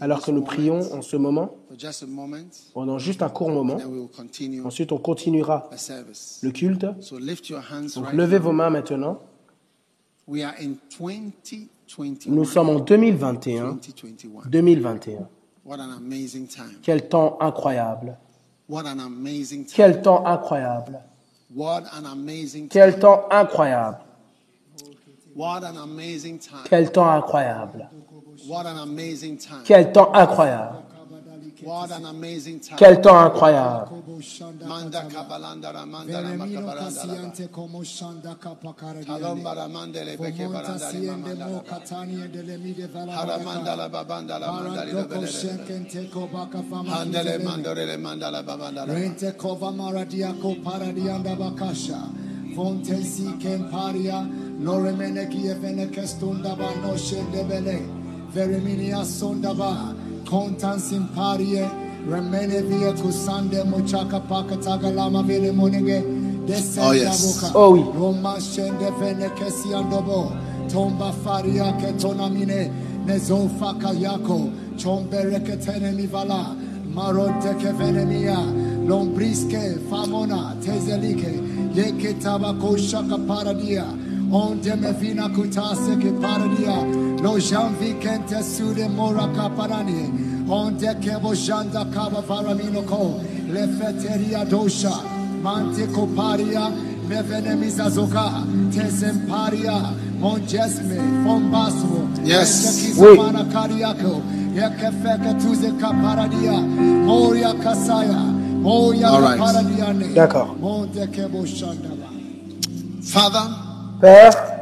alors 0.00 0.22
que 0.22 0.30
nous 0.30 0.42
prions 0.42 0.80
en 0.92 1.02
ce 1.02 1.16
moment, 1.16 1.54
pendant 2.74 2.98
juste 2.98 3.22
un 3.22 3.28
court 3.28 3.50
moment. 3.50 3.78
Ensuite, 4.64 4.92
on 4.92 4.98
continuera 4.98 5.70
le 6.42 6.50
culte. 6.50 6.84
Donc, 6.84 8.12
levez 8.12 8.38
vos 8.38 8.52
mains 8.52 8.70
maintenant. 8.70 9.20
We 10.28 10.42
are 10.42 10.54
in 10.60 10.74
2021. 10.98 12.34
Nous 12.34 12.44
sommes 12.44 12.70
en 12.70 12.80
2021. 12.80 13.78
2021. 13.80 14.42
2021. 14.50 15.28
What 15.64 15.78
an 15.78 15.92
amazing 15.96 16.48
time. 16.48 16.80
Quel 16.82 17.08
temps 17.08 17.38
incroyable. 17.40 18.18
What 18.68 18.86
an 18.86 18.98
amazing 18.98 19.66
time. 19.66 19.74
Quel 19.74 20.02
temps 20.02 20.26
incroyable. 20.26 21.00
Quel 22.70 22.98
temps 22.98 23.28
incroyable. 23.30 23.98
Quel 26.68 26.90
temps 26.92 27.10
incroyable. 27.10 27.88
Quel 29.64 29.92
temps 29.92 30.12
incroyable. 30.14 30.85
What 31.62 31.90
an 31.90 32.04
amazing 32.04 32.60
time. 32.60 32.76
Quel 32.76 33.00
temps 33.00 33.32
incroyable. 33.32 34.02
Fontesi 52.56 53.36
kemparia, 53.38 54.26
kievene 55.28 55.86
vereminia 58.32 59.04
Kontan 60.26 60.78
simparie. 60.78 61.68
Remene 62.08 62.62
via 62.68 62.92
kusande 62.92 63.64
mochaka 63.64 64.20
paka 64.28 64.56
tagalama 64.56 65.22
vele 65.26 65.52
monege. 65.52 66.02
Descenda 66.46 66.88
Oh, 66.88 66.92
yes. 66.92 67.20
boka. 67.40 67.52
Oh 67.54 67.70
oui. 67.72 67.80
Roma 67.94 68.36
shende 68.40 68.90
vene 68.98 69.28
kesi 69.36 69.72
andobo. 69.74 70.30
Tomba 70.68 71.12
faria 71.24 71.72
ke 71.80 71.92
tonamine. 72.00 72.70
Nezofa 73.06 73.74
kayako. 73.80 74.52
Chombere 74.76 75.40
ke 75.44 75.56
tenemi 75.58 76.06
vala. 76.06 76.56
Marote 76.94 77.54
ke 77.60 77.72
venemia. 77.78 78.36
Lombriske 78.86 79.78
famona 79.88 80.54
tezelike. 80.62 81.74
Yeke 81.74 82.14
tabako 82.20 82.76
shaka 82.78 83.16
paradia. 83.18 83.84
Onde 84.32 84.76
me 84.80 84.92
vina 84.92 85.28
kutase 85.28 86.00
ke 86.00 86.10
paradia. 86.20 87.15
Lo 87.26 87.40
janvi 87.40 87.98
kente 87.98 88.40
sude 88.40 88.86
mora 88.88 89.26
kaparani. 89.36 90.46
Onde 90.48 90.94
kebo 91.02 91.34
janda 91.34 91.82
kaba 91.92 92.22
varamino 92.22 92.86
ko. 92.86 93.20
Le 93.52 93.66
feteria 93.76 94.44
dosha. 94.44 94.94
Mante 95.42 95.86
koparia. 95.88 96.70
Me 97.08 97.20
venemiza 97.28 97.90
zoka. 97.90 98.26
Tesemparia. 98.70 99.76
Monjesme. 100.20 100.98
Fombasmo. 101.24 102.00
Yes. 102.24 102.94
Oui. 102.96 103.16
Mana 103.16 103.42
kariako. 103.54 104.22
Yekefeke 104.54 105.32
tuze 105.40 105.70
kaparadia. 105.80 106.56
Moria 107.08 107.52
kasaya. 107.54 108.20
Moria 108.62 109.08
All 109.08 109.22
right. 109.22 109.36
kaparadiane. 109.40 110.14
D'accord. 110.14 110.56
Monte 110.60 111.04
kebo 111.10 111.44
shandaba. 111.44 112.06
Father, 113.02 113.46
Père, 114.00 114.30
I 114.30 114.30
thank 114.30 114.50
you 114.50 114.55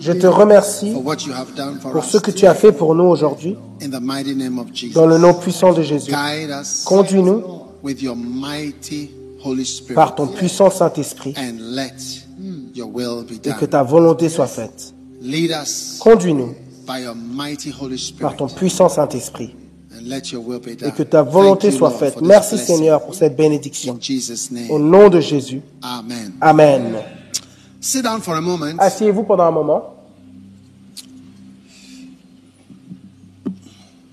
je 0.00 0.12
te 0.12 0.26
remercie 0.26 0.92
for 0.92 1.04
what 1.04 1.16
you 1.26 1.32
have 1.32 1.54
done 1.54 1.78
for 1.80 1.92
pour 1.92 2.04
us 2.04 2.10
ce 2.10 2.18
que 2.18 2.30
tu 2.30 2.46
as 2.46 2.54
fait 2.54 2.72
pour 2.72 2.94
nous 2.94 3.04
aujourd'hui, 3.04 3.56
in 3.82 3.90
the 3.90 4.00
mighty 4.00 4.34
name 4.34 4.58
of 4.58 4.66
Jesus. 4.72 4.94
dans 4.94 5.06
le 5.06 5.18
nom 5.18 5.34
puissant 5.34 5.72
de 5.72 5.82
Jésus. 5.82 6.12
Conduis-nous 6.84 7.42
with 7.82 8.02
your 8.02 8.16
mighty 8.16 9.10
Holy 9.44 9.64
Spirit 9.64 9.94
par 9.94 10.14
ton 10.14 10.26
puissant 10.26 10.70
Saint-Esprit 10.70 11.34
et 11.38 11.54
que 13.58 13.64
ta 13.64 13.82
volonté 13.82 14.28
soit 14.28 14.46
faite. 14.46 14.94
Lead 15.22 15.50
us 15.50 15.98
Conduis-nous 16.00 16.54
by 16.86 17.02
your 17.02 17.14
mighty 17.14 17.70
Holy 17.70 17.96
par 18.20 18.32
Spirit 18.32 18.36
ton 18.36 18.48
puissant 18.48 18.88
Saint-Esprit 18.88 19.54
and 19.96 20.08
let 20.08 20.32
your 20.32 20.42
will 20.42 20.60
be 20.60 20.76
done. 20.76 20.88
et 20.88 20.92
que 20.92 21.02
ta 21.02 21.22
volonté 21.22 21.68
Thank 21.68 21.72
you, 21.72 21.78
soit 21.78 21.90
faite. 21.90 22.20
Merci. 22.20 22.58
Seigneur 22.58 23.02
pour 23.02 23.14
cette 23.14 23.36
bénédiction. 23.36 23.94
In 23.94 24.00
Jesus' 24.00 24.50
Au 24.68 24.78
nom 24.78 25.08
de 25.08 25.20
Jésus. 25.20 25.62
Amen. 25.82 26.32
Amen. 26.40 26.96
Sit 27.86 28.02
down 28.02 28.20
for 28.20 28.34
a 28.34 28.40
moment. 28.40 28.80
Asseyez-vous 28.80 29.22
pendant 29.22 29.44
un 29.44 29.52
moment. 29.52 29.94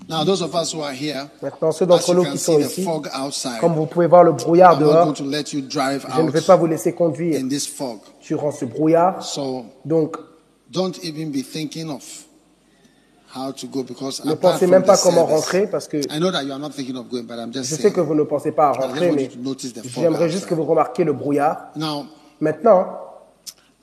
Now, 0.08 0.22
those 0.22 0.42
of 0.42 0.54
us 0.54 0.72
who 0.72 0.80
are 0.80 0.92
here, 0.92 1.28
Maintenant, 1.42 1.72
ceux 1.72 1.84
d'entre 1.84 2.14
nous 2.14 2.24
qui 2.24 2.38
sont 2.38 2.60
ici, 2.60 2.86
outside, 3.18 3.58
comme 3.58 3.74
vous 3.74 3.86
pouvez 3.86 4.06
voir 4.06 4.22
le 4.22 4.30
brouillard 4.30 4.78
dehors, 4.78 5.06
going 5.06 5.14
to 5.14 5.24
let 5.24 5.52
you 5.52 5.60
drive 5.60 6.06
je 6.14 6.22
ne 6.22 6.30
vais 6.30 6.42
pas 6.42 6.54
vous 6.54 6.66
laisser 6.66 6.92
conduire 6.92 7.40
in 7.40 7.48
this 7.48 7.66
fog. 7.66 7.98
durant 8.24 8.52
ce 8.52 8.64
brouillard. 8.64 9.24
So 9.24 9.64
Donc, 9.84 10.18
don't 10.70 10.96
even 11.02 11.32
be 11.32 11.42
thinking 11.42 11.90
of 11.90 12.04
how 13.34 13.50
to 13.50 13.66
go 13.66 13.82
because 13.82 14.24
ne 14.24 14.34
pensez 14.34 14.68
même 14.68 14.84
pas 14.84 14.98
comment 14.98 15.26
service, 15.26 15.34
rentrer 15.34 15.66
parce 15.66 15.88
que 15.88 15.96
I 15.96 16.20
know 16.20 16.30
that 16.30 16.44
you 16.44 16.52
are 16.52 16.60
not 16.60 16.70
thinking 16.70 16.96
of 16.96 17.08
going, 17.08 17.24
but 17.24 17.38
I'm 17.40 17.52
just 17.52 17.70
je 17.70 17.74
sais 17.74 17.82
saying. 17.82 17.94
que 17.94 18.00
vous 18.02 18.14
ne 18.14 18.22
pensez 18.22 18.52
pas 18.52 18.68
à 18.68 18.72
rentrer, 18.72 19.10
mais 19.10 19.28
j'aimerais 19.96 20.28
juste 20.28 20.46
que 20.46 20.54
vous 20.54 20.64
remarquiez 20.64 21.04
le 21.04 21.12
brouillard. 21.12 21.72
Now, 21.74 22.06
Maintenant, 22.40 23.03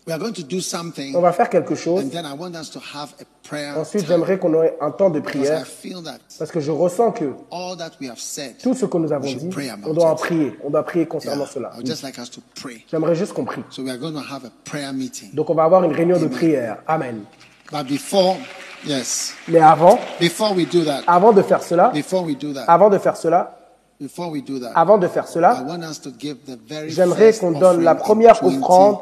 On 0.08 1.22
va 1.22 1.32
faire 1.32 1.50
quelque 1.50 1.76
chose. 1.76 2.04
and 2.04 2.10
then 2.10 2.26
I 2.26 2.34
want 2.34 2.56
us 2.56 2.72
to 2.72 2.80
have 2.80 3.14
a 3.22 3.48
prayer. 3.48 3.78
Ensuite, 3.78 4.08
j'aimerais 4.08 4.40
qu'on 4.40 4.64
ait 4.64 4.76
un 4.82 4.90
temps 4.92 5.12
de 5.12 5.20
because 5.20 5.36
I 5.36 5.40
prière 5.40 5.68
feel 5.68 6.04
that 6.04 6.18
parce 6.40 6.52
que 6.52 6.60
je 6.60 6.72
ressens 6.72 7.12
que 7.12 7.26
all 7.52 7.78
that 7.78 7.92
we 8.02 8.10
have 8.10 8.18
said, 8.18 8.58
tout 8.58 8.74
ce 8.74 8.86
que 8.86 8.98
nous 8.98 9.14
avons 9.14 9.32
dit, 9.32 9.50
on 9.86 9.94
doit 9.94 10.10
en 10.10 10.16
prier. 10.16 10.58
On 10.64 10.72
doit 10.72 10.84
prier 10.84 11.06
concernant 11.06 11.46
cela. 11.46 11.72
I 11.74 11.78
would 11.78 11.88
just 11.88 12.02
like 12.02 12.18
us 12.18 12.32
to 12.32 12.42
pray. 12.60 12.84
J'aimerais 12.90 13.16
juste 13.16 13.34
qu'on 13.34 13.46
prie. 13.46 13.64
So 13.70 13.84
we 13.84 13.92
are 13.92 13.98
going 14.00 14.14
to 14.14 14.20
have 14.20 14.44
a 14.44 14.52
prayer 14.66 14.92
meeting. 14.92 15.36
Donc, 15.36 15.50
on 15.52 15.56
va 15.56 15.66
avoir 15.66 15.84
une 15.84 15.94
réunion 15.94 16.20
de 16.20 16.28
prière. 16.28 16.78
Amen. 16.88 17.26
But 17.72 17.88
before, 17.88 18.38
yes, 18.86 19.34
Mais 19.48 19.60
avant, 19.60 20.00
before 20.20 20.54
we 20.56 20.68
do 20.68 20.84
that, 20.84 21.04
avant 21.08 21.32
de 21.32 21.42
faire 21.44 21.62
cela, 21.64 21.92
before 21.94 22.24
we 22.24 22.36
do 22.36 22.54
that, 22.54 22.66
avant 22.68 22.90
de 22.90 22.98
faire 22.98 23.16
cela, 23.16 23.58
before 24.00 24.32
we 24.32 24.42
do 24.44 24.60
that, 24.60 24.72
avant 24.76 24.98
de 24.98 25.08
faire 25.08 25.26
I 25.26 25.32
cela, 25.32 25.64
want 25.66 25.84
us 25.84 26.02
to 26.02 26.10
give 26.18 26.38
the 26.46 26.58
very 26.68 26.90
j'aimerais 26.90 27.34
qu'on 27.34 27.52
donne 27.52 27.84
la 27.84 27.96
première 27.96 28.44
offrande 28.44 28.98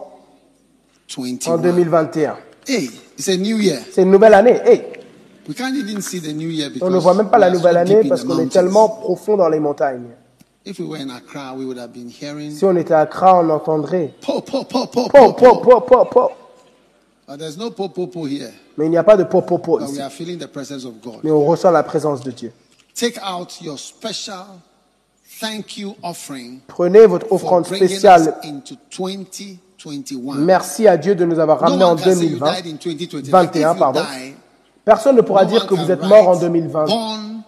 en 1.18 1.58
2021. 1.58 1.58
2021. 1.58 2.38
Hey, 2.68 2.90
it's 3.18 3.28
a 3.30 3.38
new 3.38 3.58
year. 3.58 3.80
C'est 3.92 4.04
une 4.04 4.12
nouvelle 4.12 4.34
année. 4.34 4.60
Hey, 4.64 4.86
We 5.48 5.56
can't 5.56 5.76
even 5.76 6.00
see 6.00 6.20
the 6.20 6.32
new 6.32 6.50
year 6.50 6.70
because 6.70 6.88
on 6.88 6.92
ne 6.92 7.00
voit 7.00 7.16
même 7.16 7.30
pas 7.32 7.40
la 7.40 7.50
nouvelle 7.50 7.78
année 7.78 8.08
parce 8.08 8.24
qu'on 8.24 8.38
est 8.38 8.52
tellement 8.52 8.88
profond 8.88 9.36
dans 9.36 9.50
les 9.50 9.60
montagnes. 9.60 10.12
If 10.64 10.78
we 10.78 10.88
were 10.88 11.00
in 11.02 11.10
Accra, 11.10 11.56
we 11.56 11.66
would 11.66 11.80
have 11.80 11.92
been 11.92 12.08
hearing 12.12 12.52
Si 12.52 12.64
on 12.66 12.76
était 12.76 12.94
à 12.94 13.00
Accra, 13.00 13.40
on 13.40 13.50
entendrait 13.50 14.14
po 14.22 14.42
po 14.42 14.64
po 14.64 14.86
po 14.86 15.10
po, 15.10 15.10
po 15.10 15.34
po, 15.34 15.56
po. 15.56 15.82
po, 15.82 15.82
po, 15.82 16.06
po. 16.06 16.32
But 17.28 17.40
there's 17.40 17.58
no 17.58 17.72
po 17.72 17.90
po 17.90 18.06
po 18.08 18.26
here. 18.28 18.52
Mais 18.78 18.86
il 18.86 18.92
n'y 18.92 18.98
a 18.98 19.04
pas 19.04 19.18
de 19.18 19.24
po, 19.24 19.42
po, 19.42 19.58
po 19.58 19.80
But 19.80 19.88
we 19.88 19.94
ici. 19.94 20.02
are 20.02 20.12
feeling 20.12 20.38
the 20.38 20.48
presence 20.48 20.86
of 20.86 21.02
God. 21.02 21.24
Mais 21.24 21.32
on 21.32 21.44
ressent 21.44 21.72
la 21.72 21.82
présence 21.82 22.22
de 22.22 22.30
Dieu. 22.30 22.52
Take 22.94 23.18
out 23.24 23.60
your 23.62 23.80
special 23.80 24.46
thank 25.40 25.78
you 25.80 25.96
offering 26.04 26.60
Prenez 26.68 27.08
votre 27.08 27.26
for 27.28 27.36
offrande 27.38 27.68
bringing 27.68 27.86
us 27.86 27.90
spéciale. 27.98 28.36
into 28.44 28.76
2021. 28.92 29.58
Merci 30.38 30.88
à 30.88 30.98
Dieu 30.98 31.16
de 31.16 31.26
nous 31.26 31.40
avoir 31.40 31.60
ramenés 31.60 31.84
en 31.84 31.92
one 31.92 31.98
can 31.98 32.04
say 32.04 32.26
you 32.26 32.38
2020. 32.40 32.52
died 32.62 32.68
in 32.68 32.78
2020. 32.78 33.30
21, 33.30 33.32
Like, 33.32 33.56
if 33.56 33.56
you 33.56 33.80
pardon. 33.80 34.02
Personne 34.86 35.16
ne 35.16 35.22
pourra 35.22 35.44
no 35.44 35.50
dire 35.50 35.68
que 35.68 35.76
vous 35.76 35.92
êtes 35.92 36.04
mort 36.04 36.28
en 36.28 36.32
write 36.32 36.42
2020. 36.42 36.86
born 36.86 37.42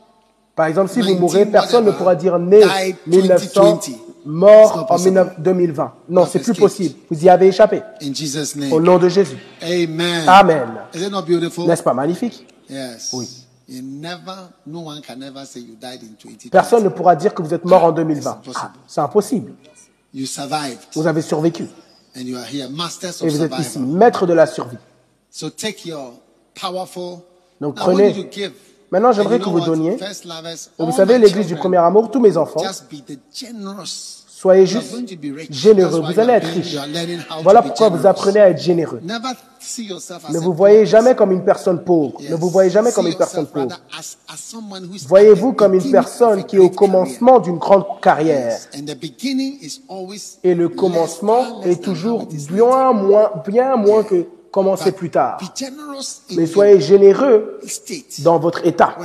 Par 0.55 0.65
exemple, 0.67 0.89
si 0.91 0.99
vous 0.99 1.05
19 1.07 1.19
mourrez, 1.21 1.45
personne 1.45 1.85
ne 1.85 1.91
pourra 1.91 2.15
dire 2.15 2.37
né 2.37 2.59
died 2.61 2.95
1900, 3.07 3.61
2020. 3.63 3.79
It's 3.79 3.97
mort 4.25 4.77
en 4.77 4.83
possible. 4.83 5.09
19 5.11 5.39
2020. 5.39 5.93
Non, 6.09 6.25
c'est 6.25 6.39
plus 6.39 6.53
possible. 6.53 6.95
Vous 7.09 7.23
y 7.25 7.29
avez 7.29 7.47
échappé. 7.47 7.81
in 8.01 8.13
Jesus' 8.13 8.55
Au 8.71 8.79
nom 8.79 8.97
de 8.99 9.09
Jésus. 9.09 9.37
Amen. 9.61 10.67
N'est-ce 10.93 11.83
pas 11.83 11.93
magnifique? 11.93 12.45
Yes. 12.69 13.09
Oui. 13.13 13.27
You 13.67 13.81
never, 13.81 14.49
no 14.67 14.81
one 14.81 15.01
can 15.01 15.21
ever 15.21 15.45
say 15.45 15.61
you 15.61 15.75
died 15.79 16.01
in 16.03 16.15
2020. 16.21 16.49
Personne 16.51 16.83
ne 16.83 16.89
pourra 16.89 17.15
dire 17.15 17.33
que 17.33 17.41
vous 17.41 17.53
êtes 17.53 17.63
mort 17.65 17.85
en 17.85 17.91
2020. 17.91 18.17
It's 18.19 18.27
impossible. 18.27 18.61
Ah, 18.61 18.71
C'est 18.85 19.01
impossible. 19.01 19.53
Vous 20.93 21.07
avez 21.07 21.21
survécu. 21.21 21.67
And 22.15 22.21
you 22.21 22.37
are 22.37 22.45
here, 22.45 22.69
masters 22.69 23.21
Et 23.21 23.29
vous 23.29 23.41
êtes 23.41 23.57
ici, 23.59 23.79
maître 23.79 24.25
de 24.25 24.33
la 24.33 24.45
survie. 24.45 24.77
So 25.29 25.49
take 25.49 25.87
your 25.87 26.13
powerful. 26.59 27.19
Donc, 27.59 27.75
prenez- 27.75 28.11
you 28.11 28.23
to 28.23 28.31
give. 28.31 28.51
Maintenant, 28.91 29.13
j'aimerais 29.13 29.39
que 29.39 29.47
vous 29.47 29.61
donniez. 29.61 29.93
Et 29.93 30.83
vous 30.83 30.91
savez, 30.91 31.17
l'église 31.17 31.47
du 31.47 31.55
premier 31.55 31.77
amour, 31.77 32.11
tous 32.11 32.19
mes 32.19 32.35
enfants, 32.35 32.61
Soyez 34.41 34.65
juste 34.65 34.95
généreux. 35.51 36.01
Vous 36.01 36.19
allez 36.19 36.33
être 36.33 36.47
riche. 36.47 36.75
Voilà 37.43 37.61
pourquoi 37.61 37.89
vous 37.89 38.07
apprenez 38.07 38.39
à 38.39 38.49
être 38.49 38.59
généreux. 38.59 38.99
Ne 39.03 40.39
vous 40.39 40.53
voyez 40.53 40.87
jamais 40.87 41.13
comme 41.13 41.31
une 41.31 41.43
personne 41.43 41.83
pauvre. 41.83 42.19
Ne 42.27 42.33
vous 42.33 42.49
voyez 42.49 42.71
jamais 42.71 42.91
comme 42.91 43.05
une 43.05 43.15
personne 43.15 43.45
pauvre. 43.45 43.79
Voyez-vous 45.07 45.53
comme 45.53 45.75
une 45.75 45.91
personne 45.91 46.43
qui 46.45 46.55
est 46.55 46.59
au 46.59 46.71
commencement 46.71 47.37
d'une 47.37 47.59
grande 47.59 47.85
carrière. 48.01 48.57
Et 50.43 50.55
le 50.55 50.69
commencement 50.69 51.61
est 51.61 51.79
toujours 51.79 52.25
bien 52.25 52.93
moins, 52.93 53.31
bien 53.45 53.75
moins 53.75 54.01
que 54.03 54.25
commencer 54.51 54.91
But 54.91 54.97
plus 54.97 55.09
tard. 55.09 55.37
Mais 56.35 56.45
soyez 56.45 56.79
généreux 56.79 57.59
dans 58.19 58.37
votre 58.39 58.65
état, 58.65 58.95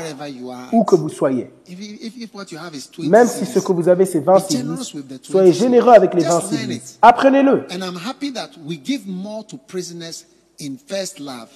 où 0.73 0.84
que 0.84 0.97
vous 0.97 1.08
soyez. 1.08 1.50
If, 1.68 1.78
you- 1.81 1.97
if, 2.00 2.16
if 2.16 2.34
what 2.34 2.44
you 2.50 2.58
have 2.58 2.75
is 2.75 2.89
20 2.99 3.08
Même 3.08 3.26
si 3.28 3.47
ce 3.47 3.58
que 3.60 3.73
vous 3.73 3.89
avez 3.89 4.05
c'est 4.07 4.20
20 4.20 4.34
Be 4.34 4.50
generous 4.50 4.84
civils, 4.84 4.94
with 4.97 5.08
the 5.08 5.12
20 5.26 5.31
soyez 5.33 5.52
généreux 5.52 5.92
avec 5.92 6.15
les 6.15 6.20
Just 6.23 6.33
20 6.33 6.39
learn 6.41 6.60
civils. 6.62 6.76
it. 6.76 6.99
Apprenez-le. 7.02 7.66
And 7.70 7.83
I'm 7.83 7.97
happy 7.97 8.33
that 8.33 8.50
we 8.66 8.78
give 8.84 9.02
more 9.07 9.44
to 9.47 9.57
prisoners 9.57 10.25
in 10.60 10.76
first 10.86 11.18
love 11.20 11.49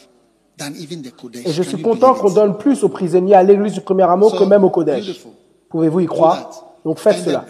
than 0.59 0.73
even 0.79 1.03
the 1.03 1.15
Kodesh. 1.15 1.47
Et 1.47 1.53
je 1.53 1.63
suis 1.63 1.81
content 1.81 2.15
qu'on 2.15 2.31
donne 2.31 2.57
plus 2.59 2.83
aux 2.85 2.89
prisonniers 2.89 3.35
à 3.35 3.43
l'église 3.43 3.73
du 3.75 3.81
premier 3.81 4.05
amour 4.05 4.37
que 4.37 4.45
même 4.45 4.65
au 4.65 4.71
Kodesh. 4.71 5.25
Pouvez-vous 5.69 6.01
y 6.01 6.07
croire? 6.07 6.67
Donc 6.85 6.99
faites 6.99 7.25
cela. 7.25 7.45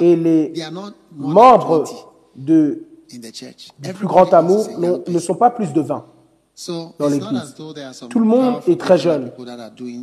Et 0.00 0.16
les 0.16 0.52
membres 1.16 1.84
20 1.84 1.90
de. 2.36 2.84
Du 3.78 3.92
plus 3.92 4.06
grand 4.06 4.32
amour 4.32 4.68
ne 5.06 5.18
sont 5.18 5.34
pas 5.34 5.50
plus 5.50 5.72
de 5.72 5.80
20. 5.80 6.04
So 6.56 6.94
dans 7.00 7.08
l'église. 7.08 7.36
as 7.36 7.54
though 7.56 7.72
there 7.72 7.86
are 7.86 7.94
some 7.94 8.08
Tout 8.08 8.20
le 8.20 8.26
monde 8.26 8.60
est 8.68 8.80
très 8.80 8.96
jeune. 8.96 9.32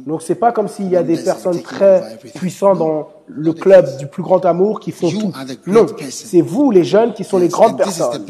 Donc 0.06 0.22
c'est 0.22 0.36
pas 0.36 0.52
comme 0.52 0.68
s'il 0.68 0.90
y 0.90 0.98
a 0.98 1.04
des 1.04 1.18
personnes 1.18 1.62
très 1.62 2.20
puissantes 2.36 2.78
dans 2.78 3.08
le 3.28 3.54
club 3.54 3.98
du 3.98 4.08
plus 4.08 4.24
grand 4.24 4.46
amour 4.46 4.80
qui 4.80 4.92
font 4.92 5.10
tout. 5.10 5.32
Non, 5.68 5.86
c'est 6.10 6.42
vous 6.42 6.72
les 6.72 6.84
jeunes 6.84 7.14
qui 7.14 7.24
sont 7.24 7.38
les 7.38 7.48
grandes 7.48 7.78
personnes. 7.78 8.26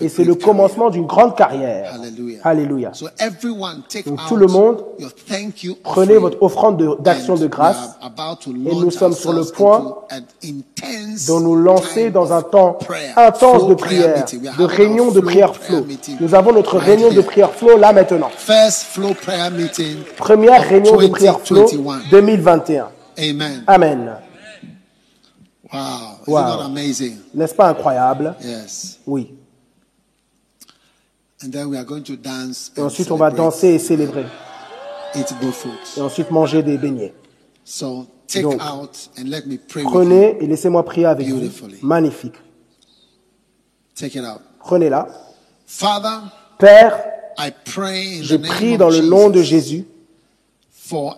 Et 0.00 0.08
c'est 0.08 0.24
le 0.24 0.34
commencement 0.34 0.90
d'une 0.90 1.06
grande 1.06 1.36
carrière. 1.36 1.94
Alléluia. 2.42 2.90
So 2.94 3.06
everyone 3.18 3.82
take 3.88 4.08
Donc, 4.08 4.20
out 4.20 4.28
tout 4.28 4.36
le 4.36 4.46
monde, 4.46 4.84
Prenez 5.82 6.16
votre 6.16 6.42
offrande 6.42 6.76
de- 6.78 6.96
d'action 7.00 7.34
de 7.36 7.46
grâce 7.46 7.96
et 8.66 8.74
nous 8.74 8.90
sommes 8.90 9.12
sur 9.12 9.32
le 9.32 9.44
point 9.44 9.96
de 10.12 11.40
nous 11.42 11.56
lancer 11.56 12.10
dans 12.10 12.32
un 12.32 12.42
temps 12.42 12.78
intense 13.16 13.66
de 13.68 13.74
prière, 13.74 14.24
de 14.58 14.64
réunion 14.64 15.10
de 15.10 15.20
prière 15.20 15.54
flow. 15.54 15.84
Nous 16.20 16.34
avons 16.34 16.52
notre 16.52 16.78
réunion 16.78 17.10
de 17.12 17.20
prière 17.20 17.52
flow 17.52 17.76
là 17.76 17.92
maintenant. 17.92 18.30
Première 20.16 20.62
réunion 20.62 20.96
de 20.96 21.06
prière 21.08 21.40
flow 21.40 21.66
2021. 22.10 22.88
2021. 23.16 23.64
Amen. 23.66 24.16
Wow. 25.72 26.68
N'est-ce 27.34 27.54
pas 27.54 27.68
incroyable? 27.70 28.34
Yes. 28.42 28.98
Oui. 29.06 29.34
And 31.42 31.50
then 31.50 31.68
we 31.68 31.76
are 31.76 31.84
going 31.84 32.02
to 32.02 32.16
dance. 32.16 32.72
Et 32.76 32.80
ensuite, 32.80 33.10
on 33.10 33.16
va 33.16 33.30
danser 33.30 33.74
et 33.74 33.78
célébrer. 33.78 34.26
Eat 35.14 35.34
good 35.40 35.52
food. 35.52 35.72
Et 35.96 36.00
ensuite, 36.00 36.30
manger 36.30 36.62
des 36.62 36.78
beignets. 36.78 37.14
So 37.64 38.06
take 38.26 38.42
Donc, 38.42 38.60
out 38.62 39.10
and 39.18 39.24
let 39.28 39.46
me 39.46 39.58
pray 39.58 39.82
with 39.82 39.84
you. 39.84 39.90
Prenez 39.90 40.36
et 40.40 40.46
laissez-moi 40.46 40.84
prier 40.84 41.06
avec 41.06 41.28
vous. 41.28 41.36
Beautifully. 41.36 41.78
Magnifique. 41.82 42.36
Take 43.94 44.16
it 44.18 44.24
out. 44.24 44.40
Prenez-la. 44.60 45.08
Father, 45.66 46.30
Père, 46.58 46.92
I 47.38 47.50
pray 47.64 48.20
in 48.20 48.22
je 48.22 48.36
the 48.36 48.40
name 48.40 48.52
prie 48.52 48.72
of 48.74 48.78
dans 48.78 48.90
le 48.90 49.00
nom 49.00 49.30
de 49.30 49.42
Jesus 49.42 49.48
Jésus 49.50 49.86
pour 50.88 51.16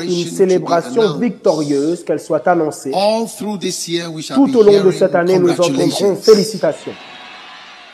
une 0.00 0.24
célébration 0.26 1.18
victorieuse, 1.18 2.04
qu'elle 2.04 2.20
soit 2.20 2.46
annoncée. 2.48 2.92
All 2.92 3.26
through 3.26 3.58
this 3.58 3.88
year, 3.88 4.10
we 4.12 4.24
shall 4.24 4.36
Tout 4.36 4.56
au 4.56 4.62
long 4.62 4.84
de 4.84 4.90
cette 4.90 5.14
année, 5.14 5.38
nous 5.38 5.50
entendrons 5.50 6.16
félicitations. 6.16 6.92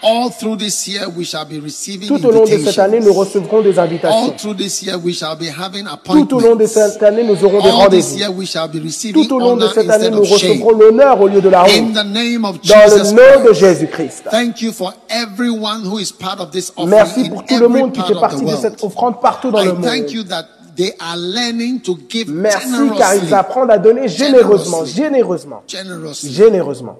All 0.02 0.30
through 0.30 0.56
this 0.56 0.88
year, 0.88 1.08
we 1.14 1.24
shall 1.24 1.44
be 1.44 1.58
receiving 1.60 2.08
Tout 2.08 2.24
au 2.24 2.30
long 2.30 2.44
de 2.44 2.56
cette 2.58 2.78
année, 2.78 3.00
nous 3.00 3.12
recevrons 3.12 3.60
des 3.60 3.78
All 3.78 3.84
invitations. 3.86 4.32
through 4.38 4.54
this 4.56 4.82
year, 4.82 4.96
we 4.98 5.12
shall 5.14 5.36
be 5.36 5.48
having 5.48 5.84
Tout 6.04 6.34
au 6.34 6.40
long 6.40 6.56
de 6.56 6.66
cette 6.66 7.02
année, 7.02 7.22
nous 7.22 7.44
aurons 7.44 7.60
des 7.62 7.70
rendez-vous. 7.70 9.12
Tout 9.12 9.34
au 9.34 9.38
long 9.38 9.56
de 9.56 9.68
cette 9.68 9.90
année, 9.90 10.10
nous 10.10 10.22
recevrons 10.22 10.72
l'honneur 10.72 11.20
au 11.20 11.28
lieu 11.28 11.40
de 11.40 11.48
la 11.48 11.62
In 11.64 11.88
honte. 11.88 11.94
the 11.94 12.06
name 12.06 12.44
of 12.44 12.60
Dans 12.62 12.76
le 12.96 13.02
nom 13.12 13.44
de 13.44 13.48
Christ. 13.48 13.60
Jésus-Christ. 13.60 14.24
Thank 14.30 14.62
you 14.62 14.72
for 14.72 14.92
everyone 15.08 15.84
who 15.84 15.98
is 15.98 16.10
part 16.12 16.40
of 16.40 16.50
this 16.50 16.72
offering 16.76 16.90
Merci 16.90 17.28
pour 17.28 17.44
tout 17.44 17.58
le 17.58 17.68
monde 17.68 17.92
qui 17.92 18.00
fait 18.00 18.14
partie 18.18 18.44
de 18.44 18.56
cette 18.56 18.82
offrande 18.82 19.20
partout 19.20 19.50
dans 19.50 19.62
le 19.64 19.74
monde. 19.74 20.10
you 20.10 20.22
that 20.24 20.46
they 20.76 20.92
are 20.98 21.16
learning 21.16 21.80
to 21.82 21.98
give 22.08 22.28
Merci 22.30 22.90
car 22.96 23.14
ils 23.16 23.34
apprennent 23.34 23.70
à 23.70 23.78
donner 23.78 24.08
généreusement, 24.08 24.84
généreusement, 24.84 25.62
généreusement, 25.66 26.98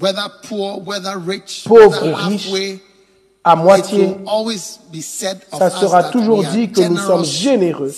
Whether 0.00 0.28
poor, 0.48 0.80
whether 0.84 1.16
rich, 1.18 1.64
Pauvre 1.66 1.90
whether 2.02 2.12
ou 2.12 2.14
riche, 2.30 2.46
halfway, 2.46 2.80
à 3.44 3.52
it 3.52 3.58
moitié. 3.58 3.98
will 4.06 4.28
always 4.28 4.80
be 4.92 5.00
said 5.02 5.38
of 5.52 5.58
Ça 5.58 5.70
sera 5.70 6.04
toujours 6.04 6.42
dit 6.44 6.70
que 6.72 6.80
nous 6.88 6.96
sommes 6.96 7.24
généreux. 7.24 7.92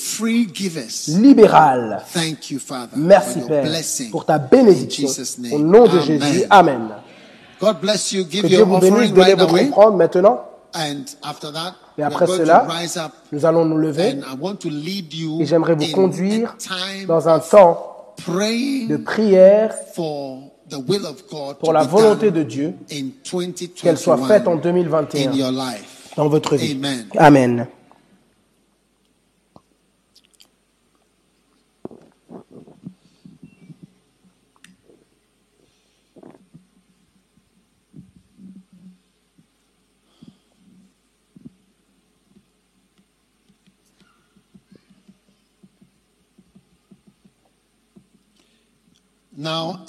libéral. 1.08 2.02
Thank 2.12 2.50
you, 2.50 2.58
Father, 2.58 2.97
Merci 2.97 3.41
Père 3.47 3.65
blessing. 3.65 4.10
pour 4.10 4.25
ta 4.26 4.34
In 4.34 4.39
bénédiction. 4.39 5.08
Au 5.52 5.58
nom 5.58 5.86
de. 5.86 6.00
Jésus. 6.00 6.44
Amen. 6.50 6.89
God 7.60 7.81
bless 7.81 8.12
you. 8.12 8.25
Give 8.28 8.42
Que 8.42 8.49
Dieu 8.49 8.58
your 8.58 8.66
vous 8.66 8.78
bénisse. 8.81 9.12
Donnez 9.12 9.34
votre 9.34 9.55
offrande 9.55 9.97
maintenant. 9.97 10.41
And 10.75 11.05
after 11.23 11.50
that, 11.52 11.75
Et 11.97 12.02
après 12.02 12.26
cela. 12.26 12.66
Nous 13.33 13.47
allons 13.47 13.65
nous 13.65 13.78
lever 13.78 14.18
And 14.18 14.34
I 14.34 14.36
want 14.39 14.57
to 14.57 14.68
lead 14.68 15.15
you 15.15 15.41
et 15.41 15.47
j'aimerais 15.47 15.75
vous 15.75 15.91
conduire 15.92 16.55
dans 17.08 17.28
un 17.28 17.39
temps 17.39 18.15
de 18.26 18.97
prière 18.99 19.75
pour 21.60 21.72
la 21.72 21.84
volonté 21.84 22.30
de 22.30 22.42
Dieu, 22.42 22.74
qu'elle 23.76 23.98
soit 23.98 24.26
faite 24.26 24.48
en 24.48 24.56
2021 24.56 25.32
dans 26.16 26.28
votre 26.28 26.56
vie. 26.56 26.78
Amen. 27.16 27.66
Now 49.38 49.84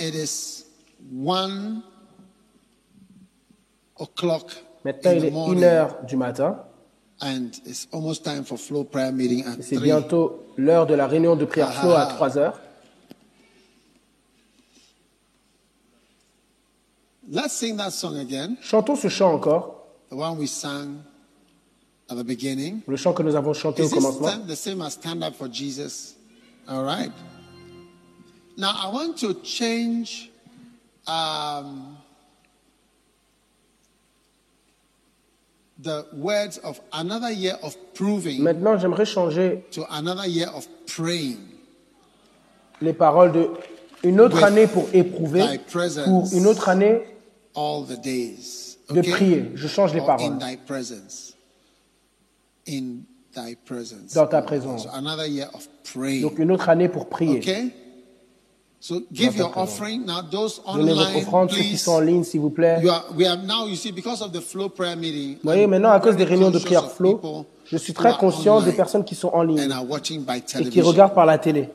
one 1.23 1.81
o'clock 3.99 4.51
Maintenant, 4.85 5.11
in 5.11 5.15
il 5.17 5.25
est 5.25 5.29
1 5.29 5.31
morning, 5.33 5.63
heure 5.63 5.95
du 6.07 6.15
matin. 6.17 6.59
and 7.21 7.49
it's 7.65 7.87
almost 7.91 8.23
time 8.23 8.43
for 8.43 8.57
flow 8.57 8.83
prayer 8.83 9.11
meeting 9.11 9.43
at 9.45 9.57
Et 9.59 9.61
C'est 9.63 9.75
3. 9.75 9.83
bientôt 9.83 10.43
l'heure 10.57 10.85
de 10.85 10.93
la 10.93 11.07
réunion 11.07 11.35
de 11.35 11.45
prière 11.45 11.73
flow 11.73 11.91
à 11.91 12.03
Ah. 12.03 12.13
3 12.13 12.37
heures. 12.37 12.59
Let's 17.29 17.53
sing 17.53 17.75
that 17.77 17.91
song 17.91 18.17
again, 18.17 18.57
Chantons 18.61 18.95
ce 18.95 19.09
chant 19.09 19.33
encore, 19.33 19.83
the 20.09 20.15
one 20.15 20.37
we 20.37 20.47
sang 20.47 21.03
at 22.09 22.15
the 22.15 22.23
beginning. 22.23 22.81
le 22.87 22.95
chant 22.95 23.13
que 23.13 23.21
nous 23.23 23.35
avons 23.35 23.53
chanté 23.53 23.83
au 23.83 23.89
commencement. 23.89 24.27
stand- 24.29 24.47
the 24.47 24.55
same 24.55 24.81
as 24.81 24.91
stand 24.93 25.21
up 25.23 25.35
for 25.35 25.49
Jesus? 25.51 26.15
All 26.69 26.83
right. 26.83 27.11
Now 28.57 28.71
I 28.71 28.89
want 28.93 29.17
to 29.19 29.33
change 29.43 30.31
um, 31.07 31.97
the 35.79 36.05
words 36.13 36.57
of 36.59 36.79
another 36.93 37.31
year 37.31 37.55
of 37.63 37.75
proving 37.93 38.41
Maintenant, 38.41 38.77
j'aimerais 38.77 39.05
changer 39.05 39.63
to 39.71 39.85
another 39.91 40.27
year 40.27 40.47
of 40.55 40.67
praying. 40.85 41.39
les 42.81 42.93
paroles 42.93 43.31
de 43.31 43.49
une 44.03 44.21
autre 44.21 44.43
année 44.43 44.67
pour 44.67 44.87
éprouver, 44.93 45.43
pour 46.05 46.33
une 46.33 46.45
autre 46.45 46.69
année 46.69 47.01
all 47.55 47.83
the 47.83 47.99
days. 47.99 48.77
de 48.89 49.01
prier. 49.01 49.51
Je 49.55 49.67
change 49.67 49.93
les 49.93 49.99
Or 49.99 50.05
paroles. 50.05 50.33
In 50.33 50.37
thy 50.37 50.55
presence. 50.55 51.35
In 52.67 53.03
thy 53.33 53.55
presence. 53.55 54.13
Dans 54.13 54.27
ta 54.27 54.41
présence. 54.41 54.83
So 54.83 54.89
another 54.93 55.27
year 55.27 55.49
of 55.53 55.67
praying. 55.83 56.21
Donc 56.21 56.39
une 56.39 56.51
autre 56.51 56.69
année 56.69 56.89
pour 56.89 57.09
prier. 57.09 57.39
Okay? 57.39 57.73
So 58.79 59.01
give 59.11 59.33
ta 59.33 59.39
your 59.39 59.49
présence. 59.51 59.73
offering. 59.73 60.05
Now 60.05 60.21
those 60.21 60.61
Donnez 60.65 60.93
votre 60.93 61.07
online, 61.09 61.17
offrande, 61.23 61.49
ceux 61.51 61.57
qui 61.57 61.69
please. 61.69 61.77
sont 61.83 61.91
en 61.93 61.99
ligne, 61.99 62.23
s'il 62.23 62.41
vous 62.41 62.51
plaît. 62.51 62.79
You 62.83 62.89
are, 62.91 63.05
we 63.17 63.25
are 63.27 63.37
now, 63.37 63.67
you 63.67 63.75
see, 63.75 63.91
because 63.91 64.21
of 64.21 64.31
the 64.31 64.39
flow 64.41 64.69
prayer 64.69 64.95
meeting. 64.95 65.33
Vous 65.35 65.39
voyez, 65.43 65.63
I'm 65.63 65.69
maintenant, 65.71 65.91
à 65.91 65.99
cause 65.99 66.15
des 66.15 66.25
very 66.25 66.35
réunions 66.35 66.51
de 66.51 66.59
conscious 66.59 66.65
prière 66.65 66.83
of 66.85 66.93
flow, 66.93 67.15
people 67.15 67.45
je 67.65 67.77
suis 67.77 67.91
who 67.91 67.95
très 67.95 68.09
are 68.09 68.17
conscient 68.17 68.57
des 68.59 68.65
online 68.67 68.75
personnes 68.75 69.03
qui 69.03 69.15
sont 69.15 69.29
en 69.33 69.41
ligne 69.41 69.59
And 69.59 69.71
are 69.71 69.89
watching 69.89 70.23
by 70.23 70.37
et 70.37 70.41
qui 70.41 70.53
television. 70.53 70.83
regardent 70.85 71.13
par 71.15 71.25
la 71.25 71.37
télé. 71.39 71.69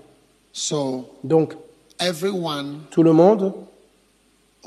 So 0.52 1.06
Donc, 1.24 1.54
everyone 1.98 2.80
tout 2.90 3.02
le 3.02 3.12
monde 3.12 3.52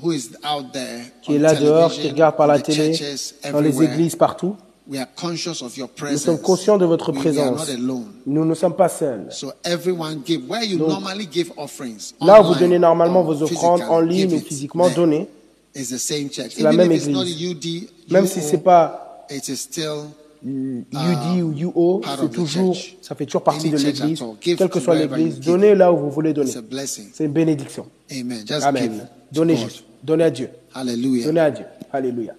who 0.03 0.11
is 0.11 0.31
out 0.43 0.71
there 0.73 1.03
qui 1.21 1.35
est 1.35 1.39
là 1.39 1.53
dehors, 1.55 1.89
qui 1.89 1.97
television, 2.01 2.11
regarde 2.13 2.35
par 2.35 2.47
la 2.47 2.59
the 2.59 2.63
télé, 2.63 2.93
churches, 2.93 3.33
dans 3.51 3.61
les 3.61 3.69
everywhere, 3.69 3.93
églises, 3.93 4.15
partout, 4.17 4.55
We 4.87 4.99
are 4.99 5.07
conscious 5.15 5.61
of 5.63 5.75
your 5.77 5.87
nous 5.87 5.93
presence. 5.95 6.21
sommes 6.25 6.39
conscients 6.41 6.77
de 6.77 6.85
votre 6.85 7.11
We- 7.11 7.17
we 7.19 7.37
are 7.39 7.53
présence. 7.55 7.67
not 7.69 7.73
alone. 7.73 8.05
Nous 8.27 8.45
ne 8.45 8.53
sommes 8.53 8.75
pas 8.75 8.87
seuls. 8.89 9.27
So 9.31 9.51
everyone 9.63 10.21
give 10.25 10.47
where 10.47 10.63
you 10.63 10.77
Donc, 10.77 10.89
normally 10.89 11.27
give 11.31 11.51
offerings. 11.57 12.13
Là 12.21 12.41
où 12.41 12.45
vous 12.53 12.55
donnez 12.59 12.77
normalement 12.77 13.21
or 13.21 13.33
vos 13.33 13.43
offrandes 13.43 13.81
en 13.89 13.99
ligne 13.99 14.35
ou 14.35 14.39
physiquement, 14.39 14.89
donnez. 14.89 15.27
It's 15.75 15.89
the 15.89 15.97
same 15.97 16.29
church. 16.31 16.51
C'est 16.55 16.63
la 16.63 16.71
même 16.71 16.91
if 16.91 16.99
it's 17.01 17.07
not 17.07 17.23
église. 17.23 17.87
UD, 18.07 18.11
Même 18.11 18.27
si 18.27 18.39
pas 18.57 19.25
it 19.29 19.47
is 19.47 19.57
still 19.57 20.03
UD 20.45 21.41
ou 21.41 21.51
UO, 21.51 22.01
c'est 22.19 22.31
toujours, 22.31 22.77
ça 23.01 23.15
fait 23.15 23.25
toujours 23.25 23.43
partie 23.43 23.69
de 23.71 23.77
l'église. 23.77 24.23
Quelle 24.39 24.69
que 24.69 24.79
soit 24.79 24.95
l'église, 24.95 25.39
donnez 25.39 25.73
là 25.73 25.91
où 25.91 25.97
vous 25.97 26.11
voulez 26.11 26.31
donner. 26.33 26.49
it's 26.49 26.57
a 26.57 26.61
blessing. 26.61 27.07
C'est 27.11 27.25
une 27.25 27.31
bénédiction. 27.33 27.87
Amen. 28.11 28.45
Donnez 29.31 29.57
juste. 29.57 29.83
Donnez 30.03 30.23
à 30.25 30.29
Dieu. 30.29 30.49
Donnez 30.75 31.39
à 31.39 31.49
Dieu. 31.51 31.65
Alléluia. 31.91 32.35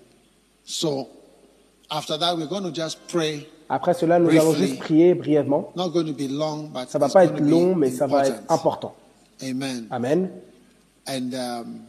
So 1.88 1.96
after 1.96 2.16
that, 2.18 2.36
we're 2.36 2.46
going 2.46 2.64
to 2.64 2.72
just 2.72 2.98
pray. 3.08 3.46
Après 3.68 3.94
cela, 3.94 4.18
nous 4.18 4.30
allons 4.30 4.54
juste 4.54 4.78
prier 4.78 5.14
brièvement. 5.14 5.72
Not 5.76 5.90
going 5.90 6.06
to 6.06 6.12
be 6.12 6.28
long, 6.28 6.68
but 6.72 6.88
Ça 6.88 6.98
va 6.98 7.06
it's 7.06 7.14
pas 7.14 7.24
être 7.24 7.40
long, 7.40 7.74
mais 7.74 7.90
ça 7.90 8.06
va 8.06 8.26
être 8.26 8.42
important. 8.48 8.94
Amen. 9.42 9.88
Amen. 9.90 10.30
And 11.08 11.34
um, 11.34 11.80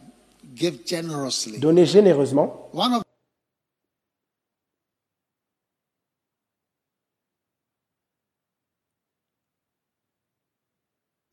give 0.54 0.84
generously. 0.84 1.58
Donnez 1.58 1.86
généreusement. 1.86 2.68
One 2.72 2.94
of 2.94 3.02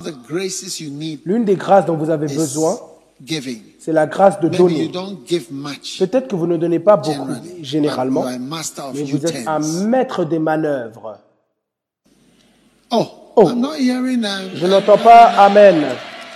the 0.04 0.12
graces 0.28 0.80
you 0.80 0.92
need 0.92 1.22
L'une 1.26 1.46
des 1.46 1.56
grâces 1.56 1.86
dont 1.86 1.98
vous 1.98 2.10
avez 2.12 2.28
besoin, 2.28 2.80
giving. 3.24 3.62
C'est 3.86 3.94
la 3.94 4.08
grâce 4.08 4.40
de 4.40 4.50
donner. 4.50 4.92
Peut-être 6.00 6.28
que 6.28 6.36
vous 6.36 6.48
ne 6.48 6.58
donnez 6.58 6.80
pas 6.80 6.98
beaucoup, 6.98 7.30
généralement, 7.62 8.24
but 8.24 8.32
you 8.32 8.36
are 8.36 8.36
a 8.36 8.40
master 8.40 8.86
of 8.88 8.96
mais 8.96 9.04
vous 9.04 9.26
êtes 9.28 9.48
un 9.48 9.60
maître 9.60 10.26
des 10.26 10.40
manœuvres. 10.40 11.20
Oh, 12.90 13.06
Oh. 13.38 13.50
Je 13.50 14.66
n'entends 14.66 14.98
pas 14.98 15.26
Amen. 15.26 15.84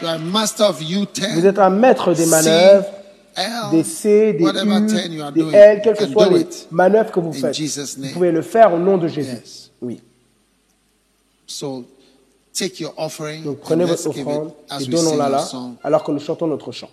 Vous 0.02 1.46
êtes 1.46 1.58
un 1.60 1.70
maître 1.70 2.14
des 2.14 2.26
manœuvres, 2.26 2.86
des 3.72 3.84
C, 3.84 4.34
des 4.34 4.44
U, 4.44 5.32
des 5.34 5.56
L, 5.56 5.82
quelles 5.82 5.96
que 5.96 6.08
soient 6.08 6.30
les 6.30 6.46
manœuvres 6.70 7.12
que 7.12 7.20
vous 7.20 7.34
faites. 7.34 7.58
Vous 7.58 8.10
pouvez 8.14 8.32
le 8.32 8.42
faire 8.42 8.74
au 8.74 8.78
nom 8.78 8.98
de 8.98 9.08
Jésus. 9.08 9.72
Oui. 9.82 10.02
Donc 13.46 13.60
prenez 13.62 13.86
votre 13.86 14.08
offrande 14.08 14.52
et 14.80 14.86
donnons-la 14.86 15.30
là, 15.30 15.48
alors 15.84 16.04
que 16.04 16.12
nous 16.12 16.20
chantons 16.20 16.48
notre 16.48 16.72
chant. 16.74 16.90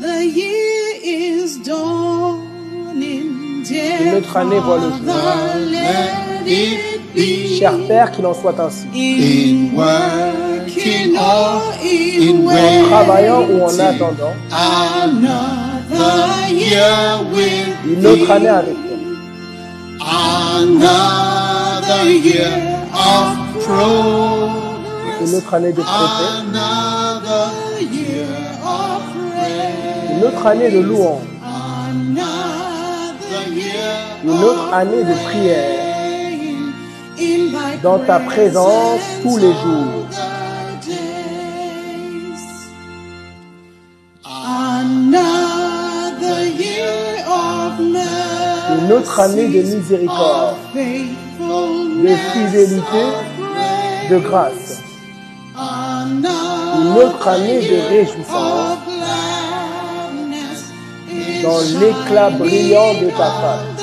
The 0.00 0.24
year 0.26 1.00
is 1.02 1.56
dawning, 1.64 3.62
dear 3.64 4.00
Une 4.02 4.14
autre 4.18 4.36
année 4.36 4.58
voit 4.58 4.76
le 4.78 4.90
jour. 4.90 4.98
Cher 7.58 7.72
Père, 7.88 8.12
qu'il 8.12 8.26
en 8.26 8.34
soit 8.34 8.58
ainsi. 8.60 8.86
In 8.94 9.74
working 9.74 11.16
or 11.16 11.72
in 11.82 12.46
En 12.46 12.84
travaillant 12.88 13.42
ou 13.48 13.62
en 13.62 13.78
attendant, 13.78 14.34
another 14.52 16.28
year 16.52 17.22
with 17.32 17.68
une 17.86 18.06
autre 18.06 18.30
année 18.30 18.48
avec 18.48 18.74
toi. 18.74 18.82
another 20.58 22.04
year 22.10 22.52
of 22.92 23.28
progress, 23.64 25.20
Une 25.22 25.34
autre 25.36 25.54
année 25.54 25.72
de 25.72 25.80
progrès. 25.80 26.85
Une 30.16 30.24
autre 30.24 30.46
année 30.46 30.70
de 30.70 30.80
louange. 30.80 31.20
Une 34.24 34.44
autre 34.44 34.72
année 34.72 35.04
de 35.04 35.12
prière. 35.24 35.82
Dans 37.82 37.98
ta 37.98 38.20
présence 38.20 39.00
tous 39.22 39.36
les 39.36 39.52
jours. 39.52 40.06
Une 48.78 48.92
autre 48.92 49.20
année 49.20 49.48
de 49.48 49.62
miséricorde, 49.62 50.56
de 50.74 52.16
fidélité, 52.32 53.04
de 54.10 54.18
grâce. 54.18 54.80
Une 55.58 56.96
autre 57.02 57.28
année 57.28 57.60
de 57.60 57.88
réjouissance 57.88 58.85
dans 61.46 61.60
l'éclat 61.78 62.30
brillant 62.30 62.94
de 62.94 63.08
ta 63.10 63.30
face. 63.40 63.76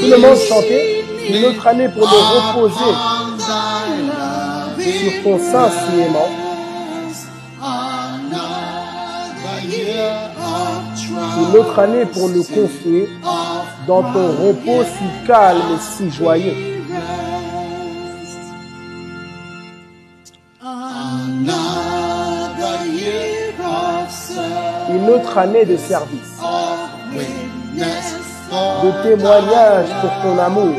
Tout 0.00 0.10
le 0.10 0.16
monde 0.18 0.38
chantait. 0.48 1.04
Une 1.28 1.44
autre 1.44 1.66
année 1.66 1.88
pour 1.88 2.02
me 2.02 2.18
reposer 2.36 2.92
sur 4.78 5.22
ton 5.24 5.38
sein 5.38 5.68
si 5.70 6.00
aimant. 6.00 6.30
Une 11.38 11.56
autre 11.56 11.78
année 11.80 12.04
pour 12.06 12.28
nous 12.28 12.44
confier 12.44 13.08
dans 13.88 14.02
ton 14.02 14.28
repos 14.28 14.84
si 14.84 15.26
calme 15.26 15.58
et 15.74 15.80
si 15.80 16.10
joyeux. 16.10 16.76
Une 25.06 25.12
autre 25.12 25.38
année 25.38 25.64
de 25.64 25.76
service, 25.76 26.40
de 28.82 29.02
témoignage 29.04 29.86
pour 30.00 30.10
ton 30.20 30.36
amour. 30.36 30.74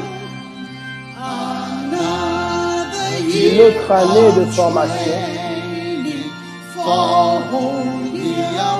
Une 3.21 3.61
autre 3.61 3.89
année 3.89 4.31
de 4.35 4.45
formation 4.51 5.13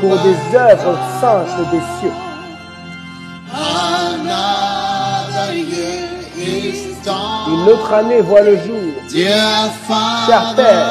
pour 0.02 0.18
des 0.18 0.58
œuvres 0.58 1.00
saintes 1.22 1.72
des 1.72 1.84
cieux. 2.02 2.18
Une 7.48 7.70
autre 7.70 7.94
année 7.94 8.20
voit 8.20 8.42
le 8.42 8.58
jour. 8.58 8.92
Cher 10.28 10.54
Père, 10.58 10.90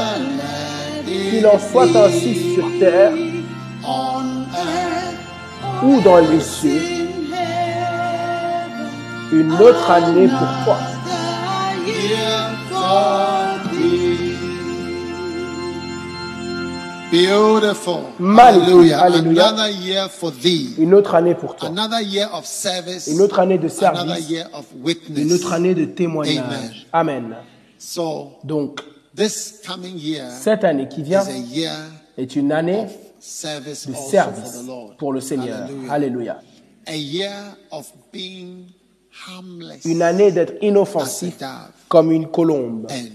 qu'il 1.05 1.47
en 1.47 1.59
soit 1.59 1.95
ainsi 1.95 2.55
sur 2.55 2.65
terre 2.81 3.13
ou 5.83 6.01
dans 6.01 6.19
les 6.19 6.41
cieux. 6.41 6.83
Une 9.33 9.53
autre 9.53 9.91
année 9.91 10.29
pour 10.29 10.49
toi. 10.65 10.79
Beautiful. 17.11 18.01
Magnifique. 18.19 18.93
Hallelujah. 18.93 19.49
Another 19.49 19.71
year 19.71 20.09
for 20.11 20.33
thee. 20.33 20.75
Une 20.79 20.93
autre 20.95 21.15
année 21.15 21.35
pour 21.35 21.55
toi. 21.55 21.69
Another 21.69 22.01
year 22.03 22.29
of 22.35 22.45
service. 22.45 23.07
Une 23.07 23.21
autre 23.21 23.39
année 23.39 23.59
de 23.59 23.69
Another 23.69 24.17
service. 24.17 24.29
year 24.31 24.49
of 24.53 24.67
Une 25.17 25.33
autre 25.33 25.53
année 25.53 25.75
de 25.75 25.85
témoignage. 25.85 26.87
Amen. 26.93 27.37
So 27.79 28.33
Donc, 28.43 28.81
this 29.15 29.61
coming 29.67 29.97
year 29.97 30.25
cette 30.31 30.65
année 30.65 30.89
qui 30.89 31.03
vient 31.03 31.23
est 32.19 32.35
une 32.37 32.51
année 32.53 32.87
de 33.27 33.95
service 33.95 34.65
pour 34.99 35.13
le 35.13 35.21
Seigneur. 35.21 35.69
Hallelujah. 35.91 35.93
Alléluia. 35.93 36.41
A 36.87 36.97
year 36.97 37.57
of 37.73 37.93
being 38.13 38.67
harmless 39.27 39.85
Une 39.85 40.03
année 40.03 40.31
d'être 40.31 40.55
inoffensif 40.63 41.37
comme 41.89 42.13
une 42.13 42.29
colombe 42.29 42.87
and 42.91 43.09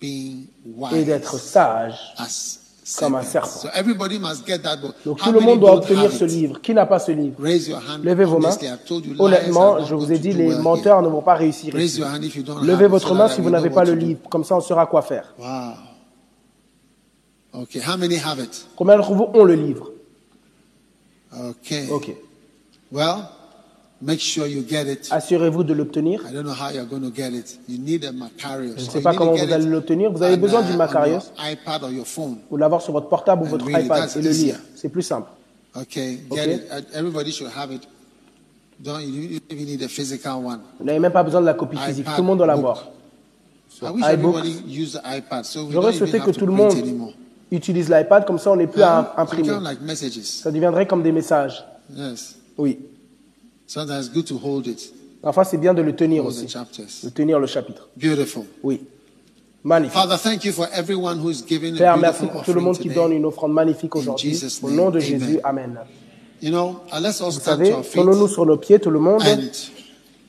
being 0.00 0.46
et 0.94 1.04
d'être 1.04 1.38
sage. 1.38 1.98
comme 3.00 3.16
un 3.16 3.22
serpent. 3.22 3.48
So 3.48 3.68
everybody 3.74 4.18
must 4.20 4.46
get 4.46 4.60
that 4.60 4.76
book. 4.76 4.94
Donc 5.04 5.18
tout 5.18 5.32
le 5.32 5.40
monde 5.40 5.58
doit 5.58 5.74
obtenir 5.74 6.12
ce 6.12 6.24
livre. 6.24 6.60
Qui 6.60 6.72
n'a 6.72 6.86
pas 6.86 7.00
ce 7.00 7.10
livre? 7.10 7.36
Levez 7.42 8.24
vos 8.24 8.38
mains. 8.38 8.56
Honnêtement, 9.18 9.84
je 9.84 9.94
vous 9.94 10.12
ai 10.12 10.18
dit, 10.18 10.32
les 10.32 10.54
menteurs 10.54 11.02
ne 11.02 11.08
vont 11.08 11.22
pas 11.22 11.34
réussir 11.34 11.76
ici. 11.76 12.00
Levez 12.62 12.86
votre 12.86 13.12
main 13.14 13.28
si 13.28 13.40
vous 13.40 13.50
n'avez 13.50 13.70
pas 13.70 13.84
le 13.84 13.94
livre. 13.94 14.20
Comme 14.30 14.44
ça, 14.44 14.56
on 14.56 14.60
saura 14.60 14.86
quoi 14.86 15.02
faire. 15.02 15.34
Okay, 17.56 17.80
how 17.80 17.96
many 17.96 18.16
have 18.16 18.38
it? 18.38 18.66
Combien 18.76 18.96
d'entre 18.96 19.14
vous 19.14 19.30
ont 19.32 19.44
le 19.44 19.54
livre? 19.54 19.90
Okay. 21.32 21.88
Ok. 21.90 22.14
Well, 22.92 23.28
make 24.00 24.20
sure 24.20 24.46
you 24.46 24.62
get 24.62 24.86
it. 24.86 25.08
Assurez-vous 25.10 25.64
de 25.64 25.72
l'obtenir. 25.72 26.22
I 26.28 26.32
don't 26.32 26.44
know 26.44 26.52
how 26.52 26.70
you're 26.70 26.84
going 26.86 27.02
to 27.02 27.10
get 27.10 27.32
it. 27.32 27.58
You 27.68 27.78
need 27.78 28.04
a 28.04 28.12
Macarius. 28.12 28.78
Je 28.78 28.84
ne 28.84 28.90
sais 28.90 29.00
pas 29.00 29.14
comment 29.14 29.32
vous 29.32 29.52
allez 29.52 29.66
l'obtenir. 29.66 30.12
Vous 30.12 30.22
avez 30.22 30.36
besoin 30.36 30.62
uh, 30.62 30.66
du 30.66 30.72
on 30.72 30.76
Macarius. 30.76 31.32
iPad 31.38 31.82
or 31.84 31.90
your 31.90 32.06
phone. 32.06 32.38
Vous 32.50 32.56
l'avoir 32.58 32.82
sur 32.82 32.92
votre 32.92 33.08
portable 33.08 33.42
ou 33.42 33.46
votre 33.46 33.68
iPad 33.68 34.10
et 34.16 34.22
le 34.22 34.30
lire. 34.30 34.56
C'est 34.74 34.90
plus 34.90 35.02
simple. 35.02 35.28
Okay, 35.74 36.20
get 36.30 36.40
Okay. 36.42 36.54
it. 36.54 36.62
Uh, 36.70 36.98
Everybody 36.98 37.32
should 37.32 37.50
have 37.54 37.70
it. 37.72 37.86
Don't 38.78 39.00
you 39.00 39.40
even 39.50 39.64
need 39.66 39.82
a 39.82 39.88
physical 39.88 40.44
one. 40.44 40.60
Vous 40.78 40.84
n'avez 40.84 40.98
même 40.98 41.12
pas 41.12 41.22
besoin 41.22 41.40
de 41.40 41.46
la 41.46 41.54
copie 41.54 41.78
physique. 41.78 42.04
iPad 42.04 42.16
Tout 42.16 42.22
le 42.22 42.26
monde 42.26 42.38
doit 42.38 42.46
l'avoir. 42.46 42.90
I 43.82 43.90
wish 43.90 44.04
iBooks. 44.04 44.12
everybody 44.12 44.50
used 44.66 44.94
the 44.94 45.02
iPad, 45.04 45.44
so 45.44 45.68
J'aurais 45.70 45.92
souhaité 45.92 46.20
que 46.20 46.30
tout 46.30 46.46
le 46.46 46.52
monde 46.52 46.72
anymore. 46.72 47.12
Utilise 47.50 47.88
l'iPad. 47.88 48.26
Comme 48.26 48.38
ça, 48.38 48.50
on 48.52 48.56
n'est 48.56 48.66
plus 48.66 48.82
à? 48.82 49.14
So 49.14 49.20
imprimer. 49.20 49.58
like. 49.60 49.78
Ça 50.24 50.50
deviendrait 50.50 50.86
comme 50.86 51.02
des 51.02 51.12
messages. 51.12 51.64
Yes. 51.94 52.36
Oui. 52.56 52.78
Sometimes 53.66 54.06
it's 54.06 54.12
good 54.12 54.26
to 54.26 54.38
hold 54.42 54.66
it. 54.66 54.92
Parfois, 55.22 55.44
c'est 55.44 55.56
bien 55.56 55.74
de 55.74 55.82
le 55.82 55.94
tenir 55.94 56.24
Hold 56.24 56.34
aussi. 56.34 57.04
De 57.04 57.10
tenir 57.10 57.38
le 57.38 57.46
chapitre. 57.46 57.88
Beautiful. 57.96 58.44
Oui. 58.62 58.82
Magnifique. 59.64 59.94
Father, 59.94 60.16
thank 60.16 60.44
you 60.44 60.52
for 60.52 60.68
everyone 60.72 61.18
who's 61.18 61.44
given 61.44 61.74
a 61.74 61.78
Père, 61.78 61.96
merci 61.96 62.26
pour 62.26 62.44
tout 62.44 62.52
le 62.52 62.60
monde 62.60 62.78
qui 62.78 62.88
donne 62.88 63.12
une 63.12 63.24
offrande 63.24 63.52
magnifique 63.52 63.96
aujourd'hui. 63.96 64.40
Au 64.62 64.70
nom 64.70 64.90
de 64.90 65.00
Jésus, 65.00 65.40
amen. 65.42 65.78
You 66.40 66.50
know, 66.50 66.80
uh, 66.92 67.00
let's 67.00 67.20
all 67.20 67.30
Vous 67.30 67.40
savez, 67.40 67.74
tenons-nous 67.92 68.28
sur 68.28 68.46
nos 68.46 68.58
pieds, 68.58 68.78
tout 68.78 68.90
le 68.90 69.00
monde, 69.00 69.22
and 69.22 69.40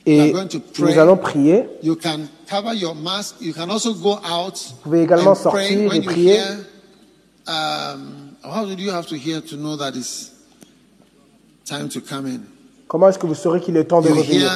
et 0.08 0.34
nous 0.80 0.98
allons 0.98 1.18
prier. 1.18 1.66
you 1.84 1.96
can 1.96 2.22
cover 2.50 2.74
your 2.74 2.96
mask. 2.96 3.36
You 3.42 3.54
can 3.54 3.70
also 3.70 3.94
go 3.94 4.14
out 4.14 4.58
pouvez 4.82 5.04
également 5.04 5.36
sortir 5.36 5.94
et 5.94 6.02
prier. 6.02 6.40
Comment 12.88 13.10
est-ce 13.10 13.20
que 13.20 13.28
vous 13.28 13.36
saurez 13.36 13.62
qu'il 13.62 13.76
est 13.78 13.86
temps 13.86 14.02
de 14.02 14.10
revenir? 14.10 14.50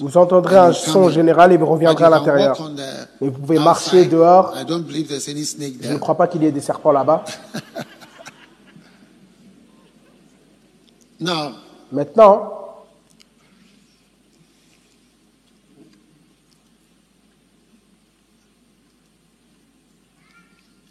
Vous 0.00 0.16
entendrez 0.16 0.56
un 0.56 0.72
son 0.72 1.10
général 1.10 1.52
et 1.52 1.56
vous 1.56 1.66
reviendrez 1.66 2.04
à 2.04 2.10
l'intérieur. 2.10 2.58
Mais 3.20 3.28
vous 3.28 3.38
pouvez 3.38 3.58
marcher 3.58 4.06
dehors. 4.06 4.54
I 4.56 4.64
don't 4.64 4.82
believe 4.82 5.08
there's 5.08 5.28
any 5.28 5.44
snake 5.44 5.74
Je 5.80 5.86
ne 5.86 5.92
there. 5.92 6.00
crois 6.00 6.16
pas 6.16 6.26
qu'il 6.26 6.42
y 6.42 6.46
ait 6.46 6.52
des 6.52 6.60
serpents 6.60 6.92
là-bas. 6.92 7.24
Now, 11.18 11.52
Maintenant, 11.92 12.65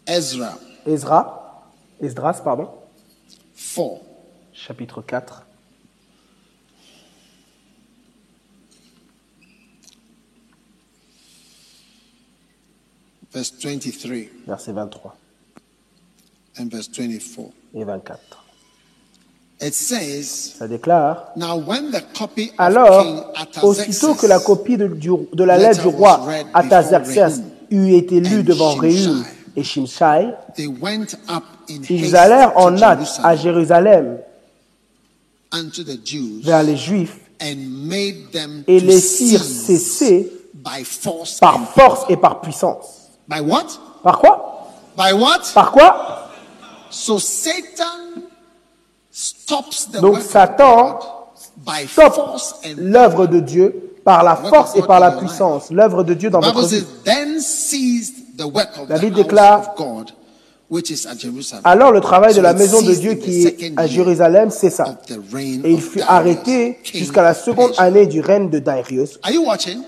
Ezra 0.06 0.58
Ezra, 0.86 1.64
Esdras, 2.00 2.40
pardon, 2.42 2.68
4. 3.56 4.00
chapitre 4.52 5.02
4, 5.02 5.44
verse 13.32 13.52
23 13.58 14.30
verset 14.46 14.72
23 14.72 15.10
and 16.58 16.68
verse 16.70 16.88
24. 16.88 17.52
et 17.74 17.84
24. 17.84 18.18
It 19.60 19.72
says, 19.74 20.54
Ça 20.58 20.68
déclare 20.68 21.32
Now 21.36 21.56
when 21.58 21.90
the 21.90 22.02
copy 22.18 22.50
of 22.50 22.56
King 22.56 22.56
Alors, 22.58 23.32
aussitôt 23.62 24.14
que 24.14 24.26
la 24.26 24.38
copie 24.38 24.76
de, 24.76 24.86
du- 24.88 25.28
de 25.32 25.44
la 25.44 25.56
lettre 25.56 25.82
du 25.82 25.88
roi 25.88 26.20
Ataxerxès 26.52 27.40
eut 27.70 27.94
été 27.94 28.20
lue 28.20 28.42
devant 28.42 28.74
Réhum 28.74 29.24
et 29.56 29.62
Shimshai, 29.62 30.34
they 30.54 30.66
went 30.66 31.16
up 31.28 31.44
in 31.68 31.80
ils 31.88 32.14
allèrent 32.14 32.56
en 32.56 32.76
hâte 32.80 33.20
à 33.24 33.34
Jerusalem 33.34 34.18
Jérusalem 35.52 36.42
vers 36.42 36.62
les 36.62 36.76
Juifs 36.76 37.16
and 37.40 37.56
made 37.56 38.30
them 38.32 38.64
et 38.66 38.80
les 38.80 39.00
firent 39.00 39.42
cesser 39.42 40.30
by 40.54 40.84
force 40.84 41.38
par 41.38 41.68
force 41.70 42.04
et 42.08 42.16
par 42.16 42.40
puissance. 42.40 43.08
Par 43.28 44.18
quoi? 44.18 44.68
Par 45.54 45.72
quoi? 45.72 46.28
Donc 50.00 50.20
Satan 50.20 50.98
stoppe 51.76 52.14
l'œuvre 52.76 53.26
de 53.26 53.40
Dieu 53.40 53.92
par 54.04 54.22
la 54.22 54.36
force 54.36 54.76
et 54.76 54.82
par 54.82 55.00
la 55.00 55.12
puissance. 55.12 55.70
L'œuvre 55.70 56.04
de 56.04 56.14
Dieu 56.14 56.30
dans 56.30 56.40
votre 56.40 56.66
vie. 56.66 56.84
House 58.44 59.00
déclare, 59.00 59.60
of 59.60 59.76
God, 59.76 60.12
which 60.70 60.90
is 60.90 61.06
at 61.06 61.18
Jerusalem. 61.18 61.62
Alors 61.64 61.92
le 61.92 62.00
travail 62.00 62.34
de 62.34 62.40
la 62.40 62.52
maison 62.52 62.82
de 62.82 62.92
Dieu 62.94 63.14
qui 63.14 63.46
est 63.46 63.72
à 63.76 63.86
Jérusalem 63.86 64.50
cessa. 64.50 64.98
the 65.06 65.18
reign 65.32 65.64
Et 65.64 65.72
il 65.72 65.78
of 65.78 65.84
fut 65.84 66.02
arrêté 66.02 66.78
jusqu'à 66.84 67.22
la 67.22 67.34
seconde 67.34 67.72
année 67.78 68.06
du 68.06 68.20
règne 68.20 68.50
de 68.50 68.58
Darius. 68.58 69.18
Are 69.22 69.32
you 69.32 69.44
watching? 69.44 69.82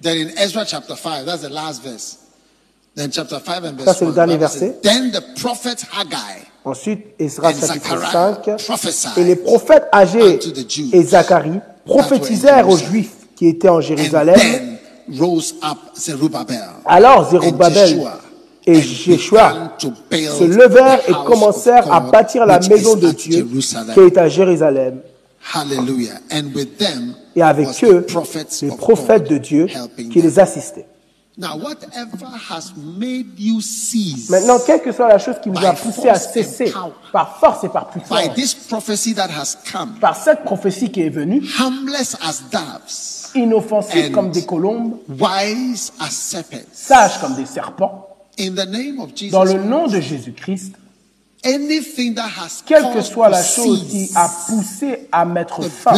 Then 0.00 0.16
in 0.16 0.30
Ezra 0.36 0.64
chapter 0.64 0.96
5, 0.96 1.24
that's 1.24 1.42
the 1.42 1.50
last 1.50 1.82
verse. 1.82 2.18
Then 2.94 3.10
chapter 3.10 3.38
5 3.38 3.64
and 3.64 3.78
Ça, 3.78 3.84
verse 3.84 3.98
c'est 3.98 4.04
le 4.04 4.10
1, 4.10 4.14
dernier 4.14 4.36
verset. 4.36 4.76
Then 4.82 5.12
the 5.12 5.40
prophet 5.40 5.76
Haggai 5.92 6.46
Ensuite, 6.64 7.14
Ezra 7.18 7.48
And 7.48 7.54
chapitre 7.54 7.98
Zachariah 8.00 8.36
5. 8.44 8.64
prophesied 8.66 9.10
Et 9.16 9.24
les 9.24 9.36
prophètes 9.36 9.88
âgés 9.92 10.38
et 10.92 11.02
Zacharie 11.02 11.60
prophétisèrent 11.84 12.68
aux 12.68 12.76
Juifs 12.76 13.14
qui 13.34 13.48
étaient 13.48 13.68
en 13.68 13.80
Jérusalem. 13.80 14.38
Then 15.08 15.18
rose 15.18 15.54
up 15.62 15.78
Zerubbabel 15.96 16.68
Alors 16.86 17.30
Jeshua 17.30 18.18
et 18.66 18.80
Jéshua 18.80 19.76
se 19.80 20.44
levèrent 20.44 21.00
et 21.08 21.12
commencèrent 21.26 21.92
à 21.92 22.00
bâtir 22.00 22.46
la 22.46 22.58
maison 22.60 22.96
is 22.96 23.00
de 23.00 23.10
Dieu 23.10 23.48
qui 23.94 24.00
est 24.00 24.18
à 24.18 24.28
Jérusalem. 24.28 25.00
Hallelujah. 25.52 26.20
Et 27.34 27.42
avec 27.42 27.68
eux, 27.82 28.06
les 28.62 28.68
prophètes 28.68 29.28
de 29.28 29.38
Dieu 29.38 29.66
qui 30.12 30.22
les 30.22 30.38
assistaient. 30.38 30.86
Now, 31.38 31.56
whatever 31.56 32.26
has 32.50 32.74
made 32.76 33.38
you 33.38 33.62
cease 33.62 34.28
Maintenant, 34.28 34.58
quelle 34.66 34.82
que 34.82 34.92
soit 34.92 35.08
la 35.08 35.18
chose 35.18 35.36
qui 35.42 35.48
vous 35.48 35.64
a 35.64 35.72
poussé 35.72 36.10
à 36.10 36.16
cesser 36.16 36.70
par 37.10 37.38
force 37.38 37.64
et 37.64 37.70
par 37.70 37.88
puissance, 37.88 38.34
this 38.34 38.54
prophecy 38.54 39.14
that 39.14 39.30
has 39.30 39.56
come, 39.72 39.94
par 39.98 40.14
cette 40.14 40.44
prophétie 40.44 40.90
qui 40.90 41.00
est 41.00 41.08
venue, 41.08 41.42
inoffensive 43.34 44.10
comme 44.10 44.30
des 44.30 44.44
colombes, 44.44 44.98
sages 46.72 47.20
comme 47.20 47.34
des 47.34 47.46
serpents, 47.46 48.08
in 48.38 48.50
the 48.50 48.66
name 48.68 49.00
of 49.00 49.10
Jesus, 49.14 49.32
dans 49.32 49.44
le 49.44 49.54
nom 49.54 49.86
de 49.86 50.00
Jésus-Christ, 50.00 50.74
quelle 51.42 52.92
que 52.94 53.00
soit 53.00 53.28
la 53.28 53.42
chose 53.42 53.86
qui 53.88 54.10
a 54.14 54.28
poussé 54.46 55.08
à 55.10 55.24
mettre 55.24 55.62
fin 55.62 55.92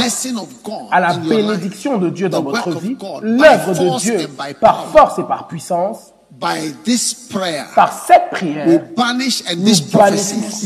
à 0.91 1.01
la 1.01 1.15
bénédiction 1.19 1.99
de 1.99 2.09
Dieu 2.09 2.29
dans 2.31 2.43
votre 2.43 2.71
vie, 2.79 2.97
l'œuvre 3.23 3.73
de 3.75 3.99
Dieu 3.99 4.29
par 4.61 4.87
force 4.87 5.19
et 5.19 5.25
par 5.25 5.47
puissance, 5.47 6.14
by 6.41 6.73
this 6.85 7.29
prayer, 7.31 7.67
par 7.75 7.93
cette 8.07 8.31
we 8.33 8.39
prière, 8.39 8.83
banish 8.97 9.43
and 9.49 9.57
nous 9.57 9.65
this 9.67 9.81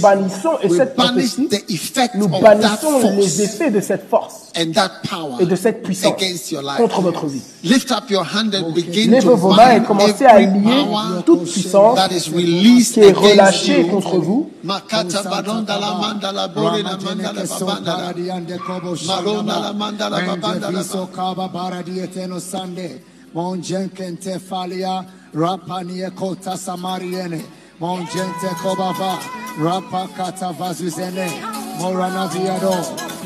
bannissons, 0.00 0.58
et 0.62 0.68
we 0.68 0.76
cette 0.76 0.96
banish 0.96 1.34
prophétie, 1.34 1.48
the 1.48 1.70
effect 1.72 2.14
nous 2.14 2.24
of 2.24 2.30
that 2.40 2.56
bannissons 2.56 3.00
les 3.00 3.22
force 3.22 3.38
effets 3.40 3.70
de 3.70 3.80
cette 3.80 4.08
force 4.08 4.34
and 4.56 4.72
that 4.72 4.90
power 5.08 5.36
et 5.40 5.46
de 5.46 5.56
cette 5.56 5.82
puissance 5.82 6.14
against 6.14 6.50
your 6.50 6.62
life. 6.62 6.76
contre 6.78 7.00
votre 7.02 7.26
vie. 7.26 7.42
Lift 7.64 7.90
up 7.92 8.10
your 8.10 8.24
hand 8.24 8.54
and 8.54 8.72
begin 8.74 9.10
Levez 9.10 9.20
to 9.20 9.36
vos 9.36 9.54
mains 9.54 9.76
et 9.76 9.82
commencez 9.84 10.24
à 10.24 10.40
lier 10.40 10.84
power 10.90 11.22
toute 11.24 11.44
puissance 11.44 11.96
that 11.96 12.08
is 12.12 12.30
released 12.34 12.94
qui 12.94 13.00
est 13.00 13.08
against 13.10 13.30
relâchée 13.32 13.80
you. 13.82 13.88
contre 13.88 14.18
vous. 14.18 14.50
Rapanie 25.34 26.10
Kota 26.14 26.56
Samariene, 26.56 27.42
Mongente 27.80 28.48
Kobava, 28.62 29.18
Rapa 29.58 30.08
Kata 30.16 30.52
Vazuzene, 30.52 31.28
Morana 31.78 32.28
Viado, 32.28 32.72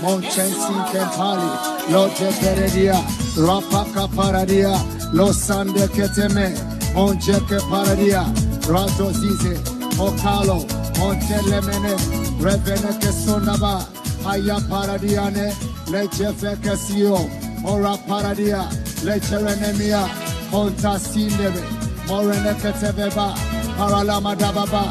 Monchensi 0.01 0.75
Kempali, 0.91 1.91
Lote 1.91 2.31
Peredia, 2.41 2.95
Rapa 3.37 3.85
Kaparadia, 3.93 4.77
Losande 5.15 5.87
Keteme, 5.89 6.55
Monjeke 6.95 7.59
Paradia, 7.71 8.25
Rato 8.67 9.11
Zize, 9.13 9.57
Mokalo, 9.97 10.67
Montelemene, 10.99 11.97
Revene 12.41 12.93
Kesonaba, 13.01 13.87
Haya 14.25 14.59
Paradiane, 14.69 15.53
Lechefe 15.87 16.57
Kesio, 16.57 17.29
Mora 17.63 17.97
Paradia, 18.09 18.69
Lecherenemia, 19.05 20.09
Conta 20.51 20.99
Sindebe, 20.99 21.82
Moreneketeveba, 22.07 23.35
Paralamadababa, 23.77 24.85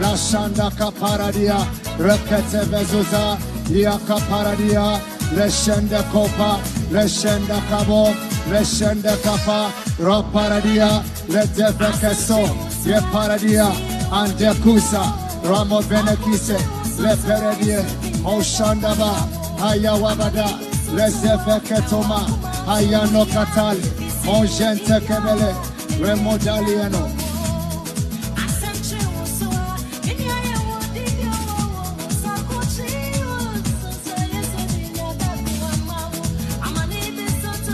Lashanda 0.00 0.70
Kaparadia, 0.70 1.58
Reketevezuza, 1.98 3.38
Yaka 3.70 4.16
Paradia, 4.28 5.00
lachanda 5.36 6.02
Kopa, 6.12 6.58
lachanda 6.90 7.60
Kabo, 7.68 8.12
Leshenda 8.50 9.16
Kapa, 9.22 9.72
Raparadia, 9.98 11.02
Ledevekeso, 11.28 12.46
Yeparadia, 12.84 13.70
Andekusa, 14.10 15.02
Ramo 15.44 15.80
Benekise, 15.82 16.56
Leperedie, 16.98 17.82
Oshandaba, 18.24 19.12
Hayawabada, 19.58 20.48
Lezefeketoma, 20.96 22.20
Hayanokatali, 22.66 23.82
Onjente 24.26 25.00
Kemele, 25.06 25.54
Remo 26.02 26.36
Daliano. 26.36 27.08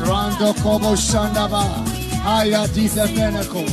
Rando 0.05 0.55
Kobo 0.63 0.95
Shandava, 0.95 1.65
Haya 2.23 2.67
Diza 2.69 3.07
Venacle. 3.07 3.65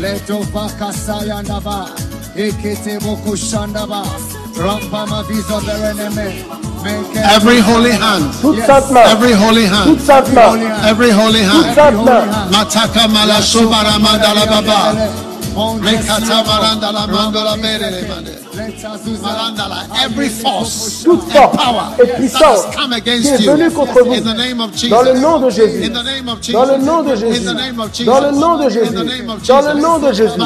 Leto 0.00 0.42
Vakasaya 0.52 1.42
Nava, 1.42 1.88
Ekete 2.36 3.00
Bokushandava, 3.00 4.04
Rampa 4.56 5.06
Mavizo 5.06 5.60
Bereneme. 5.66 6.63
Every 6.86 7.60
holy 7.60 7.92
hand. 7.92 8.24
Toute 8.40 8.64
sainte 8.66 8.90
main. 8.90 9.06
Every 9.06 9.32
holy 9.32 9.66
hand. 9.66 9.86
Toute 9.90 10.00
sainte 10.00 10.32
main. 10.32 10.62
Every 10.84 11.10
holy 11.10 11.42
hand. 11.42 11.76
Mataka 12.52 13.08
mala 13.08 13.40
sobara 13.42 13.98
mandala 13.98 14.46
baba. 14.46 14.80
Rekata 15.80 16.44
maranda 16.44 16.92
la 16.92 17.06
mandola 17.06 17.56
mere 17.56 18.43
Malandala, 18.54 19.82
every 20.04 20.28
force, 20.28 21.02
toute 21.04 21.22
force 21.32 21.56
et 22.02 22.06
puissance 22.06 22.66
qui 23.02 23.10
est 23.10 23.46
venue 23.46 23.70
contre 23.70 24.02
vous, 24.04 24.20
dans 24.88 25.02
le 25.02 25.14
nom 25.18 25.38
de 25.40 25.50
Jésus, 25.50 25.90
dans 26.52 26.64
le 26.64 26.76
nom 26.78 27.02
de 27.02 27.14
Jésus, 27.16 27.42
dans 28.04 28.20
le 28.20 28.30
nom 28.30 28.56
de 28.58 28.68
Jésus, 28.68 28.94
dans 29.46 29.60
le 29.60 29.74
nom 29.80 29.98
de 29.98 30.12
Jésus. 30.12 30.38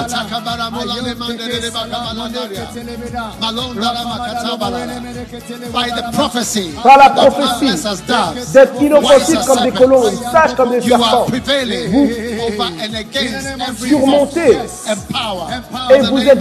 By 5.72 5.90
the 5.90 6.12
prophecy, 6.12 6.70
Par 6.82 6.98
la 6.98 7.10
prophétie 7.10 7.72
d'être 8.52 8.80
inoffensifs 8.82 9.44
comme 9.46 9.62
des 9.62 9.70
colombes, 9.72 10.10
sages 10.32 10.54
comme 10.54 10.70
des 10.70 10.80
serpents, 10.80 11.26
vous 11.26 11.36
surmontez 13.86 14.58
et 15.90 16.00
vous 16.00 16.18
êtes 16.18 16.38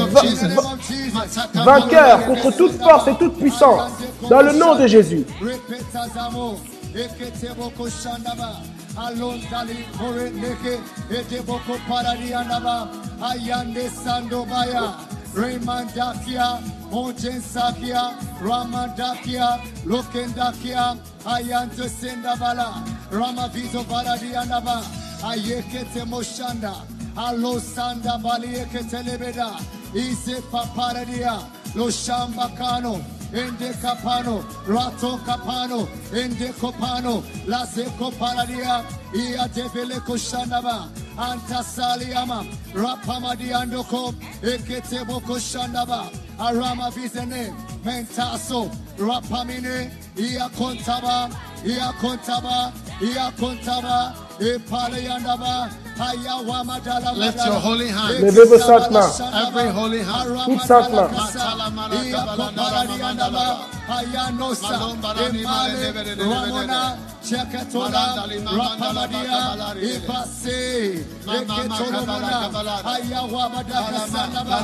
vainqueur 1.63 2.25
contre 2.25 2.55
toute 2.55 2.81
force 2.81 3.07
et 3.07 3.15
toute 3.15 3.37
puissance, 3.37 3.91
dans 4.29 4.41
le 4.41 4.53
nom 4.53 4.75
de 4.75 4.87
Jésus. 4.87 5.25
Remandakia, 15.37 16.59
Mojensakia, 16.91 18.11
Ramandakia, 18.41 19.59
Lokendakia, 19.85 20.95
Ayan 21.25 21.69
Ayante 21.69 21.87
Sendabala, 21.89 22.83
Ramavizo 23.11 23.83
Baradianaba, 23.83 24.81
Ayekete 25.23 26.05
Moshanda, 26.05 26.73
Alo 27.17 27.57
Sanda 27.57 28.21
Baliekete 28.21 29.01
Lebeda, 29.03 29.57
Ise 29.95 30.39
Paparadia, 30.51 31.43
Lo 31.73 31.87
Shambakano, 31.87 33.03
Ende 33.33 33.73
Capano, 33.81 34.41
Rato 34.67 35.17
Capano, 35.25 35.87
Ende 36.13 36.53
Copano, 36.53 37.23
La 37.47 37.65
Seco 37.65 38.11
Paradia, 38.11 38.85
Ia 39.15 39.47
Devele 39.49 39.99
Koshandaba, 40.01 40.89
Anta 41.17 41.63
Saliama, 41.63 42.45
Rapamadi 42.73 43.49
Andoko, 43.49 44.13
Eketebo 44.43 45.19
Koshandaba, 45.21 46.11
Arama 46.37 46.91
Vizene, 46.91 47.51
Mentaso, 47.83 48.69
Rapamine, 48.97 49.91
Ia 50.19 50.47
Contaba, 50.49 51.31
Ia 51.65 51.91
Contaba, 51.99 52.71
Ia 53.01 53.31
Contaba, 53.31 54.15
Epaleandaba. 54.39 55.86
Let 55.97 57.35
your 57.35 57.59
holy 57.59 57.87
hand. 57.87 58.23
The 58.23 58.31
people 58.31 58.59
start 58.59 58.91
now. 58.91 59.09
Every 59.47 59.69
holy 59.69 60.03
hand. 60.03 60.45
Keep 60.45 60.61
start 60.61 60.91
now. 60.91 61.09
Ayanosa, 63.87 64.75
Emale, 65.15 66.17
Ramona, 66.19 66.97
Chakatola, 67.23 68.27
Rapamadia, 68.57 69.39
Ipase, 69.79 70.59
Eketolomona, 71.23 72.37
Ayawabadaka 72.83 73.99
Salama, 74.11 74.57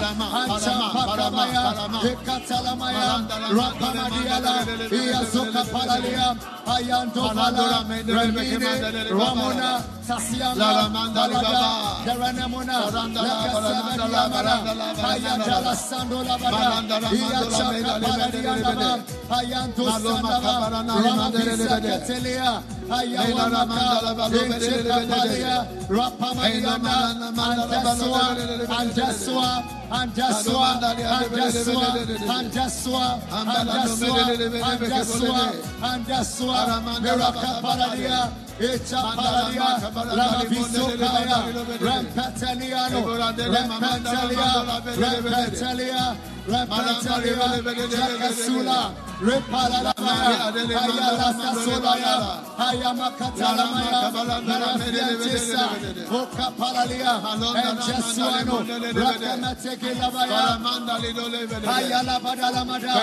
Anchapakamaya, 0.44 1.64
Ekatalamaya, 2.04 3.12
Rapamadiala, 3.58 4.56
Iasoka 4.92 5.64
Palalia, 5.72 6.28
Ayantopala, 6.68 7.68
Ramine, 8.08 8.74
Ramona, 9.10 9.70
Tasiana, 10.06 10.70
Balada, 11.16 11.64
Daranamona, 12.06 12.78
Lakasabadiamana, 13.16 14.56
Ayatala 15.00 15.74
Sandolabada, 15.76 16.68
Iachaka 17.14 17.92
Paladiana, 18.04 18.92
Ayanto 19.30 19.86
Sanava, 19.88 20.54
Ramisa 21.04 21.80
Catelia, 21.82 22.62
Ayamaka, 22.90 24.30
Vince 24.30 24.84
Capalia, 24.84 25.58
Rapamadiana, 25.90 26.96
Antasua, 27.38 28.24
Antasua, 28.70 29.50
Antasua, 29.90 30.68
Antasua, 31.10 31.88
Antasua, 32.30 33.08
Antasua, 33.32 34.24
Antasua, 34.62 35.44
Antasua, 35.82 36.60
Miraka 37.02 37.52
Paradia, 37.62 38.22
Echa 38.60 39.02
Paradia, 39.16 39.70
Ravisukaya, 40.20 41.40
Rampateliano, 41.80 43.00
Rampatelia, 43.54 44.50
Rampatelia, 45.00 46.04
Rakasula, 47.64 48.92
Repalamaya, 49.22 50.52
Ayala 50.52 51.28
Solaya, 51.64 52.16
Ayamakatalamaya, 52.58 54.00
Marafiatisa, 54.44 55.64
Oka 56.12 56.48
Paralia, 56.58 57.14
and 57.56 57.80
Jesuano, 57.80 58.56
Rakamatekilamaya, 58.92 60.44
Ayala 61.64 62.16
Badalamada, 62.20 62.94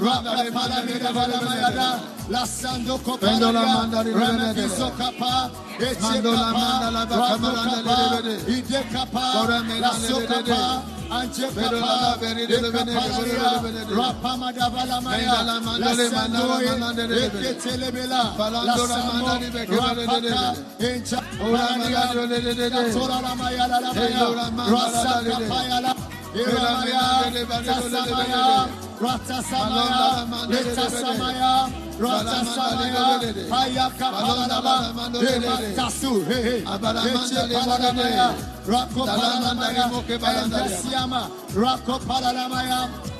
Raka 0.00 0.32
Palamida 0.50 1.10
Balamayada, 1.14 1.88
Lasando 2.28 2.96
Copendola, 2.98 3.64
Ramadiso 4.12 4.88
Capa, 4.98 5.50
Mandola 5.78 6.52
mandala 6.52 7.02
bakamaranda 7.10 7.78
lelebede. 7.86 8.52
İde 8.52 8.82
kapa. 8.92 9.24
La 9.80 9.92
sokapa. 9.92 10.82
Anche 11.10 11.48
kapa. 11.54 12.18
De 12.48 12.56
kaparia. 12.72 13.62
Rapama 13.96 14.56
da 14.56 14.66
balamaya. 14.74 15.44
La 15.78 15.94
sandoye. 15.94 16.72
Eke 17.26 17.58
telebela. 17.58 18.22
La 18.66 18.76
samo. 18.76 19.28
Rapata. 19.68 20.56
Encha. 20.80 21.20
Ora 21.44 21.68
mandala 21.78 22.26
lelebede. 22.30 22.92
Sora 22.92 23.18
la 23.22 23.34
maya 23.34 23.66
la 23.68 23.78
la 23.80 23.92
maya. 23.94 24.20
Rasa 24.72 25.22
kapaya 25.30 25.80
la. 25.80 25.94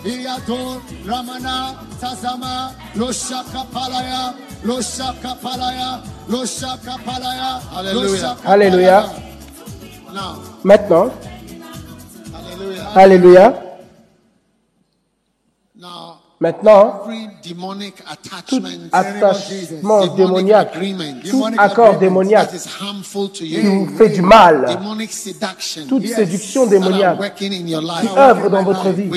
Iyadon, 0.04 0.80
Ramana, 1.04 1.74
Tazama, 2.00 2.72
Loshaka 2.94 3.66
Palaya, 3.72 4.34
Loshaka 4.64 5.34
Palaya, 5.42 6.00
Loshaka 6.28 6.94
Palaya, 7.04 7.60
Alléluia. 8.44 9.04
Maintenant. 10.64 11.10
Alléluia. 12.94 13.67
Maintenant, 16.40 17.00
tout 18.46 18.62
attachement 18.92 20.06
démoniaque, 20.06 20.78
tout 21.28 21.44
accord 21.58 21.98
démoniaque 21.98 22.52
qui 23.32 23.46
you, 23.46 23.86
vous 23.86 23.96
fait 23.96 24.10
du 24.10 24.22
mal, 24.22 24.78
toute 25.88 26.06
séduction 26.06 26.66
démoniaque 26.66 27.34
qui 27.34 27.74
œuvre 28.16 28.50
dans 28.50 28.62
votre 28.62 28.90
vie, 28.90 29.10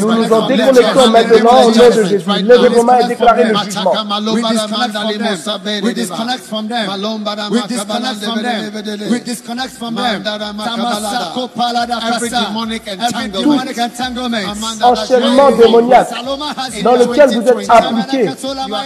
nous 0.00 0.14
nous 0.14 0.32
en 0.32 0.46
déconnectons 0.46 1.10
maintenant 1.10 1.64
au 1.64 1.70
nom 1.70 1.88
de 1.88 1.92
Jésus. 1.92 2.18
Levez 2.42 2.68
vos 2.70 2.84
mains 2.84 3.00
et 3.00 3.08
déclarez 3.08 3.44
le 3.44 3.56
jugement. 3.56 3.92
We 4.32 4.42
disconnect 4.42 4.94
from 4.96 5.08
them. 5.18 5.30
We 5.82 5.92
disconnect 5.92 6.40
from 6.40 6.68
them. 6.68 6.88
We 7.50 7.60
disconnect 7.68 8.16
from 8.24 8.40
them. 8.40 9.10
We 9.10 9.20
disconnect 9.20 9.72
from 9.72 9.94
them. 9.94 10.24
Every 12.16 12.30
demonic 12.30 13.78
entanglement. 13.78 14.54
Enchaînement 14.82 15.50
démoniaque 15.50 16.13
dans 16.82 16.94
lequel 16.94 17.30
vous 17.30 17.48
êtes 17.48 17.70
appliqué 17.70 18.30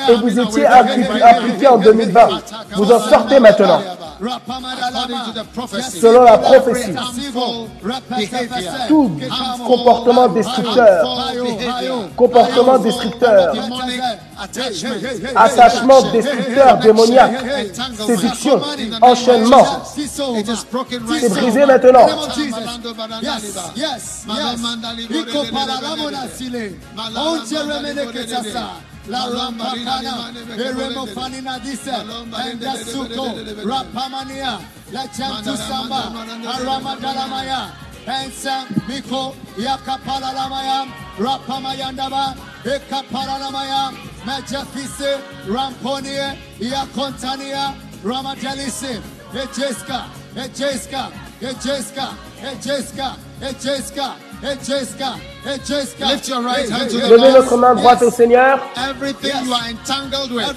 et 0.09 0.15
vous 0.17 0.41
étiez 0.41 0.67
appliqué, 0.67 1.67
en 1.67 1.79
2020. 1.79 2.29
Vous 2.77 2.93
en 2.93 3.01
sortez 3.01 3.41
maintenant. 3.41 3.81
Selon 6.01 6.25
la 6.25 6.39
prophétie, 6.39 6.93
Tout 8.89 9.11
comportement 9.67 10.29
destructeur, 10.29 11.25
comportement 12.17 12.79
destructeur, 12.79 13.55
attachement 15.37 16.03
destructeur, 16.13 16.79
démoniaque, 16.79 17.45
séduction, 18.07 18.61
enchaînement, 19.01 19.65
c'est 19.95 21.29
brisé 21.29 21.65
maintenant. 21.67 22.07
Yes, 23.23 23.55
yes, 23.77 24.25
yes. 24.27 24.79
Onjeremedeketasa. 27.19 28.69
La 29.09 29.25
Rampakana, 29.27 30.33
Eremo 30.55 31.07
Fanina 31.15 31.59
Disa, 31.65 32.01
and 32.37 32.61
Dasuko, 32.61 33.27
Rapamania, 33.65 34.61
La 34.93 35.07
Chantusamba, 35.07 36.13
Arama 36.45 36.95
Dalamaya, 37.01 37.71
and 38.07 38.31
Sam 38.35 38.67
Miko, 38.87 39.35
Yakapala 39.57 40.35
Lamaya, 40.35 40.87
Rapamayandaba, 41.17 42.37
Ekapala 42.65 43.39
Lamaya, 43.41 43.93
Majafise, 44.27 45.19
Ramponia, 45.47 46.37
Yakontania, 46.59 47.75
Ramadelisi, 48.03 49.01
Ejeska, 49.33 50.05
Ejeska, 50.37 51.11
Ejeska, 51.41 52.15
Ejeska, 52.43 53.17
Ejeska. 53.41 54.17
Ejeska. 54.43 55.15
Ejeska. 55.47 56.07
Lift 56.07 56.29
your 56.29 56.43
right 56.43 56.69
hand 56.69 56.91
to 56.91 56.97
the 56.99 57.09
Levez 57.09 57.33
notre 57.33 57.57
main 57.57 57.75
droite 57.75 58.03
au 58.03 58.11
Seigneur. 58.11 58.59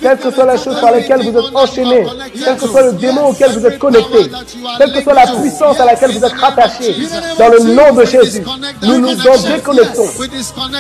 Quelle 0.01 0.17
que 0.17 0.31
soit 0.31 0.45
la 0.45 0.57
chose 0.57 0.79
par 0.81 0.91
laquelle 0.91 1.21
vous 1.21 1.37
êtes 1.39 1.55
enchaîné, 1.55 2.05
quel 2.43 2.57
que 2.57 2.67
soit 2.67 2.81
le 2.83 2.93
démon 2.93 3.27
auquel 3.29 3.51
vous 3.51 3.65
êtes 3.65 3.79
connecté, 3.79 4.31
quelle 4.77 4.93
que 4.93 5.01
soit 5.01 5.13
la 5.13 5.27
puissance 5.27 5.79
à 5.79 5.85
laquelle 5.85 6.11
vous 6.11 6.25
êtes 6.25 6.33
rattaché, 6.33 6.95
dans 7.37 7.49
le 7.49 7.59
nom 7.73 7.93
de 7.93 8.05
Jésus, 8.05 8.43
nous 8.83 8.97
nous 8.99 9.27
en 9.27 9.37
déconnectons. 9.37 10.09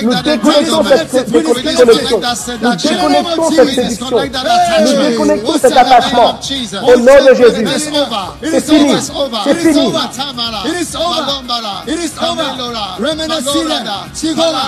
Nous 0.03 0.13
déconnectons 0.23 0.83
cette, 0.83 1.09
cette 1.11 1.31
connexion. 1.31 2.21
Nous 2.61 2.75
déconnectons 2.75 3.51
cette 3.51 3.69
séduction. 3.69 4.19
Nous 4.81 5.09
déconnectons 5.09 5.53
cet 5.59 5.77
attachement. 5.77 6.39
Au 6.83 6.97
nom 6.97 7.29
de 7.29 7.35
Jésus. 7.35 7.67
C'est 8.43 8.61
fini. 8.61 8.95
C'est 9.43 9.55
fini. 9.55 9.93
It 11.91 11.99
is 11.99 12.17
over. 12.17 12.41
It 12.41 12.53
is 12.55 12.59
over. 12.59 12.97
Remena 12.99 13.41
sila. 13.41 14.09
Chigola. 14.13 14.63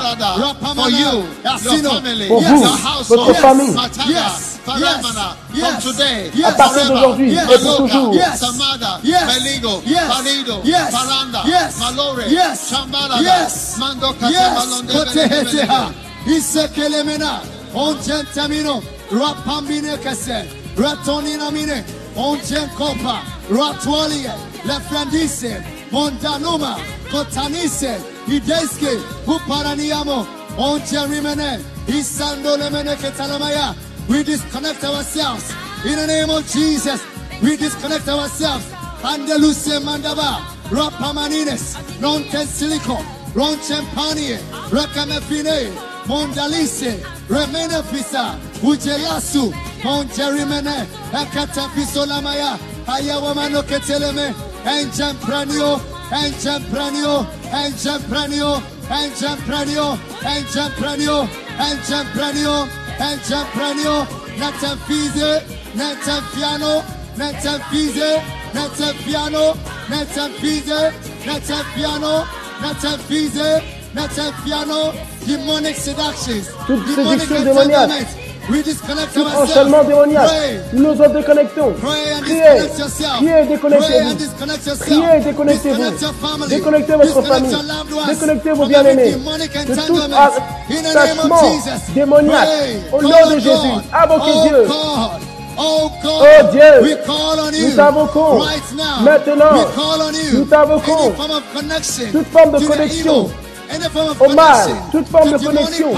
For 0.76 0.90
you, 0.90 1.24
your 1.44 1.94
family, 1.94 2.28
Pour 2.28 2.42
your 2.42 2.50
vous, 2.58 2.88
household, 2.88 3.28
votre 3.28 3.40
famille. 3.40 3.76
Yes. 4.10 4.60
Yes. 4.80 5.02
from 5.02 5.92
today, 5.94 6.32
Yes. 6.34 6.48
À 6.48 6.52
partir 6.54 6.88
d'aujourd'hui 6.88 7.32
Yes. 7.34 7.50
et 7.52 7.60
pour 7.60 7.78
toujours. 7.78 8.14
Yes. 8.14 8.40
Samada, 8.40 9.00
Yes. 9.04 9.24
Meligo, 9.28 9.82
Yes. 9.86 10.04
Parido, 10.10 10.62
Yes. 10.64 10.92
Paranda, 10.92 11.42
Yes. 11.46 11.80
Malore, 11.80 12.24
Yes. 12.30 12.70
Shambarada, 12.70 13.22
Yes. 13.22 13.78
Mando 13.78 14.16
Yes. 14.30 14.84
Koteheteha. 14.92 15.92
Isekelemena. 16.28 17.42
Onjentamino. 17.74 18.82
Rapambine 19.12 19.98
kese. 19.98 20.46
Ratonina 20.78 21.52
mine. 21.52 21.84
Onjenkopa. 22.16 23.22
Ratwalie. 23.52 24.32
Lefrandise. 24.66 25.62
Mondanuma. 25.94 26.78
Kotanise. 27.12 28.02
Ideske. 28.28 28.98
Uparaniamo. 29.28 30.26
Onjerimene. 30.58 31.60
Isando 31.88 32.58
lemene 32.58 32.96
ketalamaya. 32.96 33.76
We 34.10 34.24
disconnect 34.24 34.84
ourselves. 34.84 35.54
In 35.86 35.96
the 35.96 36.08
name 36.08 36.30
of 36.32 36.52
Jesus. 36.52 37.00
We 37.44 37.58
disconnect 37.58 38.08
ourselves. 38.08 38.66
Andalusia 39.04 39.80
mandaba. 39.80 40.42
Rapamanines. 40.72 41.78
Non 42.02 42.24
silico. 42.48 42.98
Ron 43.36 43.58
champanie. 43.60 44.40
Rakamefine. 44.72 45.72
Mondalise. 46.08 46.98
Remene 47.30 47.84
fisa. 47.92 48.36
Ujelasu. 48.64 49.54
Monjerimene. 49.84 50.88
Akata 51.14 51.70
pisolamaya. 51.76 52.58
Ayawamano 52.88 53.62
keteleme 53.62 54.53
entrepreneur, 54.66 55.80
entrepreneur, 56.12 57.26
entrepreneur, 57.52 58.62
entrepreneur, 58.90 59.98
entrepreneur, 60.24 61.28
entrepreneur, 61.60 62.68
entrepreneur, 63.00 64.08
n'interfise, 64.38 65.42
n'interfiano, 65.76 66.82
n'interfise, 67.18 68.22
n'interfiano, 68.54 69.54
n'interfise, 69.90 70.92
n'interfiano, 71.26 72.24
n'interfise, 72.62 73.62
n'interfiano, 73.96 74.94
demonic 75.28 75.76
seductions, 75.76 76.46
demonic 76.68 77.32
entanglements, 77.32 78.08
Tout 79.14 79.26
enchaînement 79.38 79.84
démoniaque. 79.84 80.30
Nous 80.74 80.84
nous 80.84 81.02
en 81.02 81.10
déconnectons. 81.10 81.74
Priez. 81.82 82.44
Priez 83.18 83.46
déconnectez-vous. 83.48 84.16
Priez 84.80 85.20
déconnectez-vous. 85.24 86.48
Déconnectez 86.50 86.94
votre 86.94 87.22
famille. 87.24 87.56
Déconnectez 88.08 88.52
vos 88.52 88.66
bien-aimés. 88.66 89.12
De 89.14 89.76
tout 89.88 89.98
attachement 89.98 91.42
démoniaque. 91.96 92.50
Au 92.92 93.02
nom 93.02 93.10
de 93.30 93.40
Jésus. 93.40 93.58
Invoquez 93.94 94.32
oh 94.36 94.48
Dieu. 94.48 94.68
Oh. 94.70 95.10
Oh 95.56 95.90
Dieu. 96.52 96.82
We 96.82 96.98
call 97.06 97.40
on 97.40 97.54
you. 97.54 97.70
Nous 97.70 97.76
t'invoquons. 97.76 98.40
Right. 98.40 98.64
Maintenant. 99.04 99.54
We 99.54 99.66
call 99.76 100.02
on 100.02 100.14
you. 100.14 100.40
Nous 100.40 100.46
t'invoquons. 100.46 101.14
Toute 102.12 102.28
forme 102.28 102.60
de 102.60 102.66
connexion. 102.66 103.30
Au 104.20 104.30
mal. 104.34 104.70
Toute 104.92 105.08
forme 105.08 105.32
de 105.32 105.38
connexion. 105.38 105.94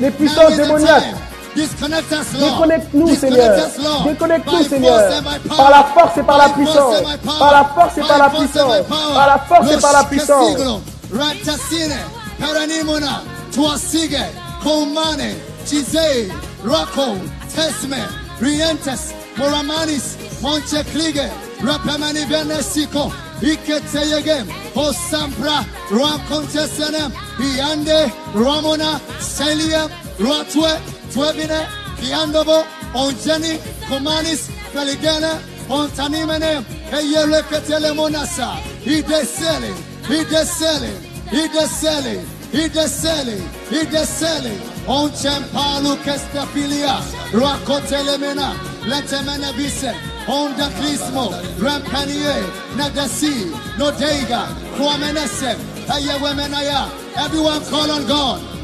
Les 0.00 0.10
puissances 0.10 0.56
démoniaques. 0.56 1.14
Déconnecte-nous, 1.56 3.08
Disconnect 3.08 3.70
Seigneur. 3.70 4.02
Déconnecte-nous, 4.04 4.64
Seigneur. 4.64 5.22
Par 5.56 5.70
la 5.70 5.84
force 5.84 6.18
et 6.18 6.22
par 6.22 6.38
la 6.38 6.48
puissance. 6.50 6.94
Par 7.38 7.52
la 7.52 7.64
force 7.64 7.98
et 7.98 8.00
par 8.02 8.18
la 8.18 8.30
puissance. 8.30 8.72
Par 8.88 9.26
la 9.26 9.38
force 9.38 9.72
et 9.72 9.80
par 9.80 9.92
la 9.92 10.04
puissance. 10.04 10.58
Loshikesiglo, 10.58 10.80
Ratasine, 11.12 11.96
Paranimona, 12.38 13.22
Tuasige, 13.52 14.22
Komane, 14.62 15.34
Chize, 15.66 16.28
Rako, 16.64 17.16
Tesme, 17.54 17.96
Rientes, 18.40 19.14
Moramanis, 19.38 20.16
Monche 20.42 20.84
Klige, 20.92 21.30
Rapamani 21.64 22.24
Venesiko, 22.26 23.12
Iketeyege, 23.40 24.44
Hosampra, 24.74 25.64
Ram 25.90 26.20
Contesenem, 26.28 27.12
Iande, 27.38 28.10
Ramona, 28.34 29.00
Celia, 29.20 29.88
Ratwe, 30.18 30.70
Twebine, 31.16 31.64
Diandovo, 31.96 32.62
Onjeni, 32.92 33.56
Komanis, 33.88 34.50
Peligana, 34.72 35.40
Ontanimene, 35.66 36.62
Eyele 36.92 37.40
Ketelemonasa. 37.48 38.56
He 38.84 39.00
deselling, 39.00 39.74
he 40.04 40.24
deselling, 40.24 41.00
he 41.30 41.48
deselling, 41.48 42.20
he 42.52 42.68
deselling, 42.68 43.40
he 43.70 43.86
deselling. 43.86 44.60
On 44.86 45.08
Chempalu 45.08 45.96
Kestapilia, 46.04 47.00
Rakotelemena, 47.32 48.52
Letemena 48.84 49.54
Vicente. 49.54 49.98
Honda 50.26 50.68
Clismo, 50.76 51.30
Rampanier, 51.58 52.42
Nadasi, 52.76 53.50
Nodega, 53.78 54.48
Kwamenesem, 54.76 55.56
Ayawemenaya. 55.86 56.90
Everyone 57.16 57.64
call 57.64 57.90
on 57.90 58.06
God. 58.06 58.55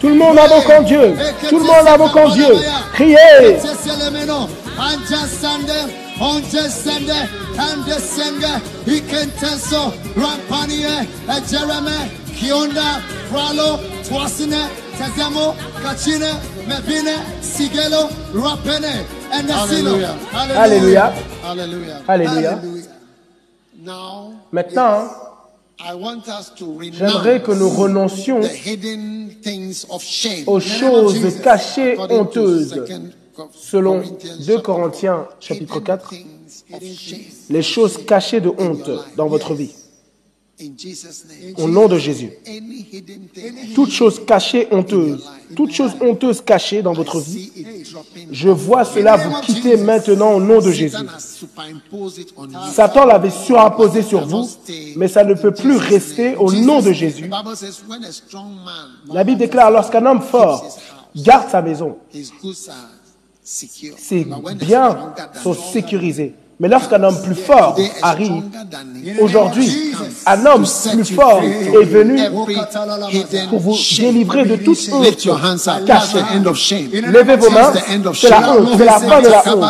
Tout 0.00 0.08
le 0.08 0.14
monde 0.14 0.38
invoquant 0.38 0.82
Dieu. 0.82 1.16
Tout 1.48 1.58
le 1.58 1.64
monde 1.64 1.88
invoquant 1.88 2.28
Dieu. 2.30 2.54
Criez. 2.94 3.16
Alléluia. 20.56 21.12
Alléluia. 22.08 22.58
J'aimerais 25.78 27.42
que 27.42 27.52
nous 27.52 27.68
renoncions 27.68 28.40
aux 30.46 30.60
choses 30.60 31.40
cachées 31.42 31.98
honteuses, 31.98 32.82
selon 33.52 34.02
2 34.46 34.58
Corinthiens 34.60 35.28
chapitre 35.38 35.80
4, 35.80 36.14
les 37.50 37.62
choses 37.62 38.04
cachées 38.06 38.40
de 38.40 38.48
honte 38.48 38.90
dans 39.16 39.26
votre 39.26 39.54
vie. 39.54 39.72
Au 41.58 41.68
nom 41.68 41.86
de 41.86 41.98
Jésus. 41.98 42.30
Toute 43.74 43.90
chose 43.90 44.24
cachée, 44.24 44.66
honteuse, 44.70 45.22
toute 45.54 45.72
chose 45.72 45.92
honteuse 46.00 46.40
cachée 46.40 46.80
dans 46.80 46.94
votre 46.94 47.20
vie, 47.20 47.52
je 48.32 48.48
vois 48.48 48.84
cela 48.84 49.16
vous 49.16 49.40
quitter 49.42 49.76
maintenant 49.76 50.32
au 50.34 50.40
nom 50.40 50.60
de 50.60 50.70
Jésus. 50.70 50.96
Satan 52.72 53.04
l'avait 53.04 53.30
surimposé 53.30 54.02
sur 54.02 54.26
vous, 54.26 54.48
mais 54.96 55.08
ça 55.08 55.24
ne 55.24 55.34
peut 55.34 55.52
plus 55.52 55.76
rester 55.76 56.36
au 56.36 56.50
nom 56.50 56.80
de 56.80 56.92
Jésus. 56.92 57.30
La 59.12 59.24
Bible 59.24 59.38
déclare, 59.38 59.70
lorsqu'un 59.70 60.06
homme 60.06 60.22
fort 60.22 60.78
garde 61.14 61.50
sa 61.50 61.60
maison, 61.60 61.98
ses 63.42 64.26
biens 64.58 65.14
sont 65.42 65.54
sécurisés. 65.54 66.34
Mais 66.58 66.68
lorsqu'un 66.68 67.02
homme 67.02 67.20
plus 67.22 67.34
fort 67.34 67.76
arrive, 68.02 68.42
aujourd'hui, 69.20 69.92
un 70.24 70.46
homme 70.46 70.64
plus 70.92 71.14
fort 71.14 71.42
est 71.42 71.84
venu 71.84 72.18
pour 73.50 73.60
vous 73.60 73.76
délivrer 73.98 74.44
de 74.46 74.56
toute 74.56 74.78
honte 74.92 75.84
cachée. 75.86 76.18
Levez 76.92 77.36
vos 77.36 77.50
mains, 77.50 77.72
c'est 78.14 78.30
la 78.30 78.52
honte, 78.52 78.68
c'est 78.78 78.84
la 78.84 79.00
fin 79.00 79.20
de 79.20 79.28
la 79.28 79.42
honte. 79.54 79.64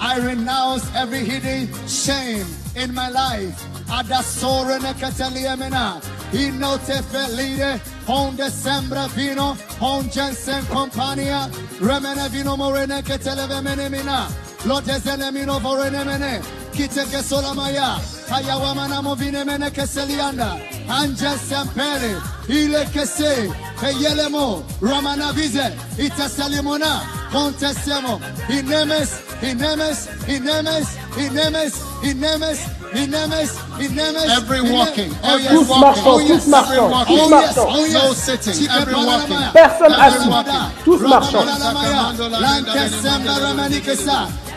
I 0.00 0.18
renounce 0.18 0.82
every 0.96 1.24
hidden 1.24 1.68
shame 1.86 2.44
in 2.76 2.92
my 2.92 3.08
life. 3.10 3.73
Adasore 3.88 4.78
nekateliemena. 4.78 6.00
Inote 6.32 7.02
felide. 7.02 7.80
On 8.06 8.36
December 8.36 9.08
vino. 9.16 9.56
On 9.80 10.04
Jensen 10.10 10.64
Compania. 10.64 11.48
Remene 11.80 12.28
vino 12.30 12.56
morene 12.56 13.02
ketelevemenemina. 13.02 14.28
Lord, 14.66 14.84
there's 14.84 15.06
an 15.06 15.20
vorene 15.20 16.06
of 16.06 16.63
Kiteke 16.74 17.22
Solamaya, 17.22 17.98
Hayawamana 18.28 19.00
Movinemene 19.02 19.70
Keselianda, 19.70 20.58
Anja 20.88 21.36
Ile 22.48 22.84
Kese, 22.86 23.48
Eyelemo, 23.80 24.62
Ramana 24.80 25.32
Vize, 25.32 25.72
Itasalimona, 25.96 27.00
Contestemo, 27.30 28.20
Inemes, 28.48 29.20
Inemes, 29.40 30.08
Inemes, 30.26 30.96
Inemes, 31.16 31.74
Inemes, 32.02 32.60
Inemes, 32.92 33.50
Inemes. 33.78 34.28
Every 34.36 34.60
walking, 34.62 35.10
Oh, 35.22 35.34
every 35.34 35.44
yes. 35.44 35.52
Tous 35.52 35.68
walking, 35.68 35.80
marchant, 35.80 36.06
Oh, 36.06 36.18
yes. 36.18 36.46
every 36.48 36.76
tous 36.76 36.90
walking. 36.90 37.18
Oh, 37.18 37.28
yes. 37.40 37.56
marchant. 37.56 37.68
Oh, 37.70 37.84
yes. 37.84 37.92
No 37.94 38.12
sitting, 38.14 38.68
every 38.70 38.94
walking. 38.94 39.42
Personne 39.52 39.94
assis, 39.94 40.28
tous 40.84 41.00
marchant. 41.00 41.46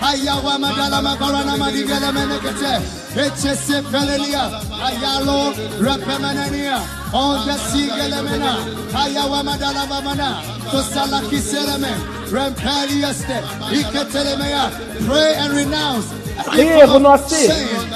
Ayawa 0.01 0.57
Madalama 0.59 1.15
Baranama 1.17 1.71
Digelemenekete. 1.71 2.81
Echese 3.15 3.81
Pelelia. 3.91 4.61
Ayalo 4.85 5.53
Repemanania. 5.79 6.79
On 7.13 7.45
the 7.45 7.53
Sigelemena. 7.53 8.57
Ayawa 8.93 9.43
Madalama 9.43 10.01
Mana. 10.03 10.41
Tosala 10.71 11.21
Kiseleme. 11.29 11.91
Rempeliaste. 12.31 13.37
Iketelemea. 13.71 14.71
Pray 15.07 15.35
and 15.35 15.53
renounce. 15.53 16.05
Priez, 16.45 16.83
renoncez, 16.83 17.49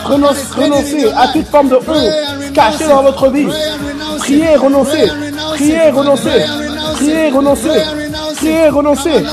renoncez, 0.04 0.48
renoncez 0.58 1.12
à 1.16 1.28
toute 1.28 1.48
forme 1.48 1.70
de 1.70 1.76
honte 1.76 2.54
cachée 2.54 2.88
dans 2.88 3.04
votre 3.04 3.30
vie. 3.30 3.48
Priez, 4.18 4.56
renoncez, 4.56 5.12
priez, 5.54 5.90
renoncez, 5.92 6.46
priez, 6.96 7.30
renoncez, 7.30 7.84
priez, 8.38 8.70
renoncez. 8.70 9.24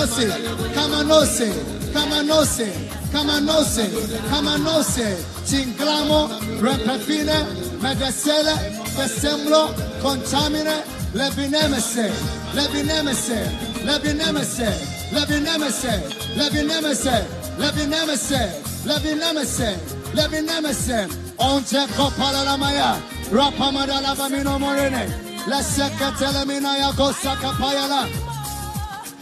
Camanose, 1.98 2.70
Camanose, 3.10 3.90
Camanose, 4.30 5.16
cinglamo, 5.44 6.28
repefine, 6.60 7.44
medesele, 7.82 8.54
fesemblo, 8.94 9.74
contamine, 10.00 10.84
levinemese, 11.12 12.12
levinemese, 12.54 13.50
levinemese, 13.84 14.70
levinemese, 15.10 15.92
levinemese, 16.36 17.24
levinemese, 17.58 18.42
levinemese, 18.86 19.76
levinemese, 20.14 21.08
once 21.36 21.84
copala 21.96 22.44
la 22.44 22.56
maya, 22.56 22.96
rapamadala 23.32 24.14
bamino 24.14 24.56
morene, 24.60 25.04
la 25.48 25.60
secca 25.62 26.12
telemina 26.16 26.78
ya 26.78 26.92
gossa 26.92 27.34
capayala, 27.42 28.06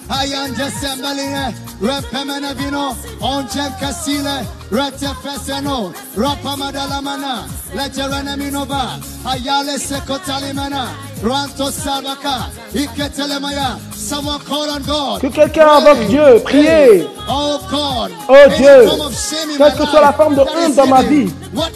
Hayanja 0.08 0.70
Sembaline, 0.70 1.52
Repemenavino, 1.80 2.94
Onchev 3.20 3.72
Casile, 3.80 4.44
Retefeseno, 4.70 5.92
Rapamadalamana, 6.14 7.46
Leterenaminova, 7.74 8.98
Hayale 9.24 9.78
Sekotalimana, 9.78 10.88
Ranto 11.22 11.70
Sabaka, 11.70 12.50
Iketelemaya, 12.72 13.78
Que 15.20 15.26
quelqu'un 15.26 15.68
invoque 15.68 16.06
Dieu, 16.06 16.40
priez. 16.44 17.08
Oh, 17.28 17.58
oh 18.28 18.34
Dieu, 18.56 18.88
quelle 19.58 19.74
que 19.74 19.86
soit 19.86 20.00
la 20.00 20.12
forme 20.12 20.36
de 20.36 20.42
honte 20.42 20.74
dans 20.76 20.86
ma 20.86 21.02
vie 21.02 21.28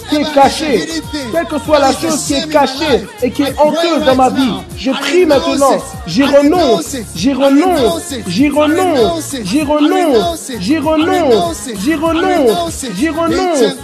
qui 0.09 0.17
est 0.17 0.33
cachée, 0.33 0.89
quelle 1.33 1.47
que 1.47 1.59
soit 1.59 1.81
la 1.81 1.93
chose 1.93 2.25
qui 2.25 2.35
est 2.35 2.49
cachée 2.49 3.05
et 3.23 3.31
qui 3.33 3.43
est 3.43 3.59
honteuse 3.59 4.05
dans 4.07 4.15
ma 4.15 4.31
vie, 4.31 4.53
je 4.77 4.93
prie 4.93 5.27
maintenant, 5.27 5.79
j'y 6.07 6.23
renonce, 6.23 6.97
j'y 7.17 7.33
renonce, 7.33 7.97
j'y 8.29 8.49
renonce, 8.49 9.35
j'y 9.43 9.63
renonce, 9.63 10.37
j'y 10.61 10.79
renonce, 10.79 11.69
j'y 11.81 11.95
renonce, 11.97 12.87
j'y 12.97 13.09
renonce. 13.09 13.75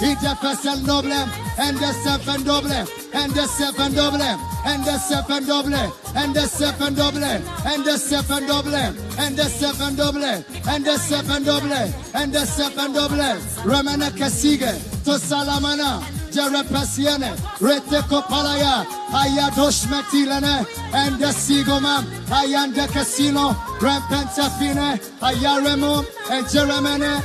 Ichem 0.00 0.36
Kemparia, 0.36 0.78
Rasote 0.78 0.78
Kepalaya, 0.78 0.78
Idefesen 0.78 0.84
Noblem, 0.84 1.28
and 1.54 1.78
the 1.78 1.92
seven 1.92 2.44
double, 2.44 2.72
and 3.14 3.34
the 3.34 3.46
seven 3.46 3.94
double, 3.94 4.22
and 4.22 4.84
the 4.84 4.96
seven 4.98 5.44
double, 5.44 5.74
and 5.74 6.34
the 6.34 6.46
seven 6.46 6.94
double, 6.94 7.14
and 7.14 7.84
the 7.84 7.98
seven 7.98 8.46
double, 8.46 8.74
and 8.74 9.36
the 9.36 9.48
seven 9.48 9.96
double, 9.96 10.24
and 10.24 10.84
the 10.84 10.96
seven 10.96 11.42
double, 11.44 11.72
and 12.14 12.32
the 12.32 12.46
seven 12.46 12.92
double, 12.92 13.16
Ramana 13.64 14.10
Kasige, 14.10 14.72
to 15.04 15.10
Salamana, 15.18 16.02
Jerepesiane, 16.30 17.32
Rete 17.60 18.02
Kopalaya, 18.08 18.84
Ayadosh 19.10 19.86
Metilene, 19.86 20.66
and 20.94 21.18
the 21.18 21.26
Sigomam, 21.26 22.04
Ayanda 22.28 22.86
Casino, 22.92 23.52
Rampentafine, 23.80 24.98
Ayaremo, 25.20 26.04
and 26.30 26.46
Jeremene, 26.46 27.22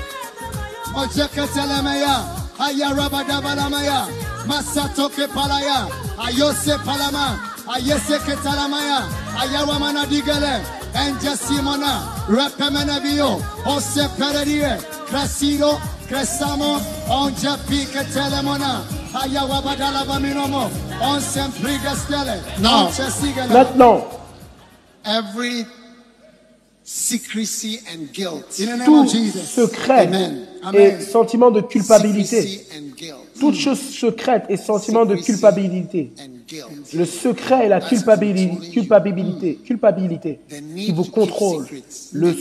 Ojekatelemaya, 0.95 2.42
Ayarabadabalamaya, 2.59 4.07
Masatoke 4.45 5.27
Palaya, 5.27 5.87
Ayose 6.17 6.77
Palama, 6.85 7.39
Ayese 7.67 8.19
Ketalamaya, 8.19 9.07
Ayawamana 9.37 10.05
Digale, 10.05 10.63
Enja 10.93 11.35
Simona, 11.35 12.03
Repemenavio, 12.27 13.41
Ose 13.65 14.07
Pererie, 14.17 14.77
Crescido, 15.07 15.79
Cressamo, 16.07 16.79
Onja 17.09 17.57
Pique 17.67 18.03
Telemona, 18.13 18.83
Ayawabadalabaminomo, 19.13 20.69
Onsen 21.01 21.49
Prigastele, 21.53 22.41
Now, 22.59 22.89
let 23.53 23.75
no. 23.75 24.19
Every 25.05 25.65
secrecy 26.83 27.79
and 27.93 28.07
guilt. 28.13 28.59
In 28.59 28.65
the 28.65 28.77
name 28.77 28.85
Tout 28.85 28.99
of 29.03 29.09
Jesus. 29.11 29.47
secret 29.49 30.07
Amen. 30.07 30.45
et 30.73 30.99
sentiment 31.01 31.51
de 31.51 31.61
culpabilité. 31.61 32.65
Toute 33.39 33.55
chose 33.55 33.79
secrète 33.79 34.43
et 34.49 34.57
sentiment 34.57 35.05
de 35.05 35.15
culpabilité. 35.15 36.11
Le 36.93 37.05
secret 37.05 37.65
et 37.65 37.69
la 37.69 37.81
culpabilité, 37.81 38.69
culpabilité, 38.69 39.55
culpabilité 39.65 40.39
The 40.49 40.53
qui 40.55 40.61
need 40.61 40.95
vous 40.95 41.03
to 41.03 41.09
keep 41.09 41.13
contrôle. 41.13 41.65
secrets. 41.65 41.83
Le, 42.13 42.35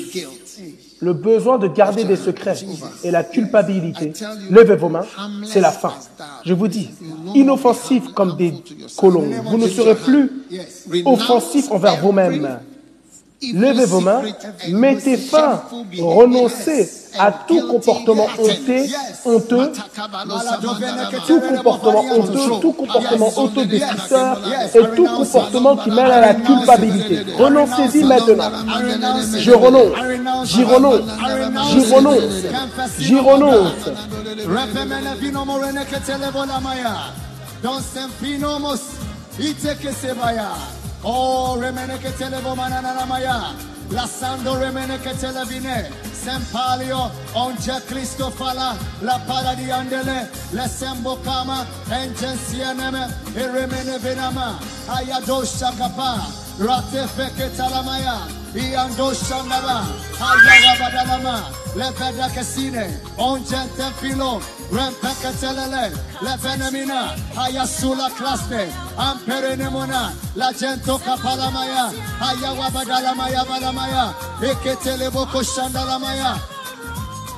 le 1.00 1.12
besoin 1.14 1.58
de 1.58 1.66
garder 1.68 2.04
des 2.04 2.16
secrets 2.16 2.56
et 3.04 3.10
la 3.10 3.24
culpabilité. 3.24 4.12
Levez 4.50 4.76
vos 4.76 4.88
mains, 4.90 5.06
c'est 5.46 5.60
la 5.60 5.72
fin. 5.72 5.94
Je 6.44 6.52
vous 6.54 6.68
dis, 6.68 6.90
inoffensif 7.34 8.08
comme 8.14 8.36
des 8.36 8.52
colons, 8.96 9.28
vous 9.46 9.58
ne 9.58 9.68
serez 9.68 9.94
plus 9.96 10.30
Yes. 10.50 10.86
offensif 11.06 11.70
envers 11.70 12.00
vous-même. 12.00 12.58
Levez 13.42 13.86
vos 13.86 14.00
mains, 14.00 14.22
mettez 14.68 15.16
fin, 15.16 15.62
renoncez 15.98 16.88
à 17.18 17.32
tout 17.32 17.66
comportement 17.66 18.26
honteux, 18.38 18.84
honteux, 19.24 19.72
tout 21.26 21.40
comportement 21.40 22.04
honteux, 22.12 22.60
tout 22.60 22.72
comportement 22.72 23.28
autodestructeur 23.36 24.40
et 24.74 24.96
tout 24.96 25.06
comportement 25.06 25.76
qui 25.76 25.90
mène 25.90 26.10
à 26.10 26.20
la 26.20 26.34
culpabilité. 26.34 27.24
Renoncez-y 27.36 28.04
maintenant. 28.04 28.50
Je 29.36 29.50
renonce, 29.50 29.92
j'y 30.44 30.62
renonce, 30.62 31.02
j'y 31.70 31.94
renonce, 31.94 32.22
j'y 33.00 33.18
renonce. 33.18 33.72
Repemene 34.46 35.16
Oh, 41.04 41.58
remene 41.58 41.98
che 41.98 42.14
te 42.16 42.28
manana 42.28 43.04
maya. 43.04 43.54
Lassando 43.88 44.56
remene 44.56 45.00
che 45.00 45.16
te 45.16 45.32
levine. 45.32 45.90
Sempalio, 46.12 47.10
onge 47.32 47.82
Cristo 47.86 48.30
fala, 48.30 48.76
la 49.00 49.18
pala 49.26 49.54
di 49.54 49.68
andele, 49.70 50.30
le 50.50 50.68
sembo 50.68 51.18
kama, 51.20 51.66
engensieneme, 51.88 53.12
e 53.34 53.50
remene 53.50 53.98
venama, 53.98 54.56
ayadosha 54.86 55.72
kapa, 55.76 56.24
rate 56.58 57.08
feke 57.08 57.50
talamaya. 57.56 58.20
Iandosha 58.54 59.42
naba, 59.42 59.82
ayagabadalama, 60.20 61.42
leveda 61.74 62.28
kesine, 62.28 63.00
onge 63.16 63.68
tempilo, 63.76 64.40
Rempekatelele, 64.72 65.92
Levenemina, 66.24 67.14
Ayasula 67.36 68.08
Klaspe, 68.16 68.72
Amperenemona, 68.96 70.14
La 70.34 70.50
Gento 70.52 70.98
Capalamaya, 70.98 71.92
Ayawabadalamaya 72.18 73.44
Badamaya, 73.44 74.14
Eketeleboko 74.40 75.42
Shandalamaya, 75.44 76.40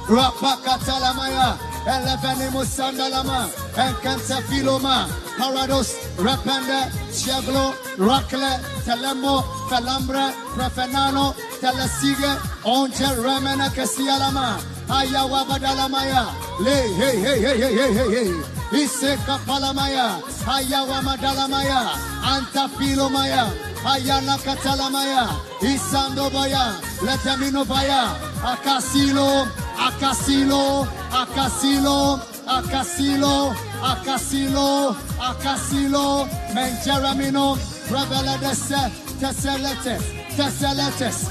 Rapakatalamaya, 0.07 1.59
Elevenemo 1.85 2.63
Sandalama, 2.65 3.51
Enkente 3.75 4.41
Filoma, 4.47 5.09
Parados, 5.37 5.91
Repende, 6.17 6.89
Chevlo, 7.11 7.75
Racle, 7.99 8.61
Telemo, 8.85 9.43
Felambre, 9.69 10.33
Prefenano, 10.55 11.35
Telesigue, 11.61 12.39
Onge 12.65 13.09
Remena 13.19 13.69
Kesialama, 13.71 14.61
Ayawa 14.89 15.45
Badalamaya, 15.49 16.27
Le, 16.61 16.71
hey, 16.95 17.17
hey, 17.23 17.41
hey, 17.41 17.57
hey, 17.57 17.75
hey, 17.75 17.93
hey, 17.93 18.11
hey. 18.11 18.31
Iseka 18.75 19.39
Palamaya, 19.47 20.21
Ayawa 20.47 21.01
Madalamaya, 21.03 21.95
Anta 22.23 22.69
Filomaya, 22.69 23.47
Ayana 23.85 24.37
Katalamaya, 24.39 25.29
Isandobaya, 25.61 26.75
Letaminovaya, 27.01 28.15
Akasilo, 28.43 29.47
Akasilo, 29.77 30.87
Akasilo, 31.11 32.19
Akasilo, 32.47 33.55
Akasilo, 33.81 34.95
Akasilo, 35.19 36.27
Menjeramino, 36.55 37.57
Reveladese, 37.91 38.91
Tesseletes, 39.21 40.03
Tesseletes, 40.37 41.29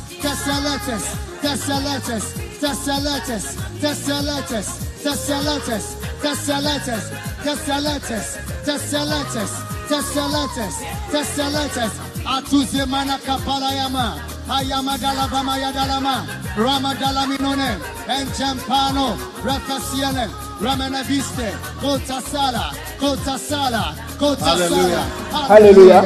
Tesseletes, 1.41 2.25
Tesseletes, 2.63 3.45
Tesseletes, 3.81 4.67
Tesseletes, 5.03 5.85
Tesseletes, 6.23 7.03
Tesseletes, 7.43 8.37
Tesseletes, 8.63 9.51
Tesseletes, 9.89 10.75
Tesseletes, 11.11 11.93
Atuzemana 12.23 13.19
Kapalayama, 13.19 14.15
Ayama 14.47 14.95
Dalabama 14.97 15.57
Yadalama, 15.59 16.25
Rama 16.55 16.95
Dalaminone, 16.95 17.71
Enjampano, 18.07 19.17
Refasiene, 19.43 20.29
Ramana 20.61 21.03
Viste, 21.03 21.51
Kota 21.81 22.21
Sala, 22.21 22.71
Kota 22.97 23.37
Sala, 23.37 23.93
Kota 24.17 24.55
Sala. 24.69 25.03
Alléluia. 25.49 26.01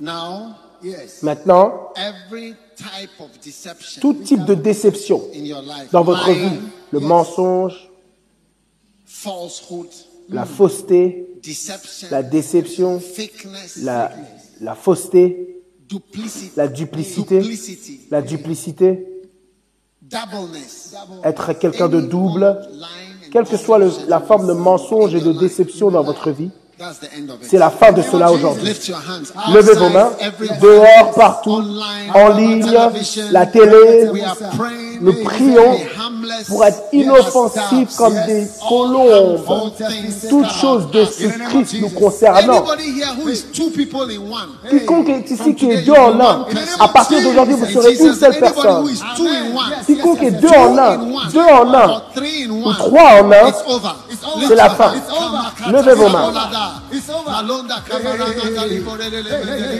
Now, 0.00 0.56
Yes. 0.84 1.22
Maintenant, 1.22 1.96
every 1.96 2.56
tout 4.00 4.14
type 4.14 4.44
de 4.44 4.54
déception 4.54 5.22
dans 5.92 6.02
votre 6.04 6.30
vie, 6.30 6.58
le 6.92 7.00
mensonge, 7.00 7.90
la 10.28 10.44
fausseté, 10.46 11.26
la 12.10 12.22
déception, 12.22 13.00
la, 13.82 14.10
la 14.60 14.74
fausseté, 14.74 15.62
la 16.56 16.68
duplicité, 16.68 17.40
la 18.10 18.22
duplicité, 18.22 19.06
être 21.24 21.52
quelqu'un 21.54 21.88
de 21.88 22.00
double, 22.00 22.58
quelle 23.30 23.44
que 23.44 23.56
soit 23.56 23.78
le- 23.78 23.90
la 24.08 24.20
forme 24.20 24.46
de 24.46 24.52
mensonge 24.52 25.14
et 25.14 25.20
de 25.20 25.32
déception 25.32 25.90
dans 25.90 26.02
votre 26.02 26.30
vie, 26.30 26.50
c'est 27.42 27.58
la 27.58 27.70
fin 27.70 27.92
de 27.92 28.02
cela 28.02 28.32
aujourd'hui. 28.32 28.72
Levez 29.52 29.74
vos 29.74 29.90
mains, 29.90 30.10
dehors, 30.60 31.14
partout, 31.14 31.62
en 32.14 32.28
ligne, 32.30 32.66
la 33.30 33.46
télé 33.46 34.10
le 35.00 35.12
prions 35.22 35.78
pour 36.48 36.64
être 36.64 36.82
inoffensifs 36.92 37.96
comme 37.96 38.14
des 38.26 38.46
colombes. 38.68 39.72
Toutes 40.28 40.50
choses 40.50 40.90
destructrives 40.90 41.80
nous 41.80 41.90
concernant. 41.90 42.64
Quiconque 44.70 45.08
est 45.08 45.30
ici 45.30 45.54
qui 45.54 45.70
est 45.70 45.82
deux 45.82 45.92
en 45.92 46.20
un, 46.20 46.46
à 46.78 46.88
partir 46.88 47.22
d'aujourd'hui, 47.22 47.54
vous 47.54 47.66
serez 47.66 47.94
une 47.94 48.14
seule 48.14 48.38
personne. 48.38 48.88
Quiconque 49.86 50.22
est 50.22 50.30
deux 50.32 50.48
en 50.48 50.78
un, 50.78 50.96
deux 51.32 51.40
en 51.40 51.74
un, 51.74 52.02
ou 52.50 52.72
trois 52.72 53.22
en 53.22 53.32
un, 53.32 53.52
c'est 54.48 54.54
la 54.54 54.70
fin. 54.70 54.92
Levez 55.70 55.94
vos 55.94 56.08
mains. 56.08 56.32
Hey, 56.90 57.00
hey, 59.50 59.74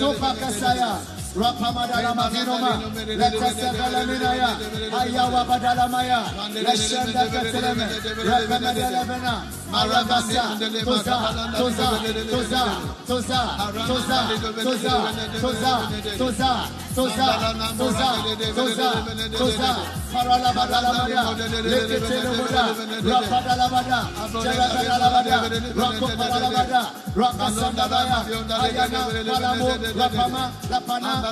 hey, 0.00 1.04
Rapamadala 1.34 2.14
Mavinoma, 2.14 2.72
Lakasagala 3.18 4.06
Minaya, 4.06 4.50
Ayawa 4.94 5.42
Badalamaya, 5.44 6.20
Lashanda 6.62 7.26
Kateleme, 7.26 7.86
Rapamadala 8.22 9.02
Bena, 9.04 9.34
Marabasa, 9.68 10.44
Toza, 10.84 11.18
Toza, 11.58 11.82
Toza, 12.30 12.62
Toza, 13.06 13.40
Toza, 13.82 14.14
Toza, 14.62 14.94
Toza, 15.42 15.74
Toza, 16.14 16.52
Toza, 16.94 17.30
Toza, 17.74 18.08
Toza, 18.54 18.90
Toza, 19.34 19.70
Parala 20.14 20.50
Badalamaya, 20.54 21.22
Lekitelumuda, 21.66 22.64
Rapadalabada, 23.10 24.00
Jalabalabada, 24.44 25.38
Rakopalalabada, 25.74 26.82
Rakasandabaya, 27.18 28.18
Ayana, 28.62 29.02
Palamo, 29.26 29.70
Lapama, 29.98 30.42
Lapana, 30.70 31.23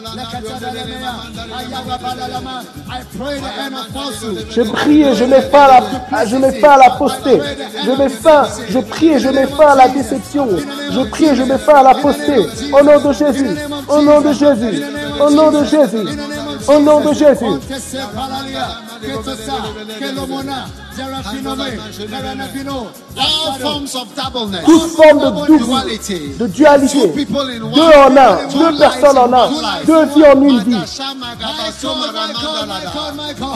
Je 4.50 4.62
prie 4.62 5.02
et 5.02 5.14
je 5.14 5.24
mets 5.24 5.42
fin 5.42 5.60
à 5.64 5.80
la, 5.80 6.24
je 6.24 6.36
mets 6.36 6.52
fin 6.60 6.70
à 6.70 6.78
la 6.78 6.90
fausseté. 6.92 7.40
Je 7.84 7.90
mets 7.90 8.08
fin, 8.08 8.44
je 8.70 8.78
prie 8.78 9.08
et 9.08 9.18
je 9.18 9.28
mets 9.28 9.46
fin 9.46 9.68
à 9.68 9.74
la 9.76 9.88
déception. 9.88 10.48
Je 10.90 11.00
prie 11.10 11.26
et 11.26 11.34
je 11.34 11.42
mets 11.42 11.58
fin 11.58 11.74
à 11.74 11.82
la 11.82 11.94
fausseté. 11.94 12.38
Au 12.72 12.82
nom 12.82 13.00
de 13.00 13.12
Jésus. 13.12 13.50
Au 13.88 14.00
nom 14.02 14.20
de 14.22 14.32
Jésus. 14.32 14.82
Au 15.20 15.30
nom 15.30 15.50
de 15.50 15.64
Jésus. 15.64 16.08
Au 16.68 16.80
nom 16.80 17.00
de 17.00 17.12
Jésus. 17.12 17.44
All 23.14 23.58
forms 23.58 23.94
of 23.94 24.14
doubleness. 24.14 24.64
toute 24.64 24.90
forme 24.92 25.18
de 25.20 25.46
double, 25.46 26.38
de 26.38 26.46
dualité, 26.46 27.14
deux 27.18 27.82
en 27.82 28.16
un, 28.16 28.36
Two 28.50 28.58
deux 28.58 28.78
personnes 28.78 29.18
en 29.18 29.32
un, 29.32 29.50
deux 29.86 30.04
vies 30.06 30.26
en 30.26 30.42
une 30.42 30.58
vie. 30.60 30.76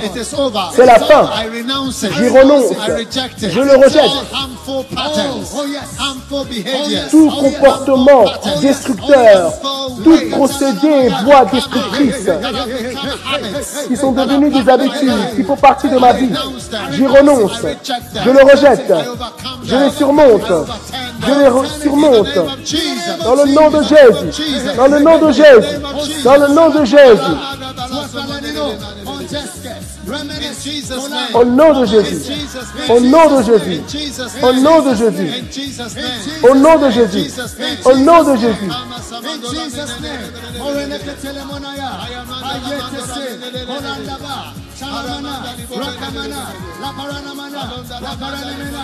It 0.05 0.16
is 0.16 0.34
over. 0.39 0.60
C'est 0.74 0.86
la 0.86 0.98
fin. 0.98 1.31
I 1.34 1.48
renounce 1.48 2.02
it. 2.02 2.12
J'y 2.12 2.28
renonce. 2.28 2.73
I 2.73 2.90
reject 2.92 3.42
it. 3.42 3.50
Je 3.50 3.60
le 3.60 3.76
rejette. 3.76 4.10
Oh, 4.68 4.84
oh. 4.97 6.44
Tout 7.10 7.31
Oh, 7.32 7.40
comportement 7.42 8.24
destructeur, 8.60 9.52
tout 10.02 10.18
procédé 10.31 10.89
et 10.89 11.08
voie 11.24 11.44
destructrice 11.47 12.28
qui 13.89 13.97
sont 13.97 14.12
devenus 14.12 14.52
des 14.52 14.70
habitudes, 14.70 15.36
qui 15.36 15.42
font 15.44 15.56
partie 15.56 15.89
de 15.89 15.98
ma 15.98 16.12
vie. 16.12 16.31
J'y 16.92 17.06
renonce. 17.06 17.25
Je 17.26 18.30
le 18.30 18.42
rejette. 18.42 18.92
Je 19.64 19.76
les 19.76 19.90
surmonte. 19.90 20.52
Je 21.26 21.32
les 21.32 21.82
surmonte. 21.82 22.34
Dans 23.24 23.34
le 23.34 23.46
nom 23.52 23.70
de 23.70 23.82
Jésus. 23.82 24.42
Dans 24.76 24.86
le 24.86 24.98
nom 25.02 25.18
de 25.18 25.32
Jésus. 25.32 25.76
Dans 26.24 26.36
le 26.36 26.48
nom 26.48 26.70
de 26.70 26.84
Jésus. 26.84 27.36
Au 31.34 31.44
nom 31.44 31.80
de 31.80 31.84
Jésus. 31.84 32.32
Au 32.88 33.00
nom 33.00 33.38
de 33.38 33.42
Jésus. 33.44 33.80
Au 34.42 34.52
nom 34.55 34.82
de 34.82 34.92
Jésus. 34.94 35.30
Au 36.42 36.55
nom 36.55 36.78
de 36.78 36.90
Jésus. 36.90 37.30
Au 37.84 37.96
nom 37.96 38.22
de 38.22 38.36
Jésus. 38.36 38.70
In 44.78 44.86
Jesus' 44.86 45.22
name. 45.22 45.22
Oreneketele 45.22 45.22
monaya. 45.22 45.46
Ayetese. 45.46 45.72
Olandaba. 45.72 46.26
Chalamana. 46.26 46.36
Rakamana. 46.36 46.42
Laparanamana. 46.80 47.62
Laparanamena. 48.00 48.82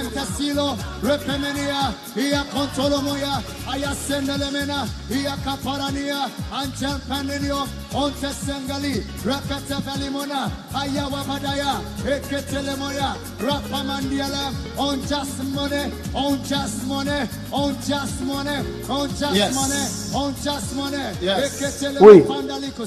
Emtasilo. 0.00 0.76
Repemenia. 1.02 1.94
Ia 2.16 2.44
kontolomoya. 2.44 3.42
Aya 3.68 3.94
sendelemena. 3.94 4.88
Ia 5.10 5.36
kaparania. 5.44 6.28
Antel 6.52 6.98
panenio. 7.08 7.68
Onte 7.94 8.32
sengali. 8.32 9.04
Rakata 9.24 9.80
valimona. 9.80 10.50
Aya 10.74 11.06
wabadaya. 11.08 11.80
Eketele. 12.04 13.16
Rapamandiala. 13.40 14.52
On 14.78 15.00
just 15.06 15.42
money. 15.44 15.92
On 16.14 16.38
just 16.44 16.84
money. 16.86 17.28
On 17.52 17.74
just 17.88 18.20
money. 18.22 18.64
On 18.88 19.08
just 19.08 19.34
Yes. 19.34 19.54
money. 19.54 19.84
On 20.14 20.34
just 20.44 20.74
money. 20.76 21.16
Yes. 21.20 21.60
Eketele 21.60 22.00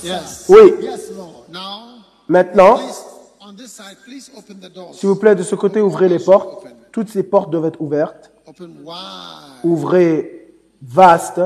Yes. 0.04 0.46
Oui. 0.50 0.74
Yes, 0.82 1.02
Lord. 1.18 1.50
Now, 1.50 1.93
Maintenant, 2.34 2.80
s'il 4.94 5.08
vous 5.08 5.16
plaît, 5.18 5.36
de 5.36 5.44
ce 5.44 5.54
côté, 5.54 5.82
ouvrez 5.82 6.10
les 6.10 6.18
portes. 6.18 6.66
Toutes 6.92 7.10
ces 7.10 7.22
portes 7.22 7.52
doivent 7.52 7.66
être 7.68 7.80
ouvertes. 7.80 8.32
Ouvrez 9.64 10.58
vaste. 10.82 11.40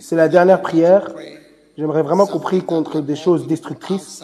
C'est 0.00 0.16
la 0.16 0.28
dernière 0.28 0.62
prière. 0.62 1.12
J'aimerais 1.76 2.02
vraiment 2.02 2.26
qu'on 2.26 2.38
prie 2.38 2.62
contre 2.62 3.00
des 3.00 3.16
choses 3.16 3.48
destructrices. 3.48 4.22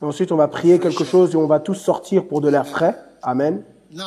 Et 0.00 0.04
ensuite, 0.04 0.30
on 0.30 0.36
va 0.36 0.46
prier 0.46 0.78
quelque 0.78 1.02
chose 1.02 1.34
et 1.34 1.36
on 1.36 1.48
va 1.48 1.58
tous 1.58 1.74
sortir 1.74 2.28
pour 2.28 2.40
de 2.40 2.48
l'air 2.48 2.68
frais. 2.68 2.96
Amen. 3.22 3.64
Now, 3.90 4.04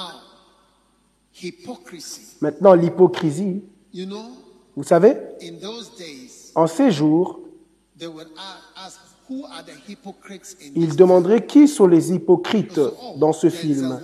hypocrisy. 1.43 2.37
Maintenant, 2.39 2.73
l'hypocrisie. 2.73 3.65
You 3.91 4.05
know, 4.05 4.27
Vous 4.77 4.83
savez, 4.83 5.15
in 5.41 5.57
those 5.59 5.89
days, 5.97 6.26
en 6.57 6.65
ces 6.65 6.89
jours, 6.89 7.39
ils 10.75 10.95
demanderaient 10.95 11.45
qui 11.45 11.67
sont 11.67 11.85
les 11.85 12.11
hypocrites 12.13 12.79
dans 13.17 13.31
ce 13.31 13.49
film? 13.49 13.99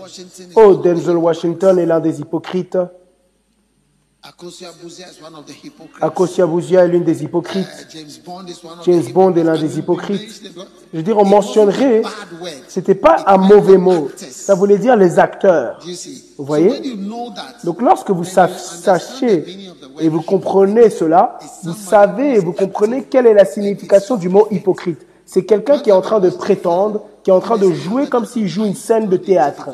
Oh, 0.56 0.76
Denzel 0.76 1.18
Washington 1.18 1.80
est 1.80 1.88
l'un 1.88 2.00
des 2.00 2.22
hypocrites. 2.22 2.78
Akosia 4.24 4.72
Buzia 4.82 5.10
is 5.10 5.22
one 5.22 5.36
of 5.36 5.46
the 5.46 5.52
hypocrites. 5.52 6.02
Akosia 6.02 6.48
Bouzia 6.48 6.86
est 6.86 6.88
l'une 6.88 7.04
des 7.04 7.24
hypocrites. 7.24 7.68
Uh, 7.68 7.92
James 7.92 8.22
Bond 8.26 8.46
is 8.48 8.64
one 8.64 8.80
of 8.80 8.86
James 8.86 9.04
the 9.04 9.14
Bond 9.14 9.36
est 9.36 9.44
l'un 9.44 9.56
hypocrites. 9.56 9.70
des 9.70 9.80
hypocrites. 9.80 10.44
Je 10.94 10.98
veux 10.98 11.04
dire, 11.04 11.18
on 11.18 11.26
mentionnerait, 11.26 12.04
c'était 12.70 12.96
pas 12.96 13.26
un 13.28 13.36
mauvais 13.36 13.78
mot. 13.78 14.10
Ça 14.16 14.56
voulait 14.56 14.78
dire 14.78 14.96
les 14.96 15.20
acteurs. 15.20 15.78
Vous 16.38 16.46
voyez? 16.46 16.96
Donc 17.66 17.82
lorsque 17.82 18.12
vous 18.12 18.24
sachez 18.24 19.46
et 20.00 20.08
vous 20.08 20.22
comprenez 20.22 20.90
cela, 20.90 21.38
vous 21.64 21.74
savez 21.74 22.36
et 22.36 22.40
vous 22.40 22.54
comprenez 22.54 23.04
quelle 23.04 23.28
est 23.28 23.34
la 23.34 23.46
signification 23.46 24.16
du 24.16 24.30
mot 24.30 24.48
hypocrite. 24.52 25.06
C'est 25.26 25.44
quelqu'un 25.44 25.80
qui 25.80 25.90
est 25.90 25.94
en 25.94 26.02
train 26.02 26.22
de 26.22 26.30
prétendre, 26.30 27.04
qui 27.24 27.30
est 27.30 27.34
en 27.34 27.42
train 27.42 27.58
de 27.58 27.72
jouer 27.74 28.08
comme 28.08 28.26
s'il 28.26 28.48
joue 28.48 28.66
une 28.66 28.76
scène 28.76 29.10
de 29.10 29.18
théâtre. 29.18 29.70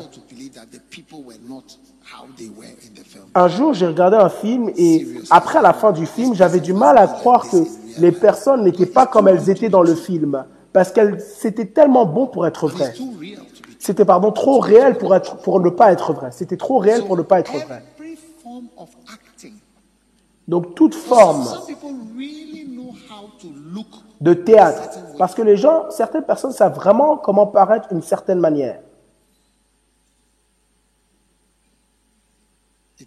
Un 3.34 3.48
jour, 3.48 3.74
j'ai 3.74 3.86
regardé 3.86 4.16
un 4.16 4.28
film 4.28 4.70
et 4.76 5.06
après 5.30 5.58
à 5.58 5.62
la 5.62 5.72
fin 5.72 5.92
du 5.92 6.06
film, 6.06 6.34
j'avais 6.34 6.60
du 6.60 6.72
mal 6.72 6.98
à 6.98 7.06
croire 7.06 7.48
que 7.48 7.58
les 7.98 8.10
personnes 8.12 8.64
n'étaient 8.64 8.86
pas 8.86 9.06
comme 9.06 9.28
elles 9.28 9.50
étaient 9.50 9.68
dans 9.68 9.82
le 9.82 9.94
film. 9.94 10.44
Parce 10.72 10.90
qu'elles, 10.92 11.20
c'était 11.20 11.66
tellement 11.66 12.06
bon 12.06 12.26
pour 12.26 12.46
être 12.46 12.68
vrai. 12.68 12.92
C'était, 13.78 14.04
pardon, 14.04 14.30
trop 14.30 14.58
réel 14.58 14.98
pour 14.98 15.14
être, 15.14 15.36
pour 15.38 15.60
ne 15.60 15.70
pas 15.70 15.92
être 15.92 16.12
vrai. 16.12 16.30
C'était 16.32 16.56
trop 16.56 16.78
réel 16.78 17.04
pour 17.04 17.16
ne 17.16 17.22
pas 17.22 17.40
être 17.40 17.52
vrai. 17.52 17.82
Donc, 20.46 20.74
toute 20.74 20.94
forme 20.94 21.46
de 24.20 24.34
théâtre. 24.34 24.82
Parce 25.18 25.34
que 25.34 25.42
les 25.42 25.56
gens, 25.56 25.90
certaines 25.90 26.24
personnes 26.24 26.52
savent 26.52 26.74
vraiment 26.74 27.16
comment 27.16 27.46
paraître 27.46 27.88
d'une 27.88 28.02
certaine 28.02 28.38
manière. 28.38 28.80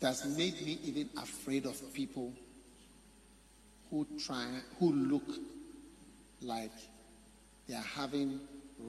It 0.04 0.08
has 0.08 0.26
made 0.38 0.62
me 0.66 0.78
even 0.84 1.08
afraid 1.16 1.66
of 1.66 1.82
people 1.94 2.34
who 3.90 4.06
try, 4.20 4.48
who 4.78 4.92
look 4.92 5.24
like 6.42 6.74
they 7.70 7.76
are 7.76 7.90
having 7.96 8.42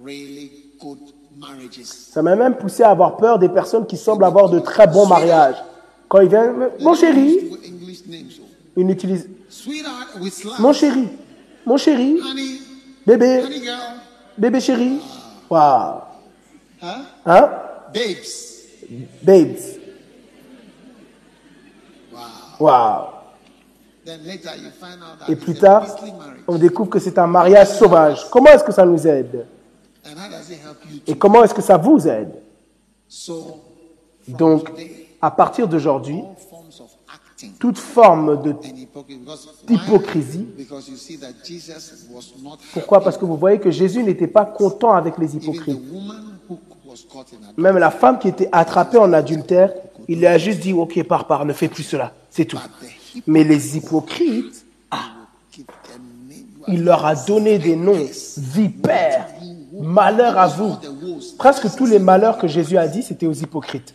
really 0.03 0.51
good 0.81 0.99
marriages. 1.37 1.87
Ça 1.87 2.21
m'a 2.21 2.35
même 2.35 2.57
poussé 2.57 2.83
à 2.83 2.91
avoir 2.91 3.17
peur 3.17 3.39
des 3.39 3.49
personnes 3.49 3.87
qui 3.87 3.97
semblent 3.97 4.25
avoir 4.25 4.51
de 4.51 4.59
très 4.59 4.89
bons 4.89 5.07
mariages. 5.07 5.55
Quand 6.09 6.21
ils 6.21 6.29
viennent, 6.29 6.71
mon 6.81 6.95
chéri, 6.95 7.53
so. 8.29 8.43
ils 8.77 8.91
utilisent 8.91 9.31
Sweetheart 9.49 10.17
with 10.21 10.33
slang. 10.35 10.57
mon 10.59 10.73
chéri, 10.73 11.09
mon 11.65 11.77
chéri, 11.77 12.19
bébé, 13.07 13.45
bébé 14.37 14.61
chéri. 14.61 14.99
Waouh. 15.49 16.01
Huh? 16.83 16.87
Hein? 17.25 17.51
Babes. 17.93 18.67
Babes. 19.23 19.84
Waouh. 22.65 23.05
Et 25.29 25.37
plus 25.37 25.55
tard, 25.55 25.87
on 26.49 26.57
découvre 26.57 26.89
que 26.91 26.99
c'est 26.99 27.19
un 27.19 27.27
mariage 27.27 27.69
sauvage. 27.69 28.27
Comment 28.31 28.49
est-ce 28.49 28.65
que 28.65 28.73
ça 28.73 28.87
nous 28.87 29.07
aide? 29.07 29.47
Et 31.07 31.15
comment 31.17 31.45
est-ce 31.45 31.55
que 31.55 31.63
ça 31.63 31.77
vous 31.77 32.09
aide? 32.09 32.35
Donc, 34.29 34.71
à 35.21 35.31
partir 35.31 35.69
d'aujourd'hui, 35.69 36.23
toute 37.59 37.79
forme 37.79 38.55
D'hypocrisie. 39.67 40.49
Pourquoi? 42.73 43.03
Parce 43.03 43.19
que 43.19 43.25
vous 43.27 43.37
voyez 43.37 43.59
que 43.59 43.71
Jésus 43.71 44.03
n'était 44.03 44.27
pas 44.27 44.47
content 44.47 44.93
avec 44.93 45.19
les 45.19 45.37
hypocrites. 45.37 45.83
Même 47.59 47.77
la 47.77 47.91
femme 47.91 48.19
qui 48.19 48.29
était 48.29 48.49
attrapée 48.53 48.99
en 48.99 49.13
adultère, 49.13 49.73
il 50.09 50.27
a 50.27 50.39
juste 50.39 50.61
dit, 50.61 50.73
ok, 50.73 51.03
pars, 51.05 51.27
pars, 51.27 51.45
ne 51.45 51.53
fais 51.53 51.69
plus 51.69 51.83
cela. 51.83 52.15
C'est 52.31 52.45
tout. 52.45 52.61
Mais 53.27 53.45
les 53.45 53.77
hypocrites. 53.77 54.65
You 55.57 55.65
il 56.69 56.85
leur 56.85 57.05
a 57.05 57.15
donné 57.15 57.59
des 57.59 57.77
noms. 57.77 58.07
Vipères, 58.37 59.29
malheur 59.81 60.39
à 60.39 60.49
vous. 60.49 60.75
Presque 61.39 61.75
tous 61.77 61.87
les 61.87 61.99
malheurs 61.99 62.39
que 62.39 62.49
Jésus 62.49 62.79
a 62.79 62.89
dit, 62.89 63.03
c'était 63.03 63.27
aux 63.27 63.33
hypocrites. 63.33 63.95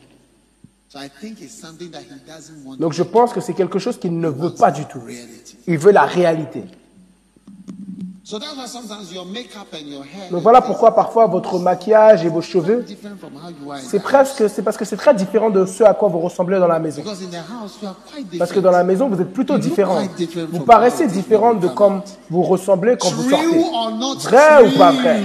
Donc 2.80 2.94
je 2.94 3.04
pense 3.04 3.34
que 3.34 3.42
c'est 3.42 3.54
quelque 3.54 3.80
chose 3.80 4.00
qu'il 4.00 4.20
ne 4.20 4.30
veut 4.30 4.54
pas 4.54 4.72
du 4.72 4.86
tout. 4.86 5.02
Il 5.68 5.78
veut 5.78 5.92
la 5.92 6.06
réalité. 6.06 6.64
Donc 10.32 10.44
voilà 10.44 10.62
pourquoi 10.62 10.94
parfois 10.94 11.26
votre 11.26 11.58
maquillage 11.58 12.24
et 12.26 12.30
vos 12.30 12.42
cheveux, 12.42 12.86
c'est 13.82 14.02
presque, 14.02 14.50
c'est 14.50 14.62
parce 14.62 14.78
que 14.78 14.86
c'est 14.86 14.98
très 14.98 15.16
différent 15.16 15.50
de 15.50 15.66
ce 15.66 15.84
à 15.84 15.94
quoi 15.94 16.10
vous 16.10 16.20
ressemblez 16.20 16.60
dans 16.60 16.68
la 16.68 16.80
maison. 16.80 17.02
Parce 18.38 18.52
que 18.52 18.60
dans 18.60 18.72
la 18.72 18.84
maison, 18.84 19.10
vous 19.10 19.20
êtes 19.20 19.34
plutôt 19.34 19.58
différent. 19.58 20.02
Vous 20.02 20.58
from 20.58 20.66
paraissez 20.66 21.08
différente 21.08 21.60
de 21.60 21.68
comme 21.70 22.02
vous 22.30 22.44
ressemblez 22.44 22.98
quand 22.98 23.10
vous 23.12 23.30
sortez. 23.30 23.48
Vrai 24.28 24.68
ou 24.68 24.78
pas 24.78 24.92
vrai? 24.92 25.22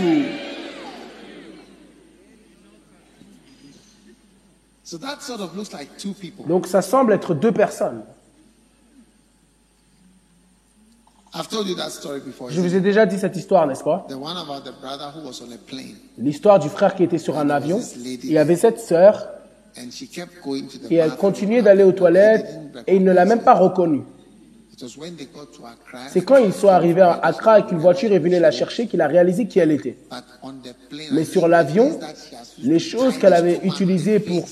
So 4.85 4.99
that 4.99 5.21
sort 5.21 5.41
of 5.41 5.57
looks 5.57 5.73
like 5.73 5.97
two 5.97 6.13
people. 6.13 6.47
Donc 6.47 6.67
ça 6.67 6.81
semble 6.81 7.13
être 7.13 7.35
deux 7.35 7.53
personnes. 7.53 8.03
I've 11.24 11.24
told 11.24 11.24
you 11.24 11.24
that 11.24 11.24
story 11.24 11.24
before. 11.24 11.24
Je 11.35 12.61
vous 12.61 12.75
ai 12.77 12.81
déjà 12.81 13.07
dit 13.07 13.19
cette 13.19 13.37
histoire, 13.37 13.67
n'est-ce 13.67 13.83
pas? 13.83 14.07
The 14.09 14.13
one 14.13 14.37
about 14.37 14.61
the 14.65 14.75
brother 14.81 15.13
who 15.15 15.27
was 15.27 15.43
on 15.43 15.53
a 15.53 15.57
plane 15.57 15.97
L'histoire 16.17 16.61
du 16.61 16.69
frère 16.69 16.95
qui 16.95 17.03
était 17.03 17.19
sur 17.19 17.39
un 17.39 17.51
avion. 17.51 17.81
Il 17.97 18.31
y 18.31 18.39
avait 18.39 18.57
cette 18.57 18.79
sœur 18.79 19.27
et 20.91 20.95
elle 20.95 21.17
continuait 21.17 21.63
d'aller 21.63 21.83
aux 21.83 21.93
toilettes 21.93 22.47
et 22.87 22.95
il 22.95 23.03
ne 23.03 23.13
l'a 23.13 23.25
même 23.25 23.43
pas 23.43 23.55
reconnue. 23.55 24.03
C'est 26.11 26.25
quand 26.25 26.37
ils 26.37 26.53
sont 26.53 26.69
arrivés 26.69 27.01
à 27.01 27.13
Accra 27.23 27.61
et 27.61 27.65
qu'une 27.65 27.79
voiture 27.79 28.13
est 28.13 28.19
venue 28.19 28.39
la 28.39 28.51
chercher 28.51 28.87
qu'il 28.87 29.01
a 29.01 29.07
réalisé 29.07 29.47
qui 29.47 29.59
elle 29.59 29.73
était. 29.73 29.97
Mais 31.13 31.25
sur 31.25 31.49
l'avion, 31.49 31.99
les 32.63 32.79
choses 32.79 33.19
qu'elle 33.19 33.35
avait 33.35 33.61
utilisées 33.65 34.21
pour 34.21 34.45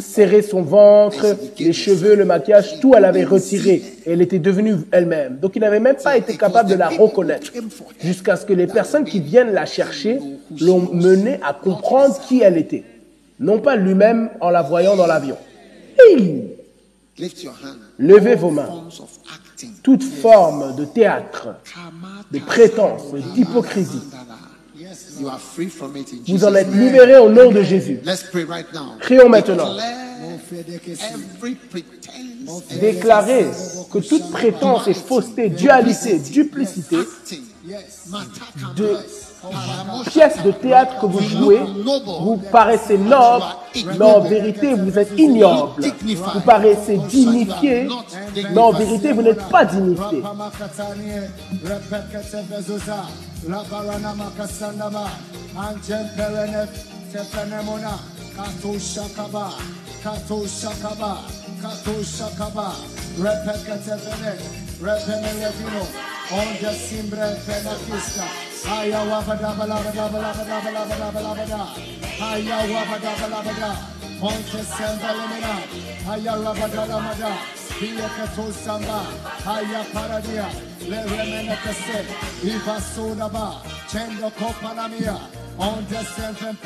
serrer 0.00 0.42
son 0.42 0.62
ventre, 0.62 1.36
les 1.58 1.72
cheveux, 1.72 2.14
le 2.14 2.24
maquillage, 2.24 2.80
tout 2.80 2.94
elle 2.96 3.04
avait 3.04 3.24
retiré 3.24 3.82
et 4.04 4.12
elle 4.12 4.22
était 4.22 4.38
devenue 4.38 4.76
elle-même. 4.90 5.38
Donc 5.38 5.56
il 5.56 5.60
n'avait 5.60 5.80
même 5.80 5.96
pas 5.96 6.16
été 6.16 6.36
capable 6.36 6.70
de 6.70 6.74
la 6.74 6.88
reconnaître 6.88 7.52
jusqu'à 8.00 8.36
ce 8.36 8.46
que 8.46 8.52
les 8.52 8.66
personnes 8.66 9.04
qui 9.04 9.20
viennent 9.20 9.52
la 9.52 9.66
chercher 9.66 10.20
l'ont 10.60 10.88
menée 10.92 11.38
à 11.42 11.52
comprendre 11.54 12.18
qui 12.26 12.42
elle 12.42 12.56
était. 12.56 12.84
Non 13.38 13.58
pas 13.58 13.76
lui-même 13.76 14.30
en 14.40 14.50
la 14.50 14.62
voyant 14.62 14.96
dans 14.96 15.06
l'avion. 15.06 15.36
Hey. 15.98 16.44
Levez 17.98 18.34
vos 18.34 18.50
mains. 18.50 18.84
Toute 19.82 20.02
forme 20.02 20.76
de 20.76 20.84
théâtre, 20.84 21.48
de 22.30 22.38
prétence, 22.38 23.14
d'hypocrisie, 23.34 24.02
You 25.18 25.28
are 25.28 25.38
free 25.38 25.68
from 25.68 25.96
it 25.96 26.12
in 26.12 26.18
vous 26.28 26.44
en 26.44 26.54
êtes 26.54 26.70
libérés 26.70 27.16
au 27.16 27.30
nom 27.30 27.50
de 27.50 27.62
Jésus. 27.62 27.98
Let's 28.04 28.24
pray 28.30 28.44
right 28.44 28.66
now. 28.74 28.96
Prions 29.00 29.28
maintenant. 29.28 29.74
Declare 30.50 30.98
every 31.40 31.54
pretense, 31.54 32.62
Déclarez 32.80 33.46
que 33.90 33.98
toute 33.98 34.30
prétence 34.30 34.86
et 34.86 34.94
fausseté, 34.94 35.48
dualité, 35.48 36.18
duplicité, 36.18 36.98
de 38.76 38.96
pièces 40.10 40.42
de 40.42 40.50
théâtre 40.52 41.00
que 41.00 41.06
vous 41.06 41.20
jouez, 41.20 41.60
vous 42.22 42.36
paraissez 42.52 42.98
noble, 42.98 43.44
mais 43.98 44.04
en 44.04 44.20
vérité 44.20 44.74
vous 44.74 44.98
êtes 44.98 45.18
ignoble. 45.18 45.82
Vous 46.34 46.40
paraissez 46.40 46.98
dignifié, 47.08 47.88
mais 48.34 48.58
en 48.58 48.72
vérité 48.72 49.12
vous 49.12 49.22
n'êtes 49.22 49.48
pas 49.48 49.64
dignifié. 49.64 50.22
Labarana 53.46 54.12
Makasanaba, 54.12 55.06
Anjem 55.54 56.06
Perenef, 56.16 56.70
Tepenemona, 57.12 57.94
Kato 58.34 58.74
Shakaba, 58.74 59.54
Kato 60.02 60.42
Shakaba, 60.46 61.22
Kato 61.62 61.94
Shakaba, 62.02 62.74
Repeka 63.14 63.78
Tepene, 63.86 64.34
Repenelevino, 64.82 65.84
on 66.32 66.60
the 66.60 66.72
Simbre 66.74 67.38
Penakista, 67.46 68.26
Ayawaba 68.66 69.38
Dabalaba 69.38 69.92
Dabalaba 69.92 70.42
Dabalaba 70.44 70.96
Dabalaba 70.98 71.46
Dabalaba, 71.46 71.62
Ayawaba 72.18 72.98
Dabalaba 72.98 73.52
Dabalaba, 73.54 73.70
Ponte 74.18 74.62
Sembalamina, 74.74 75.54
Ayarabadalamada, 76.10 77.30
Via 77.78 78.08
sol 78.34 78.52
samba, 78.52 79.02
haia 79.44 79.84
paradia, 79.92 80.48
le 80.88 81.02
remene 81.04 81.56
kese, 81.62 82.06
i 82.42 82.58
basura 82.64 83.28
ba, 83.28 83.60
cendo 83.86 84.30
copa 84.38 84.72
la 84.74 84.88
mia, 84.88 85.18
onde 85.58 86.02
sempre 86.16 86.48
in 86.48 86.56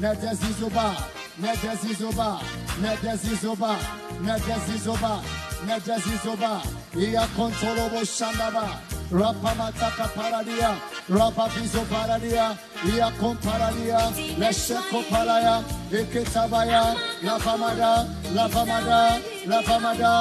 ne 0.00 0.14
desizoba, 0.14 0.94
ne 1.38 1.52
desizoba, 1.62 2.40
ne 2.82 2.96
desizoba, 3.02 3.76
ne 4.24 4.36
desizoba, 4.46 5.20
ne 5.66 5.76
desizoba, 5.86 6.62
ia 6.96 7.26
kontolobo 7.36 8.00
shandaba, 8.04 8.64
rapa 9.12 9.54
mataka 9.58 10.06
paradia, 10.14 10.72
rapa 11.08 11.48
vizo 11.48 11.82
paradia, 11.90 12.56
ia 12.86 13.10
komparadia, 13.20 14.00
le 14.38 14.50
sheko 14.52 15.02
paraya, 15.10 15.62
ikitabaya, 15.92 16.96
la 17.22 17.38
famada, 17.38 18.06
la 18.34 18.48
famada, 18.48 19.20
la 19.46 19.62
famada, 19.62 20.14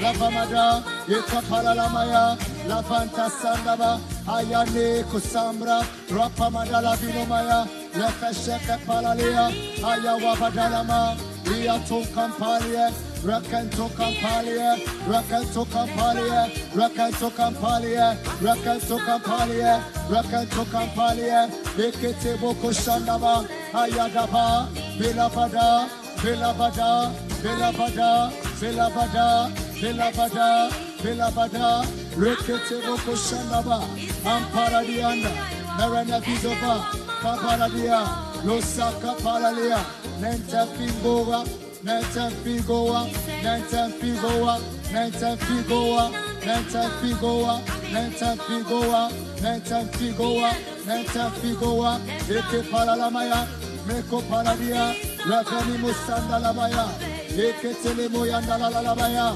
la 0.00 0.12
famada, 0.14 0.82
ikapala 1.08 1.74
la 1.74 1.88
maya, 1.90 2.38
la 2.68 2.82
fanta 2.82 3.28
sandaba, 3.28 4.00
ayane 4.26 5.04
kusambra, 5.10 5.84
rapa 6.08 6.50
madala 6.50 6.96
binomaya, 6.96 7.66
Lefesheke 7.96 8.76
Palalea, 8.86 9.50
Ayawabagalama, 9.80 11.16
Iato 11.44 12.04
Campalia, 12.12 12.92
Rakento 13.24 13.88
Campalia, 13.96 14.76
Rakento 15.08 15.64
Campalia, 15.66 16.50
Rakento 16.74 17.30
Campalia, 17.34 18.16
Rakento 18.40 18.98
Campalia, 18.98 19.82
Rakento 20.08 20.64
Campalia, 20.66 21.48
Lekete 21.76 22.38
Boko 22.40 22.68
Shandaba, 22.68 23.46
Ayadaba, 23.72 24.68
Bilabada, 24.98 25.88
Bilabada, 26.18 27.10
Bilabada, 27.42 28.30
Bilabada, 28.60 29.50
Bilabada, 29.80 30.70
Bilabada, 31.00 31.84
Rekete 32.16 32.76
Boko 32.86 33.12
Shandaba, 33.16 33.80
Amparadianda, 34.24 35.30
Marana 35.78 36.20
Vidova, 36.20 37.05
Losaka 37.26 37.42
Paradia, 37.42 38.06
Losaka 38.44 39.16
Paralia, 39.18 39.78
Nenta 40.20 40.64
Figoa, 40.76 41.44
Nenta 41.82 42.30
Figoa, 42.30 43.10
Nenta 43.42 43.90
Figoa, 43.98 44.60
Nenta 44.92 45.36
Figoa, 45.36 46.10
Nenta 46.46 46.88
Figoa, 47.00 47.60
Nenta 47.90 48.36
Figoa, 48.46 49.10
Nenta 49.42 49.78
Figoa, 49.96 50.50
Nenta 50.86 51.30
Figoa, 51.40 52.00
Eke 52.30 52.62
Paralamaya, 52.70 53.46
Meko 53.88 54.22
Paradia, 54.28 54.94
Rakani 55.26 56.54
Maya, 56.54 56.86
Eke 57.30 57.74
tele 57.82 58.08
moyanda 58.08 58.56
la 58.56 58.68
la 58.68 58.94
maya, 58.94 59.34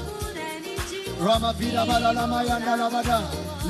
rama 1.19 1.53
vida 1.53 1.85
Telemoyandalabaya, 1.85 1.85
Ramavida 1.85 1.85
Balalamaya 1.85 2.59
Nalabada. 2.59 3.50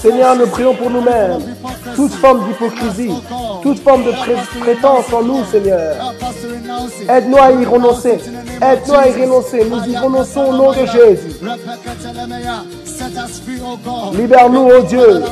Seigneur, 0.00 0.36
nous 0.36 0.46
prions 0.46 0.74
pour 0.74 0.90
nous-mêmes. 0.90 1.38
Toute 1.94 2.12
forme 2.14 2.46
d'hypocrisie, 2.46 3.12
toute 3.62 3.78
forme 3.80 4.04
de 4.04 4.12
pré- 4.12 4.36
prétence 4.60 5.12
en 5.12 5.22
nous, 5.22 5.44
Seigneur. 5.44 5.94
Aide-nous 7.08 7.36
à 7.38 7.50
y 7.52 7.64
renoncer. 7.64 8.18
Aide-nous 8.60 8.94
à 8.94 9.08
y 9.08 9.12
renoncer. 9.24 9.64
Nous 9.64 9.84
y 9.92 9.96
renonçons 9.96 10.40
au 10.46 10.52
nom 10.52 10.70
de 10.72 10.86
Jésus. 10.86 11.36
Libère-nous, 14.12 14.68
oh 14.78 14.82
Dieu. 14.82 15.22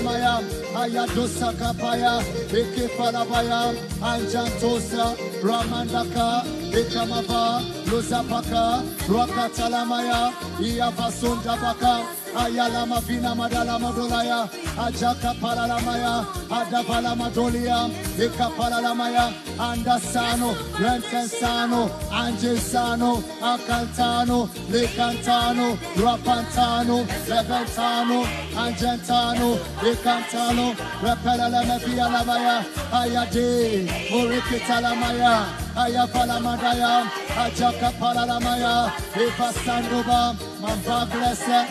Ayala 12.37 12.85
Mavina 12.87 13.35
Madala 13.35 13.79
Madolaya, 13.81 14.47
Ajaka 14.77 15.33
Paralamaya, 15.41 16.25
Adapala 16.49 17.17
Madolia, 17.17 17.89
Ika 18.19 18.51
Paralamaya, 18.57 19.33
Andasano, 19.57 20.53
Rentensano, 20.77 21.89
Angesano, 22.11 23.23
Akantano 23.41 24.49
Lekantano 24.71 25.77
Rapantano, 25.97 27.07
Leventano, 27.27 28.25
Angentano, 28.55 29.57
Icantano, 29.81 30.75
Repelala 31.01 31.65
Mavia 31.67 32.07
Lamaya, 32.09 32.65
Ayade, 32.93 33.89
Urikitalamaya, 34.13 35.47
Ayapala 35.75 36.39
Madaya, 36.41 37.09
Ajaka 37.33 37.91
Paralamaya, 37.99 38.93
Eva 39.17 39.53
Sandoba, 39.65 40.37
Mamba 40.61 41.07
Blessed, 41.11 41.67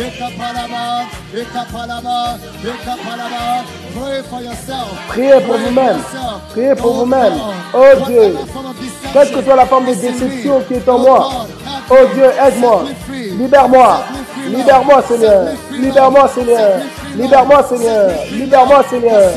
Ekapalaba, 0.08 0.88
Ekapalaba, 1.34 2.38
Ekapalaba. 2.64 3.64
Pray 3.94 4.22
for 4.22 4.40
yourself. 4.40 4.88
Priez 5.08 5.40
pour 5.40 5.56
vous-même. 5.58 5.98
Priez 6.50 6.74
pour 6.74 6.90
Oh 6.90 6.94
vous-même. 7.00 7.32
Oh 7.74 7.84
Dieu, 8.06 8.36
quelle 9.12 9.30
que 9.32 9.42
soit 9.42 9.56
la 9.56 9.66
forme 9.66 9.86
de 9.86 9.94
déception 9.94 10.62
qui 10.68 10.74
est 10.74 10.88
en 10.88 10.98
moi. 11.00 11.46
Oh 11.90 11.94
Dieu, 12.14 12.24
aide-moi. 12.46 12.84
Libère-moi. 13.38 14.00
Libère-moi, 14.48 15.02
Seigneur. 15.02 15.48
Libère-moi, 15.72 16.28
Seigneur. 16.28 16.80
Libère-moi, 17.16 17.62
Seigneur. 17.68 18.10
Libère-moi, 18.32 18.84
Seigneur. 18.88 19.32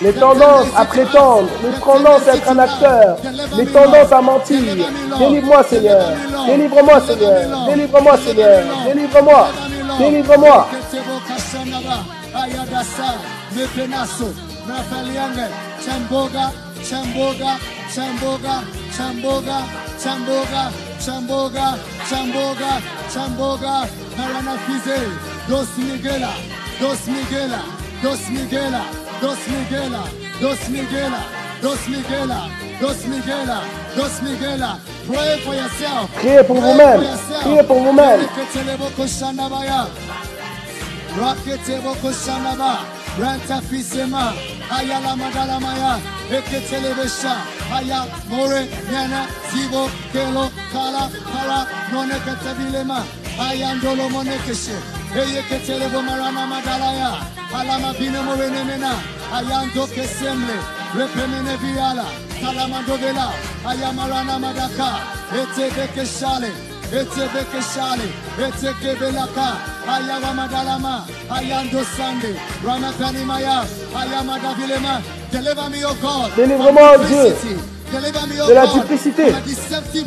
Les 0.00 0.12
tendances 0.12 0.66
à 0.76 0.84
prétendre, 0.84 1.48
les 1.62 1.80
tendances 1.80 2.28
à 2.28 2.36
être 2.36 2.50
un 2.50 2.58
acteur, 2.58 3.16
les 3.56 3.66
tendances 3.66 4.12
à 4.12 4.20
mentir. 4.20 4.60
Délivre-moi, 5.18 5.62
Seigneur. 5.64 6.12
Délivre-moi, 6.46 7.00
Seigneur. 7.00 7.66
Délivre-moi, 7.66 8.16
Seigneur. 8.18 8.62
Délivre-moi. 8.86 9.48
Délivre 9.98 10.38
moi 10.38 10.38
seigneur 10.38 10.38
délivre 10.38 10.38
moi 10.38 10.58
seigneur 10.58 10.68
délivre 11.58 11.62
moi 11.62 11.68
délivre 11.68 11.98
moi 11.98 12.08
me, 12.32 12.40
Lord. 12.40 12.68
Délivre-moi. 12.68 12.68
Ketebo 12.68 12.68
Kashanaba, 12.68 12.68
Ayadasa, 12.68 13.14
Mepenaso, 13.54 14.34
Rafaliange, 14.66 15.48
Chamboga, 15.84 16.52
Chamboga, 16.82 17.58
Chamboga, 17.94 18.64
Chamboga, 18.96 19.64
Chamboga, 19.98 20.72
Chamboga, 21.00 21.78
Chamboga, 22.08 22.82
Chamboga, 23.12 23.88
Maranafize, 24.16 24.98
Dos 25.48 25.68
Miguela, 25.78 26.32
Dos 26.80 27.06
Miguela, 27.06 27.62
Dos 28.02 28.28
Miguela, 28.28 28.84
Dos 29.20 29.48
Miguela, 29.48 30.04
Dos 30.40 30.68
Miguela, 30.68 31.20
Dos 31.60 31.88
Miguela, 31.88 32.40
Dos 32.80 33.06
Miguela, 33.06 33.62
Dos 33.96 34.20
Miguela. 34.22 34.80
Pray 35.06 35.40
for 35.40 35.54
yourself. 35.54 36.10
Pray 36.14 36.44
for 36.44 36.54
yourself. 36.54 37.42
Priez 37.42 37.62
pour 37.64 37.80
vous-même. 37.80 38.20
Rakete 41.18 41.82
boko 41.82 42.10
shanama, 42.12 42.78
ranta 43.18 43.60
fisema, 43.68 44.32
ayala 44.70 45.16
madala 45.16 45.58
maya, 45.60 45.98
eketele 46.30 46.94
besha, 46.94 47.34
ayal 47.76 48.06
more 48.30 48.62
nana 48.92 49.26
zivo 49.50 49.90
kelo 50.12 50.48
kala 50.72 51.10
kala 51.32 51.58
none 51.90 52.16
katabilema, 52.24 53.02
ayandolo 53.40 54.08
monekeshe, 54.14 54.78
eyeketele 55.18 55.88
bomarana 55.92 56.46
madalaya, 56.46 57.10
alama 57.52 57.92
bine 57.98 58.20
morenemena, 58.26 58.92
ayando 59.34 59.86
kesemle, 59.94 60.56
repemene 60.94 61.56
viala, 61.58 62.06
kalamando 62.40 62.96
vela, 62.96 63.32
ayamarana 63.66 64.38
madaka, 64.38 64.88
etebe 65.34 65.88
keshali. 65.94 66.77
Délivre-moi, 76.36 76.98
Dieu, 77.08 77.34
de 78.48 78.52
la 78.54 78.66
duplicité. 78.66 79.32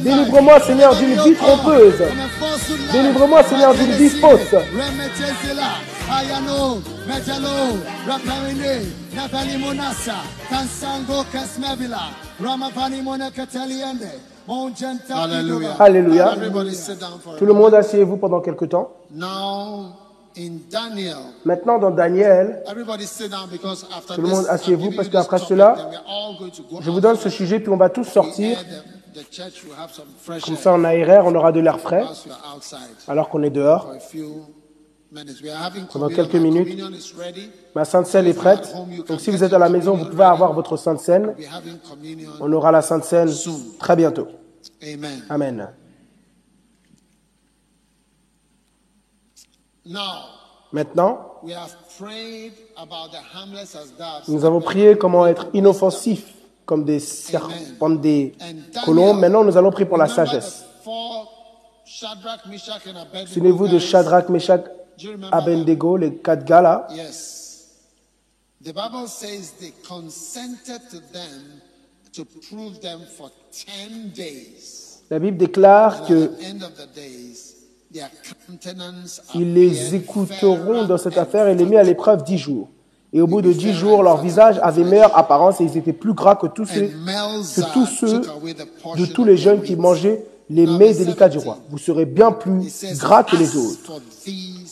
Délivre-moi, 0.04 0.60
Seigneur, 0.60 0.96
d'une 0.96 1.16
vie 1.24 1.36
trompeuse. 1.36 2.02
Délivre-moi, 2.92 3.44
Seigneur, 3.44 3.74
d'une 3.74 3.92
vie 3.92 4.10
fausse. 4.20 4.56
Ayano, 6.12 6.82
Metalo, 7.08 7.78
Alléluia. 15.80 16.36
Tout 17.38 17.46
le 17.46 17.54
monde 17.54 17.74
asseyez-vous 17.74 18.18
pendant 18.18 18.42
quelque 18.42 18.66
temps. 18.66 18.92
Maintenant, 21.46 21.78
dans 21.78 21.92
Daniel, 21.92 22.64
tout 22.66 24.22
le 24.22 24.28
monde 24.28 24.46
asseyez-vous 24.50 24.92
parce 24.96 25.10
qu'après 25.10 25.40
cela, 25.40 25.76
je 26.80 26.90
vous 26.90 27.02
donne 27.02 27.18
ce 27.18 27.30
sujet, 27.30 27.60
puis 27.60 27.70
on 27.70 27.78
va 27.78 27.90
tous 27.90 28.06
sortir. 28.06 28.58
Comme 30.46 30.56
ça, 30.56 30.72
en 30.74 30.84
ARR, 30.86 31.26
on 31.26 31.36
aura 31.36 31.52
de 31.52 31.60
l'air 31.60 31.80
frais, 31.80 32.06
alors 33.08 33.28
qu'on 33.28 33.44
est 33.44 33.50
dehors. 33.50 33.92
Pendant 35.92 36.08
quelques 36.10 36.36
minutes. 36.36 36.80
Ma 37.76 37.84
Sainte 37.86 38.08
Seine 38.08 38.28
est 38.28 38.34
prête. 38.34 38.74
Donc, 39.08 39.20
si 39.20 39.30
vous 39.30 39.44
êtes 39.44 39.54
à 39.54 39.60
la 39.60 39.68
maison, 39.70 39.96
vous 39.96 40.06
pouvez 40.06 40.24
avoir 40.24 40.54
votre 40.54 40.78
Sainte 40.78 41.00
Seine. 41.02 41.36
On 42.40 42.52
aura 42.54 42.72
la 42.72 42.82
Sainte 42.82 43.04
Seine 43.04 43.30
très 43.78 43.96
bientôt. 43.96 44.28
Amen. 45.30 45.68
Maintenant, 50.72 51.42
nous 54.28 54.46
avons 54.46 54.62
prié 54.62 54.98
comment 54.98 55.28
être 55.28 55.48
inoffensifs 55.54 56.34
comme 56.66 56.86
des 56.86 57.00
serpents, 57.00 57.54
comme 57.80 58.00
des 58.00 58.34
colombes. 58.86 59.20
Maintenant, 59.20 59.44
nous 59.44 59.58
allons 59.58 59.72
prier 59.72 59.88
pour 59.88 59.98
la 59.98 60.08
sagesse. 60.08 60.64
Souvenez-vous 63.26 63.68
de? 63.68 63.80
Shadrach, 63.80 64.30
Meshach, 64.30 64.62
Abel 65.32 65.64
les 65.66 66.16
quatre 66.16 66.46
gars 66.46 66.62
là. 66.62 66.88
La 75.10 75.20
Bible 75.20 75.38
déclare 75.38 76.06
que 76.06 76.32
ils 79.36 79.54
les 79.54 79.96
écouteront 79.96 80.86
dans 80.86 80.98
cette 80.98 81.18
affaire 81.18 81.48
et 81.48 81.56
les 81.56 81.66
met 81.66 81.78
à 81.78 81.84
l'épreuve 81.84 82.24
dix 82.24 82.38
jours. 82.38 82.70
Et 83.14 83.20
au 83.20 83.28
bout 83.28 83.42
de 83.42 83.52
dix 83.52 83.74
jours, 83.74 84.04
leur 84.04 84.22
visage 84.22 84.58
avait 84.62 84.86
meilleure 84.86 85.18
apparence 85.18 85.60
et 85.60 85.66
ils 85.66 85.78
étaient 85.78 85.92
plus 85.92 86.14
gras 86.14 86.36
que 86.36 86.48
tous 86.48 86.66
ceux, 86.66 86.88
que 86.88 87.74
tous 87.74 87.86
ceux 87.86 88.22
de 88.22 89.06
tous 89.06 89.26
les 89.26 89.36
jeunes 89.36 89.62
qui 89.62 89.76
mangeaient 89.76 90.24
les 90.50 90.66
mets 90.66 90.94
délicats 90.94 91.30
du 91.30 91.38
roi. 91.38 91.60
Vous 91.70 91.78
serez 91.78 92.06
bien 92.06 92.32
plus 92.32 92.72
gras 92.98 93.24
que 93.24 93.36
les 93.36 93.58
autres. 93.58 94.02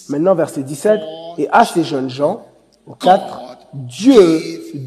Maintenant, 0.10 0.36
verset 0.36 0.64
17. 0.64 1.00
Et 1.38 1.48
à 1.52 1.64
ces 1.66 1.84
jeunes 1.84 2.10
gens, 2.10 2.46
au 2.86 2.96
4, 2.96 3.58
Dieu 3.74 4.42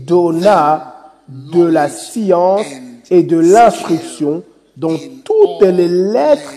donna 0.06 1.12
de 1.28 1.62
la 1.62 1.88
science 1.88 2.66
et 3.10 3.22
de 3.22 3.38
l'instruction 3.38 4.42
dans 4.76 4.96
toutes 5.24 5.62
les 5.62 5.88
lettres 5.88 6.52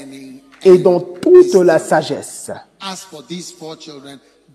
et 0.64 0.80
dans 0.80 1.00
toute 1.00 1.54
la 1.54 1.80
sagesse. 1.80 2.52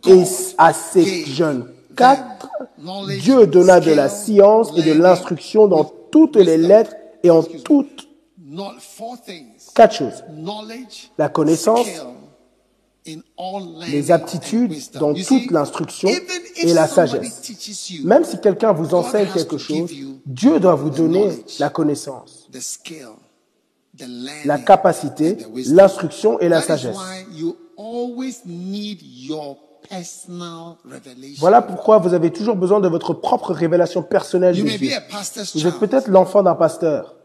Et 0.07 0.23
à 0.59 0.73
ces 0.73 1.25
jeunes 1.27 1.67
quatre, 1.97 2.49
Dieu 3.21 3.47
donna 3.47 3.81
de 3.81 3.93
la 3.93 4.09
science 4.09 4.71
et 4.77 4.83
de 4.83 4.93
l'instruction 4.93 5.69
dans 5.69 5.91
toutes 6.11 6.37
les 6.37 6.59
lettres 6.59 6.95
et 7.23 7.31
en 7.31 7.43
toutes 7.43 8.09
quatre 9.75 9.95
choses. 9.95 10.25
La 11.19 11.29
connaissance, 11.29 11.87
les 13.89 14.11
aptitudes 14.11 14.75
dans 14.95 15.15
toute 15.15 15.51
l'instruction 15.51 16.09
et 16.57 16.73
la 16.73 16.87
sagesse. 16.87 17.51
Même 18.05 18.25
si 18.25 18.41
quelqu'un 18.41 18.73
vous 18.73 18.95
enseigne 18.95 19.29
quelque 19.33 19.59
chose, 19.59 19.91
Dieu 20.27 20.61
doit 20.61 20.75
vous 20.75 20.91
donner 20.91 21.31
la 21.59 21.71
connaissance, 21.71 22.49
la 24.45 24.59
capacité, 24.59 25.39
l'instruction 25.67 26.39
et 26.41 26.49
la 26.49 26.61
sagesse. 26.61 26.97
Voilà 31.39 31.63
pourquoi 31.63 31.99
vous 31.99 32.15
avez 32.15 32.31
toujours 32.31 32.57
besoin 32.57 32.81
de 32.81 32.89
votre 32.89 33.15
propre 33.15 33.53
révélation 33.53 34.03
personnelle 34.03 34.57
de 34.57 34.63
Vous 34.63 35.67
êtes 35.67 35.79
peut-être 35.79 36.09
l'enfant 36.09 36.43
d'un 36.43 36.55
pasteur 36.55 37.17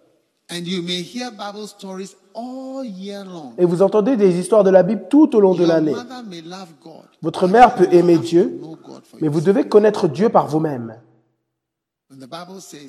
et 3.58 3.66
vous 3.66 3.82
entendez 3.82 4.18
des 4.18 4.38
histoires 4.40 4.64
de 4.64 4.70
la 4.70 4.84
Bible 4.84 5.06
tout 5.10 5.36
au 5.36 5.40
long 5.40 5.54
de 5.56 5.66
l'année. 5.66 5.96
Votre 7.22 7.48
mère 7.48 7.76
peut 7.76 7.88
aimer 7.92 8.18
Dieu, 8.18 8.60
mais 9.22 9.28
vous 9.28 9.42
devez 9.42 9.68
connaître 9.68 10.08
Dieu 10.08 10.30
par 10.30 10.48
vous-même. 10.48 10.98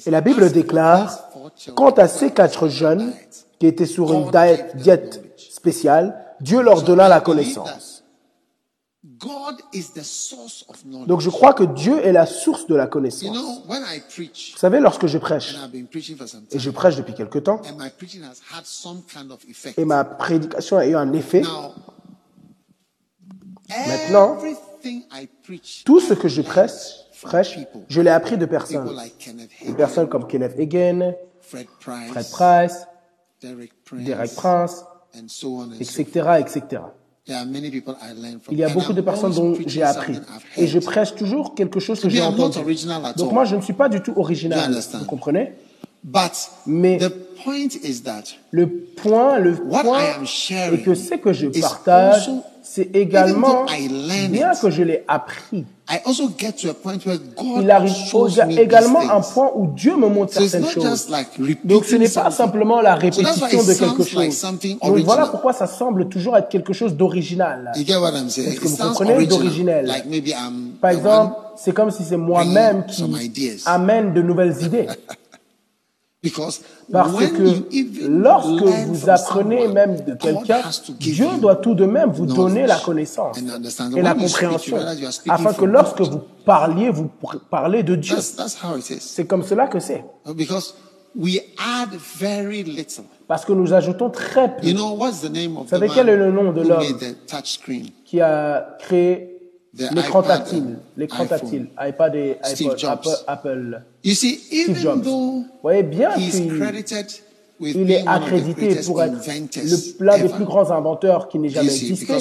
Et 0.07 0.11
la 0.11 0.21
Bible 0.21 0.43
"As 0.43 0.49
for 0.49 0.55
déclare, 0.55 1.31
quant 1.75 1.91
à 1.91 2.07
ces 2.07 2.33
quatre 2.33 2.69
jeunes 2.69 3.13
qui 3.59 3.67
étaient 3.67 3.87
sur 3.87 4.13
une 4.13 4.31
diète, 4.31 4.77
diète 4.77 5.23
spéciale, 5.39 6.17
Dieu 6.41 6.61
leur 6.63 6.83
donna 6.83 7.09
la 7.09 7.21
connaissance. 7.21 7.65
God 7.65 7.65
is 7.65 7.85
the 7.85 7.85
source 7.85 7.85
of 7.87 8.96
knowledge. 8.96 8.96
Donc 11.07 11.21
je 11.21 11.31
crois 11.31 11.53
que 11.53 11.65
Dieu 11.65 12.05
est 12.05 12.13
la 12.13 12.27
source 12.27 12.67
de 12.67 12.75
la 12.75 12.87
connaissance. 12.87 13.37
Vous 13.37 14.59
savez, 14.59 14.81
lorsque 14.81 15.07
je 15.07 15.19
prêche, 15.19 15.55
et 16.51 16.59
je 16.59 16.71
prêche 16.71 16.97
depuis 16.97 17.15
quelque 17.15 17.39
temps, 17.39 17.61
et 19.77 19.85
ma 19.85 20.05
prédication 20.05 20.77
a 20.77 20.87
eu 20.87 20.97
un 20.97 21.13
effet, 21.13 21.43
Maintenant, 23.69 24.39
tout 25.85 26.01
ce 26.01 26.15
que 26.15 26.29
je 26.29 26.43
prêche, 26.43 26.73
je 27.89 28.01
l'ai 28.01 28.11
appris 28.11 28.37
de 28.39 28.47
personnes. 28.47 28.89
Hagin, 28.89 29.75
personnes 29.75 30.09
comme 30.09 30.27
Kenneth 30.27 30.59
Hagin, 30.59 31.15
Fred 31.41 31.67
Price, 31.81 32.87
Derek 33.43 34.35
Prince, 34.35 34.85
etc., 35.81 36.05
etc. 36.41 36.83
There 37.27 37.37
are 37.37 37.45
many 37.45 37.71
people 37.73 37.97
I 38.01 38.13
learned 38.13 38.41
from. 38.41 38.55
Il 38.55 38.59
y 38.59 38.63
a 38.63 38.69
beaucoup 38.69 38.93
de 38.93 39.01
personnes 39.01 39.33
dont 39.33 39.57
j'ai 39.67 39.83
appris. 39.83 40.15
Et 40.57 40.69
je 40.69 40.79
prêche 40.79 41.13
toujours 41.17 41.57
quelque 41.57 41.81
chose 41.81 42.01
que 42.01 42.09
j'ai 42.09 42.23
entendu. 42.23 42.59
Donc 43.17 43.33
moi, 43.33 43.45
je 43.45 43.57
ne 43.57 43.61
suis 43.63 43.73
pas 43.73 43.89
du 43.89 44.01
tout 44.01 44.13
original. 44.17 44.73
Vous 45.01 45.05
comprenez? 45.07 45.53
But 46.05 46.51
Mais- 46.67 46.99
the 46.99 47.11
point 47.43 47.75
is 47.83 48.03
that 48.05 48.23
Le 48.53 48.69
point, 48.69 49.41
le 49.41 49.57
point 49.57 50.23
est 50.23 50.85
que 50.85 50.95
ce 50.95 51.15
que 51.17 51.33
je 51.33 51.49
partage, 51.61 52.31
c'est 52.77 52.95
également, 52.95 53.65
bien 54.29 54.53
que 54.55 54.69
je 54.69 54.83
l'ai 54.83 55.03
appris, 55.09 55.65
il 57.59 57.71
arrive 57.71 57.95
également 58.59 59.01
un 59.01 59.23
point 59.23 59.51
où 59.55 59.69
Dieu 59.69 59.97
me 59.97 60.09
montre 60.09 60.35
certaines 60.35 60.67
choses. 60.67 61.09
Donc 61.65 61.87
ce 61.87 61.97
n'est 61.97 62.11
pas 62.11 62.31
simplement 62.31 62.83
la 62.83 62.95
répétition 62.95 63.47
it 63.47 63.67
de 63.67 63.73
quelque 63.73 64.03
chose. 64.05 64.47
Donc 64.83 64.99
voilà 65.07 65.27
pourquoi 65.27 65.55
ça 65.55 65.67
semble 65.67 66.11
toujours 66.11 66.37
être 66.37 66.51
quelque 66.51 66.75
chose 66.75 66.95
d'original. 66.95 67.73
Est-ce 67.75 68.61
que 68.61 68.69
vous 68.69 68.77
comprenez? 68.77 69.27
d'originel. 69.27 69.91
Par 70.83 70.91
exemple, 70.91 71.35
c'est 71.57 71.73
comme 71.73 71.91
si 71.91 72.05
c'est 72.05 72.19
moi-même 72.19 72.85
qui 72.85 73.05
amène 73.65 74.13
de 74.13 74.21
nouvelles 74.21 74.63
idées. 74.63 74.87
because 76.27 76.61
Parce 76.91 77.13
que 77.13 78.09
lorsque 78.09 78.63
vous 78.63 79.11
apprenez 79.11 79.69
même 79.69 80.01
de 80.05 80.15
quelqu'un, 80.15 80.61
Dieu 80.99 81.29
doit 81.41 81.57
tout 81.57 81.75
de 81.75 81.87
même 81.87 82.11
vous 82.11 82.27
donner 82.27 82.67
la 82.67 82.79
connaissance 82.79 83.39
et 83.97 84.03
la 84.03 84.15
compréhension, 84.15 84.79
afin 85.29 85.53
que 85.53 85.65
lorsque 85.65 86.01
vous 86.01 86.21
parliez, 86.45 86.91
vous 86.91 87.11
parlez 87.51 87.83
de 87.83 87.95
Dieu. 87.95 88.17
C'est 89.01 89.27
comme 89.27 89.43
cela 89.43 89.67
que 89.67 89.81
c'est. 89.81 90.05
Because 90.35 90.75
we 91.15 91.41
add 91.59 91.91
very 92.19 92.63
little. 92.63 93.05
Parce 93.27 93.45
que 93.45 93.53
nous 93.53 93.73
ajoutons 93.73 94.11
très 94.11 94.57
peu. 94.57 94.67
Vous 94.71 95.67
savez 95.69 95.89
the 95.89 95.93
quel 95.95 96.09
est 96.09 96.17
le 96.17 96.31
nom 96.31 96.53
de 96.53 96.63
l'homme 96.63 96.85
qui 98.05 98.21
a 98.21 98.77
créé 98.79 99.37
l'écran 99.95 100.23
tactile, 100.23 100.79
l'écran 100.97 101.25
iPhone. 101.25 101.39
tactile, 101.39 101.69
iPad 101.81 102.15
et 102.15 102.39
Apple. 103.27 103.83
You 104.07 104.15
see, 104.15 104.39
Steve 104.39 104.71
even 104.71 104.83
Jobs. 104.83 105.03
though 105.05 105.45
voyez 105.63 105.83
bien 105.83 106.11
qu'il 107.73 107.91
est 107.91 108.05
accrédité 108.07 108.75
pour 108.87 109.03
être 109.03 109.15
le- 109.99 110.05
l'un 110.05 110.19
des 110.19 110.29
plus 110.29 110.45
grands 110.45 110.71
inventeurs 110.71 111.27
qui 111.29 111.39
n'ait 111.39 111.49
jamais 111.49 111.71
existé 111.91 112.13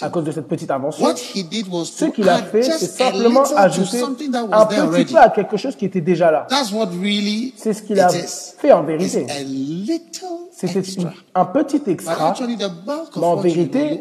à 0.00 0.08
cause 0.10 0.24
de 0.24 0.30
cette 0.32 0.46
petite 0.48 0.70
invention. 0.70 1.04
What 1.04 1.14
he 1.34 1.42
did 1.42 1.66
was 1.68 1.86
Ce 1.86 2.04
qu'il 2.06 2.28
a 2.28 2.38
fait, 2.42 2.62
c'est 2.62 2.86
simplement 2.86 3.42
ajouter 3.56 3.98
un 4.52 4.86
petit 4.86 5.12
peu 5.12 5.18
à 5.18 5.28
quelque 5.30 5.56
chose 5.56 5.74
qui 5.76 5.84
était 5.86 6.00
déjà 6.00 6.30
là. 6.30 6.46
C'est 7.56 7.72
ce 7.74 7.82
qu'il 7.82 7.98
a 8.00 8.08
fait 8.58 8.72
en 8.72 8.82
vérité. 8.84 9.26
C'était 10.58 10.82
un 11.34 11.44
petit 11.44 11.82
extra. 11.86 12.34
Mais 13.14 13.26
en 13.26 13.36
vérité. 13.36 14.00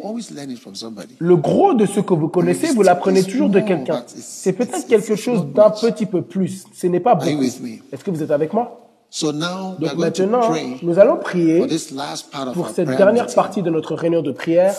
Le 1.20 1.36
gros 1.36 1.74
de 1.74 1.86
ce 1.86 2.00
que 2.00 2.14
vous 2.14 2.30
connaissez, 2.30 2.68
vous 2.68 2.82
l'apprenez 2.82 3.24
toujours 3.24 3.50
de 3.50 3.60
quelqu'un. 3.60 4.04
C'est 4.08 4.54
peut-être 4.54 4.88
quelque 4.88 5.18
chose 5.18 5.46
d'un 5.48 5.70
petit 5.70 6.06
peu 6.06 6.22
plus. 6.22 6.64
Ce 6.74 6.88
n'est 6.88 7.02
pas 7.02 7.16
beaucoup. 7.16 7.44
Est-ce 7.44 8.04
que 8.04 8.12
vous 8.12 8.24
êtes 8.24 8.32
avec 8.32 8.54
moi? 8.54 8.82
Donc 9.22 9.96
maintenant, 9.98 10.50
pray 10.50 10.78
nous 10.82 11.00
allons 11.00 11.18
prier 11.18 11.60
pour 12.54 12.66
our 12.66 12.70
cette 12.74 12.90
dernière 12.90 13.34
partie 13.34 13.62
de 13.62 13.70
notre 13.70 13.96
réunion 13.96 14.22
de 14.22 14.32
prière 14.32 14.76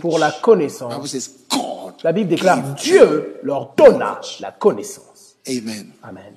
pour 0.00 0.18
la 0.18 0.32
connaissance. 0.32 0.92
La 2.04 2.12
Bible 2.12 2.28
déclare 2.28 2.62
Dieu 2.74 3.38
leur 3.42 3.74
donna 3.76 4.20
la 4.40 4.52
connaissance. 4.52 5.36
Amen. 5.46 5.92
Amen. 6.02 6.34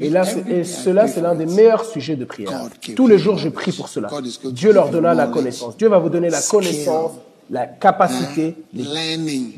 Et 0.00 0.08
là, 0.08 0.24
et 0.48 0.64
cela, 0.64 1.06
c'est 1.06 1.20
l'un 1.20 1.34
des 1.34 1.44
meilleurs 1.44 1.84
sujets 1.84 2.16
de 2.16 2.24
prière. 2.24 2.70
Tous 2.96 3.06
les 3.06 3.18
jours, 3.18 3.36
je 3.36 3.50
prie 3.50 3.72
pour 3.72 3.88
cela. 3.88 4.08
Dieu 4.44 4.72
leur 4.72 4.88
donna 4.90 5.12
la 5.14 5.26
connaissance. 5.26 5.76
Dieu 5.76 5.88
va 5.88 5.98
vous 5.98 6.08
donner 6.08 6.30
la 6.30 6.40
connaissance, 6.40 7.12
la 7.50 7.66
capacité, 7.66 8.56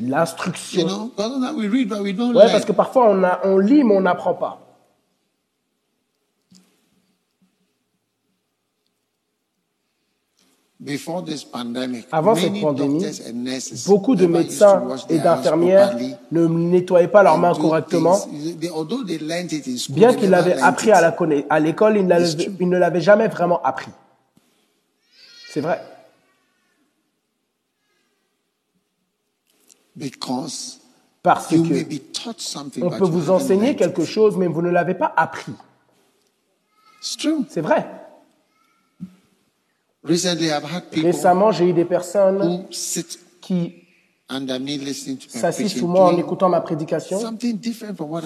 l'instruction. 0.01 1.11
Ouais, 1.17 2.51
parce 2.51 2.65
que 2.65 2.73
parfois 2.73 3.09
on, 3.09 3.23
a, 3.23 3.39
on 3.45 3.57
lit 3.57 3.83
mais 3.85 3.95
on 3.95 4.01
n'apprend 4.01 4.33
pas. 4.33 4.61
Before 10.76 10.76
this 10.76 10.76
pandemic, 10.76 10.76
Avant 12.11 12.35
cette 12.35 12.59
pandémie, 12.61 13.05
beaucoup 13.85 14.15
de 14.15 14.25
médecins 14.25 14.83
et 15.09 15.19
d'infirmières 15.19 15.97
ne 16.31 16.47
nettoyaient 16.47 17.07
pas 17.07 17.23
leurs 17.23 17.37
mains 17.37 17.53
correctement. 17.55 18.17
Bien 19.89 20.13
qu'ils 20.13 20.29
l'avaient 20.29 20.59
appris 20.61 20.91
à 20.91 21.59
l'école, 21.59 21.97
ils, 21.97 22.05
ne 22.05 22.77
l'avaient- 22.77 23.01
jamais 23.01 23.27
vraiment 23.27 23.61
appris. 23.63 23.91
C'est 25.49 25.61
vrai. 25.61 25.81
Parce 31.23 31.47
que 31.47 31.55
on 32.81 32.89
peut 32.89 33.05
vous 33.05 33.29
enseigner 33.31 33.75
quelque 33.75 34.05
chose, 34.05 34.37
mais 34.37 34.47
vous 34.47 34.61
ne 34.61 34.69
l'avez 34.69 34.93
pas 34.93 35.13
appris. 35.17 35.51
It's 37.01 37.17
true. 37.17 37.45
C'est 37.49 37.61
vrai. 37.61 37.85
Recently, 38.99 38.99
I've 38.99 39.05
had 39.05 39.55
people 39.65 39.95
Récemment, 40.07 41.51
j'ai 41.51 41.69
eu 41.69 41.73
des 41.73 41.85
personnes 41.85 42.41
who 42.41 42.65
sit 42.71 43.19
qui 43.41 43.87
preaching, 44.29 45.69
sous 45.69 45.87
moi 45.87 46.11
en 46.11 46.17
écoutant 46.17 46.49
ma 46.49 46.59
prédication, 46.59 47.19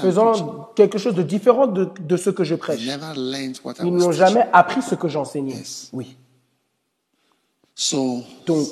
faisant 0.01 0.69
quelque 0.75 0.97
chose 0.97 1.13
de 1.13 1.21
différent 1.21 1.67
de, 1.67 1.89
de 1.99 2.17
ce 2.17 2.31
que 2.31 2.43
je 2.43 2.55
prêche. 2.55 2.81
Ils 2.81 3.93
n'ont 3.93 4.11
jamais 4.11 4.47
appris 4.51 4.81
ce 4.81 4.95
que 4.95 5.07
j'enseignais. 5.07 5.61
Oui. 5.93 6.17
Donc, 8.47 8.67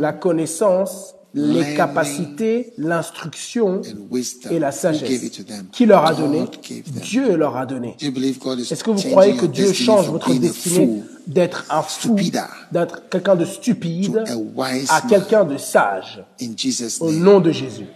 La 0.00 0.12
connaissance, 0.12 1.14
les 1.34 1.74
capacités, 1.74 2.72
l'instruction 2.78 3.82
et 4.50 4.58
la 4.58 4.72
sagesse. 4.72 5.22
it 5.22 5.36
to 5.36 5.42
them? 5.42 5.66
Qui 5.72 5.86
leur 5.86 6.04
a 6.04 6.14
donné. 6.14 6.44
Dieu 6.86 7.36
leur 7.36 7.56
a 7.56 7.66
donné. 7.66 7.96
Est-ce 8.00 8.84
que 8.84 8.90
vous 8.90 9.02
croyez 9.10 9.36
que 9.36 9.46
Dieu 9.46 9.72
change 9.72 10.08
votre 10.08 10.32
destinée 10.34 11.02
d'être 11.26 11.64
un 11.70 11.82
fou, 11.82 12.16
d'être 12.72 13.08
quelqu'un 13.08 13.36
de 13.36 13.44
stupide, 13.44 14.24
à 14.88 15.00
quelqu'un 15.02 15.44
de 15.44 15.56
sage, 15.56 16.24
au 17.00 17.12
nom 17.12 17.40
de 17.40 17.52
Jésus 17.52 17.86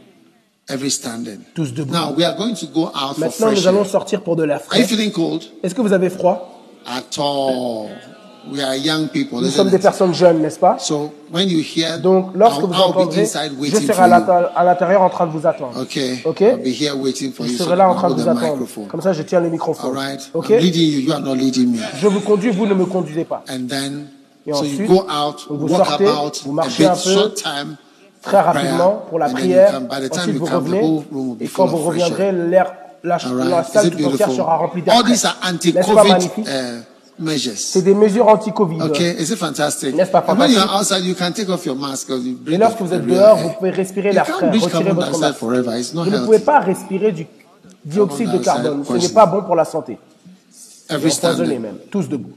Every 0.69 0.91
standing. 0.91 1.39
Tous 1.55 1.73
debout. 1.73 1.93
Now 1.93 2.13
we 2.13 2.25
are 2.25 2.37
going 2.37 2.55
to 2.55 2.67
go 2.67 2.87
out 2.87 3.15
for 3.15 3.21
Maintenant, 3.21 3.53
nous 3.53 3.69
allons 3.69 3.85
sortir 3.85 4.21
pour 4.23 4.35
de 4.35 4.49
feeling 4.85 5.13
cold? 5.13 5.45
Est-ce 5.63 5.77
que 5.77 5.81
vous 5.81 5.93
avez 5.93 6.11
froid? 6.11 6.61
At 6.85 7.19
all. 7.19 7.91
We 8.53 8.63
are 8.63 8.75
young 8.77 9.09
people. 9.09 9.41
Nous 9.41 9.49
sommes 9.51 9.71
des 9.71 9.79
personnes 9.79 10.15
jeunes, 10.15 10.41
n'est-ce 10.41 10.59
pas? 10.59 10.77
So 10.79 11.13
when 11.33 11.49
you 11.49 11.61
hear, 11.61 11.99
Donc, 11.99 12.31
lorsque 12.35 12.61
I'll, 12.61 12.67
vous 12.69 12.75
entendrez, 12.75 13.25
je 13.25 13.29
serai 13.31 14.03
à 14.03 14.07
you. 14.07 14.65
l'intérieur- 14.65 15.03
en 15.03 15.09
train 15.11 15.27
de 15.27 15.33
vous 15.33 15.47
attendre. 15.47 15.81
Okay. 15.81 16.23
Ok? 16.25 16.41
I'll 16.41 16.57
be 16.63 16.67
here 16.69 16.95
waiting 16.97 17.33
for 17.33 17.45
Je 17.47 17.57
serai 17.57 17.77
là 17.77 17.89
en 17.89 17.95
train 17.95 18.09
de 18.11 18.15
vous 18.15 18.29
attendre. 18.29 18.41
microphone. 18.53 18.87
Comme 18.87 19.01
ça, 19.01 19.13
je 19.13 19.23
tiens 19.23 19.41
le 19.41 19.47
All 19.47 19.53
microphone. 19.53 19.97
right. 19.97 20.31
Ok? 20.33 20.51
I'm 20.51 20.59
leading 20.61 20.93
you. 20.93 21.01
You 21.01 21.13
are 21.13 21.21
not 21.21 21.35
leading 21.35 21.73
me. 21.73 21.79
Je 22.01 22.07
vous 22.07 22.21
conduis, 22.21 22.51
vous 22.51 22.67
ne 22.67 22.75
me 22.75 22.85
conduisez 22.87 23.25
pas. 23.25 23.43
And 23.51 23.67
then, 23.69 24.07
Et 24.47 24.53
so 24.53 24.59
ensuite, 24.61 24.79
you 24.81 24.87
go 24.87 25.07
out, 25.11 25.47
vous 25.51 25.67
walk 25.67 25.87
sortez, 25.87 26.07
about 26.07 26.33
vous 26.45 26.53
a 26.53 26.55
marchez 26.55 26.87
un 26.87 26.95
peu, 26.95 27.11
short 27.11 27.35
time, 27.35 27.77
Très 28.23 28.41
rapidement 28.41 29.03
pour 29.09 29.19
la 29.19 29.29
prière. 29.29 29.81
Ensuite, 30.13 30.37
vous 30.37 30.47
revenez. 30.47 31.03
Et 31.41 31.49
quand 31.49 31.67
vous 31.67 31.79
reviendrez, 31.79 32.27
air. 32.27 32.33
l'air, 32.33 32.73
la, 33.03 33.19
salle 33.65 33.91
tout 33.91 34.05
entière 34.05 34.31
sera 34.31 34.57
remplie 34.57 34.83
d'air 34.83 35.03
N'est-ce 35.05 35.93
pas 35.93 36.05
magnifique? 36.05 36.47
uh. 36.47 36.96
C'est 37.57 37.83
des 37.83 37.95
mesures 37.95 38.29
anti-Covid. 38.29 38.83
Okay, 38.83 39.17
is 39.19 39.31
it 39.33 39.37
fantastic? 39.37 39.95
N'est-ce 39.95 40.11
pas 40.11 40.25
And 40.29 40.39
when 40.39 40.51
you're 40.51 40.61
fantastique? 40.61 40.97
outside, 40.97 41.05
you 41.05 41.15
can 41.15 41.33
take 41.33 41.49
off 41.49 41.65
your 41.65 41.77
mask 41.77 42.09
because 42.09 42.25
you 42.27 42.33
Et 42.33 42.35
breathe 42.35 42.61
lorsque 42.61 42.81
vous 42.81 42.93
êtes 42.93 43.07
dehors, 43.07 43.37
vous 43.39 43.51
pouvez 43.51 43.71
respirer 43.71 44.13
l'air 44.13 44.27
frais. 44.27 44.51
carbon 44.71 44.93
votre 44.95 45.19
masque. 45.19 45.39
forever. 45.39 45.79
It's 45.81 45.95
not 45.95 46.05
Vous 46.05 46.11
ne 46.11 46.25
pouvez 46.25 46.41
pas 46.41 46.61
respirer 46.61 47.13
du 47.13 47.27
dioxyde 47.85 48.31
de 48.33 48.39
Carbon 48.39 48.63
carbone. 48.83 49.01
Ce 49.01 49.07
n'est 49.07 49.13
pas 49.15 49.27
bon 49.27 49.43
pour 49.43 49.57
la 49.57 49.65
santé. 49.65 49.99
Every 50.91 51.11
standing. 51.11 51.59
même. 51.59 51.79
Tous 51.91 52.09
debout. 52.09 52.35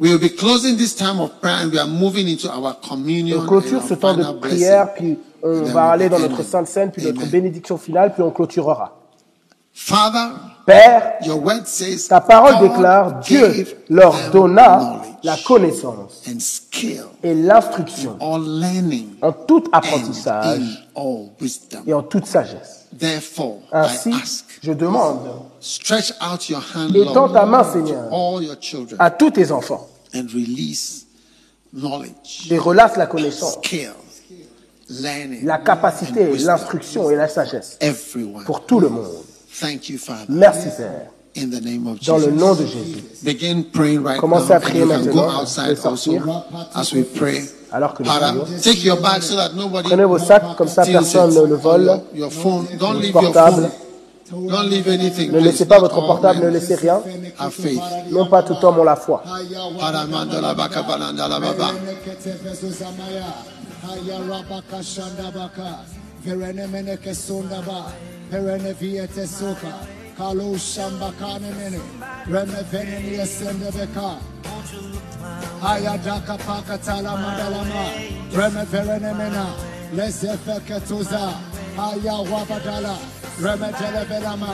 We 0.00 0.10
will 0.10 0.18
be 0.18 0.34
closing 0.34 0.76
this 0.76 0.96
time 0.96 1.20
of 1.20 1.30
prayer 1.40 1.58
and 1.64 1.70
we 1.70 1.78
are 1.78 1.86
moving 1.86 2.26
into 2.26 2.48
our 2.48 2.74
communion. 2.80 3.38
On 3.42 3.46
clôture 3.46 3.82
ce 3.88 3.94
temps 3.94 4.16
de 4.16 4.24
prière, 4.40 4.94
puis 4.94 5.16
on 5.44 5.62
va 5.62 5.90
aller 5.90 6.08
dans 6.08 6.18
notre. 6.18 6.42
Sainte 6.42 6.66
Seine, 6.66 6.90
puis 6.90 7.04
notre 7.04 7.26
bénédiction 7.26 7.78
finale, 7.78 8.12
puis 8.12 8.22
on 8.22 8.30
clôturera. 8.32 8.98
Father, 9.72 10.32
Père, 10.66 11.14
ta 12.08 12.20
parole 12.20 12.60
déclare, 12.60 13.20
Dieu 13.20 13.66
leur 13.88 14.14
donna 14.30 15.02
la 15.24 15.36
connaissance 15.36 16.22
et 17.22 17.34
l'instruction 17.34 18.16
en 18.20 19.32
tout 19.32 19.64
apprentissage 19.72 20.88
et 21.86 21.94
en 21.94 22.02
toute 22.02 22.26
sagesse. 22.26 22.86
Therefore, 22.98 23.58
Ainsi, 23.72 24.12
je 24.62 24.72
demande 24.72 25.20
stretch 25.60 26.12
out 26.20 26.48
your 26.48 26.62
hand, 26.74 26.94
Étends 26.94 27.30
ta 27.30 27.46
main, 27.46 27.64
Seigneur, 27.64 28.12
all 28.12 28.44
your 28.44 28.56
children 28.60 28.96
à 28.98 29.10
tous 29.10 29.30
tes 29.30 29.50
enfants 29.50 29.88
and 30.14 30.26
release 30.34 31.06
knowledge, 31.72 32.48
et 32.50 32.58
relâche 32.58 32.96
la 32.96 33.06
connaissance, 33.06 33.58
la 35.42 35.58
capacité, 35.58 36.30
l'instruction 36.36 37.10
et 37.10 37.16
la 37.16 37.28
sagesse 37.28 37.78
pour 38.44 38.66
tout 38.66 38.78
le 38.78 38.90
monde. 38.90 39.08
Thank 39.60 39.88
you, 39.88 39.98
Father. 39.98 40.26
Merci 40.28 40.68
Père. 40.76 41.08
In 41.34 41.48
the 41.48 41.60
name 41.62 41.86
of 41.86 41.98
Dans 42.04 42.18
le 42.18 42.24
Jesus. 42.24 42.38
nom 42.38 42.54
de 42.54 42.66
Jésus. 42.66 43.04
Begin 43.22 43.62
praying 43.72 44.02
right 44.02 44.20
Commencez 44.20 44.50
now. 44.50 44.56
à 44.56 44.60
prier 44.60 44.82
and 44.82 44.88
you 44.88 44.94
can 44.96 45.04
go 45.04 45.14
maintenant. 45.22 45.40
outside 45.40 45.76
sortir. 45.78 46.22
also 46.28 46.44
as 46.74 46.92
we 46.92 47.04
pray? 47.04 47.42
Alors 47.72 47.94
que 47.94 48.02
nous 48.02 48.10
prions. 48.10 48.44
take 48.62 48.84
your 48.84 49.00
bag 49.00 49.22
so 49.22 49.36
that 49.36 49.54
nobody 49.54 49.88
Prenez 49.88 50.04
vos 50.04 50.18
sacs, 50.18 50.44
comme 50.58 50.68
ça 50.68 50.84
personne 50.84 51.34
ne 51.34 51.46
le 51.46 51.54
vole. 51.54 51.84
Your, 51.84 52.02
your 52.14 52.30
phone. 52.30 52.66
Don't 52.78 53.00
leave 53.00 53.14
your 53.14 53.22
portable. 53.32 53.70
phone. 54.30 54.46
Don't 54.48 54.68
leave 54.68 54.88
anything. 54.88 55.30
Ne 55.32 55.40
laissez 55.40 55.64
pas 55.64 55.78
votre 55.78 56.00
portable, 56.04 56.40
ne 56.44 56.48
laissez 56.48 56.74
rien. 56.74 57.00
Faith. 57.50 57.80
Non 58.10 58.26
pas 58.26 58.42
tout 58.42 58.56
homme 58.62 58.78
ont 58.80 58.84
la 58.84 58.96
foi. 58.96 59.22
pereneviete 68.32 69.26
soka 69.28 69.72
kalo 70.16 70.56
shambakanenene 70.56 71.80
remepeneni 72.32 73.12
esendebeka 73.24 74.08
ayadaka 75.70 76.36
pakatala 76.46 77.12
mandalama 77.22 77.84
remeperenemena 78.38 79.44
lezefeketuza 79.96 81.24
ayawabadala 81.88 82.96
remetelebelama 83.44 84.52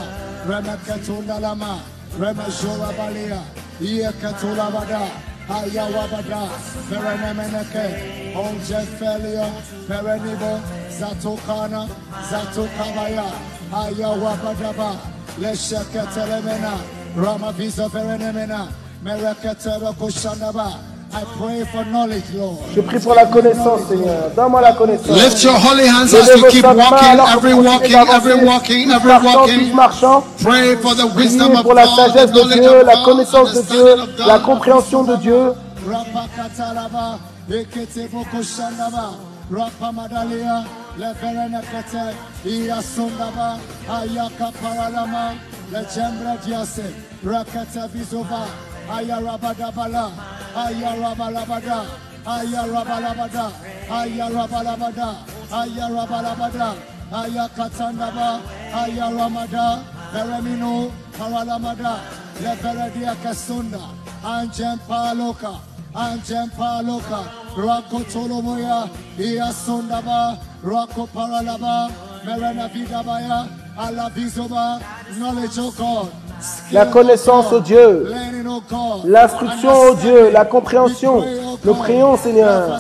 remeketundalama 0.51 1.73
remezorabalia 2.21 3.43
iyeketulabada 3.81 5.03
Ayawabada, 5.49 6.45
Perenemeneke, 6.91 7.87
Onjefelia, 8.37 9.49
Perenibo, 9.89 10.61
Zatokana, 10.93 11.89
Zatokabaya, 12.29 13.33
verenemena. 17.89 18.69
I 21.11 21.25
pray 21.39 21.65
for 21.65 21.85
knowledge, 21.87 22.25
Lord. 22.35 22.59
Je 22.75 22.83
prie 22.83 22.99
pour 23.01 23.15
la 23.15 23.25
connaissance, 23.27 23.89
Seigneur. 23.89 24.31
Donne-moi 24.37 24.61
la 24.61 24.73
connaissance. 24.75 25.09
Lift 25.09 25.43
your 25.43 25.55
holy 25.55 25.87
hands 25.87 26.13
as 26.13 26.29
you 26.29 26.49
keep 26.51 26.65
walking, 26.65 27.19
every 27.19 27.55
walking, 27.55 27.95
every 27.95 28.45
walking, 28.45 28.91
every 28.91 29.13
walking. 29.25 29.75
marchant. 29.75 30.23
Pray 30.43 30.77
for 30.77 30.95
the 30.95 31.07
wisdom 31.17 31.57
of 31.57 31.63
pour 31.63 31.75
la 31.75 31.87
God, 31.87 31.97
sagesse 32.13 32.33
de 32.33 32.53
Dieu, 32.53 32.81
of 32.81 32.87
la 32.87 33.03
connaissance 33.05 33.55
de 33.55 33.63
Dieu, 33.63 33.97
compréhension 34.45 35.05
de 35.05 35.17
Dieu. 35.17 35.53
Rapakatalaba, 35.89 37.19
rapamadalia, 39.51 40.65
leverenekete, 40.99 42.05
iyasundaba, 42.45 43.59
ayakaparalama, 43.89 45.35
lejembre 45.73 46.35
diase, 46.45 46.87
rakete 47.25 47.85
bizova, 47.93 48.43
ayarabadabala, 48.97 50.11
ayarabalabada, 50.65 51.81
ayarabalabada, 52.27 53.47
ayarabalabada, 53.91 55.11
ayarabalabada, 55.61 56.71
ayakatandaba, 57.13 58.41
ayaramada, 58.75 59.99
Eremino, 60.15 60.91
Paralamada, 61.13 62.01
Leveredia 62.41 63.15
Kasunda, 63.23 63.93
Anjem 64.25 64.79
Paloka, 64.89 65.61
Anjem 65.99 66.49
Paloka, 66.57 67.21
Rako 67.57 68.05
Tolomoya, 68.13 68.89
Ia 69.19 69.51
Sundaba, 69.53 70.39
Rako 70.63 71.09
Paralaba, 71.09 71.91
Merena 72.25 72.69
Vidabaya, 72.69 73.49
Allah 73.77 74.09
Vizoba, 74.15 74.81
knowledge 75.19 75.59
of 75.59 75.77
God. 75.77 76.09
La 76.71 76.87
connaissance, 76.87 77.53
au 77.53 77.59
Dieu. 77.59 78.13
L'instruction, 79.07 79.73
au 79.73 79.95
Dieu. 79.97 80.31
La 80.31 80.45
compréhension. 80.45 81.25
Nous 81.65 81.75
prions, 81.75 82.17
Seigneur. 82.17 82.79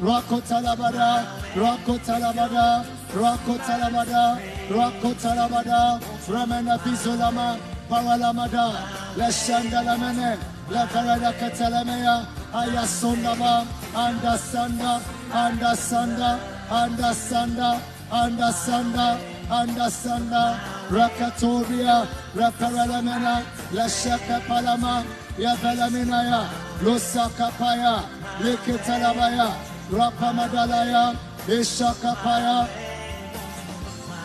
Rako 0.00 0.40
Talabada, 0.42 1.24
Rako 1.54 1.98
Talabada, 2.04 2.84
Rako 3.14 3.56
Talabada, 3.64 4.38
Rako 4.68 5.14
Talabada, 5.14 5.98
Ramena 6.28 6.76
Pisolama, 6.78 7.58
Paralamada, 7.88 8.76
Leshanda 9.16 9.82
Lamene, 9.82 10.38
La 10.68 10.86
Parada 10.86 11.32
Catalamea, 11.32 12.26
Ayasundaba, 12.52 13.64
Andasanda, 13.94 15.00
Andasanda, 15.32 16.38
Andasanda, 16.68 17.80
Andasanda, 18.10 19.18
Andasanda, 19.48 20.60
Rakatoria, 20.90 22.06
Raparalamena, 22.34 23.42
Leshaka 23.72 24.40
Palama, 24.42 25.02
Yabelaminaya, 25.38 26.46
Losakapaya, 26.82 28.04
Leketalabaya, 28.40 29.54
Rapamadalaya, 29.92 31.14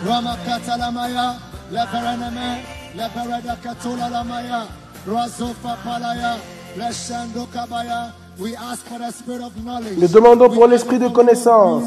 Ramakatalamaya, 0.05 1.37
Leperaneme, 1.71 2.63
Leperada 2.95 3.55
Katolamaya, 3.61 4.67
Razofa 5.05 5.77
Palaya, 5.83 6.39
Leshando 6.75 7.45
Kabaya. 7.47 8.11
We 8.39 8.55
ask 8.55 8.85
for 8.87 8.97
the 8.97 9.11
spirit 9.11 9.41
of 9.43 9.55
knowledge. 9.63 9.97
Nous 9.99 10.07
demandons 10.07 10.49
pour 10.49 10.65
l'esprit 10.67 10.97
de 10.97 11.07
connaissance. 11.09 11.83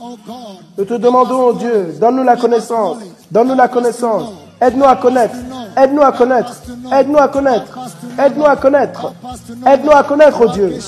oh 0.00 0.18
Nous 0.78 0.84
te 0.84 0.94
demandons, 0.94 1.48
oh 1.48 1.52
Dieu, 1.52 1.94
donne-nous 2.00 2.22
la 2.22 2.36
connaissance. 2.36 2.96
Donne-nous 3.30 3.54
la 3.54 3.68
connaissance. 3.68 4.32
Aide-nous 4.60 4.84
à 4.86 4.96
connaître. 4.96 5.34
Aide-nous 5.76 6.02
à 6.02 6.12
connaître. 6.12 6.62
Aide-nous 6.92 7.18
à 7.18 7.28
connaître. 7.28 7.78
Aide-nous 8.18 8.46
à 8.46 8.56
connaître. 8.56 9.12
Aide-nous 9.66 9.92
à 9.92 10.02
connaître, 10.02 10.38
oh 10.40 10.48
Dieu. 10.48 10.78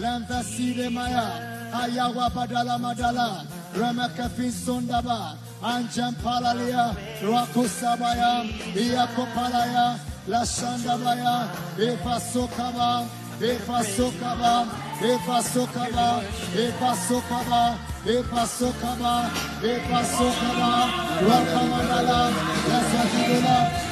Shakapala, 0.00 0.26
Lemvaside 0.26 0.92
Maya, 0.92 1.70
Ayawa 1.72 2.30
Badala 2.30 2.78
Madala, 2.78 3.46
Remakafin 3.74 4.50
Sundaba, 4.50 5.36
Anjam 5.62 6.14
Palalia, 6.16 6.94
Rakusabaya, 7.22 8.44
Iakopalaya, 8.74 9.98
Lashandabaya, 10.28 11.48
Eva 11.78 12.20
Sokaba, 12.20 13.06
Eva 13.40 13.82
Sokaba, 13.84 14.68
Eva 15.02 15.40
Sokaba, 15.42 16.22
Eva 16.54 16.92
Sokaba, 16.94 17.78
Eva 18.06 18.46
Sokaba, 18.46 19.30
Eva 19.62 20.02
Sokaba, 20.04 20.90
Rakamadala, 21.20 22.30
Lasajidula, 22.68 23.89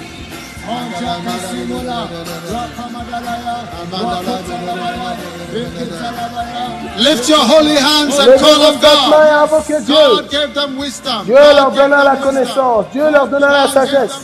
Lift 6.99 7.29
your 7.29 7.39
holy 7.39 7.77
hands 7.77 8.19
and 8.19 8.27
Levez 8.27 8.41
call 8.41 8.55
vos 8.57 8.67
on 8.67 8.81
saintes 8.81 9.09
mains 9.09 9.47
et 9.71 9.87
God. 9.87 10.17
God 10.17 10.31
gave 10.31 10.53
them 10.53 10.79
wisdom. 10.79 11.25
Dieu 11.25 11.35
leur 11.35 11.71
donna 11.71 12.05
la 12.05 12.17
connaissance. 12.17 12.85
Dieu 12.93 13.11
leur 13.11 13.29
donna 13.29 13.51
la 13.51 13.69
sagesse. 13.69 14.21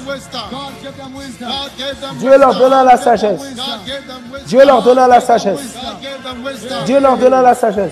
Dieu 2.18 2.38
leur 2.38 2.54
donna 2.54 2.84
la 2.84 2.96
sagesse. 2.98 3.40
Dieu 4.46 4.64
leur 4.66 4.82
donna 4.82 5.06
la 5.08 5.20
sagesse. 5.20 5.60
Dieu 6.84 7.00
leur 7.00 7.16
donna 7.16 7.42
la 7.42 7.54
sagesse. 7.54 7.90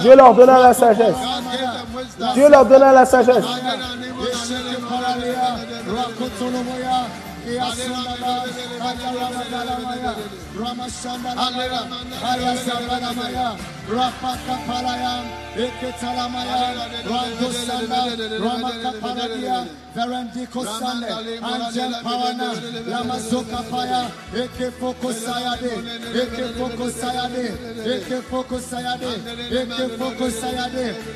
Dieu 0.00 0.16
leur 0.16 0.34
donna 0.34 0.58
la 0.58 0.74
sagesse. 0.74 1.16
Dieu 2.34 2.48
leur 2.48 2.64
donna 2.64 2.92
la 2.92 3.06
sagesse. 3.06 3.44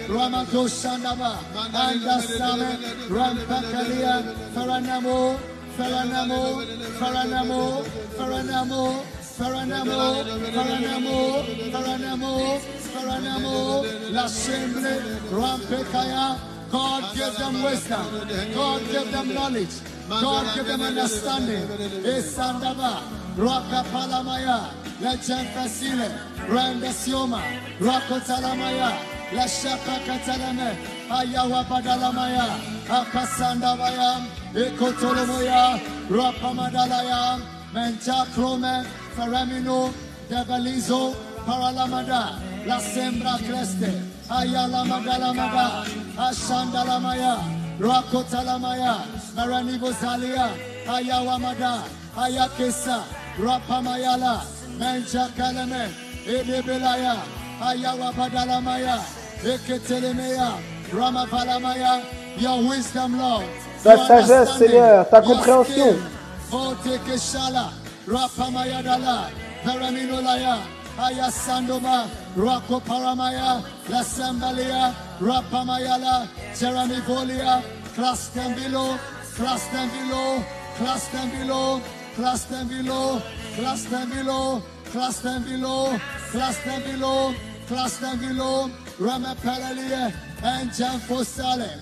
Ramadosanaba, 0.09 1.39
Andasame, 1.73 2.71
Rampakalia, 3.09 4.15
Faranamo, 4.55 5.52
Faranamo, 5.77 6.63
Faranamo, 6.99 7.83
Faranamo, 8.17 9.03
Faranamo, 9.39 10.25
Faranamo, 10.53 11.45
Faranamo, 11.73 12.59
Faranamo, 12.93 13.83
L'Assemblée, 14.13 15.01
Rampekaya. 15.31 16.39
God 16.71 17.15
give 17.15 17.37
them 17.37 17.63
wisdom. 17.63 18.07
God 18.55 18.81
give 18.91 19.11
them 19.13 19.35
knowledge. 19.35 19.75
God 20.09 20.55
give 20.55 20.67
them 20.67 20.81
understanding. 20.83 21.67
Esandaba, 22.05 23.03
Raka 23.37 23.85
Palamaya, 23.91 24.73
Legend 25.01 25.49
Fasile, 25.49 26.09
Randa 26.49 26.89
Sioma, 26.89 27.43
Rako 27.79 28.21
Talamaya, 28.21 28.97
La 29.35 29.47
Shaka 29.47 30.01
Katalame, 30.07 30.77
Ayawa 31.09 31.65
Badalamaya, 31.65 32.59
Akasandabaya, 32.89 34.27
Ekotolomoya, 34.55 35.81
Rapamadalaya, 36.11 37.41
Menja 37.73 38.27
Krome, 38.35 38.85
Faramino, 39.17 39.93
Debalizo, 40.29 41.15
Paralamada, 41.47 42.39
La 42.67 42.79
Sembra 42.79 43.39
Creste, 43.39 43.91
Ayala 44.29 44.85
Madalamada, 44.85 45.85
Ashandalamaya, 46.19 47.39
Rakotalamaya, 47.79 49.07
Maranibo 49.35 49.91
Zalia, 49.93 50.51
Ayawamada, 50.87 51.85
Ayakesa, 52.15 53.05
Rapamayala, 53.39 54.45
Menja 54.77 55.29
Kalame, 55.31 55.89
Edebelaya, 56.27 57.17
Ayawabadalamaya, 57.59 59.01
Eketelemeya, 59.43 60.61
Ramapalamaya, 60.91 62.05
your 62.39 62.69
wisdom, 62.69 63.19
Lord 63.19 63.72
ta 63.83 63.97
sagesse, 64.07 64.59
Seigneur, 64.59 65.09
ta 65.09 65.21
compréhension. 65.21 65.97
Rako 72.37 72.81
Paramaya, 72.81 73.63
La 73.91 74.03
Sambalia, 74.03 74.95
Rapamayala, 75.21 76.27
Jeremy 76.59 77.01
Volia, 77.07 77.63
and 90.45 90.73
Jan 90.75 90.99
Fosale, 91.01 91.79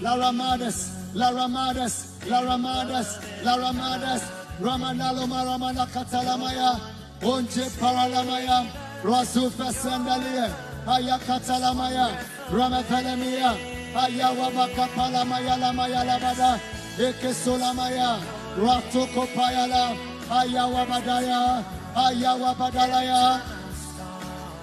la 0.00 0.16
ramades, 0.16 0.90
La 1.14 1.30
Ramadas, 1.30 2.14
La 2.28 2.42
Ramadas, 2.42 3.18
La 3.42 3.56
Ramadas, 3.56 4.22
Ramanaloma 4.60 5.44
Ramana 5.44 5.86
Katalamaya, 5.86 6.78
Onje 7.22 7.68
Paralamaya, 7.80 8.66
Rasufa 9.02 9.72
Sandalia, 9.72 10.50
Ayakatalamaya, 10.86 12.08
Ramapalamia, 12.50 13.56
Ayawabaka 13.94 14.86
Palamaya 14.94 15.56
Lamaya 15.58 16.04
Labada, 16.04 16.60
Ekesolamaya, 16.98 18.20
Ratoko 18.56 19.26
Payala, 19.34 19.96
Ayawabadaya, 20.30 21.64
Ayawabadalaya, 21.96 23.40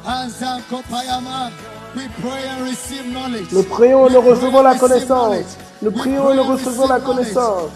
Anzanko 0.06 0.84
Payama. 0.84 1.65
Nous 3.52 3.64
prions 3.64 4.08
et 4.08 4.14
nous 4.14 4.22
recevons 4.22 4.62
la 4.62 4.76
connaissance. 4.76 5.58
Nous 5.82 5.92
prions 5.92 6.32
et 6.32 6.36
nous 6.36 6.44
recevons 6.44 6.88
la 6.88 7.00
connaissance. 7.00 7.70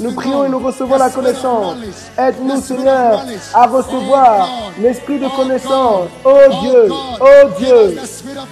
Nous 0.00 0.12
prions 0.12 0.44
et 0.44 0.48
nous 0.48 0.58
recevons 0.58 0.96
la 0.96 1.10
connaissance. 1.10 1.76
Aide-nous, 2.16 2.60
Seigneur, 2.60 3.24
à 3.52 3.66
recevoir 3.66 4.48
l'esprit 4.80 5.18
de 5.18 5.28
connaissance. 5.28 6.08
Oh 6.24 6.38
Dieu, 6.62 6.88
oh 7.20 7.48
Dieu, 7.58 7.98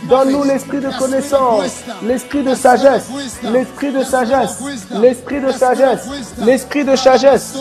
donne-nous 0.08 0.44
l'esprit 0.44 0.80
de 0.80 0.90
connaissance, 0.98 1.84
l'esprit 2.02 2.42
de 2.42 2.54
sagesse, 2.54 3.08
l'esprit 3.44 3.92
de 3.92 4.02
sagesse, 4.02 4.58
l'esprit 5.00 5.40
de 5.40 5.52
sagesse, 5.52 6.08
l'esprit 6.38 6.84
de 6.84 6.96
sagesse. 6.96 7.54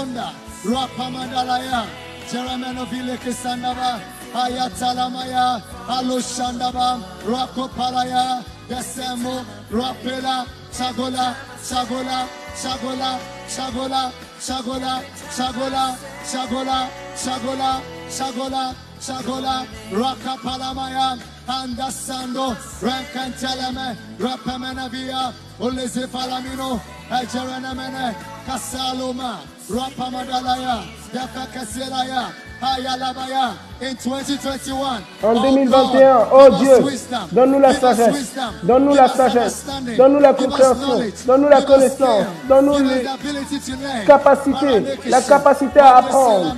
Hayatalamaya, 4.34 5.62
Haloshandabam, 5.88 7.04
Rakopalaya, 7.26 8.44
Desemo, 8.68 9.46
Rapela, 9.72 10.46
Sagola, 10.72 11.36
Sagola, 11.60 12.28
Sagola, 12.54 13.20
Sagola, 13.48 14.12
Sagola, 14.40 15.04
Sagola, 15.30 15.98
Sagola, 16.24 16.90
Sagola, 17.16 17.82
Sagola, 18.08 18.76
Sagola, 19.00 19.66
Rakapalamaya, 19.92 21.37
andasando 21.48 22.56
rankanteleme 22.82 23.96
rapemene 24.20 24.90
via 24.90 25.34
ulizi 25.60 26.08
falamino 26.08 26.80
ecerenemene 27.22 28.16
kasaluma 28.48 29.40
rapamadalaya 29.76 30.84
defekesilaya 31.14 32.28
hayalabaya 32.62 33.54
in 33.82 33.96
2021 33.96 35.02
en 35.24 35.34
2021 35.36 36.28
oh, 36.32 36.48
oh 36.48 36.50
Dieu 36.60 36.98
donne-nous 37.32 37.60
la 37.60 37.74
sagesse 37.74 38.36
donne-nous 38.64 38.96
la 38.96 39.08
sagesse 39.08 39.66
donne-nous 39.98 40.20
la 40.20 40.34
compréhension 40.34 41.00
donne-nous 41.28 41.50
la 41.50 41.62
connaissance 41.62 42.26
donne-nous 42.50 42.80
les 42.80 44.06
capacités 44.06 44.84
la 45.06 45.22
capacité 45.22 45.80
à 45.80 45.98
apprendre. 45.98 46.56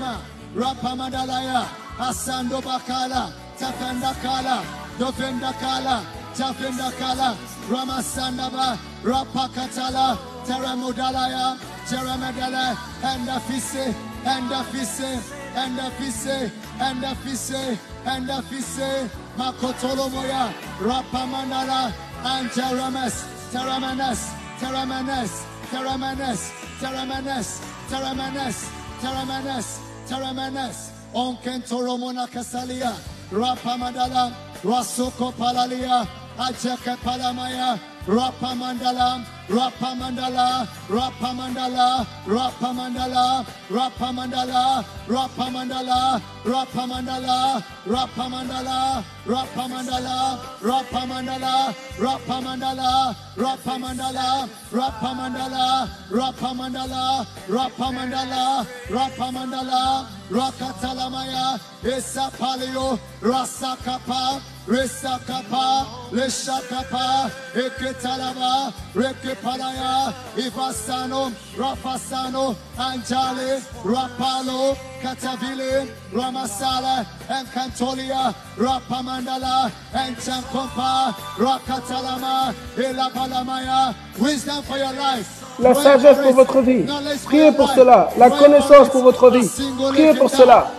Rapamadalaya, 0.58 1.66
Asando 2.00 2.60
Bakala, 2.62 3.30
Tafenda 3.60 4.14
Kala, 4.22 4.64
Dofenda 4.98 5.52
Kala, 5.60 6.06
Tafenda 6.34 6.92
Kala, 6.98 7.38
Ramasandaba, 7.68 8.78
Rapakatala, 9.04 10.18
Teramudalaya, 10.46 11.58
Jeramedele, 11.86 12.78
Endafise, 13.04 13.94
Endafise, 14.24 15.20
Endafise, 15.56 16.50
Endafise, 16.80 17.78
Endafise, 18.06 19.10
Makotolomoya, 19.38 20.54
Rapamanala, 20.80 21.94
and 22.24 22.50
Jerames, 22.52 23.26
Teramenes, 23.52 24.34
Teramenes, 24.60 25.44
Teramenes, 25.70 26.52
Teramenes, 26.80 27.62
Teramenes, 27.90 28.70
Teramenes, 29.02 29.80
Teramenes, 30.08 30.92
Onken 31.14 31.62
Toromona 31.68 32.26
Casalia. 32.30 33.19
Rapamadala, 33.32 34.34
Rasoko 34.64 35.32
Palalia, 35.34 36.08
Ajaka 36.38 36.98
Palamaya, 36.98 37.80
Rapamandala, 38.08 39.24
Rapamandala, 39.50 40.68
Rapamandala, 40.88 42.06
Rapamandala, 42.26 43.46
Rapamandala, 43.70 44.84
Rapamandala, 45.08 46.22
Rapamandala, 46.46 47.64
Rapamandala, 47.86 49.04
Rapamandala, 49.26 50.44
Rapamandala, 50.62 51.74
Rapamandala, 51.98 52.90
Rapamandala, 53.38 54.50
Rapamandala, 54.80 55.90
Rapamandala, 56.10 57.26
Rapamandala, 57.50 58.66
Rapamandala, 58.90 60.08
Rakatalamaya, 60.30 61.60
Esapalio, 61.84 63.00
Rasakapa, 63.22 64.42
Resakapa, 64.70 65.88
Leshakapa, 66.12 67.32
Eketalaba, 67.56 68.72
Rekepalaya, 68.94 70.14
Ivasano, 70.38 71.34
Rafasano, 71.58 72.56
Anjali, 72.78 73.60
Rapalo, 73.84 74.78
Katavile, 75.02 75.88
Ramasala, 76.14 77.04
and 77.30 77.48
Cantolia, 77.48 78.36
Rapamandala, 78.58 79.72
and 79.96 80.16
Chankompa, 80.18 81.16
Rakatalama, 81.38 82.54
Elabalamaya. 82.78 83.96
Wisdom 84.20 84.62
for 84.62 84.78
your 84.78 84.94
life. 84.94 85.58
La 85.58 85.74
sagesse 85.74 86.20
pour 86.22 86.34
votre 86.34 86.62
vie. 86.62 86.86
Priez 87.26 87.52
pour 87.54 87.72
cela. 87.72 88.10
La 88.20 88.30
connaissance 88.30 88.90
pour 88.90 89.02
votre 89.02 89.32
vie. 89.32 89.50
Priez 89.94 90.14
pour 90.14 90.30
cela. 90.30 90.72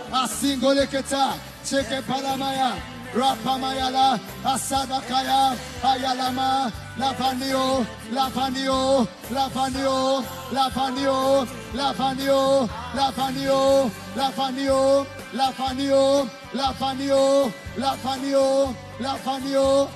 Rapamayala, 3.13 4.19
Asadakaya, 4.43 5.57
Ayalama, 5.83 6.71
Lapanio, 6.97 7.85
Lapanio, 8.09 9.07
Lapanio, 9.29 10.23
Lapanio, 10.51 11.45
Lapanio, 11.73 12.69
Lapanio, 12.95 13.89
Lapanio, 14.15 15.05
Lapanio, 15.33 16.29
Lapanio, 16.53 17.51
Lapanio, 17.77 18.75
Lapanio, 18.99 19.89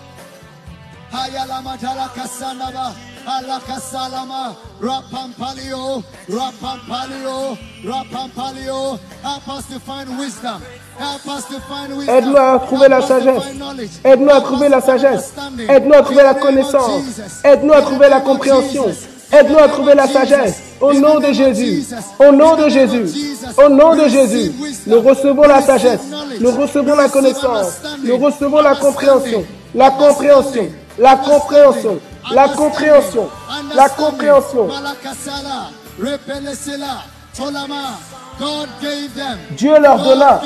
Ayalama 1.11 1.77
Talakasanaba, 1.77 2.95
Alakasalama, 3.25 4.55
Rapampalio, 4.79 6.03
Rapampalio, 6.27 7.57
Rapampalio, 7.83 8.99
help 9.21 9.47
us 9.47 9.67
to 9.67 9.79
find 9.79 10.19
wisdom. 10.19 10.61
Aide-nous 12.07 12.37
à 12.37 12.59
trouver 12.59 12.87
la 12.87 13.01
sagesse. 13.01 13.43
Aide-nous 14.03 14.29
à 14.31 14.41
trouver 14.41 14.69
la 14.69 14.81
sagesse. 14.81 15.33
Aide-nous 15.67 15.93
à 15.93 16.01
trouver 16.01 16.23
la 16.23 16.33
connaissance. 16.33 17.01
Aide-nous 17.43 17.73
à 17.73 17.81
trouver 17.81 18.09
la 18.09 18.19
compréhension. 18.21 18.85
Aide-nous 19.31 19.57
à 19.59 19.67
trouver 19.67 19.95
la 19.95 20.07
sagesse. 20.07 20.61
Au 20.79 20.93
nom 20.93 21.19
de 21.19 21.33
Jésus. 21.33 21.85
Au 22.19 22.31
nom 22.31 22.55
de 22.55 22.69
Jésus. 22.69 23.35
Au 23.57 23.69
nom 23.69 23.95
de 23.95 24.07
Jésus. 24.07 24.51
Nous 24.87 25.01
recevons 25.01 25.43
la 25.43 25.61
sagesse. 25.61 26.01
Nous 26.39 26.51
recevons 26.51 26.95
la 26.95 27.09
connaissance. 27.09 27.81
Nous 28.03 28.17
recevons 28.17 28.61
la 28.61 28.75
compréhension. 28.75 29.43
La 29.73 29.91
compréhension. 29.91 30.69
La 30.97 31.15
compréhension. 31.17 31.99
La 32.31 32.47
compréhension. 32.49 33.29
La 33.75 33.89
compréhension. 33.89 34.69
La 34.69 34.69
compréhension. 34.69 34.69
Dieu 39.51 39.79
leur 39.79 39.99
donna. 39.99 40.41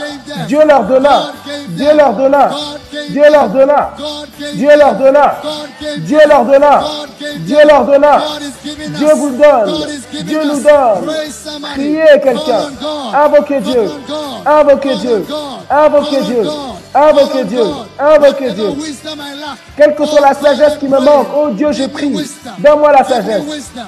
Dieu 0.47 0.59
leur 0.65 0.83
donna. 0.83 1.31
Dieu 1.69 1.95
leur 1.95 2.13
donna. 2.13 2.49
Dieu 3.09 3.23
leur 3.31 3.49
donna. 3.49 3.93
Dieu 4.53 4.69
leur 4.77 4.95
donna. 4.95 5.35
Dieu 5.97 6.19
leur 6.27 6.45
donna. 6.45 6.81
Dieu 7.39 7.57
leur 7.67 7.85
donna. 7.85 8.21
Dieu 8.89 9.13
vous 9.15 9.29
donne. 9.31 9.87
Dieu 10.23 10.41
nous 10.45 10.59
donne. 10.61 11.13
Priez 11.73 12.19
quelqu'un. 12.21 12.69
Invoquez 13.13 13.59
Dieu. 13.61 13.91
Invoquez 14.45 14.95
Dieu. 14.95 15.25
Invoquez 15.69 16.21
Dieu. 16.21 16.43
Invoquez 16.93 17.43
Dieu. 17.43 17.65
Invoquez 17.99 18.51
Dieu. 18.51 18.73
Quelle 19.77 19.95
que 19.95 20.05
soit 20.05 20.21
la 20.21 20.33
sagesse 20.33 20.77
qui 20.77 20.87
me 20.87 20.99
manque, 20.99 21.27
oh 21.35 21.49
Dieu, 21.51 21.71
je 21.71 21.85
prie. 21.85 22.15
Donne-moi 22.59 22.91
la 22.91 23.03
sagesse. 23.03 23.43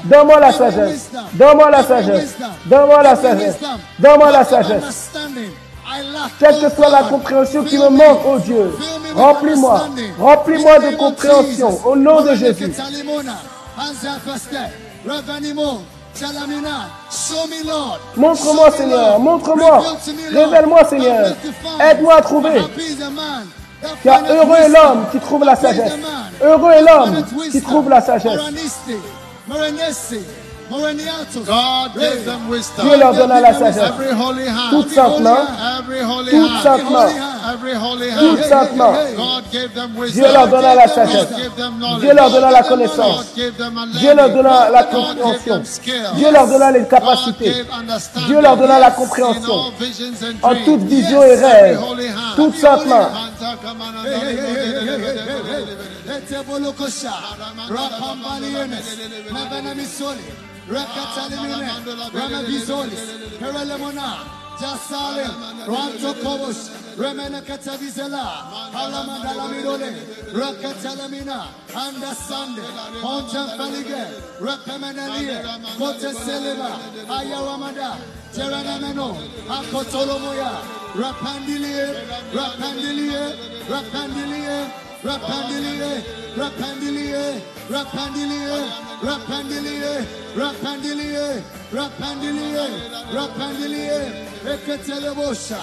Donne-moi 0.06 0.40
la 0.40 0.52
sagesse. 0.52 1.10
Donne-moi 1.34 1.72
la 1.72 1.84
sagesse. 1.84 2.36
Donne-moi 2.66 3.04
la 3.04 3.16
sagesse. 3.16 3.58
Donne-moi 4.02 4.32
la 4.32 4.44
sagesse. 4.44 5.12
Quelle 6.40 6.60
que 6.60 6.76
soit 6.76 6.90
la 6.90 7.04
compréhension 7.04 7.64
qui 7.64 7.78
me 7.78 7.90
manque, 7.90 8.20
oh 8.26 8.40
Dieu, 8.40 8.76
remplis-moi, 9.16 9.88
remplis-moi 10.20 10.80
de 10.80 10.96
compréhension 10.96 11.80
au 11.86 11.96
nom 11.96 12.22
de 12.22 12.34
Jésus. 12.34 12.74
Montre-moi, 18.18 18.72
Seigneur, 18.72 19.20
montre-moi, 19.20 19.84
révèle-moi, 20.34 20.84
Seigneur, 20.86 21.36
aide-moi 21.80 22.16
à 22.16 22.22
trouver. 22.22 22.62
Car 24.04 24.22
heureux 24.30 24.58
est 24.58 24.70
l'homme 24.70 25.06
qui 25.12 25.20
trouve 25.20 25.44
la 25.44 25.56
sagesse. 25.56 25.94
Heureux 26.42 26.72
est 26.72 26.82
l'homme 26.82 27.24
qui 27.52 27.62
trouve 27.62 27.90
la 27.90 28.02
sagesse. 28.02 28.40
Dieu 32.82 32.98
leur 32.98 33.14
donna 33.14 33.41
la 33.41 33.53
sagesse. 33.53 33.91
Toute 34.69 34.90
simplement. 34.90 35.38
Toute 36.30 36.64
simplement. 36.64 37.09
Simplement. 38.48 38.93
Dieu 40.11 40.25
leur 40.32 40.48
donna 40.48 40.75
la 40.75 40.88
sagesse. 40.88 41.27
Dieu 42.00 42.14
leur 42.14 42.30
donna 42.30 42.51
la 42.51 42.64
connaissance. 42.64 43.25
Dieu 43.95 44.16
leur 44.16 44.30
donna 44.30 44.69
la 44.69 44.83
compréhension. 44.83 45.61
Dieu 46.16 46.32
leur 46.32 46.48
donna 46.48 46.72
les 46.72 46.85
capacités. 46.85 47.66
Dieu 48.27 48.41
leur 48.41 48.56
donna 48.58 48.80
la 48.80 48.91
compréhension. 48.91 49.72
En 50.43 50.56
toute 50.66 50.82
vision 50.83 51.24
et 51.24 51.35
rêve. 51.35 51.80
Toute 52.35 52.56
simplement. 52.58 53.09
Mabana 59.32 59.74
Misoli, 59.75 60.19
Rakatalimine, 60.72 61.67
Ramabizolis, 62.16 63.03
Perelemona, 63.40 64.09
Jasalim, 64.58 65.67
Ranto 65.67 66.14
Kobush, 66.24 66.95
Remena 66.95 67.41
Katavizela, 67.41 68.72
Alamandalamidole, 68.72 69.91
Rakatalamina, 70.32 71.48
Andasande, 71.74 72.64
Onjan 73.03 73.50
Falige, 73.58 74.03
Rapamenalie, 74.40 75.43
Kote 75.77 76.14
Seleva, 76.14 76.80
Ayaramada, 77.08 77.98
Jeranameno, 78.33 79.17
Akotolomoya, 79.48 80.51
Rapandilie, 80.95 81.88
Rapandilie, 82.32 83.24
Rapandilie, 83.67 84.72
Rapandilier, 85.04 86.04
Rapandilier, 86.38 87.42
Rapandilier, 87.70 88.64
Rapandilier, 89.04 90.06
Rapandilier, 90.38 91.42
Rapandilier, 91.74 92.70
Rapandilier, 93.12 94.04
Eketelebosha, 94.46 95.58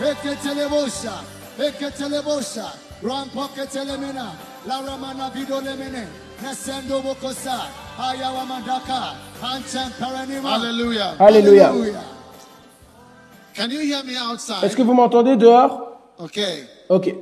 Eketelebosha, 0.00 1.14
Eketelebosha, 1.58 2.66
Rampo 3.02 3.48
Ketelemena, 3.54 4.32
La 4.66 4.80
Ramana 4.80 5.28
Vido 5.34 5.60
Lemene, 5.60 6.06
Nasendo 6.42 7.00
Bokosa, 7.02 7.66
Ayawamadaka, 7.98 9.14
Hanchan 9.42 9.90
Paranima. 9.98 10.54
Alléluia. 10.54 11.16
Alléluia. 11.18 11.72
Can 13.54 13.70
you 13.70 13.80
hear 13.80 14.04
me 14.04 14.16
outside? 14.16 14.62
Est-ce 14.64 14.76
que 14.76 14.82
vous 14.82 14.94
m'entendez 14.94 15.36
dehors? 15.36 15.98
Ok. 16.18 16.38
Ok. 16.88 17.14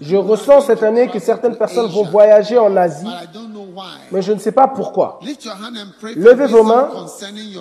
Je 0.00 0.16
ressens 0.16 0.62
cette 0.62 0.82
année 0.82 1.08
que 1.08 1.18
certaines 1.18 1.56
personnes 1.56 1.88
vont 1.88 2.04
voyager 2.04 2.58
en 2.58 2.74
Asie, 2.76 3.06
mais 4.10 4.22
je 4.22 4.32
ne 4.32 4.38
sais 4.38 4.52
pas 4.52 4.68
pourquoi. 4.68 5.20
Levez 6.14 6.46
vos 6.46 6.62
mains 6.62 6.88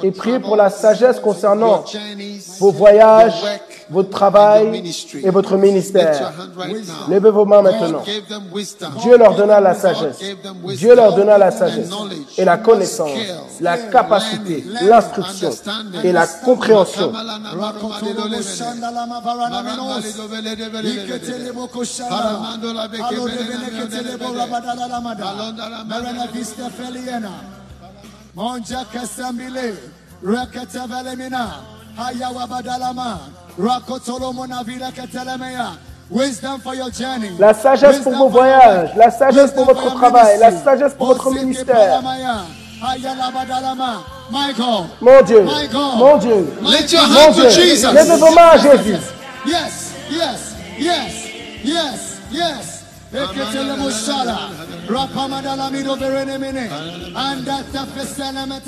et 0.04 0.12
priez 0.12 0.40
pour 0.40 0.56
la 0.56 0.70
sagesse 0.70 1.20
concernant 1.20 1.84
vos 2.60 2.72
voyages, 2.72 3.44
votre 3.90 4.10
travail 4.10 4.84
et 5.24 5.30
votre 5.30 5.58
ministère. 5.58 6.32
Levez 7.10 7.32
vos 7.32 7.46
mains 7.46 7.62
maintenant. 7.62 8.04
Dieu 9.02 9.18
leur 9.18 9.36
donna 9.36 9.60
la 9.60 9.74
sagesse. 9.74 10.20
Dieu 10.78 10.96
leur 10.96 11.16
donna 11.16 11.38
la 11.38 11.52
sagesse 11.52 11.90
et 12.38 12.46
la 12.46 12.58
connaissance, 12.58 13.12
la 13.60 13.78
capacité, 13.78 14.64
l'instruction 14.82 15.50
et 16.04 16.12
la 16.12 16.28
compréhension. 16.28 17.12
La 37.40 37.54
sagesse 37.54 38.00
pour 38.04 38.14
vos 38.14 38.30
voyages, 38.30 38.90
la 38.96 39.10
sagesse 39.10 39.52
pour 39.52 39.66
votre 39.66 39.94
travail, 39.96 40.38
la 40.40 40.52
sagesse 40.52 40.94
pour 40.94 41.08
votre 41.08 41.32
ministère. 41.32 42.02
Mon 45.02 45.22
Dieu, 45.24 45.42
mon 45.98 46.18
Dieu, 46.18 46.48
mon 47.10 47.32
Dieu, 47.32 47.50
Jésus. 48.60 49.06
yes, 50.10 50.56
yes, 50.78 51.32
yes, 51.64 52.22
yes. 52.32 52.82
Eketelemushara, 53.16 54.36
Rapamadalamido 54.88 55.96
Berenemine, 55.98 56.68
and 57.16 57.46
that 57.46 57.66
Fesenemet 57.66 58.66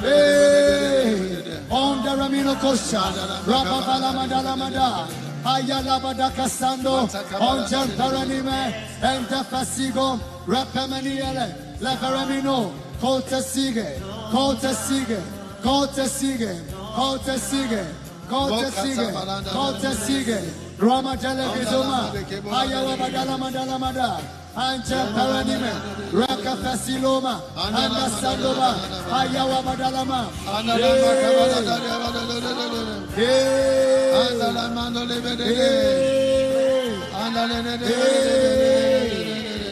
Hey, 0.00 1.64
on 1.70 2.02
the 2.02 2.10
Ramino 2.10 2.54
Kosha, 2.56 3.12
Rapapalamadalamada, 3.44 5.06
Ayalabada 5.44 6.30
Casando, 6.32 7.02
on 7.40 7.68
Jamparanime, 7.68 8.72
and 9.02 9.26
the 9.26 9.36
Fasigo, 9.44 10.18
Rapamaniele, 10.46 11.78
Laveramino, 11.78 12.72
Colta 13.00 13.40
Sige, 13.40 14.00
Colta 14.32 14.74
Sige, 14.74 15.22
Colta 15.62 16.08
Sige, 16.08 16.60
Colta 16.96 17.38
Sige. 17.38 18.07
Kote 18.30 18.70
sige, 18.82 19.06
kote 19.52 19.94
sige, 20.06 20.38
Rama 20.80 21.12
Ayawa 21.12 22.96
Badala 22.96 23.38
Madala 23.38 23.78
Mada, 23.78 24.20
Anja 24.56 25.06
Paranime, 25.14 25.72
Raka 26.12 26.56
Fasiloma, 26.62 27.40
Anda 27.56 28.08
Sandova, 28.20 28.74
Ayawa 29.10 29.62
Madalama. 29.64 30.28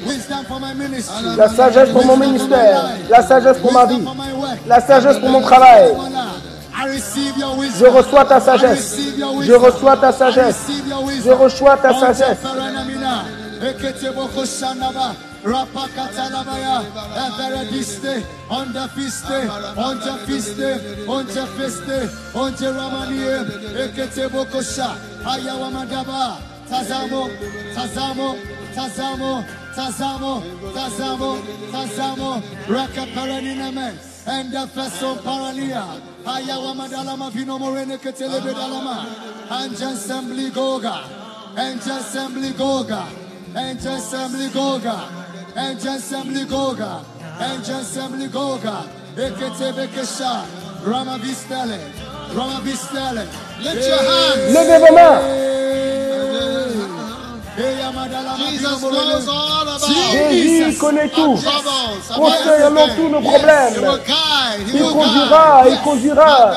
Wisdom 0.07 0.45
for 0.47 0.61
my 0.61 0.75
ministry. 0.75 1.37
La 1.37 1.49
sagesse 1.49 1.91
pour 1.91 2.05
mon 2.05 2.17
ministère. 2.17 2.85
La 3.11 3.23
sagesse 3.23 3.59
pour 3.59 3.73
ma 3.73 3.87
vie. 3.87 4.03
La 4.67 4.81
sagesse 4.81 5.19
pour 5.19 5.29
mon 5.29 5.41
travail. 5.43 5.95
Je 7.79 7.87
reçois 7.87 8.25
ta 8.25 8.41
sagesse. 8.41 9.15
Je 9.43 9.53
reçois 9.53 9.97
ta 9.97 10.13
sagesse. 10.13 10.73
Je 11.25 11.31
reçois 11.33 11.77
ta 11.77 11.95
sagesse. 11.95 12.47
Rapakatalabaya, 15.47 16.83
Everediste, 17.15 18.27
Onda 18.51 18.89
Fiste, 18.89 19.49
Onja 19.77 20.19
Fiste, 20.27 20.81
Onja 21.07 21.47
Fiste, 21.47 22.11
Onja 22.35 22.73
Ramanie, 22.73 23.47
Ekete 23.85 24.29
Bokosha, 24.29 24.97
Ayawa 25.25 25.71
Madaba, 25.71 26.39
Tazamo, 26.69 27.31
Tazamo, 27.77 28.37
Tazamo, 28.75 29.45
Tazamo, 29.77 30.43
Tazamo, 30.75 31.39
Tazamo, 31.71 32.43
Raka 32.69 33.07
Paraniname, 33.15 33.95
and 34.27 34.53
the 34.53 34.67
Feso 34.75 35.15
Parania, 35.23 35.85
Ayawa 36.27 36.75
Madalama 36.75 37.31
Vino 37.31 37.57
Morene 37.59 37.99
Ketelebe 37.99 38.53
Dalama, 38.53 39.07
Anja 39.49 39.93
Assembly 39.93 40.51
Goga, 40.51 41.05
Anja 41.55 41.99
Assembly 41.99 42.51
Goga, 42.51 43.07
Anja 43.55 43.95
Assembly 43.97 44.49
Goga, 44.49 45.09
Anja 45.55 45.95
Assembly 45.95 46.45
Goga, 46.45 47.05
Anja 47.39 47.79
Assembly 47.79 48.27
Goga, 48.29 48.85
Eketebe 49.17 49.87
Kesha, 49.89 50.45
Rama 50.85 51.17
Vistele, 51.19 51.79
Rama 52.35 52.61
Vistele. 52.65 53.27
Lift 53.63 53.87
your 53.87 54.03
hands. 54.03 54.53
Levez 54.53 54.81
vos 54.81 54.91
mains. 54.93 55.56
Jésus 60.13 60.79
connaît 60.79 61.09
tout. 61.09 61.39
Concernant 62.15 62.89
tous 62.97 63.09
nos 63.09 63.21
problèmes. 63.21 63.75
Il 64.75 64.83
conduira, 64.83 65.65
il 65.69 65.79
conduira. 65.83 66.55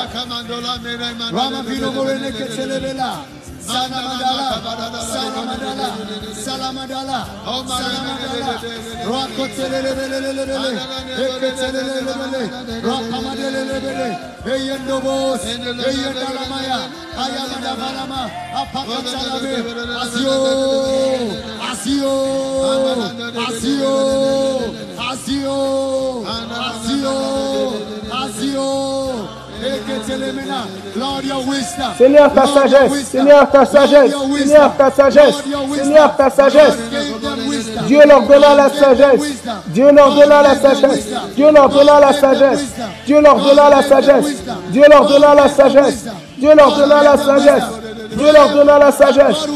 Sanamandala, 3.70 4.48
Sanamandala, 5.12 5.88
Salamandala, 6.44 7.18
Salamandala, 7.70 8.54
Rakotelelebelelebele, 9.10 10.72
Eketelelebele, 11.24 12.42
Rakamandelebele, 12.88 14.08
Eyendobos, 14.52 15.42
Eyendalamaya, 15.88 16.78
Ayamada 17.22 17.72
Balama, 17.80 18.22
Apakatalabe, 18.60 19.54
Asio, 20.02 20.36
Asio, 21.70 22.14
Asio, 23.46 23.94
Asio, 25.10 25.58
Asio, 26.66 27.16
Asio, 28.22 28.68
Seigneur, 31.96 32.32
ta 32.32 32.46
sagesse. 32.46 33.04
Seigneur, 33.04 33.50
ta 33.50 33.64
sagesse. 33.66 34.12
Seigneur, 34.36 34.76
ta 34.76 34.90
sagesse. 34.90 35.34
Seigneur, 35.74 36.16
ta 36.16 36.30
sagesse. 36.30 36.76
Dieu 37.86 38.00
leur 38.06 38.22
donna 38.22 38.54
la 38.54 38.68
sagesse. 38.68 39.42
Dieu 39.68 39.90
leur 39.92 40.14
donna 40.14 40.42
la 40.42 40.54
sagesse. 40.54 41.08
Dieu 41.36 41.50
leur 41.52 41.68
donna 41.68 42.00
la 42.00 42.12
sagesse. 42.12 42.66
Dieu 43.06 43.20
leur 43.20 43.36
donna 43.36 43.70
la 43.70 43.82
sagesse. 43.82 44.42
Dieu 44.70 44.84
leur 44.88 45.08
donna 45.08 45.34
la 45.34 45.48
sagesse. 45.48 46.04
Dieu 46.38 46.54
leur 46.54 46.76
donna 46.76 47.02
la 47.02 47.16
sagesse. 47.16 47.64
Dieu 48.12 48.32
leur 48.32 48.48
donna 48.54 48.78
la 48.78 48.92
sagesse. 48.92 49.46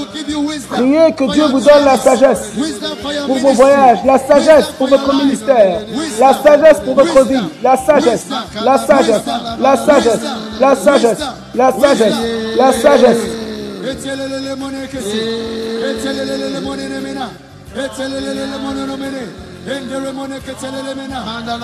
Priez 0.71 1.13
que 1.13 1.33
Dieu 1.33 1.47
vous 1.47 1.61
donne 1.61 1.85
la 1.85 1.97
sagesse 1.97 2.53
pour 3.27 3.37
vos 3.37 3.53
voyages, 3.53 3.99
la 4.05 4.19
sagesse 4.19 4.67
pour 4.79 4.89
votre 4.89 5.15
ministère, 5.15 5.81
la 6.21 6.35
sagesse 6.35 6.81
pour 6.85 6.95
votre 6.95 7.25
vie, 7.27 7.41
la 7.63 7.77
sagesse, 7.77 8.27
la 8.65 8.79
sagesse, 8.79 9.23
la 9.61 9.77
sagesse, 9.77 10.21
la 10.61 10.77
sagesse, 10.77 11.19
la 11.55 11.73
sagesse, 11.73 12.15
la 12.57 12.73
sagesse. 12.73 13.45
Endere 19.67 20.13
mone 20.13 20.41
ketelele 20.41 20.95
mena. 20.95 21.21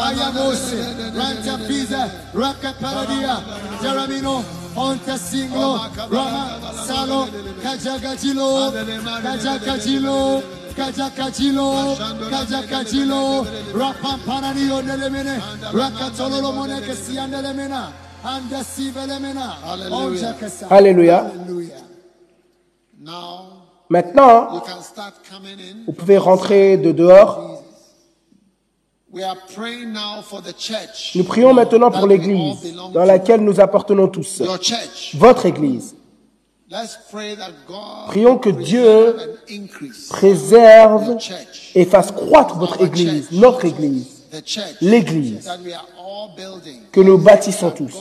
Ayamose. 0.07 0.77
Ranta 1.15 1.59
Pisa. 1.69 2.09
Raka 2.35 2.73
Paradia. 2.81 3.37
Onta 4.77 5.17
Singlo. 5.19 5.79
Rama 6.11 6.61
Salo. 6.87 7.27
Kesi 16.87 17.19
andelemena, 17.19 17.93
Andasi 18.25 18.91
velemena, 18.91 19.57
Onja 19.91 20.33
kesa. 20.35 20.67
Alléluia. 20.71 21.25
Hallelujah. 21.25 21.83
Now 22.99 23.47
Maintenant, 23.89 24.55
you 24.55 24.61
can 24.61 24.83
start 24.83 25.15
coming 25.29 25.59
in. 25.59 25.85
vous 25.87 25.93
pouvez 25.93 26.19
rentrer 26.19 26.77
de 26.77 26.93
dehors. 26.93 27.37
We 27.37 27.49
are 27.49 27.59
praying 28.21 28.29
now 28.29 29.00
for 29.00 29.00
the 29.00 29.00
church. 29.00 29.00
Nous 31.15 31.25
prions 31.25 31.53
maintenant 31.53 31.91
pour 31.91 32.07
l'Église 32.07 32.75
dans 32.93 33.05
laquelle 33.05 33.41
nous 33.41 33.61
appartenons 33.61 34.09
tous. 34.09 34.43
Votre 35.15 35.47
Église. 35.47 35.97
Let's 36.73 36.97
pray 37.11 37.37
that 37.37 37.51
God 37.67 38.07
Prions 38.07 38.39
que 38.39 38.51
Dieu 38.51 39.17
Préserve 40.09 41.17
et 41.75 41.85
fasse 41.85 42.13
croître 42.13 42.59
votre 42.59 42.81
Église, 42.81 43.27
notre 43.33 43.65
Église, 43.65 44.21
The 44.31 44.47
church 44.47 44.77
l'Église 44.81 45.51
que 46.93 47.01
nous 47.01 47.19
bâtissons 47.19 47.73
tous. 47.73 47.93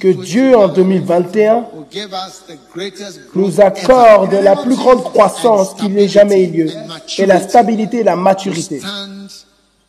Que 0.00 0.08
Dieu 0.24 0.56
en 0.56 0.66
2021 0.66 1.54
will 1.54 1.86
give 1.92 2.10
us 2.12 2.42
the 2.48 2.58
greatest 2.74 3.20
growth 3.32 3.36
nous 3.36 3.60
accorde 3.60 4.32
la 4.32 4.56
plus 4.56 4.74
grande 4.74 5.04
croissance 5.04 5.74
qu'il 5.74 5.94
n'ait 5.94 6.08
jamais 6.08 6.42
eu 6.42 6.64
lieu, 6.64 6.70
et 7.18 7.26
la 7.26 7.40
stabilité 7.40 7.98
et 7.98 8.02
la 8.02 8.16
maturité, 8.16 8.80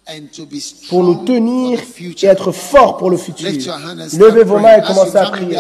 stand 0.06 0.24
and 0.24 0.28
to 0.34 0.46
be 0.46 0.60
pour 0.90 1.04
nous 1.04 1.14
strong 1.14 1.26
tenir 1.26 1.78
for 1.78 1.78
the 1.78 1.82
et 1.82 1.86
future. 1.86 2.30
être 2.30 2.52
forts 2.52 2.98
pour 2.98 3.10
le 3.10 3.18
futur. 3.18 3.50
Levez 4.18 4.44
vos 4.44 4.60
mains 4.60 4.78
et 4.78 4.82
commencez 4.82 5.18
à 5.18 5.26
prier. 5.26 5.58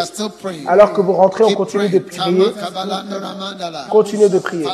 Alors 0.68 0.94
que 0.94 1.02
vous 1.02 1.14
rentrez, 1.14 1.44
on 1.44 1.54
continue 1.54 1.90
de 1.90 2.00
prier. 2.00 2.46
Continuez 3.90 4.30
de 4.30 4.40
prier. 4.40 4.66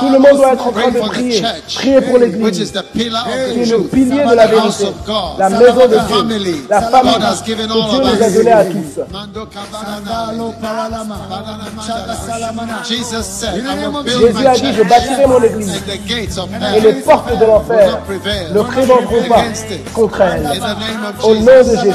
Tout 0.00 0.08
le 0.08 0.18
monde 0.18 0.36
doit 0.36 0.52
être 0.52 0.66
en 0.66 0.72
train 0.72 0.90
de 0.90 0.98
prier. 1.00 1.40
church, 1.40 1.74
Priez 1.76 2.00
pour 2.00 2.14
which 2.14 2.22
l'Église, 2.32 2.60
is 2.60 2.72
the 2.72 2.82
pillar 2.92 3.24
of 3.26 3.32
the 3.34 3.52
qui 3.52 3.60
est 3.60 3.66
le 3.66 3.78
pilier 3.84 4.24
de 4.24 4.34
la 4.34 4.46
vérité, 4.46 4.84
of 4.84 5.06
God. 5.06 5.38
la 5.38 5.48
maison 5.50 5.86
de 5.88 5.94
The 5.96 6.08
family. 6.08 6.52
Dieu, 6.52 6.66
la 6.68 6.82
famille 6.82 7.14
que 7.40 7.52
Dieu 7.54 7.66
nous 7.66 8.22
a 8.22 8.26
us. 8.28 8.34
donné 8.34 8.52
à 8.52 8.64
tous. 8.64 9.00
Jésus 14.04 14.34
my 14.34 14.46
a 14.46 14.54
dit, 14.54 14.72
je 14.72 14.76
church 14.76 14.88
bâtirai 14.88 15.26
mon 15.26 15.42
Église, 15.42 15.70
and 15.70 15.80
the 15.86 15.98
gates 16.06 16.38
of 16.38 16.48
et 16.52 16.80
les 16.80 16.88
hell 16.88 17.02
portes 17.02 17.28
de 17.28 17.34
will 17.34 17.46
l'enfer 17.46 17.90
not 17.90 17.98
prevail. 18.06 18.52
ne 18.52 18.62
prévaudront 18.62 19.28
pas 19.28 19.44
contre 19.94 20.20
In 20.20 20.26
elle. 20.26 20.42
the 20.42 20.60
name 20.60 21.04
of 21.08 21.24
Au 21.24 21.34
nom 21.34 21.40
de 21.44 21.62
Jesus. 21.62 21.82
Jésus. 21.82 21.92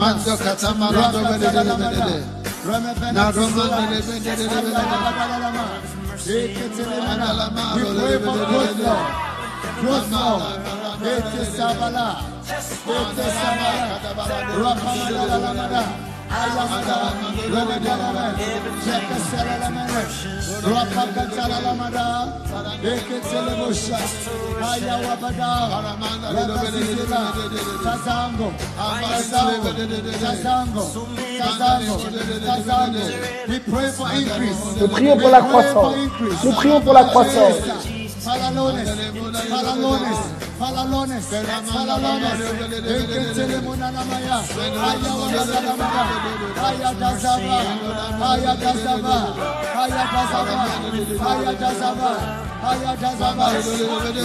Mando 0.00 0.36
katamarando 0.36 1.18
bededededede. 1.18 2.22
Na 3.12 3.30
romande 3.30 4.02
We 6.26 6.54
pray 7.94 8.18
for 8.18 8.34
growth, 8.34 8.78
Lord. 8.78 9.06
Growth, 9.80 10.10
Lord. 10.10 10.42
Nous 34.80 34.88
prions 34.88 35.16
pour 35.16 35.30
la 35.30 35.40
croissance. 35.40 35.94
Pour 36.84 36.92
la 36.92 37.04
croissance. 37.04 37.54
Falalones, 38.24 38.88
falalones, 39.50 40.18
falalones, 40.58 41.24
falalones. 41.74 42.40
Enkentele 42.94 43.58
munanamaya, 43.64 44.38
haya 44.82 45.12
onazanamaya, 45.24 46.04
haya 46.62 46.90
gazaba, 47.00 47.58
haya 48.22 48.54
gazaba, 48.62 49.16
haya 49.76 50.04
gazaba, 50.12 50.66
haya 51.24 51.52
gazaba, 51.62 52.10
haya 52.62 52.92
gazaba. 53.02 53.46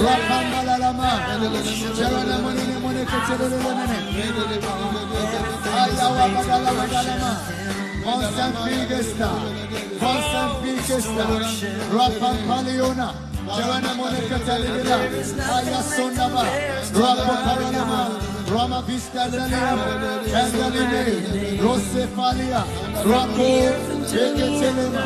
Rakambalalama, 0.05 1.11
şerone 1.97 2.37
munini 2.43 2.75
munike 2.83 3.17
çerululumene. 3.27 3.97
Haya 5.75 6.07
vakadalamadalama. 6.17 7.33
Constant 8.03 8.55
Bigesta, 8.65 9.29
Constant 10.01 10.53
Bigesta, 10.63 11.25
Rapampaliona, 11.95 13.07
Joanna 13.45 13.93
Monica 13.95 14.39
Taligida, 14.39 14.95
Aya 15.55 15.81
Sonaba, 15.83 16.43
Rapo 16.95 17.33
Paranama, 17.43 18.01
Rama 18.49 18.81
Vista 18.87 19.27
Dalima, 19.27 19.85
Candalime, 20.31 21.03
Rosefalia, 21.61 22.63
Rapo, 23.03 23.47
Eketelema, 24.07 25.03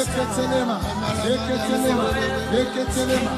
Eketelema, 0.00 0.76
Eketelema, 1.28 2.06
Eketelema, 2.60 3.32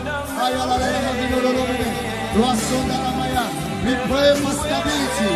Aya 0.44 0.62
Lalema 0.70 1.10
Vinolomine, 1.18 1.90
Rasona 2.38 2.96
Ramaya, 3.04 3.44
we 3.84 3.92
pray 4.06 4.30
for 4.40 4.52
stability, 4.52 5.30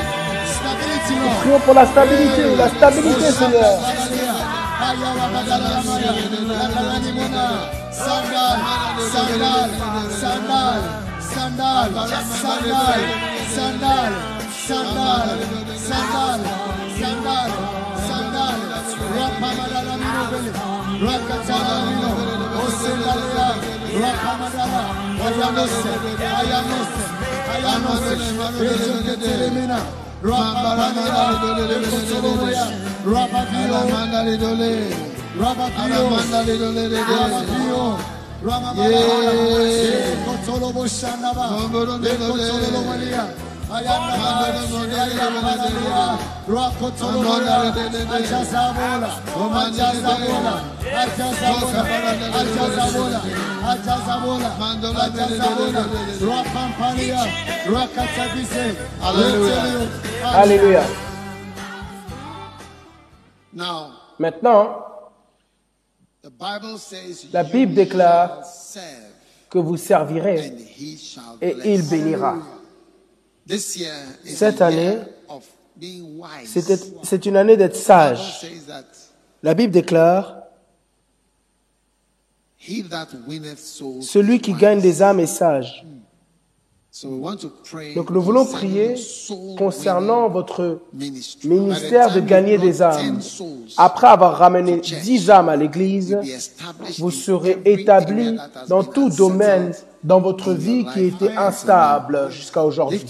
pour 1.65 1.75
la 1.75 1.87
stabilité, 1.87 2.45
la 2.57 2.69
stabilité, 2.69 3.33
Seigneur. 3.33 3.79
Sandal, 8.01 8.57
sandal, 9.13 9.71
sandal, 10.21 10.81
sandal, 11.21 11.89
sandal, 12.41 13.01
sandal, 13.55 14.13
sandal, 14.65 15.29
sandal, 15.77 16.41
sandal, 16.97 17.51
sandal, 18.09 18.59
Rapamadalamino 19.15 20.23
Bele, 20.31 20.53
Rakatalamino, 21.05 22.11
Osendalia, 22.65 23.49
Rapamadala, 24.01 24.83
Ayanose, 25.27 25.93
Ayanose, 26.41 27.05
Ayanose, 27.53 28.15
Ezeketelemina, 28.65 29.79
Rapamadala, 30.23 31.25
Ekotoloya, 31.77 32.65
Rapavio, 33.05 33.79
Rapavio, 33.93 35.20
Alléluia. 60.35 60.83
Maintenant, 64.19 64.90
la 67.33 67.45
Bible 67.45 67.75
déclare 67.75 68.43
que 69.49 69.59
vous 69.59 69.77
servirez 69.77 70.53
et 71.41 71.75
il 71.75 71.83
bénira. 71.89 72.39
Cette 74.25 74.61
année, 74.61 74.99
c'est 77.03 77.27
une 77.27 77.37
année 77.37 77.57
d'être 77.57 77.77
sage. 77.77 78.47
La 79.43 79.55
Bible 79.55 79.73
déclare 79.73 80.37
celui 84.03 84.41
qui 84.41 84.53
gagne 84.53 84.81
des 84.81 85.03
âmes 85.03 85.21
est 85.21 85.27
sage. 85.27 85.87
Donc 87.95 88.11
nous 88.11 88.21
voulons 88.21 88.45
prier 88.45 88.95
concernant 89.57 90.29
votre 90.29 90.81
ministère 91.45 92.13
de 92.13 92.21
gagner 92.21 92.59
des 92.59 92.83
âmes. 92.83 93.21
Après 93.77 94.09
avoir 94.09 94.37
ramené 94.37 94.81
dix 94.81 95.31
âmes 95.31 95.49
à 95.49 95.57
l'Église, 95.57 96.19
vous 96.99 97.11
serez 97.11 97.61
établis 97.65 98.37
dans 98.69 98.83
tout 98.83 99.09
domaine 99.09 99.73
dans 100.05 100.21
votre 100.21 100.53
vie 100.53 100.85
qui 100.93 101.05
était 101.05 101.37
instable 101.37 102.31
jusqu'à 102.31 102.65
aujourd'hui. 102.65 103.05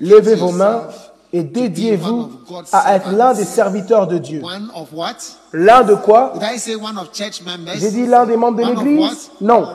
Levez 0.00 0.34
vos 0.36 0.52
mains 0.52 0.82
et 1.32 1.42
dédiez-vous 1.42 2.30
à 2.72 2.94
être 2.94 3.10
l'un 3.10 3.32
des 3.32 3.44
serviteurs 3.44 4.06
de 4.06 4.18
Dieu. 4.18 4.42
L'un 5.52 5.82
de 5.82 5.94
quoi? 5.94 6.34
J'ai 7.76 7.90
dit 7.90 8.06
l'un 8.06 8.26
des 8.26 8.36
membres 8.36 8.58
de 8.58 8.64
l'Église? 8.64 9.30
Non, 9.40 9.66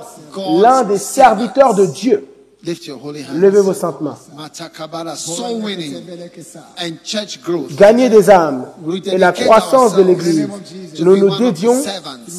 l'un 0.61 0.83
des 0.83 0.99
serviteurs 0.99 1.73
de 1.73 1.85
Dieu. 1.85 2.27
Lift 2.67 2.85
your 2.85 2.99
holy 3.01 3.23
hands. 3.23 3.39
Levez 3.39 3.61
vos 3.61 3.73
saintes 3.73 4.01
mains. 4.01 4.17
Gagner 7.77 8.09
des 8.09 8.29
âmes 8.29 8.65
et 9.05 9.17
la 9.17 9.31
croissance 9.31 9.95
de 9.95 10.03
l'église. 10.03 10.49
Nous 10.99 11.15
nous 11.15 11.37
dédions 11.37 11.81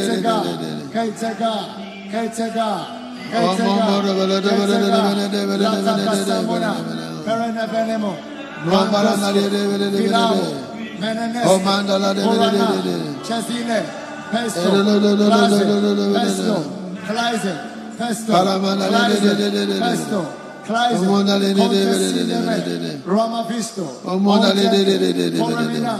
de 8.12 8.31
Numaranları 8.66 9.38
filav, 9.96 10.34
menenes, 11.00 11.44
kolana, 12.24 12.72
çezine, 13.28 13.82
pesto, 14.32 14.60
klaze, 15.28 15.64
pesto, 16.14 16.56
klaze, 17.08 17.54
pesto, 17.98 18.32
klaze, 18.90 19.80
pesto, 19.80 20.24
Kleise, 20.66 21.06
Konfessi 21.58 22.30
demek, 22.30 22.66
Roma 23.06 23.48
Visto, 23.48 23.82
Orte, 24.04 25.38
Koramina, 25.38 25.96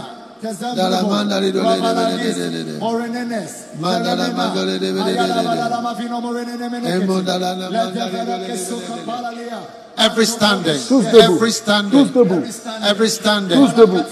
Mandala 3.81 4.23
Every 9.97 10.25
standing, 10.25 10.79
Tous 10.87 11.03
debout. 11.05 11.21
every 11.35 11.51
standing, 11.51 11.91
Tous 11.91 12.11
debout. 12.13 12.43
every 12.89 13.09
standing, 13.09 13.57
Tous 13.57 13.73
debout. 13.75 14.03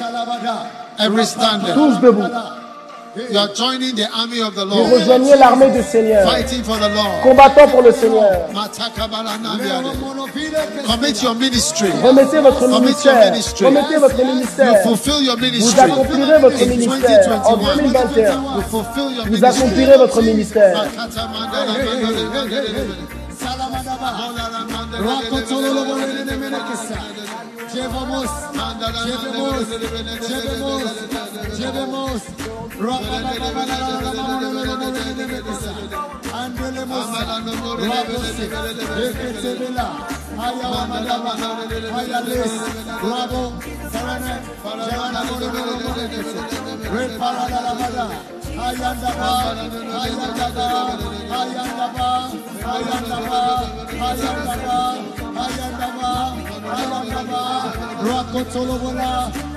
every 1.00 1.26
standing. 1.26 1.74
Tous 1.74 1.98
debout. 2.00 2.30
You 3.30 3.38
are 3.38 3.50
joining 3.53 3.93
the 3.95 4.08
army 4.16 4.40
of 4.42 4.56
the 4.56 4.64
Vous 4.64 4.74
Lord, 4.74 4.90
rejoignez 4.93 5.35
l'armée 5.35 5.69
du 5.72 5.84
Seigneur, 5.84 6.24
fighting 6.32 6.64
for 6.64 6.77
the 6.77 6.88
Lord. 6.95 7.22
combattant 7.24 7.68
pour 7.68 7.82
le 7.82 7.92
Seigneur. 7.92 8.48
Commit 10.88 11.22
your 11.22 11.35
ministry. 11.35 11.90
Remettez 12.01 12.40
votre 12.40 12.68
ministère. 12.80 13.32
ministry. 13.32 13.66
Remettez 13.66 13.98
votre 13.98 14.18
You 14.18 14.26
ministère. 14.26 14.82
fulfill 14.84 15.24
your 15.26 15.35
Vous 15.35 15.80
accomplirez 15.80 16.40
votre 16.40 16.61
In 16.64 16.66
ministère 16.68 17.42
en 17.45 17.58
2021. 17.58 17.76
2021. 17.76 18.32
You 18.56 18.61
fulfill 18.69 19.11
your 19.18 19.26
Vous 19.27 19.43
accomplirez 19.45 19.98
votre 19.98 20.22
ministère. 20.22 20.85
Rock 25.02 25.48
todo 25.50 25.74
lo 25.74 25.86
bueno 25.86 26.06
en 26.06 26.30
el 26.30 26.38
MNQSA. 26.38 27.00
Llevamos, 27.74 28.30
llevemos, 29.06 29.68
llevemos, 31.58 32.22
Hayandaba, 48.58 49.30
hayandaba, 49.96 50.68
hayandaba, 51.32 52.10
hayandaba, 52.68 53.40
hayandaba, 54.02 54.78
hayandaba, 55.38 56.12
hayandaba, 56.72 57.42
rakotolobola, 58.08 59.12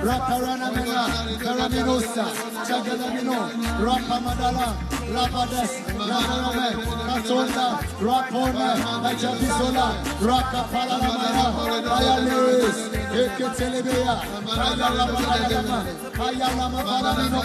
rakaranamela, 0.09 1.03
karaminosa, 1.43 2.25
chagalamino, 2.67 3.39
rakamadala, 3.85 4.67
rabades, 5.15 5.71
rabarame, 6.09 6.69
katonda, 7.07 7.67
rapone, 8.07 8.69
ajabizola, 9.09 9.87
rakapalanamela, 10.29 11.45
hayaleris, 11.93 12.77
eketelebeya, 13.21 14.15
hayalama, 14.55 15.19
hayalama, 15.29 15.77
hayalama, 16.19 16.79
hayalama, 16.89 17.41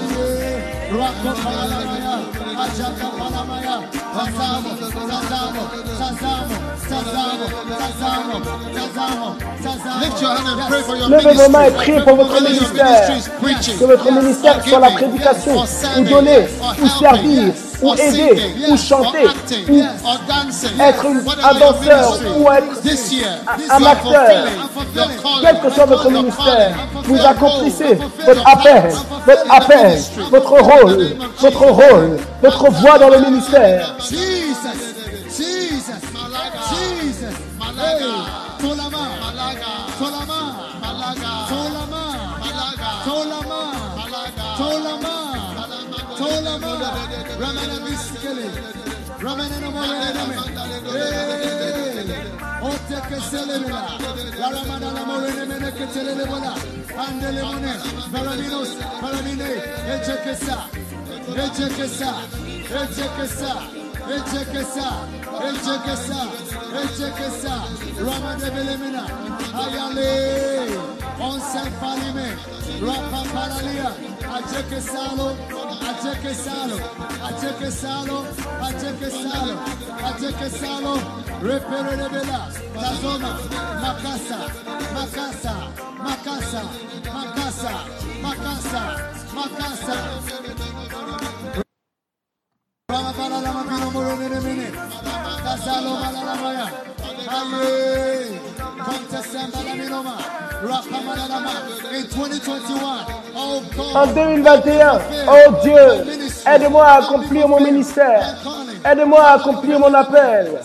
morenene, 0.00 0.40
asalie, 0.40 0.56
rakopalamaya, 0.90 2.14
ajakapalamaya, 2.64 3.76
sazamo, 4.14 4.70
sazamo, 4.80 5.62
sazamo, 5.98 6.54
sazamo, 6.88 7.46
sazamo, 7.78 8.36
sazamo, 8.74 9.36
sazamo. 9.62 10.00
Lift 10.00 10.20
your 10.22 10.30
hand 10.30 10.48
and 10.48 10.68
pray 10.68 10.82
for 10.82 10.96
your 10.96 11.08
Levez 11.08 11.34
vos 11.34 11.48
mains 11.48 11.64
et 11.64 11.70
ministry. 11.70 11.92
priez 11.92 12.00
pour 12.04 12.16
votre 12.16 12.42
ministère. 12.42 13.08
Que 13.78 13.84
votre 13.84 14.10
ministère 14.12 14.64
soit 14.64 14.80
la 14.80 14.90
prédication, 14.90 15.64
ou 15.98 16.04
donner, 16.04 16.48
ou 16.82 16.88
servir, 16.88 17.52
ou 17.82 17.94
aider, 17.94 18.54
ou 18.68 18.76
chanter, 18.76 19.26
ou 19.68 19.80
être 20.80 21.06
un 21.42 21.54
danseur, 21.54 22.20
ou 22.38 22.50
être 22.50 22.66
un 23.70 23.82
acteur. 23.84 24.46
Quel 25.42 25.60
que 25.60 25.70
soit 25.70 25.86
votre 25.86 26.10
ministère, 26.10 26.74
vous 27.04 27.26
accomplissez 27.26 27.98
votre 28.26 28.46
appel, 28.46 28.92
votre 29.26 29.44
appel, 29.50 29.98
votre 30.30 30.52
rôle, 30.52 31.16
votre 31.38 31.66
rôle, 31.66 32.16
votre 32.42 32.70
voix 32.70 32.98
dans 32.98 33.08
le 33.08 33.20
ministère. 33.20 33.96
Jesus, 33.98 34.50
Ramana 47.50 47.66
la 47.66 47.78
bicyclette, 47.84 48.62
ramène 49.24 49.58
ote 52.62 52.96
que 53.08 53.18
ramana 54.38 54.88
la 54.94 55.02
andele 56.96 57.42
mone, 57.42 57.72
balaminos, 58.12 58.70
balamine, 59.02 59.50
eche 59.90 60.14
que 60.24 60.34
ça, 60.36 60.58
eche 61.36 61.68
que 61.76 61.86
ça, 61.88 62.04
ayale, 69.54 70.10
palime, 71.80 72.28
rapa 72.80 73.20
paralia, 73.32 73.90
eche 74.38 74.60
que 74.70 74.80
I 75.90 75.94
check 75.94 76.34
salo, 76.34 76.76
I 76.76 77.32
check 77.40 77.72
salo, 77.72 78.22
I 78.62 78.70
check 78.78 79.10
salo, 79.10 79.54
I 79.98 80.12
check 80.20 80.50
salo, 80.50 80.94
repere 81.42 81.96
rebela, 81.98 82.46
la 82.76 82.94
zona, 82.94 83.30
Macasa, 83.82 84.38
Macasa, 84.94 85.54
Macasa, 85.98 86.62
Macasa, 87.10 87.74
Macasa, 88.22 88.82
Macasa. 89.34 89.96
Rama 92.88 93.12
para 93.12 93.40
la 93.40 93.52
mapino 93.52 93.90
moro 93.90 94.16
nene 94.16 94.40
mene, 94.40 94.70
Casalo 95.42 96.00
para 96.00 96.24
la 96.24 96.34
maya, 96.36 96.66
Aye, 97.28 98.40
Contasamba 98.84 99.62
la 99.64 99.74
minoma, 99.74 100.16
Rapa 100.62 101.00
Malalama 101.02 101.54
in 101.98 102.06
2021. 102.06 103.19
En 103.34 103.60
God, 103.76 104.14
2021, 104.14 105.00
oh 105.28 105.52
Dieu, 105.62 106.22
aide-moi 106.46 106.84
à 106.84 107.02
accomplir 107.02 107.48
mon 107.48 107.60
ministère. 107.60 108.36
Aide-moi 108.84 109.20
à 109.20 109.34
accomplir 109.34 109.78
mon 109.78 109.92
appel. 109.92 110.58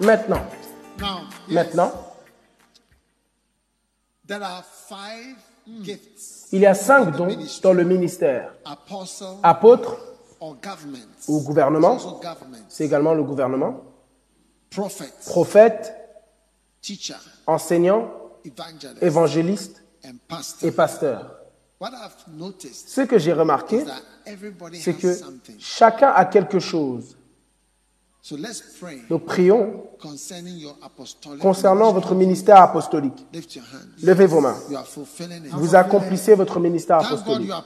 Maintenant, 0.00 0.40
maintenant, 1.48 1.92
il 6.52 6.60
y 6.60 6.66
a 6.66 6.74
cinq 6.74 7.16
dons 7.16 7.28
dans 7.62 7.72
le 7.72 7.84
ministère. 7.84 8.54
Apôtre 9.42 9.96
ou 11.28 11.40
gouvernement, 11.40 11.98
c'est 12.68 12.84
également 12.84 13.14
le 13.14 13.22
gouvernement. 13.22 13.80
Prophète, 15.26 16.05
enseignant, 17.46 18.12
évangéliste 19.00 19.82
and 20.04 20.14
pastor. 20.28 20.68
et 20.68 20.72
pasteur. 20.72 21.36
What 21.80 21.90
I've 21.92 22.34
noticed 22.38 22.88
Ce 22.88 23.02
que 23.02 23.18
j'ai 23.18 23.32
remarqué, 23.32 23.84
c'est 24.74 24.94
que 24.94 25.14
chacun 25.58 26.10
a 26.10 26.24
quelque 26.24 26.58
chose. 26.58 27.16
So 28.22 28.36
let's 28.36 28.62
pray 28.80 29.02
Donc 29.08 29.24
prions 29.24 29.84
concernant 31.40 31.92
votre 31.92 32.14
ministère 32.14 32.60
apostolique. 32.60 33.26
Levez 34.02 34.26
vos 34.26 34.40
mains. 34.40 34.56
Vous 35.52 35.74
accomplissez 35.74 36.34
votre 36.34 36.60
ministère 36.60 36.98
apostolique. 36.98 37.50
oh. 37.52 37.62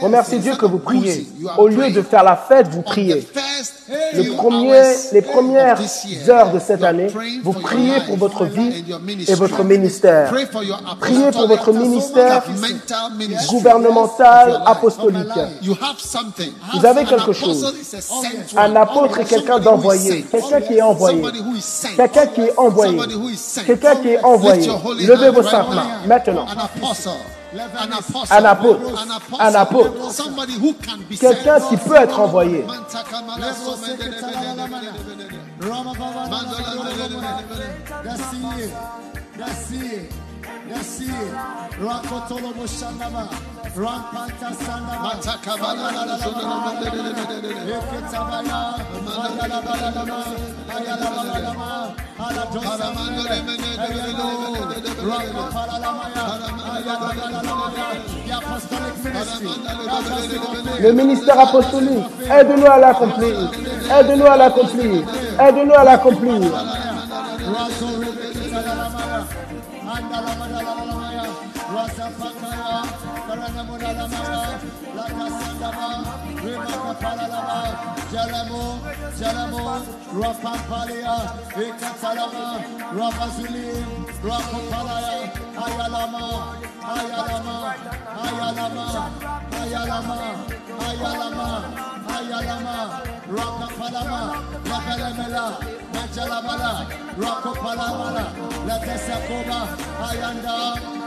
Remerciez 0.00 0.38
Dieu 0.38 0.54
que 0.56 0.66
vous 0.66 0.78
priez. 0.78 1.26
Au 1.56 1.68
lieu 1.68 1.90
de 1.90 2.02
faire 2.02 2.22
la 2.24 2.36
fête, 2.36 2.68
vous 2.68 2.82
priez. 2.82 3.26
Le 4.14 4.36
premier, 4.36 4.82
les 5.12 5.22
premières 5.22 5.80
heures 6.28 6.52
de 6.52 6.58
cette 6.58 6.82
année, 6.82 7.08
vous 7.42 7.52
priez 7.52 8.00
pour 8.06 8.16
votre 8.16 8.44
vie 8.44 8.84
et 9.26 9.34
votre 9.34 9.64
ministère. 9.64 10.32
Priez 11.00 11.30
pour 11.30 11.46
votre 11.48 11.72
ministère 11.72 12.44
gouvernemental, 13.48 14.62
apostolique. 14.66 15.28
Vous 16.74 16.86
avez 16.86 17.04
quelque 17.04 17.32
chose. 17.32 17.74
Un 18.56 18.76
apôtre 18.76 19.20
est 19.20 19.24
quelqu'un 19.24 19.58
d'envoyé, 19.58 20.22
quelqu'un 20.22 20.60
qui 20.60 20.74
est 20.74 20.82
envoyé, 20.82 21.22
Somebody 21.48 21.54
who 21.54 21.56
is 21.56 21.62
sent. 21.64 21.96
quelqu'un 21.96 22.26
qui 22.26 22.40
est 22.42 22.58
envoyé, 22.58 22.90
Somebody 22.98 23.14
who 23.14 23.28
is 23.30 23.36
sent. 23.36 23.64
quelqu'un 23.64 23.96
qui 23.96 24.08
est 24.08 24.24
envoyé. 24.24 24.66
your 24.66 24.84
holy 24.84 25.06
Levez 25.06 25.30
vos 25.30 25.42
now. 25.42 25.68
mains 25.74 25.86
maintenant. 26.06 26.46
An 26.46 26.58
apostle. 26.58 27.12
An 27.54 27.92
apostle. 27.92 28.36
Un 28.36 28.44
apôtre. 28.44 29.06
Un 29.40 29.54
apôtre. 29.54 30.10
Somebody 30.12 30.54
who 30.60 30.74
can 30.74 30.98
be 31.08 31.16
Quelqu'un 31.18 31.58
sent. 31.60 31.66
qui 31.70 31.76
peut 31.78 31.96
être 31.96 32.20
envoyé. 32.20 32.64
Dasiye, 40.68 41.32
Rakotolo 41.80 42.50
Moshandaba, 42.56 43.24
Rampanta 43.74 44.50
Sandaba, 44.52 45.10
Aladosamaya, 52.18 53.24
Ayalo, 53.88 54.28
Rakopalamaya, 55.08 56.24
Ayalabalama, 56.74 57.56
Le 60.80 60.92
ministère 60.92 61.40
apostolique, 61.40 62.04
aide-nous 62.30 62.66
à 62.66 62.78
l'accomplir. 62.78 63.50
Aide-nous 63.90 64.26
à 64.26 64.36
l'accomplir. 64.36 65.02
Aide-nous 65.40 65.74
à 65.74 65.84
l'accomplir. 65.84 66.40
Mandala 70.08 70.32
Mandala 70.40 70.84
Maya, 70.88 71.24
Rasa 71.68 72.08
Pataya, 72.16 72.80
Karana 73.28 73.62
Mudala 73.68 74.06
Maya, 74.08 74.40
Lata 74.96 75.26
Sandama, 75.36 75.88
Rimaka 76.40 76.92
Palalama, 76.96 77.97
Jalamo, 78.12 78.80
Jalamo, 79.20 79.84
Rapampalia, 80.16 81.16
Ekatalama, 81.52 82.46
Rapazuli, 82.96 83.84
Rapapalaya, 84.24 85.28
Ayalama, 85.64 86.24
Ayalama, 86.88 87.56
Ayalama, 88.24 88.86
Ayalama, 89.60 90.18
Ayalama, 90.88 91.48
Ayalama, 92.08 92.76
Rakapalama, 93.28 94.20
Lakalamela, 94.64 95.46
Najalamala, 95.92 96.72
Rakopalamala, 97.20 98.24
Latasakoba, 98.64 99.60
Ayanda, 100.08 100.56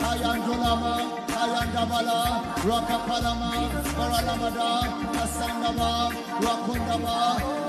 Ayandulama, 0.06 0.94
Ayandabala, 1.42 2.44
Rakapalama, 2.70 3.52
Paralamada, 3.98 4.70
Asandaba, 5.24 6.12
Rakundaba, 6.46 7.18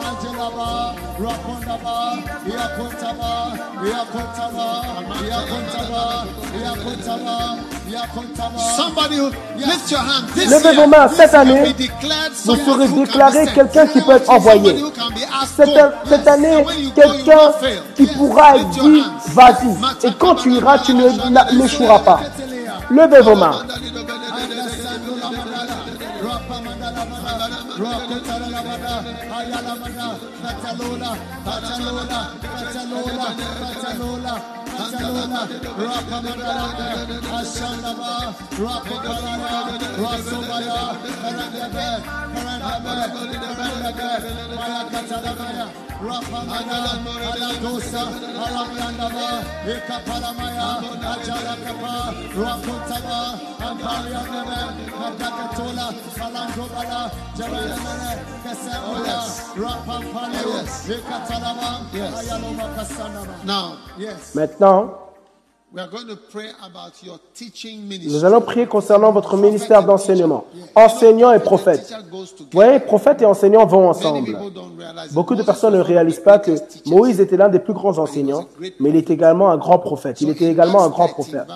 Angelaba, 0.06 0.94
Rakundaba, 1.18 1.96
Yakuntaba, 2.52 3.32
Yakuntaba, 3.90 4.68
Yakuntaba, 5.30 6.26
Yakuntaba, 6.64 7.36
Yakuntaba. 7.88 8.76
Somebody 8.76 9.16
who 9.16 9.30
lift 9.56 9.90
your 9.90 10.00
hand. 10.00 10.28
This 10.34 10.50
Levez 10.50 10.64
year, 10.64 10.74
vos 10.74 10.86
mains. 10.88 11.08
Cette 11.08 11.32
you 11.32 11.38
année, 11.38 11.74
vous 12.44 12.56
serez 12.56 12.88
déclaré 12.88 13.46
quelqu'un 13.54 13.86
qui 13.86 14.00
peut 14.02 14.12
être 14.12 14.30
envoyé. 14.30 14.70
Somebody 14.70 14.82
who 14.82 14.90
can 14.90 15.10
be 15.10 15.22
asked, 15.32 15.66
Cette, 16.06 16.28
année, 16.28 16.66
quelqu'un 16.94 17.52
qui 17.96 18.06
pourra 18.06 18.56
être 18.56 18.68
dit, 18.68 19.02
vas-y. 19.28 20.06
Et 20.06 20.12
quand 20.18 20.34
tu 20.34 20.52
iras, 20.52 20.78
tu 20.78 20.92
ne- 20.94 21.54
n'échoueras 21.58 22.00
pas. 22.00 22.20
Levez 22.90 23.24
vos 23.24 23.38
mains. 23.38 23.82
Tanzalona, 34.78 35.42
Rapamarana, 35.84 36.88
Aşşanlama, 37.38 38.12
Rapamarana, 38.64 39.52
Rasumaya, 40.02 40.80
Karangebe, 41.22 41.88
Karangebe, 42.34 42.96
Karangebe, 43.58 44.10
Mayakatalabaya, 44.56 45.66
Rapamana, 46.06 46.78
Aladosa, 47.32 48.02
Alamyandama, 48.44 49.28
Ekapalamaya, 49.72 50.68
Acarakapa, 51.12 51.94
Raputama, 52.42 53.20
Ambaryaneme, 53.66 54.60
Abdakatola, 55.06 55.86
Salangobala, 56.16 57.00
Cevayemene, 57.36 58.12
Keseoya, 58.44 59.18
Rapampaleo, 59.62 60.58
Ekatalama, 60.94 61.70
Ayaloma 62.18 62.66
Kasanama. 62.76 63.44
Now, 63.44 63.76
yes. 63.96 64.34
Nous 68.04 68.24
allons 68.26 68.40
prier 68.42 68.66
concernant 68.66 69.10
votre 69.10 69.38
ministère 69.38 69.82
d'enseignement. 69.84 70.44
Enseignant 70.74 71.32
et 71.32 71.38
prophète. 71.38 71.94
Vous 72.10 72.26
voyez, 72.52 72.78
prophète 72.78 73.22
et 73.22 73.24
enseignant 73.24 73.64
vont 73.64 73.88
ensemble. 73.88 74.36
Beaucoup 75.12 75.34
de 75.34 75.42
personnes 75.42 75.74
ne 75.74 75.80
réalisent 75.80 76.20
pas 76.20 76.38
que. 76.38 76.52
Moïse 76.86 77.20
était 77.20 77.38
l'un 77.38 77.48
des 77.48 77.58
plus 77.58 77.72
grands 77.72 77.96
enseignants, 77.98 78.46
mais 78.80 78.90
il 78.90 78.96
était 78.96 79.14
également 79.14 79.50
un 79.50 79.56
grand 79.56 79.78
prophète. 79.78 80.20
Il 80.20 80.28
était 80.28 80.44
également 80.44 80.84
un 80.84 80.90
grand 80.90 81.08
prophète. 81.08 81.46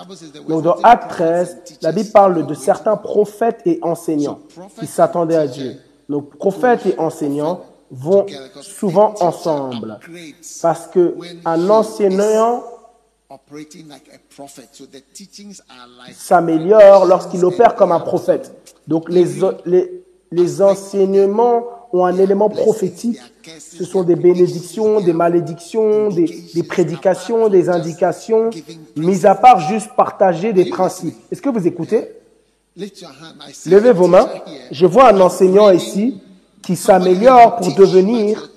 Donc 0.47 0.63
dans 0.63 0.77
Acte 0.81 1.11
13, 1.11 1.57
la 1.83 1.91
Bible 1.91 2.09
parle 2.09 2.47
de 2.47 2.53
certains 2.55 2.97
prophètes 2.97 3.61
et 3.65 3.79
enseignants 3.83 4.39
qui 4.79 4.87
s'attendaient 4.87 5.35
à 5.35 5.47
Dieu. 5.47 5.75
Donc 6.09 6.35
prophètes 6.37 6.87
et 6.87 6.99
enseignants 6.99 7.61
vont 7.91 8.25
souvent 8.61 9.13
ensemble 9.19 9.99
parce 10.61 10.87
que 10.87 11.15
un 11.45 11.69
enseignant 11.69 12.63
s'améliore 16.13 17.05
lorsqu'il 17.05 17.43
opère 17.43 17.75
comme 17.75 17.91
un 17.91 17.99
prophète. 17.99 18.53
Donc 18.87 19.09
les, 19.09 19.25
les, 19.65 20.03
les 20.31 20.61
enseignements 20.61 21.63
ont 21.93 22.05
un 22.05 22.17
élément 22.17 22.49
prophétique. 22.49 23.19
Ce 23.59 23.85
sont 23.85 24.03
des 24.03 24.15
bénédictions, 24.15 24.99
des 25.01 25.13
malédictions, 25.13 26.09
des, 26.09 26.25
des 26.53 26.63
prédications, 26.63 27.47
des 27.47 27.69
indications, 27.69 28.49
mis 28.95 29.25
à 29.25 29.35
part 29.35 29.59
juste 29.59 29.89
partager 29.95 30.53
des 30.53 30.65
principes. 30.65 31.15
Est-ce 31.31 31.41
que 31.41 31.49
vous 31.49 31.65
écoutez? 31.65 32.09
Levez 32.77 33.93
vos 33.93 34.07
mains. 34.07 34.29
Je 34.71 34.85
vois 34.85 35.09
un 35.11 35.19
enseignant 35.21 35.71
ici 35.71 36.21
qui 36.61 36.75
s'améliore 36.75 37.55
pour 37.55 37.73
devenir 37.73 38.51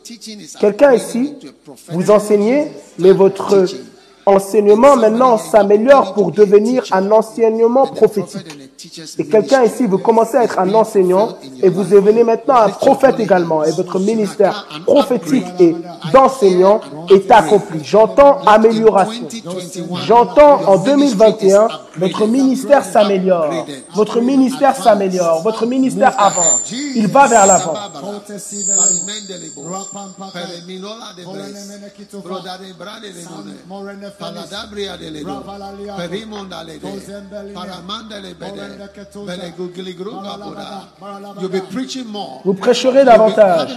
quelqu'un 0.61 0.95
ici. 0.95 1.37
Vous 1.89 2.11
enseignez, 2.11 2.73
mais 2.99 3.13
votre 3.13 3.65
enseignement 4.27 4.97
maintenant 4.97 5.39
s'améliore 5.39 6.15
pour 6.15 6.33
devenir 6.33 6.85
un 6.93 7.11
enseignement 7.11 7.87
prophétique. 7.87 8.47
Et 9.19 9.27
quelqu'un 9.27 9.65
ici, 9.65 9.87
vous 9.87 9.99
commencez 9.99 10.37
à 10.37 10.45
être 10.45 10.59
un 10.59 10.73
enseignant 10.75 11.37
et 11.63 11.69
vous 11.69 11.85
devenez 11.85 12.25
maintenant 12.25 12.57
un 12.57 12.71
prophète 12.71 13.21
également. 13.21 13.63
Et 13.65 13.73
votre 13.73 13.99
ministère 13.99 14.67
prophétique 14.87 15.47
et 15.59 15.77
d'enseignant 16.13 16.81
est 17.11 17.31
accompli. 17.31 17.81
J'entends 17.85 18.39
amélioration. 18.47 19.27
J'entends 20.07 20.61
en 20.67 20.79
2021, 20.79 21.69
votre 21.99 22.27
ministère 22.27 22.85
s'améliore. 22.85 23.67
Votre 23.95 24.21
ministère 24.21 24.77
s'améliore. 24.77 25.43
Votre 25.43 25.67
ministère 25.67 26.15
avance. 26.19 26.73
Il 26.95 27.07
va 27.07 27.27
vers 27.27 27.47
l'avant. 27.47 27.75
You'll 41.41 41.51
be 41.51 41.61
preaching 41.71 42.07
more. 42.07 42.41
Vous 42.45 42.55
prêcherez 42.55 43.05
davantage. 43.05 43.77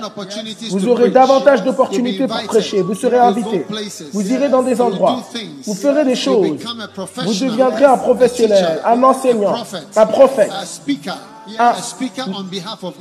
Vous 0.70 0.88
aurez 0.88 1.10
davantage 1.10 1.64
d'opportunités 1.64 2.28
pour 2.28 2.44
prêcher. 2.44 2.82
Vous 2.82 2.95
serez 2.95 3.20
invité. 3.20 3.66
Vous 4.12 4.32
irez 4.32 4.50
dans 4.50 4.64
des 4.64 4.80
endroits. 4.82 5.24
Vous 5.66 5.76
ferez 5.76 6.06
des 6.06 6.16
choses. 6.16 6.58
Vous 7.26 7.34
deviendrez 7.34 7.86
un 7.86 7.98
professionnel, 7.98 8.82
un 8.86 9.02
enseignant, 9.03 9.56
un 9.95 10.06
prophète, 10.06 10.52
un, 11.60 11.74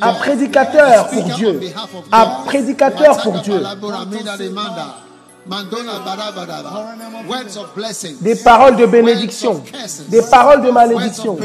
un 0.01 0.13
prédicateur 0.15 1.09
pour 1.09 1.23
Dieu. 1.25 1.61
Un 2.13 2.27
prédicateur 2.47 3.19
pour 3.23 3.33
Dieu. 3.41 3.63
Des 8.21 8.37
paroles 8.37 8.77
de 8.77 8.87
bénédiction, 8.87 9.63
des 10.09 10.23
paroles 10.23 10.63
de 10.63 10.71
malédiction, 10.71 11.37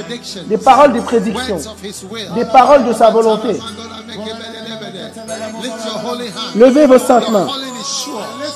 des 0.46 0.58
paroles 0.58 0.94
de 0.94 1.00
prédiction, 1.02 1.58
des 2.36 2.46
paroles 2.46 2.86
de 2.86 2.94
sa 2.94 3.10
volonté. 3.10 3.60
Levez 6.56 6.86
vos 6.86 7.00
saintes 7.00 7.30
mains. 7.32 7.48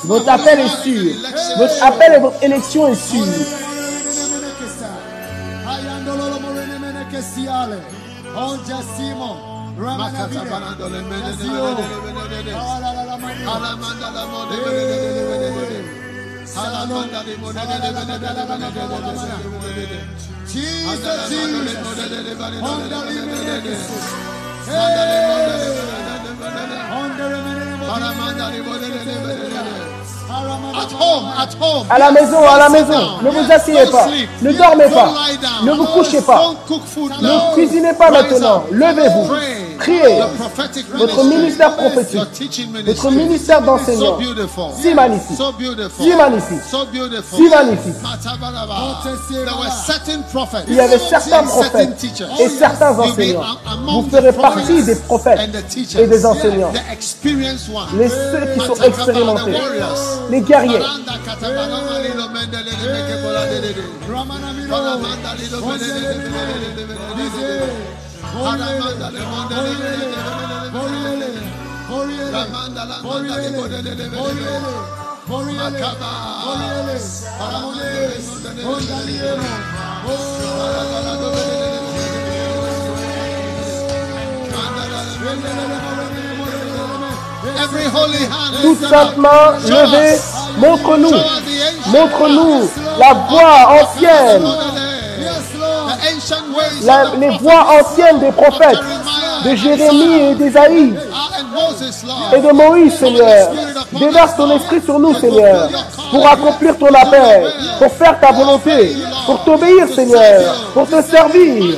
Votre 0.03 0.29
appel 0.29 0.59
est 0.59 0.83
sûr. 0.83 1.15
Votre 1.57 1.83
appel 1.83 2.13
et 2.13 2.19
votre 2.19 2.43
élection 2.43 2.87
est 2.87 2.95
sûre. 2.95 3.25
Onja 8.35 8.81
Simon. 8.95 9.51
Jesus, 20.47 21.29
Jesus. 21.29 21.81
At 30.31 30.91
home, 30.93 31.25
at 31.37 31.53
home. 31.59 31.85
À 31.89 31.99
la 31.99 32.11
maison, 32.11 32.47
à 32.47 32.57
la 32.57 32.69
maison. 32.69 33.21
Ne 33.21 33.29
vous 33.29 33.51
asseyez 33.51 33.85
pas. 33.91 34.07
Ne 34.41 34.53
dormez 34.53 34.89
pas. 34.89 35.13
Ne 35.63 35.73
vous 35.73 35.85
couchez 35.85 36.21
pas. 36.21 36.53
Ne 37.21 37.53
cuisinez 37.53 37.93
pas 37.93 38.09
maintenant. 38.09 38.63
Levez-vous. 38.71 39.29
Priez. 39.77 40.21
Votre 40.93 41.23
ministère 41.25 41.75
prophétique. 41.75 42.21
Votre 42.85 43.11
ministère 43.11 43.61
d'enseignant. 43.61 44.17
Si 44.79 44.93
magnifique. 44.93 45.37
Si 45.99 46.15
magnifique. 46.15 46.61
Si 47.35 47.49
magnifique. 47.49 47.95
Il 50.67 50.75
y 50.75 50.79
avait 50.79 50.99
certains 50.99 51.43
prophètes 51.43 52.05
et 52.39 52.49
certains 52.49 52.97
enseignants. 52.97 53.41
Vous 53.87 54.09
ferez 54.09 54.33
partie 54.33 54.83
des 54.83 54.95
prophètes 54.95 55.39
et 55.97 56.07
des 56.07 56.25
enseignants. 56.25 56.71
Les 57.97 58.07
ceux 58.09 58.47
qui 58.53 58.65
sont 58.65 58.75
expérimentés. 58.83 59.55
Les 60.31 60.39
guerriers. 60.39 60.79
Toute 88.61 88.87
sainte 88.87 89.17
main 89.17 89.53
levée, 89.67 90.13
us. 90.15 90.21
montre-nous, 90.57 91.11
montre-nous 91.87 92.69
la 92.99 93.13
voie 93.13 93.81
ancienne, 93.81 94.43
la- 96.83 97.05
les 97.19 97.37
voix 97.37 97.65
anciennes 97.81 98.19
des 98.19 98.31
prophètes, 98.31 98.79
de 99.45 99.55
Jérémie 99.55 100.19
et 100.31 100.35
d'Ésaïe 100.35 100.93
et 102.35 102.39
de 102.39 102.51
Moïse, 102.51 102.93
Seigneur. 102.99 103.49
Déverse 103.93 104.35
ton 104.37 104.51
esprit 104.55 104.81
sur 104.85 104.99
nous, 104.99 105.13
Seigneur, 105.19 105.69
pour 106.11 106.27
accomplir 106.27 106.77
ton 106.77 106.93
appel, 106.93 107.51
pour 107.79 107.91
faire 107.93 108.19
ta 108.19 108.31
volonté, 108.31 108.95
pour 109.25 109.43
t'obéir, 109.43 109.87
Seigneur, 109.93 110.69
pour 110.73 110.87
te 110.87 111.01
servir. 111.01 111.77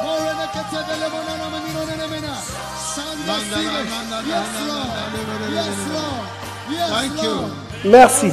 Thank 6.90 7.24
you. 7.24 7.50
Merci. 7.86 8.30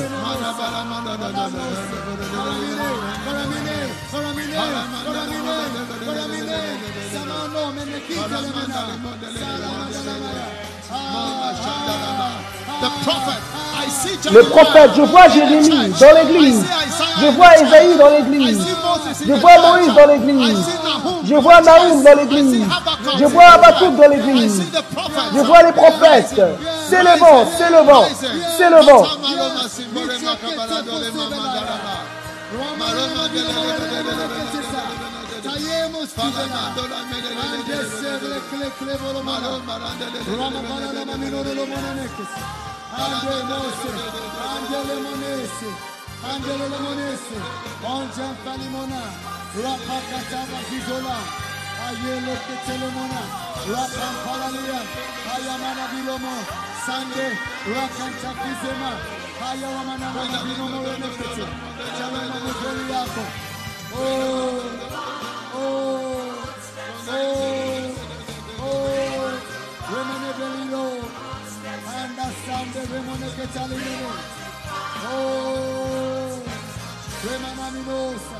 Ah, 12.86 13.12
ah, 13.78 14.30
Le 14.32 14.42
prophète, 14.44 14.90
je 14.96 15.02
vois 15.02 15.28
Jérémie 15.28 15.92
dans 16.00 16.12
l'église. 16.14 16.64
Je 17.20 17.26
vois. 17.26 17.56
Ésaïe 17.58 17.96
dans 17.98 18.08
l'église. 18.10 18.66
Je 19.26 19.32
vois. 19.32 19.58
Moïse 19.58 19.94
dans 19.94 20.06
l'église. 20.12 20.58
Je 21.24 21.34
vois 21.34 21.60
Naoum 21.60 22.02
dans 22.02 22.14
l'église. 22.14 22.64
Je 23.18 23.24
vois 23.24 23.44
the 23.44 23.54
Habakkuk 23.54 23.96
dans 23.96 24.08
l'église. 24.08 24.62
Je 25.34 25.40
vois 25.40 25.62
les 25.62 25.72
prophètes 25.72 26.30
Rising. 26.30 26.46
s'élevant, 26.88 27.44
Rising. 27.44 27.58
s'élevant, 27.58 28.02
Rising. 28.02 28.28
s'élevant. 28.56 29.02
Matamaloma 29.02 29.68
simborema 29.68 30.36
kabaladole 30.36 31.06
Andele 42.96 43.42
Mose, 43.50 43.92
Andele 44.52 44.96
Monese, 45.04 45.70
Andele 46.30 46.66
Monese, 46.80 47.36
Onjan 47.84 48.34
Falimona, 48.44 49.02
Rapakatama 49.62 50.58
Zizola, 50.68 51.18
Ayele 51.86 52.34
Ketelemona, 52.46 53.20
Rapan 53.68 54.14
Palalia, 54.24 54.80
Ayamana 55.32 55.84
Bilomo, 55.92 56.34
Sande, 56.86 57.26
Rakan 57.68 58.12
Chakizema, 58.20 58.92
Ayawamana 59.48 60.08
Bilomo 60.46 60.78
Renekete, 60.86 61.44
Chalama 61.98 63.26
Oh, 63.98 64.62
oh, 65.54 66.44
oh. 67.08 67.65
দেবে 72.76 72.98
মনেকে 73.08 73.44
চালিয়ে 73.54 73.94
দেবে 74.02 74.12
ও 75.12 75.18
Remana 77.26 77.70
minosa, 77.72 78.38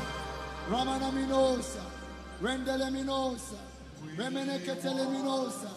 Ramana 0.71 1.11
minosa, 1.11 1.81
Rendele 2.41 2.89
minosa, 2.91 3.57
Remeneketele 4.17 5.05
minosa, 5.13 5.71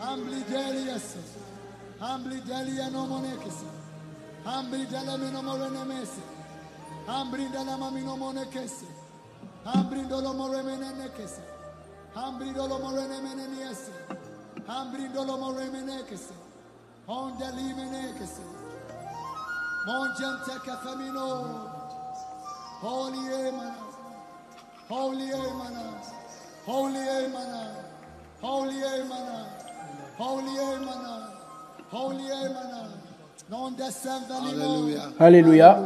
Ambli 0.00 0.40
delias, 0.50 1.16
Ambli 2.00 2.40
delia 2.48 2.88
no 2.90 3.06
monekes, 3.06 3.58
Ambli 4.44 4.86
dela 4.86 5.18
mino 5.18 5.42
morenemes, 5.42 6.12
Ambri 7.06 7.46
dela 7.54 7.76
mamino 7.76 8.16
monekes, 8.16 8.84
Ambri 9.74 10.02
dolo 10.08 10.32
moremenekes, 10.32 11.34
Ambri 12.14 12.52
dolo 12.54 12.78
morene 12.78 13.20
morenemenekes, 13.20 13.82
Ambri 14.66 15.08
dolo 15.14 15.36
moremenekes, 15.36 16.24
Holy 22.82 23.30
Emana. 23.30 23.74
Holy 24.88 25.30
Emana. 25.30 25.84
Holy 26.66 26.98
Emana. 26.98 27.62
Holy 28.42 28.74
Emana. 28.98 29.46
Holy 30.18 30.56
Emana. 30.58 31.28
Holy 31.92 32.24
Emana. 32.24 32.88
Non. 33.48 33.76
Alléluia. 35.20 35.78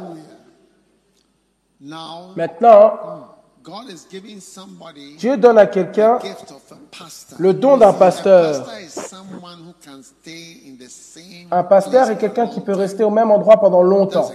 Now, 1.83 2.33
Maintenant, 2.37 3.30
God 3.63 3.91
is 3.91 4.07
giving 4.11 4.41
somebody 4.41 5.17
Dieu 5.19 5.37
donne 5.37 5.59
à 5.59 5.67
quelqu'un 5.67 6.19
gift 6.21 6.51
of 6.51 6.63
a 6.73 6.77
pastor. 6.99 7.37
le 7.39 7.53
don 7.53 7.77
d'un 7.77 7.89
A 7.89 7.93
pasteur. 7.93 8.65
pastor 8.65 8.81
is 8.81 8.89
someone 8.89 9.59
who 9.67 9.75
can 9.85 10.03
stay 10.03 10.63
in 10.67 10.77
the 10.79 10.89
same 10.89 11.49
Un 11.51 11.65
pasteur 11.65 12.09
est 12.11 12.17
quelqu'un 12.17 12.47
qui 12.47 12.61
peut 12.63 12.73
rester 12.75 13.05
au 13.05 13.11
même 13.11 13.31
endroit 13.31 13.59
pendant 13.61 13.83
longtemps. 13.83 14.31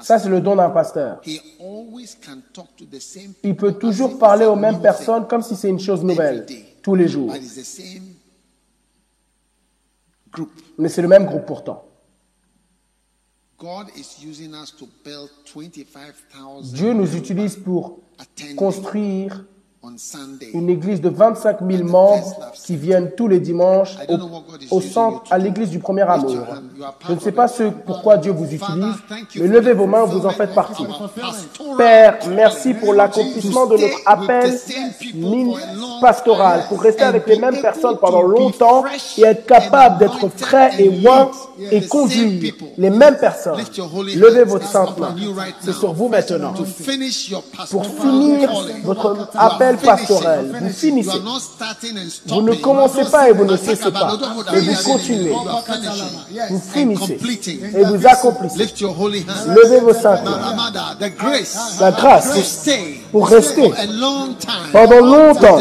Ça, 0.00 0.18
c'est 0.18 0.28
le 0.28 0.40
don 0.40 0.54
d'un 0.56 0.70
pasteur. 0.70 1.20
He 1.26 1.40
always 1.60 2.16
can 2.24 2.38
talk 2.52 2.68
to 2.76 2.84
the 2.84 3.00
same 3.00 3.32
Il 3.42 3.56
peut 3.56 3.72
toujours 3.72 4.16
parler 4.18 4.46
aux 4.46 4.56
mêmes 4.56 4.80
personnes 4.80 5.26
comme 5.26 5.42
si 5.42 5.56
c'est 5.56 5.68
une 5.68 5.80
chose 5.80 6.04
nouvelle, 6.04 6.46
tous 6.82 6.94
les 6.94 7.08
jours. 7.08 7.32
Mais 10.78 10.88
c'est 10.88 11.02
le 11.02 11.08
même 11.08 11.26
groupe 11.26 11.46
pourtant. 11.46 11.84
God 13.58 13.90
is 13.96 14.24
using 14.24 14.54
us 14.54 14.72
to 14.72 14.88
build 15.04 15.30
25,000 15.46 16.72
Dieu 16.72 16.92
nous 16.92 17.14
utilise 17.14 17.56
pour 17.56 18.00
construire. 18.56 19.44
Une 20.54 20.70
église 20.70 21.00
de 21.00 21.08
25 21.08 21.56
000 21.68 21.82
membres 21.82 22.36
qui 22.54 22.76
viennent 22.76 23.10
tous 23.16 23.26
les 23.26 23.40
dimanches 23.40 23.96
au, 24.08 24.76
au 24.76 24.80
centre, 24.80 25.22
à 25.28 25.38
l'église 25.38 25.70
du 25.70 25.80
premier 25.80 26.02
amour. 26.02 26.46
Je 27.08 27.12
ne 27.12 27.18
sais 27.18 27.32
pas 27.32 27.48
ce 27.48 27.64
pourquoi 27.64 28.16
Dieu 28.16 28.30
vous 28.30 28.44
utilise, 28.44 28.94
mais 29.36 29.48
levez 29.48 29.72
vos 29.72 29.88
mains, 29.88 30.04
vous 30.04 30.24
en 30.24 30.30
faites 30.30 30.54
partie. 30.54 30.86
Père, 31.76 32.18
merci 32.28 32.74
pour 32.74 32.94
l'accomplissement 32.94 33.66
de 33.66 33.76
notre 33.76 33.98
appel 34.06 34.56
pastoral, 36.00 36.64
pour 36.68 36.80
rester 36.80 37.02
avec 37.02 37.26
les 37.26 37.38
mêmes 37.40 37.60
personnes 37.60 37.98
pendant 37.98 38.22
longtemps 38.22 38.84
et 39.18 39.22
être 39.22 39.46
capable 39.46 39.98
d'être 39.98 40.28
frais 40.36 40.70
et 40.78 40.90
loin 40.90 41.28
et 41.72 41.84
conduire 41.88 42.52
les 42.78 42.90
mêmes 42.90 43.16
personnes. 43.16 43.58
Levez 44.16 44.44
votre 44.44 44.66
sainte 44.66 44.96
main. 44.98 45.14
C'est 45.60 45.72
sur 45.72 45.92
vous 45.92 46.06
maintenant. 46.08 46.54
Pour 47.70 47.84
finir 47.86 48.48
votre 48.84 49.28
appel 49.34 49.71
pastoral, 49.76 50.46
vous 50.60 50.70
finissez. 50.70 51.18
Vous 52.26 52.42
ne 52.42 52.54
commencez 52.54 53.04
pas 53.04 53.28
et 53.28 53.32
vous 53.32 53.44
ne 53.44 53.56
cessez 53.56 53.90
pas, 53.90 54.16
mais 54.52 54.60
vous 54.60 54.82
continuez. 54.92 55.34
Vous 56.50 56.62
finissez. 56.72 57.18
et 57.76 57.84
vous 57.84 58.06
accomplissez. 58.06 58.58
Levez 59.46 59.80
vos 59.80 59.94
grace 61.10 61.78
La 61.80 61.92
grâce 61.92 62.62
pour 63.12 63.28
rester. 63.28 63.70
Pendant 64.72 65.00
longtemps. 65.00 65.58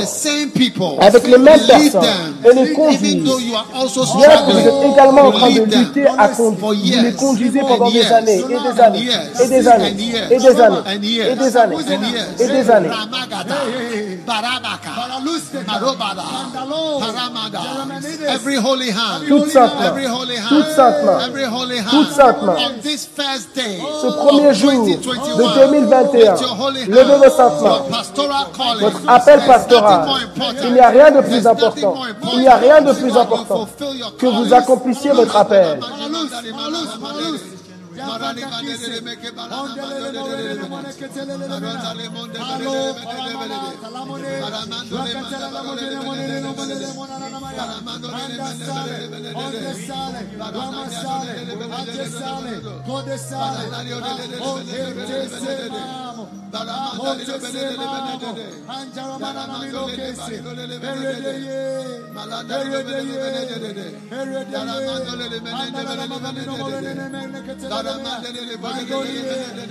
avec 1.00 1.28
les 1.28 1.38
mêmes 1.38 1.60
personnes. 1.60 2.02
et 2.50 2.56
les 2.56 2.74
conduisent. 2.74 3.24
Bien 3.24 4.38
que 4.38 4.52
vous 4.52 4.68
êtes 4.68 4.94
également 4.94 5.22
en 5.28 5.32
train 5.32 5.50
de 5.52 5.62
lutter 5.64 6.06
à 6.18 6.28
conduire, 6.30 6.98
vous 7.00 7.04
les 7.06 7.14
conduisez 7.14 7.60
pendant 7.60 7.92
des 7.92 8.06
années 8.12 8.40
et 8.40 8.48
des 8.48 8.80
années 8.82 9.10
et 9.44 9.48
des 9.48 9.68
années 9.68 9.96
et 10.30 10.38
des 10.38 10.62
années 10.62 10.80
et 11.30 11.36
des 11.36 11.58
années 11.58 11.78
et 12.40 12.48
des 12.48 12.70
années. 12.72 12.90
Every 18.28 18.58
holy 18.58 18.92
hand, 18.92 19.24
Toute 19.28 19.50
sainte 19.50 19.76
main, 19.80 19.88
every 19.88 20.06
holy 20.08 20.38
hand, 20.38 20.50
toute 20.50 20.68
sainte 20.68 21.04
main, 21.06 21.20
every 21.28 21.46
holy 21.46 21.80
hand, 21.80 21.90
toute 21.92 22.12
sainte 22.12 22.42
main. 22.44 22.56
Ce 24.02 24.08
premier 24.08 24.54
jour 24.54 24.72
2021, 24.72 25.36
de 25.38 25.68
2021, 25.68 26.32
with 26.34 26.42
your 26.42 26.56
holy 26.60 26.86
levez 26.86 27.14
hand, 27.14 27.24
vos 27.24 27.41
mains. 27.50 27.62
your 27.62 27.90
pastoral 27.90 28.46
Votre 28.80 29.10
appel 29.10 29.38
there's 29.38 29.48
pastoral. 29.48 29.82
nothing 29.82 30.06
more 30.08 30.22
important. 30.22 30.68
Il 30.68 30.74
n'y 30.74 30.80
a 30.80 30.90
rien 30.90 31.12
de 31.12 31.22
plus 31.22 31.46
There's 67.72 67.81
nothing 67.84 68.52
important. 68.54 68.92
more 68.92 69.62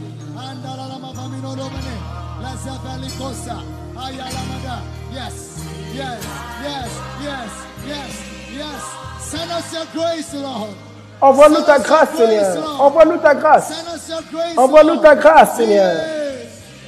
andarama 0.50 1.14
famino 1.16 1.56
domene. 1.56 1.95
Lazavali 2.43 3.09
kosa, 3.17 3.58
ayalamada. 4.06 4.82
Yes, 5.11 5.58
yes, 5.95 6.24
yes, 6.64 6.92
yes, 7.24 7.51
yes, 7.88 8.14
yes. 8.58 8.84
Send 9.19 9.51
us 9.51 9.74
your 9.74 9.85
grace, 9.93 10.34
Lord. 10.35 10.76
Envoie-nous 11.22 11.64
ta 11.66 11.80
grâce, 11.80 12.09
Seigneur. 12.16 12.80
Envoie-nous 12.80 13.17
ta 13.17 13.34
grâce. 13.34 13.67
Send 13.74 13.88
us 13.95 14.09
your 14.09 14.22
grace, 14.32 14.58
Envoie-nous 14.58 14.98
ta 14.98 15.16
grâce, 15.16 15.58
Seigneur. 15.58 15.95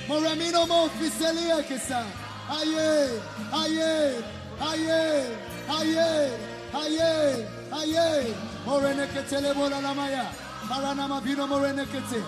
Moramino 0.08 0.66
mo 0.68 0.88
fiselia 1.00 1.64
kesa. 1.64 2.04
Aye, 2.50 3.10
aye, 3.52 4.14
aye, 4.62 5.26
aye, 5.70 6.30
Aye, 6.74 7.48
aye, 7.74 8.34
morenekete 8.66 9.42
le 9.42 9.54
bola 9.54 9.82
la 9.82 9.94
maya, 9.94 10.26
paranama 10.70 11.20
vino 11.22 11.48
morenekete, 11.48 12.24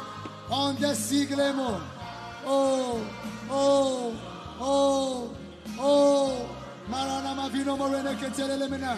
onde 0.49 0.95
sigle 0.95 1.53
mo, 1.55 1.79
Oh, 2.43 2.99
oh, 3.51 4.15
oh, 4.59 5.29
oh, 5.79 6.49
maranama 6.89 7.49
vino 7.51 7.77
morenekete 7.77 8.47
le 8.47 8.57
lemena. 8.57 8.97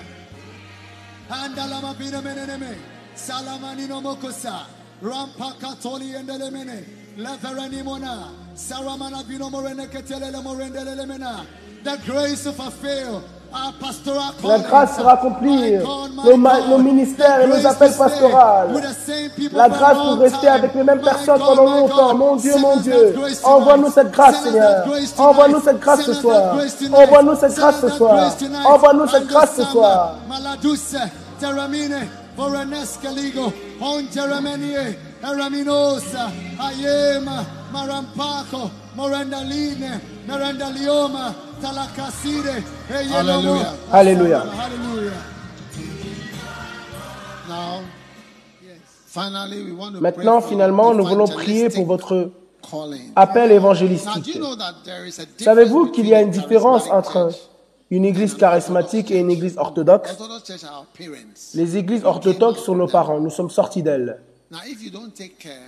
menene, 1.30 1.94
vino 1.98 2.22
meneneme, 2.22 2.78
salamanino 3.14 4.02
mokosa, 4.02 4.66
rampa 5.02 5.54
katoli 5.60 6.14
endelemene, 6.16 6.86
leverenimona, 7.18 8.32
saramana 8.56 9.24
vino 9.28 9.50
morenekete 9.50 10.20
le 10.32 10.42
morendelemena. 10.42 11.46
The 11.84 11.98
grace 12.06 12.46
of 12.46 12.60
a 12.62 12.72
fail. 12.72 13.22
La 14.44 14.60
grâce 14.60 14.98
pour 14.98 15.08
accomplir 15.10 15.82
My 15.82 15.86
God, 15.86 16.38
my 16.40 16.70
nos, 16.70 16.78
ministères 16.80 17.42
et 17.42 17.48
nos 17.48 17.66
appels 17.68 17.94
pastoraux. 17.96 18.32
La 19.54 19.70
grâce 19.70 19.98
pour 19.98 20.18
rester 20.18 20.48
avec 20.48 20.74
les 20.74 20.84
mêmes 20.84 21.02
personnes 21.02 21.40
pendant 21.40 21.66
longtemps. 21.66 22.16
Mon 22.16 22.36
Dieu, 22.36 22.54
mon 22.60 22.78
Dieu. 22.78 23.16
Envoie-nous 23.44 23.92
cette 23.92 24.12
grâce, 24.12 24.44
Seigneur. 24.44 24.86
Envoie-nous 25.18 25.62
cette 25.62 25.80
grâce 25.80 26.02
ce 26.02 26.14
soir. 26.14 26.56
Envoie-nous 26.94 27.36
cette 27.36 27.56
grâce 27.56 27.82
ce 27.82 27.90
soir. 27.90 28.32
Envoie-nous 28.66 29.08
cette 29.08 29.28
grâce 29.28 29.56
ce 29.56 29.64
soir. 29.64 30.16
Hallelujah. 43.12 43.74
Hallelujah. 43.92 44.44
Now, 47.48 47.82
want 49.78 49.94
to 49.94 50.02
Maintenant, 50.02 50.42
finalement, 50.42 50.94
nous 50.94 51.06
voulons 51.06 51.28
prier 51.28 51.70
pour 51.70 51.86
votre 51.86 52.32
appel 53.16 53.44
Now, 53.44 53.50
do 53.50 53.54
évangélistique. 53.56 54.28
you 54.28 54.40
know 54.40 54.56
that 54.56 54.76
there 54.86 55.06
is 55.06 55.20
a 55.20 55.26
difference 55.26 55.44
Savez-vous 55.44 55.92
qu'il 55.92 56.08
y 56.08 56.14
a 56.14 56.22
une 56.22 56.32
différence 56.32 56.90
entre 56.90 57.32
une 57.92 58.06
église 58.06 58.36
charismatique 58.36 59.12
et 59.12 59.20
une 59.20 59.30
église 59.30 59.58
orthodoxe? 59.58 60.18
Les 61.54 61.78
églises 61.78 62.06
orthodoxes 62.06 62.64
sont 62.64 62.76
nos 62.76 62.88
parents, 62.88 63.20
nous 63.20 63.30
sommes 63.30 63.50
sortis 63.50 63.84
d'elles. 63.84 64.20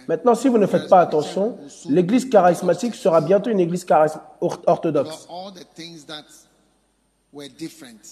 Maintenant, 0.08 0.36
si 0.36 0.48
vous 0.48 0.58
ne 0.58 0.68
faites 0.68 0.88
pas 0.88 1.02
attention, 1.02 1.58
l'église 1.90 2.30
charismatique 2.30 2.96
sera 2.96 3.22
bientôt 3.22 3.50
une 3.50 3.60
église 3.60 3.86
orthodoxe. 4.42 5.28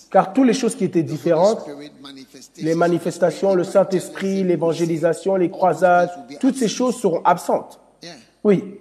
Car 0.09 0.33
toutes 0.33 0.47
les 0.47 0.53
choses 0.53 0.75
qui 0.75 0.83
étaient 0.83 1.03
différentes, 1.03 1.65
les 2.57 2.75
manifestations, 2.75 3.55
le 3.55 3.63
Saint-Esprit, 3.63 4.43
l'évangélisation, 4.43 5.35
les 5.35 5.49
croisades, 5.49 6.11
toutes 6.39 6.57
ces 6.57 6.67
choses 6.67 6.97
seront 6.97 7.21
absentes. 7.23 7.79
Oui. 8.43 8.79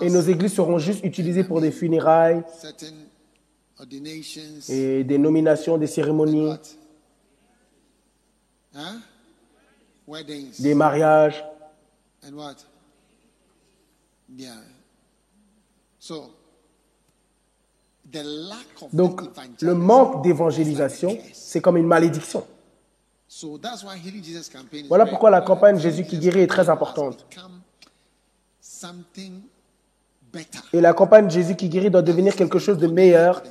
Et 0.00 0.10
nos 0.10 0.20
églises 0.20 0.54
seront 0.54 0.78
juste 0.78 1.04
utilisées 1.04 1.44
pour 1.44 1.60
des 1.60 1.72
funérailles 1.72 2.42
et 4.68 5.04
des 5.04 5.18
nominations, 5.18 5.76
des 5.76 5.86
cérémonies, 5.86 6.52
Weddings 10.06 10.60
des 10.60 10.74
mariages. 10.74 11.42
and 12.22 12.34
what? 12.36 12.56
Yeah. 14.36 14.54
So, 15.98 16.30
the 18.10 18.22
lack 18.22 18.82
of 18.82 18.94
Donc, 18.94 19.20
le 19.60 19.74
manque 19.74 20.18
is 20.18 20.22
d'évangélisation, 20.28 21.18
c'est 21.32 21.60
comme 21.60 21.76
une 21.76 21.86
malédiction. 21.86 22.44
So 23.28 23.58
that's 23.58 23.82
why 23.82 23.98
Healing 23.98 24.22
Jesus 24.22 24.48
campaign 24.48 24.84
is 24.84 24.88
Voilà 24.88 25.04
pourquoi 25.04 25.30
la 25.30 25.40
campagne 25.40 25.78
Jésus 25.78 26.04
qui 26.04 26.18
guérit 26.18 26.40
est 26.42 26.46
très 26.46 26.68
importante. 26.68 27.26
Et 30.72 30.80
la 30.80 30.92
campagne 30.92 31.28
Jésus 31.28 31.56
qui 31.56 31.68
guérit 31.68 31.90
doit 31.90 32.02
devenir 32.02 32.36
quelque 32.36 32.58
chose 32.58 32.78
de 32.78 32.86
meilleur, 32.86 33.42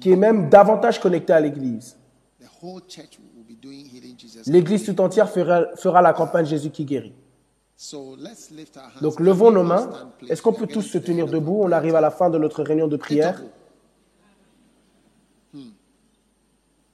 qui 0.00 0.10
est 0.10 0.16
même 0.16 0.48
davantage 0.48 1.00
connecté 1.00 1.32
à 1.32 1.40
l'Église. 1.40 1.96
The 2.40 2.48
whole 2.62 2.82
church 2.88 3.18
will 3.36 3.44
be 3.44 3.58
doing 3.60 3.86
Healing 3.86 4.18
Jesus. 4.18 4.29
L'Église 4.46 4.84
tout 4.84 5.00
entière 5.00 5.30
fera, 5.30 5.64
fera 5.76 6.02
la 6.02 6.12
campagne 6.12 6.46
Jésus 6.46 6.70
qui 6.70 6.84
guérit. 6.84 7.14
Donc 9.00 9.20
levons 9.20 9.50
nos 9.50 9.62
mains. 9.62 9.90
Est-ce 10.28 10.42
qu'on 10.42 10.52
peut 10.52 10.66
tous 10.66 10.82
se 10.82 10.98
tenir 10.98 11.26
debout? 11.26 11.62
On 11.62 11.72
arrive 11.72 11.94
à 11.94 12.00
la 12.00 12.10
fin 12.10 12.28
de 12.28 12.38
notre 12.38 12.62
réunion 12.62 12.88
de 12.88 12.96
prière. 12.96 13.42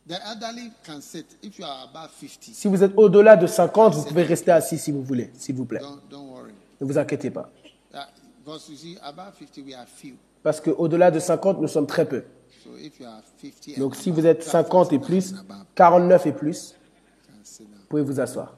The 0.09 0.21
elderly 0.25 0.71
can 0.87 1.01
sit. 1.01 1.27
If 1.43 1.59
you 1.59 1.65
are 1.65 1.89
above 1.91 2.13
50, 2.13 2.55
Si 2.55 2.69
vous 2.69 2.85
êtes 2.85 2.93
au-delà 2.97 3.37
de 3.37 3.49
50, 3.49 3.95
vous 3.95 4.05
pouvez 4.05 4.23
rester 4.23 4.53
assis 4.53 4.79
si 4.79 4.93
vous 4.93 5.03
voulez, 5.03 5.33
s'il 5.35 5.57
vous 5.57 5.65
plaît. 5.65 5.81
Ne 6.81 6.87
vous 6.87 6.97
inquiétez 6.97 7.31
pas. 7.31 7.51
Because 8.45 8.69
you 8.69 8.77
see, 8.77 8.97
above 9.03 9.35
50, 9.37 9.65
we 9.67 9.75
are 9.75 9.85
few. 9.89 10.15
Parce 10.45 10.61
qu'au-delà 10.61 11.11
de 11.11 11.19
50, 11.19 11.61
nous 11.61 11.67
sommes 11.67 11.89
très 11.89 12.05
peu. 12.05 12.23
So 12.63 12.71
if 12.79 13.01
you 13.01 13.07
are 13.07 13.21
50 13.43 13.77
and 13.77 13.81
Donc 13.81 13.97
si 13.97 14.13
vous 14.13 14.25
êtes 14.25 14.45
50 14.45 14.93
et 14.93 14.99
59 14.99 15.07
plus, 15.09 15.33
and 15.33 15.41
above, 15.41 15.67
49 15.75 16.27
et 16.27 16.33
plus, 16.33 16.71
you 16.71 16.77
can 17.27 17.41
sit 17.43 17.69
down. 17.69 17.76
Vous 17.87 17.91
pouvez 17.91 18.03
vous 18.03 18.19
asseoir. 18.19 18.53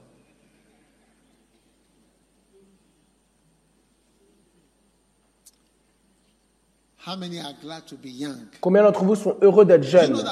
How 7.06 7.16
many 7.16 7.38
are 7.38 7.54
glad 7.62 7.86
to 7.86 7.96
be 7.96 8.08
young? 8.08 8.48
Combien 8.60 8.82
d'entre 8.82 9.04
vous 9.04 9.14
sont 9.14 9.36
heureux 9.42 9.66
d'être 9.66 9.82
jeunes? 9.82 10.22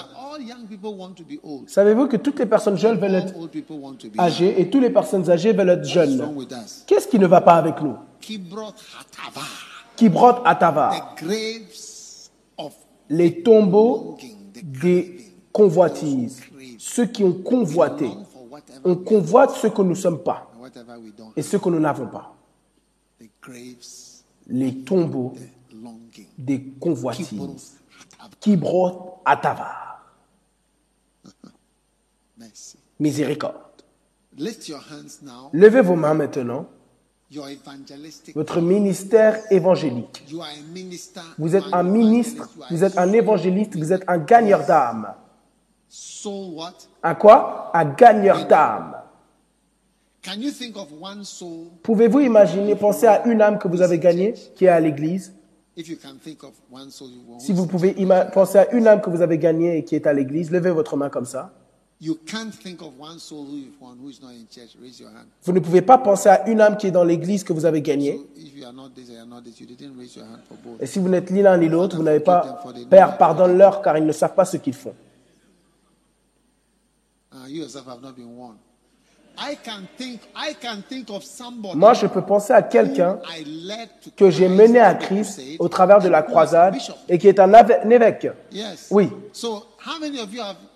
Savez-vous 1.66 2.07
que 2.07 2.16
toutes 2.16 2.39
les 2.39 2.47
personnes 2.47 2.76
jeunes 2.76 2.99
veulent 2.99 3.15
être 3.15 3.34
âgées 4.18 4.60
et 4.60 4.70
toutes 4.70 4.83
les 4.83 4.91
personnes 4.91 5.31
âgées 5.31 5.52
veulent 5.52 5.70
être 5.70 5.84
jeunes? 5.84 6.47
Qu'est-ce 6.86 7.08
qui 7.08 7.18
ne 7.18 7.26
va 7.26 7.42
pas 7.42 7.55
avec 7.55 7.81
nous? 7.83 7.97
Kibrot 8.20 8.73
of 12.58 12.75
les 13.08 13.42
tombeaux 13.42 14.16
des 14.62 15.18
convoitises, 15.52 16.41
ceux 16.78 17.07
qui 17.07 17.25
ont 17.25 17.33
convoité. 17.33 18.10
On 18.89 18.94
convoite 18.94 19.50
ce 19.50 19.66
que 19.66 19.82
nous 19.82 19.90
ne 19.90 19.94
sommes 19.94 20.23
pas 20.23 20.48
et 21.34 21.42
ce 21.42 21.56
que 21.56 21.68
nous 21.68 21.81
n'avons 21.81 22.06
pas. 22.06 22.36
Les 24.47 24.84
tombeaux 24.84 25.34
des 26.39 26.62
convoitises 26.78 27.32
Hatava. 27.32 28.31
qui 28.39 28.56
brottent 28.56 29.20
à 29.24 29.36
Tavar. 29.36 30.06
Mercy. 32.39 32.78
Miséricorde. 33.00 33.55
Levez 35.52 35.81
vos 35.81 35.97
mains 35.97 36.15
maintenant. 36.15 36.66
Votre 38.36 38.60
ministère 38.60 39.40
évangélique. 39.50 40.24
Vous 41.39 41.56
êtes 41.56 41.65
un 41.73 41.82
ministre, 41.82 42.48
vous 42.70 42.84
êtes 42.84 42.97
un 42.97 43.12
évangéliste, 43.12 43.76
vous 43.76 43.92
êtes 43.92 44.05
un 44.06 44.18
gagneur 44.18 44.65
d'âme. 44.65 45.12
Un 47.07 47.15
quoi? 47.15 47.70
Un 47.73 47.85
gagneur 47.85 48.47
d'âme. 48.49 48.97
Can 50.25 50.41
you 50.41 50.51
think 50.51 50.76
of 50.76 50.89
one 51.01 51.23
soul? 51.23 51.67
Pouvez-vous 51.85 52.18
imaginer, 52.18 52.75
penser 52.75 53.07
à 53.07 53.25
une 53.26 53.41
âme 53.41 53.59
que 53.59 53.68
vous 53.68 53.81
avez 53.81 54.01
gagnée, 54.01 54.35
qui 54.57 54.65
est 54.65 54.68
à 54.68 54.81
l'église? 54.81 55.33
Si 57.39 57.52
vous 57.52 57.67
pouvez 57.68 57.94
penser 58.35 58.59
à 58.59 58.73
une 58.73 58.89
âme 58.89 59.01
que 59.01 59.09
vous 59.09 59.23
avez 59.23 59.39
gagnée 59.39 59.76
et 59.76 59.85
qui 59.85 59.94
est 59.94 60.05
à 60.09 60.12
l'église, 60.12 60.51
levez 60.51 60.73
votre 60.73 60.97
main 60.97 61.09
comme 61.09 61.26
ça. 61.26 61.52
Vous 62.01 62.17
ne 65.52 65.60
pouvez 65.60 65.83
pas 65.83 65.99
penser 65.99 66.28
à 66.28 66.49
une 66.49 66.60
âme 66.60 66.76
qui 66.76 66.89
est 66.89 66.91
dans 66.91 67.05
l'église 67.05 67.44
que 67.44 67.52
vous 67.52 67.67
avez 67.67 67.83
gagnée. 67.83 68.20
Et 70.81 70.86
si 70.86 70.99
vous 70.99 71.09
n'êtes 71.09 71.31
ni 71.31 71.43
l'un 71.43 71.57
ni 71.57 71.68
l'autre, 71.68 71.97
vous 71.97 72.02
n'avez 72.02 72.18
pas. 72.18 72.65
Père, 72.91 73.17
pardonne-leur 73.17 73.81
car 73.81 73.97
ils 73.97 74.05
ne 74.05 74.12
savent 74.12 74.35
pas 74.35 74.44
ce 74.44 74.57
qu'ils 74.57 74.75
font. 74.75 74.94
You 77.49 77.62
yourself 77.62 77.86
have 77.86 78.00
not 78.02 78.12
been 78.16 78.36
won. 78.36 78.55
I 79.39 79.55
can 79.62 79.83
think. 79.99 80.20
I 80.34 80.55
can 80.55 80.81
think 80.89 81.10
of 81.10 81.23
somebody. 81.23 81.76
Moi, 81.76 81.92
je 81.92 82.07
peux 82.07 82.23
penser 82.23 82.55
à 82.55 82.62
quelqu'un 82.62 83.18
que 84.16 84.31
j'ai 84.31 84.49
mené 84.49 84.81
à 84.81 84.94
Christ 84.94 85.41
au 85.58 85.68
travers 85.68 86.00
de 86.00 86.08
la 86.08 86.23
croisade 86.23 86.75
et 87.07 87.18
qui 87.18 87.28
est 87.28 87.39
un 87.39 87.52
évêque. 87.91 88.28
Oui. 88.91 89.10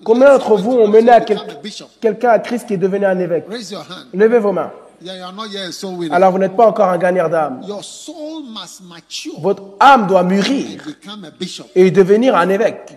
Combien 0.04 0.32
d'entre 0.34 0.56
vous 0.58 0.72
ont 0.72 0.88
mené 0.88 1.10
à 1.10 1.20
quel- 1.22 1.40
quelqu'un 2.00 2.30
à 2.30 2.38
Christ 2.38 2.66
qui 2.66 2.74
est 2.74 2.76
devenu 2.76 3.06
un 3.06 3.18
évêque? 3.18 3.46
Levez 4.12 4.38
vos 4.38 4.52
mains. 4.52 4.70
Alors 6.10 6.30
vous 6.32 6.38
n'êtes 6.38 6.54
pas 6.54 6.66
encore 6.66 6.88
un 6.88 6.98
gagneur 6.98 7.30
d'âme. 7.30 7.62
Votre 9.38 9.62
âme 9.80 10.06
doit 10.06 10.22
mûrir 10.22 10.66
et 11.74 11.90
devenir 11.90 12.36
un 12.36 12.48
évêque. 12.50 12.94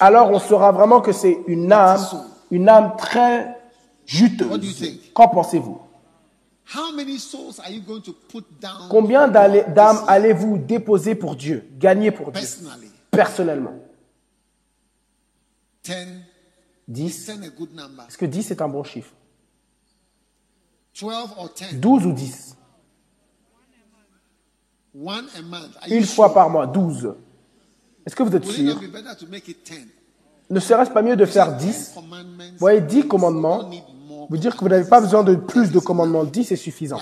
Alors 0.00 0.32
on 0.32 0.40
saura 0.40 0.72
vraiment 0.72 1.00
que 1.00 1.12
c'est 1.12 1.38
une 1.46 1.72
âme, 1.72 2.00
une 2.50 2.68
âme 2.68 2.94
très 2.96 3.56
juteuse. 4.06 5.00
Qu'en 5.14 5.28
pensez-vous? 5.28 5.80
Combien 8.88 9.28
d'âmes 9.28 10.04
allez-vous 10.08 10.58
déposer 10.58 11.14
pour 11.14 11.36
Dieu, 11.36 11.68
gagner 11.78 12.10
pour 12.10 12.32
Dieu, 12.32 12.46
personnellement 13.10 13.74
Ten. 15.82 16.22
10 16.88 17.26
Ten 17.26 17.44
a 17.44 17.48
good 17.48 17.74
number. 17.74 18.04
Est-ce 18.08 18.18
que 18.18 18.26
10 18.26 18.50
est 18.50 18.62
un 18.62 18.68
bon 18.68 18.84
chiffre? 18.84 19.12
Twelve 20.94 21.30
or 21.36 21.52
ten? 21.52 21.78
12 21.80 22.06
ou 22.06 22.12
10 22.12 22.56
One 24.94 25.26
a 25.36 25.42
month. 25.42 25.76
Are 25.80 25.88
you 25.88 25.96
Une 25.96 26.04
fois 26.06 26.32
par 26.32 26.48
mois, 26.48 26.66
12. 26.66 27.14
Est-ce 28.06 28.14
que 28.14 28.22
vous 28.22 28.34
êtes 28.36 28.44
sûr? 28.44 28.80
Ne 30.50 30.60
serait-ce 30.60 30.90
pas 30.90 31.02
mieux 31.02 31.16
de 31.16 31.24
faire 31.24 31.56
10 31.56 31.92
Ten 31.94 32.02
commandments. 32.02 32.44
Vous 32.52 32.58
voyez, 32.58 32.80
10 32.80 32.96
You 32.98 33.08
commandements, 33.08 33.70
vous 34.28 34.36
dire 34.36 34.54
que 34.56 34.60
vous 34.60 34.68
n'avez 34.68 34.88
pas 34.88 35.00
besoin 35.00 35.22
de 35.22 35.34
plus 35.34 35.70
de 35.70 35.78
commandements. 35.78 36.24
10 36.24 36.52
est 36.52 36.56
suffisant. 36.56 37.00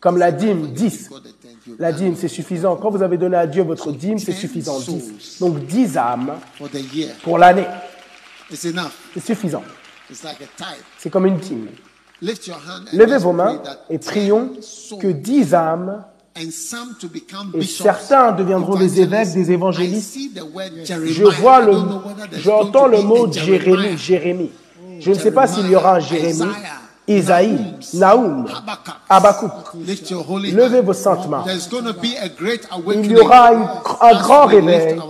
Comme 0.00 0.18
la 0.18 0.32
dîme, 0.32 0.62
When 0.62 0.74
10. 0.74 1.02
you 1.04 1.08
got 1.10 1.20
the 1.20 1.22
tenth, 1.40 1.66
you've 1.66 1.80
La 1.80 1.92
dîme, 1.92 2.16
c'est 2.16 2.28
suffisant. 2.28 2.76
Quand 2.76 2.90
vous 2.90 3.02
avez 3.02 3.16
donné 3.16 3.36
à 3.36 3.46
Dieu 3.46 3.62
votre 3.62 3.92
dîme, 3.92 4.18
c'est 4.18 4.32
suffisant. 4.32 4.80
10. 4.80 5.38
Donc 5.40 5.64
10 5.66 5.96
âmes 5.96 6.34
pour 7.22 7.38
l'année, 7.38 7.66
c'est 8.50 8.74
suffisant. 9.20 9.62
C'est 10.98 11.10
comme 11.10 11.26
une 11.26 11.38
dîme. 11.38 11.68
Levez 12.20 13.18
vos 13.18 13.32
mains 13.32 13.62
et 13.88 13.98
prions 13.98 14.52
10 14.56 14.62
souls 14.62 14.98
que 14.98 15.08
10 15.08 15.54
âmes 15.54 16.04
and 16.36 16.50
some 16.50 16.94
to 17.00 17.08
become 17.08 17.50
et 17.54 17.58
bishops, 17.58 17.82
certains 17.82 18.32
deviendront 18.32 18.76
des 18.76 19.00
évêques, 19.00 19.32
des 19.32 19.50
évangélistes. 19.52 20.18
Je 20.88 21.24
vois 21.24 21.60
le, 21.60 21.74
j'entends 22.38 22.86
le 22.86 23.02
mot 23.02 23.30
Jérémie, 23.30 23.98
Jérémie. 23.98 24.50
Je 25.00 25.10
ne 25.10 25.14
sais 25.14 25.32
pas 25.32 25.46
s'il 25.46 25.68
y 25.68 25.76
aura 25.76 25.96
un 25.96 26.00
Jérémie, 26.00 26.42
Isaïe, 27.08 27.58
Naoum, 27.94 28.46
holy 30.28 30.52
Levez 30.52 30.80
vos 30.82 30.92
saintes 30.92 31.26
mains. 31.28 31.42
There's 31.44 31.68
going 31.68 31.82
to 31.84 31.92
be 31.94 32.14
a 32.22 32.28
great 32.28 32.62
Il 32.70 32.80
awakening. 32.80 33.10
y 33.10 33.16
aura 33.16 33.52
une- 33.52 33.66
un 34.00 34.14
grand 34.22 34.46
réveil 34.46 35.00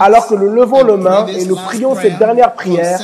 alors 0.00 0.26
que 0.28 0.34
nous 0.34 0.48
levons 0.48 0.80
and 0.80 0.84
le 0.86 0.94
pray 0.98 1.02
main 1.02 1.24
this 1.26 1.42
et 1.42 1.46
nous 1.46 1.56
prions 1.56 1.94
cette 1.94 2.18
dernière 2.18 2.54
prière 2.54 2.98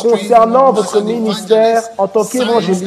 concernant 0.00 0.70
votre 0.72 1.00
ministère 1.02 1.82
en 1.98 2.06
tant 2.06 2.24
qu'évangéliste. 2.24 2.86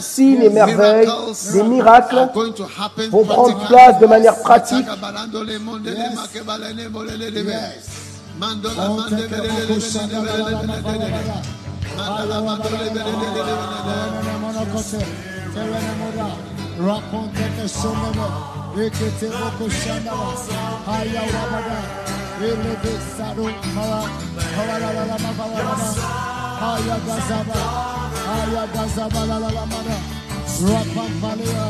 Signes 0.00 0.42
et 0.42 0.48
merveilles, 0.50 1.08
miracles 1.08 1.52
des 1.52 1.62
miracles 1.64 2.18
are 2.18 2.32
going 2.32 2.52
to 2.52 2.64
happen 2.64 3.10
vont 3.10 3.24
prendre 3.24 3.66
place 3.66 3.98
de 3.98 4.06
manière 4.06 4.38
pratique. 4.40 4.86
Rakonteke 16.78 17.68
sonene, 17.68 18.26
ekete 18.84 19.28
boko 19.30 19.66
shandaba, 19.70 20.28
haya 20.86 21.22
wabada, 21.32 21.78
elebe 22.42 22.92
sado 23.16 23.44
mawa, 23.74 24.00
mawa 24.56 24.78
la 24.82 24.90
la 24.96 25.04
la 25.10 25.16
ma 25.22 25.30
ba 25.38 25.44
wa 25.52 25.58
la 25.66 25.74
ma, 25.80 25.88
haya 26.60 26.96
gazaba, 27.06 27.58
haya 28.26 28.64
gazaba 28.74 29.22
la 29.30 29.36
la 29.38 29.50
la 29.56 29.64
ma 29.70 29.80
da, 29.86 29.96
rapampalea, 30.66 31.66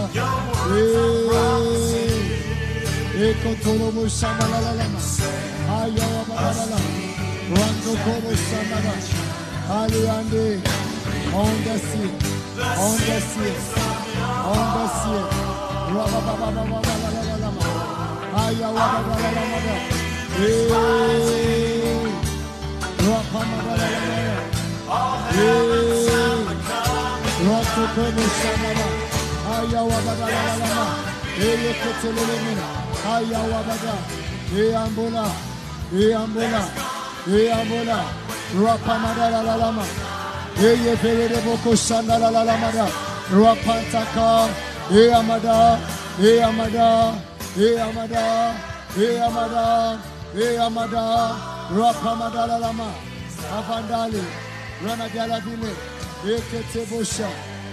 ekotoro 3.28 3.88
mo 3.92 4.04
shamba 4.08 4.46
la 4.52 4.58
la 4.64 4.72
la 4.72 4.86
ma, 4.88 5.00
haya 5.68 6.06
wabada 6.14 6.52
la 6.58 6.64
la, 6.72 6.78
rando 7.52 7.92
komo 8.04 8.32
shandaba, 8.46 8.92
ali 9.70 10.08
ande, 10.08 10.60
on 11.32 11.54
the 11.64 11.78
sea, 11.78 12.10
on 12.78 12.96
the 13.06 13.18
sea. 13.20 13.54
On 14.44 14.66
the 14.74 14.84
sea. 15.00 15.24
Raba 15.94 16.20
ba 16.26 16.34
ba 16.40 16.48
ba 16.52 16.62
ba 16.64 16.78
ba 16.84 16.94
la 17.02 17.08
la 17.14 17.22
la 17.28 17.36
la 17.42 17.50
ma. 17.56 17.62
Aya 18.44 18.68
wa 18.68 18.84
ba 18.92 19.00
ba 19.08 19.14
la 19.22 19.30
la 19.36 19.42
ma 19.50 19.58
da. 19.66 19.74
Eh. 20.44 20.74
Rapa 23.06 23.40
ma 23.50 23.58
ba 23.66 23.72
la 23.80 23.86
la 23.94 24.00
la 24.10 24.18
la. 24.26 24.36
Eh. 25.32 26.44
Rato 27.46 27.84
kono 27.94 28.24
shama 28.38 28.70
ba. 28.78 28.86
Aya 29.54 29.80
wa 29.88 29.98
ba 30.06 30.12
ba 30.20 30.26
la 30.32 30.40
la 30.46 30.54
la 30.60 30.68
ma. 30.76 30.84
Ele 31.48 31.70
kote 31.80 32.08
le 32.16 32.22
le 32.30 32.36
mina. 32.44 32.66
Aya 33.14 33.40
wa 33.50 33.60
ba 33.66 33.74
da. 33.84 33.94
E 34.60 34.74
ambola. 34.82 35.24
E 35.92 36.04
ambola. 36.22 36.62
Yamona, 37.26 38.04
Rapamada 38.52 39.30
la 39.30 39.56
lama, 39.56 39.82
Ye 40.58 40.94
Pere 40.96 41.40
Boko 41.42 41.74
Sanda 41.74 42.18
la 42.18 42.30
lamada, 42.30 42.86
Rapantaka, 43.30 44.50
Yamada, 44.90 45.80
Yamada, 46.18 47.18
Yamada, 47.56 48.54
Yamada, 48.94 49.98
Yamada, 50.34 51.36
Rapamada 51.70 52.46
la 52.46 52.58
lama, 52.58 52.92
Avandali, 53.50 54.22
Ranagala 54.82 55.40
Vile, 55.40 55.72
Ekete 56.24 56.84
Bosha, 56.90 57.30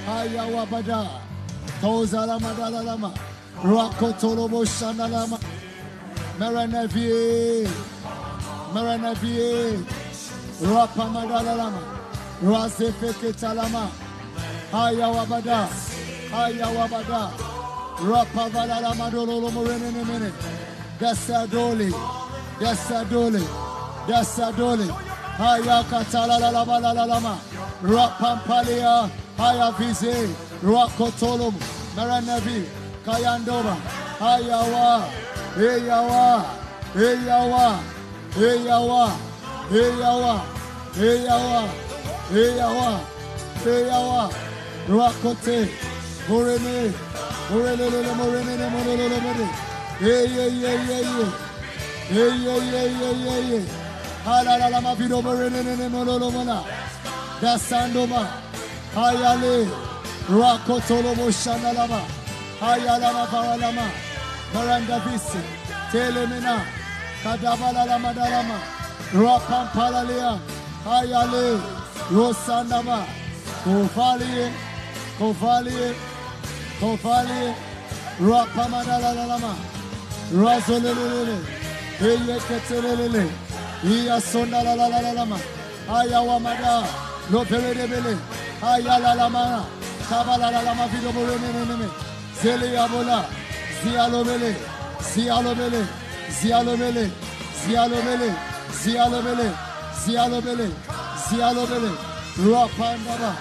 Ayawabada, 0.07 1.09
Tozalama 1.81 2.57
la 2.57 2.81
lama, 2.81 3.13
Rakotolo 3.61 4.47
Bosha 4.49 4.97
la 4.97 5.07
lama, 5.07 5.38
Maranavie. 6.39 7.67
Marana 8.74 9.14
Vie, 9.16 9.77
Rapa 10.61 11.06
Madalama, 11.11 11.82
Rasefeke 12.41 13.33
Talama, 13.33 13.90
Hayawabada, 14.72 15.67
Hayawabada, 16.32 17.32
Rapa 18.00 18.50
Valala 18.50 18.93
Madolo 18.95 19.51
Morene 19.51 19.91
Mene, 19.91 20.32
Desadoli, 21.00 21.91
Desadoli, 22.59 23.43
Desadoli, 24.08 24.88
Hayakatala 25.35 26.40
Lama, 27.08 27.40
Rapampalia, 27.83 29.09
Hayavize, 29.38 30.27
Rakotolum, 30.64 31.53
Maranavi, 31.95 32.66
Kayandova, 33.03 33.75
Hayawa, 34.19 35.09
Eyawa, 35.58 36.45
Eyawa. 36.95 38.00
Hey 38.34 38.64
Yahweh, 38.64 39.11
hey 39.69 39.92
Yahweh, 40.00 40.40
hey 40.95 41.26
Yahweh, 41.26 41.68
hey 42.32 42.56
Yahweh, 42.56 43.03
hey 43.60 43.88
Yahweh, 43.88 44.32
Rakote, 44.88 45.69
Morene, 46.30 46.93
Morene, 47.51 48.16
Morene, 48.16 48.69
Morene, 48.72 49.19
Morene, 49.19 49.48
Hey, 50.00 50.27
hey, 50.27 50.50
hey, 50.50 50.77
hey, 50.77 51.03
hey, 51.03 51.27
hey, 52.08 52.32
hey, 52.40 52.60
hey, 52.72 52.90
hey, 52.95 53.14
hey, 53.14 53.60
hey, 53.60 53.66
Halala 54.24 54.80
Mapido 54.82 55.22
Morene, 55.22 55.90
Morolomona, 55.90 56.64
Dasandoma, 57.42 58.27
Hayale, 58.93 59.68
Rakotolomo 60.30 61.27
Shanalama, 61.32 62.01
Hayalama 62.61 63.26
Paralama, 63.27 63.92
Maranda 64.53 65.00
Visi, 65.03 65.40
Telemina, 65.92 66.81
Kadabala 67.24 67.85
Lamadalama, 67.85 68.58
Rapam 69.14 69.67
Palalia, 69.74 70.40
Hayale, 70.83 71.61
Rosandama, 72.09 73.06
Kovalie, 73.64 74.51
Kovalie, 75.19 75.93
Kovalie, 76.80 77.56
Rapamadalalama, 78.19 79.56
Razolele, 80.33 81.38
Eleketelele, 82.00 83.30
Iasonda 83.83 84.64
Lalalama, 84.64 85.38
Ayawamada, 85.88 86.83
Loperebele, 87.30 88.17
Ayalalama, 88.64 89.64
Kabala 90.09 90.51
Lama 90.51 90.88
Vidoborene, 90.88 91.88
Zele 92.41 92.75
Abola, 92.77 93.25
Zialobele, 93.83 94.56
Zialobele, 95.01 95.85
Ziya 96.40 96.64
Lomeli, 96.64 97.06
Ziya 97.61 97.84
Lomeli, 97.92 98.30
Ziya 98.82 99.06
Lomeli, 99.11 99.50
Ziya 100.03 100.26
Lomeli, 100.32 100.68
Ziya 101.27 101.50
Lomeli, 101.56 101.92
Rapandaba, 102.51 103.32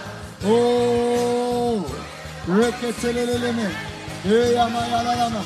Ooo, 0.44 1.84
Reketeleleleme, 2.48 3.68
Eyamayalama, 4.26 5.42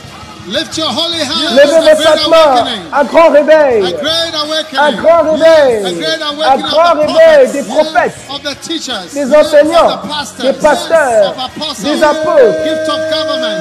Levez 0.47 2.28
mains. 2.28 2.36
awakening. 2.36 2.82
Un 2.92 3.05
grand 3.05 3.31
réveil. 3.31 3.84
A 3.84 3.92
great 3.92 4.34
awakening. 4.34 4.78
Un 4.78 4.92
grand 4.92 5.18
A 5.18 5.32
réveil. 5.32 5.94
great 5.94 6.20
Un 6.47 6.56
grand 6.58 6.92
réveil 7.00 7.52
des 7.52 7.62
prophètes, 7.62 8.14
of 8.31 8.42
the 8.42 8.55
teachers, 8.60 9.06
des 9.14 9.34
enseignants, 9.34 9.89
the 9.89 10.08
pastors, 10.08 10.44
des 10.44 10.52
pasteurs, 10.52 11.34
des 11.82 12.02
apôtres, 12.02 12.62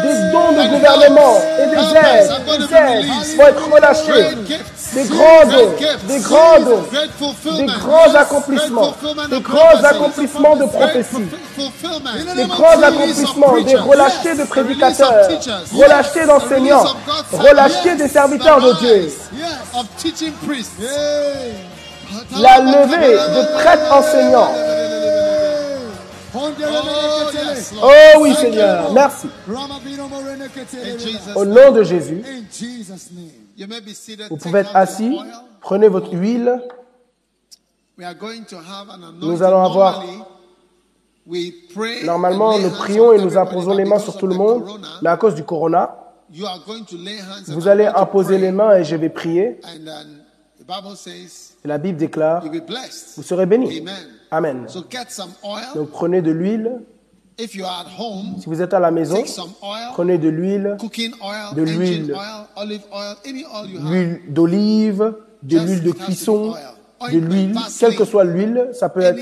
des 0.03 0.15
dons 0.31 0.51
de 0.51 0.63
gouvernement. 0.75 1.37
Et 1.59 1.67
des 1.67 1.97
aides, 1.97 2.31
des 2.45 2.75
aides 2.75 3.37
vont 3.37 3.47
être 3.47 3.71
relâchés. 3.71 4.35
Des 4.93 5.05
grands 5.05 5.45
dons, 5.45 5.73
des 6.07 6.19
grands 6.19 6.59
dons, 6.59 6.83
des 7.55 7.65
grands 7.65 8.15
accomplissements, 8.15 8.93
des 9.29 9.41
grands 9.41 9.83
accomplissements 9.83 10.55
de 10.55 10.65
fulfillment, 10.67 11.29
des 12.35 12.45
grands 12.45 12.81
accomplissements, 12.81 13.57
des 13.61 13.75
relâchés 13.75 14.35
de 14.35 14.43
prédicateurs, 14.43 15.27
relâchés 15.73 16.25
d'enseignants, 16.25 16.72
yes, 16.73 17.97
des 17.97 18.07
serviteurs 18.07 18.61
de 18.61 18.73
Dieu. 18.79 19.09
La 22.39 22.59
levée 22.59 23.13
de 23.13 23.53
prêtres 23.53 23.91
enseignants. 23.91 24.51
Oh. 26.35 26.49
Oh 27.81 28.19
oui 28.21 28.33
Seigneur, 28.35 28.91
merci. 28.91 29.27
In 29.47 30.97
Jesus' 30.97 31.19
Au 31.35 31.45
name. 31.45 31.53
nom 31.53 31.71
de 31.71 31.83
Jésus, 31.83 32.23
In 32.25 32.43
Jesus' 32.51 33.11
name. 33.11 33.29
You 33.55 33.67
may 33.67 33.81
be 33.81 33.93
seated. 33.93 34.29
vous 34.29 34.37
pouvez 34.37 34.61
être 34.61 34.75
assis, 34.75 35.15
oil. 35.19 35.27
prenez 35.61 35.87
votre 35.87 36.11
huile. 36.13 36.59
We 37.97 38.05
are 38.05 38.15
going 38.15 38.43
to 38.45 38.57
have 38.57 38.89
an 38.89 39.03
anointing. 39.03 39.19
Nous 39.29 39.43
allons 39.43 39.63
avoir- 39.63 39.99
Normally, 39.99 40.23
we 41.27 41.53
pray 41.73 42.03
Normalement, 42.03 42.57
nous 42.57 42.69
hands 42.69 42.77
prions 42.79 43.07
on 43.09 43.13
et 43.13 43.19
nous 43.19 43.37
imposons 43.37 43.73
les 43.75 43.83
mains 43.85 43.97
because 43.97 44.03
sur 44.05 44.15
of 44.15 44.19
tout 44.19 44.27
le 44.27 44.33
the 44.33 44.37
monde, 44.39 44.81
mais 45.03 45.09
à 45.11 45.17
cause 45.17 45.35
du 45.35 45.43
corona, 45.43 45.95
you 46.33 46.45
are 46.47 46.59
going 46.65 46.83
to 46.85 46.97
lay 46.97 47.17
hands 47.17 47.47
and 47.49 47.53
vous 47.53 47.67
allez 47.67 47.85
imposer 47.85 48.37
les 48.37 48.51
mains 48.51 48.75
et 48.77 48.83
je 48.83 48.95
vais 48.95 49.09
prier. 49.09 49.59
And 49.63 49.85
then 49.85 50.23
the 50.59 50.65
Bible 50.65 50.95
says 50.95 51.53
Et 51.63 51.67
la 51.67 51.77
Bible 51.77 51.97
déclare, 51.97 52.43
you'll 52.43 52.61
be 52.61 52.65
blessed. 52.65 53.13
vous 53.17 53.23
serez 53.23 53.45
bénis. 53.45 53.79
Amen. 53.79 53.95
Amen. 54.31 54.65
So 54.67 54.83
get 54.89 55.09
some 55.09 55.31
oil. 55.43 55.61
Donc 55.75 55.91
prenez 55.91 56.21
de 56.21 56.31
l'huile. 56.31 56.81
If 57.39 57.55
you 57.55 57.65
are 57.65 57.81
at 57.81 57.89
home, 57.99 58.35
Si 58.39 58.45
vous 58.47 58.61
êtes 58.61 58.73
à 58.75 58.79
la 58.79 58.91
maison, 58.91 59.23
prenez 59.93 60.19
de 60.19 60.29
l'huile, 60.29 60.77
de 60.79 61.61
l'huile. 61.63 62.13
d'olive, 64.29 65.13
de 65.41 65.57
l'huile 65.59 65.81
de 65.83 65.91
cuisson, 65.91 66.53
de 67.11 67.17
l'huile, 67.17 67.55
quelle 67.79 67.95
que 67.95 68.05
soit 68.05 68.23
l'huile, 68.23 68.69
ça 68.73 68.89
peut 68.89 69.01
être 69.01 69.19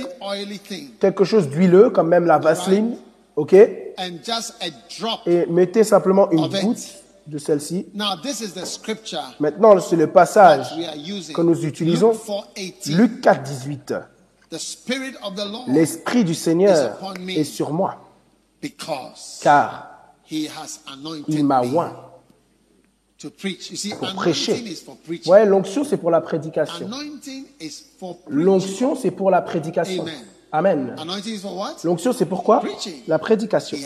quelque 1.00 1.24
chose 1.24 1.48
d'huileux, 1.48 1.90
comme 1.90 2.10
même 2.10 2.26
la 2.26 2.38
vaseline, 2.38 2.98
ok? 3.38 3.54
And 3.98 4.18
just 4.26 4.56
a 4.62 4.70
drop. 5.00 5.20
Et 5.26 5.46
mettez 5.46 5.86
simplement 5.86 6.30
une 6.32 6.48
goutte 6.48 7.01
de 7.28 7.38
celle-ci. 7.38 7.88
Now, 7.94 8.18
this 8.22 8.42
is 8.42 8.54
the 8.54 8.66
scripture 8.66 9.36
Maintenant, 9.40 9.80
c'est 9.80 9.96
le 9.96 10.08
passage 10.08 10.68
que 11.34 11.42
nous 11.42 11.66
utilisons. 11.66 12.12
Luke 12.12 12.22
4:18. 12.56 12.96
Luc 12.98 13.22
4, 13.22 13.44
18. 13.44 13.94
The 14.50 14.58
Spirit 14.58 15.16
of 15.24 15.36
the 15.36 15.50
Lord, 15.50 15.64
L'Esprit 15.68 16.26
du 16.26 16.36
Seigneur 16.36 17.00
est 17.30 17.46
sur 17.46 17.72
moi, 17.72 17.96
car 19.42 19.88
il 20.30 21.46
m'a 21.46 21.62
oint 21.62 21.96
pour 23.98 24.14
prêcher. 24.16 24.76
Ouais, 25.26 25.46
l'onction, 25.46 25.84
c'est 25.86 25.98
pour 25.98 26.12
la 26.12 26.20
prédication. 26.20 26.90
L'onction, 28.28 28.96
c'est 28.96 29.12
pour 29.12 29.32
la 29.32 29.42
prédication. 29.42 30.06
Amen. 30.52 30.96
L'onction, 31.86 32.12
c'est 32.12 32.26
pourquoi. 32.26 32.62
La 33.08 33.20
prédication. 33.20 33.78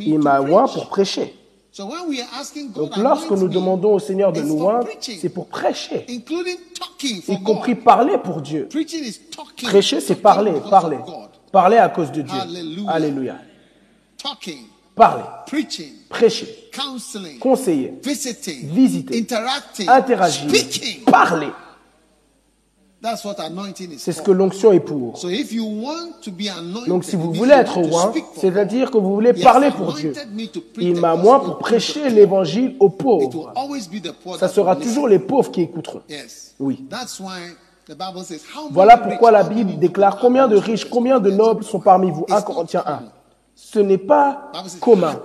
Il 0.00 0.18
m'a 0.18 0.40
oint 0.40 0.66
pour 0.66 0.88
prêcher. 0.88 1.34
Donc 2.74 2.96
lorsque 2.96 3.30
nous 3.30 3.48
demandons 3.48 3.94
au 3.94 3.98
Seigneur 3.98 4.32
de 4.32 4.40
nous 4.40 4.62
oindre, 4.62 4.88
c'est 5.00 5.28
pour 5.28 5.46
prêcher, 5.46 6.04
y 6.08 7.42
compris 7.42 7.74
parler 7.76 8.18
pour 8.18 8.40
Dieu. 8.40 8.68
Prêcher, 9.62 10.00
c'est 10.00 10.16
parler, 10.16 10.54
parler. 10.68 10.98
Parler 11.52 11.76
à 11.78 11.88
cause 11.88 12.10
de 12.10 12.22
Dieu. 12.22 12.38
Alléluia. 12.88 13.36
Parler, 14.94 15.22
prêcher, 16.08 16.68
conseiller, 17.40 17.94
visiter, 18.02 19.24
interagir, 19.86 20.50
parler. 21.06 21.52
That's 21.52 21.56
what 21.56 21.56
anointing 21.56 22.86
is 22.86 22.87
C'est 23.96 24.12
ce 24.12 24.22
que 24.22 24.32
l'onction 24.32 24.72
est 24.72 24.80
pour. 24.80 25.20
Donc 26.86 27.04
si 27.04 27.16
vous 27.16 27.32
voulez 27.32 27.52
être 27.52 27.80
for 27.88 28.12
c'est-à-dire 28.36 28.90
que 28.90 28.98
vous 28.98 29.14
voulez 29.14 29.32
parler 29.34 29.70
pour 29.70 29.92
Dieu. 29.94 30.12
Il 30.78 30.96
m'a 30.96 31.14
moi 31.14 31.42
pour 31.42 31.58
prêcher 31.58 32.10
l'évangile 32.10 32.76
aux 32.80 32.88
pauvres. 32.88 33.52
Ça 34.38 34.48
sera 34.48 34.74
toujours 34.74 35.06
les 35.06 35.20
pauvres 35.20 35.50
qui 35.50 35.62
écouteront. 35.62 36.02
Oui. 36.58 36.84
Voilà 38.70 38.96
pourquoi 38.98 39.30
la 39.30 39.44
Bible 39.44 39.78
déclare 39.78 40.18
combien 40.18 40.46
de 40.46 40.56
riches, 40.56 40.82
rich? 40.82 40.90
combien 40.90 41.20
de 41.20 41.30
nobles 41.30 41.64
sont 41.64 41.80
parmi 41.80 42.10
vous? 42.10 42.26
1 42.28 42.36
It's 42.36 42.46
not 42.46 42.52
Corinthiens 42.52 42.82
1. 42.84 43.02
Ce 43.70 43.78
n'est 43.78 43.98
pas 43.98 44.50
commun. 44.80 45.22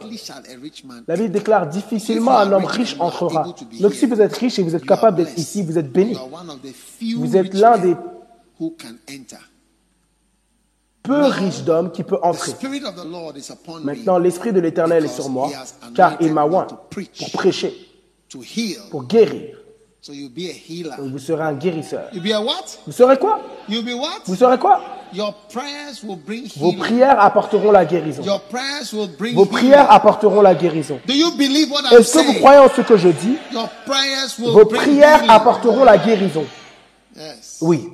La 1.07 1.15
Bible 1.15 1.31
déclare 1.31 1.65
difficilement 1.65 2.37
un 2.37 2.51
homme 2.51 2.65
riche 2.65 2.97
entrera. 2.99 3.47
Donc 3.79 3.93
si 3.93 4.05
vous 4.05 4.19
êtes 4.19 4.35
riche 4.35 4.59
et 4.59 4.63
vous 4.63 4.75
êtes 4.75 4.85
capable 4.85 5.15
d'être 5.15 5.37
ici, 5.37 5.63
vous 5.63 5.77
êtes 5.77 5.89
béni. 5.89 6.17
Vous 7.15 7.37
êtes 7.37 7.53
l'un 7.53 7.77
des 7.77 7.95
peu 11.01 11.23
riches 11.23 11.63
d'hommes 11.63 11.91
qui 11.91 12.03
peut 12.03 12.19
entrer. 12.21 12.51
Maintenant, 13.81 14.17
l'Esprit 14.17 14.51
de 14.51 14.59
l'Éternel 14.59 15.05
est 15.05 15.07
sur 15.07 15.29
moi, 15.29 15.49
car 15.95 16.17
il 16.19 16.33
m'a 16.33 16.43
oint 16.45 16.67
pour 16.67 17.31
prêcher, 17.31 17.73
pour 18.91 19.05
guérir. 19.05 19.62
So 20.05 20.11
you'll 20.11 20.29
be 20.29 20.49
a 20.49 20.53
healer. 20.53 20.95
Vous 20.99 21.17
serez 21.17 21.43
un 21.43 21.53
guérisseur. 21.53 22.09
You'll 22.11 22.21
be 22.23 22.33
a 22.33 22.41
what? 22.41 22.77
Vous 22.85 22.91
serez 22.91 23.17
quoi? 23.17 23.39
You'll 23.69 23.85
be 23.85 23.93
what? 23.93 24.19
Vous 24.25 24.35
serez 24.35 24.57
quoi? 24.59 24.81
Your 25.13 25.33
prayers 25.49 26.03
will 26.03 26.17
bring 26.17 26.45
Vos 26.57 26.71
healing. 26.71 26.79
prières 26.79 27.19
apporteront 27.21 27.71
la 27.71 27.85
guérison. 27.85 28.21
Your 28.23 28.41
prayers 28.49 28.91
will 28.91 29.07
bring 29.07 29.33
Vos 29.33 29.45
healing. 29.45 29.57
prières 29.59 29.89
apporteront 29.89 30.41
la 30.41 30.55
guérison. 30.55 30.99
Do 31.07 31.13
you 31.13 31.31
believe 31.37 31.71
what 31.71 31.83
I'm 31.89 31.99
Est-ce 32.01 32.17
que 32.17 32.25
vous 32.25 32.33
croyez 32.33 32.59
en 32.59 32.67
ce 32.67 32.81
que 32.81 32.97
je 32.97 33.07
dis? 33.09 33.37
Your 33.53 33.69
prayers 33.85 34.37
will 34.39 34.51
Vos 34.51 34.65
bring 34.65 34.81
prières 34.81 35.19
healing. 35.21 35.29
apporteront 35.29 35.85
la 35.85 35.97
guérison. 35.97 36.45
Yes. 37.15 37.59
Oui. 37.61 37.87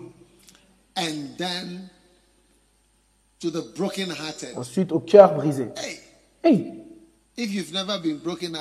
And 0.97 1.37
then 1.37 1.89
to 3.39 3.51
the 3.51 3.61
brokenhearted. 3.77 4.57
Ensuite, 4.57 4.91
au 4.91 4.99
cœur 4.99 5.35
brisé. 5.35 5.67
Hey, 5.77 5.99
Hey, 6.41 6.73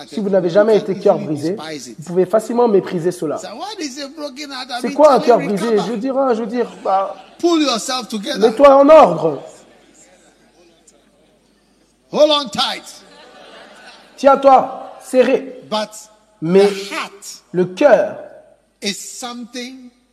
Si 0.09 0.21
vous 0.21 0.31
n'avez 0.31 0.51
jamais 0.51 0.77
été 0.77 0.99
cœur 0.99 1.19
brisé, 1.19 1.57
vous 1.99 2.05
pouvez 2.05 2.27
facilement 2.27 2.69
mépriser 2.69 3.11
cela. 3.13 3.39
C'est 4.81 4.93
quoi 4.93 5.15
un 5.15 5.21
cœur 5.21 5.39
brisé? 5.39 5.77
Je 5.79 5.91
veux 5.91 5.97
dire, 5.97 6.17
hein, 6.19 6.35
je 6.35 6.41
veux 6.41 6.47
dire, 6.47 6.71
bah, 6.85 7.15
Pull 7.39 7.63
yourself 7.63 8.09
together. 8.09 8.39
mets-toi 8.39 8.77
en 8.77 8.89
ordre. 8.89 9.43
Tiens-toi, 14.17 14.93
serré. 15.03 15.61
Mais 16.41 16.69
le 17.53 17.65
cœur 17.67 18.19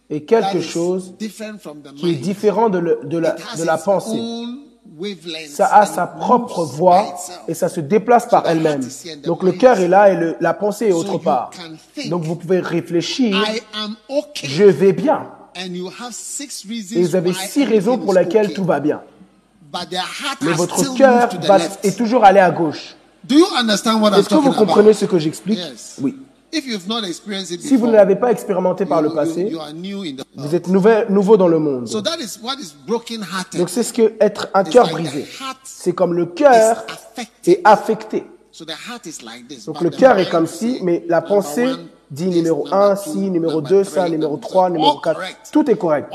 est 0.10 0.22
quelque 0.22 0.62
chose 0.62 1.14
qui 1.18 2.12
est 2.12 2.16
différent 2.16 2.70
de, 2.70 2.80
le- 2.80 3.00
de 3.04 3.18
la, 3.18 3.36
de 3.58 3.64
pensée. 3.78 4.18
Ça 5.50 5.66
a 5.66 5.84
and 5.84 5.86
sa 5.86 6.08
propre 6.08 6.64
voix 6.64 7.16
et 7.48 7.54
ça 7.54 7.70
se 7.70 7.80
déplace 7.82 8.28
par 8.28 8.48
elle-même. 8.48 8.82
is 8.82 9.04
here 9.06 9.16
and 9.16 9.22
the 9.22 9.26
Donc 9.26 9.44
le 9.44 9.52
cœur 9.52 9.78
is 9.80 9.84
est 9.84 9.88
là 9.88 10.10
et 10.12 10.16
le- 10.16 10.36
la 10.40 10.54
pensée 10.54 10.88
est 10.88 10.94
autre 10.94 11.14
you 11.14 11.20
part. 11.20 11.52
Donc 12.10 12.24
vous 12.24 12.36
pouvez 12.36 12.60
réfléchir, 12.60 13.36
I 13.36 13.62
am 13.74 13.96
okay. 14.10 14.48
je 14.48 14.64
vais 14.64 14.94
bien. 14.94 15.28
And 15.58 15.74
you 15.74 15.88
have 15.88 16.12
six 16.12 16.66
reasons 16.68 16.96
Et 16.98 17.04
vous 17.04 17.16
avez 17.16 17.34
six 17.34 17.64
raisons 17.66 17.98
pour 17.98 18.14
lesquelles 18.14 18.54
tout 18.54 18.66
va 18.66 18.80
bien. 18.80 19.02
Mais 20.42 20.54
votre 20.54 20.94
cœur 20.96 21.30
est 21.84 21.98
toujours 21.98 22.24
allé 22.24 22.40
à 22.40 22.52
gauche. 22.52 22.96
Do 23.24 23.36
you 23.36 23.46
understand 23.58 24.02
what 24.02 24.12
I'm 24.12 24.20
Est-ce 24.20 24.30
que 24.30 24.36
vous 24.36 24.52
comprenez 24.54 24.94
ce 24.94 25.06
que 25.06 25.18
j'explique? 25.18 25.60
Oui. 26.00 26.16
Si 27.60 27.76
vous 27.76 27.88
ne 27.88 27.92
l'avez 27.92 28.16
pas 28.16 28.32
expérimenté 28.32 28.86
par 28.86 29.02
le 29.02 29.14
passé, 29.14 29.44
you 29.44 29.60
are 29.60 29.74
new 29.74 30.04
in 30.04 30.16
the 30.16 30.26
vous 30.36 30.56
êtes 30.56 30.68
nouvel- 30.68 31.08
nouveau 31.10 31.38
dans 31.38 31.48
le 31.48 31.60
monde. 31.60 31.88
So 31.88 32.02
that 32.02 32.18
is 32.20 32.40
what 32.42 32.56
is 32.60 32.74
broken 32.88 33.22
hearted. 33.22 33.60
Donc 33.60 33.70
c'est 33.70 33.84
ce 33.84 33.94
que 33.94 34.14
être 34.20 34.48
un 34.54 34.64
cœur 34.64 34.90
brisé. 34.90 35.26
C'est 35.64 35.94
comme 35.94 36.14
le 36.14 36.26
cœur 36.26 36.86
est 37.46 37.62
affecté. 37.64 38.24
Donc 39.66 39.82
le 39.82 39.90
cœur 39.90 40.18
est 40.18 40.30
comme 40.30 40.48
si, 40.48 40.80
mais 40.82 41.04
la 41.08 41.22
pensée 41.22 41.68
dit 42.12 42.28
numéro 42.28 42.64
number 42.64 42.80
1, 42.92 42.96
two, 42.96 43.12
ci, 43.12 43.18
numéro 43.30 43.56
number 43.56 43.70
2, 43.70 43.84
three, 43.84 43.94
ça, 43.94 44.08
numéro 44.10 44.34
number 44.34 44.48
3, 44.50 44.62
four. 44.62 44.70
numéro 44.70 44.92
All 44.92 45.02
4. 45.02 45.14
correct. 45.16 45.38
Tout 45.52 45.72
est 45.72 45.76
correct. 45.76 46.10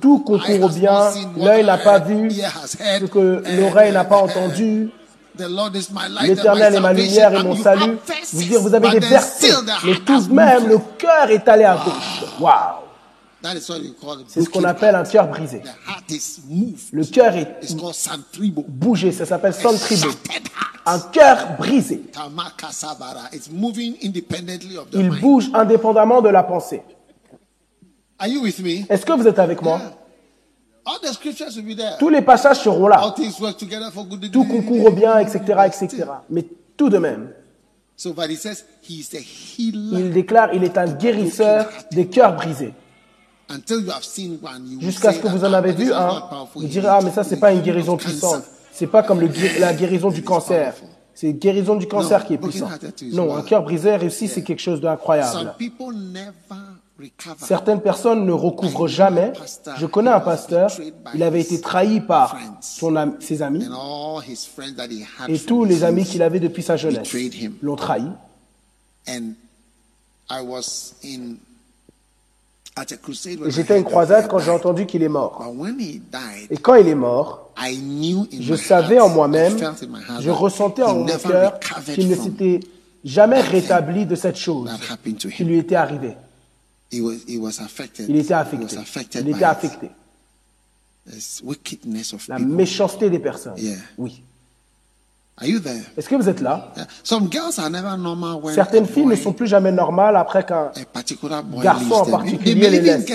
Tout 0.00 0.18
concourt 0.20 0.62
au 0.62 0.68
bien, 0.68 1.10
l'œil 1.36 1.64
n'a 1.64 1.78
pas 1.78 1.98
vu, 1.98 2.30
ce 2.30 3.04
que 3.04 3.42
l'oreille 3.60 3.92
n'a 3.92 4.04
pas 4.04 4.16
entendu. 4.18 4.90
The 5.38 5.48
Lord 5.48 5.76
is 5.76 5.90
my 5.92 6.08
light 6.08 6.22
and 6.22 6.34
L'éternel 6.34 6.72
my 6.72 6.76
est 6.76 6.80
ma 6.80 6.92
lumière 6.92 7.32
et 7.32 7.42
mon 7.44 7.54
salut. 7.56 7.96
Vous 8.32 8.42
dire, 8.42 8.60
vous 8.60 8.74
avez 8.74 8.90
des 8.90 9.06
versets, 9.06 9.52
mais 9.84 9.94
tout 10.00 10.20
de 10.20 10.32
même, 10.32 10.66
le 10.68 10.78
cœur 10.98 11.30
est 11.30 11.46
allé 11.46 11.62
à 11.64 11.76
gauche. 11.76 12.24
Waouh 12.40 12.82
That 13.40 13.54
is 13.54 13.70
what 13.70 13.78
you 13.78 13.94
call 14.00 14.24
C'est 14.26 14.42
ce 14.42 14.48
qu'on 14.50 14.64
appelle 14.64 14.96
un 14.96 15.04
heart. 15.04 15.12
cœur 15.12 15.28
brisé. 15.28 15.62
Le 16.92 17.04
cœur 17.04 17.36
est 17.36 17.56
santribo. 17.92 18.64
bougé, 18.66 19.12
ça 19.12 19.26
s'appelle 19.26 19.54
heart. 19.54 20.10
Un 20.86 20.98
cœur 21.12 21.56
brisé. 21.56 22.02
Il 24.94 25.10
bouge 25.20 25.50
indépendamment 25.54 26.20
de 26.20 26.30
la 26.30 26.42
pensée. 26.42 26.82
Are 28.18 28.26
you 28.26 28.42
with 28.42 28.58
me? 28.58 28.84
Est-ce 28.88 29.06
que 29.06 29.12
vous 29.12 29.28
êtes 29.28 29.38
avec 29.38 29.62
moi? 29.62 29.80
Tous 31.98 32.08
les 32.08 32.22
passages 32.22 32.60
seront 32.60 32.86
All 32.86 32.90
là. 32.90 33.12
things 33.16 33.38
work 33.40 33.56
together 33.56 33.90
for 33.92 34.04
good. 34.04 34.30
Tout 34.30 34.44
concourt 34.44 34.86
au 34.86 34.90
bien, 34.92 35.18
etc., 35.18 35.40
etc. 35.66 36.04
Mais 36.30 36.44
tout 36.76 36.88
de 36.88 36.98
même, 36.98 37.30
So, 37.96 38.12
but 38.12 38.30
he 38.30 38.36
says 38.36 38.64
he 38.88 39.00
is 39.00 39.08
a 39.16 39.18
healer. 39.20 39.98
il 40.00 40.12
déclare, 40.12 40.54
il 40.54 40.62
est 40.62 40.78
un 40.78 40.86
guérisseur 40.86 41.68
des 41.90 42.06
cœurs 42.06 42.36
brisés. 42.36 42.72
Until 43.50 43.80
you 43.84 43.90
have 43.90 44.04
seen 44.04 44.38
one, 44.42 44.66
you 44.70 44.78
will 44.78 44.86
Jusqu'à 44.86 45.12
ce 45.12 45.18
que 45.18 45.26
vous 45.26 45.44
en 45.44 45.52
"Ah, 45.52 45.56
avez 45.58 45.72
vu 45.72 45.92
un, 45.92 46.20
powerful 46.20 46.62
vous 46.62 46.68
direz, 46.68 46.86
ah, 46.88 47.00
mais 47.02 47.10
ça, 47.10 47.24
c'est 47.24 47.40
pas 47.40 47.50
une 47.52 47.60
The 47.60 47.64
guérison 47.64 47.96
puissante. 47.96 48.34
cancer. 48.34 48.48
C'est 48.72 48.86
pas 48.86 49.02
comme 49.02 49.20
le 49.20 49.28
la 49.58 49.72
guérison 49.74 50.10
du 50.10 50.22
cancer. 50.22 50.74
C'est 51.14 51.32
guérison 51.32 51.74
du 51.74 51.88
cancer 51.88 52.24
qui 52.24 52.34
est 52.34 52.36
broken 52.36 52.50
puissant. 52.60 52.68
hearted 52.70 53.02
is 53.02 53.16
Non, 53.16 53.34
un 53.36 53.42
cœur 53.42 53.64
brisé 53.64 53.96
réussi, 53.96 54.28
c'est 54.28 54.42
quelque 54.44 54.60
chose 54.62 54.80
d'incroyable. 54.80 55.54
Certaines 57.38 57.80
personnes 57.80 58.26
ne 58.26 58.32
recouvrent 58.32 58.88
jamais. 58.88 59.32
Je 59.76 59.86
connais 59.86 60.10
un 60.10 60.20
pasteur, 60.20 60.70
il 61.14 61.22
avait 61.22 61.40
été 61.40 61.60
trahi 61.60 62.00
par 62.00 62.36
son 62.60 63.14
ses 63.20 63.42
amis 63.42 63.64
et 65.28 65.38
tous 65.38 65.64
les 65.64 65.84
amis 65.84 66.04
qu'il 66.04 66.22
avait 66.22 66.40
depuis 66.40 66.62
sa 66.62 66.76
jeunesse 66.76 67.14
l'ont 67.62 67.76
trahi. 67.76 68.08
And 69.08 69.34
I 70.28 70.42
was 70.42 70.94
in 71.04 71.36
at 72.76 72.92
a 72.92 72.96
crusade 72.96 73.34
Et 73.34 73.36
when 73.38 73.50
I 73.50 73.52
j'étais 73.52 73.74
à 73.74 73.76
une 73.78 73.84
croisade 73.84 74.28
quand 74.28 74.38
j'ai 74.38 74.50
entendu 74.50 74.84
qu'il 74.84 75.02
est 75.02 75.08
mort. 75.08 75.38
But 75.38 75.58
when 75.58 75.80
he 75.80 76.00
died, 76.10 76.48
Et 76.50 76.58
quand 76.58 76.74
il 76.74 76.88
est 76.88 76.94
mort, 76.94 77.52
I 77.58 77.78
knew 77.78 78.26
in 78.30 78.42
je 78.42 78.54
savais 78.54 79.00
en 79.00 79.08
moi-même, 79.08 79.56
I 79.56 79.60
felt 79.60 79.82
in 79.82 79.86
my 79.86 80.02
heart 80.06 80.20
je 80.20 80.30
that 80.30 80.36
ressentais 80.36 80.82
he 80.82 80.84
en 80.84 80.94
mon 80.96 81.04
never 81.04 81.22
cœur 81.22 81.60
qu'il 81.94 82.08
ne 82.08 82.16
s'était 82.16 82.60
jamais 83.04 83.40
rétabli 83.40 84.04
de 84.04 84.14
cette 84.14 84.36
chose 84.36 84.70
qui 85.34 85.44
lui 85.44 85.58
était 85.58 85.76
arrivée. 85.76 86.16
He 86.90 87.00
was, 87.00 87.16
he 87.28 87.36
was 87.38 87.60
affected. 87.60 88.06
Il 88.08 88.16
était 88.16 88.28
He 88.34 88.36
affecté. 88.36 88.64
was 88.76 88.80
affected 88.80 89.20
Il 89.20 89.24
by 89.26 89.30
était 89.30 89.38
it. 89.40 89.44
affecté. 89.44 89.90
There's 91.06 91.40
wickedness 91.44 92.12
of 92.12 92.26
La 92.28 92.36
people. 92.36 92.52
méchanceté 92.54 93.10
des 93.10 93.18
personnes. 93.18 93.54
Yeah. 93.58 93.76
Oui. 93.96 94.22
Est-ce 95.40 96.08
que 96.08 96.16
vous 96.16 96.28
êtes 96.28 96.40
là? 96.40 96.72
Yeah. 96.76 96.86
Some 97.04 97.30
girls 97.30 97.58
are 97.60 97.70
never 97.70 97.96
normal 97.96 98.40
when 98.42 98.54
Certaines 98.54 98.86
filles 98.86 99.06
ne 99.06 99.14
sont 99.14 99.32
plus 99.32 99.46
jamais 99.46 99.70
normales 99.70 100.16
après 100.16 100.44
qu'un 100.44 100.72
garçon 101.62 101.94
en 101.94 102.04
particulier 102.06 102.70
les 102.70 102.80
laisse. 102.80 103.06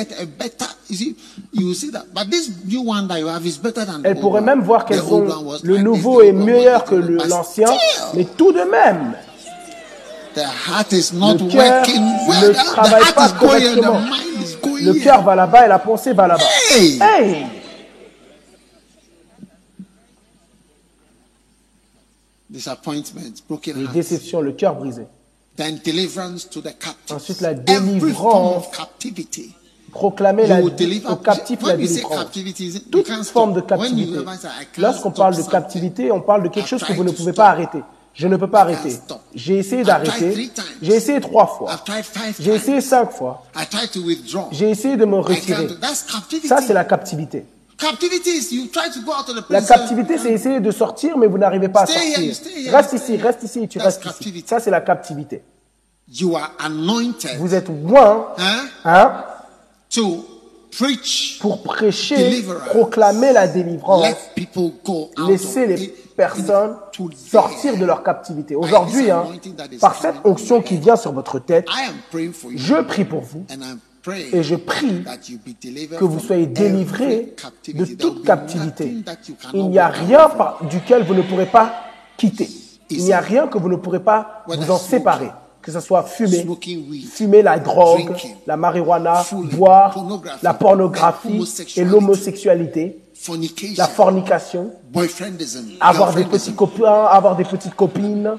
Elles 4.06 4.20
pourraient 4.20 4.42
même 4.42 4.62
voir 4.62 4.86
qu'elles 4.86 5.02
ont 5.02 5.26
le 5.64 5.78
nouveau 5.80 6.22
est 6.22 6.32
meilleur 6.32 6.86
que 6.86 6.96
l'ancien, 6.96 7.68
mais 8.16 8.24
tout 8.26 8.54
de 8.54 8.62
même, 8.72 9.16
The 10.36 10.46
heart 10.46 10.94
is 10.94 11.14
not 11.14 11.34
Le 11.34 11.48
cœur 11.50 11.78
working 11.78 12.02
ne 12.02 12.30
well. 12.30 12.54
The 12.54 12.66
travaille 12.66 13.04
heart 13.04 13.16
pas 13.16 13.28
is 13.28 13.34
going 13.34 13.68
and 13.68 13.76
the 13.76 13.82
correctement. 13.82 14.00
mind 14.02 14.44
is 14.44 14.56
going. 14.62 14.84
le 14.84 14.94
cœur 14.96 15.22
va 15.24 15.36
là-bas 15.36 15.66
et 15.66 15.70
la 15.70 15.80
pensée 15.80 16.14
va 16.14 16.28
là-bas. 16.28 16.44
Hey! 16.72 17.00
Hey 17.02 17.46
Disappointment, 22.50 23.34
broken 23.50 23.82
Les 23.82 23.88
déceptions, 23.88 24.42
le 24.42 24.52
cœur 24.52 24.76
brisé. 24.76 25.08
Then 25.56 25.80
deliverance 25.84 26.50
to 26.50 26.62
the 26.62 26.78
captive. 26.78 27.16
Ensuite, 27.16 27.42
la 27.42 27.54
délivrance. 27.54 28.66
Proclamer 29.92 30.48
la, 30.48 30.62
aux 30.62 31.16
captifs 31.18 31.62
la 31.62 31.78
délivrance. 31.78 32.26
Toute 32.92 33.08
forme 33.26 33.54
de 33.54 33.62
captivité. 33.62 34.20
Lorsqu'on 34.78 35.12
parle 35.12 35.36
de 35.36 35.44
captivité, 35.44 36.12
on 36.12 36.22
parle 36.22 36.44
de 36.44 36.50
quelque 36.50 36.68
chose 36.68 36.84
que 36.84 36.94
vous 36.94 37.04
ne 37.04 37.12
pouvez 37.12 37.34
pas 37.34 37.50
arrêter. 37.50 37.80
Je 38.14 38.28
ne 38.28 38.38
peux 38.38 38.50
pas 38.50 38.62
arrêter. 38.62 38.96
J'ai 39.34 39.58
essayé 39.58 39.84
d'arrêter. 39.84 40.52
J'ai 40.82 40.96
essayé 40.96 41.20
trois 41.20 41.48
fois. 41.48 41.72
J'ai 42.40 42.54
essayé 42.54 42.82
cinq 42.82 43.12
fois. 43.12 43.44
J'ai 44.52 44.70
essayé 44.70 44.96
de 44.98 45.06
me 45.06 45.18
retirer. 45.18 45.68
Ça, 46.46 46.62
c'est 46.62 46.74
la 46.74 46.86
captivité. 46.86 47.46
La 49.50 49.62
captivité, 49.62 50.18
c'est 50.18 50.32
essayer 50.32 50.60
de 50.60 50.72
sortir, 50.72 51.18
mais 51.18 51.28
vous 51.28 51.38
n'arrivez 51.38 51.70
pas 51.70 51.82
à 51.82 51.86
sortir. 51.88 52.34
Reste 52.72 52.94
ici, 52.94 53.18
reste 53.18 53.44
ici 53.44 53.60
et 53.64 53.68
tu 53.68 53.80
restes 53.80 54.06
ici. 54.06 54.44
Ça, 54.46 54.60
c'est 54.60 54.72
la 54.72 54.82
captivité. 54.82 55.42
Vous 56.08 57.56
êtes 57.56 57.70
loin, 57.70 58.28
hein, 58.38 58.66
hein, 58.86 59.24
pour 61.40 61.64
prêcher, 61.64 62.44
proclamer 62.68 63.34
la 63.34 63.48
délivrance, 63.48 64.16
of 64.56 65.58
les 65.68 65.94
personnes 66.16 66.76
sortir 67.16 67.78
de 67.78 67.86
leur 67.86 68.04
captivité. 68.04 68.56
Aujourd'hui, 68.56 69.12
hein, 69.12 69.26
par 69.80 69.96
cette 69.96 70.16
onction 70.24 70.62
qui 70.62 70.78
vient 70.78 70.96
sur 70.96 71.12
votre 71.12 71.40
tête, 71.40 71.68
je 72.56 72.82
prie 72.82 73.06
pour 73.06 73.22
vous 73.22 73.46
et 74.34 74.44
je 74.44 74.56
prie 74.56 75.04
que 75.98 76.04
vous 76.04 76.20
soyez 76.20 76.46
délivrés 76.46 77.36
de 77.68 77.86
toute 77.86 78.26
captivité. 78.26 78.98
Il 79.54 79.70
n'y 79.70 79.80
a 79.80 79.88
rien 79.88 80.30
duquel 80.70 81.04
vous 81.04 81.14
ne 81.14 81.22
pourrez 81.22 81.46
pas 81.46 81.74
quitter. 82.18 82.50
Il 82.90 83.04
n'y 83.04 83.14
a 83.14 83.22
rien 83.22 83.48
que 83.48 83.58
vous 83.58 83.70
ne 83.70 83.78
pourrez 83.78 84.02
pas 84.02 84.44
vous 84.48 84.72
en 84.72 84.78
séparer. 84.78 85.32
Que 85.62 85.72
ce 85.72 85.80
soit 85.80 86.04
fumer, 86.04 86.46
fumer 87.10 87.42
la 87.42 87.58
drogue, 87.58 88.14
la 88.46 88.58
marijuana, 88.58 89.24
boire, 89.54 89.98
la 90.42 90.54
pornographie 90.54 91.42
et 91.78 91.86
l'homosexualité, 91.86 93.03
fornication, 93.24 93.76
la 93.78 93.88
fornication, 93.88 94.72
boyfriendism, 94.92 95.78
avoir 95.80 96.14
des 96.14 96.26
petits 96.26 96.54
copains, 96.54 97.06
avoir 97.06 97.36
des 97.36 97.46
petites 97.46 97.76
copines. 97.76 98.38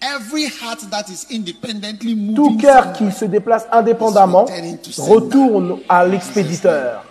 Every 0.00 0.44
heart 0.46 0.90
that 0.90 1.08
is 1.08 1.26
independently 1.30 2.14
moving 2.14 2.34
Tout 2.34 2.56
cœur 2.58 2.92
qui 2.92 3.10
se 3.12 3.24
déplace 3.26 3.66
indépendamment 3.70 4.46
retourne 4.98 5.80
à 5.88 6.06
l'expéditeur. 6.06 7.04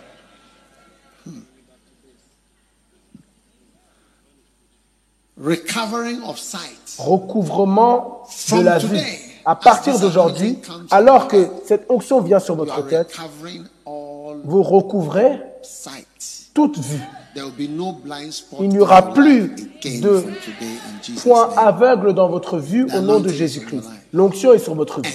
recovering 5.38 6.22
of 6.24 6.40
sight. 6.40 6.96
Recouvrement 6.98 8.24
de 8.28 8.32
From 8.32 8.64
la 8.64 8.78
vue. 8.78 8.98
À 9.46 9.56
partir 9.56 10.00
d'aujourd'hui, 10.00 10.60
alors 10.90 11.28
que 11.28 11.48
cette 11.66 11.86
onction 11.90 12.22
vient 12.22 12.40
sur 12.40 12.56
votre 12.56 12.86
tête, 12.88 13.16
vous 13.86 14.64
recouvrez 14.64 15.40
toute 16.54 16.78
vue. 16.80 17.02
Il 18.60 18.70
n'y 18.70 18.80
aura 18.80 19.14
plus 19.14 19.50
de 19.84 20.20
from 20.20 20.34
today 20.34 20.78
in 20.86 21.02
Jesus' 21.04 21.24
Point 21.24 21.48
name. 21.50 21.58
aveugle 21.58 22.14
dans 22.14 22.30
votre 22.30 22.60
vue 22.60 22.86
au 22.96 23.02
nom 23.02 23.20
de 23.20 23.30
Jésus-Christ. 23.30 23.90
L'onction 24.14 24.54
est 24.54 24.60
sur 24.60 24.76
votre 24.76 25.02
vie. 25.02 25.10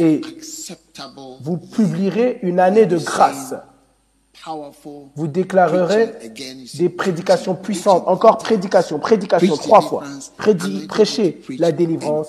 Et 0.00 0.22
acceptable, 0.24 1.20
Vous 1.42 1.58
publierez 1.58 2.38
une 2.42 2.58
année 2.58 2.86
de 2.86 2.96
grâce. 2.96 3.54
Vous 5.14 5.26
déclarerez 5.28 6.12
des 6.74 6.88
prédications 6.88 7.54
puissantes. 7.54 8.04
Encore 8.06 8.38
prédication, 8.38 8.98
prédication 8.98 9.56
trois 9.56 9.80
fois. 9.80 10.02
Prédi- 10.36 10.86
prêchez 10.88 11.40
la 11.58 11.70
délivrance. 11.72 12.28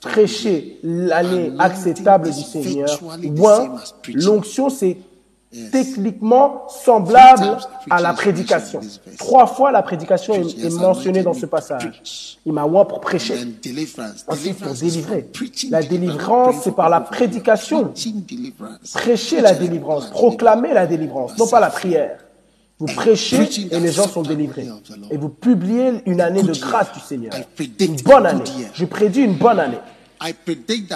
Prêchez 0.00 0.78
l'année 0.82 1.52
acceptable 1.58 2.30
du 2.30 2.42
Seigneur. 2.42 2.88
L'onction, 4.14 4.68
c'est 4.68 4.96
techniquement 5.70 6.66
semblable 6.68 7.58
à 7.90 8.00
la 8.00 8.12
prédication. 8.12 8.80
Trois 9.18 9.46
fois 9.46 9.72
la 9.72 9.82
prédication 9.82 10.34
est, 10.34 10.64
est 10.64 10.74
mentionnée 10.74 11.22
dans 11.22 11.34
ce 11.34 11.46
passage. 11.46 12.38
Il 12.44 12.52
m'a 12.52 12.66
pour 12.84 13.00
prêcher. 13.00 13.34
Ensuite, 14.26 14.58
pour 14.58 14.74
délivrer. 14.74 15.30
La 15.70 15.82
délivrance, 15.82 16.56
c'est 16.64 16.74
par 16.74 16.88
la 16.88 17.00
prédication. 17.00 17.92
Prêchez 18.94 19.40
la 19.40 19.54
délivrance, 19.54 20.10
proclamez 20.10 20.72
la 20.72 20.86
délivrance, 20.86 21.38
non 21.38 21.46
pas 21.46 21.60
la 21.60 21.70
prière. 21.70 22.18
Vous 22.78 22.86
prêchez 22.86 23.48
et 23.70 23.78
les 23.78 23.92
gens 23.92 24.08
sont 24.08 24.22
délivrés. 24.22 24.66
Et 25.10 25.16
vous 25.16 25.28
publiez 25.28 26.02
une 26.06 26.20
année 26.20 26.42
de 26.42 26.52
grâce 26.52 26.92
du 26.92 27.00
Seigneur. 27.00 27.32
Une 27.78 27.96
bonne 27.96 28.26
année. 28.26 28.42
Je 28.74 28.84
prédis 28.84 29.22
une 29.22 29.34
bonne 29.34 29.60
année. 29.60 29.78
Prédit 30.44 30.88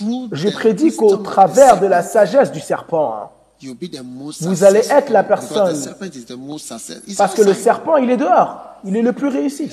wisdom 0.00 0.96
qu'au 0.96 1.14
of 1.14 1.20
the 1.20 1.24
travers 1.24 1.80
de 1.80 1.86
la 1.86 2.02
sagesse 2.02 2.52
du 2.52 2.60
serpent, 2.60 3.32
vous 3.62 4.64
allez 4.64 4.82
être 4.90 5.10
la 5.10 5.24
personne. 5.24 5.76
parce 7.16 7.34
que 7.34 7.42
le 7.42 7.54
serpent, 7.54 7.96
il 7.96 8.10
est 8.10 8.16
dehors. 8.16 8.76
Il 8.84 8.96
est 8.96 9.02
le 9.02 9.12
plus 9.12 9.28
réussi. 9.28 9.70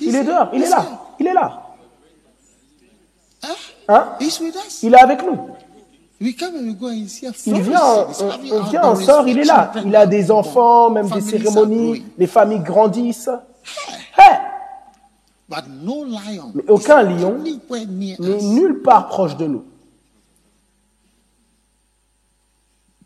Il 0.00 0.14
est 0.14 0.24
dehors. 0.24 0.48
Il 0.52 0.62
est 0.62 0.68
là. 0.68 0.86
Il 1.18 1.26
est 1.26 1.34
là. 1.34 1.62
Hein? 3.88 4.04
Il 4.82 4.94
est 4.94 5.00
avec 5.00 5.22
nous. 5.22 5.38
Il 6.18 6.32
flourish. 6.34 7.22
vient, 7.60 8.06
on, 8.52 8.62
vient, 8.62 8.90
on 8.90 8.96
sort, 8.96 9.28
il 9.28 9.38
est 9.38 9.44
là. 9.44 9.70
Il 9.84 9.94
a 9.94 10.06
des 10.06 10.30
enfants, 10.30 10.90
même 10.90 11.08
des 11.10 11.20
cérémonies, 11.20 12.04
les 12.16 12.26
familles 12.26 12.60
grandissent. 12.60 13.30
Hey! 14.16 14.38
Mais 15.48 16.64
aucun 16.68 17.02
lion 17.02 17.38
n'est 17.38 18.42
nulle 18.42 18.82
part 18.82 19.08
proche 19.08 19.36
de 19.36 19.46
nous. 19.46 19.64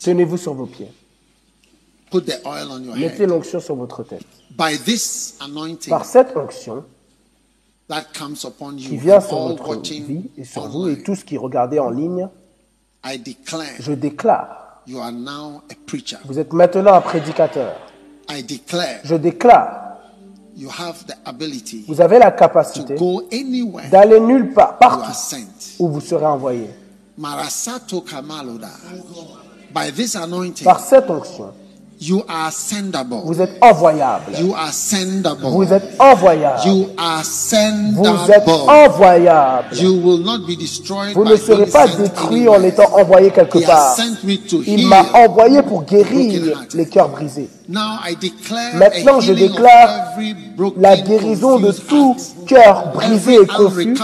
Tenez-vous 0.00 0.36
sur 0.36 0.54
vos 0.54 0.66
pieds. 0.66 0.92
Put 2.10 2.22
the 2.22 2.40
oil 2.44 2.68
on 2.70 2.84
your 2.84 2.96
Mettez 2.96 3.26
l'onction 3.26 3.60
sur 3.60 3.76
votre 3.76 4.02
tête. 4.02 4.24
By 4.50 4.78
this 4.78 5.36
anointing 5.40 5.88
Par 5.88 6.04
cette 6.04 6.36
onction 6.36 6.84
that 7.88 8.04
comes 8.18 8.36
upon 8.44 8.76
qui 8.76 8.96
vient 8.96 9.20
sur 9.20 9.48
votre 9.48 9.80
vie 9.80 10.30
et 10.36 10.44
sur 10.44 10.68
vous 10.68 10.88
et 10.88 10.92
online, 10.92 11.02
tous 11.04 11.24
qui 11.24 11.38
regardez 11.38 11.78
en 11.78 11.90
ligne, 11.90 12.28
I 13.04 13.18
declare 13.18 13.80
je 13.80 13.92
déclare, 13.92 14.82
you 14.86 14.98
are 14.98 15.12
now 15.12 15.62
a 15.70 15.74
preacher. 15.86 16.18
vous 16.24 16.38
êtes 16.38 16.52
maintenant 16.52 16.94
un 16.94 17.00
prédicateur. 17.00 17.74
I 18.28 18.42
declare 18.42 19.00
Je 19.04 19.14
déclare, 19.14 19.98
you 20.56 20.68
have 20.68 21.04
the 21.06 21.16
ability 21.24 21.84
vous 21.88 22.00
avez 22.00 22.18
la 22.18 22.30
capacité 22.30 22.96
go 22.96 23.22
anywhere 23.32 23.88
d'aller 23.90 24.20
nulle 24.20 24.52
part, 24.52 24.78
partout 24.78 25.12
où 25.78 25.88
vous 25.88 26.00
serez 26.00 26.26
envoyé. 26.26 26.68
Marasato 27.22 28.02
Kamaloda. 28.04 28.68
By 29.72 29.90
this 29.90 30.16
anointing, 30.16 30.64
Par 30.64 30.80
cette 30.80 31.08
onction, 31.08 31.52
you 32.00 32.24
are 32.28 32.50
sendable. 32.50 33.22
vous 33.24 33.40
êtes 33.40 33.56
envoyable. 33.62 34.32
You 34.38 34.52
are 34.54 34.72
sendable. 34.72 35.46
Vous 35.48 35.72
êtes 35.72 35.94
envoyable. 36.00 36.60
You 36.66 36.88
are 36.98 37.22
Vous 37.22 38.04
êtes 38.04 38.44
sendable. 38.44 38.50
envoyable. 38.68 39.76
You 39.80 39.92
will 40.02 40.18
not 40.18 40.40
be 40.48 40.56
destroyed 40.56 41.14
Vous 41.14 41.24
ne 41.24 41.36
serez 41.36 41.66
pas 41.66 41.86
détruit 41.86 42.48
en 42.48 42.60
étant 42.64 42.92
envoyé 42.98 43.30
quelque 43.30 43.64
part. 43.64 43.96
Il 44.66 44.88
m'a 44.88 45.04
envoyé 45.14 45.62
pour 45.62 45.84
guérir 45.84 46.60
les 46.74 46.86
cœurs 46.86 47.08
brisés. 47.08 47.48
Now 47.68 48.00
I 48.04 48.16
declare 48.16 48.76
Maintenant, 48.76 49.20
je 49.20 49.32
déclare 49.32 49.88
la 50.78 50.96
guérison 50.96 51.58
de 51.60 51.72
tout 51.72 52.16
cœur 52.46 52.92
brisé 52.92 53.34
et 53.34 53.46
confus, 53.46 53.94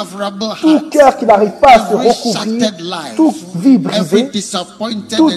tout 0.61 0.81
cœur 0.91 1.17
qui 1.17 1.27
n'arrive 1.27 1.53
pas 1.61 1.73
à 1.73 1.89
se 1.91 1.95
recouvrir, 1.95 2.73
toute 3.17 3.37
vie 3.57 3.79
brisée, 3.79 4.31
toute 5.17 5.35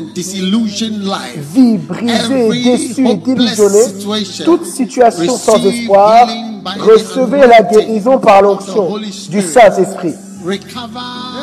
vie 1.55 1.77
brisée, 1.77 2.63
déçue 2.63 3.07
et 3.07 3.15
délusionnée, 3.15 4.43
toute 4.45 4.65
situation 4.65 5.37
sans 5.37 5.65
espoir, 5.65 6.27
recevez 6.79 7.47
la 7.47 7.63
guérison 7.63 8.19
par 8.19 8.41
l'onction 8.41 8.97
du. 9.29 9.41
Saint-Esprit. 9.41 10.13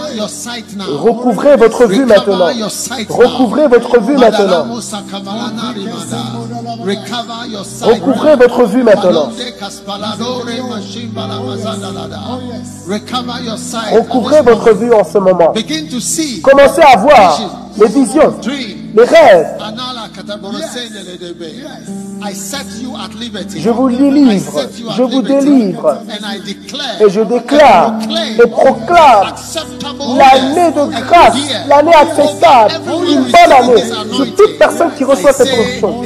Recover 0.09 0.17
your 0.17 0.29
sight 0.29 0.77
now. 0.77 0.85
Recouvrez 0.87 1.57
votre 1.57 1.87
vue 1.87 2.05
Recover 2.05 2.07
maintenant. 2.07 2.51
your 2.51 2.71
sight 2.71 3.11
now. 3.11 3.17
Recouvrez 3.17 3.69
votre 3.69 4.01
vue 4.01 4.17
maintenant. 4.17 4.65
Recouvrez 7.83 8.31
now. 8.31 8.37
votre 8.37 8.65
vue 8.65 8.83
maintenant. 8.83 9.31
Recouvrez 13.93 14.43
votre 14.43 14.73
vue 14.75 14.95
en 14.95 15.05
ce 15.05 15.19
moment. 15.19 15.53
Begin 15.53 15.87
to 15.91 16.01
see. 16.01 16.41
Commencez 16.41 16.83
à 16.83 16.97
voir 16.97 17.39
les 17.79 17.89
visions, 17.89 18.35
les 18.95 19.05
rêves. 19.05 19.57
Anala 19.61 20.09
kataborosendedebe. 20.15 21.45
I 22.21 22.33
set 22.35 22.67
you 22.83 22.97
at 22.97 23.15
liberty. 23.15 23.61
Je 23.61 23.71
vous 23.71 23.89
I 23.91 23.97
délivre, 23.97 24.61
je 24.97 25.03
vous 25.03 25.23
délivre. 25.23 25.99
And 26.09 26.25
I 26.27 26.41
declare 26.41 27.03
Et 27.03 27.11
je 27.11 27.21
déclare 27.21 27.95
et 28.43 28.47
proclame 28.49 29.35
l'année 29.99 30.71
de 30.73 31.03
grâce, 31.03 31.35
l'année 31.69 31.95
acceptable, 31.95 32.75
une 33.09 33.23
bonne 33.25 33.53
année. 33.53 33.83
Sur 34.15 34.35
toute 34.35 34.59
personne 34.59 34.91
qui 34.97 35.05
reçoit 35.05 35.33
cette 35.33 35.49
an 35.83 36.03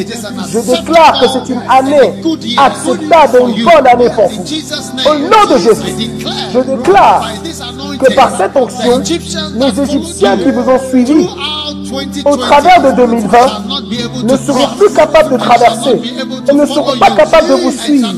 Je 0.48 0.58
déclare 0.58 1.20
que 1.20 1.26
c'est 1.28 1.52
une 1.52 1.62
année 1.68 2.22
acceptable 2.56 3.38
et 3.38 3.58
une 3.58 3.64
bonne 3.64 3.86
année 3.86 4.10
pour 4.14 4.28
vous. 4.28 4.44
Au 5.10 5.18
nom 5.18 5.54
de 5.54 5.58
Jésus, 5.58 6.10
je 6.52 6.58
déclare 6.58 7.28
que 8.00 8.14
par 8.14 8.36
cette 8.36 8.56
onction, 8.56 9.02
les 9.54 9.80
Égyptiens 9.80 10.36
qui 10.36 10.50
vous 10.50 10.68
ont 10.68 10.80
suivis 10.88 11.28
throughout 11.84 12.06
2020 12.06 12.32
au 12.32 12.36
travers 12.36 12.82
de 12.82 12.96
2020 12.96 13.28
shall 13.32 13.62
not 13.68 13.80
be 13.82 14.00
able 14.00 14.24
ne 14.24 14.36
seront 14.36 14.76
plus 14.76 14.94
capables 14.94 15.32
de 15.32 15.36
traverser 15.36 16.00
et 16.48 16.54
ne 16.54 16.66
seront 16.66 16.98
pas 16.98 17.10
capables 17.10 17.48
de 17.48 17.54
vous 17.54 17.72
suivre 17.72 18.08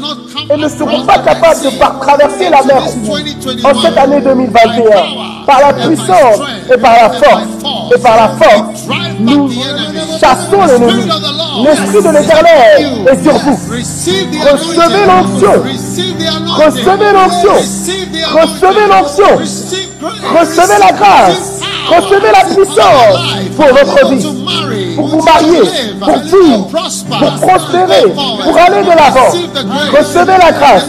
et 0.51 0.57
ne 0.57 0.69
seront 0.69 1.05
pas 1.05 1.19
capables 1.19 1.63
de 1.63 2.01
traverser 2.01 2.51
la 2.51 2.63
mer. 2.63 2.83
Into 2.85 3.11
rouge. 3.11 3.25
this 3.25 3.35
2021, 3.45 3.71
en 3.71 3.81
cette 3.81 3.97
année 3.97 4.21
2021 4.21 4.85
par 5.47 5.61
la 5.67 5.87
puissance 5.87 6.41
et 6.73 6.79
par 6.79 6.93
la 6.93 7.11
force 7.11 7.49
et 7.95 7.99
par 7.99 8.17
la 8.17 8.29
force 8.29 8.87
nous 9.21 9.51
chassons 10.21 10.65
l'ennemi. 10.67 11.09
L'esprit 11.65 12.03
de 12.03 12.11
l'éternel 12.11 13.07
est 13.11 13.23
sur 13.23 13.33
vous. 13.33 13.59
Recevez 14.51 15.07
l'onction. 15.07 15.63
Recevez 16.47 17.13
l'onction. 17.13 17.55
Recevez 18.35 18.87
l'onction. 18.89 19.37
Recevez 20.39 20.79
la 20.81 20.93
grâce 20.93 21.64
recevez 21.89 22.33
la 22.33 22.45
puissance 22.55 23.35
pour 23.57 23.67
votre 23.67 24.07
vie 24.09 24.27
pour 24.97 25.09
vous 25.09 25.23
marier 25.23 25.63
pour 26.01 26.19
vivre 26.19 26.69
pour 26.69 27.49
prospérer 27.49 28.03
pour 28.43 28.59
aller 28.59 28.83
de 28.83 28.89
l'avant. 28.89 29.31
Recevez 29.97 30.39
la 30.39 30.53
grâce 30.53 30.87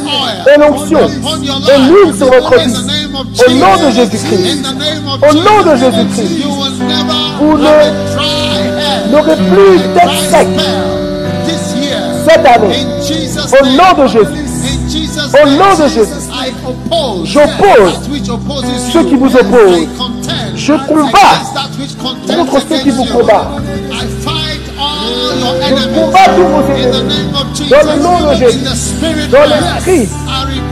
et 0.53 0.59
l'onction 0.59 0.99
et 0.99 1.79
l'huile 1.79 2.15
sur 2.15 2.27
votre 2.27 2.55
vie. 2.59 2.75
au 3.47 3.51
nom 3.51 3.75
de 3.85 3.91
Jésus-Christ. 3.91 4.65
Au 5.21 5.33
nom 5.33 5.71
de 5.71 5.75
Jésus-Christ. 5.75 6.45
Vous 7.39 7.57
ne 7.57 9.11
n'aurez 9.11 9.35
plus 9.35 9.77
d'être 9.93 10.19
sec 10.29 10.47
cette 12.27 12.45
année. 12.45 12.85
Au 13.61 13.65
nom 13.65 14.03
de 14.03 14.07
Jésus. 14.07 14.45
Au 15.43 15.49
nom 15.49 15.83
de 15.83 15.87
Jésus. 15.87 16.11
J'oppose 17.23 17.99
ceux 18.91 19.03
qui 19.03 19.15
vous 19.15 19.35
opposent 19.35 19.87
je 20.65 20.73
combats 20.73 21.43
contre 22.27 22.59
ceux 22.67 22.79
qui 22.79 22.89
vous 22.89 23.05
combattent. 23.05 23.61
Je 25.69 25.87
combats 25.93 26.29
tous 26.35 26.47
vos 26.47 26.63
ennemis. 26.73 27.29
Dans 27.69 27.91
le 27.91 28.01
nom 28.01 28.31
de 28.31 28.33
Jésus. 28.35 29.29
Dans 29.31 29.43
l'esprit 29.43 30.09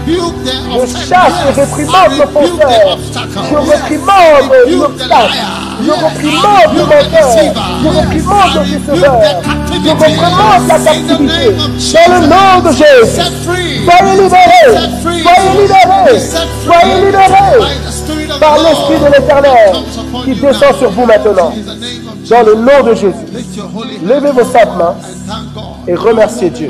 je 0.05 0.97
chasse 1.07 1.33
et 1.47 1.61
réprimande 1.61 2.17
l'offenseur 2.17 2.97
je 3.49 3.55
réprimande 3.55 4.51
l'obstacle 4.69 5.39
je 5.81 5.91
réprimande 5.91 6.75
le 6.75 6.81
menteur 6.81 7.27
je 7.83 7.87
réprimande 7.87 8.53
le 8.55 8.63
déceveur 8.65 9.21
je 9.83 9.89
réprimande 9.89 10.67
la 10.67 10.79
captivité. 10.79 11.43
Dans 11.93 12.21
le 12.21 12.27
nom 12.27 12.59
de 12.63 12.71
Jésus. 12.71 13.21
Soyez 13.43 14.13
libérés. 14.21 14.71
Soyez 15.01 15.51
libérés. 15.61 16.19
Soyez 16.63 17.05
libérés 17.05 17.91
par 18.39 18.57
l'Esprit 18.57 18.99
de 18.99 19.05
l'Éternel 19.05 19.73
qui 20.23 20.35
descend 20.35 20.75
sur 20.77 20.91
vous 20.91 21.05
maintenant. 21.05 21.53
Dans 22.29 22.43
le 22.43 22.55
nom 22.55 22.83
de 22.83 22.93
Jésus, 22.93 23.13
levez 24.05 24.31
vos 24.31 24.45
saintes 24.45 24.77
mains 24.77 24.95
et 25.87 25.95
remerciez 25.95 26.49
Dieu. 26.49 26.69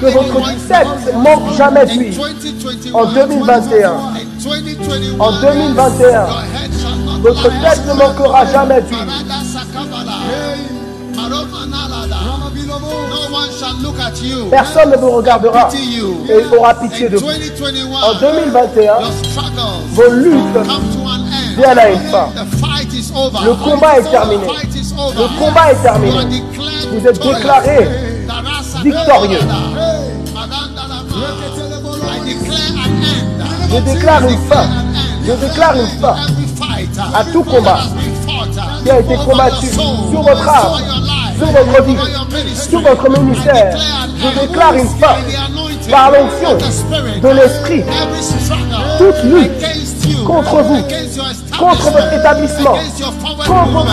Que 0.00 0.06
votre 0.06 0.66
tête 0.68 1.14
manque 1.16 1.56
jamais. 1.56 1.86
2021, 1.86 2.92
En 2.94 3.06
2021, 3.12 3.90
in 3.90 4.30
2021, 4.40 5.20
En 5.20 5.32
2021, 5.40 6.10
your 6.10 6.40
head 6.40 6.72
shall 6.72 6.96
not 7.04 7.20
votre 7.20 7.48
tête 7.48 7.86
ne 7.86 7.92
manquera 7.94 8.46
jamais 8.46 8.82
d'huile. 8.82 8.98
Personne 14.50 14.90
ne 14.90 14.96
vous 14.96 15.10
regardera 15.12 15.68
Pity 15.68 15.96
you. 15.96 16.16
et 16.28 16.56
aura 16.56 16.74
pitié 16.74 17.08
de 17.08 17.16
vous. 17.16 17.26
2021, 17.26 18.02
En 18.02 18.14
2021, 18.20 18.84
your 18.84 19.12
struggles 19.24 19.60
vos 19.92 20.10
luttes 20.10 20.52
come 20.52 20.66
to 20.92 21.00
an 21.08 21.24
end. 21.24 21.56
viennent 21.56 21.78
à 21.78 21.90
une 21.90 22.00
fin. 22.10 22.28
The 22.34 22.44
fight 22.58 22.92
is 22.92 23.12
over. 23.16 23.38
Le 23.44 23.54
combat 23.54 23.98
est 23.98 24.10
terminé. 24.10 24.46
Le 24.46 25.38
combat 25.38 25.72
est 25.72 25.82
terminé. 25.82 26.42
Vous 26.92 27.06
êtes 27.06 27.22
déclaré 27.22 27.88
victorieux. 28.84 29.40
Madandalama. 30.34 31.16
I 32.08 32.34
declare 32.34 32.76
an 32.76 32.90
end. 33.02 33.70
Je 33.70 33.78
déclare 33.94 34.22
une 34.28 34.38
fin. 34.50 34.66
Je 35.26 35.32
déclare 35.32 35.74
une 35.76 36.00
fin 36.00 36.16
à 37.14 37.24
tout 37.24 37.42
combat 37.42 37.78
qui 38.84 38.90
a 38.90 39.00
été 39.00 39.16
combattu 39.16 39.66
sur 39.66 40.22
votre 40.22 40.48
âme, 40.48 40.72
sur 41.38 41.46
votre 41.46 42.68
sur 42.68 42.80
votre 42.80 43.20
ministère. 43.20 43.76
Je 44.18 44.40
déclare 44.40 44.74
une 44.74 44.88
fin 44.88 45.16
par 45.90 46.10
l'onction 46.10 46.56
de 47.22 47.28
l'Esprit. 47.28 47.84
Toute 48.98 49.22
lutte 49.24 50.24
contre 50.26 50.62
vous, 50.62 50.82
contre 51.58 51.90
votre 51.90 52.12
établissement, 52.12 52.76
contre 53.46 53.84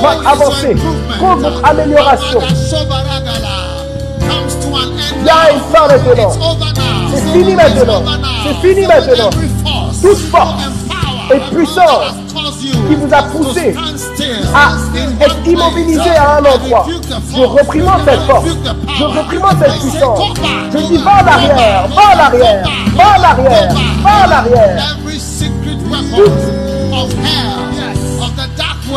votre 0.00 0.26
avancée, 0.26 0.76
contre 1.18 1.42
votre 1.42 1.64
amélioration. 1.64 2.40
Il 5.20 5.26
y 5.26 5.30
a 5.30 5.52
une 5.52 5.60
fin 5.74 5.86
maintenant. 5.86 6.32
C'est 7.14 7.32
fini 7.32 7.54
maintenant. 7.54 8.02
C'est 8.44 8.68
fini 8.68 8.86
maintenant. 8.86 9.30
Toute 10.02 10.18
force 10.30 10.83
et 11.30 11.54
you 11.54 11.64
qui 12.88 12.94
vous 12.94 13.14
a 13.14 13.22
poussé 13.22 13.74
à 14.54 14.72
être 15.24 15.36
immobilisé 15.46 16.10
à 16.10 16.36
un 16.36 16.44
endroit. 16.44 16.86
Je 17.34 17.42
reprimande 17.42 18.00
cette 18.04 18.20
force. 18.20 18.44
Je 18.98 19.04
reprimande 19.04 19.56
cette 19.60 19.80
puissance. 19.80 20.20
Je 20.72 20.78
dis 20.78 20.96
va 20.98 21.12
en 21.12 21.26
arrière, 21.26 21.88
va 21.88 22.02
en 22.14 22.18
arrière, 22.18 22.68
va 22.94 23.04
en 23.04 23.22
arrière, 23.22 23.74
va 24.02 24.10
en 24.26 24.30
arrière. 24.30 24.96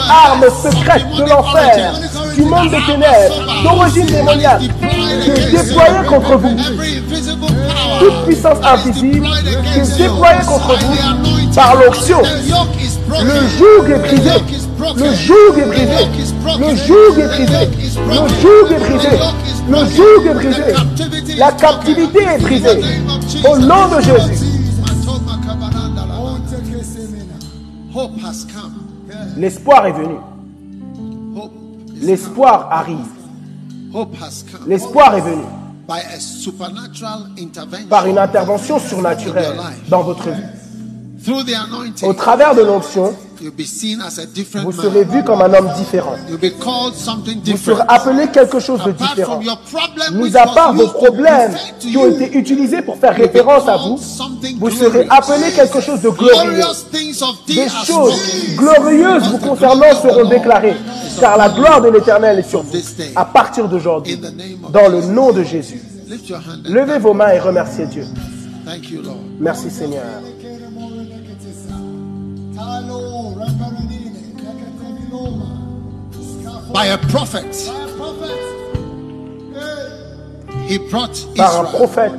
Arme 0.10 0.46
secrète 0.64 1.10
de 1.16 1.24
l'enfer, 1.24 1.94
du 2.38 2.44
monde 2.44 2.70
des 2.70 2.82
ténèbres, 2.86 3.64
d'origine 3.64 4.06
démoniaque, 4.06 4.62
est 4.62 5.52
déployée 5.52 6.08
contre 6.08 6.38
vous. 6.38 6.56
Toute 8.00 8.26
puissance 8.26 8.58
invisible 8.64 9.28
est 9.76 9.98
déployée 9.98 10.46
contre 10.48 10.78
vous 10.78 11.54
par 11.56 11.76
l'onction. 11.76 12.22
Le 12.22 13.48
joug 13.58 13.90
est 13.90 14.00
brisé. 14.00 14.32
Le 14.96 15.14
joug 15.16 15.58
est 15.58 15.66
brisé. 15.66 16.06
Le 16.60 16.76
joug 16.76 17.20
est 17.20 17.28
brisé. 17.28 17.70
Le 18.08 18.28
joug 18.42 18.72
est 18.72 18.80
brisé. 18.80 19.10
Le 19.70 19.78
joug 19.96 20.28
est 20.28 20.34
brisé. 20.36 21.38
La 21.38 21.52
captivité 21.54 22.20
est 22.22 22.42
brisée. 22.42 22.80
Au 23.50 23.58
nom 23.58 23.88
de 23.96 24.02
Jésus. 24.02 24.46
L'espoir 29.38 29.88
est 29.88 29.94
venu. 29.94 30.16
L'espoir 32.02 32.70
arrive. 32.72 33.08
L'espoir 34.68 35.16
est 35.16 35.22
venu 35.22 35.44
par 37.90 38.06
une 38.08 38.18
intervention 38.18 38.80
surnaturelle 38.80 39.56
dans 39.90 40.04
votre 40.04 40.30
vie. 40.30 40.44
Au 42.04 42.14
travers 42.14 42.56
de 42.56 42.62
l'onction, 42.62 43.14
vous 43.40 44.72
serez 44.72 45.04
vu 45.04 45.24
comme 45.24 45.42
un 45.42 45.54
homme 45.54 45.70
différent. 45.78 46.16
You'll 46.30 46.40
be 46.40 46.54
called 46.60 46.94
something 46.96 47.42
Vous 47.46 47.58
serez 47.58 47.84
appelé 47.88 48.28
quelque 48.28 48.60
chose 48.60 48.84
de 48.84 48.92
différent. 48.92 49.40
Mis 50.14 50.36
à 50.38 50.48
part 50.48 50.74
vos 50.74 50.88
problèmes 50.88 51.54
qui 51.80 51.96
ont 51.98 52.08
été 52.10 52.38
utilisés 52.38 52.82
pour 52.82 52.98
faire 52.98 53.16
référence 53.16 53.68
à 53.68 53.78
vous, 53.78 54.00
vous 54.60 54.70
serez 54.72 55.08
appelé 55.10 55.52
quelque 55.56 55.82
chose 55.82 56.02
de 56.02 56.10
glorieux. 56.10 56.64
Des 57.48 57.68
choses 57.86 58.56
glorieuses 58.56 59.24
vous 59.32 59.38
concernant 59.40 59.94
seront 60.02 60.30
déclarées, 60.30 60.76
car 61.20 61.38
la 61.38 61.50
gloire 61.50 61.82
de 61.82 61.90
l'Éternel 61.90 62.40
est 62.40 62.50
sur 62.50 62.62
vous, 62.64 62.78
à 63.16 63.26
partir 63.26 63.68
d'aujourd'hui, 63.68 64.20
dans 64.72 64.88
le 64.88 65.02
nom 65.02 65.32
de 65.32 65.44
Jésus. 65.44 65.82
Levez 66.66 67.00
vos 67.00 67.14
mains 67.14 67.32
et 67.32 67.40
remerciez 67.40 67.86
Dieu. 67.86 68.06
thank 68.66 68.90
you, 68.92 69.02
Lord. 69.02 69.18
Merci 69.40 69.70
Seigneur. 69.70 70.04
By 76.74 76.88
a 76.88 76.98
prophet, 76.98 77.72
he 80.68 80.80
brought 80.90 81.28
Par 81.36 81.62
un 81.62 81.64
prophète, 81.66 82.12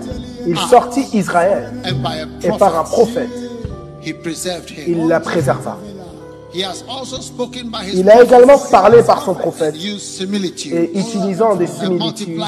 il 0.46 0.56
sortit 0.56 1.06
Israël, 1.12 1.72
and 1.84 2.02
by 2.02 2.20
a 2.20 2.26
et 2.42 2.56
par 2.56 2.78
un 2.78 2.84
prophète, 2.84 3.28
he 4.00 4.12
preserved 4.12 4.70
him. 4.70 4.84
il 4.86 5.08
la 5.08 5.18
préserva. 5.20 5.76
Il 6.54 8.08
a 8.08 8.22
également 8.22 8.58
parlé 8.70 9.02
par 9.02 9.22
son 9.22 9.34
prophète, 9.34 9.74
et 9.74 10.98
utilisant 10.98 11.56
des 11.56 11.66
similitudes, 11.66 12.40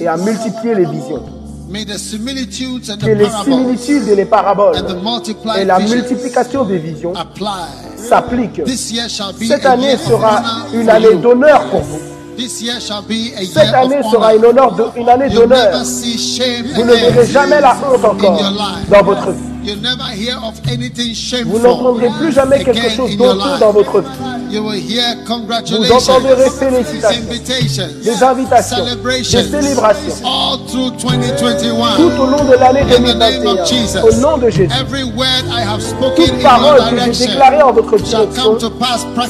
et 0.00 0.06
a 0.06 0.16
multiplié 0.16 0.74
les 0.74 0.86
visions. 0.86 1.41
Que 1.72 1.84
the 1.84 3.14
les 3.14 3.28
similitudes 3.44 4.08
et 4.08 4.14
les 4.16 4.24
paraboles 4.26 4.76
et 5.58 5.64
la 5.64 5.78
multiplication 5.78 6.64
des 6.64 6.78
visions 6.78 7.12
s'appliquent. 7.96 8.62
Cette 8.66 9.66
année 9.66 9.96
sera 9.96 10.42
une 10.74 10.90
année 10.90 11.14
d'honneur 11.16 11.64
pour 11.70 11.80
vous. 11.80 11.98
Cette 12.38 13.74
année 13.74 14.02
sera 14.10 14.34
une, 14.34 14.44
honor. 14.44 14.72
honneur 14.72 14.92
de- 14.94 15.00
une 15.00 15.08
année 15.08 15.28
d'honneur. 15.28 15.82
Vous 16.74 16.84
ne 16.84 16.92
verrez 16.94 17.26
jamais 17.26 17.60
la 17.60 17.76
honte 17.76 18.04
encore 18.04 18.42
dans 18.90 19.02
votre 19.02 19.30
vie. 19.30 19.42
You'll 19.64 19.80
never 19.80 20.10
hear 20.12 20.38
of 20.44 20.54
anything 20.66 21.14
shameful 21.14 21.52
Vous 21.52 21.58
n'entendrez 21.60 22.08
plus 22.18 22.32
jamais 22.32 22.64
quelque 22.64 22.90
chose 22.90 23.10
life. 23.10 23.18
dans 23.60 23.70
votre 23.72 24.00
vie. 24.00 24.06
Vous 24.60 24.70
congratulations, 25.26 25.96
entendrez 25.96 26.50
félicitations, 26.50 27.22
des 28.02 28.22
invitations, 28.22 28.84
des 28.84 29.22
célébrations, 29.22 30.14
all 30.24 30.58
through 30.68 30.90
2021. 30.98 31.96
tout 31.96 32.12
au 32.20 32.26
long 32.26 32.44
de 32.44 32.54
l'année 32.60 32.82
In 32.82 33.02
the 33.02 33.16
name 33.16 33.46
of 33.46 33.56
2021. 33.56 33.64
Jesus. 33.64 33.98
Au 34.02 34.12
nom 34.20 34.36
de 34.36 34.50
Jésus. 34.50 34.68
Toute 36.16 36.42
parole 36.42 36.80
que 36.90 37.12
j'ai 37.12 37.26
déclarée 37.26 37.62
en 37.62 37.72
votre 37.72 37.96
direction 37.96 38.58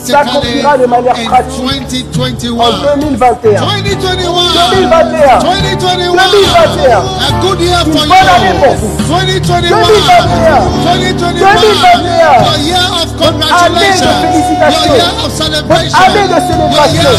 s'accomplira 0.05 0.79
de 0.79 0.87
manière 0.87 1.15
pratique 1.15 2.07
2021. 2.13 2.53
en 2.53 2.97
2021. 2.97 3.61
2021. 3.61 4.43
2021. 4.73 5.39
2021. 5.39 6.23
2021. 6.23 6.99
A 6.99 7.41
good 7.41 7.61
year 7.61 7.83
Une 7.87 7.93
for 7.93 8.07
bonne 8.07 8.29
année 8.29 8.59
pour 8.59 8.75
vous. 8.75 8.91
2021. 9.07 9.71
2021. 9.71 10.83
2021. 10.95 11.55
2021. 11.55 12.23
Your 12.43 12.59
year 12.67 12.87
of 13.03 13.13
année 13.23 13.93
de 13.93 14.11
félicitations. 14.23 15.12
Votre 15.19 16.03
année 16.03 16.29
de 16.29 16.39
célébration. 16.41 17.11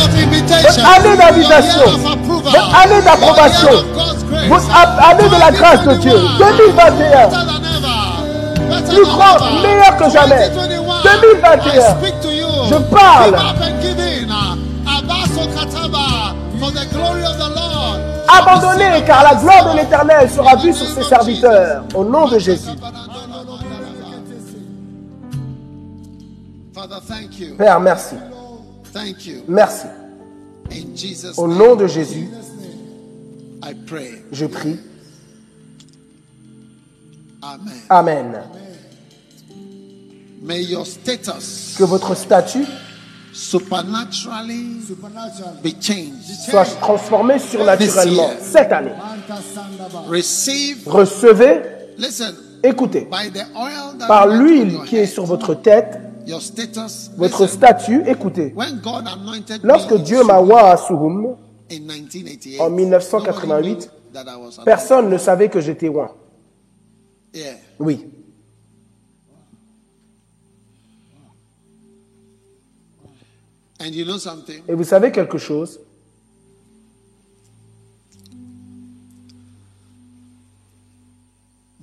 Votre 0.61 0.85
année 0.95 1.17
d'invitation. 1.17 1.87
Votre 2.43 2.75
année 2.83 3.01
d'approbation. 3.01 3.69
Votre 4.49 4.69
année 5.09 5.29
de 5.29 5.39
la 5.39 5.51
grâce 5.51 5.83
de 5.83 5.93
Dieu. 5.95 6.19
2021. 6.39 7.27
Better 7.27 7.29
than 7.29 7.63
ever. 7.63 7.97
Better 8.69 8.95
Plus 8.95 9.05
grand, 9.05 9.37
meilleur 9.61 9.97
que 9.97 10.09
jamais. 10.09 10.49
2021. 10.49 11.03
2021. 11.03 11.73
I 11.73 11.95
speak 11.99 12.21
to 12.21 12.29
you. 12.29 12.47
Je 12.69 12.75
parle. 12.93 13.37
Abandonnez, 18.35 19.03
car 19.05 19.23
la 19.23 19.35
gloire 19.35 19.71
de 19.73 19.77
l'Éternel 19.77 20.29
sera 20.29 20.55
vue 20.55 20.73
sur 20.73 20.87
ses 20.87 21.03
serviteurs. 21.03 21.83
Au 21.93 22.03
nom 22.03 22.27
de 22.27 22.39
Jésus. 22.39 22.69
Père, 27.57 27.79
merci. 27.79 28.15
Thank 28.93 29.25
you. 29.25 29.43
Merci. 29.47 29.87
In 30.71 30.95
Jesus' 30.95 31.37
Au 31.37 31.47
nom 31.47 31.75
de 31.75 31.87
Jésus, 31.87 32.29
I 33.63 33.73
pray. 33.87 34.23
je 34.31 34.45
prie. 34.45 34.79
Amen. 37.41 37.73
Amen. 37.89 38.41
May 40.41 40.63
your 40.63 40.85
status 40.85 41.75
Que 41.77 41.83
votre 41.83 42.15
statut 42.15 42.65
supernaturally 43.33 44.81
Supernaturally. 44.85 45.61
be 45.63 45.73
changed. 45.81 46.49
soit 46.49 46.65
transformé 46.79 47.39
surnaturellement 47.39 48.29
cette 48.41 48.71
année. 48.71 48.91
Recevez, 50.85 51.61
listen, 51.97 52.35
écoutez, 52.63 53.07
by 53.09 53.29
the 53.31 53.45
oil 53.55 53.97
that 53.97 54.07
par 54.07 54.27
l'huile 54.27 54.73
your 54.73 54.85
qui 54.85 54.97
est 54.97 55.03
head, 55.03 55.09
sur 55.09 55.25
votre 55.25 55.55
tête. 55.55 55.99
Votre 57.17 57.47
statut, 57.47 58.03
écoutez. 58.07 58.53
when 58.55 58.79
God 58.81 59.05
anointed 59.07 59.61
Lorsque 59.63 59.95
Dieu 60.03 60.23
m'a 60.23 60.39
oint 60.39 60.57
à 60.57 60.77
1988, 60.77 62.59
en 62.59 62.69
1988, 62.69 63.43
nobody 63.47 63.75
knew 63.75 64.13
that 64.13 64.23
I 64.27 64.35
was 64.35 64.59
anointed. 64.59 64.65
personne 64.65 65.09
ne 65.09 65.17
savait 65.17 65.49
que 65.49 65.59
j'étais 65.59 65.89
oint. 65.89 66.11
Oui. 67.79 68.05
And 73.79 73.93
you 73.93 74.05
know 74.05 74.17
something? 74.17 74.63
Et 74.67 74.73
vous 74.75 74.83
savez 74.85 75.11
quelque 75.11 75.37
chose? 75.37 75.79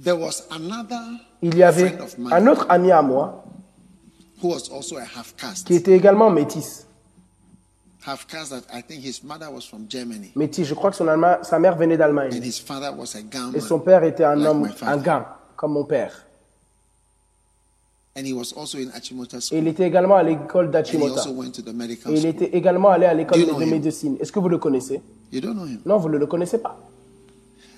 There 0.03 0.17
was 0.17 0.44
another 0.51 1.03
Il 1.42 1.56
y 1.58 1.62
avait 1.62 1.99
un 2.31 2.47
autre 2.47 2.67
ami 2.71 2.90
à 2.90 3.03
moi 3.03 3.44
who 4.42 4.49
was 4.49 4.71
also 4.73 4.97
a 4.97 5.03
half 5.03 5.35
caste. 5.37 5.67
qui 5.67 5.74
était 5.74 5.92
également 5.97 6.31
métis. 6.31 6.87
Half 8.06 8.26
caste 8.26 8.51
that 8.51 8.62
I 8.76 8.83
think 8.83 9.05
his 9.05 9.23
mother 9.23 9.53
was 9.53 9.62
from 9.62 9.85
Germany 9.89 10.33
Métis, 10.35 10.65
je 10.65 10.74
crois 10.74 10.90
que 10.90 10.97
son 10.97 11.06
Allema- 11.06 11.42
sa 11.42 11.58
mère 11.58 11.76
venait 11.76 11.94
and 11.94 11.99
d'Allemagne. 11.99 12.33
his 12.42 12.58
father 12.58 12.90
was 12.97 13.15
a. 13.15 13.21
Et 13.55 13.60
son 13.60 13.78
père 13.81 14.03
était 14.05 14.24
un 14.24 14.37
like 14.37 14.49
homme, 14.49 14.69
un 14.83 14.97
gars, 14.97 15.37
comme 15.56 15.73
mon 15.73 15.85
père. 15.85 16.24
And 18.17 18.24
he 18.26 18.33
was 18.33 18.53
also 18.56 18.78
in 18.78 18.89
Achimota 18.94 19.37
Et 19.37 19.40
school. 19.40 19.58
il 19.58 19.69
était 19.69 19.87
également 19.87 20.17
à 20.17 20.23
l'école 20.23 20.67
And 20.67 20.71
d'Achimota. 20.71 21.23
Et 21.28 21.90
il 21.90 21.97
school. 21.99 22.26
était 22.26 22.56
également 22.56 22.89
allé 22.89 23.06
à 23.06 23.15
l'école 23.15 23.39
you 23.40 23.47
de 23.55 23.65
médecine. 23.67 24.17
Est-ce 24.21 24.33
que 24.33 24.40
vous 24.40 24.49
le 24.49 24.58
connaissez? 24.58 25.01
You 25.31 25.40
don't 25.40 25.55
know 25.55 25.67
him? 25.67 25.81
Non, 25.87 25.99
vous 25.99 26.08
ne 26.08 26.17
le 26.19 26.26
connaissez 26.26 26.58
pas. 26.58 26.76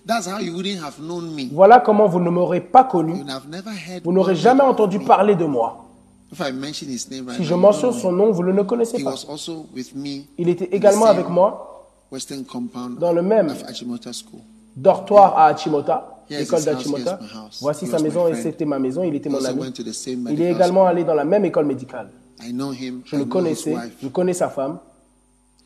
That's 0.06 0.26
how 0.26 0.38
you 0.40 0.54
wouldn't 0.54 0.82
have 0.82 0.98
known 1.00 1.34
me. 1.34 1.48
Voilà 1.52 1.80
comment 1.80 2.06
vous 2.08 2.18
ne 2.20 2.30
m'aurez 2.30 2.60
pas 2.60 2.84
connu. 2.84 3.18
You'd 3.18 3.28
have 3.30 3.46
never 3.48 3.70
heard. 3.70 4.02
Vous 4.04 4.12
n'aurez 4.12 4.34
jamais 4.34 4.62
entendu 4.62 4.98
parler 5.00 5.34
de 5.36 5.44
moi. 5.44 5.84
If 6.32 6.40
I 6.40 6.50
mention 6.52 6.88
his 6.88 7.10
name 7.10 7.26
right 7.28 7.36
Si 7.38 7.44
je 7.44 7.54
mentionne 7.54 7.92
son 7.92 8.10
nom, 8.12 8.30
vous 8.32 8.42
ne 8.42 8.52
le 8.52 8.64
connaissez 8.64 8.98
He 8.98 9.04
pas. 9.04 9.10
was 9.12 9.26
also 9.28 9.66
with 9.74 9.94
me 9.94 10.24
Il 10.38 10.48
était 10.48 10.64
également 10.74 11.06
avec 11.06 11.28
moi 11.28 11.68
Western 12.10 12.44
compound 12.44 12.98
dans 12.98 13.12
le 13.12 13.22
même 13.22 13.50
of 13.50 13.62
Achimota 13.68 14.12
school. 14.12 14.40
dortoir 14.76 15.36
à 15.36 15.46
Achimota, 15.48 16.24
Here's 16.28 16.40
l'école 16.42 16.60
his 16.60 16.68
house, 16.68 16.76
d'Achimota. 16.76 17.18
here's 17.18 17.20
my 17.32 17.38
house. 17.38 17.58
Voici 17.60 17.84
He 17.84 17.88
sa 17.88 17.96
was 17.96 18.02
my 18.02 18.08
maison 18.08 18.26
et 18.28 18.30
friend. 18.32 18.42
c'était 18.44 18.64
ma 18.64 18.78
maison, 18.78 19.02
il 19.04 19.14
était 19.14 19.28
He 19.28 19.32
mon 19.32 19.38
also 19.38 19.50
ami. 19.50 19.60
went 19.60 19.72
to 19.72 19.82
the 19.82 19.92
same 19.92 20.26
Il 20.30 20.40
est 20.40 20.44
medical 20.44 20.54
également 20.56 20.86
allé 20.86 21.04
dans 21.04 21.14
la 21.14 21.24
même 21.24 21.44
école 21.44 21.66
médicale. 21.66 22.08
school. 22.38 22.48
I 22.48 22.52
know 22.52 22.70
him. 22.72 23.02
Je 23.04 23.16
I 23.16 23.18
le 23.18 23.24
know 23.24 23.26
his 23.26 23.28
connaissais, 23.28 23.74
wife. 23.74 23.92
je 24.02 24.08
connais 24.08 24.32
sa 24.34 24.48
femme. 24.48 24.78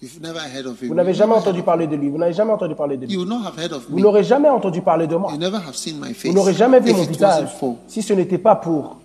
Vous 0.02 0.94
n'avez 0.94 1.14
jamais 1.14 1.32
entendu 1.34 1.62
parler 1.62 1.86
de 1.86 1.96
lui, 1.96 2.10
vous 2.10 2.18
n'avez 2.18 2.34
jamais 2.34 2.52
entendu 2.52 2.74
parler 2.74 2.98
de 2.98 3.06
lui. 3.06 3.12
You 3.14 3.20
would 3.20 3.28
not 3.30 3.46
have 3.46 3.58
heard 3.58 3.72
of 3.72 3.86
Vous 3.88 3.98
n'aurez 3.98 4.24
jamais 4.24 4.50
entendu 4.50 4.82
parler 4.82 5.06
de 5.06 5.16
moi. 5.16 5.32
You 5.32 5.38
never 5.38 5.56
have 5.56 5.74
seen 5.74 5.98
my 5.98 6.12
face. 6.12 6.30
Vous 6.30 6.36
n'aurez 6.36 6.52
jamais 6.52 6.80
vu 6.80 6.92
mon 6.92 7.04
visage 7.04 7.48
si 7.88 8.02
ce 8.02 8.12
n'était 8.12 8.36
pas 8.36 8.56
pour 8.56 8.98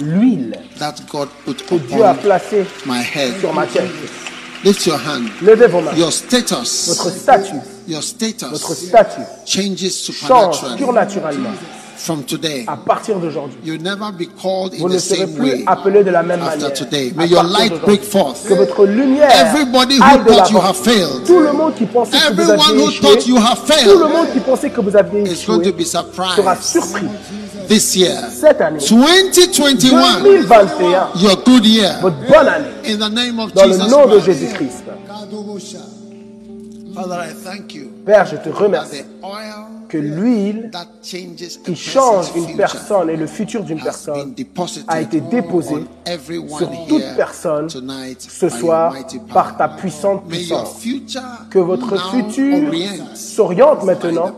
l'huile 0.00 0.58
that 0.78 0.96
God 1.10 1.28
put 1.46 1.54
que 1.54 1.74
Dieu 1.76 2.04
a 2.04 2.12
placée 2.12 2.66
my 2.84 2.98
head. 3.00 3.38
sur 3.40 3.54
ma 3.54 3.66
tête. 3.66 3.88
Lift 4.62 4.84
your 4.84 4.96
hand. 4.98 5.28
Levez 5.40 5.68
vos 5.68 5.80
mains. 5.80 5.94
Your 5.96 6.12
status, 6.12 6.88
Votre 6.88 7.10
statut, 7.16 7.56
your 7.88 8.02
status 8.02 8.50
votre 8.50 8.74
statut 8.74 9.22
changes 9.46 9.78
change 9.78 9.88
supernaturally 9.88 10.78
surnaturellement 10.78 11.50
from 12.00 12.24
today. 12.24 12.64
à 12.66 12.76
partir 12.76 13.18
d'aujourd'hui. 13.18 13.58
You'll 13.64 13.82
never 13.82 14.10
be 14.12 14.26
called 14.40 14.72
in 14.74 14.78
Vous 14.78 14.88
ne 14.88 14.94
the 14.96 14.98
serez 15.00 15.26
same 15.26 15.34
plus 15.34 15.50
way 15.50 15.64
appelé 15.66 16.02
de 16.02 16.10
la 16.10 16.22
même 16.22 16.40
after 16.40 16.58
manière. 16.58 16.72
today. 16.72 17.12
May 17.14 17.26
your 17.28 17.42
light 17.44 17.72
break 17.82 18.02
forth. 18.02 18.48
Que 18.48 18.54
votre 18.54 18.86
lumière 18.86 19.30
Everybody 19.30 19.98
who 19.98 20.02
aille 20.04 20.24
de 20.24 20.30
thought 20.32 20.50
you 20.50 20.58
have 20.60 20.76
failed, 20.76 21.24
Tout 21.26 21.40
le 21.40 21.52
monde 21.52 21.74
qui 21.74 21.84
pensait 21.84 22.16
que 22.16 22.32
vous 22.32 22.40
everyone 22.50 22.70
aviez 22.70 22.84
who 22.84 22.90
thought 23.02 23.26
you 23.26 23.36
échoué, 23.36 23.46
have 23.46 23.58
tout 23.58 23.66
le 23.68 23.74
failed 23.74 23.98
monde 24.16 24.32
qui 24.32 24.40
pensait 24.40 24.70
que 24.70 24.80
vous 24.80 24.96
aviez 24.96 25.20
is 25.22 25.44
going 25.46 25.60
to 25.60 25.68
échoué 25.68 25.72
be 25.72 25.84
sera 25.84 26.02
surprised 26.04 26.62
surpris 26.62 27.06
this 27.68 27.94
year. 27.96 28.16
cette 28.32 28.60
année, 28.60 28.78
2021, 28.88 30.20
2021, 30.22 31.08
your 31.16 31.36
good 31.44 31.66
year. 31.66 31.98
votre 32.00 32.16
bonne 32.28 32.48
année, 32.48 32.68
In 32.88 32.96
the 32.96 33.10
name 33.12 33.38
of 33.38 33.52
dans 33.52 33.66
le 33.66 33.72
Jesus 33.74 33.88
nom 33.90 34.06
de 34.06 34.18
Christ. 34.18 34.24
Jésus-Christ. 34.26 34.84
Père, 38.06 38.26
je 38.26 38.36
te 38.36 38.48
that 38.48 38.54
remercie 38.58 39.02
the 39.02 39.24
oil 39.24 39.66
que 39.88 39.98
l'huile 39.98 40.70
that 40.72 40.86
changes 41.02 41.42
a 41.42 41.64
qui 41.64 41.74
change 41.76 42.26
person's 42.32 42.36
une 42.36 42.42
future 42.44 42.56
personne 42.56 43.10
et 43.10 43.16
le 43.16 43.26
futur 43.26 43.62
d'une 43.64 43.78
has 43.78 43.82
been 43.82 43.84
personne 43.84 44.34
deposited 44.34 44.84
a 44.88 45.00
été 45.00 45.20
déposé 45.20 45.74
on 45.74 46.10
everyone 46.10 46.58
sur 46.58 46.70
toute 46.88 47.16
personne 47.16 47.66
tonight 47.66 48.20
ce 48.20 48.48
soir 48.48 48.94
par 49.32 49.56
ta 49.56 49.68
puissante 49.68 50.28
May 50.28 50.42
your 50.44 50.62
puissance. 50.62 50.80
future 50.80 51.22
Que 51.50 51.58
votre 51.58 51.92
now 51.94 52.10
futur 52.10 52.68
orient 52.68 53.14
s'oriente 53.14 53.84
maintenant 53.84 54.32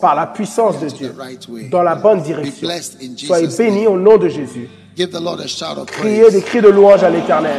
par 0.00 0.14
la 0.14 0.26
puissance 0.26 0.80
de 0.80 0.88
Dieu 0.88 1.12
the 1.16 1.18
right 1.20 1.48
way. 1.48 1.68
dans 1.68 1.82
la 1.82 1.94
bonne 1.94 2.20
Be 2.20 2.24
direction. 2.24 2.66
blessed 2.66 2.96
in 3.02 3.16
Soyez 3.16 3.44
Jesus' 3.46 3.56
bénis 3.58 3.84
name. 3.84 3.92
au 3.92 3.98
nom 3.98 4.16
de 4.18 4.28
Jésus. 4.28 4.68
Give 4.96 5.10
the 5.10 5.20
Lord 5.20 5.40
a 5.40 5.46
shout 5.46 5.76
of 5.78 5.86
Criez 5.86 6.30
des 6.30 6.40
cris 6.42 6.60
de 6.60 6.68
louange 6.68 7.02
à 7.02 7.10
l'Éternel. 7.10 7.56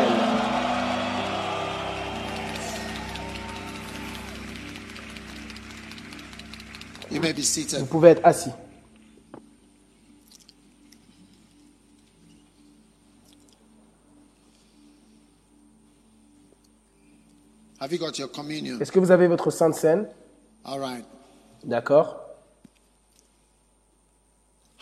May 7.26 7.34
be 7.34 7.42
seated. 7.44 7.80
Vous 7.80 7.86
pouvez 7.88 8.10
être 8.12 8.22
assis. 8.24 8.52
Have 17.80 17.92
you 17.92 18.00
got 18.00 18.18
your 18.18 18.30
communion? 18.32 18.80
Est-ce 18.80 18.92
que 18.92 19.00
vous 19.00 19.12
avez 19.12 19.28
votre 19.28 19.52
Sainte 19.52 19.76
Seine 19.76 20.08
All 20.64 20.80
right. 20.80 21.06
D'accord. 21.64 22.18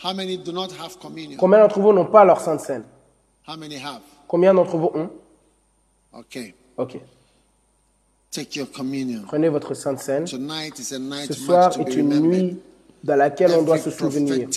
How 0.02 0.12
many 0.14 0.36
do 0.38 0.52
not 0.52 0.68
have 0.80 0.98
communion? 0.98 1.38
Combien 1.38 1.60
d'entre 1.60 1.80
vous 1.80 1.92
n'ont 1.92 2.06
pas 2.06 2.24
leur 2.24 2.40
Sainte 2.40 2.60
Seine 2.60 2.84
How 3.48 3.56
many 3.56 3.76
have? 3.76 4.00
Combien 4.28 4.54
d'entre 4.54 4.76
vous 4.76 4.90
ont? 4.94 5.10
Okay. 6.12 6.54
Ok. 6.76 6.98
Take 8.34 8.56
your 8.56 8.66
communion. 8.66 9.22
Prenez 9.28 9.48
votre 9.48 9.74
Sainte 9.74 10.00
Seine. 10.00 10.24
Tonight 10.24 10.80
is 10.80 10.92
a 10.92 10.98
night 10.98 11.28
Ce 11.28 11.34
soir 11.34 11.70
est 11.78 11.94
une 11.94 12.12
remembered. 12.12 12.42
nuit 12.42 12.56
dans 13.04 13.14
laquelle 13.14 13.52
on 13.52 13.62
doit 13.62 13.78
se 13.78 13.90
souvenir. 13.90 14.48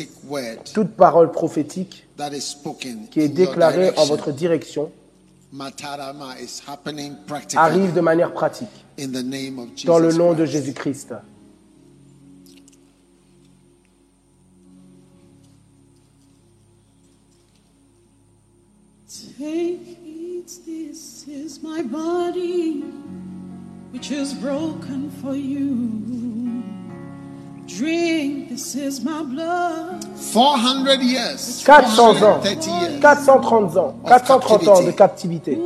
Toute 0.73 0.95
parole 0.95 1.31
prophétique 1.31 2.07
that 2.17 2.33
is 2.33 2.41
spoken 2.41 3.07
qui 3.11 3.19
est 3.19 3.25
in 3.25 3.27
your 3.27 3.35
déclarée 3.35 3.89
en 3.89 4.05
direction, 4.05 4.05
votre 4.15 4.31
direction 4.31 4.91
Matarama 5.53 6.39
is 6.41 6.61
happening 6.67 7.13
practically 7.27 7.59
arrive 7.59 7.93
de 7.93 8.01
manière 8.01 8.33
pratique 8.33 8.67
in 8.97 9.11
the 9.11 9.23
name 9.23 9.59
of 9.59 9.69
Jesus. 9.75 9.85
dans 9.85 9.99
le 9.99 10.11
nom 10.11 10.33
de 10.33 10.43
Christ. 10.43 10.51
Jésus-Christ. 10.53 11.13
Take 19.37 19.99
it, 20.03 20.47
this 20.65 21.27
is 21.27 21.61
my 21.61 21.83
body, 21.83 22.83
which 23.91 24.11
is 24.11 24.33
broken 24.33 25.09
for 25.21 25.35
you. 25.35 26.63
Drink, 27.67 28.49
this 28.49 28.75
is 28.75 29.03
my 29.03 29.23
blood. 29.23 30.03
400 30.15 31.01
years, 31.01 31.61
400 31.63 32.23
ans, 32.23 32.41
430 32.41 32.67
years 32.67 32.99
430 33.01 33.77
ans, 33.77 33.95
430 34.07 34.67
ans 34.69 34.81
de 34.83 34.91
captivité 34.91 35.57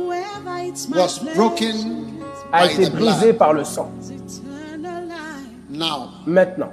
was 0.90 1.18
broken 1.36 2.20
a 2.52 2.66
by 2.66 2.72
été 2.72 2.86
the 2.86 2.90
brisé 2.90 3.20
blood. 3.32 3.38
par 3.38 3.52
le 3.52 3.64
sang. 3.64 3.88
is 4.00 4.10
eternal 4.10 5.04
life. 5.06 5.70
Now, 5.70 6.08
Maintenant, 6.26 6.72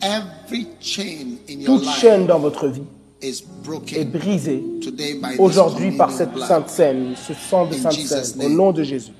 every 0.00 0.68
chain 0.80 1.38
in 1.48 1.60
your 1.60 1.66
toute 1.78 1.84
life 1.86 1.96
chaîne 1.98 2.26
dans 2.26 2.38
votre 2.38 2.68
vie 2.68 2.82
is 3.20 3.42
est 3.42 3.46
broken 3.64 4.10
brisée 4.10 4.62
today 4.82 5.14
by 5.20 5.30
this 5.32 5.40
aujourd'hui 5.40 5.92
par 5.96 6.10
cette 6.10 6.36
sainte 6.38 6.68
scène, 6.70 7.14
ce 7.16 7.34
sang 7.34 7.66
de 7.66 7.74
In 7.74 7.78
sainte 7.78 7.92
scène, 7.92 8.42
au 8.42 8.48
nom 8.48 8.72
de 8.72 8.82
Jésus. 8.82 9.12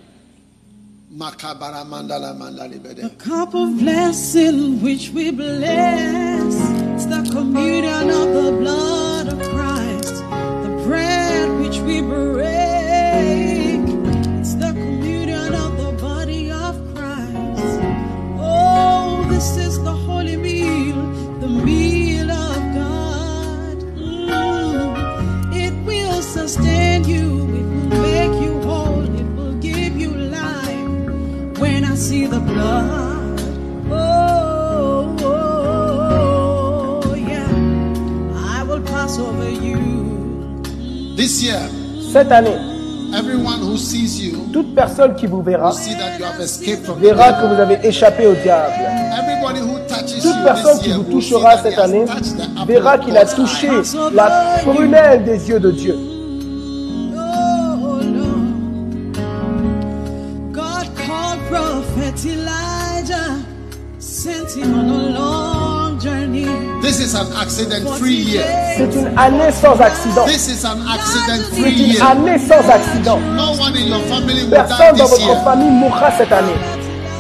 The 3.02 3.14
cup 3.18 3.54
of 3.54 3.78
blessing 3.78 4.82
which 4.82 5.10
we 5.10 5.30
bless. 5.30 6.54
It's 6.94 7.06
the 7.06 7.22
communion 7.30 8.10
of 8.10 8.34
the 8.34 8.50
blood 8.58 9.28
of 9.28 9.38
Christ. 9.50 10.14
The 10.64 10.82
bread 10.84 11.60
which 11.60 11.78
we 11.78 12.00
break. 12.00 12.53
Cette 42.12 42.31
année, 42.31 42.56
Everyone 43.12 43.60
who 43.60 43.76
sees 43.76 44.20
you 44.20 44.49
Toute 44.53 44.74
personne 44.74 45.15
qui 45.17 45.26
vous 45.26 45.42
verra 45.42 45.72
verra 47.01 47.33
que 47.33 47.47
vous 47.54 47.60
avez 47.60 47.78
échappé 47.87 48.26
au 48.26 48.35
diable. 48.35 48.72
Toute 50.22 50.44
personne 50.44 50.78
qui 50.78 50.92
vous 50.92 51.03
touchera 51.03 51.58
cette 51.58 51.78
année 51.78 52.04
verra 52.67 52.99
qu'il 52.99 53.17
a 53.17 53.24
touché 53.24 53.69
la 54.12 54.58
prunelle 54.65 55.24
des 55.24 55.49
yeux 55.49 55.60
de 55.60 55.70
Dieu. 55.70 56.13
Elijah, 62.26 63.37
sent 63.99 64.57
him 64.57 64.74
on 64.74 64.89
a 64.90 65.10
long 65.19 65.99
journey. 66.01 66.47
This 66.83 67.01
is 67.01 67.15
an 67.15 67.26
accident-free 67.40 68.15
year. 68.15 68.44
C'est 68.76 68.92
une 68.94 69.19
année 69.19 69.51
sans 69.53 69.78
accident. 69.81 70.24
This 70.26 70.49
is 70.49 70.65
an 70.65 70.78
accident-free 70.87 71.92
C'est 71.92 71.97
une 71.99 72.03
année 72.03 72.39
sans 72.39 72.69
accident. 72.69 73.19
No 73.37 73.53
one 73.60 73.74
in 73.76 73.89
your 73.89 74.01
family 74.08 74.42
will 74.44 74.51
die 74.51 74.57
Personne 74.57 74.97
dans 74.97 75.07
votre 75.07 75.21
year. 75.26 75.44
famille 75.44 75.71
mourra 75.71 76.10
cette 76.19 76.33
année. 76.33 76.53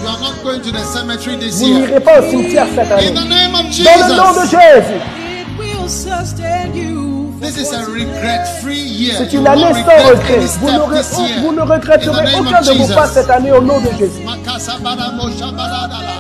You 0.02 0.08
are 0.10 0.20
not 0.20 0.42
going 0.42 0.60
to 0.60 0.70
the 0.70 0.84
cemetery 0.84 1.36
this 1.38 1.60
Vous 1.60 1.66
year. 1.68 1.78
n'irez 1.86 2.00
pas 2.00 2.20
au 2.20 2.28
cimetière 2.30 2.66
cette 2.74 2.90
In 2.90 2.94
année. 2.96 3.10
the 3.14 3.28
name 3.28 3.54
of 3.54 3.64
Dans 3.84 4.08
le 4.08 4.16
nom 4.16 4.32
de 4.32 4.40
Jesus. 4.40 4.56
Jésus. 4.56 5.00
It 5.40 5.58
will 5.58 5.88
sustain 5.88 6.74
you. 6.74 7.13
For 7.44 7.50
This 7.60 7.68
is 7.68 7.72
a 7.72 7.84
40 7.84 7.92
regret-free 8.04 8.78
year. 8.78 9.14
C'est 9.18 9.32
You 9.32 9.40
une 9.40 9.48
will 9.48 9.58
not 9.60 9.66
année 9.66 9.82
sans 9.84 10.08
regret 10.08 10.38
Vous, 10.38 10.94
this 10.94 11.18
year. 11.18 11.40
vous 11.42 11.52
ne 11.52 11.60
regretterez 11.62 12.38
aucun 12.38 12.60
de 12.62 12.72
vos 12.78 12.94
pas 12.94 13.06
cette 13.06 13.30
année 13.30 13.52
au 13.52 13.60
nom 13.60 13.80
de 13.80 13.90
Jésus. 13.98 14.24
Makasabadamoshabaladala. 14.24 16.14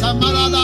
Tamarada. 0.00 0.58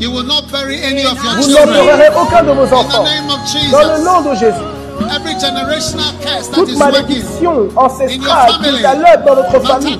You 0.00 0.10
will 0.12 0.24
not 0.26 0.42
bury 0.52 0.82
any 0.84 1.04
of 1.04 1.22
your 1.24 1.34
Vous 1.36 1.42
children. 1.42 1.66
n'enterrerez 1.68 2.10
aucun 2.16 2.42
de 2.44 2.50
vos 2.52 2.62
In 2.64 2.68
the 2.68 2.74
enfants. 2.74 3.04
name 3.04 3.30
of 3.30 3.40
Dans 3.72 3.78
le 3.82 3.84
Jesus. 3.96 4.04
nom 4.04 4.20
de 4.30 4.34
Jésus. 4.36 4.66
Every 5.10 5.34
generational 5.40 6.12
curse 6.20 6.48
that 6.48 6.54
Toute 6.54 6.76
malédiction 6.76 7.68
ancestrale 7.76 8.52
qui 8.62 8.68
est 8.68 8.82
dans 8.82 9.34
notre 9.36 9.60
famille 9.66 9.98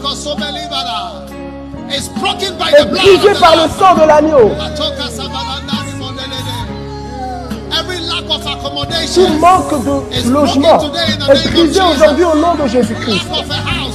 est 2.76 2.84
brisée 2.90 3.34
par 3.40 3.56
le 3.56 3.68
sang 3.78 3.94
de 3.94 4.06
l'agneau. 4.06 4.50
Accommodation. 8.30 9.38
manque 9.38 9.84
de 9.84 10.30
logement 10.30 10.78
est 11.30 11.48
brisé 11.50 11.80
aujourd'hui 11.80 12.24
au 12.24 12.36
nom 12.36 12.54
de 12.62 12.68
Jésus-Christ. 12.68 13.26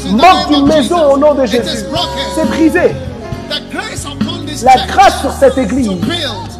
Manque 0.09 0.47
d'une 0.49 0.65
maison 0.65 1.13
au 1.13 1.17
nom 1.17 1.35
de 1.35 1.45
Jésus. 1.45 1.85
C'est 2.35 2.47
brisé. 2.47 2.95
La 4.63 4.85
grâce 4.87 5.21
sur 5.21 5.31
cette 5.31 5.57
église 5.57 5.91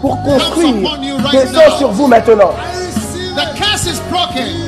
pour 0.02 0.22
construire 0.22 1.00
descend 1.32 1.78
sur 1.80 1.90
vous 1.90 2.08
maintenant. 2.08 2.52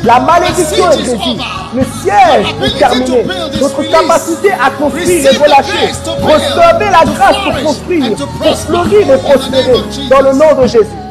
La 0.03 0.19
malédiction 0.19 0.89
est 0.91 0.99
is 0.99 1.15
brisée. 1.15 1.41
Le 1.75 1.83
siège 2.01 2.55
est 2.63 2.77
terminé. 2.79 3.25
Votre 3.59 3.83
capacité 3.83 4.51
à 4.51 4.71
construire 4.71 5.27
est 5.27 5.37
relâchée. 5.37 5.93
Recevez 6.21 6.89
la 6.89 7.05
grâce 7.13 7.37
pour 7.43 7.63
construire, 7.63 8.15
pour 8.15 8.57
fleurir 8.57 9.13
et 9.13 9.17
prospérer. 9.19 9.83
Dans 10.09 10.21
le 10.21 10.33
nom 10.33 10.61
de 10.61 10.67
Jésus. 10.67 11.04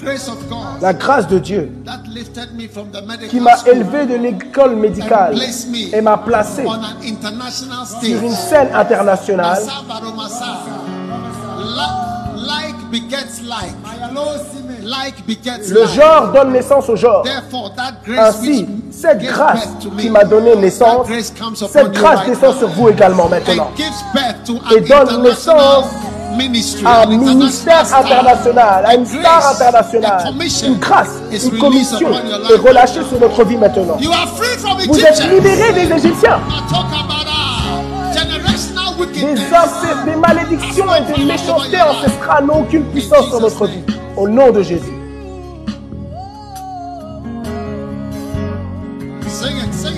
Grace 0.00 0.28
of 0.28 0.48
God 0.48 0.80
La 0.80 0.94
grâce 0.94 1.28
de 1.28 1.38
Dieu 1.38 1.70
that 1.84 2.06
lifted 2.08 2.54
me 2.54 2.66
from 2.68 2.90
the 2.90 3.02
medical 3.02 3.28
qui 3.28 3.40
m'a 3.40 3.56
school 3.56 3.74
élevé 3.74 4.06
de 4.06 4.14
l'école 4.14 4.76
médicale 4.76 5.34
and 5.34 5.36
placed 5.36 5.68
me 5.68 5.94
et 5.94 6.00
m'a 6.00 6.16
placé 6.16 6.64
on 6.64 6.70
an 6.70 6.96
international 7.02 7.86
sur 7.86 8.22
une 8.22 8.30
stage. 8.30 8.48
scène 8.48 8.74
internationale. 8.74 9.62
Like 12.36 12.90
begets 12.90 13.42
like. 13.42 13.74
Le 14.82 15.86
genre 15.86 16.32
donne 16.32 16.52
naissance 16.52 16.88
au 16.88 16.96
genre. 16.96 17.22
Therefore, 17.22 17.72
that 17.76 17.92
grace 18.06 18.36
Ainsi, 18.40 18.66
cette 18.90 19.18
grâce 19.22 19.68
qui 19.98 20.10
m'a 20.10 20.24
donné 20.24 20.56
naissance, 20.56 21.06
cette 21.70 21.92
grâce 21.92 22.26
descend 22.26 22.56
sur 22.56 22.68
vous 22.68 22.88
également 22.88 23.28
maintenant. 23.28 23.70
Et 24.74 24.80
donne 24.80 25.22
naissance 25.22 25.86
à 26.84 27.02
un 27.02 27.06
ministère 27.06 27.84
international, 27.94 28.86
à 28.86 28.94
une 28.94 29.06
star 29.06 29.50
internationale. 29.52 30.32
Une 30.64 30.78
grâce, 30.78 31.20
une 31.32 31.58
commission 31.58 32.08
est 32.12 32.56
relâchée 32.56 33.02
sur 33.08 33.20
notre 33.20 33.44
vie 33.44 33.56
maintenant. 33.56 33.98
Vous 34.88 35.00
êtes 35.00 35.24
libérés 35.30 35.72
des 35.72 35.92
Égyptiens, 35.94 36.38
des, 39.12 40.10
des 40.10 40.16
malédictions 40.16 40.86
et 40.94 41.12
des 41.14 41.24
méchancetés 41.24 41.80
ancestrales 41.80 42.46
n'ont 42.46 42.60
aucune 42.60 42.84
puissance 42.84 43.26
sur 43.28 43.40
notre 43.40 43.66
vie. 43.66 43.82
Au 44.16 44.28
nom 44.28 44.50
de 44.50 44.62
Jésus. 44.62 44.92
Sing 49.28 49.56
it, 49.56 49.72
sing 49.72 49.96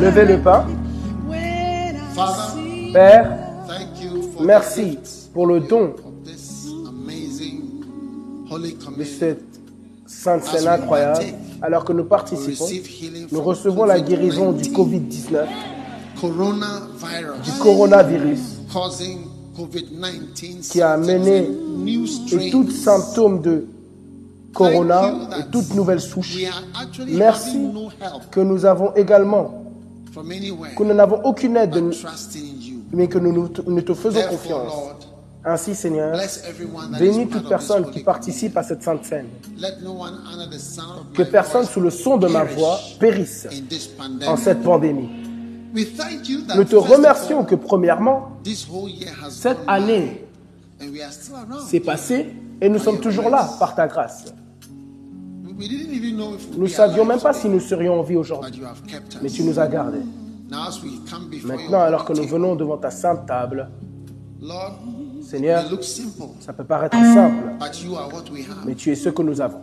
Levez 0.00 0.24
le 0.26 0.42
pain. 0.42 0.64
Père, 2.92 3.38
merci 4.40 4.98
pour 5.32 5.46
le 5.46 5.60
don 5.60 5.94
de 8.96 9.04
cette 9.04 9.44
sainte 10.06 10.44
scène 10.44 10.68
incroyable. 10.68 11.24
Alors 11.62 11.84
que 11.84 11.92
nous 11.92 12.04
participons, 12.04 12.66
nous 13.32 13.42
recevons 13.42 13.84
la 13.84 14.00
guérison 14.00 14.52
du 14.52 14.70
Covid-19, 14.70 15.46
coronavirus 16.20 17.42
du 17.44 17.52
coronavirus, 17.60 18.40
causing 18.72 19.20
COVID-19 19.56 20.70
qui 20.70 20.82
a 20.82 20.92
amené 20.92 21.48
et 21.86 22.06
strains. 22.06 22.50
tous 22.50 22.70
symptômes 22.70 23.40
de 23.40 23.66
corona 24.52 25.12
et. 25.38 26.34
We 26.34 26.46
are 26.46 26.62
actually 26.80 27.16
Merci 27.16 27.58
que 28.30 28.40
nous 28.40 28.64
avons 28.64 28.94
également, 28.94 29.65
que 30.76 30.82
nous 30.82 30.94
n'avons 30.94 31.20
aucune 31.24 31.56
aide, 31.56 31.70
de- 31.70 31.80
you. 31.80 32.82
mais 32.92 33.08
que 33.08 33.18
nous, 33.18 33.32
nous, 33.32 33.50
nous 33.66 33.82
te 33.82 33.94
faisons 33.94 34.20
confiance. 34.28 34.72
Ainsi, 35.48 35.76
Seigneur, 35.76 36.18
bénis 36.98 37.28
toute 37.28 37.48
personne 37.48 37.90
qui 37.92 38.00
participe 38.00 38.56
à 38.56 38.64
cette 38.64 38.82
sainte 38.82 39.04
scène. 39.04 39.28
Que 41.14 41.22
personne 41.22 41.64
sous 41.66 41.80
le 41.80 41.90
son 41.90 42.16
de 42.16 42.26
ma 42.26 42.42
voix 42.42 42.80
périsse 42.98 43.46
en 44.26 44.36
cette 44.36 44.62
pandémie. 44.62 45.08
Nous 46.56 46.64
te 46.64 46.74
remercions 46.76 47.44
que 47.44 47.54
premièrement, 47.54 48.32
cette 49.30 49.58
année 49.68 50.26
s'est 51.68 51.80
passée 51.80 52.34
et 52.60 52.68
nous 52.68 52.78
sommes 52.78 52.98
toujours 53.00 53.28
là 53.30 53.48
par 53.60 53.74
ta 53.74 53.86
grâce. 53.86 54.24
Nous 55.58 56.62
ne 56.62 56.68
savions 56.68 57.04
même 57.04 57.20
pas 57.20 57.32
si 57.32 57.48
nous 57.48 57.60
serions 57.60 58.00
en 58.00 58.02
vie 58.02 58.16
aujourd'hui, 58.16 58.60
mais 59.22 59.30
tu 59.30 59.42
nous 59.42 59.58
as 59.58 59.66
gardés. 59.66 60.02
Maintenant, 61.44 61.80
alors 61.80 62.04
que 62.04 62.12
nous 62.12 62.26
venons 62.26 62.54
devant 62.54 62.76
ta 62.76 62.90
sainte 62.90 63.26
table, 63.26 63.68
Lord, 64.40 64.78
Seigneur, 65.22 65.64
ça 66.40 66.52
peut 66.52 66.64
paraître 66.64 66.96
simple, 66.96 67.54
mais 68.66 68.74
tu 68.74 68.92
es 68.92 68.94
ce 68.94 69.08
que 69.08 69.22
nous 69.22 69.40
avons. 69.40 69.62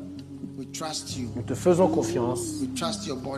Nous 1.36 1.42
te 1.42 1.56
faisons 1.56 1.88
confiance. 1.88 2.40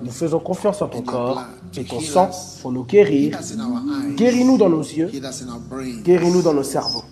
Nous 0.04 0.12
faisons 0.12 0.40
confiance 0.40 0.82
en 0.82 0.88
ton 0.88 1.02
corps 1.02 1.40
et 1.78 1.84
to 1.84 1.90
ton 1.96 2.02
sang 2.02 2.30
pour 2.62 2.72
nous 2.74 2.84
guérir. 2.84 3.38
Guéris-nous 4.18 4.58
dans 4.58 4.70
nos 4.70 4.82
yeux, 4.82 5.10
guéris-nous 6.04 6.42
dans 6.42 6.54
nos 6.54 6.64
cerveaux. 6.64 7.04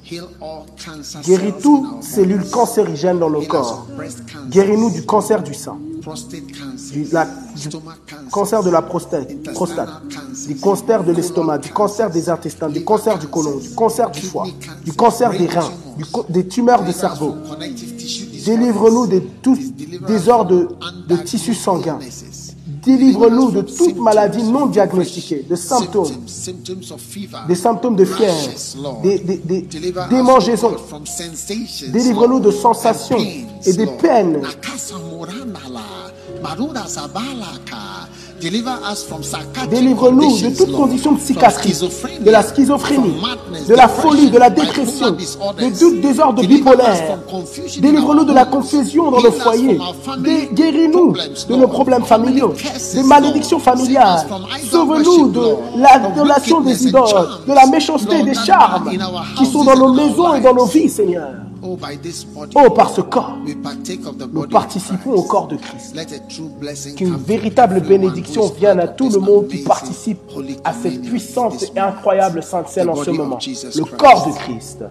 Guéris 1.26 1.53
toutes 1.62 2.03
cellules 2.03 2.50
cancérigènes 2.50 3.19
dans 3.19 3.30
nos 3.30 3.42
corps. 3.44 3.88
Guéris-nous 4.50 4.90
du 4.92 5.06
cancer 5.06 5.42
du 5.42 5.53
sein, 5.53 5.78
du, 6.92 7.06
la- 7.14 7.26
du 7.56 7.69
cancer. 8.30 8.62
de 8.64 8.69
la 8.69 8.82
prostate, 8.82 9.42
prostate, 9.53 9.90
du 10.48 10.56
cancer 10.58 11.03
de 11.03 11.12
l'estomac, 11.14 11.60
du 11.60 11.69
cancer 11.69 12.10
des 12.10 12.30
intestins, 12.30 12.68
du 12.69 12.84
cancer 12.84 13.18
du 13.19 13.28
côlon, 13.28 13.58
du 13.58 13.69
cancer 13.74 14.12
du 14.12 14.22
foie, 14.22 14.48
du 14.84 14.92
cancer. 14.94 15.30
des 15.32 15.48
reins, 15.48 15.72
du 15.98 16.03
des 16.30 16.46
tumeurs 16.48 16.84
du 16.84 16.92
cerveau. 16.92 17.36
Délivre-nous 18.45 19.08
de 19.08 19.19
tout 19.42 19.58
désordre 20.08 20.51
de, 20.51 20.67
de 21.08 21.15
tissus 21.22 21.53
sanguins. 21.56 21.99
Délivre-nous 22.85 23.51
de 23.51 23.61
toute 23.61 23.97
maladie 23.97 24.43
non 24.43 24.65
diagnostiquée, 24.65 25.45
de 25.49 25.56
symptômes, 25.56 26.09
des 27.47 27.56
symptômes 27.56 27.95
de 27.95 28.03
fièvre, 28.06 28.49
des, 29.01 29.19
des, 29.19 29.38
des 29.38 29.67
démangeaisons. 30.09 30.76
Délivre-nous 31.92 32.40
de 32.42 32.51
sensations 32.51 33.17
et 33.65 33.74
des 33.74 33.85
peines. 33.88 34.42
Délivre-nous 39.69 40.38
de 40.38 40.56
toute 40.58 40.72
condition 40.76 41.15
psychiatrique, 41.15 41.76
de 42.24 42.31
la 42.31 42.43
schizophrénie, 42.43 43.15
de 43.67 43.74
la 43.76 43.88
folie, 43.88 44.29
de 44.29 44.38
la 44.38 44.49
dépression, 44.49 45.11
de 45.11 45.79
tout 45.79 45.95
désordre 46.01 46.42
bipolaire. 46.47 47.19
Délivre-nous 47.79 48.24
de 48.26 48.33
la 48.33 48.45
confusion 48.45 49.11
dans 49.11 49.22
nos 49.22 49.31
foyers. 49.31 49.79
Dé- 50.19 50.49
Guéris-nous 50.53 51.13
de 51.49 51.56
nos 51.56 51.67
problèmes 51.67 52.03
familiaux, 52.03 52.53
des 52.93 53.03
malédictions 53.03 53.59
familiales. 53.59 54.26
Sauve-nous 54.69 55.29
de 55.29 55.56
la 55.77 55.99
violation 56.13 56.61
des 56.61 56.88
idoles, 56.88 57.29
de 57.47 57.53
la 57.53 57.65
méchanceté 57.67 58.19
et 58.19 58.24
des 58.24 58.33
charmes 58.33 58.90
qui 59.38 59.45
sont 59.45 59.63
dans 59.63 59.77
nos 59.77 59.93
maisons 59.93 60.33
et 60.35 60.42
dans 60.42 60.53
nos 60.53 60.65
vies, 60.65 60.90
Seigneur. 60.90 61.29
Oh, 61.65 62.69
par 62.72 62.90
ce 62.90 63.01
corps, 63.01 63.38
nous 64.33 64.47
participons 64.47 65.13
au 65.13 65.24
corps 65.24 65.47
de 65.47 65.56
Christ. 65.56 65.96
Qu'une 66.96 67.15
véritable 67.15 67.79
bénédiction 67.81 68.47
vienne 68.49 68.79
à 68.79 68.88
tout 68.88 69.10
le 69.10 69.19
monde 69.19 69.47
qui 69.47 69.60
participe 69.60 70.19
à 70.63 70.74
cette 70.74 71.01
puissante 71.03 71.63
et 71.76 71.79
incroyable 71.79 72.44
sainte 72.44 72.67
scène 72.67 72.90
en 72.90 72.96
ce 72.96 73.12
moment. 73.12 73.40
Le 73.40 73.85
corps 73.97 74.28
de 74.28 74.33
Christ. 74.33 74.83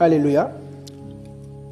Alléluia. 0.00 0.52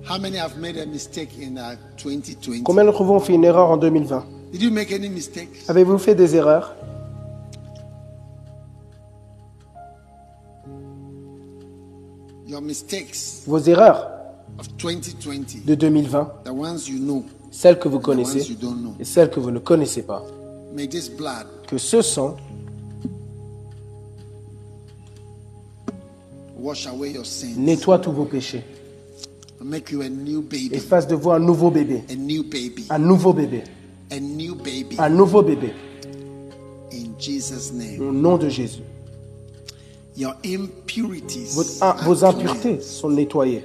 How 0.09 0.19
many 0.19 0.37
have 0.39 0.57
made 0.59 0.77
a 0.79 0.87
mistake 0.87 1.31
in 1.41 1.57
uh, 1.59 1.77
2020? 1.97 2.63
Combien 2.65 2.85
d'entre 2.85 3.03
vous 3.05 3.15
ont 3.15 3.21
fait 3.21 3.35
une 3.35 3.45
erreur 3.45 3.71
en 3.71 3.77
2020 3.77 4.25
Did 4.53 4.63
you 4.63 4.71
make 4.71 4.93
any 4.93 5.09
mistakes? 5.09 5.69
Avez-vous 5.69 5.99
fait 5.99 6.15
des 6.15 6.37
erreurs? 6.37 6.75
Your 12.47 12.61
mistakes 12.61 13.43
Vos 13.47 13.59
erreurs 13.69 14.09
of 14.59 14.69
2020, 14.79 15.67
de 15.67 15.75
2020, 15.75 16.45
the 16.45 16.51
ones 16.53 16.89
you 16.89 16.99
know, 16.99 17.25
celles 17.51 17.79
que 17.79 17.89
vous 17.89 17.99
the 17.99 18.07
ones 18.09 18.17
connaissez 18.23 18.49
you 18.49 18.57
don't 18.57 18.81
know. 18.81 18.95
et 19.01 19.05
celles 19.05 19.31
que 19.31 19.41
vous 19.41 19.51
ne 19.51 19.59
connaissez 19.59 20.03
pas. 20.03 20.25
May 20.75 20.87
this 20.89 21.09
blood 21.11 21.47
Que 21.67 21.79
ce 21.79 22.01
sang 22.03 22.37
nettoie 27.57 27.99
tous 27.99 28.13
vos 28.13 28.25
péchés 28.25 28.63
et 30.73 30.79
fasse 30.79 31.07
de 31.07 31.15
vous 31.15 31.31
un 31.31 31.39
nouveau 31.39 31.71
bébé. 31.71 32.05
Un 32.91 32.99
nouveau 32.99 33.33
bébé. 33.33 33.63
Un 34.99 35.09
nouveau 35.09 35.43
bébé. 35.43 35.73
In 36.93 37.19
Jesus' 37.19 37.73
name. 37.73 38.01
Au 38.01 38.13
nom 38.13 38.37
de 38.37 38.49
Jésus. 38.49 38.83
Votre- 41.55 42.05
vos 42.05 42.25
impuretés 42.25 42.81
sont 42.81 43.11
nettoyées. 43.11 43.65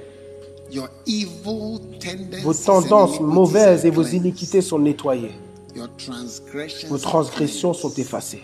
Your 0.70 0.88
evil 1.06 1.78
tendencies 2.00 2.42
Vos 2.42 2.54
tendances 2.54 3.20
mauvaises 3.20 3.84
et 3.84 3.90
vos 3.90 4.04
iniquités 4.04 4.62
sont 4.62 4.78
nettoyées. 4.78 5.32
Your 5.76 5.88
transgressions 5.98 6.88
Vos 6.88 6.98
transgressions 6.98 7.74
sont 7.74 7.92
effacées 7.94 8.42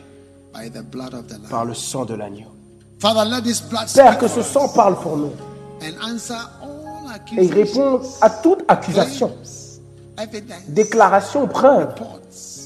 by 0.54 0.70
the 0.70 0.82
blood 0.82 1.14
of 1.14 1.26
the 1.26 1.32
Lamb. 1.32 1.48
par 1.48 1.64
le 1.64 1.74
sang 1.74 2.04
de 2.04 2.14
l'agneau. 2.14 2.48
Father, 3.00 3.24
let 3.30 3.42
this 3.42 3.60
blood 3.60 3.86
Père, 3.94 4.14
speak 4.14 4.18
que 4.20 4.28
ce 4.28 4.42
sang 4.42 4.68
parle 4.68 4.96
pour 5.00 5.16
nous 5.16 5.30
and 5.80 6.12
answer 6.12 6.34
all 6.62 6.68
et 7.36 7.46
répond 7.46 8.00
à 8.20 8.28
toute 8.30 8.64
accusation, 8.68 9.32
déclaration, 10.68 11.46
preuve, 11.46 11.94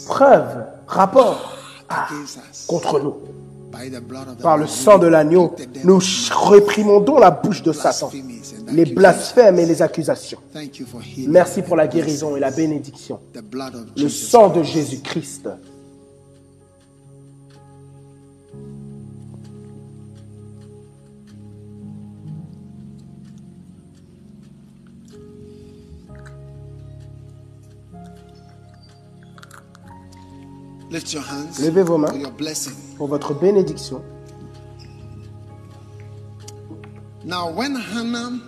preuve, 0.06 0.64
rapport 0.86 1.52
against 1.90 2.38
us 2.50 2.66
contre 2.66 3.00
nous. 3.00 3.14
by 3.70 3.88
the 3.90 4.00
blood 4.00 4.28
of 4.28 4.36
the 4.38 4.42
Par 4.42 4.56
le 4.58 4.66
sang 4.66 4.98
de 4.98 5.06
l'agneau, 5.06 5.54
nous 5.84 5.98
réprimandons 6.50 7.18
la 7.18 7.30
bouche 7.30 7.62
de 7.62 7.72
Satan, 7.72 8.10
blasphemies 8.10 8.42
and 8.58 8.72
les 8.72 8.82
accusations. 8.82 8.94
blasphèmes 8.94 9.58
et 9.58 9.66
les 9.66 9.82
accusations. 9.82 10.38
Thank 10.52 10.78
you 10.78 10.86
for 10.86 11.00
healing. 11.02 11.30
Merci 11.30 11.62
pour 11.62 11.76
la 11.76 11.86
guérison 11.86 12.36
et 12.36 12.40
la 12.40 12.50
bénédiction. 12.50 13.18
The 13.34 13.40
blood 13.42 13.74
of 13.74 13.82
Le 13.96 14.02
Jesus. 14.08 14.28
sang 14.30 14.48
de 14.50 14.62
Jésus-Christ. 14.62 15.48
Levez 31.60 31.82
vos 31.82 31.98
mains. 31.98 32.08
for 32.08 32.18
your 32.18 32.32
blessing. 32.32 32.72
pour 32.96 33.08
votre 33.08 33.34
bénédiction. 33.34 34.02
Now, 37.24 37.50
when 37.52 37.76
Hannah 37.76 38.40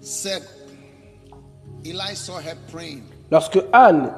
said, 0.00 0.42
Eli 1.84 2.14
saw 2.14 2.38
her 2.38 2.56
praying, 2.70 3.02
Lorsque 3.30 3.58
Anne 3.72 4.10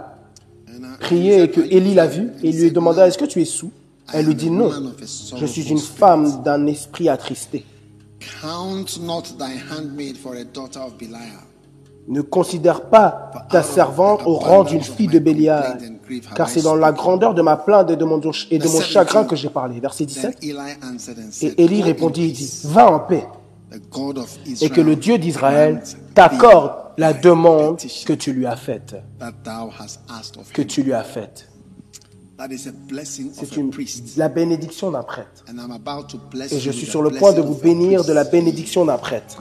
priait 1.01 1.44
et 1.44 1.51
que 1.51 1.60
Élie 1.60 1.94
l'a 1.94 2.07
vue 2.07 2.31
et 2.43 2.53
lui 2.53 2.71
demanda 2.71 3.03
"No, 3.03 3.09
Est-ce 3.09 3.19
que 3.19 3.25
tu 3.25 3.41
es 3.41 3.44
sous? 3.44 3.73
Elle 4.12 4.26
lui 4.26 4.35
dit 4.35 4.51
Non, 4.51 4.71
je 5.37 5.47
suis 5.47 5.69
une 5.71 5.78
femme 5.78 6.43
d'un 6.43 6.67
esprit 6.67 7.09
attristé. 7.09 7.65
Count 8.43 8.99
not 9.01 9.23
thy 9.39 9.57
handmaid 9.71 10.17
for 10.17 10.35
a 10.35 10.44
daughter 10.44 10.81
of 10.81 10.97
Belial. 10.99 11.44
Ne 12.09 12.23
considère 12.23 12.83
pas 12.89 13.31
ta 13.51 13.62
servante 13.62 14.23
au 14.26 14.35
rang 14.35 14.65
d'une 14.65 14.83
fille 14.83 15.07
de 15.07 15.19
Bélial, 15.19 15.78
car 16.35 16.49
c'est 16.49 16.62
dans 16.62 16.75
la 16.75 16.93
grandeur 16.93 17.35
de 17.35 17.43
ma 17.43 17.57
plainte 17.57 17.91
et 17.91 17.97
de 17.97 18.05
mon, 18.05 18.21
et 18.51 18.59
de 18.59 18.69
mon 18.69 18.81
chagrin 18.81 19.25
que 19.25 19.37
j'ai 19.37 19.51
parlé. 19.51 19.81
Verset 19.81 20.07
Then 20.07 20.33
17. 20.33 20.39
Eli 20.43 20.57
answered 20.83 21.19
and 21.19 21.31
said, 21.31 21.55
Et 21.57 21.65
Élie 21.65 21.83
répondit 21.83 22.25
et 22.25 22.28
peace. 22.28 22.62
dit 22.62 22.69
Va 22.69 22.91
en 22.91 23.01
paix, 23.01 23.26
et 24.60 24.71
que 24.71 24.81
le 24.81 24.97
Dieu 24.97 25.19
d'Israël 25.19 25.83
t'accorde 26.15 26.73
la 26.99 27.12
demande 27.12 27.81
que 28.05 28.12
tu 28.12 28.33
lui 28.33 28.47
as 28.47 28.57
faite. 28.57 28.97
Que 30.53 30.62
tu 30.62 30.83
lui 30.83 30.93
as 30.93 31.05
faite. 31.05 31.47
That 32.37 32.49
is 32.53 32.69
a 32.69 32.73
blessing 32.73 33.33
C'est 33.35 33.55
une, 33.59 33.71
la 34.17 34.31
bénédiction 34.31 34.91
d'un 34.91 35.03
prêtre. 35.03 35.44
Et 36.51 36.59
je 36.59 36.71
suis 36.71 36.87
sur 36.87 37.03
le 37.03 37.10
point 37.10 37.35
de 37.35 37.43
vous 37.43 37.55
bénir 37.55 38.03
de 38.03 38.15
la 38.15 38.25
bénédiction 38.25 38.87
d'un 38.87 38.97
prêtre. 38.97 39.37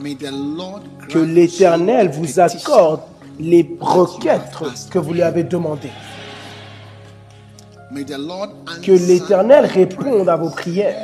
Que 1.08 1.18
l'Éternel 1.18 2.10
vous 2.10 2.40
accorde 2.40 3.00
les 3.38 3.76
requêtes 3.80 4.52
que 4.90 4.98
vous 4.98 5.14
lui 5.14 5.22
avez 5.22 5.44
demandées. 5.44 5.90
Que 8.82 8.92
l'Éternel 8.92 9.66
réponde 9.66 10.28
à 10.28 10.36
vos 10.36 10.50
prières. 10.50 10.94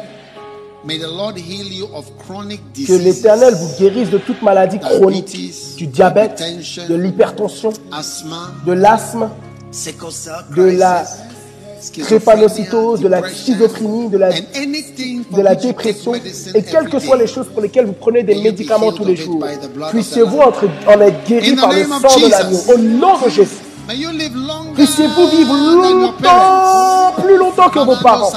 Que 2.86 2.92
l'Éternel 2.92 3.54
vous 3.54 3.76
guérisse 3.78 4.10
de 4.10 4.18
toute 4.18 4.40
maladie 4.42 4.78
chronique, 4.78 5.36
du 5.76 5.86
diabète, 5.88 6.40
de 6.88 6.94
l'hypertension, 6.94 7.72
de 8.66 8.72
l'asthme, 8.72 9.28
de 10.56 10.62
la 10.62 11.04
crisis, 11.82 12.08
drépanocytose, 12.08 13.00
de 13.00 13.08
la 13.08 13.28
schizophrénie, 13.28 14.08
de 14.08 14.18
la, 14.18 14.30
de 14.30 15.42
la 15.42 15.54
dépression, 15.56 16.14
et 16.14 16.62
quelles 16.62 16.88
que 16.88 17.00
soient 17.00 17.16
les 17.16 17.26
choses 17.26 17.48
pour 17.48 17.62
lesquelles 17.62 17.86
vous 17.86 17.92
prenez 17.94 18.22
des 18.22 18.40
médicaments 18.40 18.92
tous 18.92 19.04
les 19.04 19.16
jours, 19.16 19.44
puissiez-vous 19.90 20.38
en 20.38 21.00
être 21.00 21.24
guéri 21.26 21.56
par 21.56 21.72
le 21.72 21.82
sang 21.84 22.20
de 22.20 22.30
l'agneau. 22.30 22.58
Au 22.74 22.78
nom 22.78 23.18
de 23.24 23.28
Jésus. 23.30 23.50
Puissiez-vous 24.74 25.28
vivre 25.28 25.54
longtemps, 25.54 27.12
plus 27.22 27.36
longtemps 27.36 27.70
que 27.70 27.78
vos 27.78 27.96
parents. 27.96 28.32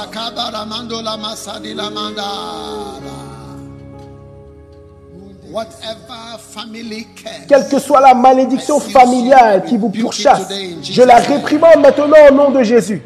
Quelle 7.48 7.68
que 7.68 7.78
soit 7.80 8.00
la 8.00 8.14
malédiction 8.14 8.78
familiale 8.78 9.64
qui 9.64 9.76
vous 9.76 9.88
pourchasse, 9.88 10.46
je 10.82 11.02
la 11.02 11.16
réprimande 11.16 11.80
maintenant 11.82 12.16
au 12.30 12.34
nom 12.34 12.50
de 12.50 12.62
Jésus. 12.62 13.02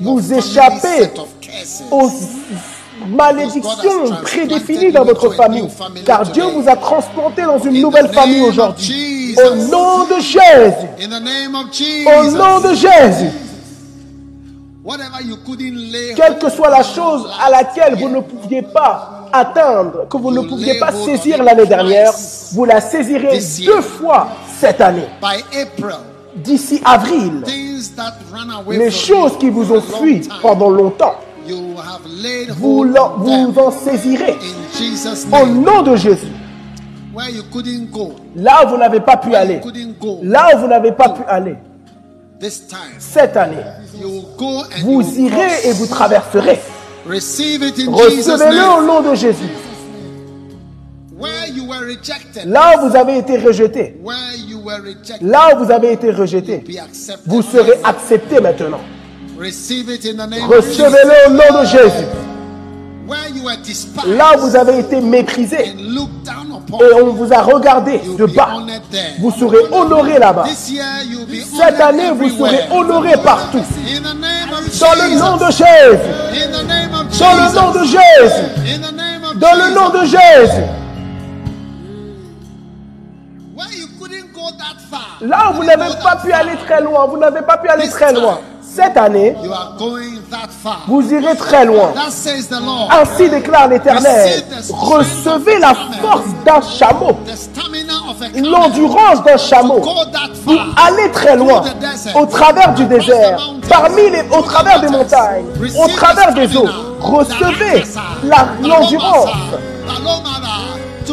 Vous 0.00 0.32
échappez 0.32 1.10
aux 1.92 2.10
malédictions 3.08 4.10
prédéfinies 4.22 4.92
dans 4.92 5.04
votre 5.04 5.30
famille. 5.34 5.68
Car 6.04 6.22
Dieu 6.24 6.44
vous 6.44 6.68
a 6.68 6.76
transplanté 6.76 7.42
dans 7.42 7.58
une 7.58 7.80
nouvelle 7.80 8.08
famille 8.08 8.42
aujourd'hui. 8.42 9.36
Au 9.38 9.54
nom 9.54 10.04
de 10.04 10.20
Jésus. 10.20 10.86
In 11.00 11.08
the 11.08 11.22
name 11.22 11.54
of 11.54 11.66
Au 11.66 12.22
Jesus. 12.24 12.36
nom 12.36 12.60
de 12.60 12.74
Jésus. 12.74 13.30
Quelle 16.16 16.38
que 16.38 16.48
soit 16.48 16.70
la 16.70 16.82
chose 16.82 17.28
à 17.44 17.50
laquelle 17.50 17.96
vous 17.96 18.08
ne 18.08 18.20
pouviez 18.20 18.62
pas 18.62 19.28
atteindre, 19.32 20.06
que 20.08 20.16
vous 20.16 20.30
ne 20.30 20.42
pouviez 20.42 20.78
pas 20.78 20.92
saisir 20.92 21.42
l'année 21.42 21.66
dernière, 21.66 22.12
vous 22.52 22.64
la 22.64 22.80
saisirez 22.80 23.40
deux 23.64 23.80
fois 23.80 24.28
cette 24.58 24.80
année. 24.80 25.08
by 25.20 25.42
April, 25.60 25.96
D'ici 26.36 26.80
avril, 26.84 27.42
things 27.44 27.94
that 27.96 28.14
ran 28.30 28.50
away 28.50 28.76
les 28.76 28.90
choses 28.90 29.32
you 29.32 29.38
qui 29.38 29.50
vous 29.50 29.72
ont 29.72 29.76
long 29.76 29.80
fui 29.80 30.20
time, 30.20 30.32
pendant 30.42 30.68
longtemps, 30.68 31.14
vous, 32.56 32.84
vous 33.18 33.54
en 33.58 33.70
saisirez. 33.70 34.32
in 34.32 34.78
Jesus' 34.78 35.26
au 35.32 35.46
name. 35.46 35.62
nom 35.62 35.82
de 35.82 35.96
Jésus. 35.96 36.26
Là 38.36 38.64
où 38.64 38.68
vous 38.70 38.76
n'avez 38.76 39.00
pas 39.00 39.16
pu 39.16 39.34
aller, 39.34 39.60
là 40.22 40.50
où 40.54 40.60
vous 40.60 40.66
n'avez 40.66 40.92
pas 40.92 41.08
pu 41.10 41.22
aller, 41.26 41.56
this 42.38 42.66
time, 42.66 42.78
cette 42.98 43.36
année, 43.36 43.56
vous 44.82 45.18
irez 45.18 45.68
et 45.68 45.72
vous 45.72 45.86
traverserez. 45.86 46.60
Receive 47.08 47.62
it 47.62 47.78
in 47.78 47.96
Jesus' 47.96 48.32
Recevez-le 48.32 48.78
au 48.78 48.82
nom 48.82 49.00
de 49.00 49.14
Jésus. 49.14 49.48
Where 51.18 51.46
you 51.48 51.64
were 51.64 51.80
rejected, 51.80 52.46
Là 52.46 52.74
où 52.76 52.88
vous 52.88 52.96
avez 52.96 53.18
été 53.18 53.38
rejeté, 53.38 53.98
là 55.22 55.54
où 55.54 55.64
vous 55.64 55.70
avez 55.70 55.92
été 55.92 56.10
rejeté, 56.10 56.64
vous 57.24 57.42
serez 57.42 57.80
accepté 57.84 58.40
maintenant. 58.40 58.80
Receive 59.36 59.90
it 59.90 60.04
in 60.06 60.16
the 60.16 60.26
name 60.26 60.50
of 60.50 60.64
Jesus. 60.64 60.82
Recevez-le 60.82 61.26
au 61.26 61.30
nom 61.30 61.60
de 61.60 61.66
Jésus. 61.66 62.06
Là 64.06 64.36
où 64.36 64.40
vous 64.40 64.56
avez 64.56 64.78
été 64.80 65.00
méprisé 65.00 65.76
et 66.80 66.94
on 67.00 67.12
vous 67.12 67.32
a 67.32 67.40
regardé 67.42 68.00
de 68.18 68.26
bas, 68.26 68.48
vous 69.20 69.30
serez 69.30 69.58
honoré 69.70 70.18
là-bas. 70.18 70.46
Cette 70.46 71.80
année, 71.80 72.10
vous 72.10 72.28
serez 72.30 72.64
honoré 72.70 73.12
partout. 73.22 73.58
In 73.58 74.02
the 74.02 74.14
name 74.18 74.52
of 74.52 74.78
Dans 74.80 74.94
le 74.94 75.18
nom 75.18 75.36
de 75.36 75.52
Jésus. 75.52 76.10
In 76.32 76.50
the 76.50 76.66
name 76.66 76.94
of 76.94 77.06
Jesus. 77.10 77.20
Dans 77.20 77.34
le 77.34 77.54
nom 77.54 77.70
de 77.72 77.84
Jésus. 77.84 78.46
Dans 79.36 79.54
le 79.54 79.74
nom 79.74 79.90
de 79.90 80.04
Jésus. 80.06 80.64
Where 83.54 83.72
you 83.72 83.86
couldn't 84.00 84.32
go 84.34 84.50
that 84.58 84.80
far. 84.90 85.18
Là 85.20 85.50
où 85.50 85.54
vous 85.56 85.64
n'avez 85.64 85.94
pas 86.02 86.16
pu 86.16 86.32
aller 86.32 86.56
très 86.66 86.80
loin, 86.80 87.06
vous 87.06 87.18
n'avez 87.18 87.42
pas 87.42 87.58
pu 87.58 87.68
aller 87.68 87.88
très 87.88 88.12
loin. 88.12 88.40
Cette 88.76 88.96
année, 88.98 89.34
vous 90.86 91.12
irez 91.14 91.34
très 91.36 91.64
loin. 91.64 91.92
Ainsi 93.00 93.28
déclare 93.30 93.68
l'Éternel. 93.68 94.44
Recevez 94.70 95.58
la 95.58 95.72
force 96.02 96.26
d'un 96.44 96.60
chameau, 96.60 97.16
l'endurance 98.50 99.22
d'un 99.24 99.36
chameau. 99.38 99.80
Pour 100.44 100.60
aller 100.86 101.10
très 101.10 101.36
loin, 101.36 101.62
au 102.14 102.26
travers 102.26 102.74
du 102.74 102.84
désert, 102.84 103.38
parmi 103.68 104.10
les, 104.10 104.22
au 104.36 104.42
travers 104.42 104.80
des 104.80 104.88
montagnes, 104.88 105.46
au 105.82 105.88
travers 105.88 106.34
des 106.34 106.54
eaux. 106.56 106.68
Recevez 107.00 107.82
la- 108.24 108.48
l'endurance 108.62 109.30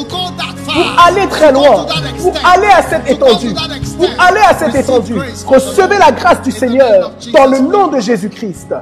pour 0.02 1.06
aller 1.06 1.28
très 1.28 1.52
loin, 1.52 1.86
pour 2.20 2.34
aller 2.46 2.68
à 2.68 2.82
cette 2.84 3.10
étendue, 3.10 3.54
pour 3.98 4.10
aller 4.20 4.42
à 4.48 4.58
cette 4.58 4.76
étendue. 4.76 5.16
Recevez 5.46 5.98
la 5.98 6.12
grâce 6.12 6.42
du 6.42 6.52
Seigneur 6.52 7.12
dans 7.32 7.46
le 7.46 7.60
nom 7.60 7.88
de 7.88 8.00
Jésus-Christ. 8.00 8.74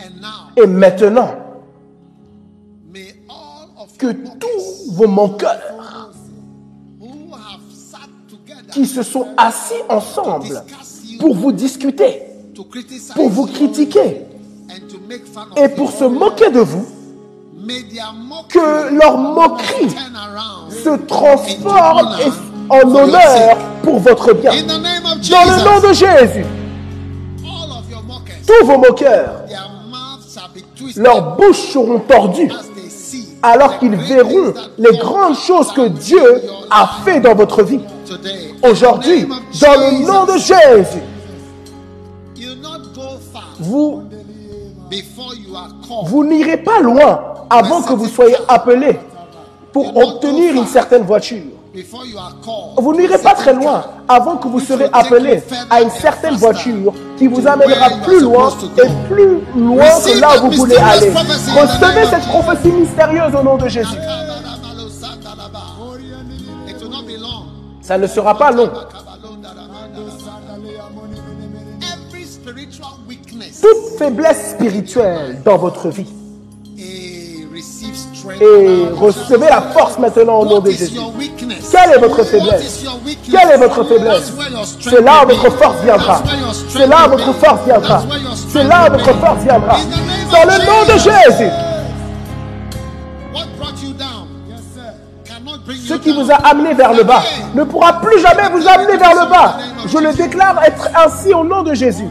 And 0.00 0.20
now, 0.20 0.62
Et 0.62 0.66
maintenant, 0.66 1.34
que 3.98 4.12
tous 4.12 4.92
vos 4.92 5.06
together 5.06 5.74
qui 8.72 8.86
se 8.86 9.02
sont 9.02 9.26
assis 9.36 9.74
ensemble 9.88 10.62
pour 11.18 11.34
vous 11.34 11.52
discuter, 11.52 12.22
to 12.54 12.64
criticize 12.64 13.12
pour 13.14 13.28
vous 13.28 13.46
critiquer. 13.46 14.22
et 15.56 15.68
pour 15.70 15.90
se 15.90 16.04
moquer 16.04 16.50
de 16.50 16.60
vous, 16.60 16.86
que 18.48 18.94
leur 18.94 19.18
moquerie 19.18 19.94
se 20.70 20.96
transforme 21.06 22.16
en 22.68 22.94
honneur 22.94 23.56
pour 23.82 23.98
votre 23.98 24.32
bien. 24.34 24.52
Dans 24.62 25.44
le 25.44 25.64
nom 25.64 25.88
de 25.88 25.92
Jésus, 25.92 26.46
tous 28.46 28.66
vos 28.66 28.78
moqueurs, 28.78 29.42
leurs 30.96 31.36
bouches 31.36 31.72
seront 31.72 32.00
tordues 32.00 32.52
alors 33.42 33.78
qu'ils 33.78 33.94
verront 33.96 34.52
les 34.78 34.96
grandes 34.98 35.36
choses 35.36 35.72
que 35.72 35.88
Dieu 35.88 36.42
a 36.70 36.88
fait 37.04 37.20
dans 37.20 37.34
votre 37.34 37.62
vie. 37.62 37.80
today. 38.08 38.54
Aujourd'hui, 38.62 39.26
dans 39.60 39.80
le 39.80 40.06
nom 40.06 40.24
de 40.24 40.38
Jésus, 40.38 41.02
you 42.36 42.54
not 42.56 42.92
go 42.94 43.18
far 43.32 43.54
vous, 43.60 44.02
before 44.90 45.34
you 45.34 45.54
are 45.54 45.68
called. 45.86 46.08
vous 46.08 46.24
n'irez 46.24 46.56
pas 46.56 46.80
loin 46.80 47.37
avant 47.50 47.82
que 47.82 47.92
vous 47.94 48.06
soyez 48.06 48.36
appelé 48.48 48.98
pour 49.72 49.96
obtenir 49.96 50.54
une 50.54 50.66
certaine 50.66 51.02
voiture. 51.02 51.42
Before 51.74 52.04
you 52.06 52.18
are 52.18 52.34
called. 52.42 52.82
Vous 52.82 52.94
n'irez 52.94 53.18
pas 53.18 53.34
très 53.34 53.52
loin 53.52 53.84
avant 54.08 54.36
que 54.38 54.48
vous 54.48 54.58
serez 54.58 54.88
appelé 54.92 55.42
à 55.70 55.82
une 55.82 55.90
certaine 55.90 56.34
voiture 56.36 56.94
qui 57.18 57.26
vous 57.26 57.46
amènera 57.46 57.90
plus 58.04 58.20
loin 58.20 58.50
et 58.78 58.88
plus 59.08 59.40
loin 59.54 59.84
que 59.84 60.20
là 60.20 60.42
où 60.42 60.46
vous 60.50 60.56
voulez 60.56 60.76
aller. 60.76 61.10
Recevez 61.10 62.06
cette 62.10 62.26
prophétie 62.28 62.72
mystérieuse 62.72 63.34
au 63.38 63.42
nom 63.42 63.56
de 63.58 63.68
Jésus. 63.68 63.98
It 66.66 66.80
will 66.80 66.90
not 66.90 67.02
be 67.06 67.18
long. 67.20 67.44
Ça 67.82 67.98
ne 67.98 68.06
sera 68.06 68.36
pas 68.36 68.50
long. 68.50 68.70
Every 71.82 72.24
spiritual 72.24 72.92
weakness 73.06 73.60
Toute 73.60 73.98
faiblesse 73.98 74.52
spirituelle 74.52 75.42
dans 75.44 75.58
votre 75.58 75.90
vie. 75.90 76.06
Et 78.40 78.88
recevez 78.94 79.48
la 79.48 79.62
force 79.62 79.98
maintenant 79.98 80.40
au 80.40 80.44
nom 80.46 80.60
de 80.60 80.70
Jésus. 80.70 80.98
Quelle 81.70 81.92
est 81.94 81.98
votre 81.98 82.24
faiblesse? 82.24 82.84
Quelle 83.30 83.50
est 83.50 83.58
votre 83.58 83.84
faiblesse? 83.84 84.32
C'est 84.80 85.00
là 85.02 85.24
où 85.24 85.28
votre 85.28 85.50
force 85.56 85.82
viendra. 85.82 86.22
C'est 86.68 86.86
là 86.86 87.06
où 87.06 87.10
votre 87.10 87.32
force 87.34 87.60
viendra. 87.64 88.02
C'est 88.48 88.64
là 88.64 88.88
où 88.88 88.92
votre 88.92 89.14
force 89.14 89.42
viendra. 89.42 89.76
Dans 90.30 90.44
le 90.44 90.66
nom 90.66 90.94
de. 90.94 90.98
Jésus. 90.98 91.50
Ce 95.86 95.94
qui 95.94 96.12
vous 96.12 96.30
a 96.30 96.34
amené 96.34 96.74
vers 96.74 96.92
le 96.92 97.02
bas 97.02 97.22
ne 97.54 97.64
pourra 97.64 98.00
plus 98.00 98.20
jamais 98.20 98.48
vous 98.50 98.66
amener 98.66 98.96
vers 98.96 99.14
le 99.14 99.30
bas. 99.30 99.58
Je 99.86 99.98
le 99.98 100.12
déclare 100.12 100.62
être 100.64 100.88
ainsi 100.94 101.32
au 101.32 101.44
nom 101.44 101.62
de 101.62 101.74
Jésus. 101.74 102.08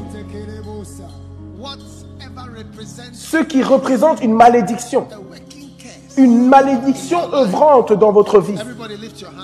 Ce 3.14 3.38
qui 3.38 3.64
représente 3.64 4.24
une 4.24 4.34
malédiction. 4.34 5.08
Une 6.18 6.48
malédiction 6.48 7.20
œuvrante 7.34 7.94
dans 7.94 8.12
votre 8.12 8.40
vie. 8.40 8.58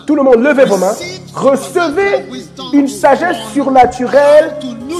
Tout 0.08 0.16
le 0.16 0.24
monde, 0.24 0.40
levez 0.40 0.66
vos 0.66 0.78
mains. 0.78 0.94
Recevez 1.34 2.26
une 2.74 2.88
sagesse 2.88 3.38
surnaturelle 3.54 4.58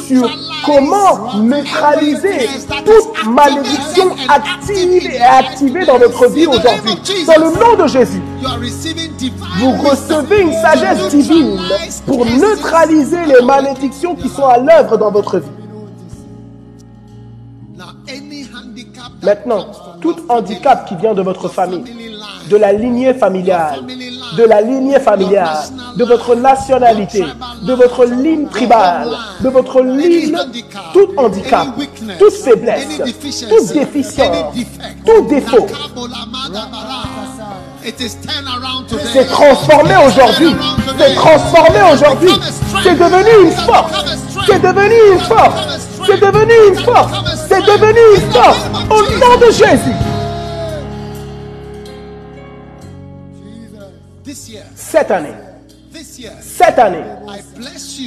sur 0.08 0.30
comment 0.66 1.34
neutraliser 1.42 2.48
toute 2.86 3.26
malédiction 3.26 4.12
active 4.30 5.12
et 5.12 5.20
activée 5.22 5.86
dans 5.86 5.98
votre 5.98 6.28
vie 6.30 6.46
aujourd'hui. 6.46 6.96
Dans 7.26 7.42
le 7.44 7.60
nom 7.60 7.84
de 7.84 7.88
Jésus, 7.88 8.22
vous 9.60 9.72
recevez 9.72 10.42
une 10.42 10.54
sagesse 10.54 11.10
divine 11.10 11.60
pour 12.06 12.26
neutraliser 12.26 13.26
les 13.26 13.46
malédictions 13.46 14.16
qui 14.16 14.30
sont 14.30 14.46
à 14.46 14.60
l'œuvre 14.60 14.98
dans 14.98 15.12
votre 15.12 15.40
vie. 15.40 15.48
Maintenant, 19.24 19.68
tout 20.04 20.18
handicap 20.28 20.86
qui 20.88 20.96
vient 20.98 21.14
de 21.14 21.22
votre 21.22 21.48
famille, 21.48 21.86
de 22.50 22.58
la 22.58 22.74
lignée 22.74 23.14
familiale, 23.14 23.80
de 24.38 24.44
la 24.44 24.60
lignée 24.62 25.00
familiale, 25.00 25.64
de 25.96 26.04
votre 26.04 26.36
nationalité, 26.36 27.24
de 27.62 27.74
votre 27.74 28.04
ligne 28.06 28.48
tribale, 28.48 29.08
de 29.40 29.48
votre 29.48 29.82
ligne, 29.82 30.38
tout 30.92 31.08
handicap, 31.16 31.68
toute 32.20 32.34
faiblesse, 32.34 33.02
toute 33.50 33.74
déficience, 33.74 34.56
tout 35.06 35.22
défaut, 35.30 35.68
c'est 39.14 39.26
transformé 39.28 39.94
aujourd'hui. 40.06 40.56
C'est 40.98 41.16
transformé 41.16 41.80
aujourd'hui. 41.94 42.30
C'est 42.82 42.96
devenu 42.96 43.46
une 43.46 43.52
force. 43.52 44.06
C'est 44.46 44.62
devenu 44.62 44.96
une 45.14 45.20
force. 45.20 45.80
C'est 46.06 46.20
devenu 46.20 46.54
une 46.70 46.84
force. 46.84 47.43
C'est 47.54 47.62
devenu 47.62 48.00
une 48.16 48.32
force. 48.32 48.66
Au 48.90 49.02
nom 49.20 49.38
de 49.38 49.52
Jésus. 49.52 49.94
cette 54.76 55.12
année, 55.12 55.34
cette 56.42 56.80
année, 56.80 57.04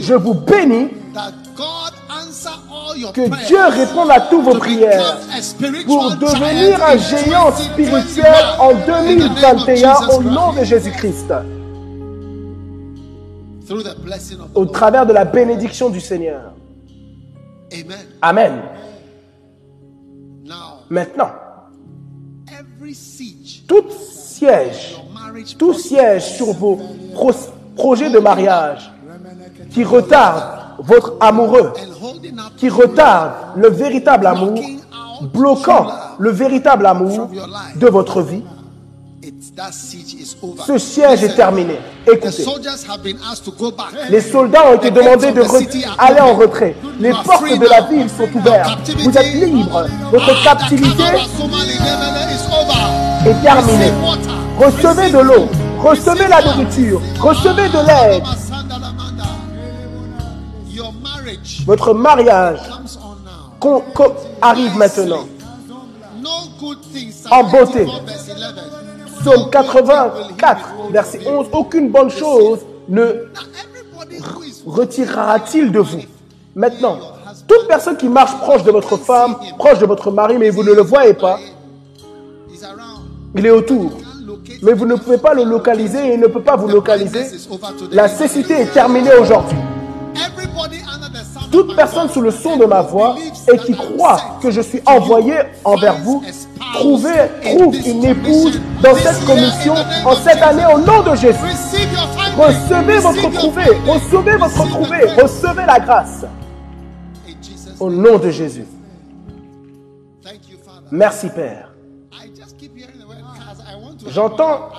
je 0.03 0.15
vous 0.15 0.35
bénis 0.35 0.89
que 3.13 3.47
Dieu 3.47 3.59
réponde 3.71 4.11
à 4.11 4.21
toutes 4.21 4.45
vos 4.45 4.59
prières 4.59 5.19
pour 5.87 6.15
devenir 6.17 6.83
un 6.83 6.97
géant 6.97 7.51
2021 7.51 7.53
spirituel 7.53 8.35
en 8.59 8.71
in 8.71 8.75
the 8.75 8.89
name 8.89 9.23
of 9.23 9.67
2021 9.67 10.09
au 10.09 10.23
nom 10.23 10.53
de 10.53 10.57
Christ. 10.59 10.69
Jésus-Christ, 10.71 11.33
au 14.55 14.67
travers 14.67 15.07
de 15.07 15.13
la 15.13 15.25
bénédiction 15.25 15.91
du 15.91 16.01
Seigneur. 16.01 16.53
Amen. 18.23 18.63
Maintenant, 20.91 21.31
tout 23.67 23.85
siège, 23.91 25.03
tout 25.59 25.75
siège 25.75 26.25
sur 26.37 26.53
vos 26.53 26.79
pro- 27.15 27.33
projets 27.75 28.11
de 28.11 28.19
mariage 28.19 28.93
qui 29.71 29.83
retarde 29.85 30.43
votre 30.79 31.15
amoureux, 31.21 31.73
qui 32.57 32.69
retarde 32.69 33.33
le 33.57 33.69
véritable 33.69 34.27
amour, 34.27 34.59
bloquant 35.33 35.89
le 36.19 36.31
véritable 36.31 36.87
amour 36.87 37.31
de 37.77 37.87
votre 37.89 38.23
vie, 38.23 38.45
ce 40.67 40.79
siège 40.79 41.25
est 41.25 41.35
terminé. 41.35 41.79
Écoutez, 42.07 42.43
soldiers 42.45 42.71
have 42.89 43.03
been 43.03 43.17
asked 43.31 43.45
to 43.45 43.53
go 43.53 43.71
back. 43.71 43.87
les 44.11 44.21
soldats 44.21 44.71
ont 44.71 44.75
été 44.77 44.91
demandés 44.91 45.33
de 45.33 45.43
aller 45.99 46.21
en 46.21 46.35
retrait. 46.35 46.77
Les 47.01 47.11
portes 47.11 47.59
de 47.59 47.67
la 47.67 47.81
ville 47.83 48.09
sont 48.11 48.29
ouvertes. 48.37 48.91
Vous 48.99 49.17
êtes 49.17 49.33
libres. 49.35 49.87
Votre 50.13 50.43
captivité 50.45 51.03
est 53.25 53.43
terminée. 53.43 53.93
Recevez 54.59 55.11
de 55.11 55.19
l'eau, 55.19 55.49
recevez 55.83 56.29
la 56.29 56.43
nourriture, 56.43 57.01
recevez 57.21 57.69
de 57.69 57.87
l'aide. 57.87 58.23
Your 60.71 60.93
marriage 61.03 61.63
Votre 61.67 61.95
mariage 61.95 62.61
arrive 64.43 64.77
maintenant. 64.77 65.27
En 67.31 67.45
beauté. 67.45 67.87
74 69.27 69.27
verse 69.27 69.27
11. 69.27 69.51
Psaume 69.51 69.51
84, 69.51 70.75
verset 70.91 71.21
11. 71.27 71.47
Aucune 71.53 71.91
bonne 71.91 72.11
chose 72.11 72.61
ne 72.89 73.27
retirera-t-il 74.67 75.73
de 75.73 75.81
vous? 75.81 76.03
Maintenant, 76.55 76.99
toute 77.47 77.67
personne 77.67 77.97
qui 77.97 78.09
marche 78.09 78.37
proche 78.39 78.63
de 78.63 78.71
votre 78.71 78.97
femme, 78.97 79.37
proche 79.59 79.79
de 79.79 79.87
votre 79.87 80.11
mari, 80.11 80.37
mais 80.39 80.51
vous 80.51 80.63
ne 80.63 80.73
le 80.73 80.83
voyez 80.83 81.15
pas, 81.15 81.39
il 83.35 83.47
est 83.47 83.51
autour. 83.51 83.93
Mais 84.63 84.73
vous 84.73 84.87
ne 84.87 84.95
pouvez 84.95 85.19
pas 85.19 85.35
le 85.35 85.45
localiser 85.45 86.09
et 86.09 86.15
il 86.15 86.21
ne 86.21 86.29
peut 86.29 86.43
pas 86.43 86.57
vous 86.57 86.69
localiser. 86.69 87.27
La 87.91 88.09
cécité 88.09 88.55
est 88.55 88.73
terminée 88.73 89.13
aujourd'hui. 89.21 89.59
Toute 91.51 91.77
personne 91.77 92.09
sous 92.09 92.21
le 92.21 92.31
son 92.31 92.57
de 92.57 92.65
ma 92.65 92.83
voix 92.83 93.17
et 93.53 93.59
qui 93.59 93.73
croit 93.73 94.39
que 94.43 94.51
je 94.51 94.61
suis 94.61 94.81
envoyé 94.87 95.35
envers 95.65 95.97
vous, 95.99 96.23
trouvez, 96.75 97.31
trouve 97.43 97.75
une 97.87 98.05
épouse 98.05 98.61
dans 98.83 98.95
cette 98.95 99.25
commission 99.25 99.75
en 100.05 100.15
cette 100.17 100.43
année 100.43 100.67
au 100.75 100.79
nom 100.79 101.03
de 101.03 101.15
Jésus. 101.15 101.39
Recevez 102.37 102.99
votre 102.99 103.31
trouvé, 103.33 103.65
recevez 103.87 104.37
votre 104.37 104.69
trouvé, 104.69 104.97
recevez 105.21 105.67
la 105.67 105.81
grâce 105.81 106.25
au 107.79 107.91
nom 107.91 108.19
de 108.19 108.31
Jésus. 108.31 108.67
Merci 110.91 111.29
Père. 111.31 111.73
J'entends-. 114.09 114.71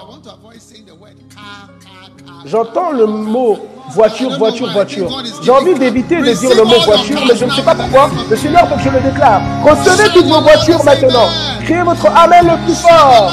J'entends 2.45 2.91
le 2.91 3.05
mot 3.05 3.57
voiture, 3.89 4.37
voiture, 4.37 4.71
voiture. 4.71 5.23
J'ai 5.41 5.51
envie 5.51 5.75
d'éviter 5.75 6.17
de 6.17 6.33
dire 6.33 6.49
le 6.55 6.63
mot 6.63 6.79
voiture, 6.85 7.19
mais 7.27 7.35
je 7.35 7.45
ne 7.45 7.51
sais 7.51 7.61
pas 7.61 7.75
pourquoi. 7.75 8.09
Le 8.29 8.35
Seigneur 8.35 8.65
veut 8.67 8.75
que 8.75 8.81
je 8.81 8.89
le 8.89 8.99
déclare. 8.99 9.41
Recevez 9.63 10.09
toutes 10.09 10.25
vos 10.25 10.41
voitures 10.41 10.83
maintenant. 10.83 11.27
Criez 11.63 11.81
votre 11.81 12.07
Amen 12.07 12.45
le 12.45 12.65
plus 12.65 12.75
fort. 12.75 13.31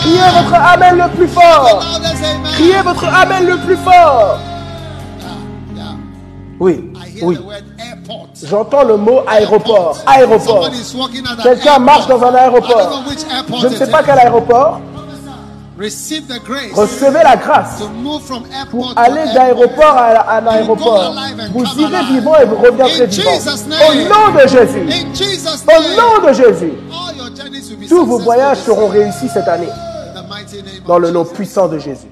Criez 0.00 0.42
votre 0.42 0.54
Amen 0.54 0.96
le 0.96 1.16
plus 1.16 1.28
fort. 1.28 1.84
Criez 2.54 2.82
votre 2.82 3.04
Amen 3.04 3.46
le 3.46 3.56
plus 3.58 3.76
fort. 3.76 4.38
Yeah. 5.74 5.84
Oui, 6.60 6.92
oui. 7.22 7.38
J'entends 8.44 8.84
le 8.84 8.96
mot 8.96 9.20
aéroport. 9.26 9.98
Aéroport. 10.06 10.70
Quelqu'un 11.42 11.78
marche 11.78 12.06
dans 12.06 12.22
un 12.22 12.34
aéroport. 12.34 13.04
Je 13.60 13.66
ne 13.66 13.74
sais 13.74 13.90
pas 13.90 14.02
quel 14.02 14.18
aéroport. 14.18 14.80
Recevez 15.80 17.22
la 17.22 17.36
grâce 17.36 17.82
pour 18.70 18.92
aller 18.96 19.32
d'aéroport 19.32 19.96
à 19.96 20.38
un 20.38 20.46
aéroport. 20.46 21.14
Vous 21.52 21.64
irez 21.80 22.04
vivant 22.06 22.34
et 22.36 22.44
vous 22.46 22.56
reviendrez 22.56 23.06
vivant. 23.06 23.30
Au 23.88 23.94
nom 23.94 24.34
de 24.34 24.48
Jésus. 24.48 24.82
Au 25.68 25.80
nom 25.96 26.28
de 26.28 26.32
Jésus. 26.32 26.72
Tous 27.88 28.04
vos 28.04 28.18
voyages 28.18 28.58
seront 28.58 28.88
réussis 28.88 29.28
cette 29.28 29.46
année. 29.46 29.68
Dans 30.86 30.98
le 30.98 31.12
nom 31.12 31.24
puissant 31.24 31.68
de 31.68 31.78
Jésus. 31.78 32.08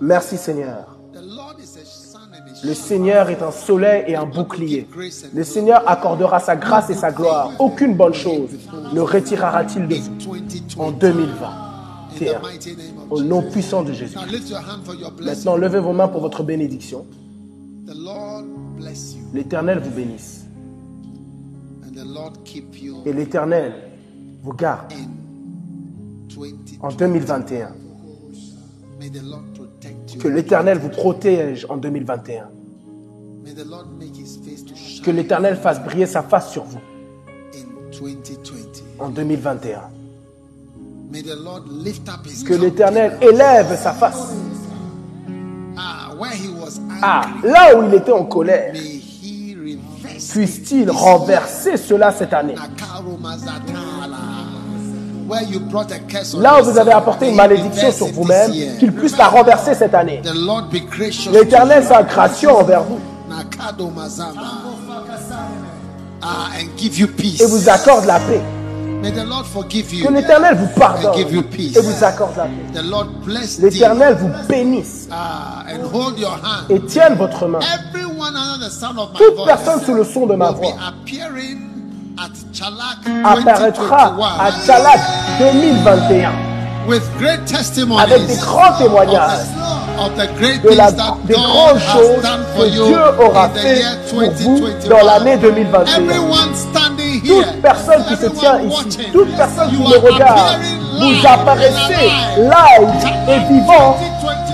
Merci 0.00 0.36
Seigneur. 0.36 0.96
Le. 2.64 2.74
Seigneur 2.74 3.30
est 3.30 3.42
un 3.42 3.52
soleil 3.52 4.04
et 4.08 4.16
un 4.16 4.24
bouclier. 4.24 4.88
Le 5.32 5.44
Seigneur 5.44 5.82
accordera 5.86 6.40
sa 6.40 6.56
grâce 6.56 6.90
et 6.90 6.94
sa 6.94 7.10
gloire. 7.10 7.50
Aucune 7.58 7.94
bonne 7.94 8.14
chose 8.14 8.50
ne 8.92 9.00
retirera-t-il 9.00 9.86
de 9.86 9.94
vous 9.94 10.82
en 10.82 10.90
2020. 10.90 11.69
2020. 12.20 12.36
In 12.36 12.38
the 12.38 12.42
mighty 12.42 12.76
name 12.76 12.98
of 12.98 13.12
Au 13.12 13.22
nom 13.22 13.42
puissant 13.42 13.82
de 13.82 13.92
Jésus. 13.92 14.16
Maintenant, 15.22 15.56
levez 15.56 15.80
vos 15.80 15.92
mains 15.92 16.08
pour 16.08 16.20
votre 16.20 16.42
bénédiction. 16.42 17.06
L'Éternel 19.32 19.80
vous 19.80 19.90
bénisse. 19.90 20.46
Et 23.06 23.12
l'Éternel 23.12 23.74
vous 24.42 24.52
garde 24.52 24.92
in 24.92 25.08
2020. 26.28 26.78
en 26.82 26.88
2021. 26.92 27.72
May 28.98 29.10
the 29.10 29.22
Lord 29.22 29.44
protect 29.54 30.14
you. 30.14 30.20
Que 30.20 30.28
l'Éternel 30.28 30.78
vous 30.78 30.88
protège 30.88 31.66
en 31.68 31.76
2021. 31.76 32.48
May 33.44 33.52
the 33.54 33.66
Lord 33.66 33.86
make 33.98 34.16
his 34.16 34.38
face 34.44 34.64
to 34.64 34.74
shine 34.74 35.02
Que 35.04 35.10
l'Éternel 35.10 35.56
fasse 35.56 35.82
briller 35.82 36.06
sa 36.06 36.22
face 36.22 36.52
sur 36.52 36.64
vous 36.64 36.80
in 37.54 37.66
2020. 37.98 39.04
en 39.04 39.08
2021. 39.10 39.99
Que 42.46 42.54
l'Éternel 42.54 43.18
élève 43.20 43.76
sa 43.82 43.92
face. 43.92 44.32
Ah, 45.76 46.10
where 46.18 46.30
he 46.32 46.48
was 46.48 46.78
angry, 46.78 47.00
Ah, 47.02 47.22
là 47.42 47.76
où 47.76 47.88
il 47.88 47.94
était 47.94 48.12
en 48.12 48.24
colère, 48.24 48.72
puisse-t-il 50.32 50.90
renverser 50.90 51.76
cela 51.76 52.12
cette 52.12 52.32
année? 52.32 52.54
Nakaro 52.54 53.16
Mazatala. 53.20 54.18
Where 55.28 55.42
you 55.42 55.60
brought 55.60 55.92
a 55.92 55.98
curse 56.00 56.34
on 56.34 56.40
Là 56.40 56.60
où 56.60 56.64
vous 56.64 56.78
avez 56.78 56.92
apporté 56.92 57.28
une 57.28 57.36
malédiction 57.36 57.90
sur 57.92 58.06
vous-même, 58.08 58.50
qu'il 58.78 58.92
puisse 58.92 59.16
la 59.16 59.28
renverser 59.28 59.74
cette 59.74 59.94
année. 59.94 60.22
L'Éternel 61.32 61.84
soit 61.84 62.02
gracieux 62.04 62.50
envers 62.50 62.82
vous. 62.84 62.98
Ah, 66.22 66.48
et 66.60 67.46
vous 67.46 67.68
accorde 67.68 68.04
la 68.06 68.18
paix. 68.20 68.40
May 69.02 69.10
the 69.12 69.24
Lord 69.24 69.46
forgive 69.46 69.92
you. 69.94 70.06
Que 70.06 70.12
l'Éternel 70.12 70.56
vous 70.56 70.68
pardonne 70.78 71.06
And 71.12 71.16
give 71.16 71.32
you 71.32 71.42
peace. 71.42 71.74
et 71.76 71.80
vous 71.80 72.04
accorde 72.04 72.36
la 72.36 72.44
paix. 72.44 72.50
The 72.74 72.82
Lord 72.84 73.06
bless 73.24 73.56
thee. 73.56 73.62
L'Éternel 73.70 74.14
vous 74.20 74.30
bénisse 74.48 75.08
Ah, 75.10 75.64
and 75.68 75.84
hold 75.92 76.18
your 76.18 76.32
hand. 76.32 76.66
et 76.68 76.80
tienne 76.80 77.14
votre 77.14 77.46
main. 77.46 77.60
Everyone 77.60 78.34
under 78.36 78.66
the 78.66 78.70
sound 78.70 78.98
of 78.98 79.10
my 79.12 79.18
Toute 79.18 79.36
voice 79.36 79.46
personne 79.46 79.80
sous 79.86 79.94
le 79.94 80.04
son 80.04 80.26
de 80.26 80.34
ma 80.34 80.50
will 80.50 80.54
be 80.54 80.60
voix 80.60 80.74
appearing 80.88 81.58
at 82.18 82.28
Chalak 82.52 82.98
apparaîtra 83.24 84.10
2021 84.10 84.38
à 84.38 84.52
Tchalak 84.66 85.00
2021 85.38 86.30
with 86.86 87.02
great 87.18 87.44
testimonies 87.46 88.02
avec 88.02 88.26
des 88.26 88.36
grands 88.36 88.72
témoignages 88.76 89.46
of 89.98 90.14
the 90.16 90.28
great 90.38 90.62
de 90.62 90.70
la- 90.76 90.88
things 90.92 90.96
that 90.96 91.14
des 91.26 91.34
God 91.34 91.42
grandes 91.44 91.76
has 91.78 91.92
choses 91.94 92.22
done 92.22 92.44
for 92.54 92.64
que 92.64 92.70
you 92.70 92.86
Dieu 92.86 92.98
aura 93.18 93.44
in 93.44 93.48
the 93.48 93.58
fait 93.58 93.78
year 93.78 93.96
pour 94.10 94.20
vous 94.20 94.58
2021. 94.58 94.88
dans 94.90 95.06
l'année 95.06 95.36
2021. 95.38 95.98
Toute 97.26 97.62
personne 97.62 98.04
qui 98.04 98.16
se 98.16 98.26
tient 98.26 98.60
ici, 98.60 99.10
toute 99.12 99.36
personne 99.36 99.70
qui 99.70 99.76
me 99.78 99.98
regarde, 99.98 100.60
vous 100.98 101.26
apparaissez 101.26 102.10
live 102.36 103.04
et 103.28 103.38
vivant 103.52 103.96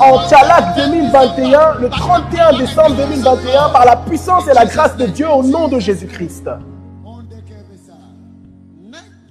en 0.01 0.29
Tchalak 0.29 0.77
2021, 0.77 1.75
le 1.81 1.89
31 1.89 2.59
décembre 2.59 2.97
2021, 2.97 3.69
par 3.71 3.85
la 3.85 3.97
puissance 3.97 4.47
et 4.49 4.55
la 4.55 4.67
grâce 4.67 4.97
de 4.97 5.07
Dieu 5.07 5.29
au 5.29 5.43
nom 5.43 5.69
de 5.69 5.79
Jésus-Christ. 5.79 6.49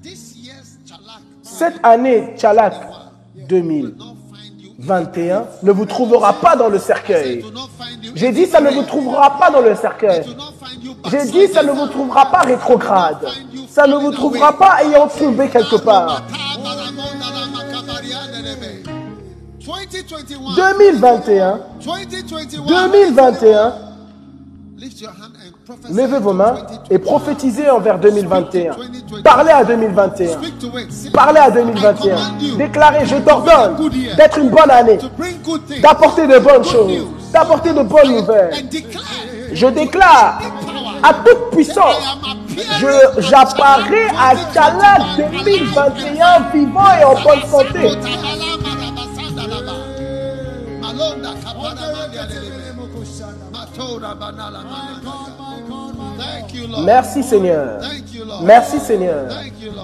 This 0.01 0.35
year's 0.37 0.77
Chalak 0.85 1.21
Cette 1.41 1.79
année 4.91 5.05
Tchalak 5.05 5.13
2021 5.15 5.45
ne 5.63 5.71
vous 5.71 5.85
trouvera 5.85 6.33
pas 6.33 6.55
dans 6.55 6.69
le 6.69 6.79
cercueil. 6.79 7.45
J'ai 8.15 8.31
dit, 8.31 8.45
ça 8.45 8.61
ne 8.61 8.69
vous 8.71 8.83
trouvera 8.83 9.37
pas 9.37 9.49
dans 9.49 9.61
le 9.61 9.75
cercueil. 9.75 10.23
J'ai 11.09 11.25
dit, 11.25 11.47
ça 11.47 11.63
ne 11.63 11.71
vous 11.71 11.87
trouvera 11.87 12.31
pas 12.31 12.41
rétrograde. 12.41 13.27
Ça 13.69 13.87
ne 13.87 13.95
vous 13.95 14.11
trouvera 14.11 14.57
pas 14.57 14.83
ayant 14.83 15.07
tombé 15.07 15.49
quelque 15.49 15.77
part. 15.77 16.23
2021. 20.55 21.59
2021, 22.67 23.73
2021. 25.65 25.73
2021, 25.73 25.73
Lift 25.73 25.73
your 25.73 25.77
hand 25.77 25.79
and 25.79 25.89
prophesy 25.89 25.93
levez 25.93 26.19
vos 26.19 26.33
mains 26.33 26.53
2021. 26.53 26.83
et 26.91 26.99
prophétisez 26.99 27.69
envers 27.69 27.99
2021. 27.99 28.75
Parlez 29.23 29.51
à 29.51 29.63
2021. 29.63 30.27
Speak 30.37 30.59
to 30.59 30.77
it. 30.77 30.91
Say, 30.91 31.09
Parlez 31.11 31.39
à 31.39 31.49
I 31.49 31.53
2021. 31.53 32.15
command 32.15 32.41
you 32.41 32.57
Déclarez, 32.57 33.05
je 33.05 33.15
t'ordonne 33.17 33.89
d'être 34.15 34.37
une 34.39 34.49
bonne 34.49 34.71
année, 34.71 34.99
d'apporter 35.81 36.27
de 36.27 36.39
bonnes 36.39 36.63
choses, 36.63 37.07
d'apporter 37.33 37.73
de 37.73 37.81
bonnes 37.81 38.15
nouvelles. 38.15 38.53
Je 39.53 39.67
déclare 39.67 40.39
à 41.03 41.13
toute 41.13 41.51
puissance, 41.51 42.17
j'apparais 43.17 44.07
à 44.19 44.35
Tala 44.53 44.97
2021 45.17 46.49
vivant 46.53 46.93
et 46.99 47.03
en 47.03 47.13
bonne 47.23 47.41
santé. 47.49 47.91
Merci 56.83 57.23
Seigneur. 57.23 57.79
Merci 58.43 58.79
Seigneur. 58.79 59.29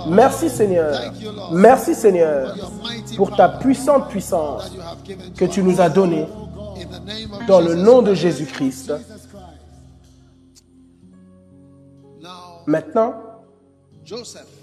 Merci 0.08 0.50
Seigneur. 0.50 1.14
Merci 1.52 1.96
Seigneur 1.96 2.56
pour 3.16 3.36
ta 3.36 3.50
puissante 3.50 4.10
puissance 4.10 4.72
que 5.38 5.46
tu 5.46 5.62
us. 5.62 5.66
nous 5.66 5.82
as 5.82 5.90
donnée 5.90 6.28
dans 7.48 7.62
le 7.62 7.76
nom 7.76 8.02
de 8.02 8.14
Jésus-Christ. 8.14 8.94
Maintenant, 12.66 13.14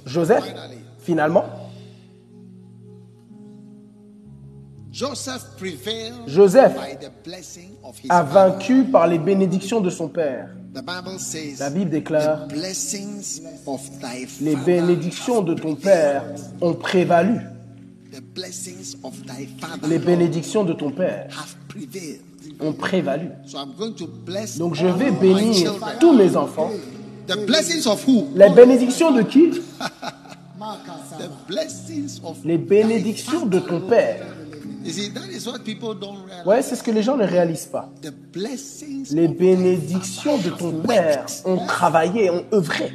Joseph, 0.07 0.45
finalement, 1.01 1.45
Joseph 6.27 6.75
a 8.09 8.23
vaincu 8.25 8.85
par 8.85 9.07
les 9.07 9.19
bénédictions 9.19 9.81
de 9.81 9.91
son 9.91 10.09
père. 10.09 10.49
La 10.75 11.71
Bible 11.71 11.91
déclare, 11.91 12.49
les 14.41 14.57
bénédictions 14.57 15.43
de 15.43 15.55
ton 15.55 15.77
père 15.77 16.25
ont 16.61 16.75
prévalu. 16.75 17.39
Les 19.89 19.99
bénédictions 20.01 20.65
de 20.65 20.73
ton 20.73 20.91
père 20.91 21.29
ont 22.59 22.73
prévalu. 22.73 23.31
Donc 24.59 24.75
je 24.75 24.87
vais 24.87 25.13
bénir 25.13 25.75
tous 26.01 26.13
mes 26.13 26.35
enfants. 26.37 26.71
Les 28.35 28.51
bénédictions 28.51 29.13
de 29.13 29.23
qui? 29.23 29.51
Les 32.45 32.59
bénédictions 32.59 33.47
de 33.47 33.61
ton 33.61 33.81
père. 33.81 34.27
Ouais, 36.47 36.63
c'est 36.63 36.77
ce 36.77 36.83
que 36.83 36.91
les 36.91 37.03
gens 37.03 37.17
ne 37.17 37.25
réalisent 37.25 37.67
pas. 37.67 37.93
Les 39.11 39.29
bénédictions 39.29 40.39
de 40.39 40.51
ton 40.51 40.83
père 40.83 41.27
ont 41.45 41.67
travaillé, 41.67 42.31
ont 42.31 42.45
œuvré. 42.53 42.93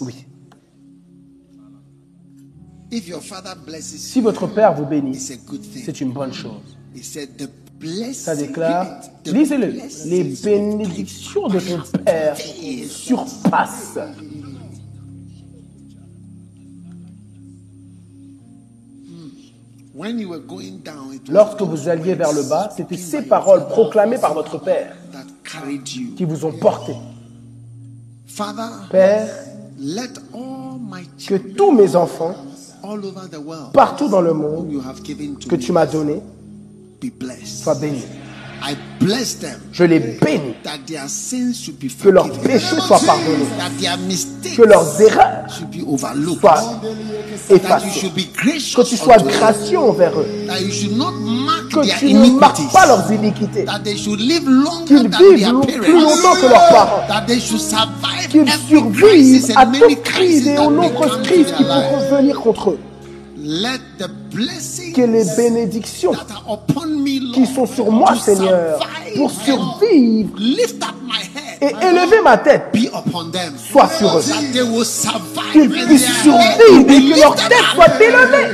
Oui. 0.00 0.26
Si 3.80 4.20
votre 4.20 4.46
père 4.46 4.74
vous 4.74 4.86
bénit, 4.86 5.14
c'est 5.16 6.00
une 6.00 6.12
bonne 6.12 6.32
chose. 6.32 6.76
Ça 8.12 8.36
déclare, 8.36 9.00
lisez-le, 9.26 9.74
les 10.06 10.24
bénédictions 10.24 11.48
de 11.48 11.58
ton 11.58 11.82
père 12.04 12.36
surpassent. 12.88 13.98
Lorsque 21.28 21.62
vous 21.62 21.88
alliez 21.88 22.14
vers 22.14 22.32
le 22.32 22.42
bas, 22.42 22.68
c'était 22.76 22.96
ces 22.96 23.22
paroles 23.22 23.66
proclamées 23.68 24.18
par 24.18 24.34
votre 24.34 24.58
père 24.58 24.96
qui 26.16 26.24
vous 26.24 26.44
ont 26.44 26.52
porté. 26.52 26.94
Père, 28.90 29.28
que 31.26 31.34
tous 31.36 31.70
mes 31.70 31.94
enfants, 31.94 32.34
partout 33.72 34.08
dans 34.08 34.20
le 34.20 34.34
monde, 34.34 34.82
que 35.48 35.56
tu 35.56 35.70
m'as 35.70 35.86
donné, 35.86 36.20
soient 37.44 37.76
bénis. 37.76 38.04
I 38.66 38.76
bless 38.98 39.34
them 39.40 39.60
Je 39.72 39.84
les 39.84 39.98
bénis. 40.00 40.54
that 40.64 40.78
their 40.86 41.06
sins 41.06 41.52
should 41.54 41.78
be 41.78 41.88
Que 41.88 42.08
leurs 42.08 42.30
péchés 42.40 42.80
soient 42.86 42.98
pardonnés. 43.04 43.44
That 43.58 43.70
their 43.78 43.98
mistakes 43.98 44.56
Que 44.56 44.62
leurs 44.62 45.00
erreurs 45.02 45.50
should 45.54 45.68
be 45.70 45.82
overlooked. 45.86 46.40
soient 46.40 46.80
effacées. 47.50 48.10
Que 48.74 48.82
tu 48.82 48.96
sois 48.96 49.18
gracieux 49.18 49.78
envers 49.78 50.18
eux. 50.18 50.26
Que 51.70 51.84
their 51.84 51.98
tu 51.98 52.14
ne 52.14 52.30
marques 52.30 52.58
iniquities. 52.58 52.72
pas 52.72 52.86
leurs 52.86 53.12
iniquités. 53.12 53.64
That 53.66 53.80
they 53.84 53.96
should 53.98 54.20
live 54.20 54.48
longer 54.48 54.86
Qu'ils 54.86 55.08
vivent 55.08 55.60
plus 55.82 55.92
longtemps 56.00 56.34
que 56.40 56.46
leurs 56.48 56.68
parents. 56.70 57.06
That 57.08 57.24
they 57.26 57.40
should 57.40 57.60
survive 57.60 58.28
Qu'ils 58.30 58.50
survivent 58.68 59.52
à 59.56 59.66
toute 59.66 60.02
crise 60.04 60.48
et 60.48 60.54
that 60.54 60.62
aux 60.64 60.70
nombreuses 60.70 61.20
crises 61.22 61.52
qui 61.54 61.64
pourront 61.64 62.16
venir 62.16 62.40
contre 62.40 62.70
eux. 62.70 62.78
Que 64.94 65.02
les 65.02 65.24
bénédictions 65.36 66.12
qui 67.34 67.46
sont 67.46 67.66
sur 67.66 67.90
moi, 67.90 68.14
Seigneur, 68.16 68.78
pour 69.16 69.30
survivre 69.30 70.30
et 71.60 71.66
élever 71.82 72.20
ma 72.22 72.38
tête, 72.38 72.62
soient 73.70 73.88
sur 73.88 74.16
eux. 74.18 74.22
Qu'ils 75.52 75.68
puissent 75.70 76.22
survivre 76.22 76.90
et 76.90 77.12
que 77.12 77.20
leur 77.20 77.34
tête 77.34 77.52
soit 77.74 78.00
élevée. 78.00 78.46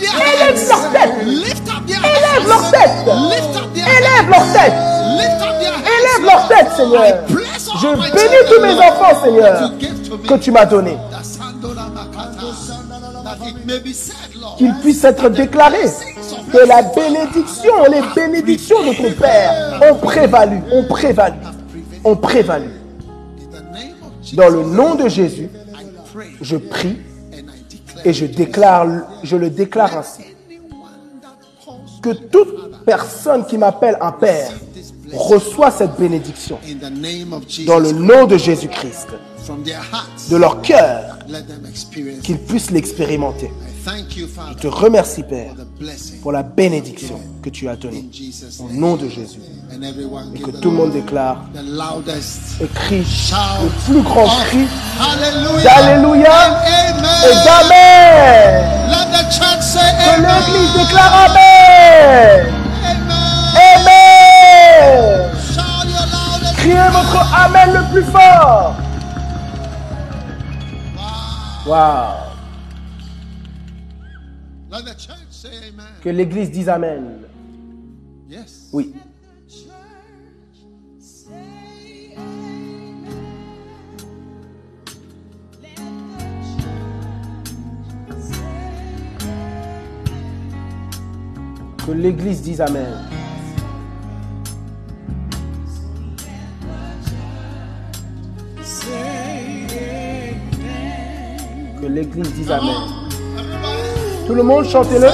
Élève 0.00 0.68
leur 0.68 0.82
tête. 0.92 1.12
Élève 1.88 2.48
leur 2.48 2.70
tête. 2.70 2.90
Élève 3.76 4.28
leur 4.28 4.52
tête. 4.52 4.74
Élève 5.86 6.22
leur 6.24 6.48
tête, 6.48 6.68
Seigneur. 6.76 7.14
Je 7.80 7.88
bénis 8.12 8.44
tous 8.50 8.60
mes 8.62 8.74
enfants, 8.74 9.14
Seigneur, 9.22 9.54
que 10.28 10.34
tu 10.34 10.50
m'as 10.50 10.66
donnés. 10.66 10.98
Qu'ils 14.58 14.74
puissent 14.74 15.04
être 15.04 15.28
déclarés. 15.28 15.90
Que 16.52 16.66
la 16.66 16.82
bénédiction, 16.82 17.72
les 17.90 18.02
bénédictions 18.14 18.82
de 18.82 18.94
ton 18.94 19.12
Père 19.12 19.80
ont 19.90 19.96
prévalu, 19.96 20.60
ont 20.72 20.84
prévalu, 20.84 21.36
ont 22.04 22.16
prévalu. 22.16 22.70
Dans 24.34 24.48
le 24.48 24.62
nom 24.64 24.94
de 24.94 25.08
Jésus, 25.08 25.48
je 26.40 26.56
prie 26.56 26.98
et 28.04 28.12
je 28.12 28.26
déclare, 28.26 28.86
je 29.22 29.36
le 29.36 29.50
déclare 29.50 29.96
ainsi. 29.98 30.22
Que 32.02 32.10
toute 32.10 32.84
personne 32.84 33.44
qui 33.46 33.58
m'appelle 33.58 33.96
un 34.00 34.12
Père 34.12 34.50
reçoit 35.12 35.70
cette 35.70 35.96
bénédiction. 35.98 36.58
Dans 37.66 37.78
le 37.78 37.92
nom 37.92 38.26
de 38.26 38.36
Jésus-Christ. 38.36 39.08
De 40.30 40.36
leur 40.36 40.60
cœur, 40.60 41.18
qu'ils 42.22 42.38
puissent 42.38 42.70
l'expérimenter. 42.72 43.50
Je 43.86 44.54
te 44.54 44.66
remercie, 44.66 45.22
Père, 45.22 45.52
pour 46.22 46.32
la 46.32 46.42
bénédiction 46.42 47.20
que 47.40 47.50
tu 47.50 47.68
as 47.68 47.76
donnée. 47.76 48.08
Au 48.58 48.72
nom 48.72 48.96
de 48.96 49.08
Jésus. 49.08 49.38
Et 50.34 50.40
que 50.40 50.50
tout 50.50 50.70
le 50.70 50.76
monde 50.76 50.92
déclare 50.92 51.44
crie 52.74 53.04
shout 53.04 53.36
le 53.62 53.92
plus 53.92 54.02
grand 54.02 54.26
cri 54.26 54.66
d'Alléluia 55.62 56.62
et 56.66 56.86
amen. 56.94 57.44
d'Amen. 57.44 58.76
Que 60.04 60.20
l'Église 60.20 60.72
déclare. 60.74 61.30
Amen. 61.30 62.65
Criez 66.66 66.90
votre 66.90 67.32
Amen 67.32 67.74
le 67.74 67.92
plus 67.92 68.02
fort. 68.02 68.74
Wow. 71.64 72.26
Que 76.02 76.08
l'Église 76.08 76.50
dise 76.50 76.68
Amen. 76.68 77.18
Yes. 78.28 78.70
Oui. 78.72 78.92
Que 91.86 91.92
l'Église 91.92 92.42
dise 92.42 92.60
Amen. 92.60 93.25
Que 101.80 101.86
l'église 101.86 102.32
dise 102.32 102.50
Amen. 102.50 102.74
Tout 104.26 104.34
le 104.34 104.42
monde 104.42 104.64
chantez-le. 104.64 105.08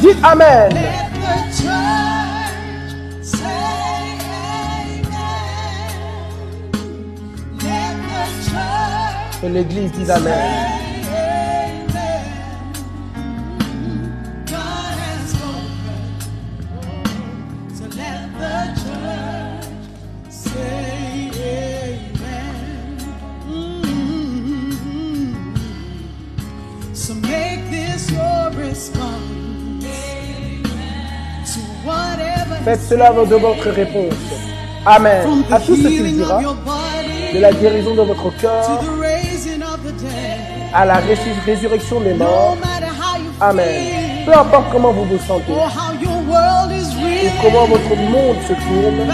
Dites 0.00 0.18
Amen. 0.22 0.72
Que 9.40 9.46
l'église 9.46 9.92
dise 9.92 10.10
Amen. 10.10 10.82
Faites 32.64 32.80
cela 32.88 33.10
de 33.10 33.34
votre 33.36 33.68
réponse. 33.70 34.14
Amen. 34.86 35.42
À 35.50 35.58
tout 35.60 35.76
ce 35.76 35.82
qu'il 35.88 36.14
dira, 36.16 36.40
de 37.34 37.38
la 37.38 37.52
guérison 37.52 37.94
de 37.94 38.02
votre 38.02 38.30
cœur 38.36 38.80
à 40.74 40.84
la 40.86 40.94
résur- 40.94 41.34
résurrection 41.46 42.00
des 42.00 42.14
morts. 42.14 42.56
Amen. 43.40 44.24
Peu 44.24 44.32
importe 44.36 44.64
comment 44.72 44.92
vous 44.92 45.04
vous 45.04 45.18
sentez 45.26 45.52
et 45.52 47.30
comment 47.42 47.66
votre 47.66 47.96
monde 47.96 48.36
se 48.48 48.52
tourne, 48.54 49.08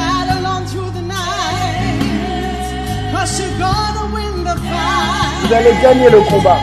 vous 5.42 5.54
allez 5.54 5.72
gagner 5.82 6.10
le 6.10 6.20
combat. 6.20 6.56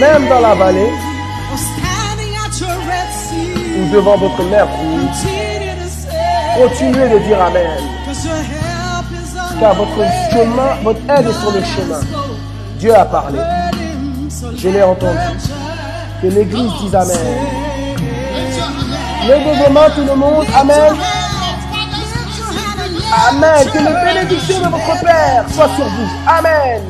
Même 0.00 0.28
dans 0.28 0.40
la 0.40 0.54
vallée 0.54 0.90
devant 3.92 4.16
votre 4.16 4.42
mer 4.44 4.66
rouge, 4.66 5.26
continuez 6.56 7.08
de 7.08 7.18
dire 7.20 7.40
Amen. 7.40 7.78
Car 9.60 9.74
votre 9.74 9.96
chemin, 10.32 10.74
votre 10.82 11.00
aide 11.08 11.26
est 11.28 11.40
sur 11.40 11.52
le 11.52 11.62
chemin. 11.62 12.00
Dieu 12.78 12.94
a 12.94 13.04
parlé. 13.04 13.38
Je 14.56 14.68
l'ai 14.68 14.82
entendu. 14.82 15.18
Que 16.20 16.26
l'Église 16.26 16.72
dise 16.80 16.94
Amen. 16.94 17.16
Levez 19.28 19.64
vos 19.64 19.70
mains 19.72 19.90
tout 19.94 20.04
le 20.04 20.14
monde. 20.14 20.46
Amen. 20.54 20.94
Amen. 23.28 23.66
Que 23.72 23.78
les 23.78 24.12
bénédictions 24.12 24.58
de 24.58 24.68
votre 24.68 25.00
Père 25.02 25.44
soient 25.50 25.68
sur 25.76 25.84
vous. 25.84 26.08
Amen. 26.26 26.82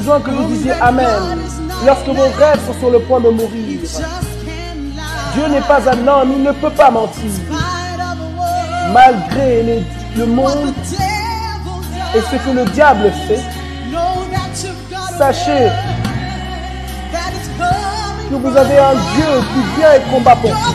Besoin 0.00 0.20
que 0.20 0.30
vous 0.30 0.44
disiez 0.44 0.72
Amen. 0.80 1.06
Lorsque 1.84 2.08
vos 2.08 2.30
rêves 2.38 2.60
sont 2.66 2.78
sur 2.78 2.90
le 2.90 3.00
point 3.00 3.20
de 3.20 3.28
mourir. 3.28 3.80
Dieu 5.34 5.46
n'est 5.48 5.60
pas 5.60 5.80
un 5.88 6.08
homme, 6.08 6.32
il 6.36 6.42
ne 6.42 6.52
peut 6.52 6.70
pas 6.70 6.90
mentir. 6.90 7.30
Malgré 8.92 9.84
le 10.16 10.26
monde 10.26 10.74
et 12.14 12.20
ce 12.20 12.36
que 12.36 12.50
le 12.50 12.64
diable 12.70 13.12
fait, 13.28 13.40
sachez 15.16 15.68
que 18.30 18.34
vous 18.34 18.56
avez 18.56 18.78
un. 18.78 18.94
Dieu 19.14 19.32
qui 19.52 19.80
vient 19.80 19.92
et 19.94 20.00
combat 20.12 20.36
pour 20.36 20.50
vous. 20.50 20.74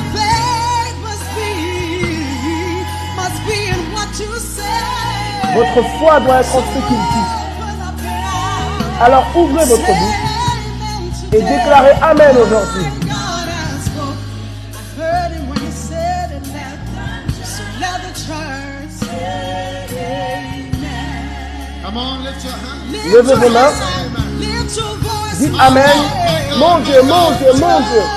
Votre 5.55 5.87
foi 5.99 6.19
doit 6.19 6.41
être 6.41 6.55
en 6.55 6.59
ce 6.59 6.87
qu'il 6.87 6.97
dit. 6.97 7.34
Alors 9.01 9.25
ouvrez 9.35 9.65
votre 9.65 9.85
bouche 9.85 11.33
et 11.33 11.41
déclarez 11.41 11.93
Amen 12.01 12.35
aujourd'hui. 12.37 12.85
Levez 23.15 23.35
vos 23.35 23.49
mains. 23.49 23.59
hands, 23.59 24.39
lift 24.39 24.75
your 24.77 24.97
voice, 24.97 25.39
Dites 25.39 25.59
Amen. 25.59 25.97
Mon 26.57 26.79
Dieu, 26.79 27.01
mon 27.03 27.31
Dieu, 27.37 27.53
mon 27.53 27.79
Dieu. 27.79 28.14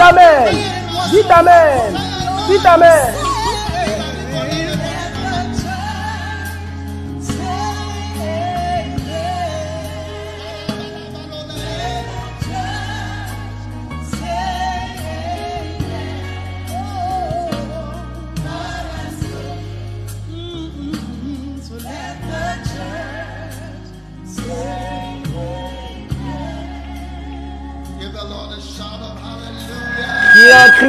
Dites 0.00 0.12
Amen. 0.12 0.54
Dites 1.10 1.30
Amen. 1.30 1.94
Dites 2.48 2.64
Amen. 2.64 3.19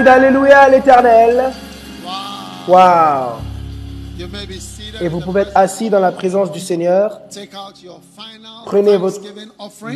D'Alléluia 0.03 0.61
à 0.61 0.69
l'éternel. 0.69 1.51
Wow. 2.67 3.37
Et 4.99 5.07
vous 5.07 5.19
pouvez 5.19 5.41
être 5.41 5.51
assis 5.55 5.89
dans 5.89 5.99
la 5.99 6.11
présence 6.11 6.51
du 6.51 6.59
Seigneur. 6.59 7.21
Take 7.29 7.55
out 7.55 7.81
your 7.83 7.99
final 8.15 8.63
Prenez 8.65 8.97
votre 8.97 9.19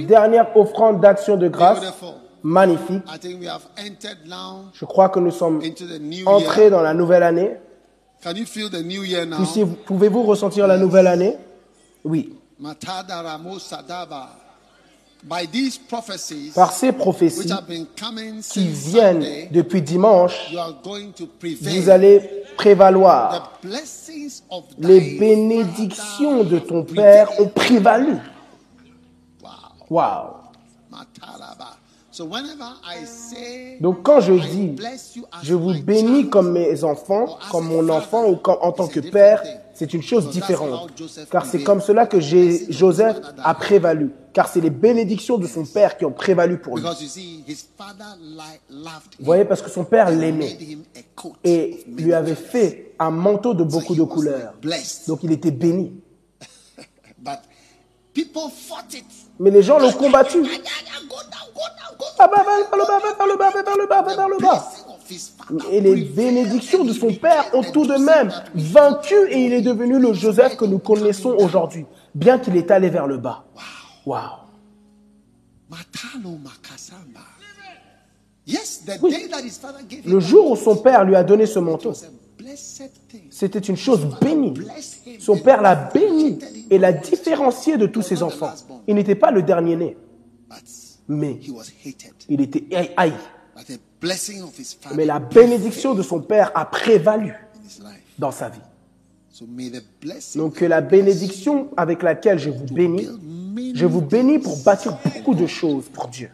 dernière 0.05 0.55
offrande 0.55 0.99
d'action 0.99 1.37
de 1.37 1.47
grâce. 1.47 1.79
Magnifique. 2.43 3.03
I 3.07 3.17
think 3.19 3.39
we 3.39 3.47
have 3.47 3.63
entered 3.79 4.19
now 4.27 4.65
Je 4.73 4.85
crois 4.85 5.09
que 5.09 5.19
nous 5.19 5.31
sommes 5.31 5.61
entrés 6.27 6.69
dans 6.69 6.81
la 6.81 6.93
nouvelle 6.93 7.23
année. 7.23 7.57
Can 8.23 8.35
you 8.35 8.45
feel 8.45 8.69
the 8.69 8.83
new 8.83 9.03
year 9.03 9.25
now? 9.25 9.37
Puissiez- 9.37 9.65
Pouvez-vous 9.65 10.23
ressentir 10.23 10.67
la 10.67 10.77
nouvelle 10.77 11.07
année? 11.07 11.37
Oui. 12.03 12.33
Par 15.27 16.71
ces 16.71 16.87
which 16.87 16.97
prophéties 16.97 17.51
have 17.51 17.67
been 17.67 17.87
coming 17.99 18.41
qui 18.41 18.67
viennent 18.67 19.49
depuis 19.51 19.81
dimanche, 19.81 20.51
you 20.51 20.59
are 20.59 20.75
going 20.83 21.11
to 21.15 21.25
vous 21.25 21.31
prevail. 21.39 21.89
allez 21.89 22.21
prévaloir. 22.55 23.59
Les 24.77 25.17
bénédictions 25.17 26.43
de 26.43 26.59
ton 26.59 26.83
Père 26.83 27.39
ont 27.39 27.47
prévalu. 27.47 28.17
Wow. 29.41 29.49
Waouh. 29.89 30.33
Mataraba. 30.91 31.77
So 32.11 32.25
whenever 32.25 32.75
I 32.85 33.05
say 33.05 33.77
Donc 33.81 34.03
quand 34.03 34.21
je 34.21 34.33
dis, 34.33 34.67
bless 34.67 35.15
you 35.15 35.25
as 35.31 35.43
je 35.43 35.53
vous 35.55 35.73
my 35.73 35.81
bénis 35.81 36.19
child, 36.19 36.29
comme 36.29 36.51
mes 36.51 36.83
enfants, 36.83 37.37
comme 37.51 37.67
mon 37.67 37.89
enfant 37.89 38.27
ou 38.27 38.35
comme, 38.35 38.57
en 38.61 38.71
tant 38.71 38.87
que 38.87 38.99
père, 38.99 39.43
c'est 39.73 39.93
une 39.93 40.03
chose 40.03 40.29
différente. 40.29 40.91
Car 41.31 41.45
c'est 41.45 41.63
comme 41.63 41.81
cela 41.81 42.05
que 42.05 42.19
Joseph 42.19 43.17
a 43.43 43.53
prévalu. 43.55 44.11
Car 44.35 44.49
c'est 44.49 44.59
les 44.59 44.69
bénédictions 44.69 45.37
de 45.37 45.47
son 45.47 45.63
père 45.63 45.97
qui 45.97 46.03
ont 46.03 46.11
prévalu 46.11 46.57
pour 46.57 46.75
lui. 46.75 46.83
Because 46.83 47.01
you 47.01 47.07
see, 47.07 47.41
his 47.47 47.69
father 47.77 48.17
li- 48.19 48.59
loved 48.69 49.13
him 49.13 49.19
Vous 49.19 49.25
voyez, 49.25 49.45
parce 49.45 49.61
que 49.61 49.69
son 49.69 49.85
père 49.85 50.09
l'aimait 50.09 50.57
et 51.45 51.85
lui 51.87 52.13
avait 52.13 52.35
fait 52.35 52.91
un 52.99 53.11
manteau 53.11 53.53
de 53.53 53.63
beaucoup 53.63 53.95
de 53.95 54.03
couleurs. 54.03 54.53
Donc 55.07 55.23
il 55.23 55.31
était 55.31 55.51
béni. 55.51 55.93
But 57.17 57.39
people 58.13 58.51
fought 58.51 58.93
it. 58.93 59.05
Mais 59.39 59.51
les 59.51 59.63
gens 59.63 59.79
l'ont 59.79 59.93
combattu. 59.93 60.39
Ah 62.19 62.27
bah, 62.27 62.43
va 62.45 62.57
vers 62.57 62.77
le 62.77 62.85
bas, 62.85 62.99
va 62.99 63.13
vers 63.17 63.27
le 63.27 63.37
bas, 63.37 63.49
va 63.51 63.63
vers 63.63 63.77
le 63.77 63.87
bas, 63.87 64.01
va 64.01 64.15
vers 64.17 64.27
le 64.27 64.37
bas. 64.37 64.71
Father 65.47 65.77
Et 65.77 65.79
les 65.79 65.95
bénédictions 66.03 66.83
de 66.83 66.91
son 66.91 67.13
père 67.13 67.45
ont 67.53 67.63
tout 67.63 67.85
de 67.85 67.95
même 67.95 68.33
vaincu 68.53 69.15
et 69.29 69.45
il 69.45 69.53
est 69.53 69.61
devenu 69.61 69.97
le 69.97 70.11
Joseph 70.11 70.57
que 70.57 70.65
nous 70.65 70.79
connaissons 70.79 71.29
aujourd'hui, 71.39 71.85
bien 72.13 72.37
qu'il 72.37 72.57
est 72.57 72.69
allé 72.69 72.89
vers 72.89 73.07
le 73.07 73.15
bas. 73.15 73.45
Waouh. 74.05 74.39
Matano 75.69 76.37
Makasamba. 76.37 77.21
Yes, 78.45 78.83
the 78.85 78.99
Oui. 79.01 79.11
day 79.11 79.27
that 79.27 79.43
his 79.43 79.57
father 79.57 79.81
gave 79.87 80.05
him 80.05 80.11
Le 80.13 80.19
jour 80.19 80.51
où 80.51 80.55
son 80.55 80.77
père 80.77 81.03
lui 81.03 81.15
a 81.15 81.23
donné 81.23 81.47
ce 81.47 81.57
manteau, 81.57 81.93
c'était 83.31 83.59
une 83.59 83.75
chose 83.75 84.05
bénie. 84.21 84.53
Son 85.19 85.37
père 85.39 85.63
l'a 85.63 85.73
béni 85.75 86.37
et 86.69 86.77
l'a 86.77 86.93
différencié 86.93 87.77
de 87.77 87.87
tous 87.87 88.03
ses 88.03 88.21
enfants. 88.21 88.53
Il 88.87 88.95
n'était 88.95 89.15
pas 89.15 89.31
le 89.31 89.41
dernier-né, 89.41 89.97
mais 91.07 91.39
il 92.29 92.41
était 92.41 92.67
haï. 92.95 93.13
Mais 94.93 95.05
la 95.05 95.17
bénédiction 95.17 95.95
de 95.95 96.03
son 96.03 96.21
père 96.21 96.51
a 96.53 96.65
prévalu 96.65 97.33
dans 98.19 98.31
sa 98.31 98.49
vie. 98.49 98.59
So 98.59 98.61
may 98.61 98.61
the 98.61 98.61
blessing 98.61 99.24
Donc 100.35 100.55
que 100.55 100.65
la 100.65 100.81
bénédiction 100.81 101.69
avec 101.75 102.03
laquelle 102.03 102.39
je 102.39 102.49
vous 102.49 102.65
bénis, 102.65 103.07
je 103.73 103.85
vous 103.85 104.01
bénis 104.01 104.39
pour 104.39 104.57
bâtir 104.63 104.97
beaucoup 105.03 105.35
de 105.35 105.45
choses 105.45 105.89
pour 105.89 106.07
Dieu. 106.07 106.29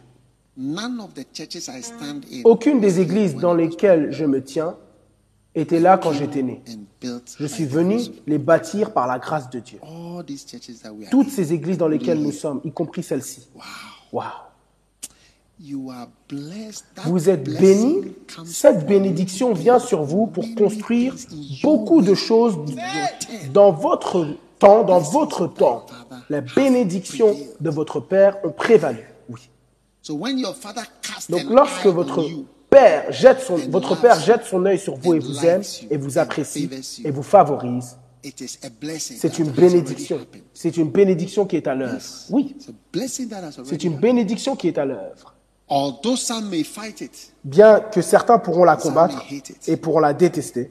Aucune 2.44 2.80
des 2.80 3.00
églises 3.00 3.34
dans 3.36 3.54
lesquelles 3.54 4.12
je 4.12 4.24
me 4.24 4.42
tiens 4.42 4.76
était 5.54 5.80
là 5.80 5.98
quand 5.98 6.12
j'étais 6.12 6.42
né. 6.42 6.62
Je 7.38 7.46
suis 7.46 7.66
venu 7.66 8.00
les 8.26 8.38
bâtir 8.38 8.92
par 8.92 9.06
la 9.06 9.18
grâce 9.18 9.50
de 9.50 9.60
Dieu. 9.60 9.78
Toutes 11.10 11.30
ces 11.30 11.52
églises 11.52 11.78
dans 11.78 11.88
lesquelles 11.88 12.22
nous 12.22 12.32
sommes, 12.32 12.60
y 12.64 12.72
compris 12.72 13.02
celle-ci. 13.02 13.48
Waouh. 14.12 14.22
You 14.22 14.22
are 14.22 14.22
blessed. 14.22 15.51
That 15.51 15.51
Vous 17.04 17.30
êtes 17.30 17.44
comes 17.44 18.46
Cette 18.46 18.86
bénédiction 18.86 19.52
vient 19.52 19.78
sur 19.78 20.02
vous 20.02 20.26
pour 20.26 20.44
construire 20.56 21.14
beaucoup 21.62 22.02
de 22.02 22.14
choses 22.14 22.56
dans 23.52 23.72
votre 23.72 24.26
temps, 24.58 24.82
dans 24.82 24.98
votre 24.98 25.46
temps. 25.46 25.86
La 26.28 26.40
bénédiction 26.40 27.36
de 27.60 27.70
votre 27.70 28.00
Père 28.00 28.38
ont 28.44 28.50
prévalu. 28.50 29.04
Oui. 29.28 29.48
Donc 31.28 31.44
lorsque 31.50 31.86
votre 31.86 32.24
Père 32.68 33.12
jette 33.12 33.40
son, 33.40 33.56
votre 33.56 34.00
Père 34.00 34.18
jette 34.18 34.44
son 34.44 34.64
œil 34.64 34.78
sur 34.78 34.96
vous 34.96 35.14
et 35.14 35.18
vous 35.18 35.44
aime 35.44 35.62
et 35.90 35.96
vous 35.96 36.18
apprécie 36.18 36.70
et 37.04 37.10
vous 37.10 37.22
favorise, 37.22 37.96
c'est 38.88 39.38
une 39.38 39.50
bénédiction. 39.50 40.18
C'est 40.54 40.76
une 40.76 40.90
bénédiction 40.90 41.44
qui 41.46 41.56
est 41.56 41.66
à 41.66 41.74
l'œuvre. 41.74 42.00
Oui, 42.30 42.56
c'est 43.64 43.84
une 43.84 43.96
bénédiction 43.96 44.56
qui 44.56 44.68
est 44.68 44.78
à 44.78 44.84
l'œuvre. 44.84 45.31
Although 45.74 46.16
some 46.16 46.50
may 46.50 46.64
fight 46.64 47.00
it, 47.00 47.32
Bien 47.42 47.80
que 47.80 48.02
certains 48.02 48.38
pourront 48.38 48.64
la 48.64 48.76
combattre 48.76 49.24
et 49.66 49.76
pourront 49.78 50.00
la 50.00 50.12
détester, 50.12 50.68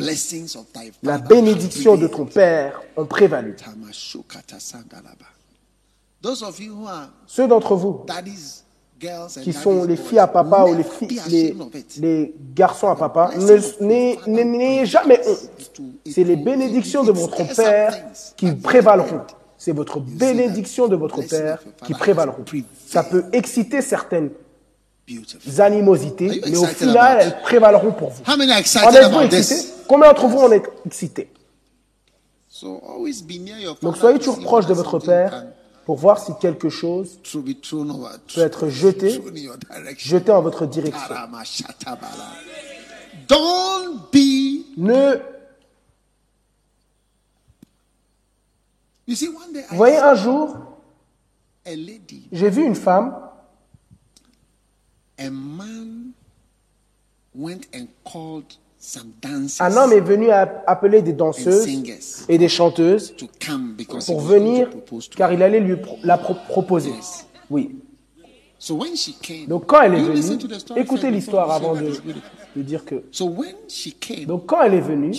la 1.02 1.18
bénédiction 1.18 1.98
de 1.98 2.06
ton. 2.06 2.26
Père 2.26 2.80
ont 2.96 3.08
prévalu. 3.08 3.56
Tamashukata 3.56 4.60
sandalaba. 4.60 5.26
Those 6.22 6.44
of 6.44 6.60
you 6.60 6.76
who 6.76 6.88
are 6.88 7.10
Ceux 7.26 7.48
d'entre 7.48 7.76
vous 7.76 8.06
qui 9.42 9.54
sont 9.54 9.86
les 9.86 9.98
filles 9.98 10.20
à 10.20 10.28
papa 10.28 10.66
ou 10.66 10.76
les, 10.76 10.84
filles, 10.84 12.36
garçons 12.54 12.90
à 12.90 12.96
papa, 12.96 13.32
n'ayez- 13.80 14.86
jamais 14.86 15.20
honte. 15.28 15.82
C'est 16.06 16.24
les 16.24 16.36
bénédictions 16.36 17.04
de 17.04 17.12
votre 17.12 17.56
Père 17.56 17.96
qui 18.38 18.52
prévaleront. 18.52 19.22
C'est 19.58 19.72
votre 19.72 20.00
bénédiction 20.00 20.88
de 20.88 20.96
votre 20.96 21.24
Père 21.24 21.64
qui 21.88 21.94
prévaleront. 21.96 22.46
Ça 22.86 23.04
peut 23.04 23.26
exciter 23.34 23.82
certaines. 23.82 24.30
Animosités, 25.60 26.42
mais 26.46 26.58
au 26.58 26.66
final, 26.66 27.20
elles 27.22 27.42
prévaleront 27.42 27.92
pour 27.92 28.10
vous. 28.10 28.24
En 28.26 28.40
êtes-vous 28.40 29.22
excités? 29.22 29.68
Combien 29.88 30.10
d'entre 30.10 30.28
vous 30.28 30.40
en 30.40 30.52
êtes 30.52 30.72
excités? 30.86 31.30
So 32.48 32.82
always 32.88 33.24
be 33.24 33.40
near 33.40 33.60
your 33.60 33.78
Donc 33.82 33.98
soyez 33.98 34.20
to 34.20 34.26
toujours 34.26 34.44
proche 34.44 34.68
de 34.68 34.74
votre 34.74 35.00
Père 35.00 35.46
pour 35.86 35.98
voir 35.98 36.20
si 36.20 36.32
quelque 36.40 36.70
chose 36.70 37.20
peut 37.24 38.42
être 38.42 38.68
jeté, 38.68 39.20
jeté 39.98 40.32
en 40.32 40.42
votre 40.42 40.66
direction. 40.66 41.08
Taramashatabala. 41.08 42.28
Don't 43.28 44.02
be. 44.12 44.66
Ne 44.78 45.20
You 49.08 49.16
see, 49.16 49.28
one 49.28 49.52
day 49.52 49.62
I 49.62 49.66
Vous 49.72 49.78
voyez, 49.78 49.98
un 49.98 50.16
jour, 50.16 50.56
a 51.66 51.76
lady, 51.76 52.28
j'ai 52.32 52.50
vu 52.50 52.64
une 52.64 52.76
femme, 52.76 53.10
a 53.12 53.12
man 53.12 53.12
went 53.12 53.12
and 53.12 53.12
called 53.12 53.14
some 53.18 55.02
dancers 55.02 55.11
un 59.60 59.78
homme 59.78 59.94
est 59.94 60.00
venu 60.02 60.30
appeler 60.32 61.02
des 61.02 61.12
and 61.12 61.16
danseuses 61.18 61.68
et 62.28 62.38
des 62.38 62.50
chanteuses 62.50 63.16
to 63.16 63.28
come 63.46 63.74
because 63.78 64.08
he 64.08 64.12
pour 64.12 64.22
venir, 64.22 64.70
car 65.16 65.32
il 65.32 65.44
allait 65.44 65.60
lui 65.60 65.76
la 66.04 66.18
pro- 66.18 66.36
proposer. 66.50 66.90
Yes. 66.92 67.28
Oui. 67.50 67.76
So 68.58 68.76
when 68.76 68.96
she 68.96 69.16
came, 69.22 69.48
Donc 69.48 69.66
quand 69.66 69.82
elle 69.82 69.96
est 69.96 70.04
venue, 70.04 70.38
écoutez 70.76 71.10
l'histoire 71.10 71.50
avant 71.52 71.74
de, 71.76 71.94
de 72.56 72.62
dire 72.62 72.86
que. 72.86 73.04
Donc 74.26 74.46
quand 74.46 74.62
elle 74.62 74.76
est 74.76 74.82
venue, 74.82 75.14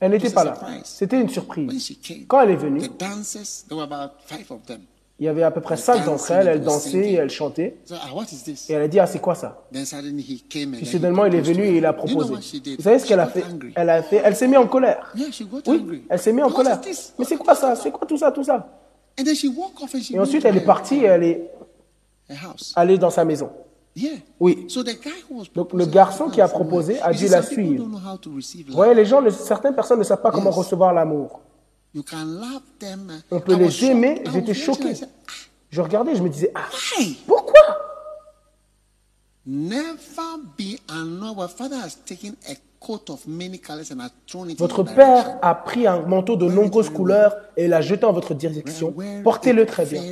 elle 0.00 0.14
It 0.14 0.22
n'était 0.22 0.34
pas 0.34 0.44
là. 0.44 0.58
C'était 0.84 1.20
une 1.20 1.28
surprise. 1.28 1.92
Quand 2.26 2.42
elle 2.42 2.50
est 2.50 2.56
venue, 2.56 2.80
il 5.20 5.24
y 5.24 5.28
avait 5.28 5.42
à 5.42 5.50
peu 5.50 5.60
près 5.60 5.76
cinq 5.76 6.04
d'entre 6.04 6.30
elles, 6.30 6.46
elles 6.46 6.60
dansaient 6.62 7.12
elles 7.14 7.30
chantaient. 7.30 7.76
Ah? 7.90 7.96
Et 8.68 8.72
elle 8.72 8.82
a 8.82 8.88
dit, 8.88 9.00
ah 9.00 9.06
c'est 9.06 9.18
quoi 9.18 9.34
ça? 9.34 9.62
Puis 9.72 10.86
soudainement 10.86 11.24
il 11.24 11.34
est 11.34 11.40
venu 11.40 11.64
et 11.64 11.76
il 11.78 11.86
a 11.86 11.92
proposé. 11.92 12.34
Vous 12.34 12.82
savez 12.82 12.98
ce 12.98 13.06
qu'elle 13.06 13.20
a 13.20 13.26
fait? 13.26 13.44
Elle 13.74 13.90
a 13.90 14.02
fait, 14.02 14.22
elle 14.24 14.36
s'est 14.36 14.46
mise 14.46 14.58
en 14.58 14.66
colère. 14.66 15.12
Oui, 15.66 16.04
elle 16.08 16.18
s'est 16.18 16.32
mise 16.32 16.44
en 16.44 16.50
colère. 16.50 16.80
Mais 17.18 17.24
c'est 17.24 17.36
quoi 17.36 17.54
ça? 17.54 17.74
C'est 17.74 17.90
quoi 17.90 18.06
tout 18.06 18.16
ça, 18.16 18.30
tout 18.30 18.44
ça? 18.44 18.68
And 19.18 19.24
then 19.24 19.34
she 19.34 19.46
walked 19.46 19.82
off 19.82 19.92
and 19.94 20.00
she 20.00 20.12
Et 20.12 20.18
ensuite 20.20 20.44
elle 20.44 20.56
est 20.56 20.64
partie 20.64 20.98
et 20.98 21.04
elle 21.04 21.24
est 21.24 21.50
allée 22.76 22.98
dans 22.98 23.10
sa 23.10 23.24
maison. 23.24 23.50
Oui. 24.38 24.68
Donc, 25.54 25.72
le 25.72 25.86
garçon 25.86 26.28
qui 26.28 26.40
a 26.40 26.46
proposé 26.46 27.00
a 27.00 27.12
dû 27.12 27.26
la 27.26 27.42
suivre. 27.42 27.84
Vous 27.84 28.74
voyez, 28.74 28.94
les 28.94 29.04
gens, 29.04 29.20
ne- 29.20 29.30
certaines 29.30 29.74
personnes 29.74 29.98
ne 29.98 30.04
savent 30.04 30.22
pas 30.22 30.30
comment 30.30 30.50
recevoir 30.50 30.92
l'amour. 30.94 31.40
You 31.94 32.02
can 32.02 32.24
love 32.26 32.62
them. 32.78 33.10
uh, 33.10 33.34
On 33.34 33.40
peut 33.40 33.56
les 33.56 33.84
aimer, 33.86 34.22
j'étais 34.32 34.54
choqué. 34.54 34.92
"Ah, 35.02 35.06
Je 35.70 35.80
regardais, 35.80 36.14
je 36.14 36.22
me 36.22 36.28
disais, 36.28 36.50
ah, 36.54 36.68
pourquoi? 37.26 37.60
Votre 44.58 44.82
père 44.84 45.38
a 45.42 45.54
pris 45.54 45.86
un 45.86 46.02
manteau 46.02 46.36
de 46.36 46.46
nombreuses 46.48 46.90
couleurs 46.90 47.36
et 47.56 47.66
l'a 47.68 47.80
jeté 47.80 48.04
en 48.04 48.12
votre 48.12 48.34
direction. 48.34 48.94
Portez-le 49.24 49.66
très 49.66 49.86
bien. 49.86 50.02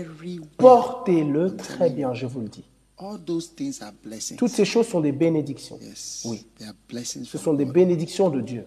Portez-le 0.56 1.56
très 1.56 1.90
bien, 1.90 2.14
je 2.14 2.26
vous 2.26 2.40
le 2.40 2.48
dis. 2.48 2.64
All 2.98 3.18
those 3.26 3.54
things 3.54 3.82
are 3.82 3.92
blessings. 4.02 4.36
Toutes 4.38 4.50
ces 4.52 4.64
choses 4.64 4.88
sont 4.88 5.00
des 5.00 5.12
bénédictions. 5.12 5.78
Oui. 6.24 6.46
They 6.58 6.66
are 6.66 6.74
blessings 6.88 7.26
Ce 7.26 7.36
sont 7.36 7.52
des 7.52 7.66
bénédictions 7.66 8.30
de 8.30 8.40
Dieu. 8.40 8.66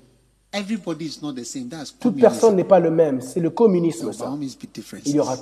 Everybody 0.51 1.05
is 1.05 1.21
not 1.21 1.33
the 1.33 1.43
same. 1.43 1.69
That's 1.69 1.93
Toute 1.99 2.19
personne 2.19 2.55
n'est 2.55 2.63
pas 2.63 2.79
le 2.79 2.89
même. 2.89 3.21
C'est 3.21 3.39
le 3.39 3.51
communisme, 3.51 4.11
ça. 4.11 4.35
Il 5.05 5.15
y 5.15 5.19
aura, 5.19 5.37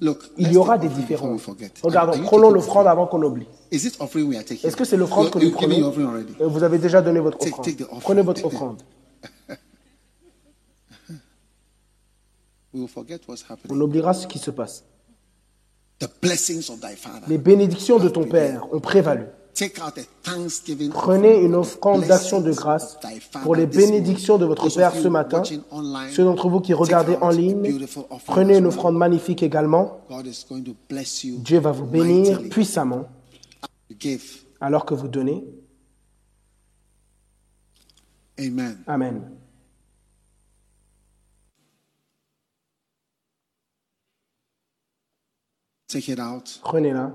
Look, 0.00 0.18
il 0.38 0.52
y 0.52 0.56
aura 0.56 0.76
des 0.76 0.88
différences. 0.88 1.42
Regardons, 1.82 2.20
prenons 2.22 2.50
l'offrande 2.50 2.88
avant 2.88 3.06
qu'on 3.06 3.22
oublie. 3.22 3.46
Est-ce 3.70 4.76
que 4.76 4.84
c'est 4.84 4.96
l'offrande 4.96 5.30
que 5.30 5.38
nous 5.38 5.52
prenons? 5.52 5.92
Euh, 6.40 6.48
Vous 6.48 6.64
avez 6.64 6.78
déjà 6.78 7.00
donné 7.00 7.20
votre 7.20 7.40
offrande. 7.40 7.66
Prenez 8.00 8.22
votre 8.22 8.44
offrande. 8.44 8.82
On 12.72 12.86
happening. 13.48 13.80
oubliera 13.82 14.14
ce 14.14 14.26
qui 14.26 14.38
se 14.38 14.50
passe. 14.50 14.84
The 15.98 16.08
blessings 16.22 16.70
of 16.70 16.80
thy 16.80 16.96
father. 16.96 17.26
Les 17.28 17.38
bénédictions 17.38 17.98
de 17.98 18.08
ton 18.08 18.24
Père 18.24 18.66
ont 18.72 18.80
prévalu. 18.80 19.26
Prenez 20.92 21.42
une 21.42 21.54
offrande 21.54 22.04
d'action 22.06 22.40
de 22.40 22.52
grâce 22.52 22.98
pour 23.42 23.54
les 23.54 23.66
bénédictions 23.66 24.38
de 24.38 24.44
votre 24.44 24.68
Père 24.74 24.94
ce 24.94 25.08
matin. 25.08 25.42
Ceux 26.10 26.24
d'entre 26.24 26.48
vous 26.48 26.60
qui 26.60 26.74
regardez 26.74 27.16
en 27.20 27.30
ligne, 27.30 27.86
prenez 28.26 28.58
une 28.58 28.66
offrande 28.66 28.96
magnifique 28.96 29.42
également. 29.42 30.00
Dieu 31.38 31.58
va 31.58 31.72
vous 31.72 31.86
bénir 31.86 32.42
puissamment 32.48 33.06
alors 34.60 34.84
que 34.84 34.94
vous 34.94 35.08
donnez. 35.08 35.44
Amen. 38.38 38.78
Amen. 38.86 39.36
Take 45.88 46.12
it 46.12 46.20
out. 46.20 46.60
Prenez-la. 46.62 47.12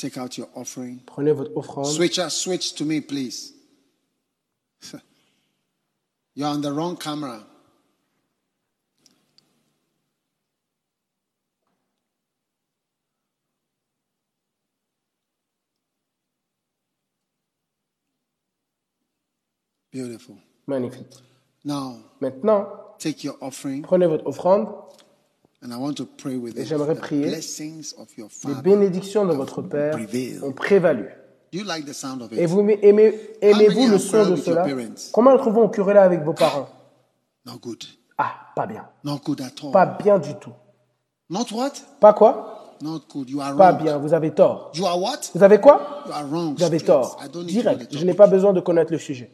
Take 0.00 0.16
out 0.16 0.38
your 0.38 0.48
offering. 0.54 1.02
Prenez 1.04 1.34
votre 1.34 1.54
offrande. 1.54 1.92
Switcher, 1.94 2.30
switch 2.30 2.72
to 2.76 2.86
me, 2.86 3.02
please. 3.02 3.52
You're 6.34 6.48
on 6.48 6.62
the 6.62 6.72
wrong 6.72 6.96
camera. 6.96 7.44
Beautiful. 19.92 20.38
Magnifique. 20.66 21.12
Now, 21.62 21.98
Maintenant, 22.22 22.68
take 22.98 23.22
your 23.22 23.36
offering, 23.42 23.82
prenez 23.82 24.08
votre 24.08 24.24
offrande. 24.24 24.72
Et 25.62 26.64
j'aimerais 26.64 26.94
prier. 26.94 27.26
blessings 27.26 27.94
of 27.98 28.16
your 28.16 28.28
Les 28.28 28.54
father. 28.54 28.62
bénédictions 28.62 29.26
de 29.26 29.34
votre 29.34 29.60
Père 29.62 29.98
ont 30.42 30.52
prévalu. 30.52 31.08
Do 31.52 31.58
you 31.58 31.64
like 31.64 31.84
the 31.84 31.92
sound 31.92 32.22
of 32.22 32.32
it? 32.32 32.38
Et 32.38 32.46
vous 32.46 32.60
aimez, 32.60 33.20
aimez-vous 33.42 33.88
le 33.88 33.98
son 33.98 34.30
de 34.30 34.36
cela? 34.36 34.62
parents? 34.62 35.10
Combien 35.12 35.36
d'entre 35.36 35.50
vous 35.50 35.60
ont 35.60 35.68
curé 35.68 35.92
là 35.94 36.02
avec 36.04 36.22
vos 36.22 36.32
parents? 36.32 36.68
Ah, 38.16 38.32
pas 38.54 38.66
bien. 38.66 38.88
Pas 39.72 39.86
bien 39.86 40.18
du 40.18 40.34
tout. 40.36 40.52
Pas 42.00 42.12
quoi? 42.14 42.76
Pas 43.58 43.72
bien, 43.72 43.98
vous 43.98 44.14
avez 44.14 44.30
tort. 44.30 44.72
Vous 45.34 45.42
avez 45.42 45.60
quoi? 45.60 46.04
Vous 46.56 46.62
avez 46.62 46.80
tort. 46.80 47.20
Direct. 47.44 47.94
Je 47.94 48.04
n'ai 48.04 48.14
pas 48.14 48.26
besoin 48.28 48.52
de 48.54 48.60
connaître 48.60 48.92
le 48.92 48.98
sujet. 48.98 49.30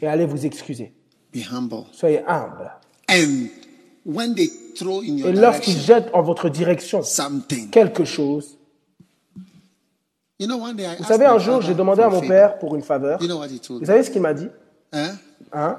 et 0.00 0.06
allez 0.06 0.26
vous 0.26 0.44
excuser. 0.44 0.92
Be 1.34 1.38
humble. 1.50 1.84
Soyez 1.92 2.22
humble. 2.26 2.70
And 3.08 3.48
when 4.04 4.34
they 4.34 4.50
throw 4.76 5.00
in 5.00 5.16
your 5.16 5.28
Et 5.28 5.32
lorsqu'ils 5.32 5.78
jettent 5.78 6.10
en 6.12 6.22
votre 6.22 6.50
direction 6.50 7.02
something, 7.02 7.70
quelque 7.70 8.04
chose, 8.04 8.58
vous 10.46 11.04
savez, 11.04 11.24
my 11.24 11.30
un 11.30 11.38
jour, 11.38 11.62
j'ai 11.62 11.74
demandé 11.74 12.02
for 12.02 12.04
à 12.04 12.06
a 12.08 12.10
mon 12.10 12.20
favor. 12.20 12.28
père 12.28 12.58
pour 12.58 12.74
une 12.74 12.82
faveur. 12.82 13.20
You 13.22 13.28
know 13.28 13.38
what 13.38 13.46
he 13.46 13.60
told 13.60 13.80
Vous 13.80 13.86
savez 13.86 14.02
ce 14.02 14.10
qu'il 14.10 14.22
m'a 14.22 14.34
dit? 14.34 14.48
Hein? 14.92 15.78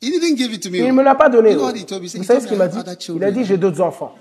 He 0.00 0.10
didn't 0.10 0.36
give 0.36 0.52
it 0.52 0.62
to 0.62 0.70
me. 0.70 0.78
Il 0.78 0.86
ne 0.86 0.92
me 0.92 1.02
l'a 1.02 1.14
pas 1.14 1.28
donné. 1.28 1.50
You 1.50 1.56
know 1.56 1.64
oh. 1.64 1.66
what 1.66 1.76
he 1.76 1.84
told 1.84 2.02
me? 2.02 2.06
He 2.06 2.10
said, 2.10 2.20
Vous 2.20 2.26
savez 2.26 2.40
ce 2.40 2.46
qu'il 2.46 2.56
m'a 2.56 2.68
dit? 2.68 2.78
Il 3.14 3.24
a 3.24 3.30
dit 3.30 3.44
j'ai 3.44 3.58
d'autres 3.58 3.80
enfants. 3.80 4.14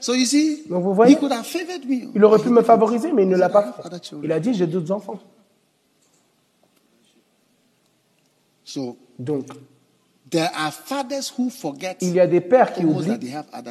So 0.00 0.14
you 0.14 0.24
see, 0.24 0.62
Donc 0.68 0.82
vous 0.82 0.94
voyez, 0.94 1.14
he 1.14 1.18
could 1.18 1.30
have 1.32 1.44
favored 1.46 1.84
me. 1.88 2.10
il 2.14 2.24
aurait 2.24 2.38
pu 2.40 2.48
me 2.48 2.62
favoriser, 2.62 3.12
mais 3.12 3.22
il 3.24 3.28
ne 3.28 3.36
l'a 3.36 3.48
pas 3.50 3.62
fait. 3.72 4.12
Il 4.22 4.32
a 4.32 4.40
dit 4.40 4.54
j'ai 4.54 4.66
d'autres 4.66 4.90
enfants. 4.92 5.18
So 8.64 8.96
Donc, 9.18 9.46
there 10.30 10.48
are 10.56 10.72
fathers 10.72 11.32
who 11.36 11.50
forget 11.50 11.96
il 12.00 12.14
y 12.14 12.20
a 12.20 12.26
des 12.26 12.40
pères 12.40 12.72
qui 12.72 12.84
oublient 12.84 13.18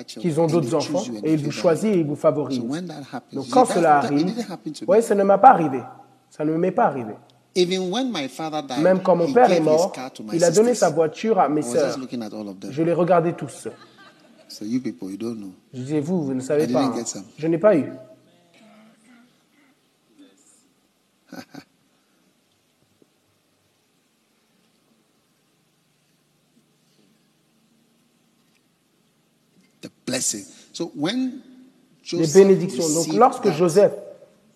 qu'ils 0.08 0.40
ont 0.40 0.46
d'autres 0.48 0.76
enfants 0.76 1.04
et 1.24 1.34
ils 1.34 1.44
vous 1.44 1.52
choisissent 1.52 1.96
et 1.96 2.00
ils 2.00 2.06
vous 2.06 2.16
So 2.16 2.22
favorisent. 2.22 2.60
when 2.60 2.86
that 2.88 3.02
happens, 3.12 3.34
Donc 3.36 3.50
quand 3.50 3.66
cela 3.66 3.98
arrive, 3.98 4.28
vous 4.28 4.86
voyez, 4.86 5.02
ça 5.02 5.16
ne 5.16 5.24
m'a 5.24 5.38
pas 5.38 5.50
arrivé. 5.50 5.82
Ça 6.30 6.46
ne 6.46 6.56
m'est 6.56 6.72
pas 6.72 6.86
arrivé. 6.86 7.14
Even 7.56 7.90
when 7.92 8.12
my 8.12 8.28
father 8.28 8.62
died, 8.62 8.84
Même 8.84 9.02
quand 9.02 9.16
mon 9.16 9.34
père 9.34 9.52
est 9.52 9.60
mort, 9.60 9.92
il 10.34 10.44
a 10.44 10.52
donné 10.52 10.70
sisters. 10.72 10.90
sa 10.90 10.94
voiture 10.96 11.40
à 11.40 11.50
mes 11.50 11.64
sœurs. 11.64 11.98
Je 12.70 12.84
les 12.84 12.94
regardais 12.94 13.34
tous. 13.34 13.68
So 14.60 14.66
you 14.66 14.82
people, 14.82 15.10
you 15.10 15.16
don't 15.16 15.40
know. 15.40 15.54
Je 15.74 15.80
disais, 15.80 16.02
vous, 16.02 16.22
vous 16.26 16.34
ne 16.34 16.42
savez 16.42 16.66
I 16.66 16.74
pas. 16.74 16.82
didn't 16.82 16.92
hein. 16.92 16.98
get 16.98 17.08
some. 17.08 17.24
Je 17.38 17.48
n'ai 17.48 17.58
pas 17.58 17.78
eu. 17.78 17.94
The 29.82 29.90
blessing. 30.06 30.46
So 30.74 30.92
when 30.96 31.42
Les 32.12 32.26
Joseph 32.26 32.34
bénédictions. 32.34 32.94
Donc 32.94 33.14
lorsque 33.14 33.44
that, 33.44 33.54
Joseph 33.54 33.94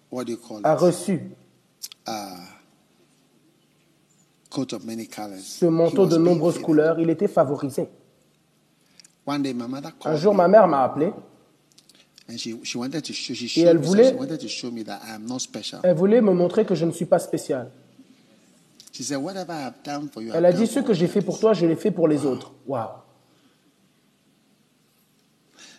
what 0.10 0.26
do 0.26 0.32
you 0.32 0.38
call 0.38 0.60
a 0.66 0.74
it? 0.74 0.80
reçu 0.80 1.20
Coat 4.50 4.74
of 4.74 4.86
many 4.86 5.08
colors. 5.08 5.42
ce 5.60 5.66
he 5.66 5.70
manteau 5.70 6.04
was 6.04 6.10
de 6.10 6.18
nombreuses 6.18 6.56
favored. 6.56 6.66
couleurs, 6.66 7.00
il 7.00 7.10
était 7.10 7.28
favorisé. 7.28 7.82
One 7.82 7.88
day, 7.88 7.90
my 7.90 7.90
mother 7.90 9.13
Un 9.26 10.16
jour, 10.16 10.34
ma 10.34 10.48
mère 10.48 10.68
m'a 10.68 10.84
appelé. 10.84 11.12
Et 12.30 13.62
elle 13.62 13.78
voulait- 13.78 14.14
me 14.14 14.84
that 14.84 15.00
I 15.06 15.16
am 15.16 15.26
not 15.28 15.40
special. 15.40 15.80
Elle 15.84 15.96
voulait 15.96 16.22
me 16.22 16.32
montrer 16.34 16.66
que 16.66 16.74
je 16.76 16.86
ne 16.86 16.92
suis 16.92 17.06
pas 17.06 17.20
spécial. 17.20 17.70
She 18.94 19.04
said, 19.04 19.18
"Whatever 19.18 19.54
I 19.54 19.64
have 19.66 19.74
done 19.84 20.10
for 20.10 20.22
you, 20.22 20.32
Elle 20.34 20.46
a 20.46 20.54
dit, 20.54 20.68
ce 20.68 20.80
que 20.80 20.94
j'ai 20.94 21.06
others." 21.06 21.14
fait 21.14 21.22
pour 21.22 21.40
toi, 21.40 21.54
je 21.54 21.66
l'ai 21.66 21.76
fait 21.76 21.92
pour 21.92 22.08
les 22.08 22.26
autres. 22.26 22.52
Waouh. 22.68 22.88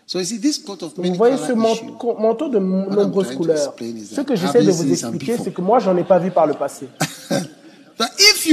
Vous 0.06 1.14
voyez 1.14 1.36
ce 1.38 1.52
manteau 1.52 2.48
de 2.48 2.58
nombreuses 2.58 3.34
couleurs. 3.36 3.74
Ce 4.12 4.20
que 4.20 4.36
j'essaie 4.36 4.64
de 4.64 4.70
vous 4.70 4.90
expliquer, 4.90 5.38
c'est 5.38 5.52
que 5.52 5.62
moi, 5.62 5.78
j'en 5.78 5.96
ai 5.96 6.04
pas 6.04 6.18
vu 6.18 6.30
par 6.30 6.46
le 6.46 6.54
passé. 6.54 6.88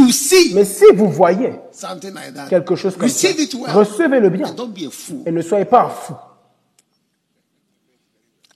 You 0.02 0.12
see 0.12 0.54
Mais 0.54 0.66
si 0.66 0.86
vous 0.96 1.10
voyez 1.10 1.54
something 1.72 2.14
like 2.14 2.34
that, 2.34 2.48
quelque 2.50 2.76
chose 2.76 2.96
comme 2.98 3.08
ça, 3.08 3.28
well. 3.30 3.72
recevez-le 3.72 4.30
bien 4.30 4.48
And 4.48 4.54
don't 4.56 4.74
be 4.74 4.88
a 4.88 4.92
fool. 4.92 5.22
et 5.26 5.32
ne 5.32 5.42
soyez 5.42 5.66
pas 5.66 5.84
un 5.86 5.90
fou. 5.90 6.16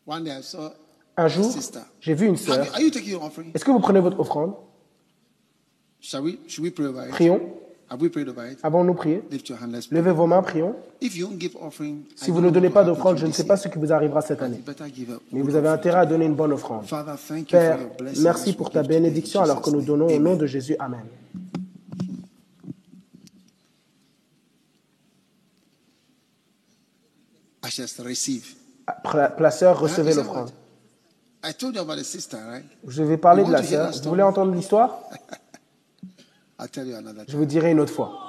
One 0.07 0.23
day 0.23 0.31
I 0.39 0.43
saw 0.43 0.71
Un 1.17 1.27
jour, 1.27 1.51
sister. 1.51 1.79
j'ai 2.01 2.13
vu 2.13 2.27
une 2.27 2.35
sœur. 2.37 2.63
you- 2.65 2.71
are 2.73 2.81
you 2.81 2.89
taking 2.91 3.11
your 3.11 3.23
offering? 3.23 3.51
Est-ce 3.53 3.63
que 3.63 3.71
vous 3.71 3.79
prenez 3.79 3.99
votre 3.99 4.19
offrande? 4.19 4.53
Shall 5.99 6.21
we? 6.23 6.37
Should 6.47 6.63
we 6.63 6.71
pray 6.73 6.87
over 6.87 7.05
it? 7.07 7.11
Prions. 7.11 7.39
Avons-nous 7.87 8.93
prié? 8.95 9.21
Levez 9.91 10.11
vos 10.11 10.25
mains, 10.25 10.41
prions. 10.41 10.75
If 11.01 11.15
you 11.15 11.27
don't 11.27 11.39
give 11.39 11.55
offering, 11.61 11.99
I 11.99 12.13
Si 12.15 12.31
vous 12.31 12.41
ne 12.41 12.49
donnez 12.49 12.69
pas 12.71 12.83
d'offrande, 12.83 13.15
to 13.15 13.19
je 13.21 13.25
ne 13.25 13.29
you 13.29 13.35
sais 13.35 13.43
pas 13.45 13.57
ce 13.57 13.67
qui 13.67 13.77
vous 13.77 13.93
arrivera 13.93 14.21
cette 14.21 14.39
You 14.39 14.45
année. 14.45 14.61
Mais 15.31 15.41
vous 15.41 15.55
avez 15.55 15.67
intérêt 15.69 15.99
à 15.99 16.05
donner 16.05 16.25
une 16.25 16.35
bonne 16.35 16.51
offrande. 16.53 16.85
Father, 16.85 17.13
thank 17.27 17.51
you 17.51 17.57
Père, 17.57 17.77
for 17.77 17.87
your 17.87 17.95
blessing. 17.97 18.23
merci 18.23 18.53
pour 18.53 18.71
ta 18.71 18.81
bénédiction 18.81 19.41
alors 19.41 19.61
que 19.61 19.69
nous 19.69 19.81
donnons 19.81 20.07
au 20.07 20.19
nom 20.19 20.35
de 20.35 20.47
Jésus. 20.47 20.75
Amen. 20.79 21.05
Pla- 29.03 29.29
Placeur, 29.29 29.79
recevez 29.79 30.13
l'offrande. 30.13 30.49
what? 31.43 31.49
I 31.49 31.53
told 31.53 31.75
you 31.75 31.81
about 31.81 31.95
the 31.97 32.03
sister, 32.03 32.37
right? 32.37 32.65
Je 32.87 33.03
vais 33.03 33.17
parler 33.17 33.41
You 33.43 33.47
de 33.47 33.53
la 33.53 33.63
sœur. 33.63 33.91
Vous 33.91 34.09
voulez 34.09 34.23
entendre 34.23 34.53
l'histoire 34.53 34.99
I'll 35.09 35.13
tell 35.19 35.29
you 35.29 35.31
another 35.31 36.44
Je 36.57 37.37
vous 37.37 37.45
dirai 37.45 37.71
une 37.71 37.79
autre 37.79 37.93
fois. 37.93 38.21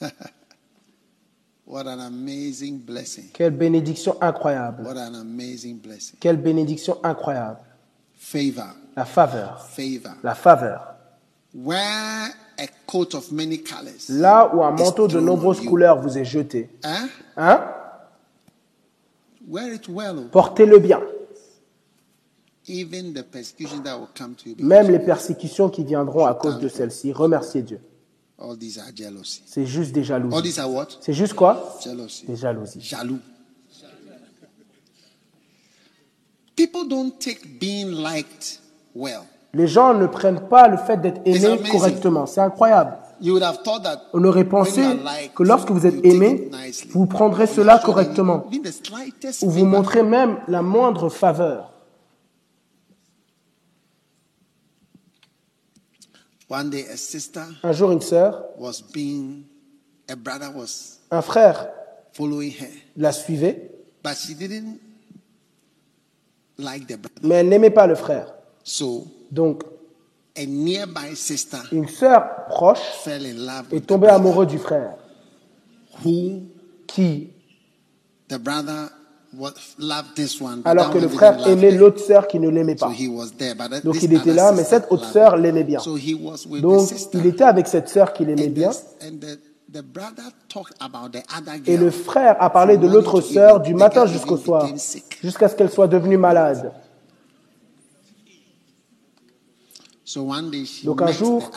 What 1.66 1.86
an 1.86 2.00
amazing 2.00 2.78
blessing. 2.80 3.30
Quelle 3.32 3.52
bénédiction 3.52 4.16
incroyable. 4.20 4.82
What 4.84 4.96
an 4.96 5.14
amazing 5.14 5.78
blessing. 5.78 6.16
Quelle 6.18 6.38
bénédiction 6.38 6.98
incroyable. 7.04 7.60
Favor. 8.18 8.74
La 8.96 9.04
faveur. 9.04 9.60
Favor. 9.68 10.14
La 10.24 10.34
faveur. 10.34 10.96
Where 11.54 12.34
a 12.58 12.66
coat 12.86 13.14
of 13.14 13.30
many 13.30 13.62
colors. 13.62 14.08
Là 14.08 14.50
où 14.52 14.64
un 14.64 14.72
manteau 14.72 15.06
de 15.06 15.20
nombreuses 15.20 15.60
couleurs 15.60 16.00
vous 16.00 16.18
est 16.18 16.24
jeté. 16.24 16.70
Huh? 16.84 17.08
Hein? 17.36 17.60
You. 19.50 21.10
because 24.54 24.58
Même 24.58 24.90
les 24.90 24.98
persécutions 25.00 25.68
qui 25.68 25.84
viendront 25.84 26.26
à 26.26 26.34
cause 26.34 26.58
de 26.58 26.68
celle-ci, 26.68 27.12
remerciez 27.12 27.62
Dieu. 27.62 27.80
C'est 29.46 29.66
juste 29.66 29.92
des 29.92 30.04
jalousies. 30.04 30.54
C'est 31.00 31.12
juste 31.12 31.34
quoi? 31.34 31.78
Des 32.26 32.36
jalousies. 32.36 32.80
Jaloux. 32.80 33.18
People 36.56 36.88
don't 36.88 37.18
take 37.18 37.40
being 37.58 37.90
liked 37.90 38.60
well. 38.94 39.22
Les 39.54 39.66
gens 39.66 39.94
ne 39.94 40.06
prennent 40.06 40.46
pas 40.48 40.68
le 40.68 40.76
fait 40.76 40.98
d'être 40.98 41.20
It's 41.26 41.42
aimé 41.42 41.58
amazing. 41.58 41.72
correctement. 41.72 42.26
C'est 42.26 42.40
incroyable. 42.40 42.98
You 43.20 43.34
would 43.34 43.42
have 43.42 43.62
thought 43.62 43.82
that 43.82 44.08
On 44.14 44.24
aurait 44.24 44.48
pensé 44.48 44.82
que 45.34 45.42
lorsque 45.42 45.70
vous 45.70 45.86
êtes 45.86 46.04
aimé, 46.04 46.50
vous 46.90 47.06
prendrez 47.06 47.46
cela 47.46 47.78
correctement. 47.78 48.48
Ou 49.42 49.50
vous 49.50 49.66
montrez 49.66 50.02
même 50.02 50.38
la 50.48 50.62
moindre 50.62 51.08
faveur. 51.10 51.72
Un 56.50 57.72
jour, 57.72 57.92
une 57.92 58.00
sœur, 58.00 58.44
un 61.10 61.22
frère 61.22 61.68
following 62.12 62.50
her, 62.50 62.68
la 62.96 63.12
suivait, 63.12 63.70
but 64.02 64.16
she 64.16 64.34
didn't 64.34 64.78
like 66.58 66.86
the 66.86 66.96
brother. 66.96 67.20
mais 67.22 67.36
elle 67.36 67.48
n'aimait 67.48 67.70
pas 67.70 67.86
le 67.86 67.94
frère. 67.94 68.34
So, 68.64 69.06
Donc, 69.30 69.62
une 70.36 71.88
sœur 71.88 72.46
proche 72.48 72.78
est 73.72 73.86
tombée 73.86 74.08
amoureuse 74.08 74.46
du 74.46 74.58
frère, 74.58 74.94
qui, 76.86 77.30
alors 80.64 80.90
que 80.90 80.98
le 80.98 81.08
frère 81.08 81.46
aimait 81.46 81.70
l'autre 81.70 82.00
sœur 82.00 82.26
qui 82.26 82.40
ne 82.40 82.48
l'aimait 82.48 82.74
pas. 82.74 82.92
Donc 83.84 84.02
il 84.02 84.12
était 84.12 84.32
là, 84.32 84.52
mais 84.52 84.64
cette 84.64 84.90
autre 84.90 85.04
sœur 85.04 85.36
l'aimait 85.36 85.64
bien. 85.64 85.80
Donc, 86.60 86.90
il 87.14 87.26
était 87.26 87.44
avec 87.44 87.68
cette 87.68 87.88
sœur 87.88 88.12
qu'il 88.12 88.28
aimait 88.30 88.48
bien, 88.48 88.70
et 91.66 91.76
le 91.76 91.90
frère 91.90 92.36
a 92.42 92.50
parlé 92.50 92.76
de 92.76 92.88
l'autre 92.88 93.20
sœur 93.20 93.60
du 93.60 93.74
matin 93.74 94.06
jusqu'au 94.06 94.36
soir, 94.36 94.68
jusqu'à 95.22 95.48
ce 95.48 95.54
qu'elle 95.54 95.70
soit 95.70 95.86
devenue 95.86 96.16
malade. 96.16 96.72
So 99.99 99.99
one 99.99 99.99
day 99.99 99.99
she 99.99 99.99
Donc 100.84 101.02
un 101.02 101.12
jour, 101.12 101.50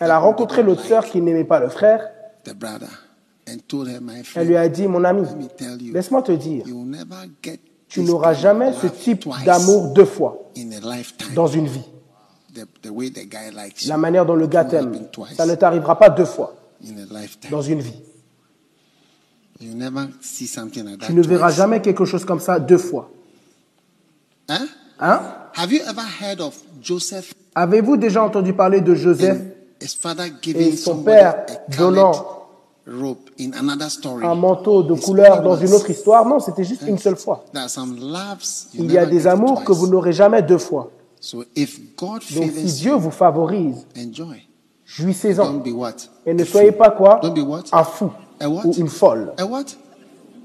elle 0.00 0.10
a 0.10 0.18
rencontré 0.18 0.62
l'autre 0.62 0.84
sœur 0.84 1.04
qui 1.04 1.20
n'aimait 1.20 1.44
pas 1.44 1.60
le 1.60 1.68
frère. 1.68 2.10
the 2.46 2.54
brother 2.54 2.88
and 3.48 3.58
told 3.68 3.88
her, 3.88 4.00
my 4.00 4.18
Elle 4.18 4.24
friend, 4.24 4.48
lui 4.48 4.56
a 4.56 4.68
dit, 4.68 4.86
mon 4.86 5.04
ami, 5.04 5.22
laisse-moi 5.92 6.22
te 6.22 6.32
dire, 6.32 6.64
tu 7.88 8.02
n'auras 8.02 8.34
jamais 8.34 8.72
ce 8.72 8.86
type 8.86 9.28
d'amour 9.44 9.92
deux 9.92 10.04
fois 10.04 10.50
in 10.56 10.70
a 10.72 10.96
lifetime. 10.96 11.34
dans 11.34 11.46
une 11.46 11.66
vie. 11.66 11.84
the, 12.54 12.66
the 12.82 12.90
way 12.90 13.10
the 13.10 13.26
guy 13.28 13.50
likes 13.50 13.86
La 13.86 13.96
you 13.96 14.00
manière 14.00 14.26
dont 14.26 14.34
le 14.34 14.46
gars 14.46 14.64
t'aime, 14.64 14.92
ça 15.36 15.46
ne 15.46 15.54
t'arrivera 15.54 15.98
pas 15.98 16.10
deux 16.10 16.24
fois 16.24 16.54
dans 17.50 17.62
une 17.62 17.80
vie. 17.80 18.00
You 19.60 19.74
never 19.74 20.08
see 20.20 20.46
something 20.46 20.84
like 20.84 20.98
that. 20.98 21.06
Tu 21.06 21.14
ne 21.14 21.22
verras 21.22 21.50
jamais 21.50 21.80
quelque 21.80 22.04
chose 22.04 22.26
comme 22.26 22.40
ça 22.40 22.60
deux 22.60 22.76
fois. 22.76 23.10
Hein? 24.48 24.66
Hein? 25.00 25.22
Avez-vous 27.54 27.96
déjà 27.96 28.22
entendu 28.22 28.52
parler 28.52 28.80
de 28.80 28.94
Joseph? 28.94 29.38
Et 29.80 30.76
son 30.76 31.02
père 31.02 31.44
donnant 31.76 32.12
colored 32.12 32.36
rope 32.88 33.30
in 33.38 33.50
another 33.58 33.90
story? 33.90 34.24
un 34.24 34.34
manteau 34.34 34.82
de 34.82 34.94
couleur 34.94 35.42
dans 35.42 35.56
une 35.56 35.72
autre 35.72 35.90
histoire 35.90 36.24
Non, 36.24 36.38
c'était 36.38 36.64
juste 36.64 36.82
une 36.86 36.98
seule 36.98 37.16
fois. 37.16 37.44
There 37.52 37.62
are 37.64 37.68
some 37.70 37.96
loves 37.98 38.68
you 38.74 38.84
Il 38.84 38.92
y 38.92 38.98
a 38.98 39.06
des 39.06 39.26
amours 39.26 39.64
que 39.64 39.72
vous 39.72 39.86
n'aurez 39.88 40.12
jamais 40.12 40.42
deux 40.42 40.58
fois. 40.58 40.90
So 41.20 41.44
if 41.56 41.80
God 41.96 42.22
Donc 42.34 42.50
si 42.54 42.72
Dieu 42.82 42.94
vous 42.94 43.10
favorise, 43.10 43.84
enjoy. 43.98 44.46
jouissez-en. 44.84 45.62
Et 46.24 46.34
ne 46.34 46.42
A 46.42 46.46
soyez 46.46 46.72
pas 46.72 46.90
quoi? 46.90 47.20
Un 47.72 47.84
fou 47.84 48.10
ou 48.44 48.72
une 48.76 48.88
folle. 48.88 49.32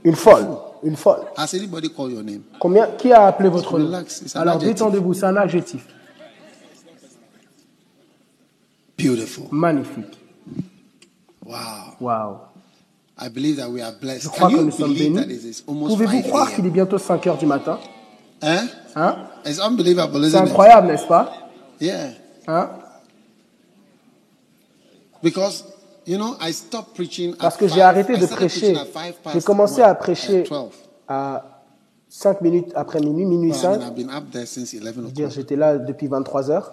Une 0.04 0.16
folle. 0.16 0.48
Une 0.84 0.96
folle. 0.96 1.20
Has 1.38 1.54
anybody 1.54 1.90
called 1.90 2.12
your 2.12 2.24
name? 2.24 2.42
Combien? 2.60 2.88
Qui 2.98 3.14
a 3.14 3.28
appelé 3.28 3.50
votre 3.50 3.78
nom? 3.78 4.04
Alors 4.34 4.58
détendez-vous, 4.58 5.14
c'est 5.14 5.26
un 5.26 5.36
adjectif. 5.38 5.86
Beautiful. 9.02 9.48
Magnifique. 9.52 10.18
Wow. 11.46 11.96
Waouh. 12.00 12.40
I 13.18 13.30
believe 13.30 13.58
that 13.58 13.70
we 13.70 13.82
are 13.82 13.92
blessed. 14.00 14.24
Je 14.24 14.30
crois 14.30 14.50
Can 14.50 14.58
que 14.58 14.62
nous 14.64 14.72
sommes 14.72 14.94
bénis? 14.94 15.64
Pouvez-vous 15.66 16.22
5 16.22 16.24
croire 16.28 16.54
qu'il 16.54 16.66
est 16.66 16.70
bientôt 16.70 16.98
5 16.98 17.28
heures 17.28 17.38
du 17.38 17.46
matin? 17.46 17.80
Hein? 18.42 18.68
Hein? 18.96 19.16
It's 19.46 19.60
unbelievable, 19.60 20.28
C'est 20.30 20.38
incroyable, 20.38 20.88
n'est-ce 20.88 21.08
pas? 21.08 21.32
Yeah. 21.80 22.12
Hein? 22.48 22.70
Because, 25.22 25.66
you 26.08 26.18
know, 26.18 26.36
I 26.42 26.52
stopped 26.52 26.96
preaching 26.96 27.36
Parce 27.36 27.58
que 27.58 27.68
j'ai 27.68 27.82
arrêté 27.82 28.18
de 28.18 28.26
prêcher. 28.26 28.76
J'ai 29.34 29.42
commencé 29.42 29.82
à 29.82 29.94
prêcher 29.94 30.42
at 30.42 30.50
12. 30.50 30.70
à 31.08 31.62
5 32.10 32.42
minutes 32.42 32.72
après 32.76 33.00
minuit, 33.00 33.26
minuit 33.26 33.52
Well, 33.52 33.58
I 33.58 33.62
5. 33.62 33.78
mean, 33.80 33.88
I've 33.88 33.96
been 33.96 34.10
up 34.10 34.32
there 34.32 34.46
since 34.48 34.74
11 34.74 34.82
Dire, 35.14 35.28
o'clock. 35.28 35.32
J'étais 35.32 35.56
là 35.56 35.78
depuis 35.78 36.08
23 36.08 36.50
heures 36.50 36.72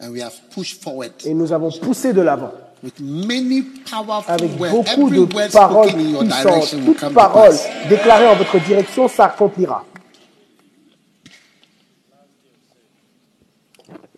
And 0.00 0.10
we 0.12 0.20
have 0.22 0.32
pushed 0.54 0.80
forward 0.82 1.12
et 1.24 1.34
nous 1.34 1.52
avons 1.52 1.70
poussé 1.72 2.12
de 2.12 2.20
l'avant 2.20 2.52
with 2.84 3.00
many 3.00 3.62
powerful 3.90 4.32
avec 4.32 4.50
words. 4.60 4.70
beaucoup 4.70 5.08
Every 5.08 5.26
de 5.26 5.34
word 5.34 5.50
paroles 5.50 5.88
spoken 5.88 6.00
in 6.06 6.10
your 6.10 6.22
puissantes. 6.22 6.44
direction 6.44 6.78
will 6.86 6.94
Toute 6.94 7.14
parole 7.14 7.54
déclarée 7.88 8.26
en 8.28 8.36
votre 8.36 8.58
direction 8.64 9.08
s'accomplira. 9.08 9.84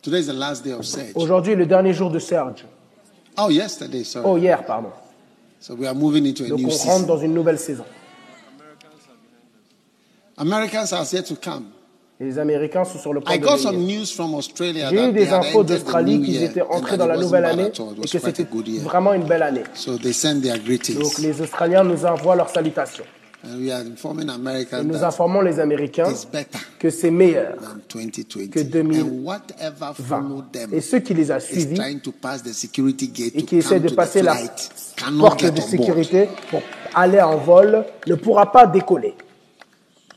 Today 0.03 0.19
is 0.21 0.27
the 0.27 0.33
last 0.33 0.65
day 0.65 0.73
of 0.73 0.85
Surge. 0.87 1.13
Aujourd'hui 1.15 1.53
est 1.53 1.57
le 1.57 1.67
dernier 1.67 1.93
jour 1.93 2.11
de 2.11 2.19
Serge. 2.19 2.65
Oh, 3.39 3.49
yesterday, 3.51 4.03
sorry. 4.05 4.27
Oh, 4.27 4.37
hier, 4.37 4.65
pardon. 4.65 4.91
So 5.61 5.75
we 5.75 5.87
are 5.87 5.95
moving 5.95 6.27
into 6.27 6.45
a 6.45 6.49
Donc 6.49 6.59
new 6.59 6.67
on 6.67 6.71
rentre 6.71 6.83
season. 6.83 7.07
dans 7.07 7.19
une 7.19 7.35
nouvelle 7.35 7.59
saison. 7.59 7.85
Americans 10.39 10.93
are 10.93 11.05
yet 11.13 11.25
to 11.27 11.37
come. 11.37 11.67
Et 12.21 12.25
les 12.25 12.39
Américains 12.39 12.85
sont 12.85 12.99
sur 12.99 13.15
le 13.15 13.21
point 13.21 13.35
I 13.35 13.39
de 13.39 13.45
got 13.47 13.57
some 13.57 13.77
venir. 13.77 14.01
news 14.01 14.07
from 14.07 14.35
Australia 14.35 14.91
J'ai 14.91 15.09
eu 15.09 15.13
des 15.13 15.33
infos 15.33 15.65
d'Australie 15.65 16.21
qu'ils 16.21 16.43
étaient 16.43 16.61
entrés 16.61 16.99
dans 16.99 17.07
la 17.07 17.17
nouvelle 17.17 17.47
année 17.47 17.69
et 17.69 18.09
que 18.09 18.19
c'était 18.19 18.47
vraiment 18.83 19.15
une 19.15 19.25
belle 19.25 19.43
année. 19.43 19.63
So 19.73 19.97
they 19.97 20.13
send 20.13 20.43
their 20.43 20.57
Donc 20.57 20.65
greetings. 20.67 21.19
les 21.23 21.41
Australiens 21.41 21.83
nous 21.83 22.05
envoient 22.05 22.37
leurs 22.37 22.51
salutations. 22.51 23.05
And 23.43 23.57
we 23.59 23.71
are 23.71 23.81
informing 23.81 24.29
Et 24.29 24.33
Americans 24.33 24.83
nous 24.85 25.03
informons 25.03 25.41
les 25.41 25.59
Américains 25.59 26.13
que 26.79 26.91
c'est 26.91 27.11
meilleur 27.11 27.55
than 27.89 28.01
2020. 28.03 28.51
que 28.51 28.61
2020. 28.61 29.01
And 29.01 29.25
whatever 29.25 29.95
followed 29.95 30.53
them 30.53 30.75
Et 30.75 30.83
ceux 30.83 30.99
qui 30.99 31.15
les 31.15 31.31
a 31.31 31.39
is 31.39 31.41
suivis 31.41 31.75
trying 31.75 32.01
to 32.01 32.13
pass 32.13 32.43
the 32.43 32.53
security 32.53 33.09
gate 33.09 33.33
et 33.35 33.43
qui 33.45 33.57
essaient 33.57 33.81
de 33.81 33.89
passer 33.95 34.21
la 34.21 34.37
porte 35.19 35.47
de 35.47 35.61
sécurité 35.63 36.29
pour 36.51 36.61
aller 36.95 37.23
en 37.23 37.39
vol 37.39 37.87
ne 38.07 38.15
pourra 38.15 38.53
pas 38.53 38.67
décoller. 38.67 39.15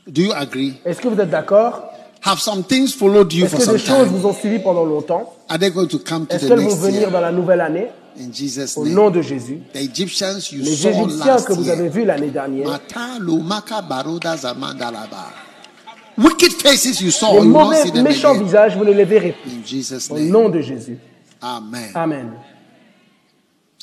Do 0.06 0.20
you 0.20 0.32
agree? 0.34 0.74
Est-ce 0.84 1.00
que 1.00 1.08
vous 1.08 1.18
êtes 1.18 1.30
d'accord? 1.30 1.93
Have 2.24 2.38
some 2.40 2.64
things 2.64 2.94
followed 2.94 3.32
you 3.32 3.44
Est-ce 3.44 3.56
for 3.56 3.66
que 3.66 3.72
des 3.72 3.78
choses 3.78 4.08
time? 4.08 4.16
vous 4.16 4.26
ont 4.26 4.32
suivi 4.32 4.58
pendant 4.58 4.84
longtemps 4.84 5.34
Are 5.48 5.58
they 5.58 5.70
going 5.70 5.88
to 5.88 5.98
come 5.98 6.26
to 6.26 6.34
Est-ce 6.34 6.46
the 6.46 6.48
qu'elles 6.48 6.58
vont 6.60 6.64
next 6.70 6.80
venir 6.80 7.00
year? 7.00 7.10
dans 7.10 7.20
la 7.20 7.32
nouvelle 7.32 7.60
année 7.60 7.88
In 8.18 8.32
Jesus' 8.32 8.76
Au 8.78 8.84
name. 8.84 8.94
nom 8.94 9.10
de 9.10 9.20
Jésus. 9.20 9.60
The 9.72 9.78
Egyptians 9.78 10.50
you 10.52 10.62
Les 10.62 10.76
saw 10.76 10.88
Égyptiens 10.90 11.26
last 11.26 11.46
que 11.48 11.52
vous 11.52 11.68
avez 11.68 11.82
year. 11.84 11.92
vus 11.92 12.04
l'année 12.04 12.30
dernière, 12.30 12.80
Baroda 13.88 14.36
Zamandalaba. 14.36 15.30
Wicked 16.16 16.52
faces 16.62 17.00
you 17.00 17.10
saw, 17.10 17.32
les 17.32 17.38
you 17.38 17.40
will 17.40 17.52
not 17.52 17.64
mauvais, 17.64 17.82
see 17.82 17.90
them 17.90 18.04
méchants 18.04 18.30
again. 18.36 18.44
visages, 18.44 18.76
vous 18.76 18.84
ne 18.84 18.92
les 18.92 19.04
verrez 19.04 19.32
plus. 19.32 19.50
In 19.50 19.66
Jesus' 19.66 20.08
Au 20.10 20.14
name. 20.16 20.28
nom 20.28 20.48
de 20.48 20.60
Jésus. 20.60 20.96
Amen. 21.42 21.90
Amen. 21.94 22.32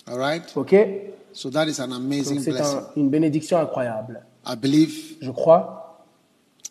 All 0.08 0.18
right? 0.18 0.44
Ok? 0.56 0.74
So 1.34 1.50
that 1.50 1.68
is 1.68 1.80
an 1.80 1.92
amazing 1.92 2.36
Donc 2.38 2.44
c'est 2.46 2.52
blessing. 2.52 2.78
un- 2.78 2.88
une 3.02 3.10
bénédiction 3.10 3.58
incroyable. 3.60 4.22
I 4.48 4.56
believe 4.56 5.18
Je 5.22 5.30
crois 5.32 5.81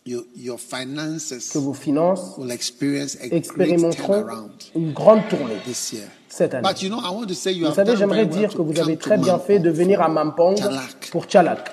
your, 0.06 0.24
your 0.36 0.58
finances 0.58 1.50
que 1.52 1.58
vos 1.58 1.74
finances 1.74 2.36
will 2.38 2.50
experience 2.50 3.16
a 3.20 3.26
expérimenteront 3.26 4.50
une 4.74 4.92
grande 4.92 5.28
tournée 5.28 5.58
this 5.64 5.92
year. 5.92 6.08
cette 6.28 6.54
année. 6.54 6.66
But 6.66 6.82
you 6.82 6.88
know, 6.88 7.00
I 7.00 7.10
want 7.10 7.26
to 7.26 7.34
say 7.34 7.52
you 7.52 7.66
Vous 7.66 7.74
savez, 7.74 7.96
j'aimerais 7.96 8.24
well 8.24 8.28
dire 8.28 8.54
que 8.54 8.62
vous 8.62 8.78
avez 8.78 8.96
très 8.96 9.18
bien 9.18 9.38
fait 9.38 9.58
de 9.58 9.70
venir 9.70 10.00
à 10.00 10.08
Mampong 10.08 10.56
Chalak. 10.56 11.10
pour 11.10 11.24
Tchalak. 11.26 11.70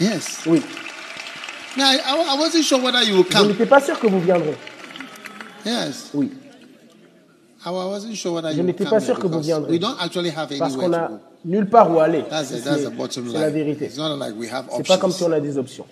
Yes. 0.00 0.40
Oui. 0.46 0.62
Now, 1.76 1.84
I, 1.84 1.98
I 1.98 2.38
wasn't 2.38 2.64
sure 2.64 2.80
whether 2.82 3.02
you 3.02 3.16
would 3.16 3.32
Je 3.32 3.44
n'étais 3.44 3.66
pas 3.66 3.80
sûr 3.80 3.98
que 4.00 4.06
vous 4.06 4.20
viendrez. 4.20 4.56
Yes. 5.64 6.10
Oui. 6.14 6.32
I 7.64 7.70
wasn't 7.70 8.14
sure 8.14 8.32
whether 8.32 8.54
Je 8.54 8.62
n'étais 8.62 8.84
pas 8.84 9.00
sûr 9.00 9.18
que 9.18 9.26
vous 9.26 9.40
viendrez. 9.40 9.72
we 9.72 9.80
don't 9.80 9.96
actually 10.00 10.30
have 10.30 10.48
Parce 10.58 10.76
qu'on 10.76 10.92
a 10.92 11.10
nulle 11.44 11.68
part 11.68 11.90
où 11.92 12.00
aller. 12.00 12.24
C'est 12.44 12.64
la 13.32 13.50
vérité. 13.50 13.86
It's 13.86 13.98
not 13.98 14.16
like 14.16 14.34
we 14.36 14.50
have 14.50 14.66
C'est 14.76 14.86
pas 14.86 14.96
comme 14.96 15.12
si 15.12 15.22
on 15.22 15.32
a 15.32 15.40
des 15.40 15.58
options. 15.58 15.86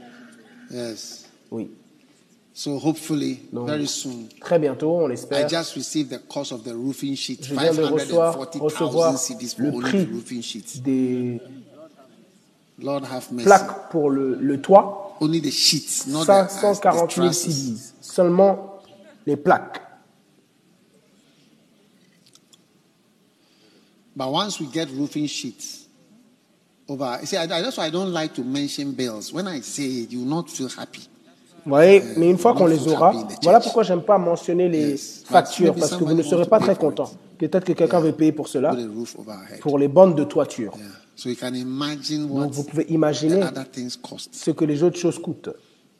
Yes. 0.71 1.26
Oui. 1.51 1.71
So 2.55 2.79
hopefully, 2.79 3.41
Donc, 3.53 3.67
very 3.69 3.87
soon, 3.87 4.29
Très 4.41 4.59
bientôt, 4.59 4.91
on 4.97 5.09
I 5.09 5.13
l'espère. 5.13 5.47
just 5.49 5.75
received 5.77 6.09
the 6.11 6.19
cost 6.27 6.53
of 6.53 6.63
the 6.65 6.73
roofing 6.75 7.15
sheet. 7.15 7.45
Je 7.45 7.55
viens 7.55 7.73
de 7.75 7.83
recevoir, 7.83 8.33
540,000 8.35 8.61
recevoir 8.63 9.13
le 9.59 9.69
only 9.69 9.91
prix 9.91 10.07
the 10.07 10.11
roofing 10.13 10.43
sheets. 10.43 10.81
des 10.83 11.39
Lord 12.83 13.05
have 13.05 13.31
mercy. 13.31 13.45
plaques 13.47 13.91
pour 13.91 14.11
le, 14.11 14.37
le 14.37 14.61
toit. 14.61 15.17
Only 15.21 15.41
the 15.41 15.51
sheets, 15.51 16.07
not 16.09 16.23
the, 16.23 16.49
540 16.49 17.07
the 17.09 17.15
000 17.15 17.27
trusses. 17.29 17.43
CDs. 17.45 17.93
Seulement 18.01 18.81
les 19.27 19.37
plaques. 19.37 19.81
But 24.15 24.31
once 24.33 24.59
we 24.61 24.67
get 24.67 24.89
roofing 24.91 25.27
sheets 25.27 25.87
over, 26.89 27.19
see, 27.25 27.37
I, 27.37 27.43
I- 27.45 27.47
that's 27.63 27.77
why 27.77 27.85
I 27.87 27.91
don't 27.91 28.13
like 28.13 28.35
to 28.35 28.43
mention 28.45 28.93
bills. 28.93 29.31
When 29.33 29.47
I 29.47 29.61
say 29.61 29.85
it, 29.85 30.11
you 30.11 30.21
will 30.21 30.27
not 30.27 30.49
feel 30.51 30.69
happy. 30.71 31.03
Vous 31.67 31.73
voyez, 31.73 32.01
mais 32.17 32.31
une 32.31 32.39
fois 32.39 32.55
qu'on 32.55 32.67
les 32.67 32.87
aura, 32.87 33.13
voilà 33.43 33.59
pourquoi 33.59 33.83
j'aime 33.83 34.03
pas 34.03 34.19
mentionner 34.19 34.69
les 34.69 34.97
factures, 34.97 35.75
parce 35.75 35.97
que 35.97 36.05
vous 36.05 36.15
ne 36.15 36.23
serez 36.23 36.47
pas 36.47 36.61
très 36.61 36.77
content. 36.77 37.11
Peut-être 37.39 37.65
que 37.65 37.73
quelqu'un 37.73 37.99
veut 37.99 38.13
payer 38.13 38.31
pour 38.31 38.47
cela, 38.47 38.75
pour 39.61 39.77
les 39.77 39.89
bandes 39.89 40.15
de 40.15 40.23
toiture. 40.23 40.73
Yeah. 40.77 40.87
So 41.17 41.31
you 41.31 41.35
can 41.35 41.55
imagine 41.55 42.31
what 42.31 42.45
Donc 42.45 42.53
vous 42.53 42.63
pouvez 42.63 42.85
imaginer 42.91 43.41
ce 44.31 44.51
que 44.51 44.65
les 44.65 44.83
autres 44.83 44.99
choses 44.99 45.19
coûtent. 45.19 45.49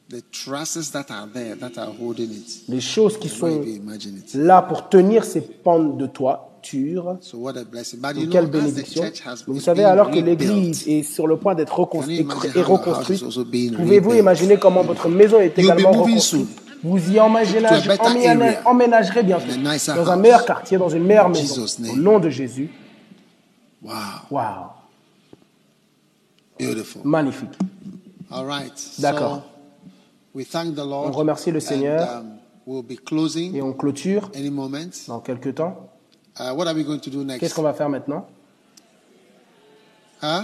The 0.09 0.23
trusses 0.31 0.91
that 0.91 1.07
are 1.09 1.27
there, 1.33 1.57
that 1.57 1.77
are 1.81 1.91
holding 1.99 2.31
it. 2.31 2.63
Les 2.69 2.79
choses 2.79 3.17
qui 3.19 3.27
sont 3.27 3.61
là 4.35 4.61
pour 4.61 4.87
tenir 4.87 5.25
ces 5.25 5.41
pentes 5.41 5.97
de 5.97 6.05
toiture. 6.05 6.46
So 7.21 7.37
what 7.37 7.57
a 7.57 7.63
blessing. 7.63 7.99
But 8.01 8.15
Donc, 8.15 8.23
you 8.23 8.29
quelle 8.29 8.47
bénédiction. 8.47 9.03
Vous 9.47 9.59
savez, 9.59 9.83
alors 9.83 10.11
que 10.11 10.19
l'Église 10.19 10.87
est 10.87 11.03
sur 11.03 11.27
le 11.27 11.37
point 11.37 11.55
d'être 11.55 11.79
reconstruite, 11.79 12.27
pouvez-vous 13.75 14.13
imaginer 14.13 14.57
comment 14.57 14.83
votre 14.83 15.09
maison 15.09 15.39
est 15.39 15.57
également 15.57 15.91
reconstruite? 15.91 16.49
Vous 16.83 17.11
y 17.11 17.19
emménagerez 17.19 19.23
bientôt 19.23 19.45
dans 19.95 20.11
un 20.11 20.15
meilleur 20.15 20.45
quartier, 20.45 20.77
dans 20.77 20.89
une 20.89 21.03
meilleure 21.03 21.29
maison. 21.29 21.65
Au 21.91 21.95
nom 21.95 22.19
de 22.19 22.29
Jésus. 22.29 22.69
Wow. 23.81 24.41
Beautiful. 26.59 27.01
magnifique. 27.03 27.51
D'accord. 28.99 29.43
On 30.35 31.11
remercie 31.11 31.51
le 31.51 31.59
Seigneur. 31.59 32.19
Um, 32.19 32.37
we'll 32.65 32.83
be 32.83 32.99
closing 33.03 33.55
Et 33.55 33.61
on 33.61 33.73
clôture 33.73 34.29
any 34.35 34.49
moment. 34.49 34.89
dans 35.07 35.19
quelques 35.19 35.55
temps. 35.55 35.89
Uh, 36.39 36.53
what 36.53 36.67
are 36.67 36.73
we 36.75 36.83
going 36.83 36.99
to 36.99 37.09
do 37.09 37.25
Qu'est-ce 37.39 37.53
qu'on 37.55 37.63
va 37.63 37.73
faire 37.73 37.89
maintenant? 37.89 38.25
Huh? 40.21 40.43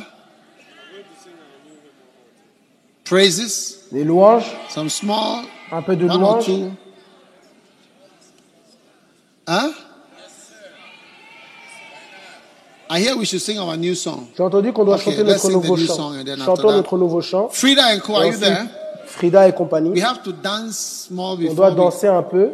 Praises? 3.04 3.88
Des 3.92 4.04
louanges, 4.04 4.46
Some 4.70 4.90
small? 4.90 5.46
un 5.72 5.82
peu 5.82 5.96
de 5.96 6.08
louanges? 6.08 6.72
Huh? 9.48 9.72
I 12.90 13.00
hear 13.00 13.18
we 13.18 13.26
should 13.26 13.42
sing 13.42 13.58
our 13.60 13.76
new 13.76 13.96
song. 13.96 14.28
J'ai 14.38 14.44
entendu 14.44 14.72
qu'on 14.72 14.86
doit 14.86 14.96
Okay, 14.96 15.12
chanter 15.12 15.24
notre 15.24 15.50
nouveau 15.52 15.78
chant. 15.78 16.14
Chantons 16.46 16.72
notre 16.72 16.98
nouveau 16.98 17.22
chant. 17.22 17.50
Frida 17.50 17.88
and 17.96 18.00
Co, 18.02 18.14
Et 18.14 18.16
are 18.18 18.26
you 18.28 18.38
there? 18.38 18.68
Frida 19.08 19.48
et 19.48 19.54
compagnie. 19.54 19.90
We 19.90 20.02
have 20.04 20.22
to 20.24 20.32
dance 20.32 21.08
On 21.16 21.36
before 21.36 21.56
doit 21.56 21.70
we, 21.70 21.76
danser 21.76 22.08
un 22.08 22.24
peu 22.24 22.52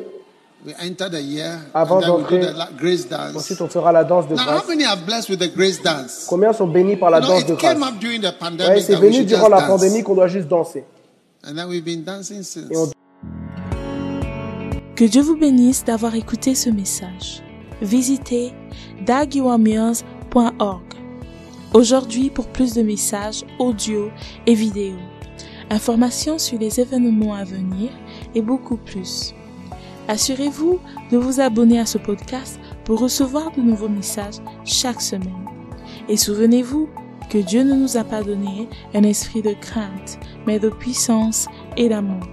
We 0.66 0.74
enter 0.82 1.10
the 1.10 1.22
year 1.22 1.58
Avant 1.74 2.02
d'entrer- 2.02 2.40
the 2.42 2.54
la- 2.58 2.70
grace 2.78 3.08
dance. 3.08 3.34
Ensuite, 3.36 3.62
on 3.62 3.70
fera 3.70 3.94
la 3.94 4.04
danse 4.04 4.28
de 4.28 4.36
Now, 4.36 4.44
grâce. 4.44 4.62
how 4.64 4.68
many 4.68 4.84
are 4.86 4.98
blessed 4.98 5.30
with 5.30 5.40
the 5.40 5.48
grace 5.56 5.82
dance? 5.82 6.26
Combien 6.28 6.52
sont 6.52 6.68
bénis 6.68 6.98
par 6.98 7.10
la 7.12 7.20
You 7.20 7.24
know, 7.26 7.34
danse 7.36 7.46
de 7.46 7.54
it 7.54 7.60
came 7.60 7.78
grâce? 7.80 7.94
up 7.94 8.00
during 8.00 8.20
the 8.20 8.26
Ouais, 8.26 8.32
pandemic 8.40 8.84
c'est 8.84 8.96
venu 8.96 9.14
should 9.14 9.28
durant 9.28 9.44
just 9.48 9.52
la 9.52 9.60
dance. 9.62 9.68
pandémie 9.82 10.04
qu'on 10.04 10.16
doit 10.16 10.28
juste 10.28 10.50
danser. 10.50 10.84
And 11.48 11.56
then 11.56 11.68
we've 11.70 11.84
been 11.86 12.04
dancing 12.04 12.44
since. 12.44 12.70
Et 12.70 12.76
on 12.76 12.90
Que 14.96 15.06
Dieu 15.06 15.22
vous 15.22 15.38
bénisse 15.38 15.86
d'avoir 15.86 16.14
écouté 16.16 16.54
ce 16.56 16.70
message. 16.70 17.42
Visitez 17.82 18.52
dagyouameals.org 19.06 20.82
aujourd'hui 21.74 22.30
pour 22.30 22.48
plus 22.48 22.74
de 22.74 22.82
messages 22.82 23.46
audio 23.60 24.10
et 24.46 24.54
vidéo, 24.56 24.96
informations 25.70 26.38
sur 26.38 26.60
les 26.60 26.82
événements 26.82 27.34
à 27.34 27.46
venir 27.46 27.92
et 28.36 28.42
beaucoup 28.42 28.76
plus. 28.76 29.34
Assurez-vous 30.10 30.80
de 31.12 31.18
vous 31.18 31.40
abonner 31.40 31.80
à 31.80 31.86
ce 31.86 32.00
podcast 32.00 32.60
pour 32.84 33.00
recevoir 33.00 33.52
de 33.56 33.62
nouveaux 33.62 33.88
messages 33.88 34.40
chaque 34.66 35.02
semaine. 35.02 35.46
Et 36.10 36.18
souvenez-vous 36.18 36.90
que 37.30 37.38
Dieu 37.38 37.62
ne 37.62 37.76
nous 37.76 37.96
a 37.96 38.04
pas 38.04 38.24
donné 38.24 38.68
un 38.96 39.04
esprit 39.04 39.44
de 39.44 39.54
crainte, 39.54 40.20
mais 40.48 40.58
de 40.58 40.70
puissance 40.70 41.48
et 41.78 41.90
d'amour. 41.90 42.24